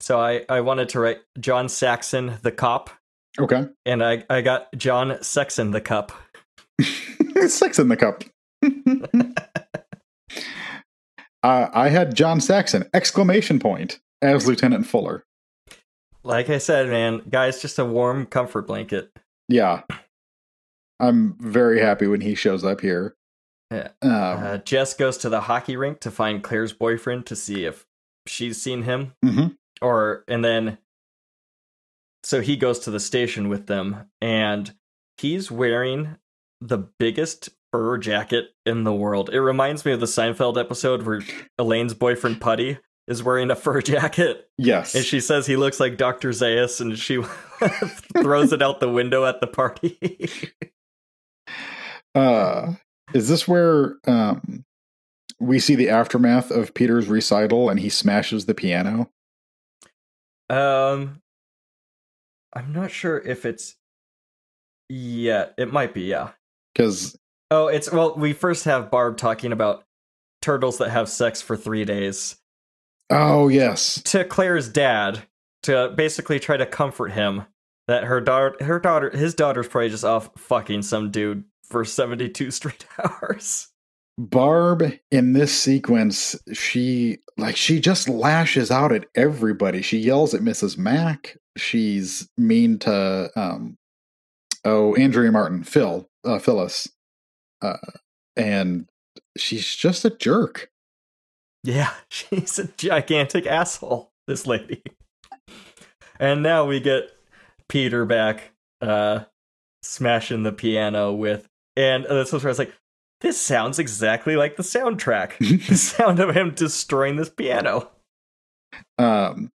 so 0.00 0.18
I 0.20 0.44
I 0.48 0.62
wanted 0.62 0.88
to 0.90 1.00
write 1.00 1.20
John 1.38 1.68
Saxon 1.68 2.38
the 2.42 2.52
cop, 2.52 2.90
Okay, 3.38 3.66
and 3.86 4.02
I 4.02 4.24
I 4.28 4.40
got 4.40 4.68
John 4.76 5.22
Sexton 5.22 5.70
the 5.70 5.80
cup. 5.80 6.12
six 7.46 7.78
in 7.78 7.88
the 7.88 7.96
cup. 7.96 8.24
uh, 11.42 11.68
I 11.72 11.88
had 11.88 12.14
John 12.14 12.40
Saxon 12.40 12.88
exclamation 12.94 13.58
point 13.58 14.00
as 14.20 14.46
Lieutenant 14.46 14.86
Fuller. 14.86 15.24
Like 16.24 16.48
I 16.50 16.58
said, 16.58 16.88
man, 16.88 17.22
guys, 17.28 17.60
just 17.60 17.78
a 17.78 17.84
warm 17.84 18.26
comfort 18.26 18.66
blanket. 18.66 19.10
Yeah. 19.48 19.82
I'm 21.00 21.36
very 21.40 21.80
happy 21.80 22.06
when 22.06 22.20
he 22.20 22.36
shows 22.36 22.64
up 22.64 22.80
here. 22.80 23.16
Yeah. 23.72 23.88
Um, 24.02 24.10
Uh, 24.12 24.58
Jess 24.58 24.94
goes 24.94 25.18
to 25.18 25.28
the 25.28 25.42
hockey 25.42 25.76
rink 25.76 25.98
to 26.00 26.10
find 26.10 26.42
Claire's 26.42 26.72
boyfriend 26.72 27.26
to 27.26 27.34
see 27.34 27.64
if 27.64 27.86
she's 28.26 28.60
seen 28.60 28.82
him, 28.82 29.14
mhm. 29.24 29.56
or 29.80 30.24
and 30.28 30.44
then 30.44 30.78
so 32.22 32.40
he 32.40 32.56
goes 32.56 32.78
to 32.80 32.90
the 32.90 33.00
station 33.00 33.48
with 33.48 33.66
them, 33.66 34.08
and 34.20 34.74
he's 35.16 35.50
wearing 35.50 36.18
the 36.60 36.78
biggest 36.78 37.48
fur 37.72 37.98
jacket 37.98 38.50
in 38.66 38.84
the 38.84 38.92
world. 38.92 39.30
It 39.32 39.40
reminds 39.40 39.84
me 39.84 39.92
of 39.92 40.00
the 40.00 40.06
Seinfeld 40.06 40.58
episode 40.58 41.02
where 41.02 41.22
Elaine's 41.58 41.94
boyfriend 41.94 42.40
Puddy 42.40 42.78
is 43.08 43.22
wearing 43.22 43.50
a 43.50 43.56
fur 43.56 43.80
jacket 43.82 44.48
Yes. 44.58 44.94
and 44.94 45.04
she 45.04 45.18
says 45.20 45.46
he 45.46 45.56
looks 45.56 45.80
like 45.80 45.96
Dr. 45.96 46.30
Zaius 46.30 46.80
and 46.80 46.96
she 46.98 47.22
throws 48.22 48.52
it 48.52 48.62
out 48.62 48.78
the 48.80 48.88
window 48.90 49.24
at 49.24 49.40
the 49.40 49.46
party. 49.48 49.98
uh 52.14 52.74
is 53.14 53.28
this 53.28 53.48
where 53.48 53.96
um 54.06 54.64
we 55.40 55.58
see 55.58 55.74
the 55.74 55.88
aftermath 55.88 56.50
of 56.50 56.74
Peter's 56.74 57.08
recital 57.08 57.68
and 57.70 57.80
he 57.80 57.88
smashes 57.88 58.44
the 58.46 58.54
piano? 58.54 59.10
um 60.50 61.20
I'm 62.54 62.72
not 62.72 62.90
sure 62.90 63.18
if 63.18 63.46
it's 63.46 63.76
yeah, 64.90 65.46
it 65.56 65.72
might 65.72 65.94
be, 65.94 66.02
yeah. 66.02 66.32
Because 66.74 67.16
Oh, 67.52 67.66
it's 67.66 67.92
well, 67.92 68.14
we 68.16 68.32
first 68.32 68.64
have 68.64 68.90
Barb 68.90 69.18
talking 69.18 69.52
about 69.52 69.84
turtles 70.40 70.78
that 70.78 70.88
have 70.88 71.06
sex 71.08 71.42
for 71.42 71.54
3 71.54 71.84
days. 71.84 72.36
oh 73.10 73.48
yes. 73.48 74.00
to 74.04 74.24
Claire's 74.24 74.70
dad 74.70 75.24
to 75.64 75.92
basically 75.94 76.40
try 76.40 76.56
to 76.56 76.64
comfort 76.64 77.12
him 77.12 77.44
that 77.88 78.04
her 78.04 78.20
daughter, 78.22 78.56
her 78.64 78.80
daughter, 78.80 79.10
his 79.10 79.34
daughter's 79.34 79.68
probably 79.68 79.90
just 79.90 80.04
off 80.04 80.30
fucking 80.38 80.80
some 80.82 81.10
dude 81.10 81.44
for 81.64 81.84
seventy 81.84 82.28
two 82.30 82.50
straight 82.58 82.86
hours. 82.98 83.68
Barb 84.18 84.84
in 85.10 85.34
this 85.34 85.52
sequence, 85.58 86.36
she 86.54 87.18
like 87.36 87.56
she 87.56 87.80
just 87.80 88.08
lashes 88.08 88.70
out 88.70 88.92
at 88.92 89.06
everybody. 89.14 89.82
She 89.82 89.98
yells 89.98 90.32
at 90.32 90.40
Mrs. 90.40 90.78
Mack. 90.78 91.36
She's 91.58 92.28
mean 92.38 92.78
to 92.80 93.30
um 93.36 93.76
oh 94.64 94.94
Andrea 94.96 95.30
Martin, 95.30 95.64
Phil, 95.64 96.08
uh, 96.24 96.38
Phyllis, 96.38 96.88
uh, 97.62 97.76
and 98.36 98.88
she's 99.36 99.74
just 99.74 100.04
a 100.04 100.10
jerk. 100.10 100.70
Yeah, 101.64 101.92
she's 102.10 102.58
a 102.58 102.68
gigantic 102.76 103.46
asshole. 103.46 104.10
This 104.28 104.46
lady. 104.46 104.82
And 106.20 106.44
now 106.44 106.64
we 106.64 106.78
get 106.78 107.10
Peter 107.68 108.04
back, 108.04 108.52
uh, 108.80 109.24
smashing 109.82 110.44
the 110.44 110.52
piano 110.52 111.12
with, 111.12 111.48
and 111.76 112.06
uh, 112.06 112.14
this 112.14 112.32
was 112.32 112.44
where 112.44 112.50
I 112.50 112.52
was 112.52 112.58
like, 112.60 112.74
this 113.20 113.40
sounds 113.40 113.78
exactly 113.80 114.36
like 114.36 114.56
the 114.56 114.62
soundtrack. 114.62 115.38
the 115.68 115.76
sound 115.76 116.20
of 116.20 116.36
him 116.36 116.52
destroying 116.54 117.16
this 117.16 117.30
piano. 117.30 117.90
Um, 118.98 119.50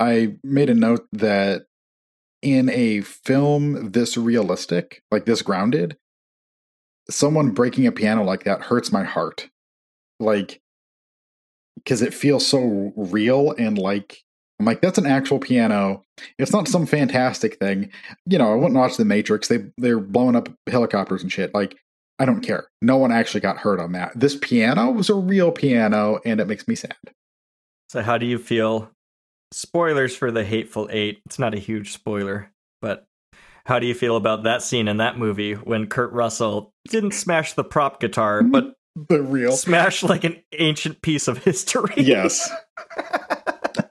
I 0.00 0.36
made 0.42 0.70
a 0.70 0.74
note 0.74 1.06
that 1.12 1.66
in 2.42 2.68
a 2.68 3.00
film 3.00 3.92
this 3.92 4.16
realistic, 4.16 5.02
like 5.10 5.26
this 5.26 5.42
grounded, 5.42 5.96
someone 7.10 7.50
breaking 7.50 7.86
a 7.86 7.92
piano 7.92 8.24
like 8.24 8.44
that 8.44 8.62
hurts 8.62 8.92
my 8.92 9.04
heart. 9.04 9.48
Like, 10.18 10.60
because 11.76 12.02
it 12.02 12.14
feels 12.14 12.46
so 12.46 12.92
real 12.96 13.52
and 13.52 13.78
like, 13.78 14.22
I'm 14.58 14.64
like, 14.64 14.80
that's 14.80 14.98
an 14.98 15.06
actual 15.06 15.38
piano. 15.38 16.02
It's 16.38 16.52
not 16.52 16.68
some 16.68 16.86
fantastic 16.86 17.58
thing. 17.58 17.90
You 18.24 18.38
know, 18.38 18.52
I 18.52 18.54
wouldn't 18.54 18.74
watch 18.74 18.96
The 18.96 19.04
Matrix. 19.04 19.48
They 19.48 19.66
they're 19.76 20.00
blowing 20.00 20.34
up 20.34 20.48
helicopters 20.66 21.22
and 21.22 21.30
shit. 21.30 21.52
Like, 21.52 21.76
I 22.18 22.24
don't 22.24 22.40
care. 22.40 22.68
No 22.80 22.96
one 22.96 23.12
actually 23.12 23.42
got 23.42 23.58
hurt 23.58 23.78
on 23.78 23.92
that. 23.92 24.12
This 24.18 24.36
piano 24.36 24.90
was 24.90 25.10
a 25.10 25.14
real 25.14 25.52
piano, 25.52 26.18
and 26.24 26.40
it 26.40 26.46
makes 26.46 26.66
me 26.66 26.74
sad. 26.74 26.96
So, 27.90 28.02
how 28.02 28.16
do 28.16 28.24
you 28.24 28.38
feel? 28.38 28.90
Spoilers 29.52 30.16
for 30.16 30.30
the 30.30 30.44
Hateful 30.44 30.88
Eight. 30.90 31.20
It's 31.26 31.38
not 31.38 31.54
a 31.54 31.58
huge 31.58 31.92
spoiler, 31.92 32.50
but 32.80 33.04
how 33.66 33.80
do 33.80 33.86
you 33.86 33.94
feel 33.94 34.16
about 34.16 34.44
that 34.44 34.62
scene 34.62 34.86
in 34.86 34.98
that 34.98 35.18
movie 35.18 35.54
when 35.54 35.88
Kurt 35.88 36.12
Russell 36.12 36.72
didn't 36.88 37.12
smash 37.12 37.54
the 37.54 37.64
prop 37.64 38.00
guitar, 38.00 38.42
but 38.44 38.74
The 38.94 39.20
real 39.20 39.52
smashed 39.56 40.04
like 40.04 40.22
an 40.22 40.40
ancient 40.52 41.02
piece 41.02 41.26
of 41.28 41.38
history? 41.44 41.94
Yes. 41.96 42.50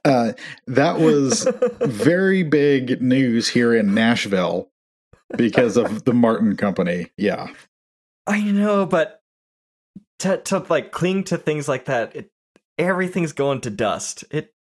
Uh, 0.04 0.34
that 0.68 1.00
was 1.00 1.48
very 1.82 2.44
big 2.44 3.02
news 3.02 3.48
here 3.48 3.74
in 3.74 3.96
Nashville 3.96 4.70
because 5.36 5.78
of 5.78 6.04
the 6.04 6.14
Martin 6.14 6.56
Company. 6.56 7.08
Yeah. 7.18 7.48
I 8.28 8.42
know, 8.44 8.86
but 8.86 9.24
to 10.20 10.38
to 10.38 10.60
like 10.70 10.92
cling 10.92 11.24
to 11.26 11.40
things 11.40 11.68
like 11.68 11.86
that, 11.86 12.16
it 12.16 12.30
everything's 12.78 13.34
going 13.34 13.62
to 13.62 13.72
dust. 13.72 14.24
It 14.30 14.54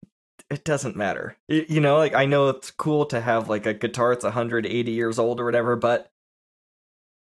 it 0.49 0.63
doesn't 0.63 0.95
matter. 0.95 1.37
Y- 1.49 1.65
you 1.67 1.81
know, 1.81 1.97
like 1.97 2.13
I 2.13 2.25
know 2.25 2.49
it's 2.49 2.71
cool 2.71 3.05
to 3.07 3.21
have 3.21 3.49
like 3.49 3.65
a 3.65 3.73
guitar 3.73 4.13
that's 4.13 4.23
180 4.23 4.91
years 4.91 5.19
old 5.19 5.39
or 5.39 5.45
whatever, 5.45 5.75
but 5.75 6.09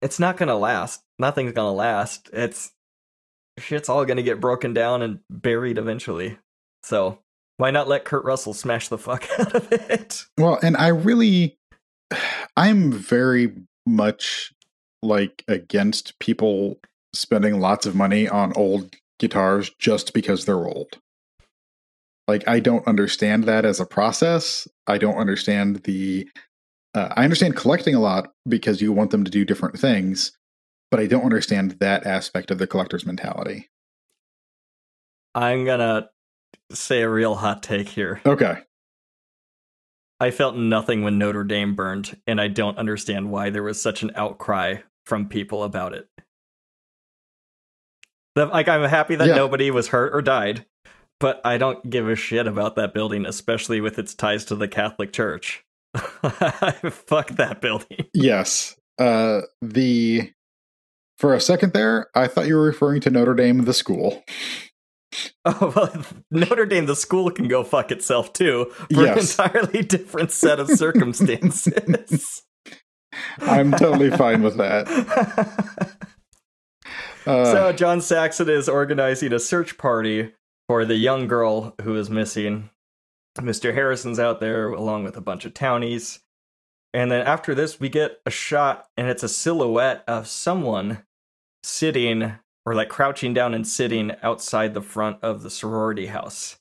it's 0.02 0.20
not 0.20 0.38
gonna 0.38 0.58
last. 0.58 1.02
Nothing's 1.20 1.54
gonna 1.54 1.74
last. 1.74 2.30
It's 2.34 2.72
shit's 3.58 3.90
all 3.90 4.06
gonna 4.06 4.24
get 4.24 4.42
broken 4.42 4.74
down 4.74 5.02
and 5.02 5.20
buried 5.30 5.78
eventually. 5.78 6.38
So 6.84 7.20
why 7.58 7.72
not 7.72 7.88
let 7.88 8.06
Kurt 8.06 8.26
Russell 8.26 8.54
smash 8.54 8.90
the 8.90 8.98
fuck 8.98 9.28
out 9.40 9.56
of 9.56 9.72
it? 9.72 10.26
Well, 10.38 10.60
and 10.62 10.76
I 10.78 10.88
really, 10.90 11.58
I'm 12.58 12.92
very 12.92 13.54
much 13.86 14.54
like 15.02 15.44
against 15.48 16.18
people 16.20 16.80
spending 17.14 17.60
lots 17.60 17.86
of 17.86 17.96
money 17.96 18.28
on 18.28 18.52
old 18.54 18.96
guitars 19.20 19.72
just 19.80 20.14
because 20.14 20.46
they're 20.46 20.66
old. 20.68 21.00
Like, 22.28 22.48
I 22.48 22.60
don't 22.60 22.88
understand 22.88 23.44
that 23.44 23.66
as 23.66 23.80
a 23.80 23.86
process. 23.86 24.68
I 24.88 24.98
don't 24.98 25.18
understand 25.18 25.84
the. 25.84 26.28
Uh, 26.94 27.10
I 27.16 27.24
understand 27.24 27.56
collecting 27.56 27.94
a 27.94 28.00
lot 28.00 28.32
because 28.48 28.82
you 28.82 28.92
want 28.94 29.12
them 29.12 29.24
to 29.26 29.32
do 29.32 29.44
different 29.46 29.78
things, 29.78 30.32
but 30.90 31.00
I 31.00 31.08
don't 31.08 31.26
understand 31.26 31.72
that 31.82 32.06
aspect 32.06 32.52
of 32.52 32.58
the 32.58 32.68
collector's 32.68 33.06
mentality. 33.06 33.70
I'm 35.36 35.66
gonna 35.66 36.10
say 36.72 37.02
a 37.02 37.10
real 37.10 37.36
hot 37.36 37.62
take 37.62 37.90
here. 37.90 38.22
Okay. 38.26 38.58
I 40.22 40.32
felt 40.32 40.56
nothing 40.56 41.04
when 41.04 41.18
Notre 41.18 41.44
Dame 41.44 41.76
burned, 41.76 42.18
and 42.26 42.40
I 42.40 42.48
don't 42.48 42.78
understand 42.78 43.30
why 43.30 43.50
there 43.50 43.64
was 43.64 43.82
such 43.82 44.02
an 44.02 44.12
outcry 44.16 44.78
from 45.06 45.28
people 45.28 45.64
about 45.64 45.94
it. 45.94 46.08
Like, 48.38 48.70
I'm 48.70 48.90
happy 48.90 49.16
that 49.16 49.28
Yeah. 49.28 49.36
nobody 49.36 49.70
was 49.72 49.90
hurt 49.90 50.16
or 50.16 50.22
died, 50.22 50.66
but 51.20 51.42
I 51.46 51.58
don't 51.58 51.90
give 51.90 52.08
a 52.10 52.16
shit 52.16 52.48
about 52.48 52.76
that 52.76 52.94
building, 52.94 53.26
especially 53.26 53.82
with 53.82 53.98
its 54.00 54.14
ties 54.14 54.46
to 54.46 54.56
the 54.56 54.68
Catholic 54.68 55.14
Church. 55.14 55.64
Fuck 55.96 57.30
that 57.32 57.60
building. 57.62 58.06
Yes. 58.14 58.76
Uh, 59.00 59.42
the. 59.62 60.32
For 61.18 61.34
a 61.34 61.40
second 61.40 61.72
there, 61.72 62.08
I 62.14 62.28
thought 62.28 62.48
you 62.48 62.56
were 62.56 62.64
referring 62.66 63.00
to 63.02 63.10
Notre 63.10 63.34
Dame, 63.36 63.66
the 63.66 63.74
school. 63.74 64.24
Oh, 65.46 65.72
well, 65.74 66.04
Notre 66.30 66.66
Dame, 66.66 66.88
the 66.88 66.96
school, 66.96 67.32
can 67.32 67.48
go 67.48 67.64
fuck 67.64 67.90
itself 67.90 68.34
too 68.34 68.66
for 68.94 69.06
Yes. 69.06 69.40
an 69.40 69.46
entirely 69.46 69.82
different 69.82 70.30
set 70.32 70.60
of 70.60 70.70
circumstances. 70.70 72.44
I'm 73.40 73.72
totally 73.72 74.10
fine 74.12 74.44
with 74.44 74.58
that. 74.58 74.90
Uh, 77.26 77.46
so 77.46 77.72
John 77.72 78.02
Saxon 78.02 78.50
is 78.50 78.68
organizing 78.68 79.32
a 79.32 79.40
search 79.40 79.78
party 79.78 80.34
for 80.68 80.86
the 80.86 80.96
young 80.96 81.28
girl 81.28 81.76
who 81.82 81.96
is 81.96 82.10
missing. 82.10 82.70
Mr. 83.40 83.74
Harrison's 83.74 84.20
out 84.20 84.40
there 84.40 84.70
along 84.70 85.04
with 85.04 85.18
a 85.18 85.22
bunch 85.22 85.46
of 85.46 85.54
townies. 85.54 86.20
And 86.94 87.12
then 87.12 87.26
after 87.28 87.54
this, 87.54 87.80
we 87.80 87.90
get 87.90 88.22
a 88.26 88.32
shot, 88.32 88.88
and 88.96 89.08
it's 89.10 89.24
a 89.24 89.28
silhouette 89.30 90.04
of 90.08 90.28
someone 90.28 91.04
sitting 91.64 92.36
or 92.66 92.74
like 92.74 92.88
crouching 92.90 93.34
down 93.34 93.54
and 93.54 93.68
sitting 93.68 94.14
outside 94.24 94.74
the 94.74 94.82
front 94.82 95.18
of 95.22 95.44
the 95.44 95.50
sorority 95.50 96.06
house. 96.08 96.58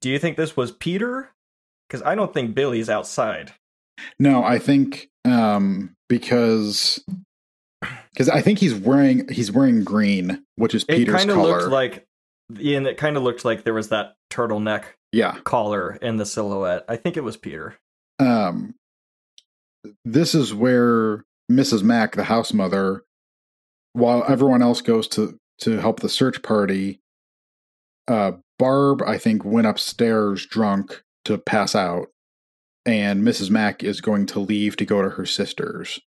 Do 0.00 0.08
you 0.08 0.18
think 0.18 0.36
this 0.36 0.56
was 0.56 0.72
Peter? 0.72 1.30
Because 1.88 2.02
I 2.02 2.14
don't 2.14 2.32
think 2.32 2.54
Billy's 2.54 2.88
outside. 2.88 3.52
no, 4.18 4.42
I 4.42 4.58
think 4.58 5.10
um, 5.26 5.94
because 6.08 7.04
because 8.12 8.28
I 8.30 8.40
think 8.40 8.58
he's 8.58 8.74
wearing 8.74 9.28
he's 9.28 9.52
wearing 9.52 9.84
green, 9.84 10.42
which 10.56 10.74
is 10.74 10.84
It 10.88 10.96
Peter's 10.96 11.14
kind 11.16 11.30
of 11.30 11.36
color. 11.36 11.58
looked 11.60 11.70
like, 11.72 12.06
and 12.48 12.86
it 12.86 12.96
kind 12.96 13.16
of 13.16 13.22
looked 13.22 13.44
like 13.44 13.64
there 13.64 13.74
was 13.74 13.88
that 13.88 14.16
turtleneck 14.30 14.84
yeah. 15.12 15.38
collar 15.44 15.96
in 16.02 16.16
the 16.16 16.26
silhouette. 16.26 16.84
I 16.88 16.96
think 16.96 17.16
it 17.16 17.24
was 17.24 17.36
Peter. 17.36 17.76
Um, 18.18 18.74
this 20.04 20.34
is 20.34 20.54
where 20.54 21.24
Mrs. 21.50 21.82
Mack, 21.82 22.16
the 22.16 22.24
house 22.24 22.52
mother, 22.52 23.04
while 23.92 24.24
everyone 24.28 24.62
else 24.62 24.80
goes 24.80 25.08
to 25.08 25.38
to 25.60 25.78
help 25.78 26.00
the 26.00 26.08
search 26.08 26.42
party, 26.42 27.00
uh, 28.08 28.32
Barb, 28.58 29.02
I 29.02 29.18
think, 29.18 29.44
went 29.44 29.68
upstairs 29.68 30.46
drunk 30.46 31.02
to 31.24 31.38
pass 31.38 31.74
out, 31.74 32.08
and 32.84 33.22
Mrs. 33.22 33.50
Mack 33.50 33.84
is 33.84 34.00
going 34.00 34.26
to 34.26 34.40
leave 34.40 34.76
to 34.76 34.84
go 34.84 35.00
to 35.00 35.10
her 35.10 35.26
sister's, 35.26 36.00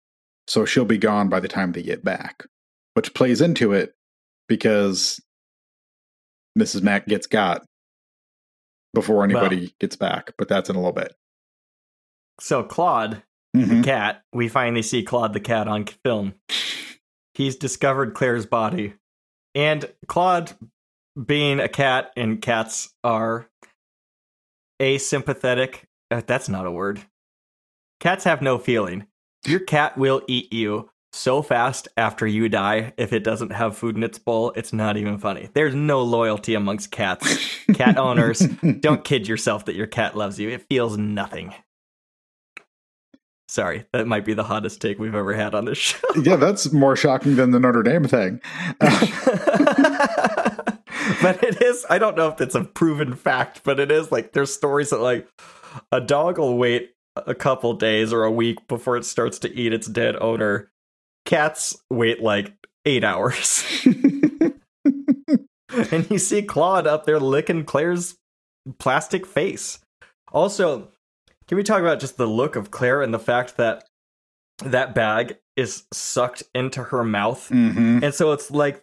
so 0.49 0.65
she'll 0.65 0.85
be 0.85 0.99
gone 0.99 1.29
by 1.29 1.39
the 1.39 1.49
time 1.49 1.73
they 1.73 1.83
get 1.83 2.05
back, 2.05 2.47
which 2.95 3.15
plays 3.15 3.41
into 3.41 3.73
it 3.73 3.95
because 4.49 5.21
Mrs. 6.57 6.83
Mack 6.83 7.07
gets 7.07 7.27
got 7.27 7.67
before 8.95 9.25
anybody 9.25 9.75
gets 9.79 9.97
back, 9.97 10.33
but 10.39 10.49
that's 10.49 10.71
in 10.71 10.77
a 10.77 10.79
little 10.79 10.93
bit. 10.93 11.15
So 12.41 12.63
Claude, 12.63 13.23
Mhm. 13.55 13.69
the 13.69 13.83
cat, 13.83 14.23
we 14.33 14.49
finally 14.49 14.83
see 14.83 15.03
Claude 15.03 15.33
the 15.33 15.41
cat 15.41 15.69
on 15.69 15.85
film. 15.87 16.35
he's 17.35 17.57
discovered 17.57 18.15
Claire's 18.15 18.47
body. 18.47 18.95
And 19.55 19.93
Claude, 20.09 20.53
being 21.23 21.61
a 21.61 21.69
cat, 21.69 22.11
and 22.17 22.41
cats 22.41 22.95
are 23.05 23.51
asympathetic. 24.81 25.85
Uh, 26.11 26.23
that's 26.27 26.49
not 26.49 26.65
a 26.67 26.71
word. 26.71 27.03
Cats 28.01 28.25
have 28.25 28.41
no 28.41 28.59
feeling. 28.59 29.07
Your 29.47 29.61
cat 29.61 29.97
will 29.99 30.23
eat 30.27 30.51
you 30.53 30.91
so 31.17 31.43
fast 31.43 31.89
after 31.97 32.27
you 32.27 32.49
die 32.49 32.93
if 32.97 33.13
it 33.13 33.25
doesn't 33.25 33.51
have 33.51 33.77
food 33.77 33.97
in 33.97 34.03
its 34.03 34.19
bowl. 34.19 34.53
It's 34.55 34.73
not 34.73 34.97
even 34.97 35.19
funny. 35.19 35.49
There's 35.55 35.75
no 35.75 36.03
loyalty 36.03 36.55
amongst 36.55 36.91
cats. 36.91 37.59
cat 37.75 37.99
owners, 37.99 38.41
don't 38.81 39.05
kid 39.05 39.27
yourself 39.27 39.65
that 39.65 39.75
your 39.75 39.87
cat 39.87 40.17
loves 40.17 40.39
you. 40.39 40.51
It 40.51 40.67
feels 40.69 40.97
nothing. 40.97 41.55
Sorry, 43.49 43.87
that 43.93 44.07
might 44.07 44.25
be 44.25 44.35
the 44.35 44.45
hottest 44.45 44.81
take 44.81 44.99
we've 44.99 45.15
ever 45.15 45.33
had 45.33 45.55
on 45.55 45.65
this 45.65 45.79
show. 45.79 45.99
yeah, 46.21 46.37
that's 46.37 46.73
more 46.73 46.97
shocking 46.97 47.37
than 47.37 47.53
the 47.53 47.61
Notre 47.61 47.83
Dame 47.83 48.05
thing. 48.05 48.41
but 51.21 51.43
it 51.43 51.63
is, 51.63 51.87
I 51.89 51.99
don't 51.99 52.17
know 52.17 52.29
if 52.29 52.41
it's 52.41 52.57
a 52.57 52.65
proven 52.65 53.15
fact, 53.15 53.63
but 53.65 53.79
it 53.79 53.91
is 53.91 54.11
like 54.11 54.33
there's 54.33 54.53
stories 54.53 54.91
that 54.91 55.01
like 55.01 55.29
a 55.93 56.01
dog 56.01 56.39
will 56.39 56.59
wait 56.59 56.91
a 57.15 57.35
couple 57.35 57.73
days 57.75 58.13
or 58.13 58.25
a 58.25 58.31
week 58.31 58.67
before 58.69 58.97
it 58.97 59.05
starts 59.05 59.39
to 59.39 59.55
eat 59.55 59.73
its 59.73 59.87
dead 59.87 60.17
owner. 60.21 60.71
Cats 61.27 61.77
wait 61.91 62.23
like 62.23 62.55
eight 62.87 63.05
hours. 63.05 63.65
and 65.93 66.11
you 66.11 66.19
see 66.19 66.43
Claude 66.43 66.87
up 66.87 67.05
there 67.05 67.21
licking 67.21 67.65
Claire's 67.65 68.17
plastic 68.79 69.27
face. 69.27 69.81
Also, 70.33 70.89
can 71.49 71.57
we 71.57 71.63
talk 71.63 71.81
about 71.81 72.01
just 72.01 72.17
the 72.17 72.27
look 72.27 72.57
of 72.57 72.71
Claire 72.71 73.03
and 73.03 73.13
the 73.13 73.19
fact 73.19 73.59
that 73.59 73.85
that 74.65 74.95
bag 74.95 75.37
is 75.57 75.85
sucked 75.93 76.43
into 76.55 76.85
her 76.85 77.05
mouth? 77.05 77.49
hmm 77.49 77.99
And 78.03 78.15
so 78.15 78.33
it's 78.33 78.51
like 78.51 78.83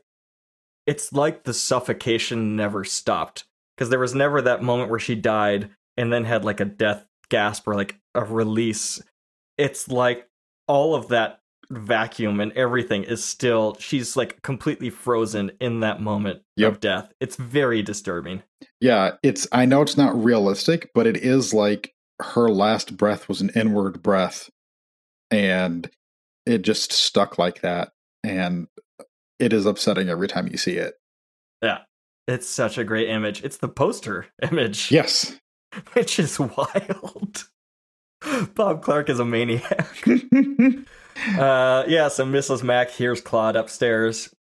it's 0.86 1.14
like 1.14 1.44
the 1.44 1.54
suffocation 1.54 2.56
never 2.56 2.84
stopped 2.84 3.46
because 3.76 3.90
there 3.90 4.00
was 4.00 4.14
never 4.14 4.42
that 4.42 4.62
moment 4.62 4.90
where 4.90 5.00
she 5.00 5.16
died 5.16 5.70
and 5.96 6.12
then 6.12 6.26
had 6.26 6.44
like 6.44 6.60
a 6.60 6.66
death 6.66 7.06
gasp 7.30 7.68
or 7.68 7.76
like 7.76 7.98
a 8.14 8.24
release. 8.24 9.02
It's 9.58 9.88
like 9.88 10.28
all 10.68 10.96
of 10.96 11.08
that 11.10 11.40
vacuum 11.78 12.40
and 12.40 12.52
everything 12.54 13.04
is 13.04 13.24
still 13.24 13.76
she's 13.80 14.16
like 14.16 14.42
completely 14.42 14.90
frozen 14.90 15.52
in 15.60 15.80
that 15.82 16.02
moment 16.02 16.42
Yep. 16.58 16.72
of 16.72 16.80
death. 16.80 17.14
It's 17.20 17.36
very 17.36 17.82
disturbing. 17.82 18.44
Yeah, 18.80 19.12
it's. 19.24 19.48
I 19.52 19.66
know 19.66 19.82
it's 19.82 19.98
not 19.98 20.22
realistic, 20.24 20.92
but 20.94 21.08
it 21.08 21.18
is 21.18 21.54
like 21.54 21.94
her 22.22 22.50
last 22.50 22.96
breath 22.98 23.28
was 23.28 23.42
an 23.42 23.50
inward 23.56 24.02
breath, 24.04 24.50
and 25.32 25.90
it 26.46 26.62
just 26.62 26.92
stuck 26.92 27.38
like 27.38 27.62
that, 27.62 27.92
and 28.24 28.68
it 29.40 29.52
is 29.54 29.66
upsetting 29.66 30.10
every 30.10 30.28
time 30.28 30.48
you 30.48 30.58
see 30.58 30.74
it. 30.78 30.94
Yeah. 31.62 31.80
It's 32.28 32.48
such 32.48 32.78
a 32.78 32.86
great 32.86 33.10
image. 33.10 33.44
It's 33.44 33.58
the 33.58 33.68
poster 33.68 34.28
image. 34.42 34.92
Yes. 34.92 35.38
Which 35.94 36.20
is 36.20 36.40
wild. 36.40 37.50
Bob 38.56 38.82
Clark 38.84 39.10
is 39.10 39.20
a 39.20 39.26
maniac. 39.26 40.04
Uh, 41.38 41.84
yeah, 41.88 42.08
so 42.08 42.26
Mrs. 42.26 42.64
Mack 42.64 42.90
hears 42.92 43.22
Claude 43.22 43.56
upstairs, 43.56 44.34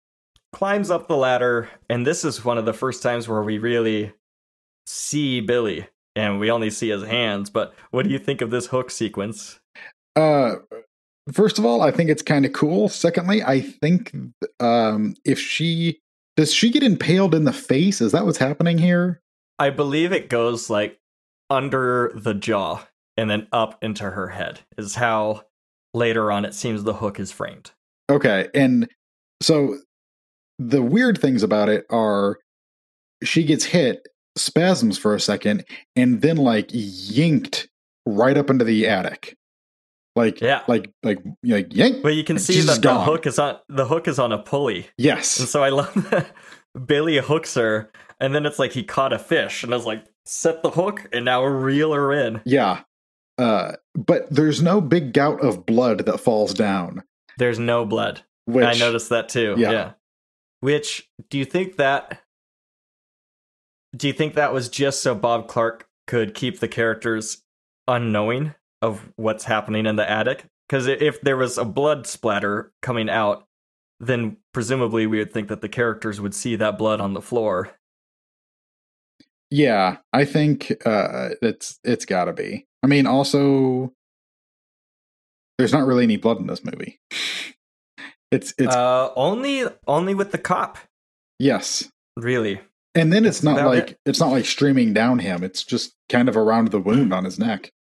climbs 0.53 0.91
up 0.91 1.09
the 1.09 1.17
ladder, 1.17 1.69
and 1.89 2.07
this 2.07 2.25
is 2.25 2.45
one 2.45 2.59
of 2.59 2.65
the 2.65 2.73
first 2.73 3.03
times 3.03 3.29
where 3.29 3.43
we 3.43 3.59
really 3.59 4.13
see 4.87 5.41
Billy, 5.41 5.87
and 6.17 6.39
we 6.39 6.51
only 6.51 6.71
see 6.71 6.91
his 6.91 7.05
hands. 7.05 7.51
But 7.51 7.75
what 7.91 8.05
do 8.05 8.11
you 8.11 8.19
think 8.19 8.41
of 8.41 8.51
this 8.51 8.67
hook 8.67 8.91
sequence? 8.91 9.61
Uh, 10.17 10.57
first 11.33 11.59
of 11.59 11.65
all, 11.65 11.83
I 11.83 11.91
think 11.91 12.11
it's 12.11 12.23
kind 12.23 12.45
of 12.45 12.53
cool. 12.53 12.89
Secondly, 12.89 13.43
I 13.43 13.61
think 13.61 14.15
um, 14.61 15.15
if 15.25 15.39
she 15.39 16.01
does 16.37 16.53
she 16.53 16.71
get 16.71 16.83
impaled 16.83 17.35
in 17.35 17.45
the 17.45 17.53
face, 17.53 18.01
is 18.01 18.13
that 18.13 18.25
what's 18.25 18.39
happening 18.39 18.79
here? 18.79 19.21
I 19.59 19.71
believe 19.71 20.13
it 20.13 20.29
goes 20.29 20.71
like 20.71 20.99
under 21.51 22.13
the 22.15 22.35
jaw 22.35 22.87
and 23.17 23.29
then 23.29 23.47
up 23.53 23.83
into 23.83 24.11
her 24.11 24.29
head, 24.29 24.61
is 24.79 24.95
how 24.95 25.43
later 25.95 26.31
on 26.33 26.45
it 26.45 26.55
seems 26.55 26.85
the 26.85 26.95
hook 26.95 27.19
is 27.21 27.31
framed. 27.33 27.71
Okay, 28.11 28.49
and 28.55 28.89
so 29.41 29.79
the 30.59 30.83
weird 30.83 31.19
things 31.19 31.43
about 31.43 31.69
it 31.69 31.85
are 31.91 32.39
she 33.23 33.45
gets 33.45 33.65
hit, 33.65 34.07
spasms 34.37 34.99
for 34.99 35.15
a 35.15 35.21
second, 35.21 35.65
and 35.97 36.21
then 36.23 36.37
like 36.37 36.69
yanked 36.73 37.69
right 38.07 38.37
up 38.37 38.51
into 38.51 38.65
the 38.65 38.87
attic. 38.89 39.37
Like 40.15 40.41
Yeah. 40.43 40.63
like 40.69 40.91
like 41.03 41.21
like 41.43 41.75
yank. 41.75 42.03
But 42.03 42.15
you 42.15 42.25
can 42.25 42.39
see 42.39 42.61
that 42.61 42.77
the 42.77 42.81
gone. 42.83 43.05
hook 43.07 43.27
is 43.27 43.39
on 43.39 43.57
the 43.69 43.87
hook 43.87 44.07
is 44.09 44.19
on 44.19 44.31
a 44.33 44.39
pulley. 44.39 44.89
Yes, 44.99 45.39
and 45.41 45.49
so 45.49 45.63
I 45.65 45.71
love 45.71 45.95
that 46.11 46.27
Billy 46.87 47.19
hooks 47.19 47.55
her, 47.55 47.91
and 48.21 48.35
then 48.35 48.45
it's 48.45 48.59
like 48.59 48.73
he 48.73 48.83
caught 48.85 49.13
a 49.15 49.19
fish, 49.19 49.63
and 49.65 49.73
I 49.73 49.77
was 49.77 49.87
like, 49.87 50.05
set 50.27 50.63
the 50.63 50.71
hook, 50.71 51.09
and 51.15 51.25
now 51.25 51.43
reel 51.45 51.93
her 51.95 52.13
in. 52.13 52.43
Yeah. 52.45 52.81
Uh 53.39 53.73
but 53.95 54.31
there's 54.31 54.63
no 54.63 54.81
big 54.81 55.13
gout 55.13 55.41
of 55.45 55.67
blood 55.67 56.07
that 56.07 56.19
falls 56.19 56.55
down. 56.55 57.03
There's 57.39 57.59
no 57.59 57.85
blood. 57.85 58.23
Which 58.47 58.65
I 58.65 58.75
noticed 58.75 59.11
that 59.11 59.29
too. 59.29 59.55
Yeah. 59.57 59.71
Yeah. 59.71 59.93
Which 60.61 61.09
do 61.31 61.39
you 61.39 61.45
think 61.45 61.77
that? 61.77 62.23
Do 63.95 64.07
you 64.07 64.13
think 64.13 64.35
that 64.35 64.53
was 64.53 64.69
just 64.69 65.03
so 65.03 65.15
Bob 65.15 65.49
Clark 65.49 65.89
could 66.07 66.35
keep 66.35 66.61
the 66.61 66.69
characters 66.69 67.43
unknowing 67.87 68.55
of 68.81 69.13
what's 69.17 69.45
happening 69.45 69.87
in 69.87 69.97
the 69.97 70.09
attic? 70.09 70.47
Because 70.69 70.87
if 70.87 71.21
there 71.21 71.37
was 71.37 71.59
a 71.59 71.65
blood 71.65 72.07
splatter 72.07 72.73
coming 72.81 73.11
out, 73.11 73.47
then 74.01 74.39
presumably 74.55 75.07
we 75.07 75.19
would 75.19 75.33
think 75.33 75.49
that 75.49 75.61
the 75.61 75.69
characters 75.69 76.21
would 76.21 76.35
see 76.35 76.57
that 76.57 76.79
blood 76.79 77.01
on 77.01 77.13
the 77.13 77.21
floor. 77.21 77.71
Yeah, 79.53 79.99
I 80.15 80.25
think 80.25 80.73
uh 80.85 81.31
it's 81.43 81.79
it's 81.85 82.07
gotta 82.07 82.33
be. 82.33 82.67
I 82.83 82.87
mean 82.87 83.07
also 83.07 83.93
there's 85.59 85.73
not 85.73 85.87
really 85.87 86.05
any 86.05 86.17
blood 86.17 86.39
in 86.39 86.47
this 86.47 86.65
movie. 86.65 87.01
It's 88.33 88.55
it's 88.57 88.75
uh, 88.75 89.11
only 89.15 89.65
only 89.87 90.15
with 90.15 90.33
the 90.33 90.39
cop, 90.39 90.79
yes. 91.39 91.91
really. 92.17 92.63
And 92.95 93.13
then 93.13 93.27
it's 93.27 93.43
not 93.43 93.63
like 93.67 93.91
it. 93.91 93.99
it's 94.07 94.21
not 94.21 94.33
like 94.33 94.47
streaming 94.47 94.95
down 94.95 95.19
him. 95.19 95.45
It's 95.45 95.63
just 95.63 95.93
kind 96.09 96.31
of 96.31 96.37
around 96.39 96.69
the 96.69 96.81
wound 96.81 97.13
on 97.13 97.27
his 97.27 97.39
neck. 97.39 97.71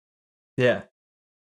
Yeah. 0.58 0.82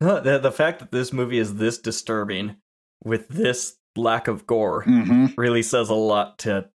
The 0.01 0.39
the 0.39 0.51
fact 0.51 0.81
that 0.81 0.91
this 0.91 1.13
movie 1.13 1.39
is 1.39 1.57
this 1.57 1.79
disturbing 1.79 2.57
with 3.05 3.29
this 3.29 3.77
lack 3.95 4.27
of 4.27 4.47
gore 4.47 4.83
hmm 4.83 5.27
really 5.37 5.63
says 5.63 5.91
a 5.91 5.95
lot 5.95 6.39
to 6.39 6.71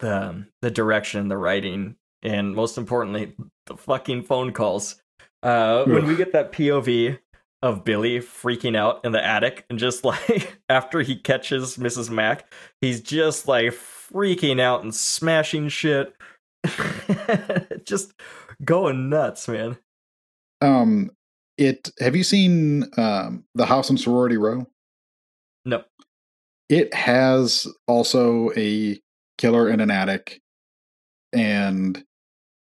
the 0.00 0.28
um, 0.28 0.46
the 0.60 0.70
direction, 0.70 1.28
the 1.28 1.38
writing, 1.38 1.96
and 2.22 2.54
most 2.54 2.78
importantly, 2.78 3.34
the 3.66 3.76
fucking 3.76 4.22
phone 4.24 4.52
calls. 4.52 4.96
Uh, 5.42 5.84
when 5.84 6.06
we 6.06 6.14
get 6.16 6.32
that 6.32 6.52
POV 6.52 7.18
of 7.62 7.84
Billy 7.84 8.18
freaking 8.18 8.76
out 8.76 9.04
in 9.04 9.12
the 9.12 9.24
attic, 9.24 9.64
and 9.70 9.78
just 9.78 10.04
like 10.04 10.60
after 10.68 11.00
he 11.00 11.16
catches 11.16 11.76
Mrs. 11.76 12.10
Mack, 12.10 12.52
he's 12.80 13.00
just 13.00 13.48
like 13.48 13.72
freaking 13.72 14.60
out 14.60 14.82
and 14.82 14.94
smashing 14.94 15.68
shit, 15.68 16.14
just 17.84 18.12
going 18.64 19.08
nuts, 19.08 19.48
man. 19.48 19.78
Um, 20.60 21.10
it. 21.58 21.90
Have 21.98 22.14
you 22.14 22.22
seen 22.24 22.84
um 22.96 23.44
the 23.54 23.66
House 23.66 23.90
on 23.90 23.96
Sorority 23.98 24.36
Row? 24.36 24.66
No, 25.64 25.84
It 26.68 26.92
has 26.92 27.68
also 27.86 28.50
a 28.56 29.00
killer 29.38 29.68
in 29.68 29.80
an 29.80 29.90
attic, 29.90 30.40
and 31.32 32.04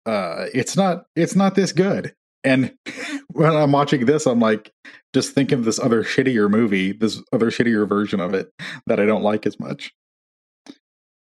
uh, 0.06 0.46
it's 0.54 0.76
not 0.76 1.06
it's 1.16 1.36
not 1.36 1.54
this 1.54 1.72
good. 1.72 2.14
And 2.42 2.74
when 3.32 3.54
I'm 3.54 3.72
watching 3.72 4.06
this, 4.06 4.26
I'm 4.26 4.40
like, 4.40 4.72
just 5.14 5.34
think 5.34 5.50
of 5.52 5.64
this 5.64 5.78
other 5.78 6.04
shittier 6.04 6.50
movie, 6.50 6.92
this 6.92 7.22
other 7.32 7.50
shittier 7.50 7.88
version 7.88 8.20
of 8.20 8.34
it 8.34 8.52
that 8.86 9.00
I 9.00 9.06
don't 9.06 9.22
like 9.22 9.46
as 9.46 9.58
much. 9.58 9.92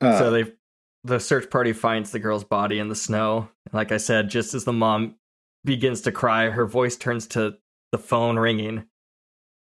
Uh, 0.00 0.18
so 0.18 0.30
they 0.30 0.52
the 1.04 1.20
search 1.20 1.48
party 1.50 1.72
finds 1.72 2.10
the 2.10 2.18
girl's 2.18 2.44
body 2.44 2.78
in 2.78 2.88
the 2.88 2.96
snow. 2.96 3.48
Like 3.72 3.92
I 3.92 3.96
said, 3.96 4.28
just 4.28 4.54
as 4.54 4.64
the 4.64 4.72
mom 4.72 5.14
begins 5.64 6.00
to 6.02 6.12
cry, 6.12 6.50
her 6.50 6.66
voice 6.66 6.96
turns 6.96 7.28
to 7.28 7.56
the 7.92 7.98
phone 7.98 8.38
ringing. 8.38 8.86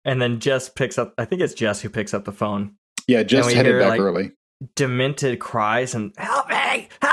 And 0.05 0.21
then 0.21 0.39
Jess 0.39 0.69
picks 0.69 0.97
up 0.97 1.13
I 1.17 1.25
think 1.25 1.41
it's 1.41 1.53
Jess 1.53 1.81
who 1.81 1.89
picks 1.89 2.13
up 2.13 2.25
the 2.25 2.31
phone. 2.31 2.75
yeah, 3.07 3.23
Jess 3.23 3.51
headed 3.51 3.71
hear, 3.71 3.79
back 3.79 3.89
like, 3.89 3.99
early. 3.99 4.31
Demented 4.75 5.39
cries 5.39 5.93
and 5.93 6.13
help 6.17 6.47
me! 6.47 6.55
Help 6.55 6.87
me! 7.01 7.12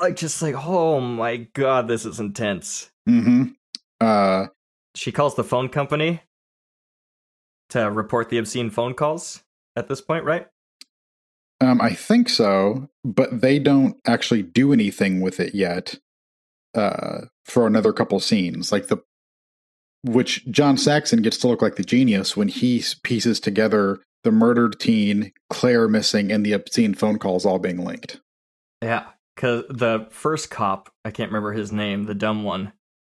Like 0.00 0.16
just 0.16 0.40
like, 0.40 0.54
oh 0.56 1.00
my 1.00 1.36
god, 1.54 1.88
this 1.88 2.04
is 2.06 2.20
intense. 2.20 2.90
hmm 3.06 3.44
Uh, 4.00 4.46
She 4.94 5.12
calls 5.12 5.34
the 5.36 5.44
phone 5.44 5.68
company 5.68 6.22
to 7.70 7.90
report 7.90 8.30
the 8.30 8.38
obscene 8.38 8.70
phone 8.70 8.94
calls 8.94 9.42
at 9.76 9.88
this 9.88 10.00
point, 10.00 10.24
right? 10.24 10.46
Um, 11.60 11.80
I 11.80 11.90
think 11.92 12.28
so, 12.30 12.88
but 13.04 13.42
they 13.42 13.58
don't 13.58 13.96
actually 14.06 14.42
do 14.42 14.72
anything 14.72 15.20
with 15.20 15.38
it 15.38 15.54
yet. 15.54 15.98
Uh, 16.74 17.22
for 17.44 17.66
another 17.66 17.92
couple 17.92 18.20
scenes, 18.20 18.70
like 18.70 18.86
the 18.86 18.98
which 20.02 20.46
John 20.50 20.76
Saxon 20.78 21.20
gets 21.20 21.36
to 21.38 21.48
look 21.48 21.60
like 21.60 21.74
the 21.74 21.82
genius 21.82 22.36
when 22.36 22.46
he 22.48 22.82
pieces 23.02 23.40
together 23.40 23.98
the 24.22 24.30
murdered 24.30 24.78
teen, 24.78 25.32
Claire 25.50 25.88
missing, 25.88 26.30
and 26.30 26.46
the 26.46 26.52
obscene 26.52 26.94
phone 26.94 27.18
calls 27.18 27.44
all 27.44 27.58
being 27.58 27.84
linked. 27.84 28.20
Yeah, 28.82 29.06
because 29.40 29.64
the 29.70 30.06
first 30.10 30.50
cop, 30.50 30.92
I 31.02 31.10
can't 31.10 31.30
remember 31.30 31.54
his 31.54 31.72
name, 31.72 32.04
the 32.04 32.14
dumb 32.14 32.44
one, 32.44 32.74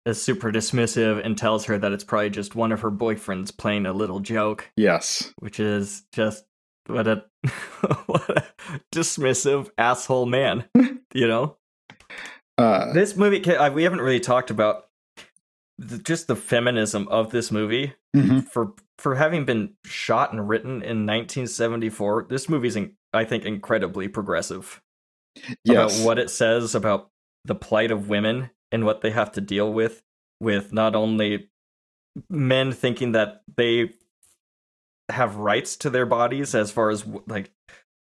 is 0.06 0.22
super 0.22 0.52
dismissive 0.52 1.20
and 1.26 1.36
tells 1.36 1.66
her 1.66 1.80
that 1.80 1.92
it's 1.94 2.04
probably 2.04 2.30
just 2.30 2.54
one 2.54 2.72
of 2.72 2.82
her 2.82 2.92
boyfriends 2.92 3.56
playing 3.58 3.88
a 3.88 3.94
little 3.94 4.20
joke, 4.20 4.70
Yes. 4.78 5.34
which 5.40 5.60
is 5.60 6.04
just 6.14 6.46
what 6.86 7.08
a 7.08 7.26
what 8.06 8.30
a 8.38 8.44
dismissive 8.94 9.72
asshole 9.80 10.28
man, 10.28 10.66
you 11.16 11.28
know. 11.28 11.58
Uh, 12.56 12.94
This 12.94 13.16
movie, 13.16 13.44
uh, 13.56 13.72
we 13.72 13.82
haven't 13.82 14.02
really 14.02 14.20
talked 14.20 14.52
about 14.52 14.90
the, 15.80 15.98
just 15.98 16.28
the 16.28 16.36
feminism 16.36 17.08
of 17.08 17.32
this 17.32 17.52
movie 17.52 17.96
mhm. 18.16 18.48
for 18.48 18.74
for 19.00 19.16
having 19.16 19.46
been 19.46 19.74
shot 19.86 20.34
and 20.34 20.48
written 20.48 20.84
in 20.84 21.08
1974. 21.08 22.28
This 22.30 22.48
movie's, 22.48 22.76
in, 22.76 22.94
I 23.12 23.26
think, 23.26 23.44
incredibly 23.44 24.08
progressive. 24.08 24.84
Yes. 25.64 26.00
about 26.00 26.06
what 26.06 26.20
it 26.20 26.30
says 26.30 26.76
about 26.76 27.10
the 27.46 27.56
plight 27.56 27.92
of 27.92 28.10
women 28.10 28.50
and 28.72 28.86
what 28.86 29.02
they 29.02 29.12
have 29.12 29.32
to 29.34 29.42
deal 29.42 29.72
with 29.72 30.04
with 30.40 30.74
not 30.74 30.96
only 30.96 31.50
men 32.30 32.72
thinking 32.72 33.14
that 33.14 33.42
they 33.56 33.94
have 35.10 35.36
rights 35.36 35.76
to 35.78 35.90
their 35.90 36.06
bodies 36.06 36.56
as 36.56 36.72
far 36.72 36.90
as 36.90 37.06
like 37.28 37.52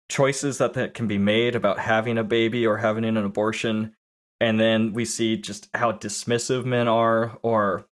choices 0.09 0.59
that, 0.59 0.73
that 0.73 0.93
can 0.93 1.07
be 1.07 1.17
made 1.17 1.55
about 1.55 1.79
having 1.79 2.17
a 2.17 2.23
baby 2.23 2.65
or 2.65 2.77
having 2.77 3.05
an 3.05 3.17
abortion 3.17 3.95
and 4.39 4.59
then 4.59 4.93
we 4.93 5.05
see 5.05 5.37
just 5.37 5.69
how 5.73 5.91
dismissive 5.91 6.65
men 6.65 6.87
are 6.87 7.37
or 7.41 7.85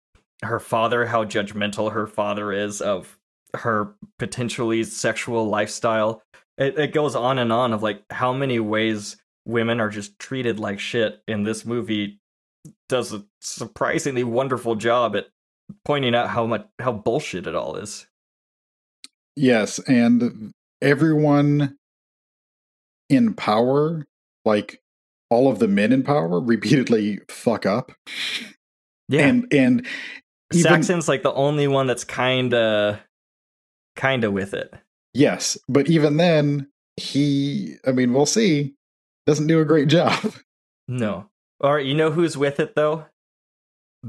her 0.43 0.59
father 0.59 1.05
how 1.05 1.23
judgmental 1.23 1.93
her 1.93 2.07
father 2.07 2.51
is 2.51 2.81
of 2.81 3.17
her 3.53 3.93
potentially 4.17 4.83
sexual 4.83 5.47
lifestyle 5.47 6.21
it, 6.57 6.77
it 6.77 6.93
goes 6.93 7.15
on 7.15 7.37
and 7.37 7.53
on 7.53 7.73
of 7.73 7.83
like 7.83 8.03
how 8.09 8.33
many 8.33 8.59
ways 8.59 9.17
women 9.51 9.80
are 9.80 9.89
just 9.89 10.17
treated 10.19 10.59
like 10.59 10.80
shit 10.80 11.21
and 11.27 11.45
this 11.45 11.65
movie 11.65 12.19
does 12.89 13.13
a 13.13 13.23
surprisingly 13.39 14.23
wonderful 14.23 14.75
job 14.75 15.15
at 15.15 15.27
pointing 15.85 16.15
out 16.15 16.30
how 16.30 16.45
much 16.45 16.65
how 16.80 16.91
bullshit 16.91 17.47
it 17.47 17.55
all 17.55 17.75
is 17.75 18.07
Yes, 19.35 19.80
and 19.80 20.51
everyone 20.81 21.77
in 23.09 23.33
power, 23.33 24.05
like 24.45 24.81
all 25.30 25.49
of 25.49 25.59
the 25.59 25.67
men 25.67 25.93
in 25.93 26.03
power, 26.03 26.39
repeatedly 26.39 27.19
fuck 27.30 27.65
up. 27.65 27.91
yeah 29.07 29.27
And 29.27 29.47
and 29.53 29.88
even 30.53 30.71
saxon's 30.71 31.07
like 31.07 31.23
the 31.23 31.33
only 31.33 31.67
one 31.67 31.88
that's 31.88 32.03
kind 32.03 32.53
of 32.53 32.99
kind 33.95 34.23
of 34.23 34.33
with 34.33 34.53
it 34.53 34.73
yes, 35.13 35.57
but 35.67 35.89
even 35.89 36.17
then, 36.17 36.69
he. 36.97 37.75
I 37.85 37.91
mean, 37.91 38.13
we'll 38.13 38.25
see. 38.25 38.73
Doesn't 39.25 39.48
do 39.48 39.59
a 39.59 39.66
great 39.66 39.88
job. 39.88 40.33
no 40.88 41.30
all 41.61 41.74
right 41.74 41.85
you 41.85 41.93
know 41.93 42.11
who's 42.11 42.38
with 42.38 42.59
it 42.59 42.75
though 42.75 43.06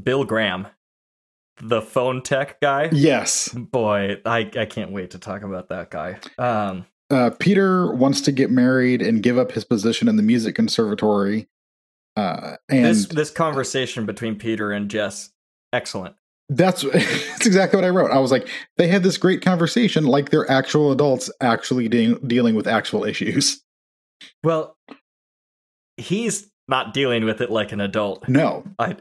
bill 0.03 0.25
graham 0.25 0.67
the 1.61 1.83
phone 1.83 2.23
tech 2.23 2.61
guy 2.61 2.89
yes, 2.93 3.49
boy 3.51 4.17
i 4.25 4.51
i 4.59 4.65
can't 4.65 4.91
wait 4.91 5.11
to 5.11 5.19
talk 5.19 5.43
about 5.43 5.69
that 5.69 5.91
guy 5.91 6.19
um 6.39 6.87
uh, 7.11 7.29
Peter 7.39 7.93
wants 7.93 8.23
to 8.23 8.33
get 8.33 8.51
married 8.51 9.03
and 9.03 9.23
give 9.23 9.37
up 9.37 9.53
his 9.53 9.65
position 9.65 10.09
in 10.09 10.17
the 10.17 10.23
music 10.23 10.55
conservatory. 10.55 11.47
Uh, 12.17 12.57
and 12.71 12.87
this 12.87 13.07
this 13.07 13.31
conversation 13.31 14.07
between 14.07 14.37
peter 14.37 14.73
and 14.73 14.91
jess 14.91 15.31
excellent 15.75 16.15
That's 16.49 16.83
that's 16.93 17.47
exactly 17.47 17.77
what 17.77 17.85
I 17.85 17.91
wrote. 17.91 18.11
I 18.11 18.19
was 18.19 18.31
like, 18.31 18.49
they 18.77 18.89
had 18.89 19.03
this 19.03 19.19
great 19.19 19.43
conversation, 19.43 20.05
like 20.05 20.31
they're 20.31 20.51
actual 20.51 20.91
adults 20.91 21.31
actually 21.41 21.89
de- 21.89 22.19
dealing 22.21 22.55
with 22.55 22.67
actual 22.67 23.05
issues. 23.05 23.63
Well, 24.45 24.77
he's 26.03 26.51
not 26.69 26.95
dealing 26.95 27.25
with 27.25 27.41
it 27.41 27.51
like 27.51 27.73
an 27.73 27.81
adult. 27.81 28.29
No, 28.29 28.65
I, 28.79 28.97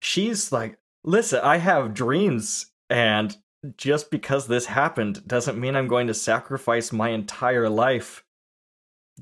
she's 0.00 0.52
like, 0.52 0.78
listen, 1.04 1.40
I 1.42 1.58
have 1.58 1.94
dreams, 1.94 2.66
and 2.88 3.36
just 3.76 4.10
because 4.10 4.46
this 4.46 4.66
happened 4.66 5.26
doesn't 5.26 5.58
mean 5.58 5.76
I'm 5.76 5.88
going 5.88 6.06
to 6.06 6.14
sacrifice 6.14 6.92
my 6.92 7.10
entire 7.10 7.68
life 7.68 8.24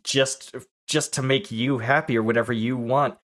just 0.03 0.55
just 0.87 1.13
to 1.15 1.23
make 1.23 1.51
you 1.51 1.79
happy 1.79 2.17
or 2.17 2.23
whatever 2.23 2.53
you 2.53 2.77
want. 2.77 3.19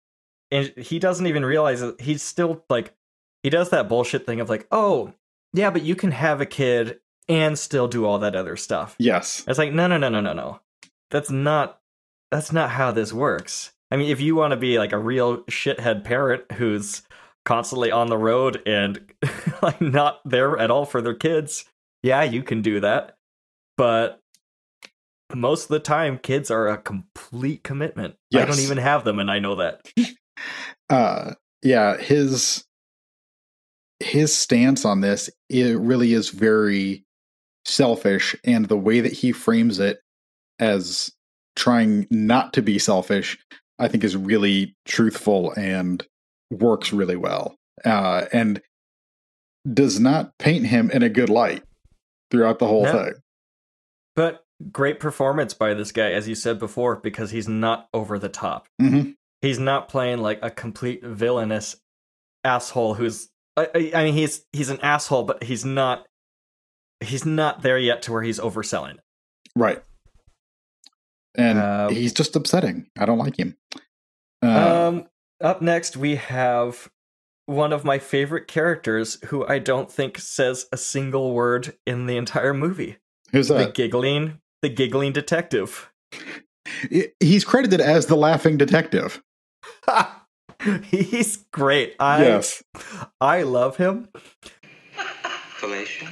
And 0.50 0.72
he 0.76 0.98
doesn't 0.98 1.26
even 1.26 1.44
realize 1.44 1.80
that 1.80 2.00
he's 2.00 2.22
still 2.22 2.64
like 2.68 2.94
he 3.42 3.50
does 3.50 3.70
that 3.70 3.88
bullshit 3.88 4.26
thing 4.26 4.40
of 4.40 4.48
like, 4.48 4.66
oh, 4.70 5.12
yeah, 5.52 5.70
but 5.70 5.82
you 5.82 5.94
can 5.94 6.10
have 6.10 6.40
a 6.40 6.46
kid 6.46 7.00
and 7.28 7.58
still 7.58 7.88
do 7.88 8.04
all 8.04 8.18
that 8.18 8.36
other 8.36 8.56
stuff. 8.56 8.96
yes, 8.98 9.44
It's 9.46 9.58
like, 9.58 9.72
no, 9.72 9.86
no, 9.86 9.96
no, 9.96 10.08
no, 10.08 10.20
no, 10.20 10.32
no. 10.32 10.60
That's 11.10 11.30
not 11.30 11.80
that's 12.30 12.52
not 12.52 12.70
how 12.70 12.90
this 12.90 13.12
works. 13.12 13.72
I 13.90 13.96
mean, 13.96 14.10
if 14.10 14.20
you 14.20 14.34
want 14.34 14.52
to 14.52 14.56
be 14.56 14.78
like 14.78 14.92
a 14.92 14.98
real 14.98 15.38
shithead 15.44 16.04
parent 16.04 16.50
who's 16.52 17.02
constantly 17.44 17.90
on 17.90 18.08
the 18.08 18.18
road 18.18 18.62
and 18.66 19.12
like 19.62 19.80
not 19.80 20.20
there 20.24 20.58
at 20.58 20.70
all 20.70 20.84
for 20.84 21.00
their 21.00 21.14
kids, 21.14 21.64
yeah, 22.02 22.22
you 22.22 22.42
can 22.42 22.62
do 22.62 22.80
that. 22.80 23.16
But 23.76 24.20
most 25.34 25.64
of 25.64 25.68
the 25.68 25.80
time 25.80 26.18
kids 26.18 26.50
are 26.50 26.68
a 26.68 26.78
complete 26.78 27.64
commitment. 27.64 28.16
I 28.34 28.44
don't 28.44 28.60
even 28.60 28.78
have 28.78 29.04
them 29.04 29.18
and 29.18 29.30
I 29.30 29.38
know 29.38 29.56
that. 29.56 29.88
uh, 30.90 31.34
yeah. 31.62 31.96
His 31.96 32.64
his 34.00 34.34
stance 34.34 34.84
on 34.84 35.00
this 35.00 35.30
it 35.48 35.78
really 35.78 36.12
is 36.12 36.30
very 36.30 37.04
selfish, 37.64 38.36
and 38.44 38.66
the 38.66 38.76
way 38.76 39.00
that 39.00 39.12
he 39.12 39.32
frames 39.32 39.78
it 39.78 40.00
as 40.58 41.10
trying 41.56 42.06
not 42.10 42.52
to 42.52 42.62
be 42.62 42.78
selfish, 42.78 43.38
I 43.78 43.88
think, 43.88 44.04
is 44.04 44.16
really 44.16 44.76
truthful 44.84 45.52
and 45.56 46.06
works 46.50 46.92
really 46.92 47.16
well. 47.16 47.56
Uh, 47.84 48.26
and 48.32 48.60
does 49.72 49.98
not 49.98 50.36
paint 50.38 50.66
him 50.66 50.90
in 50.90 51.02
a 51.02 51.08
good 51.08 51.28
light 51.30 51.62
throughout 52.30 52.58
the 52.58 52.66
whole 52.66 52.84
No. 52.84 52.92
thing. 52.92 53.14
But 54.14 54.44
great 54.70 55.00
performance 55.00 55.54
by 55.54 55.74
this 55.74 55.90
guy 55.90 56.12
as 56.12 56.28
you 56.28 56.34
said 56.34 56.58
before 56.58 56.96
because 56.96 57.30
he's 57.32 57.48
not 57.48 57.88
over 57.92 58.18
the 58.18 58.28
top. 58.28 58.68
hmm 58.80 59.10
he's 59.42 59.58
not 59.58 59.88
playing 59.88 60.18
like 60.20 60.38
a 60.42 60.50
complete 60.50 61.02
villainous 61.04 61.76
asshole 62.44 62.94
who's 62.94 63.28
I, 63.58 63.68
I 63.74 63.92
I 63.94 64.04
mean 64.04 64.14
he's 64.14 64.44
he's 64.52 64.70
an 64.70 64.80
asshole 64.80 65.24
but 65.24 65.42
he's 65.42 65.64
not 65.64 66.06
he's 67.00 67.26
not 67.26 67.60
there 67.62 67.78
yet 67.78 68.00
to 68.02 68.12
where 68.12 68.22
he's 68.22 68.38
overselling 68.38 68.94
it. 68.94 69.00
Right. 69.56 69.82
And 71.36 71.58
Um, 71.58 71.92
he's 71.94 72.12
just 72.12 72.36
upsetting. 72.36 72.86
I 72.98 73.06
don't 73.06 73.18
like 73.18 73.38
him. 73.38 73.56
Uh, 74.42 74.88
um 74.88 75.06
up 75.40 75.62
next 75.62 75.96
we 75.96 76.16
have 76.16 76.90
one 77.46 77.72
of 77.72 77.84
my 77.84 77.98
favorite 77.98 78.46
characters 78.46 79.18
who 79.26 79.46
I 79.46 79.58
don't 79.58 79.90
think 79.90 80.18
says 80.18 80.66
a 80.72 80.76
single 80.76 81.32
word 81.34 81.76
in 81.86 82.06
the 82.06 82.16
entire 82.16 82.54
movie. 82.54 82.98
who's 83.32 83.48
that? 83.48 83.58
The 83.58 83.72
giggling 83.72 84.40
the 84.62 84.68
giggling 84.70 85.12
detective. 85.12 85.90
He's 87.20 87.44
credited 87.44 87.80
as 87.80 88.06
the 88.06 88.16
laughing 88.16 88.56
detective. 88.56 89.22
he's 90.84 91.36
great. 91.52 91.94
I 92.00 92.22
yes. 92.22 92.62
I 93.20 93.42
love 93.42 93.76
him. 93.76 94.08
Fellatio? 95.58 96.10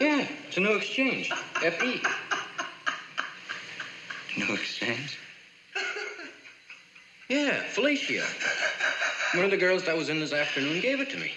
Yeah, 0.00 0.26
it's 0.46 0.56
a 0.56 0.60
new 0.60 0.76
exchange. 0.76 1.30
FE. 1.54 2.02
New 4.48 4.54
exchange? 4.54 5.18
Yeah, 7.28 7.60
Fellatio. 7.74 8.22
One 9.34 9.44
of 9.44 9.50
the 9.50 9.56
girls 9.56 9.82
that 9.86 9.96
was 9.96 10.08
in 10.10 10.20
this 10.20 10.32
afternoon 10.32 10.80
gave 10.80 11.00
it 11.00 11.10
to 11.10 11.16
me. 11.16 11.32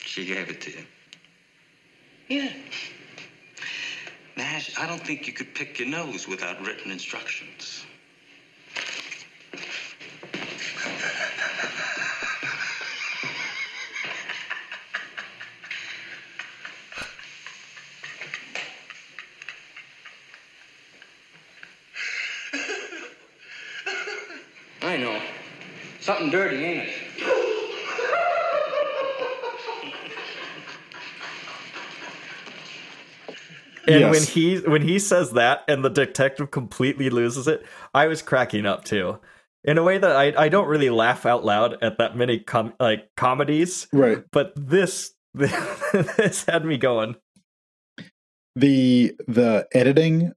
She 0.00 0.26
gave 0.26 0.50
it 0.50 0.60
to 0.60 0.70
you? 0.70 0.84
Yeah. 2.28 2.52
Nash, 4.36 4.78
I 4.78 4.86
don't 4.86 5.02
think 5.02 5.26
you 5.26 5.32
could 5.32 5.54
pick 5.54 5.78
your 5.78 5.88
nose 5.88 6.28
without 6.28 6.62
written 6.62 6.90
instructions. 6.90 7.84
Something 26.10 26.30
dirty, 26.30 26.64
ain't 26.64 26.88
it? 26.88 28.00
And 33.88 34.00
Yes. 34.00 34.10
when 34.10 34.22
he 34.22 34.56
when 34.68 34.82
he 34.82 34.98
says 34.98 35.32
that 35.32 35.64
and 35.66 35.84
the 35.84 35.88
detective 35.88 36.50
completely 36.50 37.10
loses 37.10 37.48
it, 37.48 37.64
I 37.94 38.06
was 38.06 38.22
cracking 38.22 38.66
up 38.66 38.84
too. 38.84 39.18
In 39.64 39.78
a 39.78 39.82
way 39.82 39.98
that 39.98 40.12
I, 40.16 40.32
I 40.44 40.48
don't 40.48 40.68
really 40.68 40.90
laugh 40.90 41.26
out 41.26 41.44
loud 41.44 41.76
at 41.82 41.98
that 41.98 42.16
many 42.16 42.38
com- 42.38 42.74
like 42.78 43.08
comedies, 43.16 43.88
Right. 43.92 44.22
but 44.32 44.52
this 44.56 45.12
this 45.34 46.44
had 46.46 46.64
me 46.64 46.76
going. 46.76 47.16
the 48.56 49.14
the 49.26 49.66
editing 49.72 50.32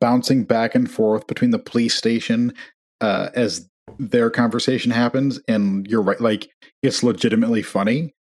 bouncing 0.00 0.44
back 0.44 0.74
and 0.74 0.90
forth 0.90 1.26
between 1.26 1.50
the 1.50 1.58
police 1.58 1.94
station 1.94 2.52
uh, 3.00 3.28
as 3.34 3.68
their 3.98 4.30
conversation 4.30 4.90
happens, 4.90 5.40
and 5.48 5.86
you're 5.86 6.02
right, 6.02 6.20
like 6.20 6.50
it's 6.82 7.02
legitimately 7.02 7.62
funny, 7.62 8.14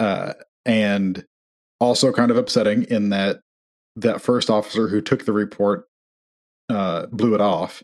uh, 0.00 0.34
and 0.64 1.24
also 1.80 2.12
kind 2.12 2.30
of 2.30 2.36
upsetting 2.36 2.84
in 2.84 3.10
that 3.10 3.40
that 3.96 4.22
first 4.22 4.50
officer 4.50 4.88
who 4.88 5.00
took 5.00 5.24
the 5.24 5.32
report 5.32 5.84
uh, 6.68 7.06
blew 7.06 7.34
it 7.34 7.40
off. 7.40 7.82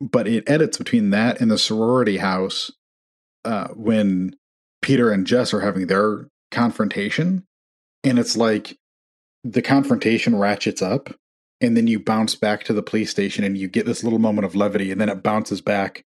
But 0.00 0.26
it 0.26 0.44
edits 0.48 0.78
between 0.78 1.10
that 1.10 1.40
and 1.40 1.50
the 1.50 1.58
sorority 1.58 2.16
house 2.16 2.70
uh, 3.44 3.68
when 3.68 4.34
Peter 4.82 5.10
and 5.10 5.26
Jess 5.26 5.54
are 5.54 5.60
having 5.60 5.86
their 5.86 6.28
confrontation, 6.50 7.44
and 8.02 8.18
it's 8.18 8.36
like 8.36 8.76
the 9.44 9.62
confrontation 9.62 10.36
ratchets 10.36 10.82
up, 10.82 11.14
and 11.60 11.76
then 11.76 11.86
you 11.86 12.00
bounce 12.00 12.34
back 12.34 12.64
to 12.64 12.72
the 12.72 12.82
police 12.82 13.10
station, 13.10 13.44
and 13.44 13.56
you 13.56 13.68
get 13.68 13.86
this 13.86 14.02
little 14.02 14.18
moment 14.18 14.44
of 14.44 14.54
levity, 14.54 14.90
and 14.90 15.00
then 15.00 15.08
it 15.08 15.22
bounces 15.22 15.60
back, 15.60 16.04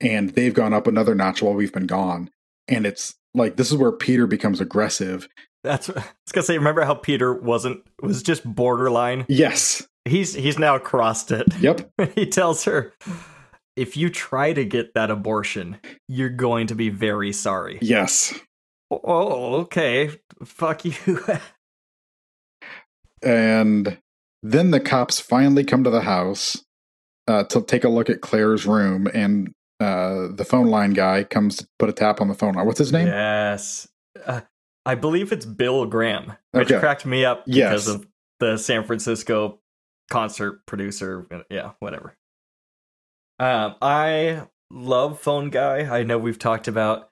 and 0.00 0.30
they've 0.30 0.54
gone 0.54 0.72
up 0.72 0.86
another 0.86 1.14
notch 1.14 1.42
while 1.42 1.54
we've 1.54 1.72
been 1.72 1.86
gone, 1.86 2.30
and 2.68 2.86
it's 2.86 3.14
like 3.34 3.56
this 3.56 3.70
is 3.70 3.76
where 3.76 3.92
Peter 3.92 4.26
becomes 4.26 4.60
aggressive. 4.60 5.28
That's 5.62 5.90
I 5.90 5.94
was 5.94 6.32
gonna 6.32 6.44
say. 6.44 6.58
Remember 6.58 6.84
how 6.84 6.94
Peter 6.94 7.34
wasn't 7.34 7.82
was 8.02 8.22
just 8.22 8.44
borderline. 8.44 9.26
Yes. 9.28 9.86
He's 10.06 10.34
he's 10.34 10.58
now 10.58 10.78
crossed 10.78 11.30
it. 11.30 11.46
Yep. 11.60 11.90
he 12.14 12.26
tells 12.26 12.64
her, 12.64 12.94
"If 13.76 13.96
you 13.96 14.08
try 14.08 14.52
to 14.52 14.64
get 14.64 14.94
that 14.94 15.10
abortion, 15.10 15.78
you're 16.08 16.30
going 16.30 16.68
to 16.68 16.74
be 16.74 16.88
very 16.88 17.32
sorry." 17.32 17.78
Yes. 17.82 18.38
Oh, 18.90 19.54
okay. 19.60 20.10
Fuck 20.44 20.84
you. 20.84 20.94
and 23.22 23.98
then 24.42 24.70
the 24.70 24.80
cops 24.80 25.20
finally 25.20 25.64
come 25.64 25.84
to 25.84 25.90
the 25.90 26.00
house 26.00 26.64
uh, 27.28 27.44
to 27.44 27.62
take 27.62 27.84
a 27.84 27.88
look 27.88 28.10
at 28.10 28.22
Claire's 28.22 28.66
room, 28.66 29.06
and 29.12 29.52
uh, 29.80 30.28
the 30.34 30.44
phone 30.44 30.66
line 30.68 30.92
guy 30.92 31.24
comes 31.24 31.56
to 31.56 31.68
put 31.78 31.88
a 31.88 31.92
tap 31.92 32.20
on 32.20 32.28
the 32.28 32.34
phone. 32.34 32.54
Line. 32.54 32.66
What's 32.66 32.78
his 32.78 32.92
name? 32.92 33.06
Yes. 33.06 33.88
Uh, 34.26 34.42
I 34.86 34.94
believe 34.94 35.32
it's 35.32 35.46
Bill 35.46 35.86
Graham, 35.86 36.34
which 36.52 36.70
Okay. 36.70 36.80
cracked 36.80 37.06
me 37.06 37.24
up 37.24 37.42
Yes. 37.46 37.70
because 37.70 37.88
of 37.88 38.06
the 38.40 38.56
San 38.56 38.84
Francisco 38.84 39.60
concert 40.10 40.64
producer. 40.66 41.26
Yeah, 41.50 41.72
whatever. 41.80 42.16
Um, 43.38 43.76
I 43.80 44.46
love 44.70 45.20
Phone 45.20 45.50
Guy. 45.50 45.80
I 45.98 46.02
know 46.02 46.18
we've 46.18 46.38
talked 46.38 46.68
about. 46.68 47.10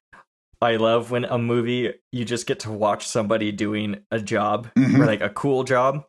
I 0.61 0.77
love 0.77 1.11
when 1.11 1.25
a 1.25 1.39
movie 1.39 1.95
you 2.13 2.25
just 2.25 2.47
get 2.47 2.61
to 2.61 2.73
watch 2.73 3.07
somebody 3.07 3.53
doing 3.53 4.05
a 4.11 4.19
job 4.21 4.69
Mhm. 4.77 4.99
or 4.99 5.07
like 5.07 5.21
a 5.21 5.31
cool 5.31 5.63
job. 5.65 6.05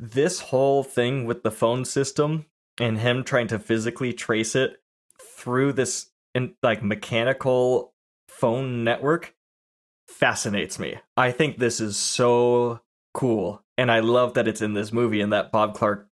This 0.00 0.40
whole 0.40 0.82
thing 0.82 1.26
with 1.26 1.42
the 1.42 1.50
phone 1.50 1.84
system 1.84 2.46
and 2.80 2.98
him 2.98 3.22
trying 3.22 3.48
to 3.48 3.58
physically 3.58 4.12
trace 4.14 4.56
it 4.56 4.81
through 5.42 5.72
this 5.72 6.06
in, 6.34 6.54
like 6.62 6.82
mechanical 6.82 7.92
phone 8.28 8.84
network 8.84 9.34
fascinates 10.08 10.78
me. 10.78 10.96
I 11.16 11.32
think 11.32 11.58
this 11.58 11.80
is 11.80 11.96
so 11.96 12.80
cool 13.12 13.62
and 13.76 13.90
I 13.90 14.00
love 14.00 14.34
that 14.34 14.46
it's 14.46 14.62
in 14.62 14.74
this 14.74 14.92
movie 14.92 15.20
and 15.20 15.32
that 15.32 15.50
Bob 15.50 15.74
Clark 15.74 16.08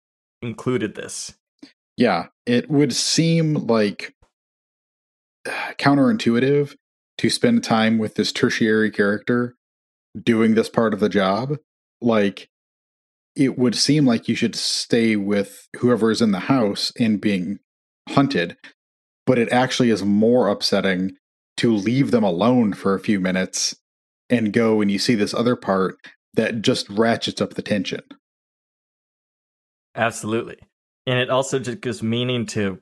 included 0.41 0.95
this. 0.95 1.35
Yeah, 1.97 2.27
it 2.45 2.69
would 2.69 2.93
seem 2.93 3.55
like 3.55 4.13
counterintuitive 5.47 6.75
to 7.17 7.29
spend 7.29 7.63
time 7.63 7.97
with 7.97 8.15
this 8.15 8.31
tertiary 8.31 8.91
character 8.91 9.55
doing 10.21 10.55
this 10.55 10.69
part 10.69 10.93
of 10.93 10.99
the 10.99 11.09
job. 11.09 11.57
Like, 12.01 12.49
it 13.35 13.57
would 13.57 13.75
seem 13.75 14.05
like 14.05 14.27
you 14.27 14.35
should 14.35 14.55
stay 14.55 15.15
with 15.15 15.67
whoever 15.77 16.11
is 16.11 16.21
in 16.21 16.31
the 16.31 16.41
house 16.41 16.91
and 16.99 17.19
being 17.19 17.59
hunted, 18.09 18.57
but 19.25 19.37
it 19.37 19.51
actually 19.51 19.89
is 19.89 20.03
more 20.03 20.47
upsetting 20.47 21.15
to 21.57 21.73
leave 21.73 22.11
them 22.11 22.23
alone 22.23 22.73
for 22.73 22.93
a 22.93 22.99
few 22.99 23.19
minutes 23.19 23.75
and 24.29 24.53
go 24.53 24.81
and 24.81 24.91
you 24.91 24.99
see 24.99 25.15
this 25.15 25.33
other 25.33 25.55
part 25.55 25.97
that 26.33 26.61
just 26.61 26.89
ratchets 26.89 27.41
up 27.41 27.53
the 27.53 27.61
tension. 27.61 28.01
Absolutely. 29.95 30.57
And 31.07 31.19
it 31.19 31.29
also 31.29 31.59
just 31.59 31.81
gives 31.81 32.03
meaning 32.03 32.45
to 32.47 32.81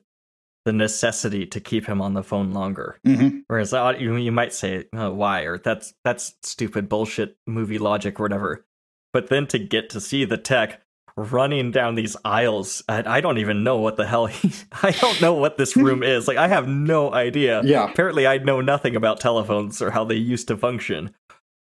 the 0.64 0.72
necessity 0.72 1.46
to 1.46 1.60
keep 1.60 1.86
him 1.86 2.00
on 2.00 2.14
the 2.14 2.22
phone 2.22 2.52
longer. 2.52 2.98
Mm-hmm. 3.06 3.40
Whereas 3.46 3.72
you, 4.00 4.16
you 4.16 4.32
might 4.32 4.52
say, 4.52 4.86
oh, 4.94 5.12
why? 5.12 5.42
Or 5.42 5.58
that's 5.58 5.92
that's 6.04 6.34
stupid 6.42 6.88
bullshit 6.88 7.36
movie 7.46 7.78
logic 7.78 8.18
or 8.18 8.24
whatever. 8.24 8.64
But 9.12 9.28
then 9.28 9.46
to 9.48 9.58
get 9.58 9.90
to 9.90 10.00
see 10.00 10.24
the 10.24 10.38
tech 10.38 10.80
running 11.16 11.70
down 11.70 11.94
these 11.94 12.16
aisles, 12.24 12.82
and 12.88 13.06
I 13.06 13.20
don't 13.20 13.38
even 13.38 13.62
know 13.62 13.78
what 13.78 13.96
the 13.96 14.06
hell 14.06 14.26
he, 14.26 14.52
I 14.82 14.90
don't 14.90 15.20
know 15.20 15.34
what 15.34 15.56
this 15.58 15.76
room 15.76 16.02
is. 16.14 16.26
Like 16.28 16.36
I 16.36 16.48
have 16.48 16.66
no 16.68 17.12
idea. 17.12 17.62
Yeah. 17.64 17.88
Apparently 17.90 18.26
I 18.26 18.38
know 18.38 18.60
nothing 18.60 18.96
about 18.96 19.20
telephones 19.20 19.80
or 19.80 19.90
how 19.90 20.04
they 20.04 20.16
used 20.16 20.48
to 20.48 20.56
function. 20.56 21.14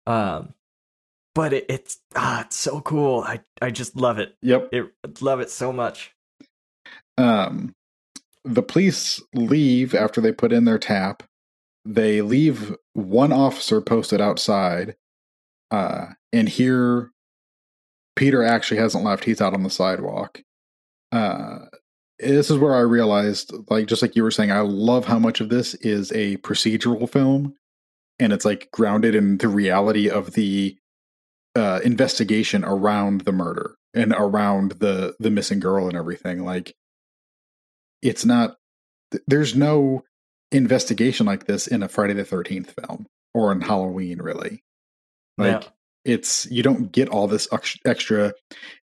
Um 0.06 0.54
but 1.34 1.52
it, 1.54 1.66
it's 1.68 1.98
ah, 2.14 2.42
it's 2.42 2.56
so 2.56 2.80
cool. 2.82 3.20
I 3.20 3.40
I 3.62 3.70
just 3.70 3.96
love 3.96 4.18
it. 4.18 4.34
Yep. 4.42 4.68
It 4.72 5.22
love 5.22 5.40
it 5.40 5.48
so 5.50 5.72
much. 5.72 6.12
um, 7.16 7.74
the 8.44 8.62
police 8.62 9.22
leave 9.34 9.94
after 9.94 10.20
they 10.20 10.32
put 10.32 10.52
in 10.52 10.64
their 10.64 10.78
tap. 10.78 11.22
They 11.84 12.20
leave 12.22 12.74
one 12.94 13.32
officer 13.32 13.80
posted 13.80 14.20
outside, 14.20 14.96
uh, 15.70 16.06
and 16.32 16.48
here 16.48 17.11
Peter 18.16 18.42
actually 18.42 18.78
hasn't 18.78 19.04
left. 19.04 19.24
He's 19.24 19.40
out 19.40 19.54
on 19.54 19.62
the 19.62 19.70
sidewalk. 19.70 20.42
Uh, 21.10 21.60
this 22.18 22.50
is 22.50 22.58
where 22.58 22.74
I 22.74 22.80
realized, 22.80 23.52
like, 23.68 23.86
just 23.86 24.02
like 24.02 24.14
you 24.16 24.22
were 24.22 24.30
saying, 24.30 24.52
I 24.52 24.60
love 24.60 25.06
how 25.06 25.18
much 25.18 25.40
of 25.40 25.48
this 25.48 25.74
is 25.74 26.12
a 26.12 26.36
procedural 26.38 27.08
film, 27.08 27.54
and 28.18 28.32
it's 28.32 28.44
like 28.44 28.70
grounded 28.70 29.14
in 29.14 29.38
the 29.38 29.48
reality 29.48 30.08
of 30.08 30.32
the 30.32 30.76
uh, 31.56 31.80
investigation 31.84 32.64
around 32.64 33.22
the 33.22 33.32
murder 33.32 33.74
and 33.94 34.14
around 34.16 34.72
the 34.72 35.14
the 35.18 35.30
missing 35.30 35.60
girl 35.60 35.88
and 35.88 35.96
everything. 35.96 36.44
Like, 36.44 36.74
it's 38.02 38.24
not 38.24 38.56
there's 39.26 39.54
no 39.54 40.04
investigation 40.50 41.26
like 41.26 41.46
this 41.46 41.66
in 41.66 41.82
a 41.82 41.88
Friday 41.88 42.14
the 42.14 42.24
13th 42.24 42.74
film 42.80 43.06
or 43.34 43.52
in 43.52 43.60
Halloween 43.60 44.20
really. 44.20 44.62
Like 45.38 45.62
Yeah. 45.62 45.68
It's 46.04 46.46
you 46.50 46.62
don't 46.62 46.92
get 46.92 47.08
all 47.08 47.28
this 47.28 47.48
extra 47.84 48.32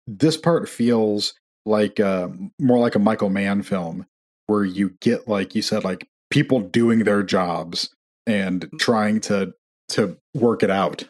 this 0.07 0.37
part 0.37 0.67
feels 0.67 1.33
like 1.65 1.99
uh, 1.99 2.27
more 2.59 2.79
like 2.79 2.95
a 2.95 2.99
Michael 2.99 3.29
Mann 3.29 3.61
film 3.61 4.05
where 4.47 4.63
you 4.63 4.95
get 4.99 5.27
like 5.27 5.55
you 5.55 5.61
said 5.61 5.83
like 5.83 6.07
people 6.29 6.59
doing 6.59 6.99
their 7.03 7.23
jobs 7.23 7.89
and 8.25 8.69
trying 8.79 9.19
to 9.21 9.53
to 9.89 10.17
work 10.33 10.63
it 10.63 10.71
out. 10.71 11.03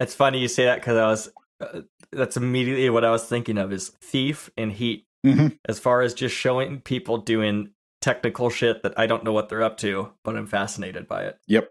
It's 0.00 0.14
funny 0.14 0.38
you 0.40 0.48
say 0.48 0.64
that 0.64 0.80
because 0.80 0.96
I 0.96 1.06
was. 1.06 1.30
Uh, 1.60 1.82
that's 2.12 2.36
immediately 2.36 2.88
what 2.90 3.04
I 3.04 3.10
was 3.10 3.24
thinking 3.24 3.58
of 3.58 3.72
is 3.72 3.88
Thief 4.00 4.50
and 4.56 4.72
Heat. 4.72 5.06
Mhm. 5.24 5.58
As 5.66 5.78
far 5.78 6.02
as 6.02 6.14
just 6.14 6.34
showing 6.34 6.80
people 6.80 7.18
doing 7.18 7.70
technical 8.00 8.50
shit 8.50 8.82
that 8.82 8.98
I 8.98 9.06
don't 9.06 9.24
know 9.24 9.32
what 9.32 9.48
they're 9.48 9.62
up 9.62 9.76
to, 9.78 10.12
but 10.22 10.36
I'm 10.36 10.46
fascinated 10.46 11.08
by 11.08 11.24
it. 11.24 11.38
Yep. 11.48 11.70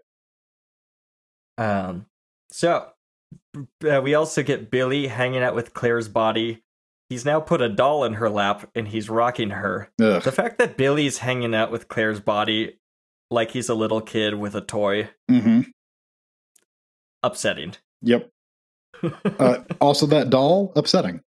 Um. 1.58 2.06
So 2.50 2.90
uh, 3.88 4.00
we 4.02 4.14
also 4.14 4.42
get 4.42 4.70
Billy 4.70 5.06
hanging 5.08 5.42
out 5.42 5.54
with 5.54 5.74
Claire's 5.74 6.08
body. 6.08 6.62
He's 7.08 7.24
now 7.24 7.40
put 7.40 7.60
a 7.62 7.68
doll 7.68 8.04
in 8.04 8.14
her 8.14 8.28
lap 8.28 8.68
and 8.74 8.88
he's 8.88 9.08
rocking 9.08 9.50
her. 9.50 9.90
Ugh. 10.00 10.22
The 10.22 10.32
fact 10.32 10.58
that 10.58 10.76
Billy's 10.76 11.18
hanging 11.18 11.54
out 11.54 11.70
with 11.70 11.88
Claire's 11.88 12.20
body 12.20 12.78
like 13.30 13.52
he's 13.52 13.68
a 13.68 13.74
little 13.74 14.00
kid 14.00 14.34
with 14.34 14.54
a 14.54 14.60
toy, 14.60 15.10
hmm 15.28 15.62
upsetting. 17.22 17.74
Yep. 18.02 18.30
Uh, 19.38 19.58
also, 19.78 20.06
that 20.06 20.30
doll 20.30 20.72
upsetting. 20.74 21.20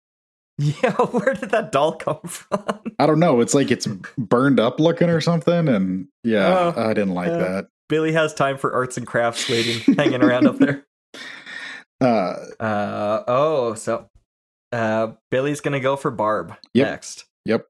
Yeah, 0.57 0.91
where 1.11 1.33
did 1.33 1.49
that 1.49 1.73
doll 1.73 1.97
come 1.97 2.21
from? 2.23 2.63
I 2.97 3.05
don't 3.05 3.19
know. 3.19 3.41
It's 3.41 3.53
like 3.53 3.71
it's 3.71 3.85
burned 4.17 4.59
up 4.61 4.79
looking 4.79 5.09
or 5.09 5.19
something, 5.19 5.67
and 5.67 6.07
yeah, 6.23 6.73
Oh, 6.75 6.81
I 6.89 6.93
didn't 6.93 7.13
like 7.13 7.27
yeah. 7.27 7.37
that. 7.37 7.67
Billy 7.89 8.13
has 8.13 8.33
time 8.33 8.57
for 8.57 8.73
arts 8.73 8.95
and 8.97 9.05
crafts 9.05 9.49
waiting, 9.49 9.95
hanging 9.95 10.23
around 10.23 10.47
up 10.47 10.57
there. 10.59 10.85
Uh, 12.01 12.35
Uh 12.59 13.23
oh, 13.27 13.73
so 13.75 14.09
uh 14.71 15.13
Billy's 15.31 15.61
gonna 15.61 15.79
go 15.79 15.95
for 15.95 16.11
Barb 16.11 16.53
Yep. 16.73 16.87
next. 16.87 17.25
Yep. 17.45 17.65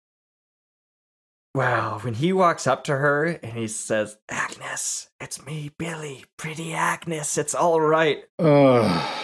Wow, 1.56 2.00
when 2.02 2.14
he 2.16 2.34
walks 2.34 2.68
up 2.68 2.84
to 2.86 2.98
her 2.98 3.26
and 3.26 3.54
he 3.58 3.68
says, 3.68 4.18
Agnes, 4.30 5.10
it's 5.20 5.44
me, 5.46 5.72
Billy, 5.80 6.26
pretty 6.38 6.74
Agnes, 6.74 7.36
it's 7.38 7.56
all 7.56 7.82
right. 7.82 8.20
uh, 8.38 9.24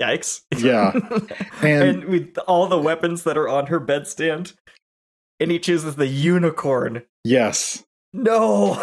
Yikes. 0.00 0.42
Yeah. 0.56 0.92
and, 1.62 1.82
And- 1.82 2.04
with 2.04 2.38
all 2.46 2.66
the 2.68 2.78
weapons 2.78 3.24
that 3.24 3.36
are 3.36 3.48
on 3.48 3.66
her 3.66 3.80
bedstand, 3.80 4.54
and 5.40 5.50
he 5.50 5.58
chooses 5.58 5.96
the 5.96 6.06
unicorn. 6.06 7.02
yes, 7.24 7.84
No. 8.12 8.74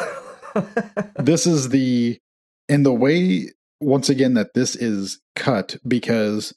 this 1.18 1.46
is 1.48 1.70
the 1.70 2.20
and 2.68 2.86
the 2.86 2.94
way 2.94 3.52
once 3.80 4.10
again 4.10 4.34
that 4.34 4.54
this 4.54 4.76
is 4.76 5.20
cut 5.36 5.78
because 5.88 6.54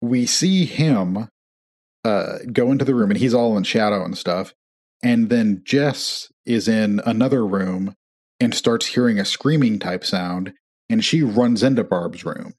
we 0.00 0.26
see 0.26 0.64
him 0.64 1.28
uh, 2.04 2.38
go 2.52 2.72
into 2.72 2.84
the 2.84 2.94
room 2.94 3.10
and 3.10 3.18
he's 3.18 3.34
all 3.34 3.56
in 3.56 3.64
shadow 3.64 4.04
and 4.04 4.18
stuff. 4.18 4.54
And 5.02 5.30
then 5.30 5.62
Jess 5.64 6.32
is 6.44 6.68
in 6.68 7.00
another 7.04 7.46
room 7.46 7.94
and 8.40 8.54
starts 8.54 8.86
hearing 8.86 9.18
a 9.18 9.24
screaming 9.24 9.78
type 9.78 10.04
sound. 10.04 10.52
And 10.90 11.04
she 11.04 11.22
runs 11.22 11.62
into 11.62 11.84
Barb's 11.84 12.24
room. 12.24 12.54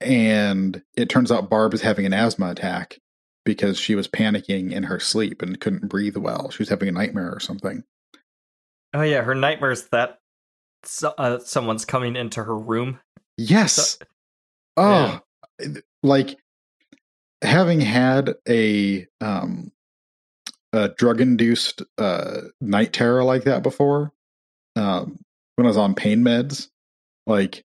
And 0.00 0.82
it 0.96 1.08
turns 1.08 1.32
out 1.32 1.50
Barb 1.50 1.74
is 1.74 1.82
having 1.82 2.06
an 2.06 2.12
asthma 2.12 2.50
attack 2.50 2.98
because 3.44 3.78
she 3.78 3.94
was 3.94 4.08
panicking 4.08 4.72
in 4.72 4.84
her 4.84 5.00
sleep 5.00 5.42
and 5.42 5.60
couldn't 5.60 5.88
breathe 5.88 6.16
well. 6.16 6.50
She 6.50 6.62
was 6.62 6.68
having 6.68 6.88
a 6.88 6.92
nightmare 6.92 7.32
or 7.32 7.40
something. 7.40 7.84
Oh 8.94 9.02
yeah, 9.02 9.22
her 9.22 9.34
nightmares 9.34 9.88
that 9.92 10.18
so, 10.86 11.14
uh, 11.18 11.38
someone's 11.40 11.84
coming 11.84 12.16
into 12.16 12.42
her 12.44 12.56
room. 12.56 13.00
Yes. 13.36 13.98
oh, 14.76 15.20
like 16.02 16.38
having 17.42 17.80
had 17.80 18.34
a 18.48 19.06
um 19.20 19.70
a 20.72 20.88
drug 20.90 21.20
induced 21.20 21.82
uh 21.98 22.40
night 22.60 22.92
terror 22.92 23.24
like 23.24 23.44
that 23.44 23.62
before. 23.62 24.12
Um 24.74 25.18
when 25.56 25.66
I 25.66 25.68
was 25.68 25.76
on 25.76 25.94
pain 25.94 26.20
meds, 26.22 26.68
like 27.26 27.64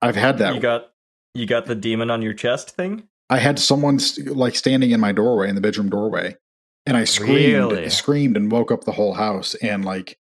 I've 0.00 0.16
had 0.16 0.38
that. 0.38 0.54
You 0.54 0.60
got 0.60 0.90
you 1.34 1.46
got 1.46 1.66
the 1.66 1.74
demon 1.74 2.10
on 2.10 2.22
your 2.22 2.34
chest 2.34 2.70
thing. 2.70 3.08
I 3.30 3.38
had 3.38 3.58
someone 3.58 3.98
st- 3.98 4.36
like 4.36 4.56
standing 4.56 4.90
in 4.90 5.00
my 5.00 5.12
doorway 5.12 5.48
in 5.48 5.54
the 5.54 5.60
bedroom 5.60 5.90
doorway, 5.90 6.36
and 6.86 6.96
I 6.96 7.04
screamed, 7.04 7.54
Really? 7.54 7.90
screamed, 7.90 8.36
and 8.36 8.50
woke 8.50 8.72
up 8.72 8.84
the 8.84 8.92
whole 8.92 9.14
house, 9.14 9.54
and 9.56 9.84
like 9.84 10.18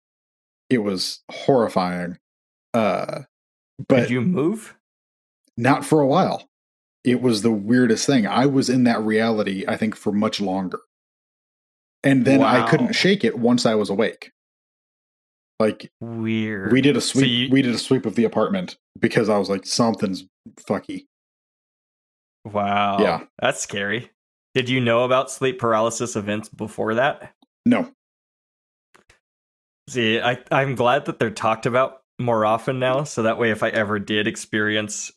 it 0.70 0.80
was 0.80 1.22
horrifying. 1.32 2.18
Uh, 2.74 3.22
but 3.88 4.02
Did 4.02 4.10
you 4.12 4.22
move? 4.22 4.76
not 5.58 5.86
for 5.86 6.00
a 6.02 6.08
while. 6.08 6.48
It 7.04 7.22
was 7.22 7.42
the 7.42 7.52
weirdest 7.52 8.06
thing. 8.06 8.26
I 8.26 8.46
was 8.46 8.70
in 8.70 8.86
that 8.86 9.02
reality, 9.02 9.66
I 9.68 9.76
think, 9.78 9.96
for 9.96 10.12
much 10.12 10.40
longer, 10.42 10.80
and 12.04 12.26
then 12.26 12.42
I 12.42 12.68
couldn't 12.70 12.94
shake 12.94 13.24
it 13.24 13.38
once 13.38 13.66
I 13.66 13.76
was 13.76 13.90
awake. 13.90 14.32
Like 15.60 15.92
Weird. 16.02 16.72
we 16.72 16.82
did 16.82 16.98
a 16.98 17.02
So 17.02 17.20
sweep, 17.20 17.28
you- 17.30 17.50
we 17.52 17.62
did 17.62 17.76
a 17.76 17.78
sweep 17.78 18.06
of 18.06 18.16
the 18.16 18.24
apartment 18.24 18.78
because 19.00 19.30
I 19.30 19.38
was 19.38 19.50
like, 19.50 19.66
something's 19.66 20.26
fucky. 20.62 21.06
Wow. 22.46 22.98
Yeah. 23.00 23.22
That's 23.40 23.62
scary. 23.62 24.10
Did 24.56 24.70
you 24.70 24.82
know 24.82 25.04
about 25.04 25.32
sleep 25.32 25.60
paralysis 25.60 26.16
events 26.16 26.50
before 26.50 26.96
that? 26.96 27.34
No, 27.66 27.90
See, 29.90 30.20
I, 30.20 30.40
I'm 30.52 30.76
glad 30.76 31.06
that 31.06 31.20
they're 31.20 31.30
talked 31.30 31.66
about 31.66 32.02
more 32.20 32.46
often 32.46 32.80
now. 32.80 33.04
So 33.04 33.24
that 33.24 33.38
way, 33.38 33.52
if 33.52 33.64
I 33.64 33.70
ever 33.70 34.00
did 34.00 34.28
experience 34.28 35.12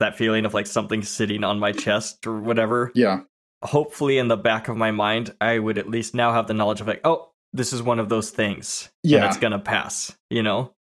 that 0.00 0.18
feeling 0.18 0.44
of 0.44 0.54
like 0.54 0.66
something 0.66 1.02
sitting 1.02 1.44
on 1.44 1.58
my 1.58 1.72
chest 1.72 2.26
or 2.26 2.40
whatever, 2.40 2.92
yeah, 2.94 3.20
hopefully 3.62 4.18
in 4.18 4.28
the 4.28 4.36
back 4.36 4.68
of 4.68 4.76
my 4.76 4.90
mind, 4.90 5.34
I 5.40 5.58
would 5.58 5.78
at 5.78 5.88
least 5.88 6.14
now 6.14 6.32
have 6.32 6.46
the 6.46 6.54
knowledge 6.54 6.80
of 6.80 6.88
like, 6.88 7.00
oh, 7.04 7.30
this 7.52 7.72
is 7.72 7.82
one 7.82 8.00
of 8.00 8.08
those 8.08 8.30
things. 8.30 8.90
Yeah. 9.02 9.18
And 9.18 9.26
it's 9.26 9.36
going 9.36 9.52
to 9.52 9.58
pass, 9.58 10.16
you 10.30 10.42
know? 10.42 10.74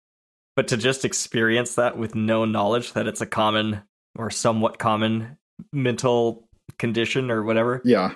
But 0.56 0.68
to 0.70 0.78
just 0.78 1.06
experience 1.06 1.76
that 1.76 1.98
with 1.98 2.16
no 2.16 2.46
knowledge 2.46 2.94
that 2.94 3.08
it's 3.08 3.22
a 3.22 3.26
common 3.26 3.82
or 4.18 4.30
somewhat 4.30 4.78
common 4.78 5.38
mental 5.72 6.48
condition 6.78 7.32
or 7.32 7.44
whatever, 7.44 7.82
yeah. 7.86 8.14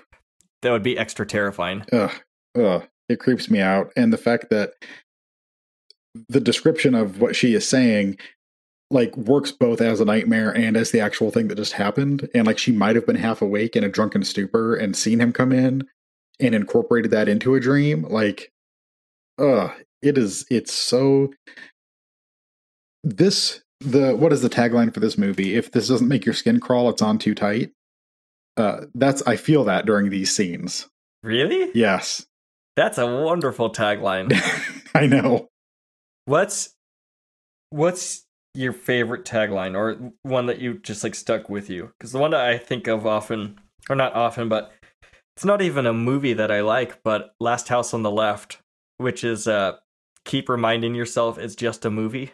that 0.62 0.72
would 0.72 0.84
be 0.84 0.98
extra 0.98 1.26
terrifying. 1.26 1.86
Ugh, 1.92 2.12
ugh, 2.58 2.88
it 3.10 3.20
creeps 3.20 3.50
me 3.50 3.60
out. 3.60 3.92
And 3.96 4.12
the 4.12 4.18
fact 4.18 4.50
that 4.50 4.74
the 6.30 6.40
description 6.40 6.96
of 6.96 7.20
what 7.20 7.36
she 7.36 7.54
is 7.54 7.68
saying 7.68 8.18
like 8.94 9.16
works 9.18 9.52
both 9.52 9.82
as 9.82 10.00
a 10.00 10.06
nightmare 10.06 10.56
and 10.56 10.78
as 10.78 10.92
the 10.92 11.00
actual 11.00 11.32
thing 11.32 11.48
that 11.48 11.56
just 11.56 11.74
happened. 11.74 12.30
And 12.34 12.46
like 12.46 12.60
she 12.60 12.72
might 12.72 12.96
have 12.96 13.08
been 13.08 13.16
half 13.16 13.42
awake 13.42 13.76
in 13.76 13.84
a 13.84 13.90
drunken 13.90 14.24
stupor 14.24 14.76
and 14.76 14.96
seen 14.96 15.20
him 15.20 15.34
come 15.34 15.52
in 15.52 15.88
and 16.40 16.56
incorporated 16.56 17.12
that 17.12 17.28
into 17.28 17.56
a 17.56 17.60
dream. 17.60 18.04
Like, 18.04 18.52
uh, 19.40 19.70
it 20.02 20.18
is 20.18 20.46
it's 20.50 20.74
so 20.74 21.34
this 23.04 23.62
the 23.80 24.16
what 24.16 24.32
is 24.32 24.42
the 24.42 24.50
tagline 24.50 24.94
for 24.94 25.00
this 25.00 25.18
movie? 25.18 25.56
If 25.56 25.72
this 25.72 25.88
doesn't 25.88 26.08
make 26.08 26.26
your 26.26 26.34
skin 26.34 26.60
crawl, 26.60 26.90
it's 26.90 27.02
on 27.02 27.18
too 27.18 27.34
tight. 27.34 27.72
Uh 28.56 28.82
that's 28.94 29.24
I 29.24 29.36
feel 29.38 29.64
that 29.64 29.86
during 29.86 30.10
these 30.10 30.34
scenes. 30.34 30.88
Really? 31.24 31.72
Yes. 31.74 32.26
That's 32.76 32.98
a 32.98 33.08
wonderful 33.08 33.72
tagline. 33.72 34.40
I 34.96 35.08
know. 35.08 35.50
What's 36.26 36.76
what's 37.70 38.26
your 38.54 38.74
favorite 38.74 39.26
tagline 39.26 39.76
or 39.76 40.14
one 40.22 40.46
that 40.46 40.60
you 40.60 40.76
just 40.76 41.04
like 41.04 41.16
stuck 41.16 41.50
with 41.50 41.70
you? 41.70 41.92
Because 41.98 42.12
the 42.12 42.20
one 42.20 42.32
that 42.32 42.42
I 42.46 42.58
think 42.58 42.88
of 42.88 43.06
often, 43.08 43.60
or 43.90 43.96
not 43.96 44.14
often, 44.14 44.48
but 44.48 44.72
it's 45.36 45.46
not 45.46 45.62
even 45.62 45.86
a 45.86 45.94
movie 45.94 46.34
that 46.34 46.52
I 46.52 46.62
like, 46.62 47.02
but 47.04 47.34
Last 47.40 47.68
House 47.68 47.94
on 47.94 48.04
the 48.04 48.12
Left, 48.12 48.60
which 48.98 49.24
is 49.24 49.48
uh 49.48 49.78
keep 50.26 50.48
reminding 50.50 50.96
yourself 50.96 51.38
it's 51.38 51.56
just 51.56 51.86
a 51.86 51.90
movie. 51.90 52.32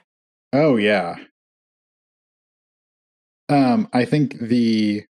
Oh 0.54 0.76
yeah. 0.76 1.16
Um, 3.48 3.90
I 3.94 4.06
think 4.06 4.38
the 4.40 5.06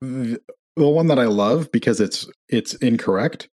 the 0.00 0.40
the 0.76 0.88
one 0.88 1.08
that 1.08 1.18
I 1.18 1.24
love 1.24 1.72
because 1.72 2.00
it's 2.00 2.28
it's 2.48 2.74
incorrect 2.74 3.48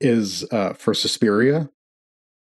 is 0.00 0.44
uh 0.50 0.74
for 0.74 0.94
Suspiria. 0.94 1.70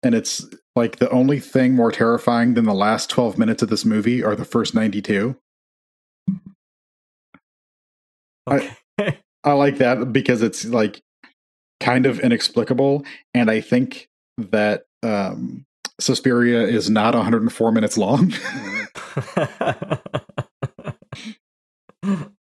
And 0.04 0.14
it's 0.14 0.46
like 0.76 0.96
the 0.96 1.10
only 1.10 1.40
thing 1.40 1.74
more 1.74 1.90
terrifying 1.90 2.54
than 2.54 2.64
the 2.64 2.74
last 2.74 3.10
12 3.10 3.38
minutes 3.38 3.62
of 3.62 3.70
this 3.70 3.84
movie 3.84 4.22
are 4.22 4.36
the 4.36 4.44
first 4.44 4.74
92. 4.74 5.36
I- 8.46 8.76
Okay. 9.00 9.18
I 9.44 9.52
like 9.52 9.76
that 9.78 10.12
because 10.12 10.40
it's 10.40 10.64
like 10.64 11.02
kind 11.80 12.06
of 12.06 12.18
inexplicable 12.20 13.04
and 13.34 13.50
I 13.50 13.60
think 13.60 14.08
that 14.38 14.84
um 15.02 15.66
Suspiria 16.00 16.62
is 16.62 16.88
not 16.88 17.14
104 17.14 17.72
minutes 17.72 17.98
long. 17.98 18.32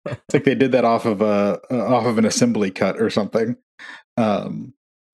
It's 0.07 0.33
like 0.33 0.45
they 0.45 0.55
did 0.55 0.73
that 0.73 0.85
off 0.87 1.05
of 1.05 1.21
a 1.21 1.61
uh, 1.71 1.95
off 1.95 2.07
of 2.07 2.17
an 2.19 2.25
assembly 2.25 2.71
cut 2.71 3.01
or 3.01 3.11
something. 3.11 3.57
Um, 4.17 4.73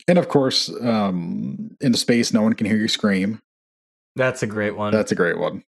and 0.08 0.18
of 0.18 0.28
course, 0.28 0.70
um, 0.82 1.76
in 1.80 1.92
the 1.92 1.98
space, 1.98 2.32
no 2.32 2.42
one 2.42 2.52
can 2.54 2.66
hear 2.66 2.76
you 2.76 2.88
scream. 2.88 3.40
That's 4.16 4.42
a 4.42 4.46
great 4.46 4.76
one. 4.76 4.92
That's 4.92 5.12
a 5.12 5.16
great 5.16 5.38
one. 5.38 5.64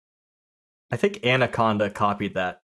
I 0.91 0.97
think 0.97 1.25
Anaconda 1.25 1.89
copied 1.89 2.35
that. 2.35 2.61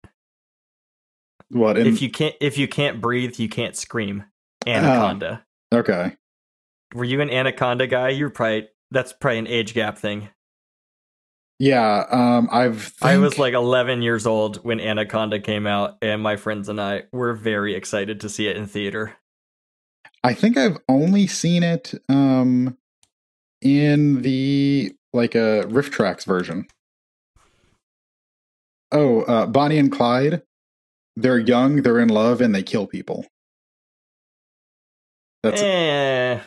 What? 1.49 1.79
In, 1.79 1.87
if 1.87 2.01
you 2.03 2.11
can't 2.11 2.35
if 2.41 2.59
you 2.59 2.69
can't 2.69 3.01
breathe, 3.01 3.39
you 3.39 3.49
can't 3.49 3.75
scream. 3.77 4.25
Anaconda. 4.67 5.45
okay, 5.73 6.17
Were 6.95 7.05
you 7.05 7.21
an 7.23 7.31
Anaconda 7.31 7.87
guy? 7.87 8.11
You're 8.11 8.31
probably 8.31 8.69
that's 8.91 9.13
probably 9.13 9.39
an 9.39 9.47
age 9.47 9.73
gap 9.73 9.97
thing. 9.97 10.29
yeah. 11.59 12.05
Um, 12.11 12.49
I've 12.53 12.93
I 13.01 13.17
was 13.17 13.39
like 13.39 13.55
11 13.55 14.03
years 14.03 14.27
old 14.27 14.63
when 14.65 14.81
Anaconda 14.81 15.41
came 15.41 15.67
out, 15.67 15.97
and 16.03 16.23
my 16.23 16.37
friends 16.37 16.69
and 16.69 16.81
I 16.81 17.05
were 17.11 17.33
very 17.33 17.75
excited 17.75 18.21
to 18.21 18.29
see 18.29 18.49
it 18.49 18.57
in 18.57 18.67
theater. 18.67 19.17
I 20.23 20.35
think 20.35 20.57
I've 20.57 20.79
only 20.89 21.27
seen 21.27 21.63
it 21.63 21.95
um 22.09 22.77
in 23.63 24.23
the 24.23 24.93
like 25.13 25.35
a 25.35 25.65
RiffTrax 25.67 26.25
version. 26.25 26.67
Oh, 28.93 29.23
uh, 29.23 29.47
Bonnie 29.47 29.79
and 29.79 29.91
Clyde. 29.93 30.43
They're 31.17 31.39
young, 31.39 31.83
they're 31.83 31.99
in 31.99 32.09
love, 32.09 32.41
and 32.41 32.55
they 32.55 32.63
kill 32.63 32.87
people. 32.87 33.27
That's 35.43 35.61
eh, 35.63 36.41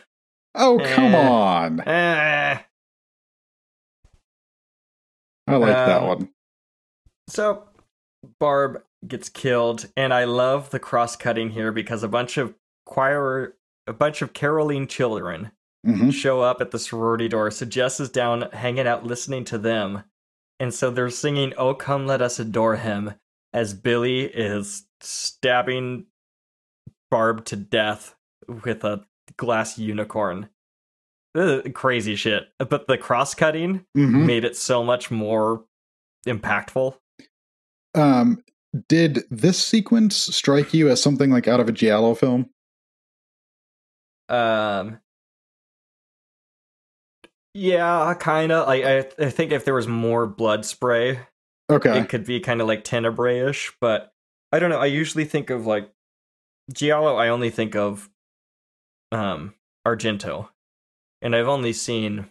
oh 0.55 0.79
come 0.83 1.15
eh. 1.15 1.27
on! 1.29 1.79
eh. 1.81 2.59
I 5.47 5.55
like 5.55 5.73
that 5.73 6.01
Um, 6.01 6.07
one. 6.07 6.29
So 7.27 7.63
Barb 8.39 8.81
gets 9.07 9.29
killed, 9.29 9.87
and 9.97 10.13
I 10.13 10.23
love 10.25 10.69
the 10.69 10.79
cross 10.79 11.15
cutting 11.15 11.49
here 11.51 11.71
because 11.71 12.03
a 12.03 12.07
bunch 12.07 12.37
of 12.37 12.55
choir, 12.85 13.55
a 13.87 13.93
bunch 13.93 14.21
of 14.21 14.33
caroling 14.33 14.87
children 14.87 15.51
hmm 15.85 16.09
show 16.11 16.39
up 16.41 16.61
at 16.61 16.71
the 16.71 16.79
sorority 16.79 17.27
door. 17.27 17.51
So 17.51 17.65
Jess 17.65 17.99
is 17.99 18.09
down 18.09 18.49
hanging 18.53 18.87
out 18.87 19.05
listening 19.05 19.43
to 19.45 19.57
them. 19.57 20.03
And 20.59 20.73
so 20.73 20.89
they're 20.89 21.09
singing, 21.09 21.53
Oh, 21.57 21.73
come 21.73 22.07
let 22.07 22.21
us 22.21 22.39
adore 22.39 22.77
him, 22.77 23.15
as 23.51 23.73
Billy 23.73 24.21
is 24.21 24.85
stabbing 25.01 26.05
Barb 27.11 27.43
to 27.45 27.57
death 27.57 28.15
with 28.47 28.85
a 28.85 29.03
glass 29.35 29.77
unicorn. 29.77 30.47
Ugh, 31.35 31.73
crazy 31.73 32.15
shit. 32.15 32.47
But 32.59 32.87
the 32.87 32.97
cross 32.97 33.35
cutting 33.35 33.85
hmm 33.93 34.25
made 34.25 34.45
it 34.45 34.55
so 34.55 34.83
much 34.83 35.11
more 35.11 35.65
impactful. 36.25 36.95
Um, 37.93 38.41
did 38.87 39.23
this 39.29 39.61
sequence 39.63 40.15
strike 40.15 40.73
you 40.73 40.89
as 40.89 41.01
something 41.01 41.29
like 41.29 41.47
out 41.47 41.59
of 41.59 41.67
a 41.67 41.73
giallo 41.73 42.15
film? 42.15 42.49
Um, 44.33 44.99
yeah, 47.53 48.15
kind 48.19 48.51
of. 48.51 48.67
Like 48.67 48.83
I, 48.83 48.97
I 49.19 49.29
think 49.29 49.51
if 49.51 49.63
there 49.63 49.75
was 49.75 49.87
more 49.87 50.25
blood 50.25 50.65
spray, 50.65 51.19
Okay, 51.69 51.99
it 51.99 52.09
could 52.09 52.25
be 52.25 52.39
kind 52.39 52.59
of 52.61 52.67
like 52.67 52.83
tenebrae-ish, 52.83 53.73
but 53.79 54.11
I 54.51 54.59
don't 54.59 54.71
know. 54.71 54.79
I 54.79 54.87
usually 54.87 55.25
think 55.25 55.49
of 55.49 55.67
like 55.67 55.91
Giallo. 56.73 57.15
I 57.15 57.29
only 57.29 57.51
think 57.51 57.75
of 57.75 58.09
um 59.11 59.53
Argento, 59.85 60.49
and 61.21 61.35
I've 61.35 61.47
only 61.47 61.73
seen 61.73 62.29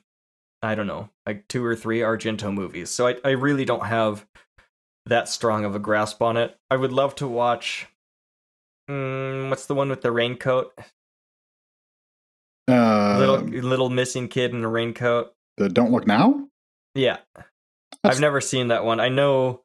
I 0.60 0.74
don't 0.74 0.88
know 0.88 1.10
like 1.24 1.46
two 1.46 1.64
or 1.64 1.76
three 1.76 2.00
Argento 2.00 2.52
movies, 2.52 2.90
so 2.90 3.06
I 3.06 3.16
I 3.24 3.30
really 3.30 3.64
don't 3.64 3.86
have 3.86 4.26
that 5.06 5.28
strong 5.28 5.64
of 5.64 5.76
a 5.76 5.80
grasp 5.80 6.20
on 6.20 6.36
it. 6.36 6.58
I 6.68 6.76
would 6.76 6.92
love 6.92 7.14
to 7.16 7.28
watch. 7.28 7.86
Mm, 8.90 9.50
what's 9.50 9.66
the 9.66 9.74
one 9.74 9.88
with 9.88 10.02
the 10.02 10.10
raincoat? 10.10 10.76
Uh, 12.68 13.16
little 13.18 13.38
little 13.68 13.90
missing 13.90 14.28
kid 14.28 14.52
in 14.52 14.62
a 14.64 14.68
raincoat. 14.68 15.32
the 15.56 15.68
Don't 15.68 15.90
Look 15.92 16.06
Now? 16.06 16.48
Yeah, 16.94 17.18
That's- 17.34 17.48
I've 18.04 18.20
never 18.20 18.40
seen 18.40 18.68
that 18.68 18.84
one. 18.84 19.00
I 19.00 19.08
know, 19.08 19.62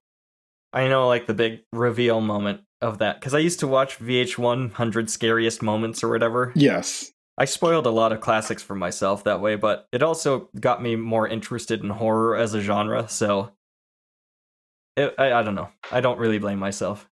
I 0.73 0.87
know, 0.87 1.07
like 1.07 1.27
the 1.27 1.33
big 1.33 1.61
reveal 1.71 2.21
moment 2.21 2.61
of 2.81 2.99
that 2.99 3.19
because 3.19 3.33
I 3.33 3.39
used 3.39 3.59
to 3.61 3.67
watch 3.67 3.99
VH1 3.99 4.73
Hundred 4.73 5.09
Scariest 5.09 5.61
Moments 5.61 6.03
or 6.03 6.09
whatever. 6.09 6.51
Yes. 6.55 7.11
I 7.39 7.45
spoiled 7.45 7.85
a 7.85 7.91
lot 7.91 8.11
of 8.11 8.19
classics 8.21 8.63
for 8.63 8.73
myself 8.75 9.23
that 9.25 9.41
way, 9.41 9.55
but 9.55 9.87
it 9.91 10.01
also 10.01 10.49
got 10.59 10.81
me 10.81 10.95
more 10.95 11.27
interested 11.27 11.83
in 11.83 11.91
horror 11.91 12.35
as 12.35 12.55
a 12.55 12.61
genre. 12.61 13.07
So, 13.09 13.51
it, 14.95 15.13
I, 15.19 15.33
I 15.33 15.43
don't 15.43 15.53
know. 15.53 15.69
I 15.91 16.01
don't 16.01 16.17
really 16.17 16.39
blame 16.39 16.57
myself. 16.57 17.07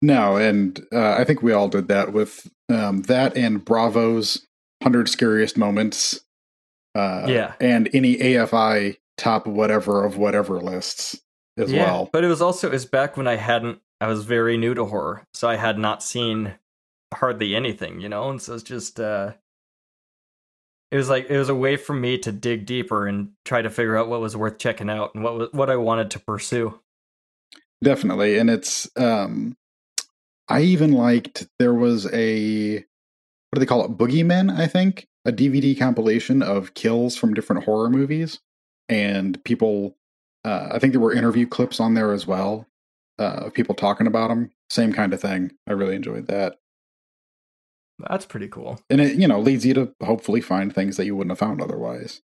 No, 0.00 0.36
and 0.36 0.80
uh, 0.92 1.14
I 1.18 1.24
think 1.24 1.42
we 1.42 1.52
all 1.52 1.68
did 1.68 1.88
that 1.88 2.12
with 2.12 2.48
um, 2.68 3.02
that 3.02 3.36
and 3.36 3.64
Bravo's 3.64 4.46
100 4.80 5.08
Scariest 5.08 5.56
Moments. 5.56 6.20
Uh, 6.94 7.26
Yeah. 7.28 7.54
And 7.60 7.88
any 7.92 8.16
AFI 8.16 8.98
top 9.16 9.46
whatever 9.46 10.04
of 10.04 10.16
whatever 10.16 10.60
lists 10.60 11.20
as 11.56 11.72
yeah, 11.72 11.84
well. 11.84 12.10
but 12.12 12.24
it 12.24 12.28
was 12.28 12.40
also 12.40 12.68
it 12.68 12.72
was 12.72 12.86
back 12.86 13.16
when 13.16 13.26
I 13.26 13.36
hadn't. 13.36 13.80
I 14.00 14.06
was 14.06 14.24
very 14.24 14.56
new 14.56 14.74
to 14.74 14.84
horror, 14.84 15.24
so 15.34 15.48
I 15.48 15.56
had 15.56 15.76
not 15.76 16.04
seen 16.04 16.54
hardly 17.12 17.56
anything, 17.56 18.00
you 18.00 18.08
know, 18.08 18.30
and 18.30 18.40
so 18.40 18.54
it's 18.54 18.62
just. 18.62 19.00
uh 19.00 19.32
it 20.90 20.96
was 20.96 21.10
like 21.10 21.28
it 21.28 21.36
was 21.38 21.48
a 21.48 21.54
way 21.54 21.76
for 21.76 21.92
me 21.92 22.16
to 22.18 22.32
dig 22.32 22.64
deeper 22.64 23.06
and 23.06 23.32
try 23.44 23.60
to 23.60 23.68
figure 23.68 23.96
out 23.96 24.08
what 24.08 24.20
was 24.20 24.36
worth 24.36 24.58
checking 24.58 24.88
out 24.88 25.14
and 25.14 25.22
what 25.22 25.34
was, 25.36 25.48
what 25.52 25.68
I 25.68 25.76
wanted 25.76 26.10
to 26.12 26.20
pursue. 26.20 26.80
Definitely. 27.84 28.38
And 28.38 28.48
it's, 28.48 28.88
um, 28.96 29.56
I 30.48 30.62
even 30.62 30.92
liked, 30.92 31.46
there 31.58 31.74
was 31.74 32.06
a, 32.12 32.76
what 32.76 33.54
do 33.54 33.60
they 33.60 33.66
call 33.66 33.84
it? 33.84 33.96
Boogeymen, 33.96 34.56
I 34.56 34.66
think, 34.66 35.06
a 35.24 35.32
DVD 35.32 35.78
compilation 35.78 36.42
of 36.42 36.74
kills 36.74 37.16
from 37.16 37.34
different 37.34 37.64
horror 37.64 37.90
movies. 37.90 38.40
And 38.88 39.42
people, 39.44 39.96
uh, 40.44 40.68
I 40.72 40.78
think 40.78 40.92
there 40.92 41.00
were 41.00 41.12
interview 41.12 41.46
clips 41.46 41.80
on 41.80 41.94
there 41.94 42.12
as 42.12 42.26
well 42.26 42.66
uh, 43.18 43.46
of 43.46 43.54
people 43.54 43.74
talking 43.74 44.06
about 44.06 44.28
them. 44.28 44.50
Same 44.70 44.92
kind 44.92 45.12
of 45.12 45.20
thing. 45.20 45.52
I 45.66 45.72
really 45.72 45.96
enjoyed 45.96 46.26
that. 46.28 46.58
That's 47.98 48.26
pretty 48.26 48.48
cool. 48.48 48.80
And 48.88 49.00
it, 49.00 49.16
you 49.16 49.26
know, 49.26 49.40
leads 49.40 49.66
you 49.66 49.74
to 49.74 49.92
hopefully 50.02 50.40
find 50.40 50.72
things 50.72 50.96
that 50.96 51.04
you 51.04 51.16
wouldn't 51.16 51.32
have 51.32 51.38
found 51.38 51.60
otherwise. 51.60 52.22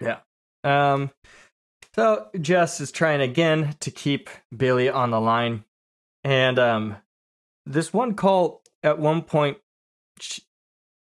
Yeah. 0.00 0.20
Um, 0.62 1.10
so 1.94 2.28
Jess 2.40 2.80
is 2.80 2.90
trying 2.90 3.20
again 3.20 3.76
to 3.80 3.90
keep 3.90 4.30
Billy 4.56 4.88
on 4.88 5.10
the 5.10 5.20
line, 5.20 5.64
and 6.24 6.58
um, 6.58 6.96
this 7.66 7.92
one 7.92 8.14
call 8.14 8.62
at 8.82 8.98
one 8.98 9.22
point, 9.22 9.58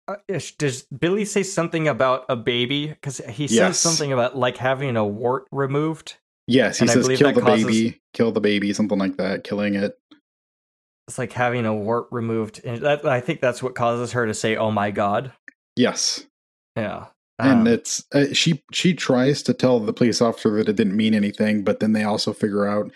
uh, 0.07 0.15
does 0.57 0.83
Billy 0.83 1.25
say 1.25 1.43
something 1.43 1.87
about 1.87 2.25
a 2.29 2.35
baby? 2.35 2.87
Because 2.87 3.17
he 3.29 3.47
says 3.47 3.57
Yes. 3.57 3.79
something 3.79 4.11
about 4.11 4.35
like 4.37 4.57
having 4.57 4.97
a 4.97 5.05
wart 5.05 5.45
removed. 5.51 6.15
Yes, 6.47 6.79
he 6.79 6.83
And 6.83 6.89
says 6.91 7.07
kill 7.07 7.31
the 7.31 7.41
causes- 7.41 7.65
baby, 7.65 8.01
kill 8.13 8.31
the 8.31 8.41
baby, 8.41 8.73
something 8.73 8.97
like 8.97 9.17
that, 9.17 9.43
killing 9.43 9.75
it. 9.75 9.99
It's 11.07 11.17
like 11.19 11.31
having 11.33 11.65
a 11.65 11.75
wart 11.75 12.07
removed, 12.11 12.61
and 12.63 12.81
that, 12.81 13.05
I 13.05 13.19
think 13.21 13.39
that's 13.41 13.61
what 13.63 13.75
causes 13.75 14.11
her 14.13 14.25
to 14.25 14.33
say, 14.33 14.55
"Oh 14.55 14.71
my 14.71 14.91
god." 14.91 15.33
Yes. 15.75 16.25
Yeah, 16.75 17.07
and 17.39 17.61
Um, 17.61 17.67
it's 17.67 18.03
uh, 18.13 18.33
she 18.33 18.63
she 18.71 18.93
tries 18.93 19.41
to 19.43 19.53
tell 19.53 19.79
the 19.79 19.93
police 19.93 20.21
officer 20.21 20.51
that 20.57 20.69
it 20.69 20.75
didn't 20.75 20.95
mean 20.95 21.13
anything 21.13 21.63
but 21.63 21.79
then 21.79 21.93
they 21.93 22.03
also 22.03 22.31
figure 22.33 22.67
out 22.67 22.91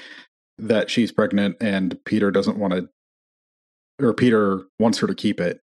that 0.60 0.90
she's 0.92 1.12
pregnant 1.12 1.58
and 1.60 1.98
peter 2.06 2.30
doesn't 2.32 2.58
want 2.58 2.74
to 2.74 2.88
or 4.04 4.14
peter 4.14 4.64
wants 4.80 5.00
her 5.00 5.08
to 5.08 5.16
keep 5.16 5.40
it 5.40 5.62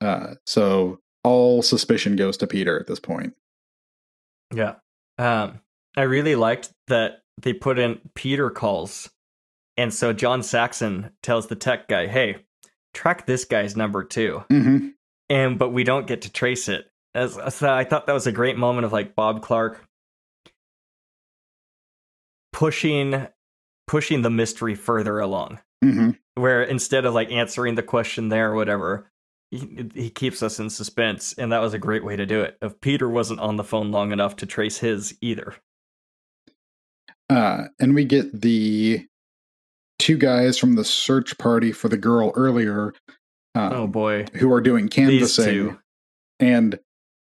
uh 0.00 0.34
so 0.46 0.98
all 1.24 1.62
suspicion 1.62 2.16
goes 2.16 2.36
to 2.36 2.46
peter 2.46 2.78
at 2.78 2.86
this 2.86 3.00
point 3.00 3.34
Yeah. 4.54 4.76
Um, 5.18 5.60
I 5.96 6.02
really 6.02 6.34
liked 6.34 6.72
that 6.88 7.22
they 7.40 7.52
put 7.52 7.78
in 7.78 8.00
Peter 8.14 8.50
calls. 8.50 9.10
And 9.76 9.92
so 9.92 10.12
John 10.12 10.42
Saxon 10.42 11.10
tells 11.22 11.46
the 11.46 11.56
tech 11.56 11.88
guy, 11.88 12.06
hey, 12.06 12.44
track 12.92 13.26
this 13.26 13.44
guy's 13.44 13.76
number 13.76 14.04
too. 14.04 14.44
mm-hmm. 14.50 14.88
And 15.28 15.58
but 15.58 15.70
we 15.70 15.84
don't 15.84 16.08
get 16.08 16.22
to 16.22 16.32
trace 16.32 16.68
it. 16.68 16.86
As, 17.14 17.38
so 17.54 17.72
I 17.72 17.84
thought 17.84 18.06
that 18.06 18.12
was 18.12 18.26
a 18.26 18.32
great 18.32 18.56
moment 18.56 18.84
of 18.84 18.92
like 18.92 19.14
Bob 19.14 19.42
Clark 19.42 19.86
pushing 22.52 23.28
pushing 23.86 24.22
the 24.22 24.30
mystery 24.30 24.74
further 24.74 25.20
along. 25.20 25.60
Mm-hmm. 25.84 26.10
Where 26.40 26.62
instead 26.62 27.04
of 27.04 27.14
like 27.14 27.30
answering 27.30 27.74
the 27.74 27.82
question 27.82 28.28
there 28.28 28.50
or 28.50 28.54
whatever, 28.54 29.10
he, 29.50 29.88
he 29.94 30.10
keeps 30.10 30.42
us 30.42 30.58
in 30.60 30.70
suspense. 30.70 31.32
And 31.36 31.52
that 31.52 31.60
was 31.60 31.74
a 31.74 31.78
great 31.78 32.04
way 32.04 32.16
to 32.16 32.24
do 32.26 32.40
it. 32.40 32.56
If 32.62 32.80
Peter 32.80 33.08
wasn't 33.08 33.40
on 33.40 33.56
the 33.56 33.64
phone 33.64 33.90
long 33.90 34.12
enough 34.12 34.36
to 34.36 34.46
trace 34.46 34.78
his 34.78 35.16
either. 35.20 35.54
uh 37.28 37.64
and 37.78 37.94
we 37.94 38.04
get 38.04 38.40
the 38.40 39.06
two 39.98 40.16
guys 40.16 40.56
from 40.58 40.74
the 40.76 40.84
search 40.84 41.36
party 41.38 41.72
for 41.72 41.88
the 41.88 41.96
girl 41.98 42.32
earlier 42.34 42.92
uh, 43.54 43.70
Oh 43.72 43.86
boy. 43.86 44.24
who 44.34 44.52
are 44.52 44.60
doing 44.60 44.88
canvassing 44.88 45.78
and 46.38 46.78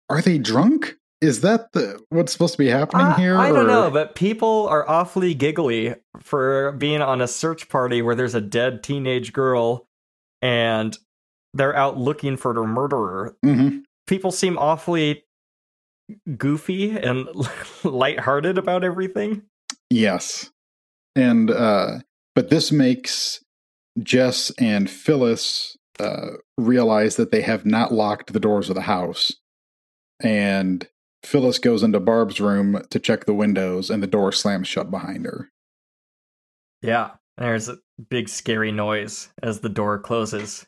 are 0.08 0.20
they 0.20 0.38
drunk 0.38 0.96
is 1.20 1.42
that 1.42 1.72
the 1.72 2.00
what's 2.08 2.32
supposed 2.32 2.52
to 2.54 2.58
be 2.58 2.68
happening 2.68 3.06
Uh, 3.06 3.14
here 3.16 3.36
I 3.36 3.50
don't 3.52 3.66
know, 3.66 3.90
but 3.90 4.14
people 4.14 4.66
are 4.68 4.88
awfully 4.88 5.34
giggly 5.34 5.94
for 6.20 6.72
being 6.72 7.02
on 7.02 7.20
a 7.20 7.28
search 7.28 7.68
party 7.68 8.00
where 8.02 8.14
there's 8.14 8.34
a 8.34 8.40
dead 8.40 8.82
teenage 8.82 9.32
girl 9.32 9.86
and 10.40 10.96
they're 11.52 11.76
out 11.76 11.98
looking 11.98 12.36
for 12.36 12.54
the 12.54 12.62
murderer. 12.62 13.34
Mhm. 13.44 13.82
People 14.06 14.30
seem 14.32 14.56
awfully 14.56 15.24
goofy 16.36 16.90
and 16.98 17.28
lighthearted 17.84 18.56
about 18.58 18.84
everything. 18.84 19.42
Yes. 19.90 20.50
And 21.16 21.50
uh 21.50 21.98
but 22.34 22.48
this 22.50 22.72
makes 22.72 23.42
Jess 24.02 24.50
and 24.58 24.88
Phyllis 24.88 25.76
uh 25.98 26.36
realize 26.56 27.16
that 27.16 27.30
they 27.30 27.42
have 27.42 27.66
not 27.66 27.92
locked 27.92 28.32
the 28.32 28.40
doors 28.40 28.70
of 28.70 28.74
the 28.74 28.82
house. 28.82 29.32
And 30.22 30.88
Phyllis 31.22 31.58
goes 31.58 31.82
into 31.82 32.00
Barb's 32.00 32.40
room 32.40 32.82
to 32.90 32.98
check 32.98 33.24
the 33.26 33.34
windows 33.34 33.90
and 33.90 34.02
the 34.02 34.06
door 34.06 34.32
slams 34.32 34.68
shut 34.68 34.90
behind 34.90 35.26
her. 35.26 35.50
Yeah. 36.82 37.10
There's 37.36 37.68
a 37.68 37.78
big 38.08 38.28
scary 38.28 38.72
noise 38.72 39.28
as 39.42 39.60
the 39.60 39.68
door 39.68 39.98
closes. 39.98 40.66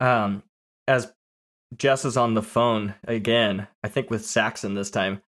Um 0.00 0.42
as 0.88 1.12
Jess 1.76 2.04
is 2.04 2.16
on 2.16 2.34
the 2.34 2.42
phone 2.42 2.94
again, 3.06 3.68
I 3.82 3.88
think 3.88 4.10
with 4.10 4.26
Saxon 4.26 4.74
this 4.74 4.90
time. 4.90 5.22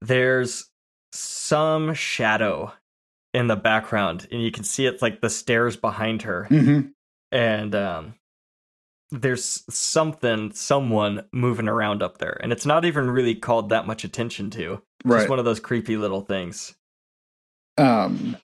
There's 0.00 0.68
some 1.12 1.94
shadow 1.94 2.72
in 3.32 3.46
the 3.46 3.56
background 3.56 4.26
and 4.30 4.42
you 4.42 4.50
can 4.50 4.64
see 4.64 4.86
it's 4.86 5.00
like 5.02 5.20
the 5.20 5.30
stairs 5.30 5.76
behind 5.76 6.22
her 6.22 6.46
Mm-hmm. 6.50 6.88
and 7.30 7.74
um 7.74 8.14
there's 9.12 9.62
something 9.68 10.50
someone 10.52 11.24
moving 11.32 11.68
around 11.68 12.02
up 12.02 12.16
there 12.18 12.38
and 12.42 12.50
it's 12.50 12.64
not 12.66 12.84
even 12.86 13.10
really 13.10 13.34
called 13.34 13.68
that 13.68 13.86
much 13.86 14.04
attention 14.04 14.50
to. 14.50 14.72
It's 14.74 14.82
Right. 15.04 15.18
Just 15.18 15.28
one 15.30 15.38
of 15.38 15.44
those 15.44 15.60
creepy 15.60 15.96
little 15.96 16.22
things. 16.22 16.74
um 17.78 18.36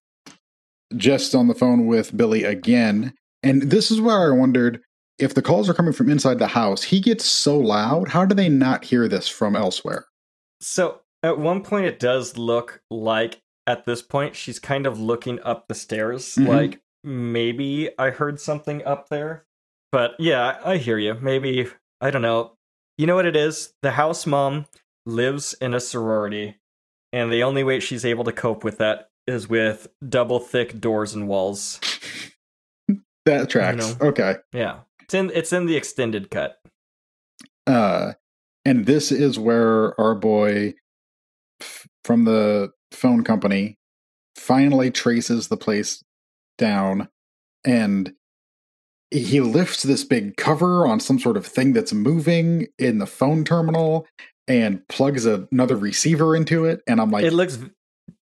just 0.97 1.34
on 1.34 1.48
the 1.48 1.55
phone 1.55 1.86
with 1.86 2.16
Billy 2.16 2.44
again. 2.44 3.12
And 3.42 3.62
this 3.70 3.90
is 3.90 4.00
where 4.00 4.32
I 4.32 4.36
wondered 4.36 4.80
if 5.18 5.34
the 5.34 5.42
calls 5.42 5.68
are 5.68 5.74
coming 5.74 5.92
from 5.92 6.08
inside 6.08 6.38
the 6.38 6.47
house, 6.47 6.82
he 6.84 7.00
gets 7.00 7.24
so 7.26 7.58
loud. 7.58 8.08
How 8.08 8.24
do 8.24 8.34
they 8.34 8.48
not 8.48 8.84
hear 8.84 9.06
this 9.08 9.28
from 9.28 9.55
elsewhere? 9.56 10.06
So 10.60 11.00
at 11.22 11.38
one 11.38 11.62
point, 11.62 11.84
it 11.86 11.98
does 11.98 12.38
look 12.38 12.80
like 12.90 13.40
at 13.66 13.84
this 13.84 14.00
point 14.00 14.34
she's 14.36 14.58
kind 14.58 14.86
of 14.86 14.98
looking 14.98 15.40
up 15.42 15.68
the 15.68 15.74
stairs, 15.74 16.36
Mhm. 16.36 16.47
like 16.48 16.80
maybe 17.05 17.90
I 17.98 18.10
heard 18.10 18.40
something 18.40 18.82
up 18.84 19.08
there. 19.10 19.44
But 19.91 20.12
yeah, 20.18 20.58
I 20.65 20.76
hear 20.76 20.99
you. 20.99 21.15
Maybe 21.15 21.68
I 22.00 22.10
don't 22.10 22.23
know. 22.23 22.52
You 22.97 23.07
know 23.07 23.15
what 23.15 23.26
it 23.26 23.36
is? 23.36 23.73
The 23.83 23.92
house 23.92 24.26
mom 24.26 24.67
lives 25.07 25.55
in 25.60 25.73
a 25.75 25.81
sorority, 25.81 26.57
and 27.12 27.33
the 27.33 27.42
only 27.42 27.65
way 27.65 27.81
she's 27.81 28.05
able 28.05 28.25
to 28.25 28.33
cope 28.33 28.65
with 28.65 28.78
that 28.78 29.08
is 29.26 29.49
with 29.49 29.89
double 30.07 30.41
thick 30.41 30.81
doors 30.81 31.15
and 31.15 31.28
walls. 31.28 31.81
That 33.25 33.50
tracks. 33.50 33.76
know. 34.00 34.08
Okay. 34.08 34.36
Yeah, 34.52 34.81
it's 35.02 35.15
in 35.15 35.31
it's 35.34 35.52
in 35.52 35.67
the 35.67 35.76
extended 35.76 36.31
cut. 36.31 36.58
Uh, 37.67 38.12
and 38.65 38.86
this 38.86 39.12
is 39.12 39.39
where 39.39 39.99
our 40.00 40.15
boy 40.15 40.75
f- 41.60 41.86
from 42.05 42.25
the 42.25 42.70
phone 42.91 43.23
company 43.25 43.76
finally 44.34 44.91
traces 44.91 45.49
the 45.49 45.57
place 45.57 46.02
down 46.57 47.08
and 47.67 48.15
he 49.11 49.41
lifts 49.41 49.83
this 49.83 50.05
big 50.05 50.37
cover 50.37 50.87
on 50.87 51.01
some 51.01 51.19
sort 51.19 51.37
of 51.37 51.47
thing 51.47 51.73
that's 51.73 51.93
moving 51.93 52.67
in 52.78 52.99
the 52.99 53.07
phone 53.07 53.45
terminal 53.45 54.07
and 54.47 54.87
plugs 54.89 55.27
another 55.27 55.77
receiver 55.77 56.35
into 56.37 56.65
it 56.65 56.81
and 56.87 57.01
i'm 57.01 57.11
like 57.11 57.25
it 57.25 57.33
looks. 57.33 57.59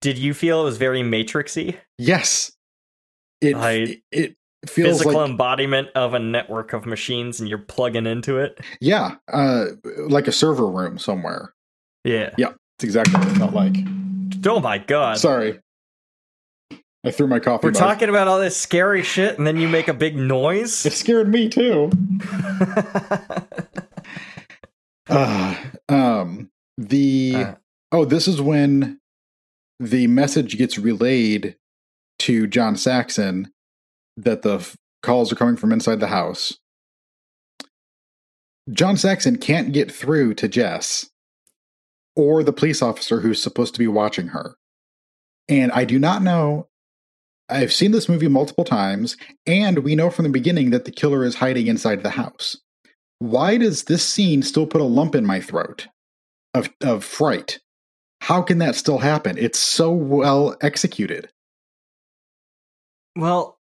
Did 0.00 0.18
you 0.18 0.34
feel 0.34 0.62
it 0.62 0.64
was 0.64 0.78
very 0.78 1.02
Matrixy? 1.02 1.76
yes 1.98 2.52
it 3.40 3.56
I- 3.56 4.00
it 4.10 4.34
feels 4.66 4.98
Physical 4.98 5.20
like 5.20 5.30
embodiment 5.30 5.88
of 5.96 6.14
a 6.14 6.20
network 6.20 6.72
of 6.72 6.86
machines, 6.86 7.40
and 7.40 7.48
you're 7.48 7.58
plugging 7.58 8.06
into 8.06 8.38
it. 8.38 8.60
yeah 8.80 9.16
uh 9.32 9.66
like 10.08 10.28
a 10.28 10.32
server 10.32 10.66
room 10.68 10.98
somewhere 10.98 11.52
Yeah. 12.04 12.30
Yeah. 12.38 12.52
it's 12.78 12.84
exactly 12.84 13.14
what 13.18 13.28
it 13.28 13.36
felt 13.38 13.52
like 13.54 13.74
Oh 14.46 14.60
my 14.60 14.78
god. 14.78 15.18
sorry 15.18 15.58
i 17.04 17.10
threw 17.10 17.26
my 17.26 17.38
coffee 17.40 17.66
We're 17.66 17.72
mug. 17.72 17.80
talking 17.80 18.08
about 18.08 18.28
all 18.28 18.38
this 18.38 18.56
scary 18.56 19.02
shit, 19.02 19.36
and 19.38 19.46
then 19.46 19.56
you 19.56 19.68
make 19.68 19.88
a 19.88 19.94
big 19.94 20.16
noise. 20.16 20.86
it 20.86 20.92
scared 20.92 21.28
me 21.28 21.48
too 21.48 21.90
Uh, 25.08 25.56
um, 25.88 26.50
the 26.78 27.32
Uh. 27.36 27.54
oh, 27.90 28.04
this 28.04 28.28
is 28.28 28.40
when 28.40 28.98
the 29.80 30.06
message 30.06 30.56
gets 30.56 30.78
relayed 30.78 31.56
to 32.20 32.46
John 32.46 32.76
Saxon 32.76 33.52
that 34.16 34.42
the 34.42 34.58
f- 34.58 34.76
calls 35.02 35.32
are 35.32 35.36
coming 35.36 35.56
from 35.56 35.72
inside 35.72 35.98
the 36.00 36.06
house. 36.06 36.56
John 38.72 38.96
Saxon 38.96 39.36
can't 39.38 39.72
get 39.72 39.90
through 39.92 40.34
to 40.34 40.46
Jess 40.48 41.10
or 42.14 42.44
the 42.44 42.52
police 42.52 42.80
officer 42.80 43.20
who's 43.20 43.42
supposed 43.42 43.74
to 43.74 43.80
be 43.80 43.88
watching 43.88 44.28
her. 44.28 44.54
And 45.48 45.72
I 45.72 45.84
do 45.84 45.98
not 45.98 46.22
know. 46.22 46.68
I've 47.52 47.72
seen 47.72 47.92
this 47.92 48.08
movie 48.08 48.28
multiple 48.28 48.64
times, 48.64 49.16
and 49.46 49.80
we 49.80 49.94
know 49.94 50.10
from 50.10 50.24
the 50.24 50.30
beginning 50.30 50.70
that 50.70 50.84
the 50.84 50.90
killer 50.90 51.24
is 51.24 51.36
hiding 51.36 51.66
inside 51.68 52.02
the 52.02 52.10
house 52.10 52.56
why 53.18 53.56
does 53.56 53.84
this 53.84 54.04
scene 54.04 54.42
still 54.42 54.66
put 54.66 54.80
a 54.80 54.84
lump 54.84 55.14
in 55.14 55.24
my 55.24 55.40
throat 55.40 55.86
of 56.54 56.68
of 56.80 57.04
fright? 57.04 57.60
How 58.22 58.42
can 58.42 58.58
that 58.58 58.74
still 58.74 58.98
happen? 58.98 59.38
It's 59.38 59.60
so 59.60 59.92
well 59.92 60.56
executed. 60.60 61.28
well, 63.16 63.58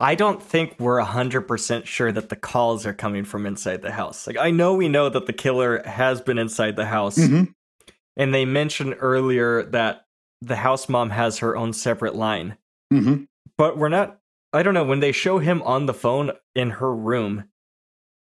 I 0.00 0.14
don't 0.14 0.42
think 0.42 0.76
we're 0.80 1.00
100% 1.00 1.84
sure 1.86 2.10
that 2.10 2.28
the 2.30 2.36
calls 2.36 2.86
are 2.86 2.94
coming 2.94 3.24
from 3.24 3.44
inside 3.46 3.82
the 3.82 3.92
house. 3.92 4.26
Like, 4.26 4.38
I 4.38 4.50
know 4.50 4.74
we 4.74 4.88
know 4.88 5.08
that 5.10 5.26
the 5.26 5.32
killer 5.32 5.82
has 5.84 6.20
been 6.22 6.38
inside 6.38 6.74
the 6.76 6.86
house, 6.86 7.18
Mhm. 7.18 7.52
and 8.16 8.32
they 8.34 8.46
mentioned 8.46 8.96
earlier 8.98 9.62
that 9.64 10.06
the 10.42 10.56
house 10.56 10.88
mom 10.88 11.10
has 11.10 11.38
her 11.38 11.56
own 11.56 11.72
separate 11.72 12.14
line. 12.14 12.56
Mm-hmm. 12.92 13.24
but 13.56 13.78
we're 13.78 13.88
not 13.88 14.18
i 14.52 14.64
don't 14.64 14.74
know 14.74 14.82
when 14.84 14.98
they 14.98 15.12
show 15.12 15.38
him 15.38 15.62
on 15.62 15.86
the 15.86 15.94
phone 15.94 16.32
in 16.56 16.70
her 16.70 16.92
room 16.92 17.44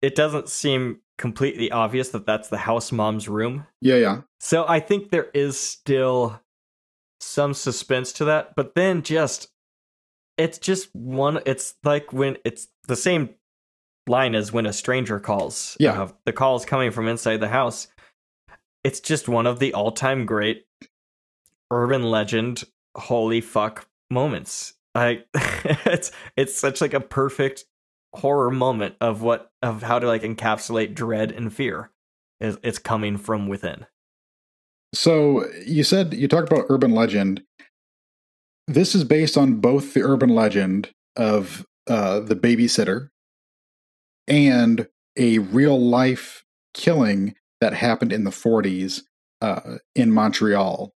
it 0.01 0.15
doesn't 0.15 0.47
seem 0.47 1.01
completely 1.17 1.69
obvious 1.69 2.09
that 2.09 2.25
that's 2.25 2.47
the 2.47 2.57
house 2.59 2.91
mom's 2.93 3.27
room 3.27 3.67
Yeah, 3.81 3.95
yeah. 3.97 4.21
so 4.39 4.65
i 4.67 4.79
think 4.79 5.09
there 5.09 5.29
is 5.33 5.59
still 5.59 6.39
some 7.19 7.53
suspense 7.53 8.13
to 8.13 8.25
that 8.25 8.55
but 8.55 8.73
then 8.75 9.01
just 9.01 9.49
it's 10.37 10.57
just 10.59 10.89
one 10.95 11.41
it's 11.45 11.75
like 11.83 12.13
when 12.13 12.37
it's 12.45 12.69
the 12.87 12.95
same 12.95 13.31
line 14.07 14.33
as 14.33 14.51
when 14.53 14.65
a 14.65 14.71
stranger 14.73 15.19
calls 15.19 15.75
Yeah. 15.79 16.03
Uh, 16.03 16.11
the 16.25 16.31
call 16.33 16.55
is 16.55 16.63
coming 16.65 16.91
from 16.91 17.09
inside 17.09 17.41
the 17.41 17.49
house 17.49 17.89
it's 18.85 19.01
just 19.01 19.27
one 19.27 19.45
of 19.45 19.59
the 19.59 19.73
all-time 19.73 20.25
great 20.25 20.65
urban 21.73 22.03
legend 22.03 22.63
holy 22.95 23.41
fuck 23.41 23.87
moments 24.09 24.73
I 24.95 25.23
it's 25.85 26.11
it's 26.37 26.57
such 26.57 26.81
like 26.81 26.93
a 26.93 26.99
perfect 26.99 27.65
horror 28.13 28.51
moment 28.51 28.95
of 29.01 29.21
what 29.21 29.51
of 29.61 29.81
how 29.81 29.99
to 29.99 30.07
like 30.07 30.21
encapsulate 30.21 30.93
dread 30.93 31.31
and 31.31 31.53
fear. 31.53 31.91
Is 32.39 32.57
it's 32.63 32.79
coming 32.79 33.17
from 33.17 33.47
within. 33.47 33.85
So 34.93 35.45
you 35.65 35.83
said 35.83 36.13
you 36.13 36.27
talked 36.27 36.51
about 36.51 36.65
urban 36.69 36.91
legend. 36.91 37.43
This 38.67 38.95
is 38.95 39.03
based 39.03 39.37
on 39.37 39.55
both 39.55 39.93
the 39.93 40.03
urban 40.03 40.29
legend 40.29 40.91
of 41.15 41.65
uh, 41.87 42.21
the 42.21 42.35
babysitter 42.35 43.09
and 44.27 44.87
a 45.17 45.39
real 45.39 45.79
life 45.79 46.43
killing 46.73 47.35
that 47.59 47.73
happened 47.73 48.13
in 48.13 48.23
the 48.23 48.29
40s 48.29 49.01
uh, 49.41 49.77
in 49.95 50.11
Montreal. 50.11 50.93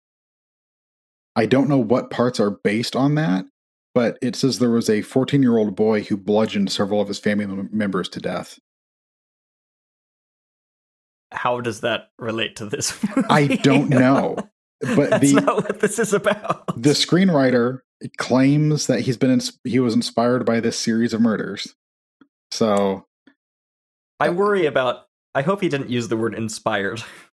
I 1.37 1.47
don't 1.47 1.69
know 1.69 1.79
what 1.79 2.11
parts 2.11 2.39
are 2.39 2.51
based 2.51 2.95
on 2.95 3.15
that, 3.17 3.45
but 3.95 4.19
it 4.23 4.37
says 4.37 4.59
there 4.59 4.71
was 4.71 4.89
a 4.89 5.03
14 5.03 5.43
year 5.43 5.57
old 5.57 5.75
boy 5.75 6.03
who 6.03 6.17
bludgeoned 6.17 6.71
several 6.71 7.01
of 7.01 7.09
his 7.09 7.19
family 7.19 7.47
members 7.73 8.09
to 8.11 8.21
death. 8.21 8.59
How 11.33 11.61
does 11.61 11.81
that 11.81 12.11
relate 12.19 12.57
to 12.57 12.67
this? 12.67 12.97
I 13.29 13.47
don't 13.63 13.89
know. 13.89 14.37
But 14.81 15.11
That's 15.11 15.33
the 15.33 15.41
not 15.41 15.57
what 15.57 15.81
this 15.81 15.99
is 15.99 16.13
about. 16.13 16.67
the 16.81 16.91
screenwriter 16.91 17.81
claims 18.19 18.87
that 18.87 19.01
he's 19.01 19.17
been 19.17 19.41
he 19.65 19.81
was 19.81 19.95
inspired 19.95 20.45
by 20.45 20.61
this 20.61 20.79
series 20.79 21.15
of 21.15 21.21
murders. 21.21 21.75
So 22.51 23.07
I 24.21 24.29
worry 24.29 24.67
about. 24.67 25.07
I 25.35 25.43
hope 25.43 25.61
he 25.63 25.69
didn't 25.69 25.91
use 25.91 26.09
the 26.09 26.17
word 26.17 26.35
inspired. 26.35 27.03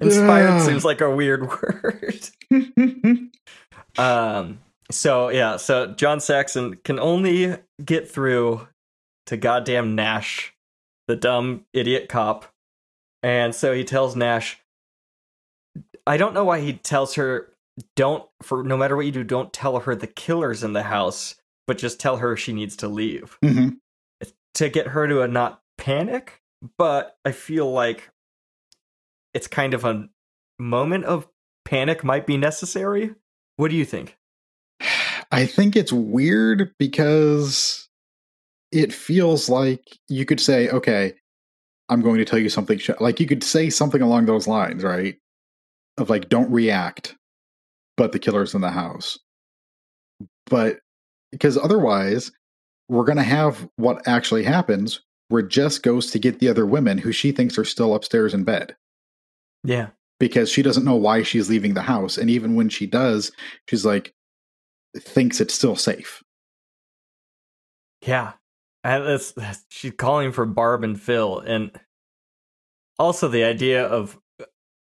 inspired 0.00 0.48
Ugh. 0.50 0.66
seems 0.66 0.84
like 0.84 1.00
a 1.00 1.10
weird 1.14 1.48
word. 1.48 2.28
Um. 3.98 4.60
So 4.90 5.28
yeah. 5.30 5.56
So 5.56 5.86
John 5.88 6.20
Saxon 6.20 6.76
can 6.84 6.98
only 7.00 7.56
get 7.84 8.08
through 8.10 8.68
to 9.26 9.36
goddamn 9.36 9.94
Nash, 9.94 10.54
the 11.08 11.16
dumb 11.16 11.64
idiot 11.72 12.08
cop, 12.08 12.46
and 13.22 13.54
so 13.54 13.72
he 13.72 13.84
tells 13.84 14.14
Nash. 14.16 14.60
I 16.06 16.16
don't 16.16 16.34
know 16.34 16.44
why 16.44 16.60
he 16.60 16.74
tells 16.74 17.14
her 17.14 17.48
don't 17.96 18.28
for 18.42 18.62
no 18.62 18.76
matter 18.76 18.96
what 18.96 19.06
you 19.06 19.12
do, 19.12 19.24
don't 19.24 19.52
tell 19.52 19.80
her 19.80 19.94
the 19.96 20.06
killer's 20.06 20.62
in 20.62 20.72
the 20.72 20.84
house, 20.84 21.34
but 21.66 21.78
just 21.78 21.98
tell 21.98 22.18
her 22.18 22.36
she 22.36 22.52
needs 22.52 22.76
to 22.76 22.88
leave 22.88 23.36
Mhm. 23.44 23.78
to 24.54 24.68
get 24.68 24.88
her 24.88 25.08
to 25.08 25.22
a 25.22 25.28
not 25.28 25.60
panic. 25.78 26.40
But 26.78 27.16
I 27.24 27.32
feel 27.32 27.70
like 27.70 28.08
it's 29.36 29.46
kind 29.46 29.74
of 29.74 29.84
a 29.84 30.08
moment 30.58 31.04
of 31.04 31.28
panic 31.66 32.02
might 32.02 32.26
be 32.26 32.38
necessary. 32.38 33.14
What 33.56 33.70
do 33.70 33.76
you 33.76 33.84
think? 33.84 34.16
I 35.30 35.44
think 35.44 35.76
it's 35.76 35.92
weird 35.92 36.72
because 36.78 37.86
it 38.72 38.94
feels 38.94 39.50
like 39.50 39.98
you 40.08 40.24
could 40.24 40.40
say, 40.40 40.70
okay, 40.70 41.12
I'm 41.90 42.00
going 42.00 42.16
to 42.16 42.24
tell 42.24 42.38
you 42.38 42.48
something. 42.48 42.78
Sh-. 42.78 42.90
Like 42.98 43.20
you 43.20 43.26
could 43.26 43.44
say 43.44 43.68
something 43.68 44.00
along 44.00 44.24
those 44.24 44.48
lines, 44.48 44.82
right? 44.82 45.16
Of 45.98 46.08
like, 46.08 46.30
don't 46.30 46.50
react, 46.50 47.14
but 47.98 48.12
the 48.12 48.18
killer's 48.18 48.54
in 48.54 48.62
the 48.62 48.70
house. 48.70 49.18
But 50.46 50.78
because 51.30 51.58
otherwise, 51.58 52.32
we're 52.88 53.04
going 53.04 53.18
to 53.18 53.22
have 53.22 53.68
what 53.76 54.08
actually 54.08 54.44
happens 54.44 55.02
where 55.28 55.42
Jess 55.42 55.78
goes 55.78 56.10
to 56.12 56.18
get 56.18 56.38
the 56.38 56.48
other 56.48 56.64
women 56.64 56.96
who 56.96 57.12
she 57.12 57.32
thinks 57.32 57.58
are 57.58 57.66
still 57.66 57.94
upstairs 57.94 58.32
in 58.32 58.44
bed 58.44 58.76
Yeah. 59.66 59.88
because 60.20 60.48
she 60.50 60.62
doesn't 60.62 60.84
know 60.84 60.94
why 60.96 61.22
she's 61.22 61.50
leaving 61.50 61.74
the 61.74 61.82
house. 61.82 62.16
And 62.16 62.30
even 62.30 62.54
when 62.54 62.68
she 62.68 62.86
does, 62.86 63.32
she's 63.68 63.84
like, 63.84 64.14
thinks 64.96 65.40
it's 65.40 65.54
still 65.54 65.76
safe. 65.76 66.22
Yeah. 68.02 68.32
And 68.84 69.04
that's, 69.06 69.32
that's 69.32 69.64
she's 69.68 69.92
calling 69.92 70.32
for 70.32 70.46
Barb 70.46 70.84
and 70.84 70.96
Phyl 70.96 71.42
and 71.44 71.70
also 72.98 73.28
the 73.28 73.44
idea 73.44 73.84
of 73.84 74.18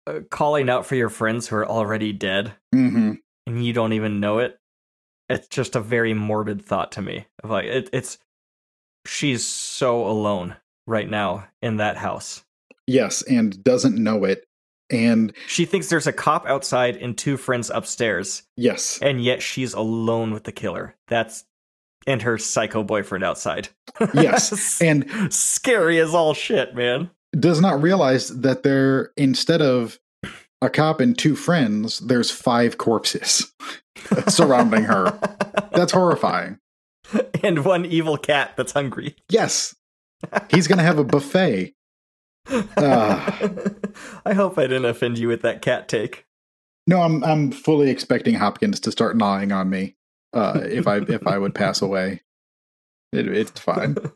uh, 0.07 0.20
calling 0.31 0.70
out 0.70 0.86
for 0.86 0.94
your 0.94 1.08
friends 1.08 1.48
who 1.48 1.57
are 1.57 1.68
already 1.68 2.12
dead 2.12 2.55
Mm-hmm. 2.74 3.15
and 3.47 3.66
you 3.66 3.73
don't 3.73 3.92
even 3.94 4.20
know 4.20 4.39
it. 4.39 4.58
It's 5.28 5.48
just 5.48 5.76
a 5.76 5.81
very 5.81 6.15
morbid 6.15 6.65
thought 6.65 6.92
to 6.92 7.02
me. 7.02 7.26
Of 7.42 7.50
like 7.50 7.66
it, 7.66 7.90
it's 7.92 8.18
she's 9.07 9.44
so 9.44 10.07
alone 10.07 10.57
right 10.86 11.08
now 11.08 11.48
in 11.60 11.78
that 11.78 11.97
house. 11.98 12.44
Yes, 12.86 13.20
and 13.23 13.62
doesn't 13.62 14.02
know 14.02 14.24
it. 14.24 14.47
And 14.91 15.33
She 15.47 15.65
thinks 15.67 15.89
there's 15.89 16.07
a 16.07 16.12
cop 16.12 16.47
outside 16.47 16.97
and 16.97 17.17
two 17.17 17.36
friends 17.36 17.70
upstairs, 17.75 18.42
yes, 18.57 18.99
and 19.02 19.23
yet 19.23 19.42
she's 19.42 19.75
alone 19.75 20.33
with 20.33 20.44
the 20.44 20.52
killer. 20.52 20.97
That's 21.08 21.44
and 22.07 22.23
her 22.23 22.39
psycho 22.39 22.83
boyfriend 22.83 23.23
outside. 23.23 23.68
Yes, 24.15 24.81
and 24.83 25.33
scary 25.33 25.99
as 26.00 26.15
all 26.15 26.33
shit, 26.33 26.75
man. 26.75 27.10
does 27.39 27.60
not 27.60 27.83
realize 27.83 28.28
that 28.41 28.62
there, 28.62 29.10
instead 29.18 29.60
of 29.60 29.99
a 30.62 30.70
cop 30.70 31.00
and 31.00 31.17
two 31.18 31.36
friends, 31.36 31.99
there's 31.99 32.31
five 32.31 32.78
corpses 32.78 33.52
surrounding 34.28 34.84
her. 34.84 35.18
That's 35.73 35.92
horrifying. 35.92 36.58
and 37.44 37.65
one 37.65 37.84
evil 37.86 38.17
cat 38.17 38.52
that's 38.57 38.73
hungry. 38.73 39.15
Yes, 39.31 39.75
he's 40.50 40.67
going 40.67 40.78
to 40.78 40.84
have 40.84 40.99
a 40.99 41.05
buffet. 41.05 41.75
Ah. 42.77 43.39
I 44.25 44.35
hope 44.35 44.59
I 44.59 44.62
didn't 44.62 44.85
offend 44.86 45.18
you 45.18 45.28
with 45.28 45.43
that 45.43 45.62
cat 45.62 45.89
take. 45.89 46.25
No, 46.86 47.02
I'm 47.02 47.23
I'm 47.25 47.51
fully 47.52 47.91
expecting 47.91 48.35
Hopkins 48.35 48.81
to 48.81 48.91
start 48.93 49.17
gnawing 49.17 49.52
on 49.52 49.68
me 49.68 49.97
uh, 50.33 50.60
if 50.65 50.86
I 50.86 50.99
if 50.99 51.27
I 51.27 51.36
would 51.39 51.55
pass 51.55 51.83
away. 51.83 52.23
It, 53.12 53.28
it's 53.28 53.59
fine. 53.60 53.97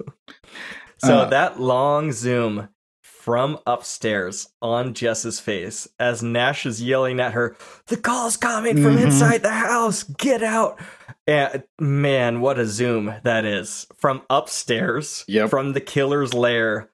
So 1.04 1.16
Uh, 1.18 1.24
that 1.30 1.58
long 1.58 2.12
zoom 2.12 2.68
from 3.02 3.58
upstairs 3.66 4.48
on 4.62 4.94
Jess's 4.94 5.40
face 5.40 5.88
as 5.98 6.22
Nash 6.22 6.64
is 6.64 6.80
yelling 6.80 7.18
at 7.18 7.32
her, 7.32 7.56
"The 7.88 7.96
call's 7.96 8.36
coming 8.36 8.80
from 8.80 8.96
Mhm. 8.98 9.06
inside 9.06 9.42
the 9.42 9.50
house! 9.50 10.04
Get 10.04 10.44
out!" 10.44 10.78
And 11.26 11.64
man, 11.80 12.40
what 12.40 12.60
a 12.60 12.66
zoom 12.66 13.14
that 13.24 13.44
is 13.44 13.88
from 13.98 14.22
upstairs, 14.30 15.24
Yep. 15.26 15.50
from 15.50 15.72
the 15.72 15.80
killer's 15.80 16.34
lair. 16.34 16.88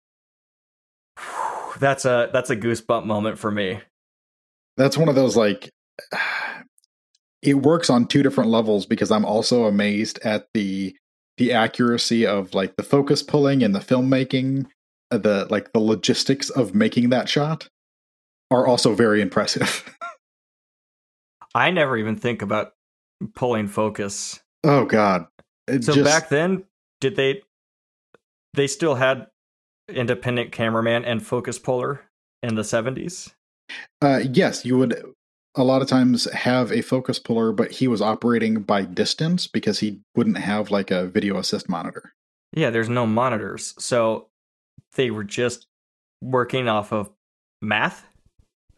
That's 1.78 2.04
a 2.04 2.28
that's 2.32 2.50
a 2.50 2.56
goosebump 2.56 3.04
moment 3.04 3.38
for 3.38 3.50
me. 3.52 3.80
That's 4.76 4.98
one 4.98 5.08
of 5.08 5.14
those 5.14 5.36
like 5.36 5.70
it 7.42 7.54
works 7.54 7.88
on 7.88 8.06
two 8.06 8.22
different 8.24 8.50
levels 8.50 8.84
because 8.86 9.10
I'm 9.12 9.24
also 9.24 9.64
amazed 9.66 10.18
at 10.24 10.46
the 10.54 10.96
the 11.36 11.52
accuracy 11.52 12.26
of 12.26 12.52
like 12.52 12.74
the 12.76 12.82
focus 12.82 13.22
pulling 13.22 13.62
and 13.62 13.74
the 13.74 13.78
filmmaking, 13.78 14.66
uh, 15.12 15.18
the 15.18 15.46
like 15.50 15.72
the 15.72 15.78
logistics 15.78 16.50
of 16.50 16.74
making 16.74 17.10
that 17.10 17.28
shot 17.28 17.68
are 18.50 18.66
also 18.66 18.94
very 18.94 19.20
impressive. 19.20 19.84
I 21.54 21.70
never 21.70 21.96
even 21.96 22.16
think 22.16 22.42
about 22.42 22.72
pulling 23.34 23.68
focus. 23.68 24.40
oh 24.64 24.84
god. 24.84 25.26
It 25.68 25.84
So 25.84 25.94
just- 25.94 26.04
back 26.04 26.28
then, 26.28 26.64
did 27.00 27.14
they 27.14 27.42
they 28.54 28.66
still 28.66 28.96
had 28.96 29.26
independent 29.88 30.52
cameraman 30.52 31.04
and 31.04 31.24
focus 31.24 31.58
puller 31.58 32.02
in 32.42 32.54
the 32.54 32.62
70s? 32.62 33.32
Uh, 34.00 34.20
yes, 34.30 34.64
you 34.64 34.78
would 34.78 35.02
a 35.56 35.64
lot 35.64 35.82
of 35.82 35.88
times 35.88 36.30
have 36.32 36.70
a 36.70 36.82
focus 36.82 37.18
puller, 37.18 37.52
but 37.52 37.70
he 37.70 37.88
was 37.88 38.00
operating 38.00 38.62
by 38.62 38.82
distance 38.82 39.46
because 39.46 39.80
he 39.80 40.00
wouldn't 40.14 40.38
have 40.38 40.70
like 40.70 40.90
a 40.90 41.06
video 41.06 41.36
assist 41.38 41.68
monitor. 41.68 42.14
Yeah, 42.52 42.70
there's 42.70 42.88
no 42.88 43.06
monitors. 43.06 43.74
So 43.78 44.28
they 44.94 45.10
were 45.10 45.24
just 45.24 45.66
working 46.22 46.68
off 46.68 46.92
of 46.92 47.10
math. 47.60 48.06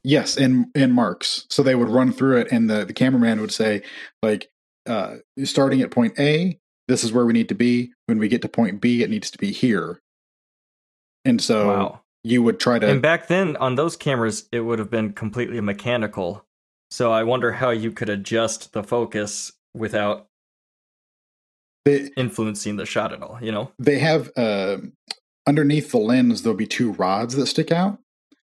Yes, 0.02 0.36
and 0.36 0.66
and 0.74 0.94
marks. 0.94 1.46
So 1.50 1.62
they 1.62 1.74
would 1.74 1.90
run 1.90 2.12
through 2.12 2.38
it, 2.38 2.48
and 2.50 2.70
the 2.70 2.86
the 2.86 2.94
cameraman 2.94 3.40
would 3.40 3.52
say, 3.52 3.82
like, 4.22 4.50
uh, 4.86 5.16
starting 5.44 5.82
at 5.82 5.90
point 5.90 6.18
A, 6.18 6.58
this 6.88 7.04
is 7.04 7.12
where 7.12 7.26
we 7.26 7.34
need 7.34 7.50
to 7.50 7.54
be. 7.54 7.92
When 8.06 8.18
we 8.18 8.28
get 8.28 8.40
to 8.42 8.48
point 8.48 8.80
B, 8.80 9.02
it 9.02 9.10
needs 9.10 9.30
to 9.30 9.38
be 9.38 9.52
here. 9.52 10.00
And 11.24 11.40
so 11.40 11.68
wow. 11.68 12.00
you 12.22 12.42
would 12.42 12.58
try 12.60 12.78
to. 12.78 12.88
And 12.88 13.02
back 13.02 13.28
then 13.28 13.56
on 13.56 13.74
those 13.74 13.96
cameras 13.96 14.48
it 14.52 14.60
would 14.60 14.78
have 14.78 14.90
been 14.90 15.12
completely 15.12 15.60
mechanical. 15.60 16.44
So 16.90 17.12
I 17.12 17.22
wonder 17.22 17.52
how 17.52 17.70
you 17.70 17.92
could 17.92 18.08
adjust 18.08 18.72
the 18.72 18.82
focus 18.82 19.52
without 19.74 20.26
they, 21.84 22.10
influencing 22.16 22.76
the 22.76 22.86
shot 22.86 23.12
at 23.12 23.22
all, 23.22 23.38
you 23.40 23.52
know? 23.52 23.72
they 23.78 23.98
have 24.00 24.30
uh, 24.36 24.78
underneath 25.46 25.92
the 25.92 25.98
lens, 25.98 26.42
there'll 26.42 26.56
be 26.56 26.66
two 26.66 26.92
rods 26.92 27.36
that 27.36 27.46
stick 27.46 27.72
out. 27.72 27.98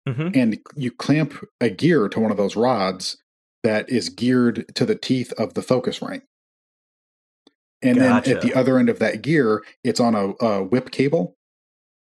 Mhm. 0.09 0.35
and 0.35 0.59
you 0.75 0.89
clamp 0.89 1.35
a 1.61 1.69
gear 1.69 2.09
to 2.09 2.19
one 2.19 2.31
of 2.31 2.37
those 2.37 2.55
rods 2.55 3.17
that 3.61 3.87
is 3.87 4.09
geared 4.09 4.65
to 4.73 4.83
the 4.83 4.95
teeth 4.95 5.31
of 5.33 5.53
the 5.53 5.61
focus 5.61 6.01
ring. 6.01 6.23
And 7.83 8.01
then 8.01 8.11
at 8.13 8.41
the 8.41 8.53
other 8.55 8.79
end 8.79 8.89
of 8.89 8.97
that 8.97 9.21
gear, 9.21 9.63
it's 9.83 9.99
on 9.99 10.15
a, 10.15 10.33
a 10.43 10.63
whip 10.63 10.89
cable 10.89 11.35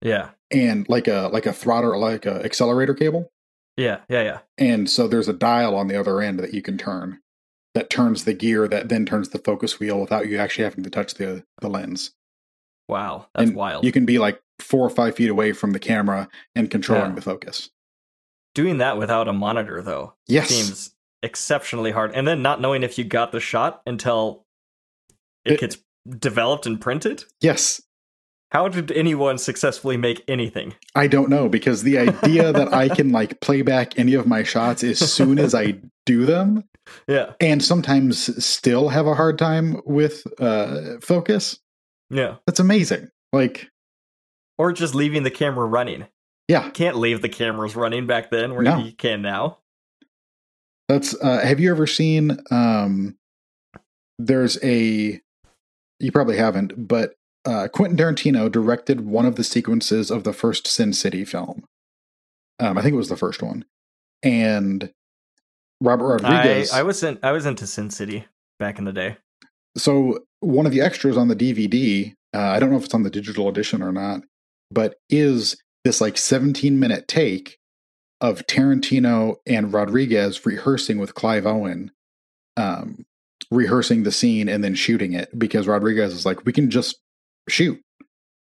Yeah. 0.01 0.31
And 0.53 0.89
like 0.89 1.09
a 1.09 1.29
like 1.33 1.47
a 1.47 1.53
throttle, 1.53 1.99
like 1.99 2.27
a 2.27 2.45
accelerator 2.45 2.95
cable. 2.95 3.31
Yeah, 3.77 4.01
yeah, 4.09 4.23
yeah. 4.23 4.39
And 4.59 4.89
so 4.91 5.09
there's 5.09 5.29
a 5.29 5.33
dial 5.33 5.75
on 5.75 5.89
the 5.89 5.99
other 5.99 6.21
end 6.21 6.39
that 6.41 6.53
you 6.55 6.61
can 6.63 6.77
turn 6.79 7.21
that 7.75 7.89
turns 7.89 8.25
the 8.25 8.35
gear 8.35 8.69
that 8.69 8.91
then 8.91 9.07
turns 9.07 9.31
the 9.31 9.39
focus 9.39 9.81
wheel 9.81 9.99
without 9.99 10.29
you 10.29 10.37
actually 10.37 10.65
having 10.65 10.85
to 10.85 10.91
touch 10.91 11.15
the 11.15 11.45
the 11.61 11.69
lens. 11.71 12.13
Wow, 12.89 13.29
that's 13.35 13.49
and 13.49 13.57
wild. 13.57 13.85
You 13.85 13.93
can 13.93 14.05
be 14.05 14.19
like 14.19 14.43
four 14.59 14.87
or 14.87 14.91
five 14.91 15.15
feet 15.17 15.31
away 15.31 15.53
from 15.53 15.73
the 15.73 15.79
camera 15.79 16.29
and 16.55 16.71
controlling 16.71 17.11
Yeah. 17.11 17.15
the 17.17 17.23
focus. 17.23 17.71
Doing 18.55 18.79
that 18.79 18.99
without 18.99 19.29
a 19.29 19.33
monitor 19.33 19.81
though 19.81 20.15
Yes. 20.29 20.49
seems 20.51 20.95
exceptionally 21.23 21.93
hard. 21.93 22.13
And 22.15 22.29
then 22.29 22.43
not 22.43 22.61
knowing 22.61 22.83
if 22.83 22.99
you 22.99 23.05
got 23.05 23.33
the 23.33 23.41
shot 23.41 23.81
until 23.87 24.45
it, 25.47 25.53
It- 25.55 25.61
gets 25.61 25.79
developed 26.19 26.67
and 26.67 26.81
printed? 26.81 27.25
Yes. 27.41 27.81
How 28.53 28.69
did 28.69 28.93
anyone 28.93 29.39
successfully 29.39 29.97
make 29.97 30.23
anything? 30.29 30.75
I 30.95 31.07
don't 31.07 31.31
know 31.31 31.49
because 31.49 31.85
the 31.85 31.97
idea 31.99 32.53
that 32.53 32.71
I 32.75 32.91
can 32.91 33.11
like 33.19 33.41
play 33.41 33.63
back 33.63 33.99
any 33.99 34.13
of 34.13 34.27
my 34.27 34.43
shots 34.43 34.85
as 34.85 34.99
soon 34.99 35.39
as 35.39 35.55
I 35.55 35.81
do 36.05 36.27
them 36.27 36.65
Yeah. 37.09 37.33
and 37.41 37.65
sometimes 37.65 38.45
still 38.45 38.91
have 38.91 39.07
a 39.07 39.15
hard 39.15 39.39
time 39.39 39.81
with 39.87 40.23
uh 40.39 40.99
focus. 41.01 41.59
Yeah. 42.11 42.37
That's 42.47 42.61
amazing. 42.61 43.09
Like 43.33 43.71
Or 44.59 44.71
just 44.73 44.95
leaving 44.95 45.23
the 45.23 45.31
camera 45.31 45.65
running. 45.65 46.07
yeah, 46.47 46.69
Can't 46.71 46.99
leave 46.99 47.23
the 47.23 47.31
cameras 47.31 47.75
running 47.75 48.07
back 48.07 48.31
then 48.31 48.53
where 48.53 48.63
No. 48.65 48.79
you 48.81 48.93
can 48.93 49.23
now. 49.23 49.61
that's 50.89 51.15
uh 51.23 51.41
have 51.41 51.59
you 51.59 51.71
ever 51.71 51.87
seen 51.87 52.37
um 52.51 53.17
there's 54.19 54.63
a 54.63 55.19
you 56.01 56.13
probably 56.13 56.37
haven't, 56.37 56.87
but 56.89 57.15
uh 57.45 57.69
Quentin 57.69 57.99
Tarantino 57.99 58.51
directed 58.51 59.03
one 59.03 59.27
of 59.27 59.37
the 59.37 59.45
sequences 59.45 60.11
of 60.11 60.25
the 60.25 60.33
first 60.33 60.67
Sin 60.67 60.93
City 60.93 61.25
film. 61.25 61.65
Um 62.59 62.79
I 62.79 62.83
think 62.83 62.95
it 62.95 62.99
was 62.99 63.09
the 63.09 63.17
first 63.17 63.43
one. 63.43 63.65
And 64.23 64.93
Robert 65.81 66.25
I, 66.25 66.29
Rodriguez 66.29 66.73
I 66.73 66.83
was 66.83 67.03
in 67.03 67.19
I 67.23 67.33
was 67.33 67.47
into 67.47 67.67
Sin 67.67 67.91
City 67.91 68.27
back 68.59 68.79
in 68.79 68.85
the 68.85 68.93
day. 68.93 69.17
so 69.77 70.21
one 70.41 70.67
of 70.67 70.73
the 70.73 70.81
extras 70.81 71.17
on 71.17 71.29
the 71.29 71.37
DVD, 71.37 72.15
uh, 72.35 72.39
I 72.39 72.59
don't 72.59 72.71
know 72.71 72.77
if 72.77 72.85
it's 72.85 72.95
on 72.95 73.05
the 73.05 73.11
digital 73.11 73.49
edition 73.49 73.83
or 73.83 73.93
not, 73.93 74.23
but 74.71 74.97
is 75.09 75.57
this 75.85 76.01
like 76.01 76.19
17 76.19 76.79
minute 76.79 77.09
take 77.09 77.59
of 78.21 78.47
Tarantino 78.47 79.37
and 79.47 79.73
Rodriguez 79.73 80.45
rehearsing 80.47 80.99
with 80.99 81.15
Clive 81.15 81.47
Owen, 81.47 81.91
um, 82.57 83.05
rehearsing 83.51 84.03
the 84.05 84.13
scene 84.13 84.49
and 84.49 84.63
then 84.63 84.75
shooting 84.75 85.13
it 85.13 85.37
because 85.39 85.67
Rodriguez 85.67 86.13
is 86.13 86.25
like, 86.25 86.45
we 86.45 86.53
can 86.53 86.71
just 86.71 86.99
shoot. 87.49 87.81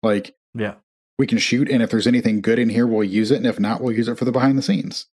Like, 0.04 0.36
Yeah. 0.54 0.76
we 1.20 1.28
can 1.28 1.38
shoot, 1.38 1.70
and 1.70 1.82
if 1.84 1.90
there's 1.92 2.08
anything 2.08 2.42
good 2.42 2.60
in 2.60 2.70
here, 2.70 2.88
we'll 2.88 3.04
use 3.04 3.32
it, 3.32 3.38
and 3.38 3.46
if 3.46 3.60
not, 3.60 3.82
we'll 3.82 3.96
use 3.96 4.08
it 4.08 4.18
for 4.18 4.26
the 4.26 4.32
behind 4.32 4.58
the 4.58 4.62
scenes. 4.64 5.08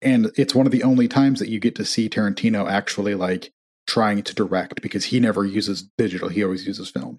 And 0.00 0.30
it's 0.36 0.54
one 0.54 0.66
of 0.66 0.72
the 0.72 0.84
only 0.84 1.08
times 1.08 1.40
that 1.40 1.48
you 1.48 1.58
get 1.58 1.74
to 1.76 1.84
see 1.84 2.08
Tarantino 2.08 2.70
actually 2.70 3.14
like 3.16 3.52
trying 3.88 4.22
to 4.22 4.34
direct 4.34 4.80
because 4.82 5.06
he 5.06 5.18
never 5.18 5.44
uses 5.44 5.88
digital; 5.98 6.28
he 6.28 6.44
always 6.44 6.66
uses 6.66 6.90
film. 6.90 7.18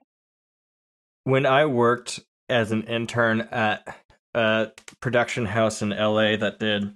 When 1.25 1.45
I 1.45 1.65
worked 1.65 2.21
as 2.47 2.71
an 2.71 2.83
intern 2.83 3.41
at 3.51 3.99
a 4.33 4.71
production 5.01 5.45
house 5.47 5.81
in 5.81 5.89
LA 5.89 6.37
that 6.37 6.59
did 6.59 6.93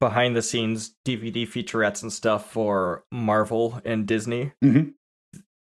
behind 0.00 0.36
the 0.36 0.42
scenes 0.42 0.94
DVD 1.06 1.44
featurettes 1.46 2.02
and 2.02 2.12
stuff 2.12 2.52
for 2.52 3.04
Marvel 3.10 3.80
and 3.84 4.06
Disney, 4.06 4.52
Mhm. 4.62 4.92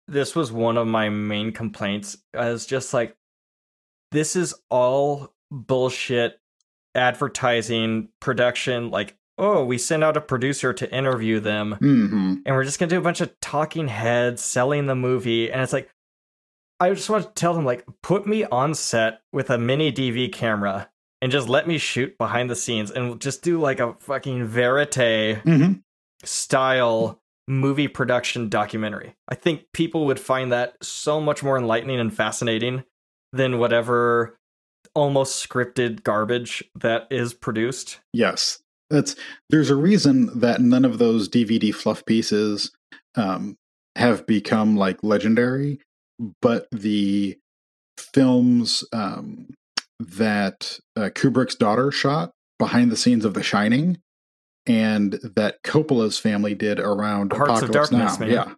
This 0.07 0.35
was 0.35 0.51
one 0.51 0.77
of 0.77 0.87
my 0.87 1.09
main 1.09 1.51
complaints. 1.51 2.17
I 2.33 2.51
was 2.51 2.65
just 2.65 2.93
like, 2.93 3.15
this 4.11 4.35
is 4.35 4.53
all 4.69 5.33
bullshit 5.51 6.39
advertising 6.93 8.09
production. 8.19 8.91
Like, 8.91 9.17
oh, 9.37 9.65
we 9.65 9.77
send 9.77 10.03
out 10.03 10.17
a 10.17 10.21
producer 10.21 10.73
to 10.73 10.91
interview 10.93 11.39
them 11.39 11.73
hmm 11.79 12.35
and 12.45 12.55
we're 12.55 12.63
just 12.63 12.79
gonna 12.79 12.89
do 12.89 12.97
a 12.97 13.01
bunch 13.01 13.21
of 13.21 13.37
talking 13.39 13.87
heads 13.87 14.41
selling 14.41 14.85
the 14.85 14.95
movie 14.95 15.51
and 15.51 15.61
it's 15.61 15.73
like 15.73 15.89
i 16.79 16.89
just 16.89 17.09
want 17.09 17.23
to 17.25 17.31
tell 17.33 17.53
them 17.53 17.65
like 17.65 17.85
put 18.01 18.25
me 18.27 18.43
on 18.45 18.73
set 18.73 19.21
with 19.33 19.49
a 19.49 19.57
mini 19.57 19.91
dv 19.91 20.31
camera 20.31 20.89
and 21.21 21.31
just 21.31 21.49
let 21.49 21.67
me 21.67 21.77
shoot 21.77 22.17
behind 22.17 22.49
the 22.49 22.55
scenes 22.55 22.91
and 22.91 23.07
we'll 23.07 23.17
just 23.17 23.41
do 23.41 23.59
like 23.59 23.79
a 23.79 23.93
fucking 23.99 24.45
verite 24.45 25.41
hmm 25.43 25.73
style 26.23 27.21
movie 27.47 27.87
production 27.87 28.49
documentary. 28.49 29.15
I 29.29 29.35
think 29.35 29.65
people 29.73 30.05
would 30.05 30.19
find 30.19 30.51
that 30.51 30.75
so 30.81 31.21
much 31.21 31.43
more 31.43 31.57
enlightening 31.57 31.99
and 31.99 32.13
fascinating 32.13 32.83
than 33.31 33.59
whatever 33.59 34.37
almost 34.93 35.47
scripted 35.47 36.03
garbage 36.03 36.63
that 36.75 37.07
is 37.11 37.33
produced. 37.33 37.99
Yes, 38.13 38.59
that's 38.89 39.15
there's 39.49 39.69
a 39.69 39.75
reason 39.75 40.39
that 40.39 40.61
none 40.61 40.85
of 40.85 40.97
those 40.97 41.29
DVD 41.29 41.73
fluff 41.73 42.05
pieces 42.05 42.71
um, 43.15 43.57
have 43.95 44.25
become 44.25 44.75
like 44.75 45.03
legendary, 45.03 45.79
but 46.41 46.67
the 46.71 47.37
films 47.97 48.83
um, 48.93 49.47
that 49.99 50.79
uh, 50.95 51.09
Kubrick's 51.13 51.55
daughter 51.55 51.91
shot 51.91 52.31
behind 52.57 52.91
the 52.91 52.97
scenes 52.97 53.25
of 53.25 53.33
The 53.33 53.43
Shining 53.43 53.97
and 54.67 55.13
that 55.35 55.61
Coppola's 55.63 56.17
family 56.17 56.55
did 56.55 56.79
around 56.79 57.33
Hearts 57.33 57.61
of 57.61 57.71
Darkness, 57.71 58.19
Now. 58.19 58.25
man. 58.25 58.33
Yeah. 58.35 58.53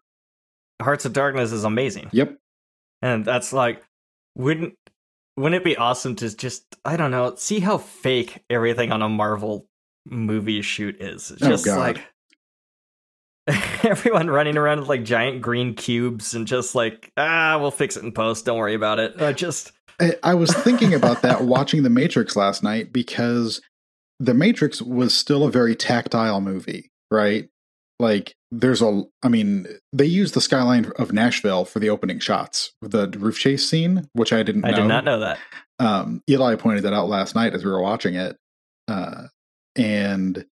hearts 0.81 1.05
of 1.05 1.13
darkness 1.13 1.51
is 1.51 1.63
amazing 1.63 2.09
Yep. 2.13 2.37
And 3.01 3.25
that's 3.25 3.51
like, 3.53 3.83
wouldn't 4.35 4.75
wouldn't 5.35 5.61
it 5.61 5.63
be 5.63 5.77
awesome 5.77 6.15
to 6.17 6.35
just 6.35 6.63
I 6.85 6.97
don't 6.97 7.11
know, 7.11 7.35
see 7.35 7.59
how 7.59 7.77
fake 7.77 8.43
everything 8.49 8.91
on 8.91 9.01
a 9.01 9.09
Marvel 9.09 9.67
movie 10.05 10.61
shoot 10.61 11.01
is? 11.01 11.31
It's 11.31 11.43
Oh, 11.43 11.49
Just 11.49 11.65
God. 11.65 11.77
like 11.79 12.03
everyone 13.83 14.29
running 14.29 14.57
around 14.57 14.79
with 14.79 14.89
like 14.89 15.03
giant 15.03 15.41
green 15.41 15.73
cubes 15.73 16.33
and 16.33 16.45
just 16.47 16.75
like 16.75 17.11
ah, 17.17 17.57
we'll 17.59 17.71
fix 17.71 17.95
it 17.97 18.03
in 18.03 18.11
post. 18.11 18.45
Don't 18.45 18.57
worry 18.57 18.73
about 18.75 18.99
it. 18.99 19.19
Uh, 19.21 19.31
just 19.33 19.71
I, 19.99 20.15
I 20.23 20.33
was 20.35 20.53
thinking 20.53 20.93
about 20.93 21.21
that 21.21 21.43
watching 21.43 21.83
The 21.83 21.89
Matrix 21.89 22.35
last 22.35 22.61
night 22.61 22.91
because 22.91 23.61
The 24.19 24.33
Matrix 24.33 24.81
was 24.81 25.13
still 25.13 25.43
a 25.43 25.51
very 25.51 25.75
tactile 25.75 26.41
movie, 26.41 26.89
right? 27.11 27.49
Like 27.99 28.35
there's 28.51 28.81
a 28.81 29.03
I 29.23 29.29
mean, 29.29 29.67
they 29.93 30.05
used 30.05 30.33
the 30.33 30.41
skyline 30.41 30.91
of 30.97 31.13
Nashville 31.13 31.65
for 31.65 31.79
the 31.79 31.89
opening 31.89 32.19
shots, 32.19 32.73
the 32.81 33.07
roof 33.17 33.39
chase 33.39 33.67
scene, 33.67 34.07
which 34.13 34.33
I 34.33 34.43
didn't 34.43 34.65
I 34.65 34.71
know. 34.71 34.77
did 34.77 34.87
not 34.87 35.03
know 35.03 35.19
that. 35.19 35.39
Um, 35.79 36.21
Eli 36.29 36.55
pointed 36.55 36.83
that 36.83 36.93
out 36.93 37.09
last 37.09 37.35
night 37.35 37.53
as 37.53 37.63
we 37.63 37.71
were 37.71 37.81
watching 37.81 38.15
it. 38.15 38.37
Uh, 38.87 39.27
and 39.75 40.45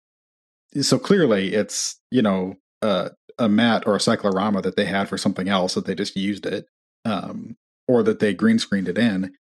so 0.81 0.99
clearly 0.99 1.55
it's, 1.55 2.01
you 2.11 2.21
know, 2.21 2.57
uh, 2.83 3.11
a 3.39 3.49
matte 3.49 3.87
or 3.87 3.97
a 3.97 4.01
cyclorama 4.01 4.61
that 4.63 4.77
they 4.77 4.85
had 4.85 5.09
for 5.09 5.17
something 5.17 5.49
else 5.49 5.75
that 5.75 5.87
they 5.87 5.95
just 5.95 6.17
used 6.17 6.47
it. 6.47 6.67
Um, 7.05 7.57
or 7.87 8.03
that 8.03 8.19
they 8.19 8.33
green 8.33 8.59
screened 8.59 8.89
it 8.89 8.97
in. 8.97 9.35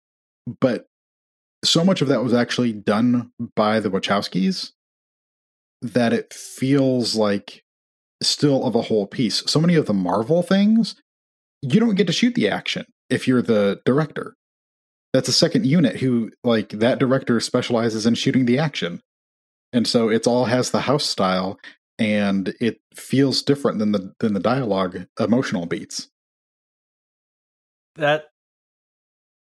But 0.61 0.87
so 1.65 1.85
much 1.85 2.01
of 2.03 2.09
that 2.09 2.23
was 2.23 2.35
actually 2.35 2.73
done 2.73 3.33
by 3.55 3.81
the 3.81 3.91
Wachowskis 3.91 4.73
that 5.83 6.13
it 6.13 6.33
feels 6.33 7.15
like 7.15 7.65
still 8.23 8.65
of 8.65 8.75
a 8.75 8.83
whole 8.83 9.07
piece. 9.07 9.43
So 9.51 9.61
many 9.61 9.75
of 9.75 9.87
the 9.87 9.95
Marvel 9.95 10.43
things, 10.43 10.95
you 11.63 11.81
don't 11.81 11.95
get 11.95 12.07
to 12.07 12.13
shoot 12.13 12.35
the 12.35 12.49
action 12.49 12.87
if 13.09 13.27
you're 13.27 13.43
the 13.43 13.81
director. 13.85 14.35
That's 15.13 15.29
a 15.29 15.33
second 15.33 15.67
unit 15.67 15.97
who, 15.97 16.31
like, 16.45 16.69
that 16.71 16.99
director 16.99 17.41
specializes 17.41 18.07
in 18.07 18.15
shooting 18.15 18.47
the 18.47 18.59
action. 18.59 19.01
And 19.73 19.87
so 19.87 20.09
it's 20.09 20.27
all 20.27 20.45
has 20.47 20.71
the 20.71 20.81
house 20.81 21.05
style 21.05 21.59
and 21.99 22.55
it 22.61 22.81
feels 22.95 23.43
different 23.43 23.79
than 23.79 23.93
the 23.93 24.13
than 24.21 24.33
the 24.33 24.41
dialogue 24.41 25.07
emotional 25.19 25.67
beats. 25.67 26.09
That 27.97 28.31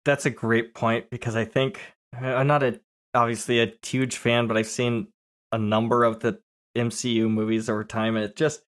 that's 0.04 0.26
a 0.26 0.30
great 0.30 0.74
point 0.74 1.08
because 1.10 1.34
I 1.34 1.44
think 1.44 1.80
I'm 2.20 2.46
not 2.46 2.62
a 2.62 2.80
obviously 3.14 3.60
a 3.62 3.72
huge 3.82 4.16
fan, 4.16 4.46
but 4.46 4.56
I've 4.56 4.66
seen 4.66 5.08
a 5.52 5.58
number 5.58 6.04
of 6.04 6.20
the 6.20 6.40
MCU 6.76 7.30
movies 7.30 7.68
over 7.68 7.84
time, 7.84 8.16
and 8.16 8.24
it 8.24 8.36
just 8.36 8.62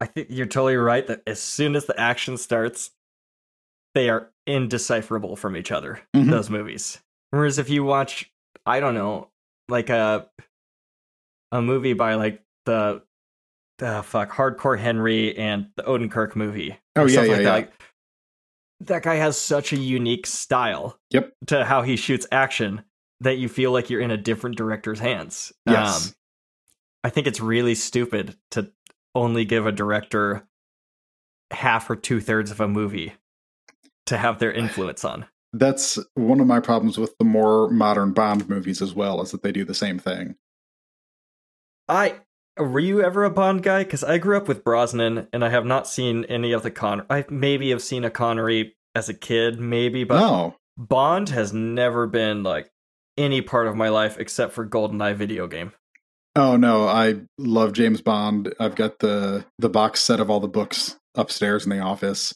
I 0.00 0.06
think 0.06 0.28
you're 0.30 0.46
totally 0.46 0.76
right 0.76 1.06
that 1.06 1.22
as 1.26 1.40
soon 1.40 1.74
as 1.74 1.86
the 1.86 1.98
action 1.98 2.36
starts, 2.36 2.90
they 3.94 4.10
are 4.10 4.30
indecipherable 4.46 5.36
from 5.36 5.56
each 5.56 5.72
other. 5.72 6.00
Mhm. 6.14 6.30
Those 6.30 6.50
movies. 6.50 6.98
Whereas 7.30 7.58
if 7.58 7.68
you 7.70 7.82
watch, 7.84 8.30
I 8.64 8.80
don't 8.80 8.94
know, 8.94 9.30
like 9.68 9.90
a 9.90 10.28
a 11.52 11.62
movie 11.62 11.94
by 11.94 12.14
like 12.14 12.42
the 12.66 13.02
uh, 13.80 14.02
fuck 14.02 14.30
Hardcore 14.30 14.78
Henry 14.78 15.36
and 15.36 15.68
the 15.76 15.82
Odenkirk 15.82 16.34
movie. 16.36 16.78
Oh, 16.96 17.06
yeah, 17.06 17.22
yeah, 17.22 17.30
like 17.30 17.30
yeah. 17.30 17.36
That. 17.42 17.52
Like, 17.52 17.72
that 18.80 19.02
guy 19.02 19.16
has 19.16 19.38
such 19.38 19.72
a 19.72 19.76
unique 19.76 20.26
style 20.26 20.98
Yep. 21.10 21.32
to 21.48 21.64
how 21.64 21.82
he 21.82 21.96
shoots 21.96 22.26
action 22.30 22.82
that 23.20 23.38
you 23.38 23.48
feel 23.48 23.72
like 23.72 23.88
you're 23.88 24.00
in 24.00 24.10
a 24.10 24.16
different 24.16 24.56
director's 24.56 25.00
hands. 25.00 25.52
Yes. 25.66 26.08
Um, 26.08 26.14
I 27.04 27.10
think 27.10 27.26
it's 27.26 27.40
really 27.40 27.74
stupid 27.74 28.36
to 28.50 28.70
only 29.14 29.44
give 29.44 29.66
a 29.66 29.72
director 29.72 30.46
half 31.52 31.88
or 31.88 31.96
two 31.96 32.20
thirds 32.20 32.50
of 32.50 32.60
a 32.60 32.68
movie 32.68 33.14
to 34.06 34.18
have 34.18 34.38
their 34.38 34.52
influence 34.52 35.04
on. 35.04 35.26
That's 35.52 35.98
one 36.14 36.40
of 36.40 36.46
my 36.46 36.60
problems 36.60 36.98
with 36.98 37.16
the 37.18 37.24
more 37.24 37.70
modern 37.70 38.12
Bond 38.12 38.48
movies 38.48 38.82
as 38.82 38.92
well, 38.94 39.22
is 39.22 39.30
that 39.30 39.42
they 39.42 39.52
do 39.52 39.64
the 39.64 39.74
same 39.74 39.98
thing. 39.98 40.34
I 41.88 42.16
were 42.58 42.80
you 42.80 43.02
ever 43.02 43.24
a 43.24 43.30
Bond 43.30 43.62
guy? 43.62 43.84
Because 43.84 44.02
I 44.04 44.18
grew 44.18 44.36
up 44.36 44.48
with 44.48 44.64
Brosnan, 44.64 45.28
and 45.32 45.44
I 45.44 45.48
have 45.50 45.64
not 45.66 45.86
seen 45.86 46.24
any 46.24 46.52
of 46.52 46.62
the 46.62 46.70
Con. 46.70 47.04
I 47.10 47.24
maybe 47.28 47.70
have 47.70 47.82
seen 47.82 48.04
a 48.04 48.10
Connery 48.10 48.74
as 48.94 49.08
a 49.08 49.14
kid, 49.14 49.60
maybe, 49.60 50.04
but 50.04 50.20
no. 50.20 50.56
Bond 50.78 51.28
has 51.30 51.52
never 51.52 52.06
been 52.06 52.42
like 52.42 52.70
any 53.16 53.40
part 53.42 53.66
of 53.66 53.76
my 53.76 53.88
life 53.88 54.18
except 54.18 54.52
for 54.52 54.66
GoldenEye 54.66 55.14
video 55.16 55.46
game. 55.46 55.72
Oh 56.34 56.56
no, 56.56 56.86
I 56.86 57.16
love 57.38 57.72
James 57.72 58.02
Bond. 58.02 58.54
I've 58.60 58.74
got 58.74 58.98
the 58.98 59.46
the 59.58 59.70
box 59.70 60.00
set 60.00 60.20
of 60.20 60.30
all 60.30 60.40
the 60.40 60.48
books 60.48 60.96
upstairs 61.14 61.64
in 61.64 61.70
the 61.70 61.78
office. 61.80 62.34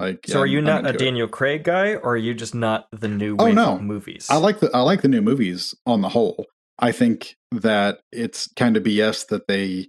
Like 0.00 0.24
So 0.26 0.38
yeah, 0.38 0.42
are 0.42 0.46
you 0.46 0.58
I'm 0.58 0.64
not 0.64 0.84
a 0.84 0.88
into 0.88 0.90
it. 0.90 0.98
Daniel 1.06 1.28
Craig 1.28 1.62
guy, 1.62 1.94
or 1.94 2.14
are 2.14 2.16
you 2.16 2.34
just 2.34 2.54
not 2.54 2.88
the 2.90 3.06
new 3.06 3.36
Oh, 3.38 3.52
no. 3.52 3.78
movies? 3.78 4.26
I 4.28 4.36
like 4.38 4.58
the 4.58 4.70
I 4.74 4.80
like 4.80 5.02
the 5.02 5.08
new 5.08 5.22
movies 5.22 5.72
on 5.86 6.00
the 6.00 6.08
whole. 6.08 6.46
I 6.82 6.92
think 6.92 7.36
that 7.52 8.00
it's 8.10 8.48
kind 8.54 8.76
of 8.76 8.82
BS 8.82 9.28
that 9.28 9.46
they 9.46 9.88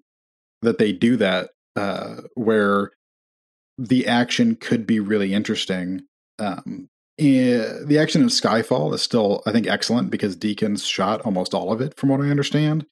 that 0.61 0.77
they 0.77 0.93
do 0.93 1.17
that 1.17 1.49
uh, 1.75 2.21
where 2.35 2.91
the 3.77 4.07
action 4.07 4.55
could 4.55 4.87
be 4.87 4.99
really 4.99 5.33
interesting. 5.33 6.03
Um, 6.39 6.87
eh, 7.19 7.79
the 7.83 7.97
action 7.99 8.21
in 8.21 8.27
Skyfall 8.27 8.93
is 8.93 9.01
still, 9.01 9.41
I 9.45 9.51
think, 9.51 9.67
excellent 9.67 10.09
because 10.09 10.37
Deakins 10.37 10.85
shot 10.85 11.21
almost 11.21 11.53
all 11.53 11.73
of 11.73 11.81
it, 11.81 11.97
from 11.97 12.09
what 12.09 12.21
I 12.21 12.29
understand, 12.29 12.85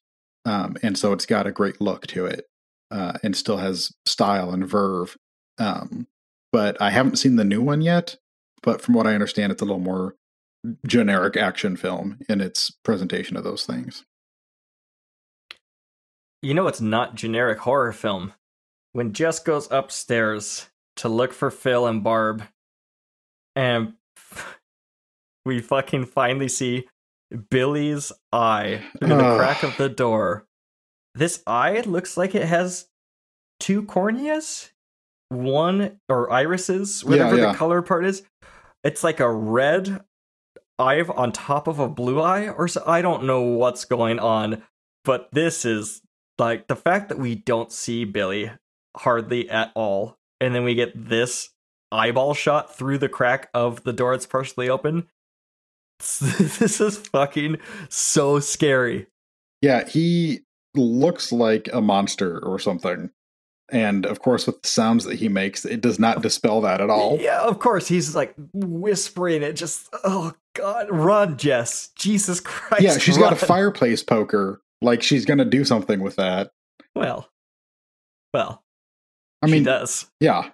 um, 0.44 0.76
and 0.82 0.98
so 0.98 1.12
it's 1.12 1.24
got 1.24 1.46
a 1.46 1.52
great 1.52 1.80
look 1.80 2.06
to 2.08 2.26
it, 2.26 2.46
uh, 2.90 3.14
and 3.22 3.36
still 3.36 3.58
has 3.58 3.92
style 4.04 4.50
and 4.50 4.68
verve. 4.68 5.16
Um, 5.58 6.08
but 6.52 6.80
I 6.82 6.90
haven't 6.90 7.16
seen 7.16 7.36
the 7.36 7.44
new 7.44 7.62
one 7.62 7.80
yet. 7.80 8.16
But 8.62 8.80
from 8.80 8.94
what 8.94 9.06
I 9.06 9.14
understand, 9.14 9.52
it's 9.52 9.62
a 9.62 9.64
little 9.64 9.80
more 9.80 10.14
generic 10.86 11.36
action 11.36 11.76
film 11.76 12.18
in 12.28 12.40
its 12.40 12.70
presentation 12.70 13.36
of 13.36 13.44
those 13.44 13.64
things. 13.66 14.04
You 16.42 16.54
know, 16.54 16.66
it's 16.66 16.80
not 16.80 17.14
generic 17.14 17.58
horror 17.58 17.92
film. 17.92 18.32
When 18.92 19.12
Jess 19.12 19.38
goes 19.38 19.70
upstairs 19.70 20.68
to 20.96 21.08
look 21.08 21.32
for 21.32 21.50
Phyl 21.50 21.88
and 21.88 22.02
Barb, 22.02 22.44
and 23.56 23.94
we 25.44 25.60
fucking 25.60 26.06
finally 26.06 26.48
see 26.48 26.86
Billy's 27.50 28.12
eye 28.32 28.82
through 28.98 29.08
the 29.08 29.24
Ugh. 29.24 29.38
crack 29.38 29.62
of 29.62 29.76
the 29.76 29.88
door. 29.88 30.46
This 31.14 31.42
eye 31.46 31.80
looks 31.80 32.16
like 32.16 32.34
it 32.34 32.46
has 32.46 32.88
two 33.60 33.82
corneas, 33.82 34.70
one 35.28 36.00
or 36.08 36.30
irises, 36.30 37.04
whatever 37.04 37.36
yeah. 37.36 37.52
the 37.52 37.58
color 37.58 37.82
part 37.82 38.04
is. 38.04 38.22
It's 38.82 39.04
like 39.04 39.20
a 39.20 39.30
red 39.30 40.02
eye 40.82 41.02
on 41.02 41.32
top 41.32 41.68
of 41.68 41.78
a 41.78 41.88
blue 41.88 42.20
eye, 42.20 42.48
or 42.48 42.68
so. 42.68 42.82
I 42.86 43.02
don't 43.02 43.24
know 43.24 43.42
what's 43.42 43.84
going 43.84 44.18
on, 44.18 44.62
but 45.04 45.28
this 45.32 45.64
is 45.64 46.02
like 46.38 46.66
the 46.68 46.76
fact 46.76 47.08
that 47.08 47.18
we 47.18 47.34
don't 47.34 47.72
see 47.72 48.04
Billy 48.04 48.50
hardly 48.96 49.48
at 49.48 49.72
all, 49.74 50.18
and 50.40 50.54
then 50.54 50.64
we 50.64 50.74
get 50.74 51.08
this 51.08 51.50
eyeball 51.90 52.34
shot 52.34 52.74
through 52.74 52.98
the 52.98 53.08
crack 53.08 53.48
of 53.54 53.84
the 53.84 53.92
door 53.92 54.14
that's 54.14 54.26
partially 54.26 54.68
open. 54.68 55.08
This 56.20 56.80
is 56.80 56.98
fucking 56.98 57.58
so 57.88 58.40
scary. 58.40 59.06
Yeah, 59.60 59.88
he 59.88 60.40
looks 60.74 61.30
like 61.30 61.68
a 61.72 61.80
monster 61.80 62.44
or 62.44 62.58
something. 62.58 63.10
And 63.70 64.04
of 64.04 64.20
course, 64.20 64.46
with 64.46 64.62
the 64.62 64.68
sounds 64.68 65.04
that 65.04 65.16
he 65.16 65.28
makes, 65.28 65.64
it 65.64 65.80
does 65.80 65.98
not 65.98 66.20
dispel 66.20 66.60
that 66.62 66.80
at 66.80 66.90
all. 66.90 67.18
Yeah, 67.20 67.40
of 67.42 67.58
course. 67.58 67.88
He's 67.88 68.14
like 68.14 68.34
whispering 68.52 69.42
it. 69.42 69.54
Just 69.54 69.88
oh 70.04 70.34
god, 70.54 70.88
run, 70.90 71.36
Jess! 71.36 71.90
Jesus 71.96 72.40
Christ! 72.40 72.82
yeah, 72.82 72.98
she's 72.98 73.18
got 73.18 73.32
a 73.32 73.36
fireplace 73.36 74.02
poker. 74.02 74.60
Like 74.80 75.02
she's 75.02 75.24
going 75.24 75.38
to 75.38 75.44
do 75.44 75.64
something 75.64 76.00
with 76.00 76.16
that. 76.16 76.50
Well, 76.94 77.28
well, 78.34 78.62
I 79.42 79.46
she 79.46 79.52
mean, 79.52 79.62
does. 79.64 80.06
yeah, 80.20 80.50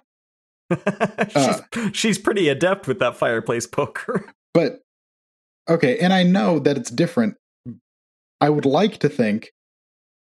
uh, 1.35 1.55
she's, 1.73 1.91
she's 1.93 2.17
pretty 2.17 2.47
adept 2.47 2.87
with 2.87 2.99
that 2.99 3.15
fireplace 3.15 3.65
poker. 3.65 4.31
but 4.53 4.81
okay. 5.67 5.97
And 5.99 6.13
I 6.13 6.23
know 6.23 6.59
that 6.59 6.77
it's 6.77 6.91
different. 6.91 7.35
I 8.41 8.49
would 8.49 8.65
like 8.65 8.99
to 8.99 9.09
think, 9.09 9.51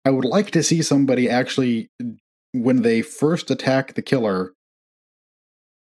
I 0.06 0.12
would 0.12 0.26
like 0.26 0.52
to 0.52 0.64
see 0.64 0.82
somebody 0.82 1.30
actually, 1.30 1.90
when 2.54 2.82
they 2.82 3.02
first 3.02 3.52
attack 3.52 3.94
the 3.94 4.02
killer 4.02 4.54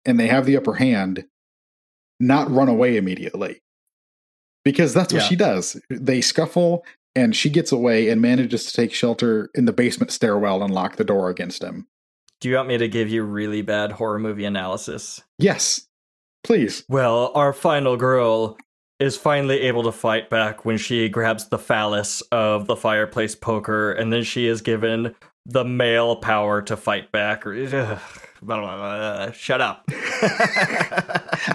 and 0.06 0.20
they 0.20 0.28
have 0.28 0.46
the 0.46 0.58
upper 0.58 0.76
hand, 0.76 1.26
not 2.20 2.50
run 2.50 2.70
away 2.70 2.98
immediately. 2.98 3.62
Because 4.66 4.94
that's 4.94 5.14
what 5.14 5.22
Yeah. 5.22 5.28
she 5.30 5.36
does. 5.38 5.80
They 5.90 6.20
scuffle 6.20 6.84
and 7.16 7.34
she 7.36 7.50
gets 7.50 7.72
away 7.72 8.10
and 8.10 8.22
manages 8.22 8.66
to 8.66 8.74
take 8.74 8.94
shelter 8.94 9.50
in 9.56 9.64
the 9.66 9.72
basement 9.72 10.12
stairwell 10.12 10.62
and 10.62 10.74
lock 10.74 10.98
the 10.98 11.06
door 11.06 11.30
against 11.30 11.64
him. 11.64 11.88
Do 12.42 12.50
you 12.50 12.56
want 12.56 12.68
me 12.68 12.78
to 12.80 12.90
give 12.90 13.08
you 13.08 13.24
really 13.24 13.62
bad 13.62 13.94
horror 13.94 14.20
movie 14.20 14.44
analysis? 14.44 15.22
Yes, 15.40 15.88
please. 16.44 16.84
Well, 16.90 17.32
our 17.34 17.54
final 17.54 17.96
girl 17.96 18.58
is 19.00 19.18
finally 19.18 19.62
able 19.62 19.84
to 19.84 19.92
fight 19.92 20.30
back 20.30 20.66
when 20.66 20.78
she 20.78 21.10
grabs 21.10 21.50
the 21.50 21.58
phallus 21.58 22.22
of 22.32 22.66
the 22.68 22.76
fireplace 22.76 23.36
poker, 23.36 23.92
and 23.92 24.12
then 24.12 24.24
she 24.24 24.48
is 24.48 24.62
given 24.62 25.14
the 25.46 25.64
male 25.66 26.16
power 26.16 26.62
to 26.64 26.76
fight 26.78 27.12
back. 27.12 27.44
Shut 29.34 29.62
up. 29.62 29.86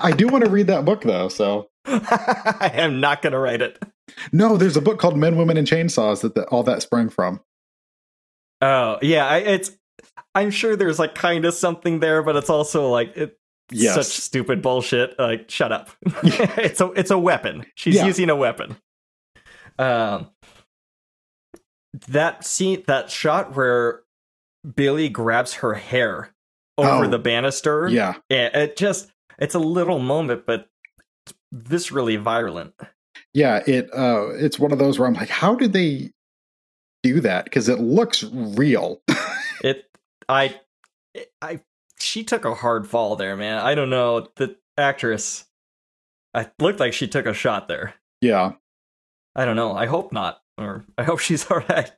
I 0.03 0.13
do 0.17 0.29
want 0.29 0.45
to 0.45 0.51
read 0.51 0.67
that 0.69 0.85
book 0.85 1.03
though, 1.03 1.29
so. 1.29 1.70
I 1.87 2.71
am 2.75 3.01
not 3.01 3.23
going 3.23 3.33
to 3.33 3.39
write 3.39 3.63
it. 3.63 3.79
No, 4.33 4.57
there's 4.57 4.77
a 4.77 4.81
book 4.83 4.99
called 4.99 5.17
Men, 5.17 5.37
Women, 5.37 5.57
and 5.57 5.67
Chainsaws 5.67 6.21
that 6.23 6.35
the, 6.35 6.45
all 6.49 6.63
that 6.65 6.83
sprang 6.83 7.09
from. 7.09 7.41
Oh, 8.61 8.99
yeah, 9.03 9.27
I, 9.27 9.39
it's 9.39 9.71
I'm 10.35 10.51
sure 10.51 10.77
there's 10.77 10.99
like 10.99 11.15
kind 11.15 11.45
of 11.45 11.55
something 11.55 12.01
there, 12.01 12.23
but 12.23 12.37
it's 12.37 12.51
also 12.51 12.89
like 12.89 13.17
it, 13.17 13.37
Yes. 13.73 13.95
such 13.95 14.07
stupid 14.07 14.63
bullshit. 14.63 15.17
Like, 15.19 15.49
shut 15.49 15.71
up. 15.71 15.91
it's 16.25 16.81
a 16.81 16.87
it's 16.93 17.13
a 17.13 17.19
weapon. 17.19 17.65
She's 17.77 17.95
Yeah. 17.95 18.07
using 18.07 18.29
a 18.29 18.35
weapon. 18.35 18.77
Um, 19.79 20.31
that 22.09 22.45
scene, 22.45 22.83
that 22.87 23.11
shot 23.11 23.55
where 23.57 24.03
Billy 24.75 25.09
grabs 25.09 25.55
her 25.55 25.75
hair 25.75 26.31
over 26.79 27.05
Oh, 27.05 27.09
the 27.09 27.19
banister. 27.19 27.89
Yeah. 27.89 28.15
it, 28.29 28.55
it 28.55 28.77
just 28.77 29.11
it's 29.39 29.55
a 29.55 29.59
little 29.61 29.99
moment, 30.01 30.45
but 30.47 30.67
viscerally 31.55 32.19
violent. 32.19 32.75
Yeah, 33.35 33.63
it 33.67 33.89
uh 33.95 34.29
it's 34.31 34.59
one 34.59 34.73
of 34.73 34.79
those 34.79 34.99
where 34.99 35.07
I'm 35.09 35.15
like, 35.15 35.29
how 35.29 35.55
did 35.55 35.73
they 35.73 36.13
do 37.03 37.21
that? 37.21 37.45
Because 37.45 37.69
it 37.69 37.81
looks 37.81 38.23
real. 38.25 39.01
It, 39.63 39.85
I, 40.27 40.59
I, 41.43 41.61
she 42.01 42.25
took 42.25 42.47
a 42.47 42.55
hard 42.55 42.89
fall 42.89 43.15
there, 43.17 43.37
man. 43.37 43.59
I 43.59 43.75
don't 43.75 43.91
know 43.91 44.27
the 44.37 44.57
actress. 44.79 45.45
I 46.33 46.47
looked 46.59 46.81
like 46.81 46.95
she 46.95 47.07
took 47.07 47.27
a 47.27 47.35
shot 47.35 47.69
there. 47.69 47.93
yeah. 48.23 48.53
I 49.37 49.45
don't 49.45 49.57
know. 49.57 49.73
I 49.77 49.85
hope 49.85 50.13
not, 50.13 50.41
or 50.57 50.85
I 50.99 51.05
hope 51.05 51.19
she's 51.21 51.49
all 51.51 51.63
right. 51.69 51.93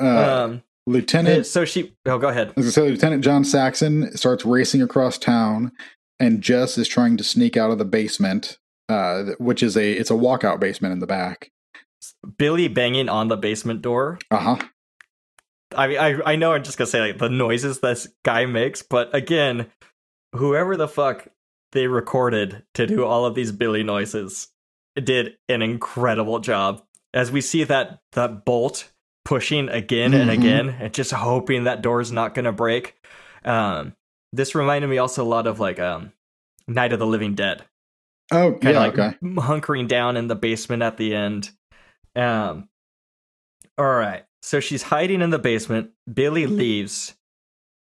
Uh, 0.00 0.44
um, 0.44 0.62
Lieutenant 0.86 1.46
so 1.46 1.64
she. 1.64 1.94
Oh, 2.06 2.18
go 2.18 2.28
ahead. 2.28 2.48
I 2.48 2.52
was 2.56 2.66
gonna 2.66 2.86
say 2.86 2.90
Lieutenant 2.90 3.24
John 3.24 3.44
Saxon 3.44 4.16
starts 4.16 4.44
racing 4.44 4.80
across 4.80 5.18
town, 5.18 5.72
and 6.20 6.40
Jess 6.40 6.78
is 6.78 6.86
trying 6.86 7.16
to 7.16 7.24
sneak 7.24 7.56
out 7.56 7.70
of 7.72 7.78
the 7.78 7.84
basement, 7.84 8.58
uh, 8.88 9.24
which 9.38 9.62
is 9.62 9.76
a 9.76 9.92
it's 9.92 10.10
a 10.10 10.14
walkout 10.14 10.60
basement 10.60 10.92
in 10.92 10.98
the 11.00 11.06
back. 11.06 11.50
Billy 12.38 12.68
banging 12.68 13.08
on 13.08 13.28
the 13.28 13.36
basement 13.36 13.82
door. 13.82 14.18
Uh 14.30 14.36
huh. 14.38 14.56
I 15.76 15.86
mean, 15.88 15.98
I 15.98 16.20
I 16.32 16.36
know 16.36 16.52
I'm 16.52 16.62
just 16.62 16.78
gonna 16.78 16.86
say 16.86 17.00
like 17.00 17.18
the 17.18 17.28
noises 17.28 17.80
this 17.80 18.08
guy 18.24 18.46
makes, 18.46 18.82
but 18.82 19.14
again, 19.14 19.66
whoever 20.34 20.76
the 20.76 20.88
fuck 20.88 21.28
they 21.72 21.86
recorded 21.88 22.62
to 22.74 22.86
do 22.86 23.04
all 23.04 23.24
of 23.26 23.34
these 23.34 23.52
Billy 23.52 23.82
noises 23.82 24.48
did 25.02 25.36
an 25.48 25.62
incredible 25.62 26.38
job. 26.38 26.82
As 27.12 27.32
we 27.32 27.40
see 27.40 27.64
that 27.64 28.00
that 28.12 28.44
bolt 28.44 28.92
pushing 29.24 29.68
again 29.68 30.14
and 30.14 30.30
Mhm. 30.30 30.34
again, 30.34 30.68
and 30.80 30.94
just 30.94 31.10
hoping 31.10 31.64
that 31.64 31.82
door's 31.82 32.12
not 32.12 32.34
gonna 32.34 32.52
break. 32.52 32.94
Um, 33.44 33.94
this 34.32 34.54
reminded 34.54 34.88
me 34.88 34.98
also 34.98 35.24
a 35.24 35.26
lot 35.26 35.46
of 35.46 35.58
like 35.58 35.80
um, 35.80 36.12
Night 36.68 36.92
of 36.92 36.98
the 37.00 37.06
Living 37.06 37.34
Dead 37.34 37.64
Oh 38.32 38.52
kind 38.52 38.66
of 38.66 38.72
yeah. 38.74 38.78
like 38.80 38.98
okay. 38.98 39.16
hunkering 39.22 39.88
down 39.88 40.16
in 40.16 40.26
the 40.26 40.34
basement 40.34 40.82
at 40.82 40.96
the 40.96 41.14
end. 41.14 41.50
Um, 42.14 42.68
all 43.78 43.86
right. 43.86 44.24
So 44.42 44.60
she's 44.60 44.82
hiding 44.82 45.22
in 45.22 45.30
the 45.30 45.38
basement. 45.38 45.90
Billy 46.12 46.46
leaves, 46.46 47.14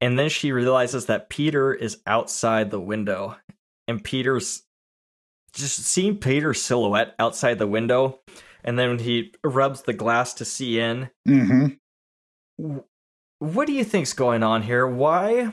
and 0.01 0.17
then 0.17 0.29
she 0.29 0.51
realizes 0.51 1.05
that 1.05 1.29
Peter 1.29 1.73
is 1.73 2.01
outside 2.07 2.71
the 2.71 2.79
window, 2.79 3.37
and 3.87 4.03
Peter's 4.03 4.63
just 5.53 5.79
seeing 5.79 6.17
Peter's 6.17 6.61
silhouette 6.61 7.15
outside 7.19 7.59
the 7.59 7.67
window, 7.67 8.19
and 8.63 8.77
then 8.77 8.99
he 8.99 9.33
rubs 9.43 9.83
the 9.83 9.93
glass 9.93 10.33
to 10.35 10.45
see 10.45 10.79
in. 10.79 11.09
Mm-hmm. 11.27 12.77
What 13.39 13.67
do 13.67 13.73
you 13.73 13.83
think's 13.83 14.13
going 14.13 14.43
on 14.43 14.63
here? 14.63 14.87
Why, 14.87 15.51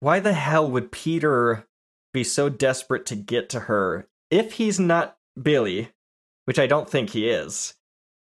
why 0.00 0.20
the 0.20 0.32
hell 0.32 0.70
would 0.70 0.92
Peter 0.92 1.66
be 2.12 2.24
so 2.24 2.48
desperate 2.48 3.06
to 3.06 3.16
get 3.16 3.48
to 3.50 3.60
her 3.60 4.08
if 4.30 4.52
he's 4.54 4.78
not 4.80 5.16
Billy, 5.40 5.90
which 6.44 6.58
I 6.58 6.66
don't 6.66 6.88
think 6.88 7.10
he 7.10 7.28
is. 7.28 7.74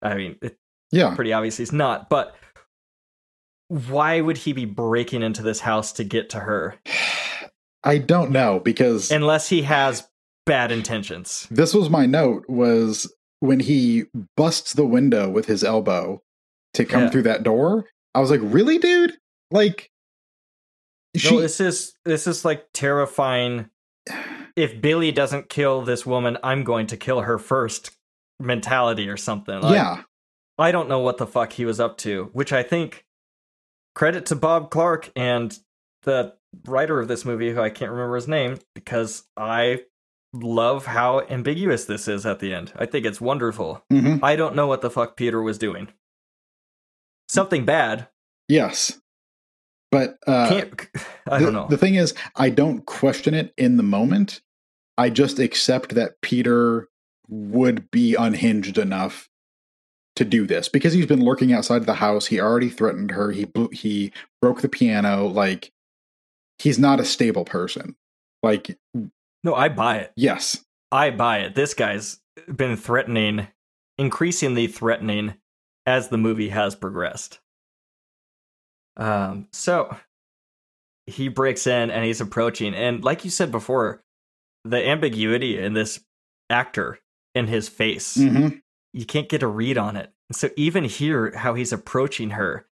I 0.02 0.14
mean, 0.14 0.36
it's 0.42 0.56
Yeah. 0.90 1.14
pretty 1.14 1.32
obvious 1.32 1.56
he's 1.56 1.72
not, 1.72 2.08
but 2.08 2.34
why 3.68 4.20
would 4.20 4.38
he 4.38 4.52
be 4.52 4.64
breaking 4.66 5.22
into 5.22 5.42
this 5.42 5.60
house 5.60 5.92
to 5.92 6.04
get 6.04 6.30
to 6.30 6.40
her 6.40 6.76
I 7.86 7.98
don't 7.98 8.30
know 8.30 8.60
because 8.60 9.10
unless 9.10 9.48
he 9.48 9.62
has 9.62 10.08
bad 10.46 10.70
intentions? 10.72 11.46
this 11.50 11.74
was 11.74 11.90
my 11.90 12.06
note 12.06 12.44
was 12.48 13.12
when 13.40 13.60
he 13.60 14.04
busts 14.36 14.72
the 14.72 14.86
window 14.86 15.28
with 15.28 15.46
his 15.46 15.62
elbow 15.62 16.22
to 16.74 16.84
come 16.86 17.02
Yeah. 17.04 17.10
through 17.10 17.22
that 17.22 17.42
door. 17.42 17.84
I 18.14 18.20
was 18.20 18.30
like, 18.30 18.40
really, 18.42 18.78
dude? 18.78 19.18
Like, 19.50 19.90
she 21.16 21.30
no, 21.34 21.40
this 21.42 21.60
is 21.60 21.94
this 22.04 22.26
is 22.26 22.44
like 22.44 22.66
terrifying. 22.72 23.68
If 24.56 24.80
Billy 24.80 25.10
doesn't 25.12 25.48
kill 25.48 25.82
this 25.82 26.06
woman, 26.06 26.38
I'm 26.42 26.64
going 26.64 26.86
to 26.88 26.96
kill 26.96 27.22
her 27.22 27.38
first 27.38 27.90
mentality 28.38 29.08
or 29.08 29.16
something. 29.16 29.60
Like, 29.60 29.74
yeah. 29.74 30.02
I 30.58 30.70
don't 30.70 30.88
know 30.88 31.00
what 31.00 31.18
the 31.18 31.26
fuck 31.26 31.52
he 31.52 31.64
was 31.64 31.80
up 31.80 31.98
to, 31.98 32.30
which 32.32 32.52
I 32.52 32.62
think 32.62 33.04
credit 33.94 34.26
to 34.26 34.36
Bob 34.36 34.70
Clark 34.70 35.10
and 35.16 35.58
the 36.02 36.34
writer 36.66 37.00
of 37.00 37.08
this 37.08 37.24
movie, 37.24 37.52
who 37.52 37.60
I 37.60 37.70
can't 37.70 37.90
remember 37.90 38.14
his 38.14 38.28
name, 38.28 38.58
because 38.74 39.24
I 39.36 39.80
love 40.32 40.86
how 40.86 41.20
ambiguous 41.22 41.84
this 41.84 42.06
is 42.06 42.26
at 42.26 42.40
the 42.40 42.52
end. 42.54 42.72
I 42.76 42.86
think 42.86 43.06
it's 43.06 43.20
wonderful. 43.20 43.84
hmm 43.90 44.16
I 44.22 44.36
don't 44.36 44.54
know 44.54 44.66
what 44.66 44.80
the 44.80 44.90
fuck 44.90 45.16
Peter 45.16 45.42
was 45.42 45.58
doing. 45.58 45.88
Something 47.28 47.64
bad. 47.64 48.08
Yes. 48.48 49.00
But 49.94 50.18
uh, 50.26 50.62
I 51.28 51.38
the, 51.38 51.44
don't 51.44 51.52
know. 51.52 51.68
The 51.68 51.78
thing 51.78 51.94
is, 51.94 52.14
I 52.34 52.50
don't 52.50 52.84
question 52.84 53.32
it 53.32 53.54
in 53.56 53.76
the 53.76 53.84
moment. 53.84 54.40
I 54.98 55.08
just 55.08 55.38
accept 55.38 55.94
that 55.94 56.20
Peter 56.20 56.88
would 57.28 57.90
be 57.92 58.16
unhinged 58.16 58.76
enough 58.76 59.28
to 60.16 60.24
do 60.24 60.46
this 60.46 60.68
because 60.68 60.92
he's 60.92 61.06
been 61.06 61.24
lurking 61.24 61.52
outside 61.52 61.86
the 61.86 61.94
house. 61.94 62.26
He 62.26 62.40
already 62.40 62.68
threatened 62.68 63.12
her. 63.12 63.30
He 63.30 63.44
blew, 63.44 63.68
he 63.68 64.12
broke 64.42 64.62
the 64.62 64.68
piano. 64.68 65.26
Like 65.26 65.72
he's 66.58 66.78
not 66.78 67.00
a 67.00 67.04
stable 67.04 67.44
person. 67.44 67.94
Like 68.42 68.76
no, 69.44 69.54
I 69.54 69.68
buy 69.68 69.98
it. 69.98 70.12
yes, 70.16 70.64
I 70.90 71.10
buy 71.10 71.38
it. 71.38 71.54
This 71.54 71.72
guy's 71.72 72.20
been 72.54 72.76
threatening, 72.76 73.46
increasingly 73.96 74.66
threatening 74.66 75.34
as 75.86 76.08
the 76.08 76.18
movie 76.18 76.48
has 76.48 76.74
progressed. 76.74 77.38
Um, 78.96 79.48
so 79.52 79.96
he 81.06 81.28
breaks 81.28 81.66
in 81.66 81.90
and 81.90 82.04
he's 82.04 82.20
approaching, 82.20 82.74
and 82.74 83.04
like 83.04 83.24
you 83.24 83.30
said 83.30 83.50
before, 83.50 84.02
the 84.64 84.86
ambiguity 84.88 85.58
in 85.58 85.74
this 85.74 86.00
actor 86.48 86.98
in 87.34 87.46
his 87.46 87.68
face, 87.68 88.14
hmm 88.14 88.48
you 88.94 89.04
can't 89.04 89.28
get 89.28 89.42
a 89.42 89.48
read 89.48 89.76
on 89.76 89.96
it. 89.96 90.12
So 90.30 90.50
even 90.56 90.84
here, 90.84 91.32
how 91.36 91.54
he's 91.54 91.72
approaching 91.72 92.30
her, 92.30 92.66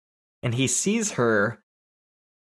and 0.43 0.53
he 0.53 0.67
sees 0.67 1.14
her, 1.14 1.64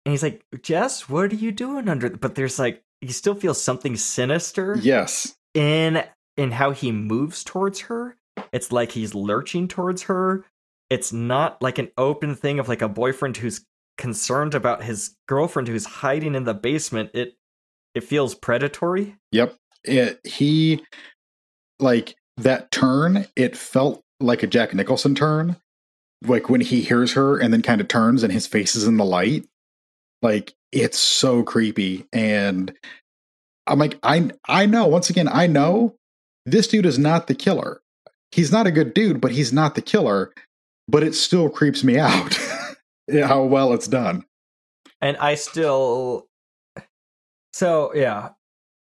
and 0.04 0.12
he's 0.12 0.24
like, 0.24 0.44
"Jess, 0.64 1.08
what 1.08 1.32
are 1.32 1.36
you 1.36 1.52
doing 1.52 1.88
under?" 1.88 2.10
But 2.10 2.34
there's 2.34 2.58
like, 2.58 2.84
he 3.02 3.10
still 3.10 3.36
feels 3.36 3.62
something 3.62 3.96
sinister 3.96 4.78
yes, 4.82 5.38
in 5.54 6.04
in 6.38 6.52
how 6.52 6.72
he 6.72 6.92
moves 6.92 7.44
towards 7.44 7.82
her. 7.82 8.18
It's 8.52 8.72
like 8.72 8.94
he's 8.94 9.14
lurching 9.14 9.68
towards 9.68 10.04
her. 10.04 10.44
It's 10.92 11.14
not 11.14 11.62
like 11.62 11.78
an 11.78 11.90
open 11.98 12.36
thing 12.36 12.60
of 12.60 12.68
like 12.68 12.82
a 12.82 12.90
boyfriend 12.90 13.38
who's 13.38 13.66
concerned 13.98 14.54
about 14.54 14.84
his 14.84 15.16
girlfriend 15.26 15.70
who's 15.70 15.86
hiding 15.86 16.36
in 16.36 16.44
the 16.44 16.54
basement. 16.54 17.12
It 17.14 17.38
it 17.96 18.04
feels 18.04 18.36
predatory. 18.36 19.16
yep. 19.32 19.56
It, 19.86 20.20
he 20.26 20.84
like 21.80 22.16
that 22.38 22.72
turn. 22.72 23.26
It 23.38 23.56
felt 23.56 24.04
like 24.20 24.44
a 24.44 24.48
Jack 24.48 24.74
Nicholson 24.74 25.16
turn, 25.16 25.56
like 26.26 26.50
when 26.50 26.60
he 26.62 26.82
hears 26.82 27.14
her 27.14 27.40
and 27.40 27.54
then 27.54 27.62
kind 27.62 27.80
of 27.80 27.88
turns 27.88 28.22
and 28.22 28.34
his 28.34 28.46
face 28.46 28.76
is 28.76 28.86
in 28.86 28.98
the 28.98 29.06
light. 29.06 29.46
Like 30.22 30.54
it's 30.74 31.00
so 31.00 31.42
creepy, 31.42 32.06
and 32.12 32.74
I'm 33.66 33.80
like, 33.80 33.98
I 34.04 34.30
I 34.46 34.66
know. 34.66 34.88
Once 34.88 35.10
again, 35.10 35.30
I 35.32 35.48
know 35.48 35.96
this 36.46 36.68
dude 36.68 36.86
is 36.86 37.00
not 37.00 37.28
the 37.28 37.36
killer. 37.36 37.82
He's 38.34 38.52
not 38.52 38.68
a 38.68 38.72
good 38.72 38.94
dude, 38.94 39.22
but 39.22 39.32
he's 39.32 39.54
not 39.54 39.76
the 39.76 39.82
killer. 39.82 40.34
But 40.92 41.04
it 41.04 41.16
still 41.16 41.50
creeps 41.50 41.84
me 41.84 41.98
out 42.00 42.38
how 43.12 43.44
well 43.44 43.74
it's 43.74 43.88
done. 43.88 44.26
And 45.00 45.18
I 45.18 45.36
still 45.36 46.28
So, 47.54 47.94
yeah. 47.96 48.30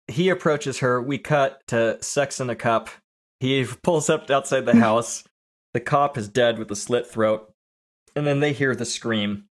He 0.10 0.28
approaches 0.30 0.80
her. 0.80 1.02
We 1.02 1.18
cut 1.18 1.62
to 1.68 1.98
sex 2.04 2.42
in 2.42 2.50
a 2.50 2.56
cup. 2.56 2.90
He 3.40 3.66
pulls 3.84 4.10
up 4.10 4.30
outside 4.30 4.66
the 4.66 4.76
house. 4.80 5.24
The 5.74 5.80
cop 5.80 6.18
is 6.18 6.28
dead 6.28 6.60
with 6.60 6.70
a 6.72 6.76
slit 6.76 7.08
throat. 7.08 7.52
And 8.16 8.28
then 8.28 8.42
they 8.42 8.54
hear 8.54 8.76
the 8.76 8.86
scream. 8.86 9.46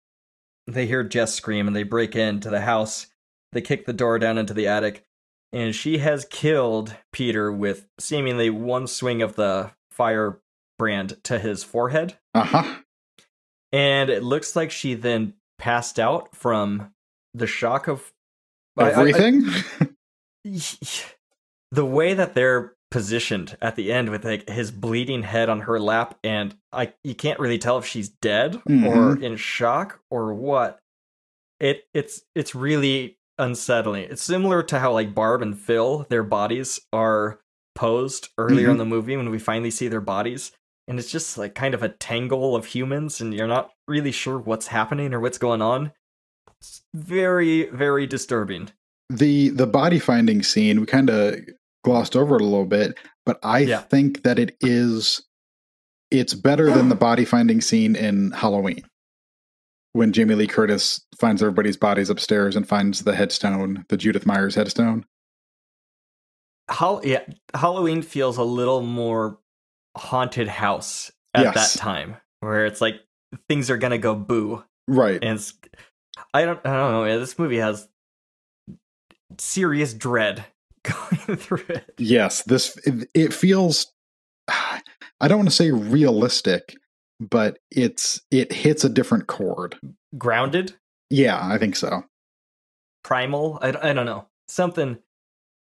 They 0.66 0.86
hear 0.86 1.04
Jess 1.04 1.34
scream 1.34 1.66
and 1.66 1.76
they 1.76 1.82
break 1.82 2.16
into 2.16 2.50
the 2.50 2.62
house. 2.62 3.08
They 3.52 3.60
kick 3.60 3.86
the 3.86 3.92
door 3.92 4.18
down 4.18 4.38
into 4.38 4.54
the 4.54 4.66
attic. 4.66 5.04
And 5.52 5.74
she 5.74 5.98
has 5.98 6.24
killed 6.24 6.96
Peter 7.12 7.52
with 7.52 7.86
seemingly 8.00 8.50
one 8.50 8.86
swing 8.86 9.22
of 9.22 9.36
the 9.36 9.72
firebrand 10.78 11.22
to 11.24 11.38
his 11.38 11.64
forehead. 11.64 12.16
Uh 12.34 12.44
huh. 12.44 12.74
And 13.72 14.10
it 14.10 14.22
looks 14.22 14.56
like 14.56 14.70
she 14.70 14.94
then 14.94 15.34
passed 15.58 15.98
out 16.00 16.34
from 16.34 16.92
the 17.34 17.46
shock 17.46 17.88
of 17.88 18.12
I- 18.76 18.84
I- 18.84 18.86
I- 18.86 18.90
Everything. 18.92 19.44
the 21.72 21.84
way 21.84 22.14
that 22.14 22.34
they're 22.34 22.74
positioned 22.90 23.56
at 23.60 23.76
the 23.76 23.92
end 23.92 24.08
with 24.08 24.24
like 24.24 24.48
his 24.48 24.70
bleeding 24.70 25.22
head 25.22 25.50
on 25.50 25.60
her 25.60 25.78
lap 25.78 26.18
and 26.24 26.56
I 26.72 26.94
you 27.04 27.14
can't 27.14 27.38
really 27.38 27.58
tell 27.58 27.76
if 27.76 27.84
she's 27.84 28.08
dead 28.08 28.54
or 28.56 28.60
Mhm. 28.70 29.22
in 29.22 29.36
shock 29.36 30.00
or 30.10 30.32
what 30.32 30.78
it 31.60 31.82
it's 31.92 32.22
it's 32.34 32.54
really 32.54 33.18
unsettling. 33.36 34.04
It's 34.04 34.22
similar 34.22 34.62
to 34.62 34.78
how 34.78 34.92
like 34.92 35.14
Barb 35.14 35.42
and 35.42 35.54
Phyl, 35.54 36.08
their 36.08 36.22
bodies 36.22 36.80
are 36.92 37.40
posed 37.74 38.30
earlier 38.38 38.68
Mhm. 38.68 38.72
in 38.72 38.76
the 38.78 38.84
movie 38.86 39.16
when 39.18 39.28
we 39.30 39.38
finally 39.38 39.70
see 39.70 39.88
their 39.88 40.00
bodies. 40.00 40.50
And 40.88 40.98
it's 40.98 41.10
just 41.12 41.36
like 41.38 41.54
kind 41.54 41.74
of 41.74 41.82
a 41.82 41.90
tangle 41.90 42.56
of 42.56 42.64
humans, 42.64 43.20
and 43.20 43.34
you're 43.34 43.46
not 43.46 43.70
really 43.86 44.10
sure 44.10 44.38
what's 44.38 44.68
happening 44.68 45.12
or 45.14 45.20
what's 45.20 45.38
going 45.38 45.60
on. 45.62 45.92
It's 46.60 46.82
very, 46.94 47.64
very 47.70 48.06
disturbing. 48.06 48.70
the 49.10 49.50
the 49.50 49.66
body 49.66 49.98
finding 49.98 50.42
scene 50.42 50.80
we 50.80 50.86
kind 50.86 51.08
of 51.10 51.36
glossed 51.84 52.16
over 52.16 52.36
it 52.36 52.42
a 52.42 52.44
little 52.44 52.66
bit 52.66 52.98
but 53.24 53.38
i 53.42 53.60
Yeah. 53.60 53.80
think 53.80 54.22
that 54.24 54.38
it 54.38 54.54
is 54.60 55.22
it's 56.10 56.34
better 56.34 56.70
than 56.70 56.88
the 56.90 56.94
body 56.96 57.24
finding 57.24 57.62
scene 57.62 57.96
in 57.96 58.32
halloween 58.32 58.84
when 59.94 60.12
jamie 60.12 60.34
lee 60.34 60.46
curtis 60.46 61.00
finds 61.18 61.40
everybody's 61.42 61.78
bodies 61.78 62.10
upstairs 62.10 62.54
and 62.56 62.68
finds 62.68 63.04
the 63.04 63.14
headstone 63.16 63.86
the 63.88 63.96
judith 63.96 64.26
myers 64.26 64.54
headstone 64.56 65.04
Hall- 66.70 67.00
yeah, 67.02 67.22
Halloween 67.54 68.02
feels 68.02 68.36
a 68.36 68.42
little 68.42 68.82
more 68.82 69.38
haunted 69.96 70.48
house 70.48 71.10
at 71.34 71.42
Yes. 71.54 71.74
that 71.74 71.80
time, 71.80 72.16
where 72.40 72.66
it's 72.66 72.80
like 72.80 72.96
things 73.48 73.70
are 73.70 73.76
gonna 73.76 73.98
go 73.98 74.14
boo, 74.14 74.64
right 74.86 75.18
and 75.22 75.38
I 76.34 76.44
don't, 76.44 76.58
I 76.66 76.70
don't 76.72 76.92
know. 76.92 77.04
yeah, 77.04 77.16
This 77.18 77.38
movie 77.38 77.58
has 77.58 77.88
serious 79.38 79.92
dread 79.94 80.44
going 80.84 81.36
through 81.36 81.64
it. 81.68 81.94
yes 81.98 82.42
this 82.44 82.76
it, 82.84 83.08
it 83.14 83.34
feels 83.34 83.92
i 84.48 84.80
don't 85.28 85.38
want 85.38 85.48
to 85.50 85.54
say 85.54 85.70
realistic 85.70 86.74
but 87.20 87.58
it's 87.70 88.20
it 88.30 88.52
hits 88.52 88.84
a 88.84 88.88
different 88.88 89.26
chord 89.26 89.76
Grounded, 90.16 90.74
yeah 91.10 91.38
i 91.42 91.58
think 91.58 91.76
so 91.76 92.02
primal. 93.04 93.58
I, 93.62 93.68
I 93.68 93.92
don't 93.92 94.06
know 94.06 94.26
something. 94.48 94.98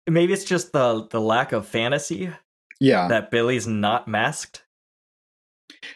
Maybe 0.07 0.31
it's 0.33 0.43
just 0.45 0.71
the 0.73 1.07
the 1.09 1.19
lack 1.21 1.51
of 1.53 1.65
fantasy 1.67 2.29
yeah 2.79 3.07
that 3.07 3.31
Billy's 3.31 3.67
not 3.67 4.07
masked. 4.07 4.63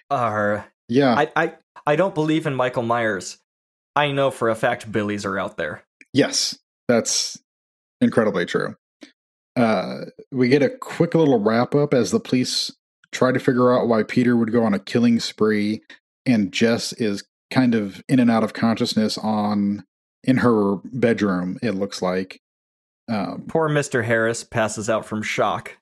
Or 0.10 0.66
yeah 0.88 1.16
I, 1.16 1.32
I 1.36 1.54
I 1.86 1.96
don't 1.96 2.16
believe 2.16 2.46
in 2.46 2.56
Michael 2.56 2.84
Myers. 2.84 3.40
I 3.96 4.12
know 4.12 4.32
for 4.32 4.50
a 4.50 4.56
fact 4.56 4.92
Billy's 4.92 5.26
are 5.26 5.40
out 5.40 5.58
there. 5.58 5.84
Yes, 6.14 6.58
that's 6.88 7.40
incredibly 8.02 8.46
true. 8.46 8.76
Uh, 9.56 10.06
we 10.32 10.48
get 10.48 10.64
a 10.64 10.70
quick 10.70 11.16
little 11.16 11.40
wrap 11.40 11.76
up 11.76 11.94
as 11.94 12.12
the 12.12 12.20
police 12.20 12.72
try 13.12 13.32
to 13.32 13.40
figure 13.40 13.76
out 13.76 13.88
why 13.88 14.04
Peter 14.04 14.38
would 14.38 14.52
go 14.52 14.64
on 14.64 14.74
a 14.74 14.80
killing 14.80 15.20
spree, 15.20 15.82
and 16.26 16.52
Jess 16.52 16.94
is 16.94 17.24
kind 17.52 17.76
of 17.76 18.02
in 18.08 18.20
and 18.20 18.30
out 18.30 18.44
of 18.44 18.54
consciousness 18.54 19.18
on 19.18 19.84
in 20.24 20.38
her 20.38 20.78
bedroom. 20.86 21.58
It 21.62 21.72
looks 21.72 22.02
like. 22.02 22.42
Um, 23.08 23.46
Poor 23.48 23.68
Mr. 23.68 24.06
Harris 24.06 24.44
passes 24.44 24.90
out 24.90 25.06
from 25.06 25.24
shock. 25.24 25.78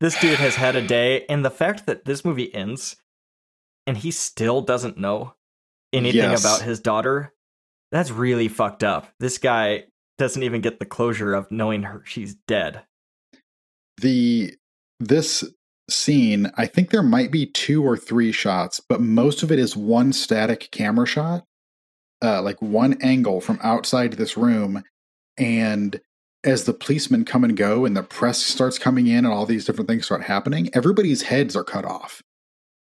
This 0.00 0.18
dude 0.18 0.38
has 0.38 0.54
had 0.56 0.76
a 0.76 0.86
day, 0.86 1.26
and 1.28 1.44
the 1.44 1.50
fact 1.50 1.86
that 1.86 2.04
this 2.06 2.24
movie 2.24 2.52
ends 2.54 2.96
and 3.86 3.96
he 3.98 4.10
still 4.10 4.62
doesn't 4.62 4.96
know 4.98 5.34
anything 5.92 6.20
Yes. 6.30 6.40
about 6.42 6.62
his 6.62 6.80
daughter, 6.80 7.34
that's 7.92 8.10
really 8.10 8.48
fucked 8.48 8.82
up. 8.84 9.12
This 9.18 9.36
guy 9.38 9.84
doesn't 10.18 10.42
even 10.42 10.60
get 10.60 10.78
the 10.78 10.86
closure 10.86 11.34
of 11.34 11.50
knowing 11.50 11.82
her 11.84 12.02
she's 12.06 12.34
dead. 12.46 12.82
the 14.00 14.54
this 15.00 15.44
scene, 15.90 16.50
I 16.56 16.66
think 16.66 16.90
there 16.90 17.02
might 17.02 17.30
be 17.30 17.44
two 17.46 17.82
or 17.84 17.96
three 17.96 18.32
shots, 18.32 18.80
but 18.80 19.00
most 19.00 19.42
of 19.42 19.50
it 19.52 19.58
is 19.58 19.76
one 19.76 20.12
static 20.12 20.68
camera 20.70 21.06
shot, 21.06 21.44
uh, 22.22 22.40
like 22.42 22.60
one 22.62 23.00
angle 23.02 23.40
from 23.40 23.58
outside 23.62 24.12
this 24.14 24.36
room, 24.36 24.82
and 25.36 26.00
as 26.42 26.64
the 26.64 26.72
policemen 26.72 27.24
come 27.24 27.44
and 27.44 27.56
go 27.56 27.84
and 27.84 27.96
the 27.96 28.02
press 28.02 28.38
starts 28.38 28.78
coming 28.78 29.06
in 29.06 29.24
and 29.24 29.28
all 29.28 29.46
these 29.46 29.64
different 29.64 29.88
things 29.88 30.06
start 30.06 30.22
happening, 30.22 30.70
everybody's 30.72 31.22
heads 31.22 31.54
are 31.54 31.64
cut 31.64 31.84
off. 31.84 32.22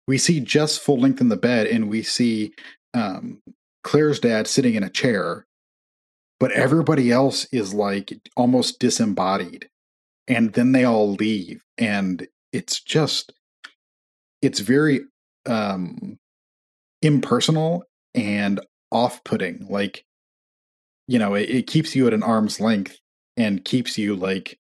We 0.08 0.18
see 0.18 0.40
Jess 0.40 0.78
full 0.78 0.98
length 0.98 1.22
in 1.22 1.30
the 1.30 1.38
bed, 1.38 1.68
and 1.68 1.90
we 1.90 2.02
see 2.02 2.54
um, 2.94 3.42
Clare's 3.84 4.20
dad 4.20 4.48
sitting 4.48 4.76
in 4.76 4.84
a 4.84 4.90
chair, 4.90 5.46
but 6.40 6.52
everybody 6.52 7.12
else 7.12 7.46
is 7.52 7.74
like 7.74 8.14
almost 8.36 8.80
disembodied 8.80 9.70
and 10.30 10.54
then 10.54 10.72
they 10.72 10.86
all 10.86 11.12
leave 11.14 11.64
and 11.78 12.28
it's 12.54 12.80
just 12.82 13.34
it's 14.42 14.60
very 14.60 15.02
um 15.48 16.18
impersonal 17.02 17.84
and 18.14 18.62
off-putting 18.92 19.66
like 19.70 20.06
you 21.08 21.20
know 21.20 21.34
it, 21.34 21.50
it 21.50 21.68
keeps 21.68 21.96
you 21.96 22.08
at 22.08 22.14
an 22.14 22.24
arm's 22.24 22.60
length 22.60 22.98
and 23.40 23.66
keeps 23.66 23.98
you 23.98 24.16
like 24.16 24.60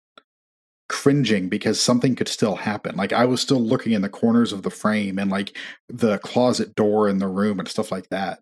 cringing 0.89 1.49
because 1.49 1.81
something 1.81 2.15
could 2.15 2.29
still 2.29 2.57
happen 2.57 2.95
like 2.97 3.13
i 3.13 3.25
was 3.25 3.41
still 3.41 3.61
looking 3.61 3.93
in 3.93 4.03
the 4.03 4.09
corners 4.09 4.53
of 4.53 4.63
the 4.63 4.71
frame 4.71 5.19
and 5.19 5.31
like 5.31 5.57
the 5.89 6.19
closet 6.19 6.75
door 6.75 7.09
in 7.09 7.19
the 7.19 7.29
room 7.29 7.59
and 7.59 7.69
stuff 7.69 7.91
like 7.91 8.09
that 8.11 8.41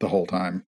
the 0.00 0.08
whole 0.08 0.26
time 0.26 0.64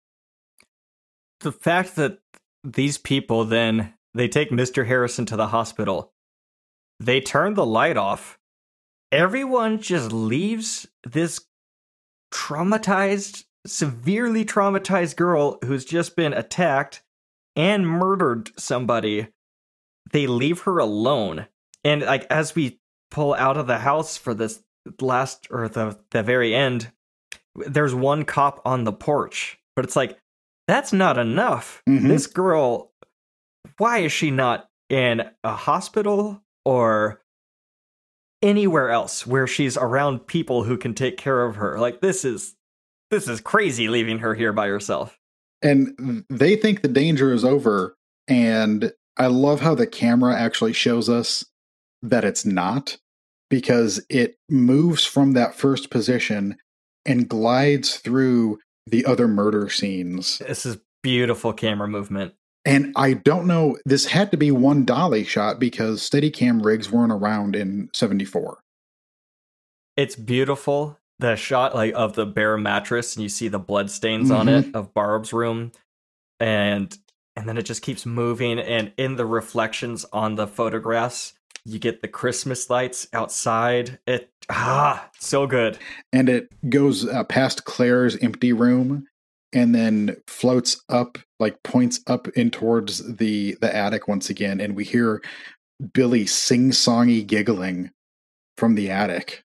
The 1.42 1.52
fact 1.52 1.96
that 1.96 2.20
these 2.64 2.98
people 2.98 3.46
then 3.46 3.94
they 4.14 4.28
take 4.28 4.50
Mr. 4.50 4.88
Harrison 4.88 5.26
to 5.28 5.36
the 5.36 5.48
hospital, 5.48 6.12
they 7.00 7.22
turn 7.22 7.54
the 7.54 7.66
light 7.66 7.98
off. 7.98 8.38
Everyone 9.12 9.80
just 9.80 10.12
leaves 10.12 10.88
this 11.04 11.42
traumatized, 12.34 13.46
severely 13.66 14.46
traumatized 14.46 15.16
girl 15.16 15.60
who's 15.64 15.86
just 15.86 16.16
been 16.16 16.34
attacked 16.34 17.02
and 17.56 17.88
murdered 17.88 18.52
somebody. 18.58 19.28
They 20.12 20.28
leave 20.28 20.62
her 20.62 20.80
alone. 20.80 21.48
And 21.84 22.02
like 22.02 22.26
as 22.30 22.56
we 22.56 22.80
pull 23.12 23.34
out 23.34 23.58
of 23.58 23.68
the 23.68 23.80
house 23.80 24.18
for 24.18 24.34
this 24.34 24.64
last 25.02 25.48
or 25.52 25.68
the 25.68 25.98
the 26.12 26.24
very 26.24 26.54
end, 26.56 26.92
there's 27.56 27.94
one 27.96 28.26
cop 28.26 28.62
on 28.66 28.84
the 28.84 28.94
porch. 28.94 29.58
But 29.76 29.86
it's 29.86 29.96
like 29.96 30.18
that's 30.68 30.94
not 30.94 31.18
enough. 31.18 31.82
Mhm. 31.88 32.08
This 32.08 32.28
girl 32.28 32.92
why 33.78 34.00
is 34.00 34.12
she 34.12 34.32
not 34.32 34.70
in 34.90 35.24
a 35.44 35.54
hospital 35.54 36.42
or 36.66 37.22
anywhere 38.42 38.90
else 38.90 39.28
where 39.28 39.48
she's 39.48 39.78
around 39.78 40.28
people 40.28 40.64
who 40.64 40.78
can 40.78 40.94
take 40.94 41.18
care 41.18 41.44
of 41.46 41.58
her? 41.58 41.80
Like 41.80 42.02
this 42.02 42.24
is 42.26 42.56
this 43.12 43.28
is 43.28 43.42
crazy 43.42 43.88
leaving 43.88 44.20
her 44.20 44.34
here 44.36 44.54
by 44.54 44.68
herself. 44.68 45.19
And 45.62 46.24
they 46.30 46.56
think 46.56 46.82
the 46.82 46.88
danger 46.88 47.34
is 47.34 47.44
over 47.46 47.96
and 48.28 48.92
i 49.18 49.28
love 49.28 49.62
how 49.62 49.76
the 49.76 49.88
camera 49.88 50.36
actually 50.36 50.74
shows 50.74 51.10
us 51.10 51.46
that 52.02 52.24
it's 52.24 52.46
not 52.46 52.98
because 53.50 54.04
it 54.10 54.36
moves 54.50 55.04
from 55.06 55.34
that 55.34 55.56
first 55.56 55.90
position 55.90 56.56
and 57.06 57.28
glides 57.28 57.98
through 57.98 58.60
the 58.86 59.06
other 59.06 59.28
murder 59.28 59.70
scenes 59.70 60.38
This 60.40 60.66
is 60.66 60.78
beautiful 61.02 61.54
camera 61.54 61.88
movement. 61.88 62.34
and 62.66 62.94
i 62.96 63.14
don't 63.14 63.48
know 63.48 63.78
this 63.86 64.06
had 64.06 64.32
to 64.32 64.38
be 64.38 64.52
one 64.52 64.86
dolly 64.86 65.24
shot 65.24 65.60
because 65.60 66.02
steadicam 66.08 66.64
rigs 66.64 66.92
weren't 66.92 67.12
around 67.12 67.56
in 67.56 67.90
74 67.94 68.60
It's 69.98 70.16
beautiful. 70.16 70.99
The 71.20 71.36
shot 71.36 71.76
like 71.76 71.94
of 71.96 72.14
the 72.14 72.26
bare 72.26 72.58
mattress 72.58 73.16
and 73.16 73.24
you 73.24 73.30
see 73.30 73.50
the 73.50 73.60
blood 73.60 73.92
stains 73.92 74.32
on 74.32 74.48
it 74.48 74.74
of 74.74 74.94
Barb's 74.94 75.34
room. 75.34 75.72
And 76.40 76.98
and 77.36 77.48
then 77.48 77.58
it 77.58 77.64
just 77.64 77.82
keeps 77.82 78.06
moving. 78.06 78.60
And 78.60 78.94
in 78.98 79.16
the 79.16 79.26
reflections 79.26 80.06
on 80.14 80.36
the 80.36 80.48
photographs 80.48 81.34
you 81.66 81.80
get 81.80 82.02
the 82.02 82.08
Christmas 82.08 82.70
lights 82.70 83.08
outside. 83.14 84.00
It 84.08 84.32
ah 84.50 85.10
so 85.20 85.46
good. 85.46 85.78
and 86.14 86.30
it 86.30 86.50
goes 86.70 87.08
uh, 87.08 87.24
past 87.26 87.66
Clare's 87.66 88.16
empty 88.18 88.54
room 88.54 89.08
and 89.54 89.74
then 89.74 90.16
floats 90.28 90.82
up 90.90 91.18
like 91.40 91.62
points 91.64 92.00
up 92.08 92.28
in 92.30 92.52
towards 92.52 93.16
the 93.18 93.58
the 93.62 93.76
attic 93.76 94.08
once 94.08 94.30
again. 94.30 94.60
And 94.60 94.76
we 94.76 94.84
hear 94.84 95.22
Billy 95.94 96.26
sing-songy 96.26 97.26
giggling 97.26 97.92
from 98.58 98.76
the 98.76 98.90
attic 98.90 99.44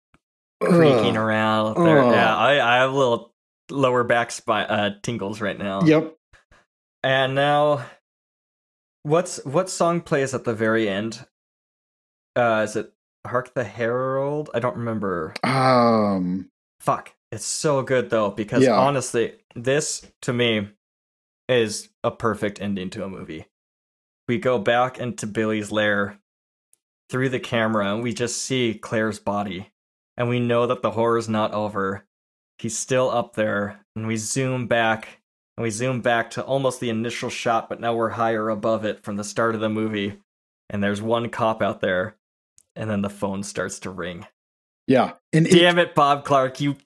creaking 0.63 1.17
Ugh. 1.17 1.25
around 1.25 1.85
there. 1.85 2.03
Ugh. 2.03 2.13
Yeah, 2.13 2.37
I, 2.37 2.77
I 2.77 2.77
have 2.81 2.93
little 2.93 3.33
lower 3.71 4.05
back 4.05 4.31
spine 4.31 4.67
uh, 4.67 4.95
tingles 5.03 5.41
right 5.41 5.59
now. 5.59 5.83
Yep. 5.83 6.17
And 7.03 7.35
now, 7.35 7.85
what's 9.03 9.45
what 9.45 9.69
song 9.71 10.01
plays 10.01 10.35
at 10.35 10.45
the 10.45 10.55
very 10.55 10.89
end? 10.89 11.27
Uh, 12.37 12.63
is 12.69 12.77
it 12.77 12.93
"Hark 13.27 13.55
the 13.55 13.65
Herald"? 13.65 14.51
I 14.55 14.59
don't 14.61 14.77
remember. 14.77 15.35
Um 15.43 16.51
Fuck, 16.81 17.13
it's 17.33 17.47
so 17.47 17.83
good 17.83 18.11
though 18.11 18.31
because 18.31 18.63
Yeah. 18.63 18.77
honestly, 18.79 19.35
this 19.55 20.07
to 20.23 20.33
me 20.33 20.69
is 21.49 21.89
a 22.03 22.11
perfect 22.11 22.61
ending 22.61 22.91
to 22.91 23.05
a 23.05 23.09
movie. 23.09 23.47
We 24.29 24.39
go 24.39 24.59
back 24.59 24.99
into 24.99 25.27
Billy's 25.27 25.71
lair 25.71 26.19
through 27.11 27.29
the 27.29 27.41
camera 27.41 27.93
and 27.93 28.03
we 28.03 28.13
just 28.15 28.41
see 28.43 28.75
Clare's 28.75 29.19
body. 29.19 29.71
And 30.17 30.29
we 30.29 30.41
know 30.41 30.67
that 30.67 30.83
the 30.83 30.93
horror's 30.93 31.29
not 31.29 31.53
over. 31.53 32.05
He's 32.59 32.79
still 32.79 33.11
up 33.11 33.35
there. 33.35 33.81
And 33.97 34.07
we 34.07 34.17
zoom 34.17 34.67
back 34.67 35.21
and 35.57 35.63
we 35.63 35.71
zoom 35.71 36.01
back 36.01 36.31
to 36.33 36.43
almost 36.45 36.81
the 36.81 36.91
initial 36.91 37.31
shot, 37.31 37.69
but 37.69 37.81
now 37.81 37.95
we're 37.95 38.11
higher 38.11 38.49
above 38.51 38.85
it 38.85 39.05
from 39.05 39.17
the 39.17 39.25
start 39.25 39.55
of 39.55 39.61
the 39.61 39.69
movie. 39.69 40.19
And 40.71 40.83
there's 40.83 41.03
one 41.03 41.29
cop 41.29 41.63
out 41.63 41.81
there, 41.81 42.17
and 42.75 42.89
then 42.91 43.03
the 43.03 43.11
phone 43.11 43.43
starts 43.43 43.79
to 43.81 43.91
ring. 43.91 44.27
Yeah, 44.89 45.13
and 45.33 45.47
Damn 45.47 45.79
it, 45.79 45.95
Bob 45.95 46.25
Clark, 46.25 46.61
you 46.61 46.77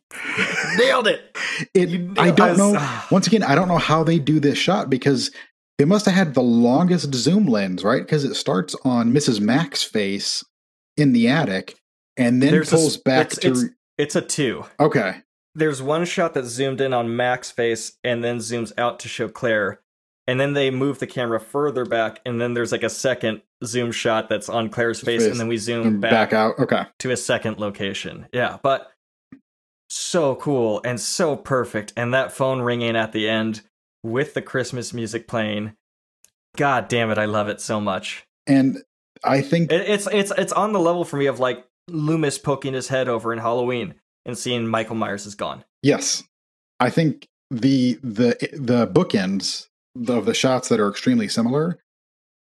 nailed 0.77 1.07
it. 1.07 1.37
it, 1.75 1.89
You 1.89 2.13
I 2.19 2.31
don't 2.33 2.51
was- 2.51 2.59
know. 2.59 2.75
ah. 2.77 3.07
Once 3.11 3.27
again, 3.27 3.43
I 3.43 3.55
don't 3.55 3.69
know 3.69 3.79
how 3.79 4.03
they 4.05 4.19
do 4.19 4.41
this 4.41 4.59
shot 4.59 4.91
because 4.91 5.31
they 5.79 5.85
must 5.85 6.07
have 6.07 6.15
had 6.15 6.35
the 6.35 6.43
longest 6.43 7.15
zoom 7.15 7.47
lens, 7.47 7.85
right? 7.85 8.03
Because 8.03 8.25
it 8.25 8.35
starts 8.35 8.75
on 8.85 9.13
Mrs. 9.13 9.41
Mac's 9.41 9.83
face 9.85 10.45
in 10.97 11.13
the 11.13 11.29
attic 11.29 11.78
and 12.19 12.43
then 12.43 12.51
There's 12.53 12.73
a 12.73 12.77
pulls 12.77 12.97
back 12.99 13.33
it's- 13.33 13.39
to. 13.39 13.49
it's- 13.49 13.65
It's 13.97 14.15
a 14.17 14.21
two. 14.21 14.65
okay, 14.79 15.23
There's 15.55 15.83
one 15.83 16.05
shot 16.05 16.35
that 16.35 16.45
zoomed 16.45 16.81
in 16.81 16.93
on 16.93 17.17
Mac's 17.17 17.51
face 17.51 17.99
and 18.05 18.23
then 18.23 18.39
zooms 18.39 18.73
out 18.79 19.01
to 19.01 19.09
show 19.09 19.29
Clare. 19.29 19.81
And 20.29 20.39
then 20.39 20.53
they 20.53 20.71
move 20.71 20.99
the 21.01 21.07
camera 21.07 21.41
further 21.41 21.85
back, 21.87 22.21
and 22.27 22.39
then 22.41 22.53
there's 22.55 22.71
like 22.71 22.83
a 22.85 22.91
second 22.91 23.41
zoom 23.65 23.91
shot 23.91 24.29
that's 24.29 24.49
on 24.51 24.69
Clare's 24.69 25.01
face, 25.01 25.23
Face. 25.23 25.31
and 25.31 25.41
then 25.41 25.49
we 25.49 25.57
zoom 25.57 26.01
back, 26.01 26.11
back 26.11 26.33
out. 26.35 26.59
Okay, 26.61 26.85
to 26.99 27.11
a 27.11 27.17
second 27.17 27.59
location. 27.59 28.27
Yeah, 28.33 28.59
but 28.63 28.93
so 29.89 30.35
cool 30.37 30.81
and 30.85 31.01
so 31.01 31.35
perfect. 31.37 31.93
And 31.97 32.13
that 32.15 32.31
phone 32.33 32.61
ringing 32.61 32.95
at 32.97 33.13
the 33.13 33.29
end 33.29 33.63
with 34.03 34.35
the 34.35 34.43
Christmas 34.43 34.93
music 34.93 35.27
playing. 35.27 35.75
God 36.57 36.89
damn 36.89 37.11
it, 37.11 37.19
I 37.19 37.25
love 37.25 37.49
it 37.49 37.61
so 37.61 37.81
much. 37.81 38.27
and 38.47 38.83
I 39.25 39.41
think 39.41 39.73
It, 39.73 39.89
it's 39.89 40.07
it's 40.13 40.33
it's 40.39 40.53
on 40.53 40.73
the 40.73 40.79
level 40.81 41.05
for 41.05 41.17
me 41.17 41.27
of 41.27 41.41
like 41.41 41.65
Loomis 41.89 42.39
poking 42.39 42.75
his 42.75 42.89
head 42.89 43.09
over 43.09 43.33
in 43.33 43.39
Halloween 43.39 43.95
and 44.25 44.37
seeing 44.37 44.67
Michael 44.67 44.97
Myers 44.97 45.27
is 45.27 45.35
gone. 45.35 45.65
Yes, 45.83 46.23
I 46.81 46.91
think 46.91 47.27
the 47.51 47.99
the 48.03 48.37
the 48.53 48.87
bookends 48.87 49.67
of 50.09 50.27
the 50.27 50.35
shots 50.35 50.69
that 50.69 50.81
are 50.81 50.89
extremely 50.89 51.29
similar 51.29 51.79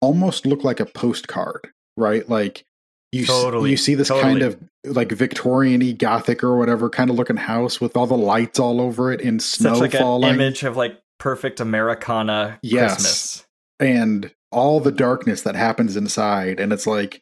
almost 0.01 0.45
look 0.45 0.63
like 0.63 0.79
a 0.79 0.85
postcard, 0.85 1.69
right? 1.97 2.27
Like 2.29 2.65
you 3.11 3.23
s- 3.23 3.29
you 3.69 3.77
see 3.77 3.95
this 3.95 4.09
kind 4.09 4.41
of 4.41 4.57
like 4.85 5.11
Victorian-y 5.11 5.91
gothic 5.91 6.43
or 6.43 6.57
whatever 6.57 6.89
kind 6.89 7.09
of 7.09 7.15
looking 7.15 7.37
house 7.37 7.79
with 7.81 7.95
all 7.97 8.07
the 8.07 8.17
lights 8.17 8.59
all 8.59 8.79
over 8.81 9.11
it 9.11 9.21
and 9.21 9.41
snow 9.41 9.73
Such 9.73 9.81
like 9.81 9.91
falling 9.93 10.29
an 10.29 10.35
image 10.35 10.63
of 10.63 10.77
like 10.77 10.97
perfect 11.19 11.59
Americana 11.59 12.57
Yes. 12.63 12.93
Christmas. 12.95 13.45
and 13.79 14.33
all 14.51 14.79
the 14.79 14.91
darkness 14.91 15.41
that 15.43 15.55
happens 15.55 15.95
inside 15.95 16.59
and 16.59 16.73
it's 16.73 16.87
like 16.87 17.21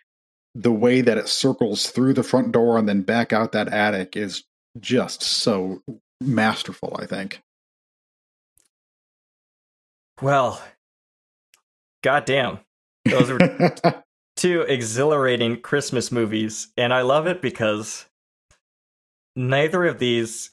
the 0.60 0.72
way 0.72 1.00
that 1.00 1.18
it 1.18 1.30
circles 1.30 1.88
through 1.88 2.14
the 2.14 2.24
front 2.24 2.52
door 2.52 2.78
and 2.78 2.88
then 2.88 3.02
back 3.02 3.32
out 3.32 3.54
that 3.54 3.70
attic 3.70 4.18
is 4.18 4.44
just 4.80 5.22
so 5.24 5.82
masterful, 6.20 6.98
I 7.00 7.06
think. 7.06 7.42
Well, 10.22 10.62
goddamn. 12.04 12.60
Those 13.06 13.30
are 13.30 14.04
two 14.36 14.62
exhilarating 14.62 15.62
Christmas 15.62 16.12
movies, 16.12 16.68
and 16.76 16.94
I 16.94 17.04
love 17.04 17.26
it 17.26 17.42
because 17.42 18.06
neither 19.38 19.86
of 19.86 20.00
these 20.00 20.52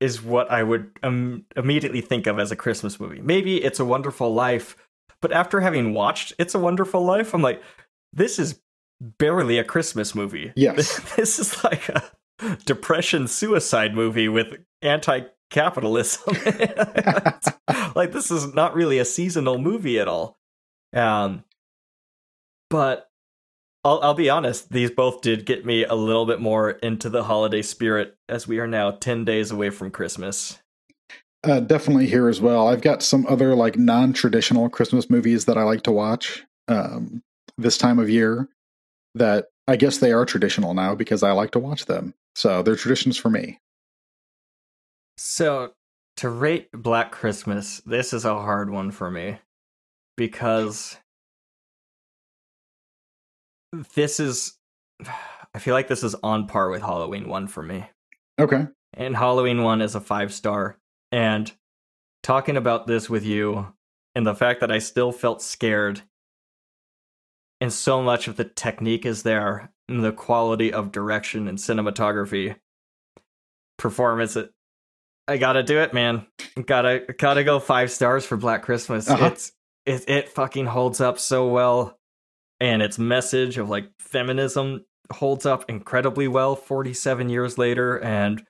is 0.00 0.22
what 0.22 0.50
I 0.50 0.62
would 0.62 0.92
um, 1.02 1.44
immediately 1.56 2.00
think 2.00 2.26
of 2.26 2.38
as 2.38 2.50
a 2.50 2.56
Christmas 2.56 2.98
movie. 2.98 3.20
Maybe 3.20 3.62
It's 3.62 3.80
a 3.80 3.84
Wonderful 3.84 4.32
Life, 4.32 4.76
but 5.20 5.30
after 5.30 5.60
having 5.60 5.92
watched 5.92 6.32
It's 6.38 6.54
a 6.54 6.58
Wonderful 6.58 7.04
Life, 7.04 7.34
I'm 7.34 7.42
like, 7.42 7.62
this 8.14 8.38
is 8.38 8.58
barely 9.00 9.58
a 9.58 9.64
Christmas 9.64 10.14
movie. 10.14 10.52
Yes. 10.56 11.00
This 11.16 11.38
is 11.38 11.62
like 11.64 11.88
a 11.88 12.10
depression 12.64 13.28
suicide 13.28 13.94
movie 13.94 14.28
with 14.28 14.58
anti 14.82 15.22
capitalism. 15.50 16.34
like, 17.94 18.12
this 18.12 18.30
is 18.30 18.54
not 18.54 18.74
really 18.74 18.98
a 18.98 19.04
seasonal 19.04 19.58
movie 19.58 19.98
at 19.98 20.08
all. 20.08 20.38
Um, 20.94 21.44
but 22.68 23.10
I'll, 23.84 24.00
I'll 24.02 24.14
be 24.14 24.30
honest, 24.30 24.70
these 24.70 24.90
both 24.90 25.22
did 25.22 25.46
get 25.46 25.64
me 25.64 25.84
a 25.84 25.94
little 25.94 26.26
bit 26.26 26.40
more 26.40 26.70
into 26.70 27.08
the 27.08 27.24
holiday 27.24 27.62
spirit 27.62 28.16
as 28.28 28.46
we 28.46 28.58
are 28.58 28.66
now 28.66 28.90
10 28.90 29.24
days 29.24 29.50
away 29.50 29.70
from 29.70 29.90
Christmas. 29.90 30.58
Uh, 31.42 31.60
definitely 31.60 32.06
here 32.06 32.28
as 32.28 32.40
well. 32.40 32.68
I've 32.68 32.82
got 32.82 33.02
some 33.02 33.26
other 33.26 33.54
like 33.54 33.78
non-traditional 33.78 34.68
Christmas 34.68 35.08
movies 35.08 35.46
that 35.46 35.56
I 35.56 35.62
like 35.62 35.82
to 35.84 35.92
watch 35.92 36.44
um, 36.68 37.22
this 37.56 37.78
time 37.78 37.98
of 37.98 38.10
year. 38.10 38.48
That 39.14 39.46
I 39.66 39.76
guess 39.76 39.98
they 39.98 40.12
are 40.12 40.24
traditional 40.24 40.74
now 40.74 40.94
because 40.94 41.22
I 41.22 41.32
like 41.32 41.50
to 41.52 41.58
watch 41.58 41.86
them. 41.86 42.14
So 42.34 42.62
they're 42.62 42.76
traditions 42.76 43.16
for 43.16 43.30
me. 43.30 43.58
So, 45.18 45.72
to 46.18 46.28
rate 46.30 46.68
Black 46.72 47.10
Christmas, 47.12 47.80
this 47.84 48.12
is 48.12 48.24
a 48.24 48.34
hard 48.34 48.70
one 48.70 48.90
for 48.90 49.10
me 49.10 49.38
because 50.16 50.96
this 53.94 54.20
is. 54.20 54.56
I 55.52 55.58
feel 55.58 55.74
like 55.74 55.88
this 55.88 56.04
is 56.04 56.14
on 56.22 56.46
par 56.46 56.70
with 56.70 56.80
Halloween 56.80 57.28
1 57.28 57.48
for 57.48 57.60
me. 57.60 57.84
Okay. 58.38 58.68
and 58.94 59.16
Halloween 59.16 59.64
1 59.64 59.82
is 59.82 59.96
a 59.96 60.00
five 60.00 60.32
star. 60.32 60.78
And 61.10 61.50
talking 62.22 62.56
about 62.56 62.86
this 62.86 63.10
with 63.10 63.24
you 63.24 63.66
and 64.14 64.24
the 64.24 64.34
fact 64.36 64.60
that 64.60 64.70
I 64.70 64.78
still 64.78 65.10
felt 65.10 65.42
scared, 65.42 66.02
and 67.60 67.72
so 67.72 68.02
much 68.02 68.28
of 68.28 68.36
the 68.36 68.44
technique 68.44 69.04
is 69.04 69.22
there, 69.22 69.70
and 69.88 70.04
the 70.04 70.12
quality 70.12 70.72
of 70.72 70.92
direction 70.92 71.48
and 71.48 71.58
cinematography, 71.58 72.56
performance, 73.78 74.36
I 75.28 75.36
gotta 75.36 75.62
do 75.62 75.78
it, 75.78 75.94
man. 75.94 76.26
Gotta 76.66 77.04
gotta 77.18 77.44
go 77.44 77.60
five 77.60 77.90
stars 77.90 78.26
for 78.26 78.36
Black 78.36 78.62
Christmas. 78.62 79.08
Uh-huh. 79.08 79.26
It's 79.26 79.52
it 79.86 80.08
it 80.08 80.28
fucking 80.28 80.66
holds 80.66 81.00
up 81.00 81.18
so 81.18 81.48
well, 81.48 81.98
and 82.58 82.82
its 82.82 82.98
message 82.98 83.56
of 83.58 83.68
like 83.68 83.88
feminism 83.98 84.84
holds 85.12 85.44
up 85.44 85.64
incredibly 85.68 86.28
well 86.28 86.54
47 86.54 87.28
years 87.30 87.58
later 87.58 87.98
and 87.98 88.44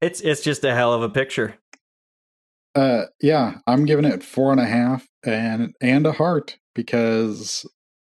it's 0.00 0.20
it's 0.20 0.40
just 0.40 0.62
a 0.62 0.72
hell 0.72 0.92
of 0.94 1.02
a 1.02 1.08
picture 1.08 1.56
Uh, 2.76 3.06
yeah, 3.20 3.56
I'm 3.66 3.84
giving 3.86 4.04
it 4.04 4.22
four 4.22 4.52
and 4.52 4.60
a 4.60 4.66
half 4.66 5.08
and 5.24 5.74
and 5.80 6.06
a 6.06 6.12
heart 6.12 6.58
because 6.76 7.66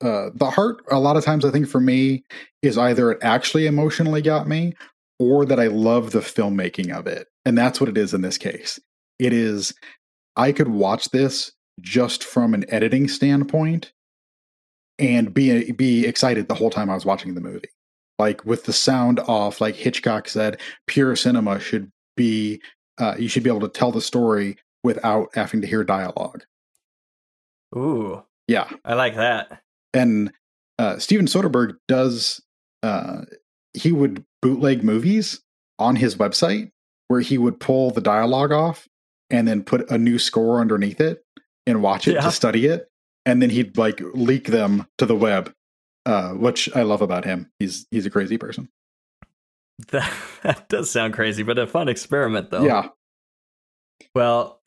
uh, 0.02 0.30
the 0.34 0.50
heart 0.50 0.84
a 0.92 1.00
lot 1.00 1.18
of 1.18 1.24
times 1.24 1.46
I 1.46 1.52
think 1.52 1.68
for 1.68 1.80
me 1.80 2.24
is 2.62 2.78
either 2.78 3.12
it 3.12 3.20
actually 3.22 3.66
emotionally 3.66 4.22
got 4.22 4.48
me 4.48 4.74
or 5.20 5.46
that 5.46 5.60
I 5.60 5.68
love 5.68 6.12
the 6.12 6.20
filmmaking 6.20 6.92
of 6.92 7.08
it, 7.08 7.28
and 7.46 7.58
that's 7.58 7.80
what 7.80 7.90
it 7.90 7.98
is 7.98 8.14
in 8.14 8.22
this 8.22 8.38
case. 8.38 8.80
It 9.20 9.32
is 9.34 9.74
I 10.36 10.52
could 10.52 10.68
watch 10.68 11.10
this 11.10 11.52
just 11.82 12.24
from 12.24 12.54
an 12.54 12.66
editing 12.70 13.08
standpoint 13.08 13.94
and 15.00 15.34
be 15.34 15.72
be 15.72 16.06
excited 16.06 16.48
the 16.48 16.56
whole 16.56 16.70
time 16.70 16.90
I 16.90 16.96
was 16.96 17.06
watching 17.06 17.36
the 17.36 17.42
movie. 17.42 17.70
Like 18.18 18.46
with 18.46 18.64
the 18.64 18.74
sound 18.74 19.20
off, 19.22 19.60
like 19.60 19.76
Hitchcock 19.76 20.30
said, 20.30 20.60
pure 20.88 21.16
cinema 21.16 21.60
should 21.60 21.92
be 22.16 22.62
uh, 22.98 23.16
you 23.18 23.28
should 23.28 23.44
be 23.44 23.50
able 23.50 23.62
to 23.62 23.70
tell 23.70 23.92
the 23.92 24.02
story 24.02 24.58
without 24.84 25.30
having 25.34 25.62
to 25.62 25.68
hear 25.68 25.84
dialogue. 25.84 26.44
ooh 27.76 28.24
Yeah, 28.48 28.70
i 28.86 28.94
like 28.94 29.16
that 29.16 29.62
and 29.96 30.32
uh, 30.78 31.00
Steven 31.00 31.26
Soderbergh 31.26 31.78
does. 31.88 32.42
Uh, 32.84 33.22
he 33.74 33.92
would 33.92 34.24
bootleg 34.44 34.84
movies 34.84 35.42
on 35.80 35.96
his 35.96 36.16
website 36.18 36.70
where 37.08 37.22
he 37.22 37.38
would 37.40 37.60
pull 37.60 37.90
the 37.92 38.02
dialogue 38.02 38.52
off 38.52 38.88
and 39.32 39.48
then 39.48 39.64
put 39.64 39.90
a 39.90 39.98
new 39.98 40.20
score 40.20 40.60
underneath 40.62 41.02
it 41.02 41.24
and 41.66 41.82
watch 41.82 42.08
it 42.08 42.14
Yeah. 42.14 42.22
to 42.22 42.32
study 42.32 42.68
it, 42.68 42.88
and 43.26 43.42
then 43.42 43.50
he'd 43.50 43.76
like 43.78 44.00
leak 44.14 44.48
them 44.48 44.86
to 45.00 45.06
the 45.08 45.16
web, 45.16 45.52
uh, 46.06 46.32
which 46.34 46.70
I 46.76 46.84
love 46.84 47.02
about 47.02 47.26
him. 47.26 47.50
He's 47.60 47.88
he's 47.90 48.06
a 48.06 48.12
crazy 48.12 48.38
person. 48.38 48.70
that, 49.92 50.14
that 50.44 50.70
does 50.70 50.90
sound 50.92 51.14
crazy 51.16 51.44
but 51.44 51.58
a 51.60 51.68
fun 51.68 51.90
experiment 51.90 52.50
though 52.52 52.64
Yeah, 52.66 52.88
well 54.14 54.62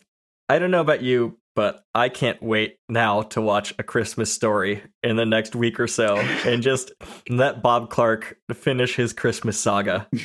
i 0.50 0.58
don't 0.58 0.70
know 0.70 0.80
about 0.82 1.02
you 1.02 1.38
but 1.58 1.82
i 1.92 2.08
can't 2.08 2.40
wait 2.40 2.76
now 2.88 3.20
to 3.20 3.40
watch 3.40 3.74
a 3.80 3.82
christmas 3.82 4.32
story 4.32 4.80
in 5.02 5.16
the 5.16 5.26
next 5.26 5.56
week 5.56 5.80
or 5.80 5.88
so 5.88 6.16
and 6.46 6.62
just 6.62 6.92
let 7.28 7.62
bob 7.62 7.90
clark 7.90 8.36
finish 8.54 8.94
his 8.94 9.12
christmas 9.12 9.58
saga. 9.58 10.08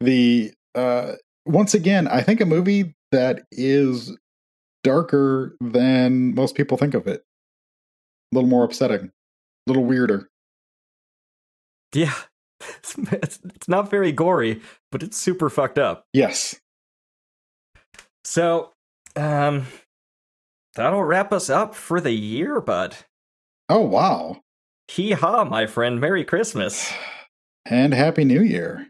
The 0.00 0.52
uh 0.74 1.12
once 1.46 1.74
again 1.74 2.08
i 2.08 2.22
think 2.22 2.40
a 2.40 2.46
movie 2.46 2.94
that 3.12 3.42
is 3.52 4.16
darker 4.82 5.56
than 5.60 6.34
most 6.34 6.54
people 6.54 6.76
think 6.76 6.94
of 6.94 7.06
it. 7.06 7.22
A 8.32 8.34
little 8.34 8.48
more 8.48 8.64
upsetting. 8.64 9.06
A 9.06 9.70
little 9.70 9.84
weirder. 9.84 10.28
Yeah. 11.94 12.14
It's, 12.78 12.94
it's, 12.96 13.40
it's 13.44 13.68
not 13.68 13.90
very 13.90 14.12
gory 14.12 14.60
but 14.92 15.02
it's 15.02 15.16
super 15.16 15.50
fucked 15.50 15.80
up. 15.80 16.04
Yes. 16.12 16.60
So, 18.24 18.70
um, 19.16 19.66
that'll 20.74 21.04
wrap 21.04 21.32
us 21.32 21.50
up 21.50 21.74
for 21.74 22.00
the 22.00 22.12
year, 22.12 22.60
bud. 22.60 22.96
oh 23.68 23.80
wow 23.80 24.42
Hee 24.88 25.12
haw, 25.12 25.44
my 25.44 25.66
friend. 25.66 26.00
Merry 26.00 26.24
Christmas. 26.24 26.92
and 27.66 27.94
happy 27.94 28.24
new 28.24 28.42
year 28.42 28.88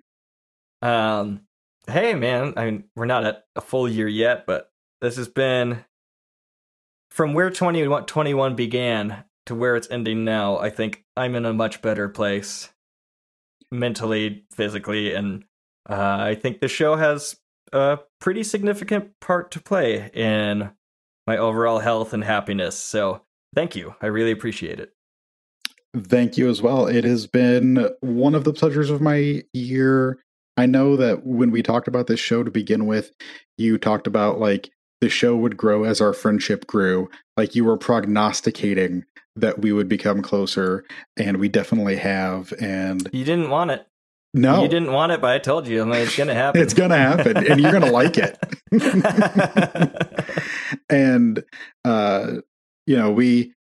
Um, 0.80 1.42
hey, 1.86 2.14
man, 2.14 2.54
I 2.56 2.64
mean, 2.64 2.84
we're 2.96 3.06
not 3.06 3.24
at 3.24 3.44
a 3.54 3.60
full 3.60 3.88
year 3.88 4.08
yet, 4.08 4.46
but 4.46 4.70
this 5.00 5.16
has 5.16 5.28
been 5.28 5.84
from 7.10 7.34
where 7.34 7.50
2021 7.50 8.56
began 8.56 9.24
to 9.46 9.54
where 9.54 9.76
it's 9.76 9.90
ending 9.90 10.24
now. 10.24 10.58
I 10.58 10.70
think 10.70 11.04
I'm 11.16 11.34
in 11.34 11.44
a 11.44 11.52
much 11.52 11.82
better 11.82 12.08
place 12.08 12.70
mentally, 13.70 14.44
physically, 14.52 15.12
and 15.14 15.44
uh, 15.88 16.16
I 16.20 16.34
think 16.34 16.60
the 16.60 16.68
show 16.68 16.96
has 16.96 17.36
a 17.72 17.98
pretty 18.20 18.42
significant 18.42 19.18
part 19.20 19.50
to 19.52 19.60
play 19.60 20.10
in 20.12 20.70
my 21.26 21.36
overall 21.36 21.78
health 21.78 22.12
and 22.12 22.24
happiness. 22.24 22.76
So 22.76 23.22
thank 23.54 23.76
you. 23.76 23.94
I 24.00 24.06
really 24.06 24.30
appreciate 24.30 24.80
it. 24.80 24.92
Thank 25.96 26.38
you 26.38 26.48
as 26.48 26.62
well. 26.62 26.86
It 26.86 27.04
has 27.04 27.26
been 27.26 27.88
one 28.00 28.34
of 28.34 28.44
the 28.44 28.52
pleasures 28.52 28.90
of 28.90 29.00
my 29.00 29.42
year. 29.52 30.18
I 30.56 30.66
know 30.66 30.96
that 30.96 31.26
when 31.26 31.50
we 31.50 31.62
talked 31.62 31.88
about 31.88 32.06
this 32.06 32.20
show 32.20 32.42
to 32.42 32.50
begin 32.50 32.86
with, 32.86 33.12
you 33.58 33.78
talked 33.78 34.06
about 34.06 34.40
like 34.40 34.70
the 35.00 35.10
show 35.10 35.36
would 35.36 35.56
grow 35.56 35.84
as 35.84 36.00
our 36.00 36.12
friendship 36.12 36.66
grew. 36.66 37.10
Like 37.36 37.54
you 37.54 37.64
were 37.64 37.76
prognosticating 37.76 39.04
that 39.36 39.60
we 39.60 39.72
would 39.72 39.88
become 39.88 40.22
closer, 40.22 40.84
and 41.16 41.38
we 41.38 41.48
definitely 41.48 41.96
have. 41.96 42.52
And 42.60 43.08
You 43.12 43.24
didn't 43.24 43.50
want 43.50 43.70
it. 43.70 43.86
No, 44.34 44.62
You 44.62 44.68
didn't 44.68 44.92
want 44.92 45.12
it, 45.12 45.20
but 45.20 45.30
I 45.30 45.38
told 45.38 45.68
you. 45.68 45.82
I 45.82 45.84
mean, 45.84 45.94
it's 45.96 46.16
to 46.16 46.34
happen. 46.34 46.62
it's 46.62 46.74
gonna 46.74 46.96
happen, 46.96 47.36
and 47.36 47.60
you're 47.60 47.72
gonna 47.72 47.90
like 47.90 48.16
it. 48.16 48.38
and 50.88 51.44
uh, 51.84 52.36
you 52.86 52.96
know, 52.96 53.10
we. 53.10 53.52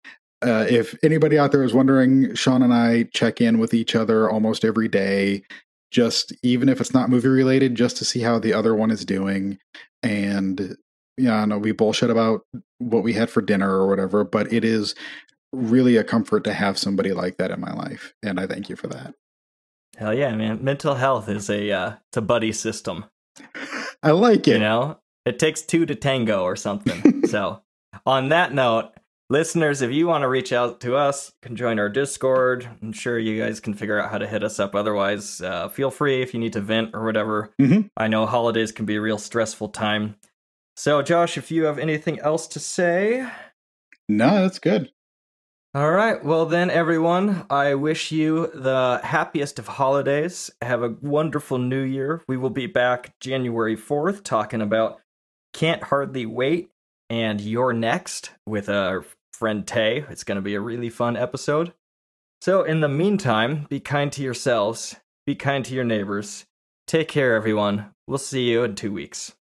Uh, 0.43 0.65
if 0.71 0.95
anybody 1.03 1.39
out 1.39 1.53
there 1.53 1.63
is 1.63 1.75
wondering, 1.75 2.35
Sean 2.35 2.63
and 2.63 2.73
I 2.73 3.03
check 3.13 3.43
in 3.43 3.59
with 3.59 3.75
each 3.75 3.95
other 3.95 4.31
almost 4.31 4.65
every 4.65 4.89
day, 4.89 5.43
just 5.91 6.33
even 6.43 6.71
if 6.71 6.81
it's 6.81 6.95
not 6.95 7.11
movie 7.11 7.29
related, 7.29 7.75
just 7.75 7.99
to 7.99 8.07
see 8.07 8.21
how 8.21 8.39
the 8.39 8.55
other 8.55 8.75
one 8.75 8.91
is 8.91 9.05
doing. 9.05 9.59
And 10.03 10.77
yeah, 11.19 11.43
I 11.43 11.45
know 11.45 11.59
we 11.59 11.73
bullshit 11.73 12.09
about 12.09 12.47
what 12.79 13.03
we 13.03 13.13
had 13.13 13.29
for 13.29 13.43
dinner 13.43 13.71
or 13.71 13.87
whatever, 13.87 14.25
but 14.25 14.51
it 14.51 14.65
is 14.65 14.95
really 15.53 15.97
a 15.97 16.05
comfort 16.05 16.45
to 16.45 16.55
have 16.55 16.79
somebody 16.79 17.13
like 17.13 17.37
that 17.37 17.51
in 17.51 17.61
my 17.61 17.75
life, 17.75 18.15
and 18.23 18.41
I 18.41 18.47
thank 18.47 18.71
you 18.71 18.77
for 18.77 18.87
that. 18.87 19.13
Hell 19.97 20.15
yeah, 20.15 20.35
man. 20.35 20.63
Mental 20.63 20.95
health 20.95 21.29
is 21.29 21.51
a 21.51 21.71
uh, 21.71 21.93
it's 22.09 22.17
a 22.17 22.23
buddy 22.23 22.53
system. 22.53 23.05
I 24.03 24.13
like 24.13 24.49
it. 24.49 24.53
You 24.55 24.59
know, 24.59 24.99
it 25.27 25.39
takes 25.39 25.63
two 25.63 25.85
to 25.87 25.95
tango 25.95 26.43
or 26.43 26.57
something. 26.57 27.27
so, 27.27 27.63
on 28.07 28.31
that 28.31 28.55
note, 28.55 28.93
listeners, 29.29 29.83
if 29.83 29.93
you 29.93 30.07
want 30.07 30.23
to 30.23 30.29
reach 30.29 30.53
out 30.53 30.81
to 30.81 30.97
us, 30.97 31.33
you 31.35 31.49
can 31.49 31.57
join 31.57 31.79
our 31.79 31.89
Discord. 31.91 32.67
I'm 32.81 32.93
sure 32.93 33.19
you 33.19 33.43
guys 33.43 33.61
can 33.61 33.75
figure 33.75 34.01
out 34.01 34.11
how 34.11 34.19
to 34.19 34.27
hit 34.27 34.43
us 34.43 34.59
up. 34.59 34.75
Otherwise, 34.75 35.41
uh, 35.43 35.69
feel 35.69 35.91
free 35.91 36.23
if 36.23 36.33
you 36.33 36.41
need 36.41 36.55
to 36.55 36.61
vent 36.61 36.91
or 36.95 37.05
whatever. 37.05 37.53
Mhm. 37.61 37.91
I 37.97 38.09
know 38.09 38.25
holidays 38.27 38.73
can 38.73 38.87
be 38.87 38.97
a 38.97 39.01
real 39.01 39.19
stressful 39.19 39.69
time. 39.69 40.17
So, 40.77 41.03
Josh, 41.03 41.37
if 41.37 41.51
you 41.51 41.65
have 41.65 41.79
anything 41.79 42.19
else 42.21 42.47
to 42.49 42.59
say, 42.59 43.29
No, 44.09 44.41
that's 44.43 44.59
good. 44.59 44.91
All 45.73 45.93
right. 45.93 46.25
Well, 46.25 46.47
then, 46.47 46.69
everyone, 46.69 47.47
I 47.49 47.75
wish 47.75 48.11
you 48.11 48.49
the 48.53 49.01
happiest 49.05 49.61
of 49.61 49.69
holidays. 49.69 50.51
Have 50.61 50.83
a 50.83 50.97
wonderful 51.01 51.59
new 51.59 51.83
year. 51.83 52.23
We 52.27 52.37
will 52.37 52.51
be 52.51 52.67
back 52.67 53.19
January 53.21 53.77
4th 53.77 54.25
talking 54.25 54.63
about 54.63 55.01
Can't 55.53 55.85
Hardly 55.85 56.27
Wait 56.27 56.71
and 57.09 57.41
You're 57.41 57.73
Next 57.73 58.31
with 58.47 58.69
our 58.69 59.05
friend 59.33 59.65
Tay. 59.65 60.05
It's 60.11 60.25
going 60.25 60.37
to 60.37 60.43
be 60.43 60.57
a 60.57 60.61
really 60.61 60.91
fun 60.91 61.17
episode. 61.17 61.73
So, 62.41 62.65
in 62.65 62.81
the 62.81 62.89
meantime, 62.89 63.67
be 63.69 63.79
kind 63.79 64.11
to 64.13 64.23
yourselves, 64.23 64.97
be 65.25 65.37
kind 65.37 65.65
to 65.67 65.75
your 65.75 65.85
neighbors. 65.85 66.47
Take 66.89 67.07
care, 67.07 67.37
everyone. 67.37 67.93
We'll 68.09 68.19
see 68.19 68.51
you 68.51 68.65
in 68.65 68.75
two 68.75 68.93
weeks. 68.93 69.35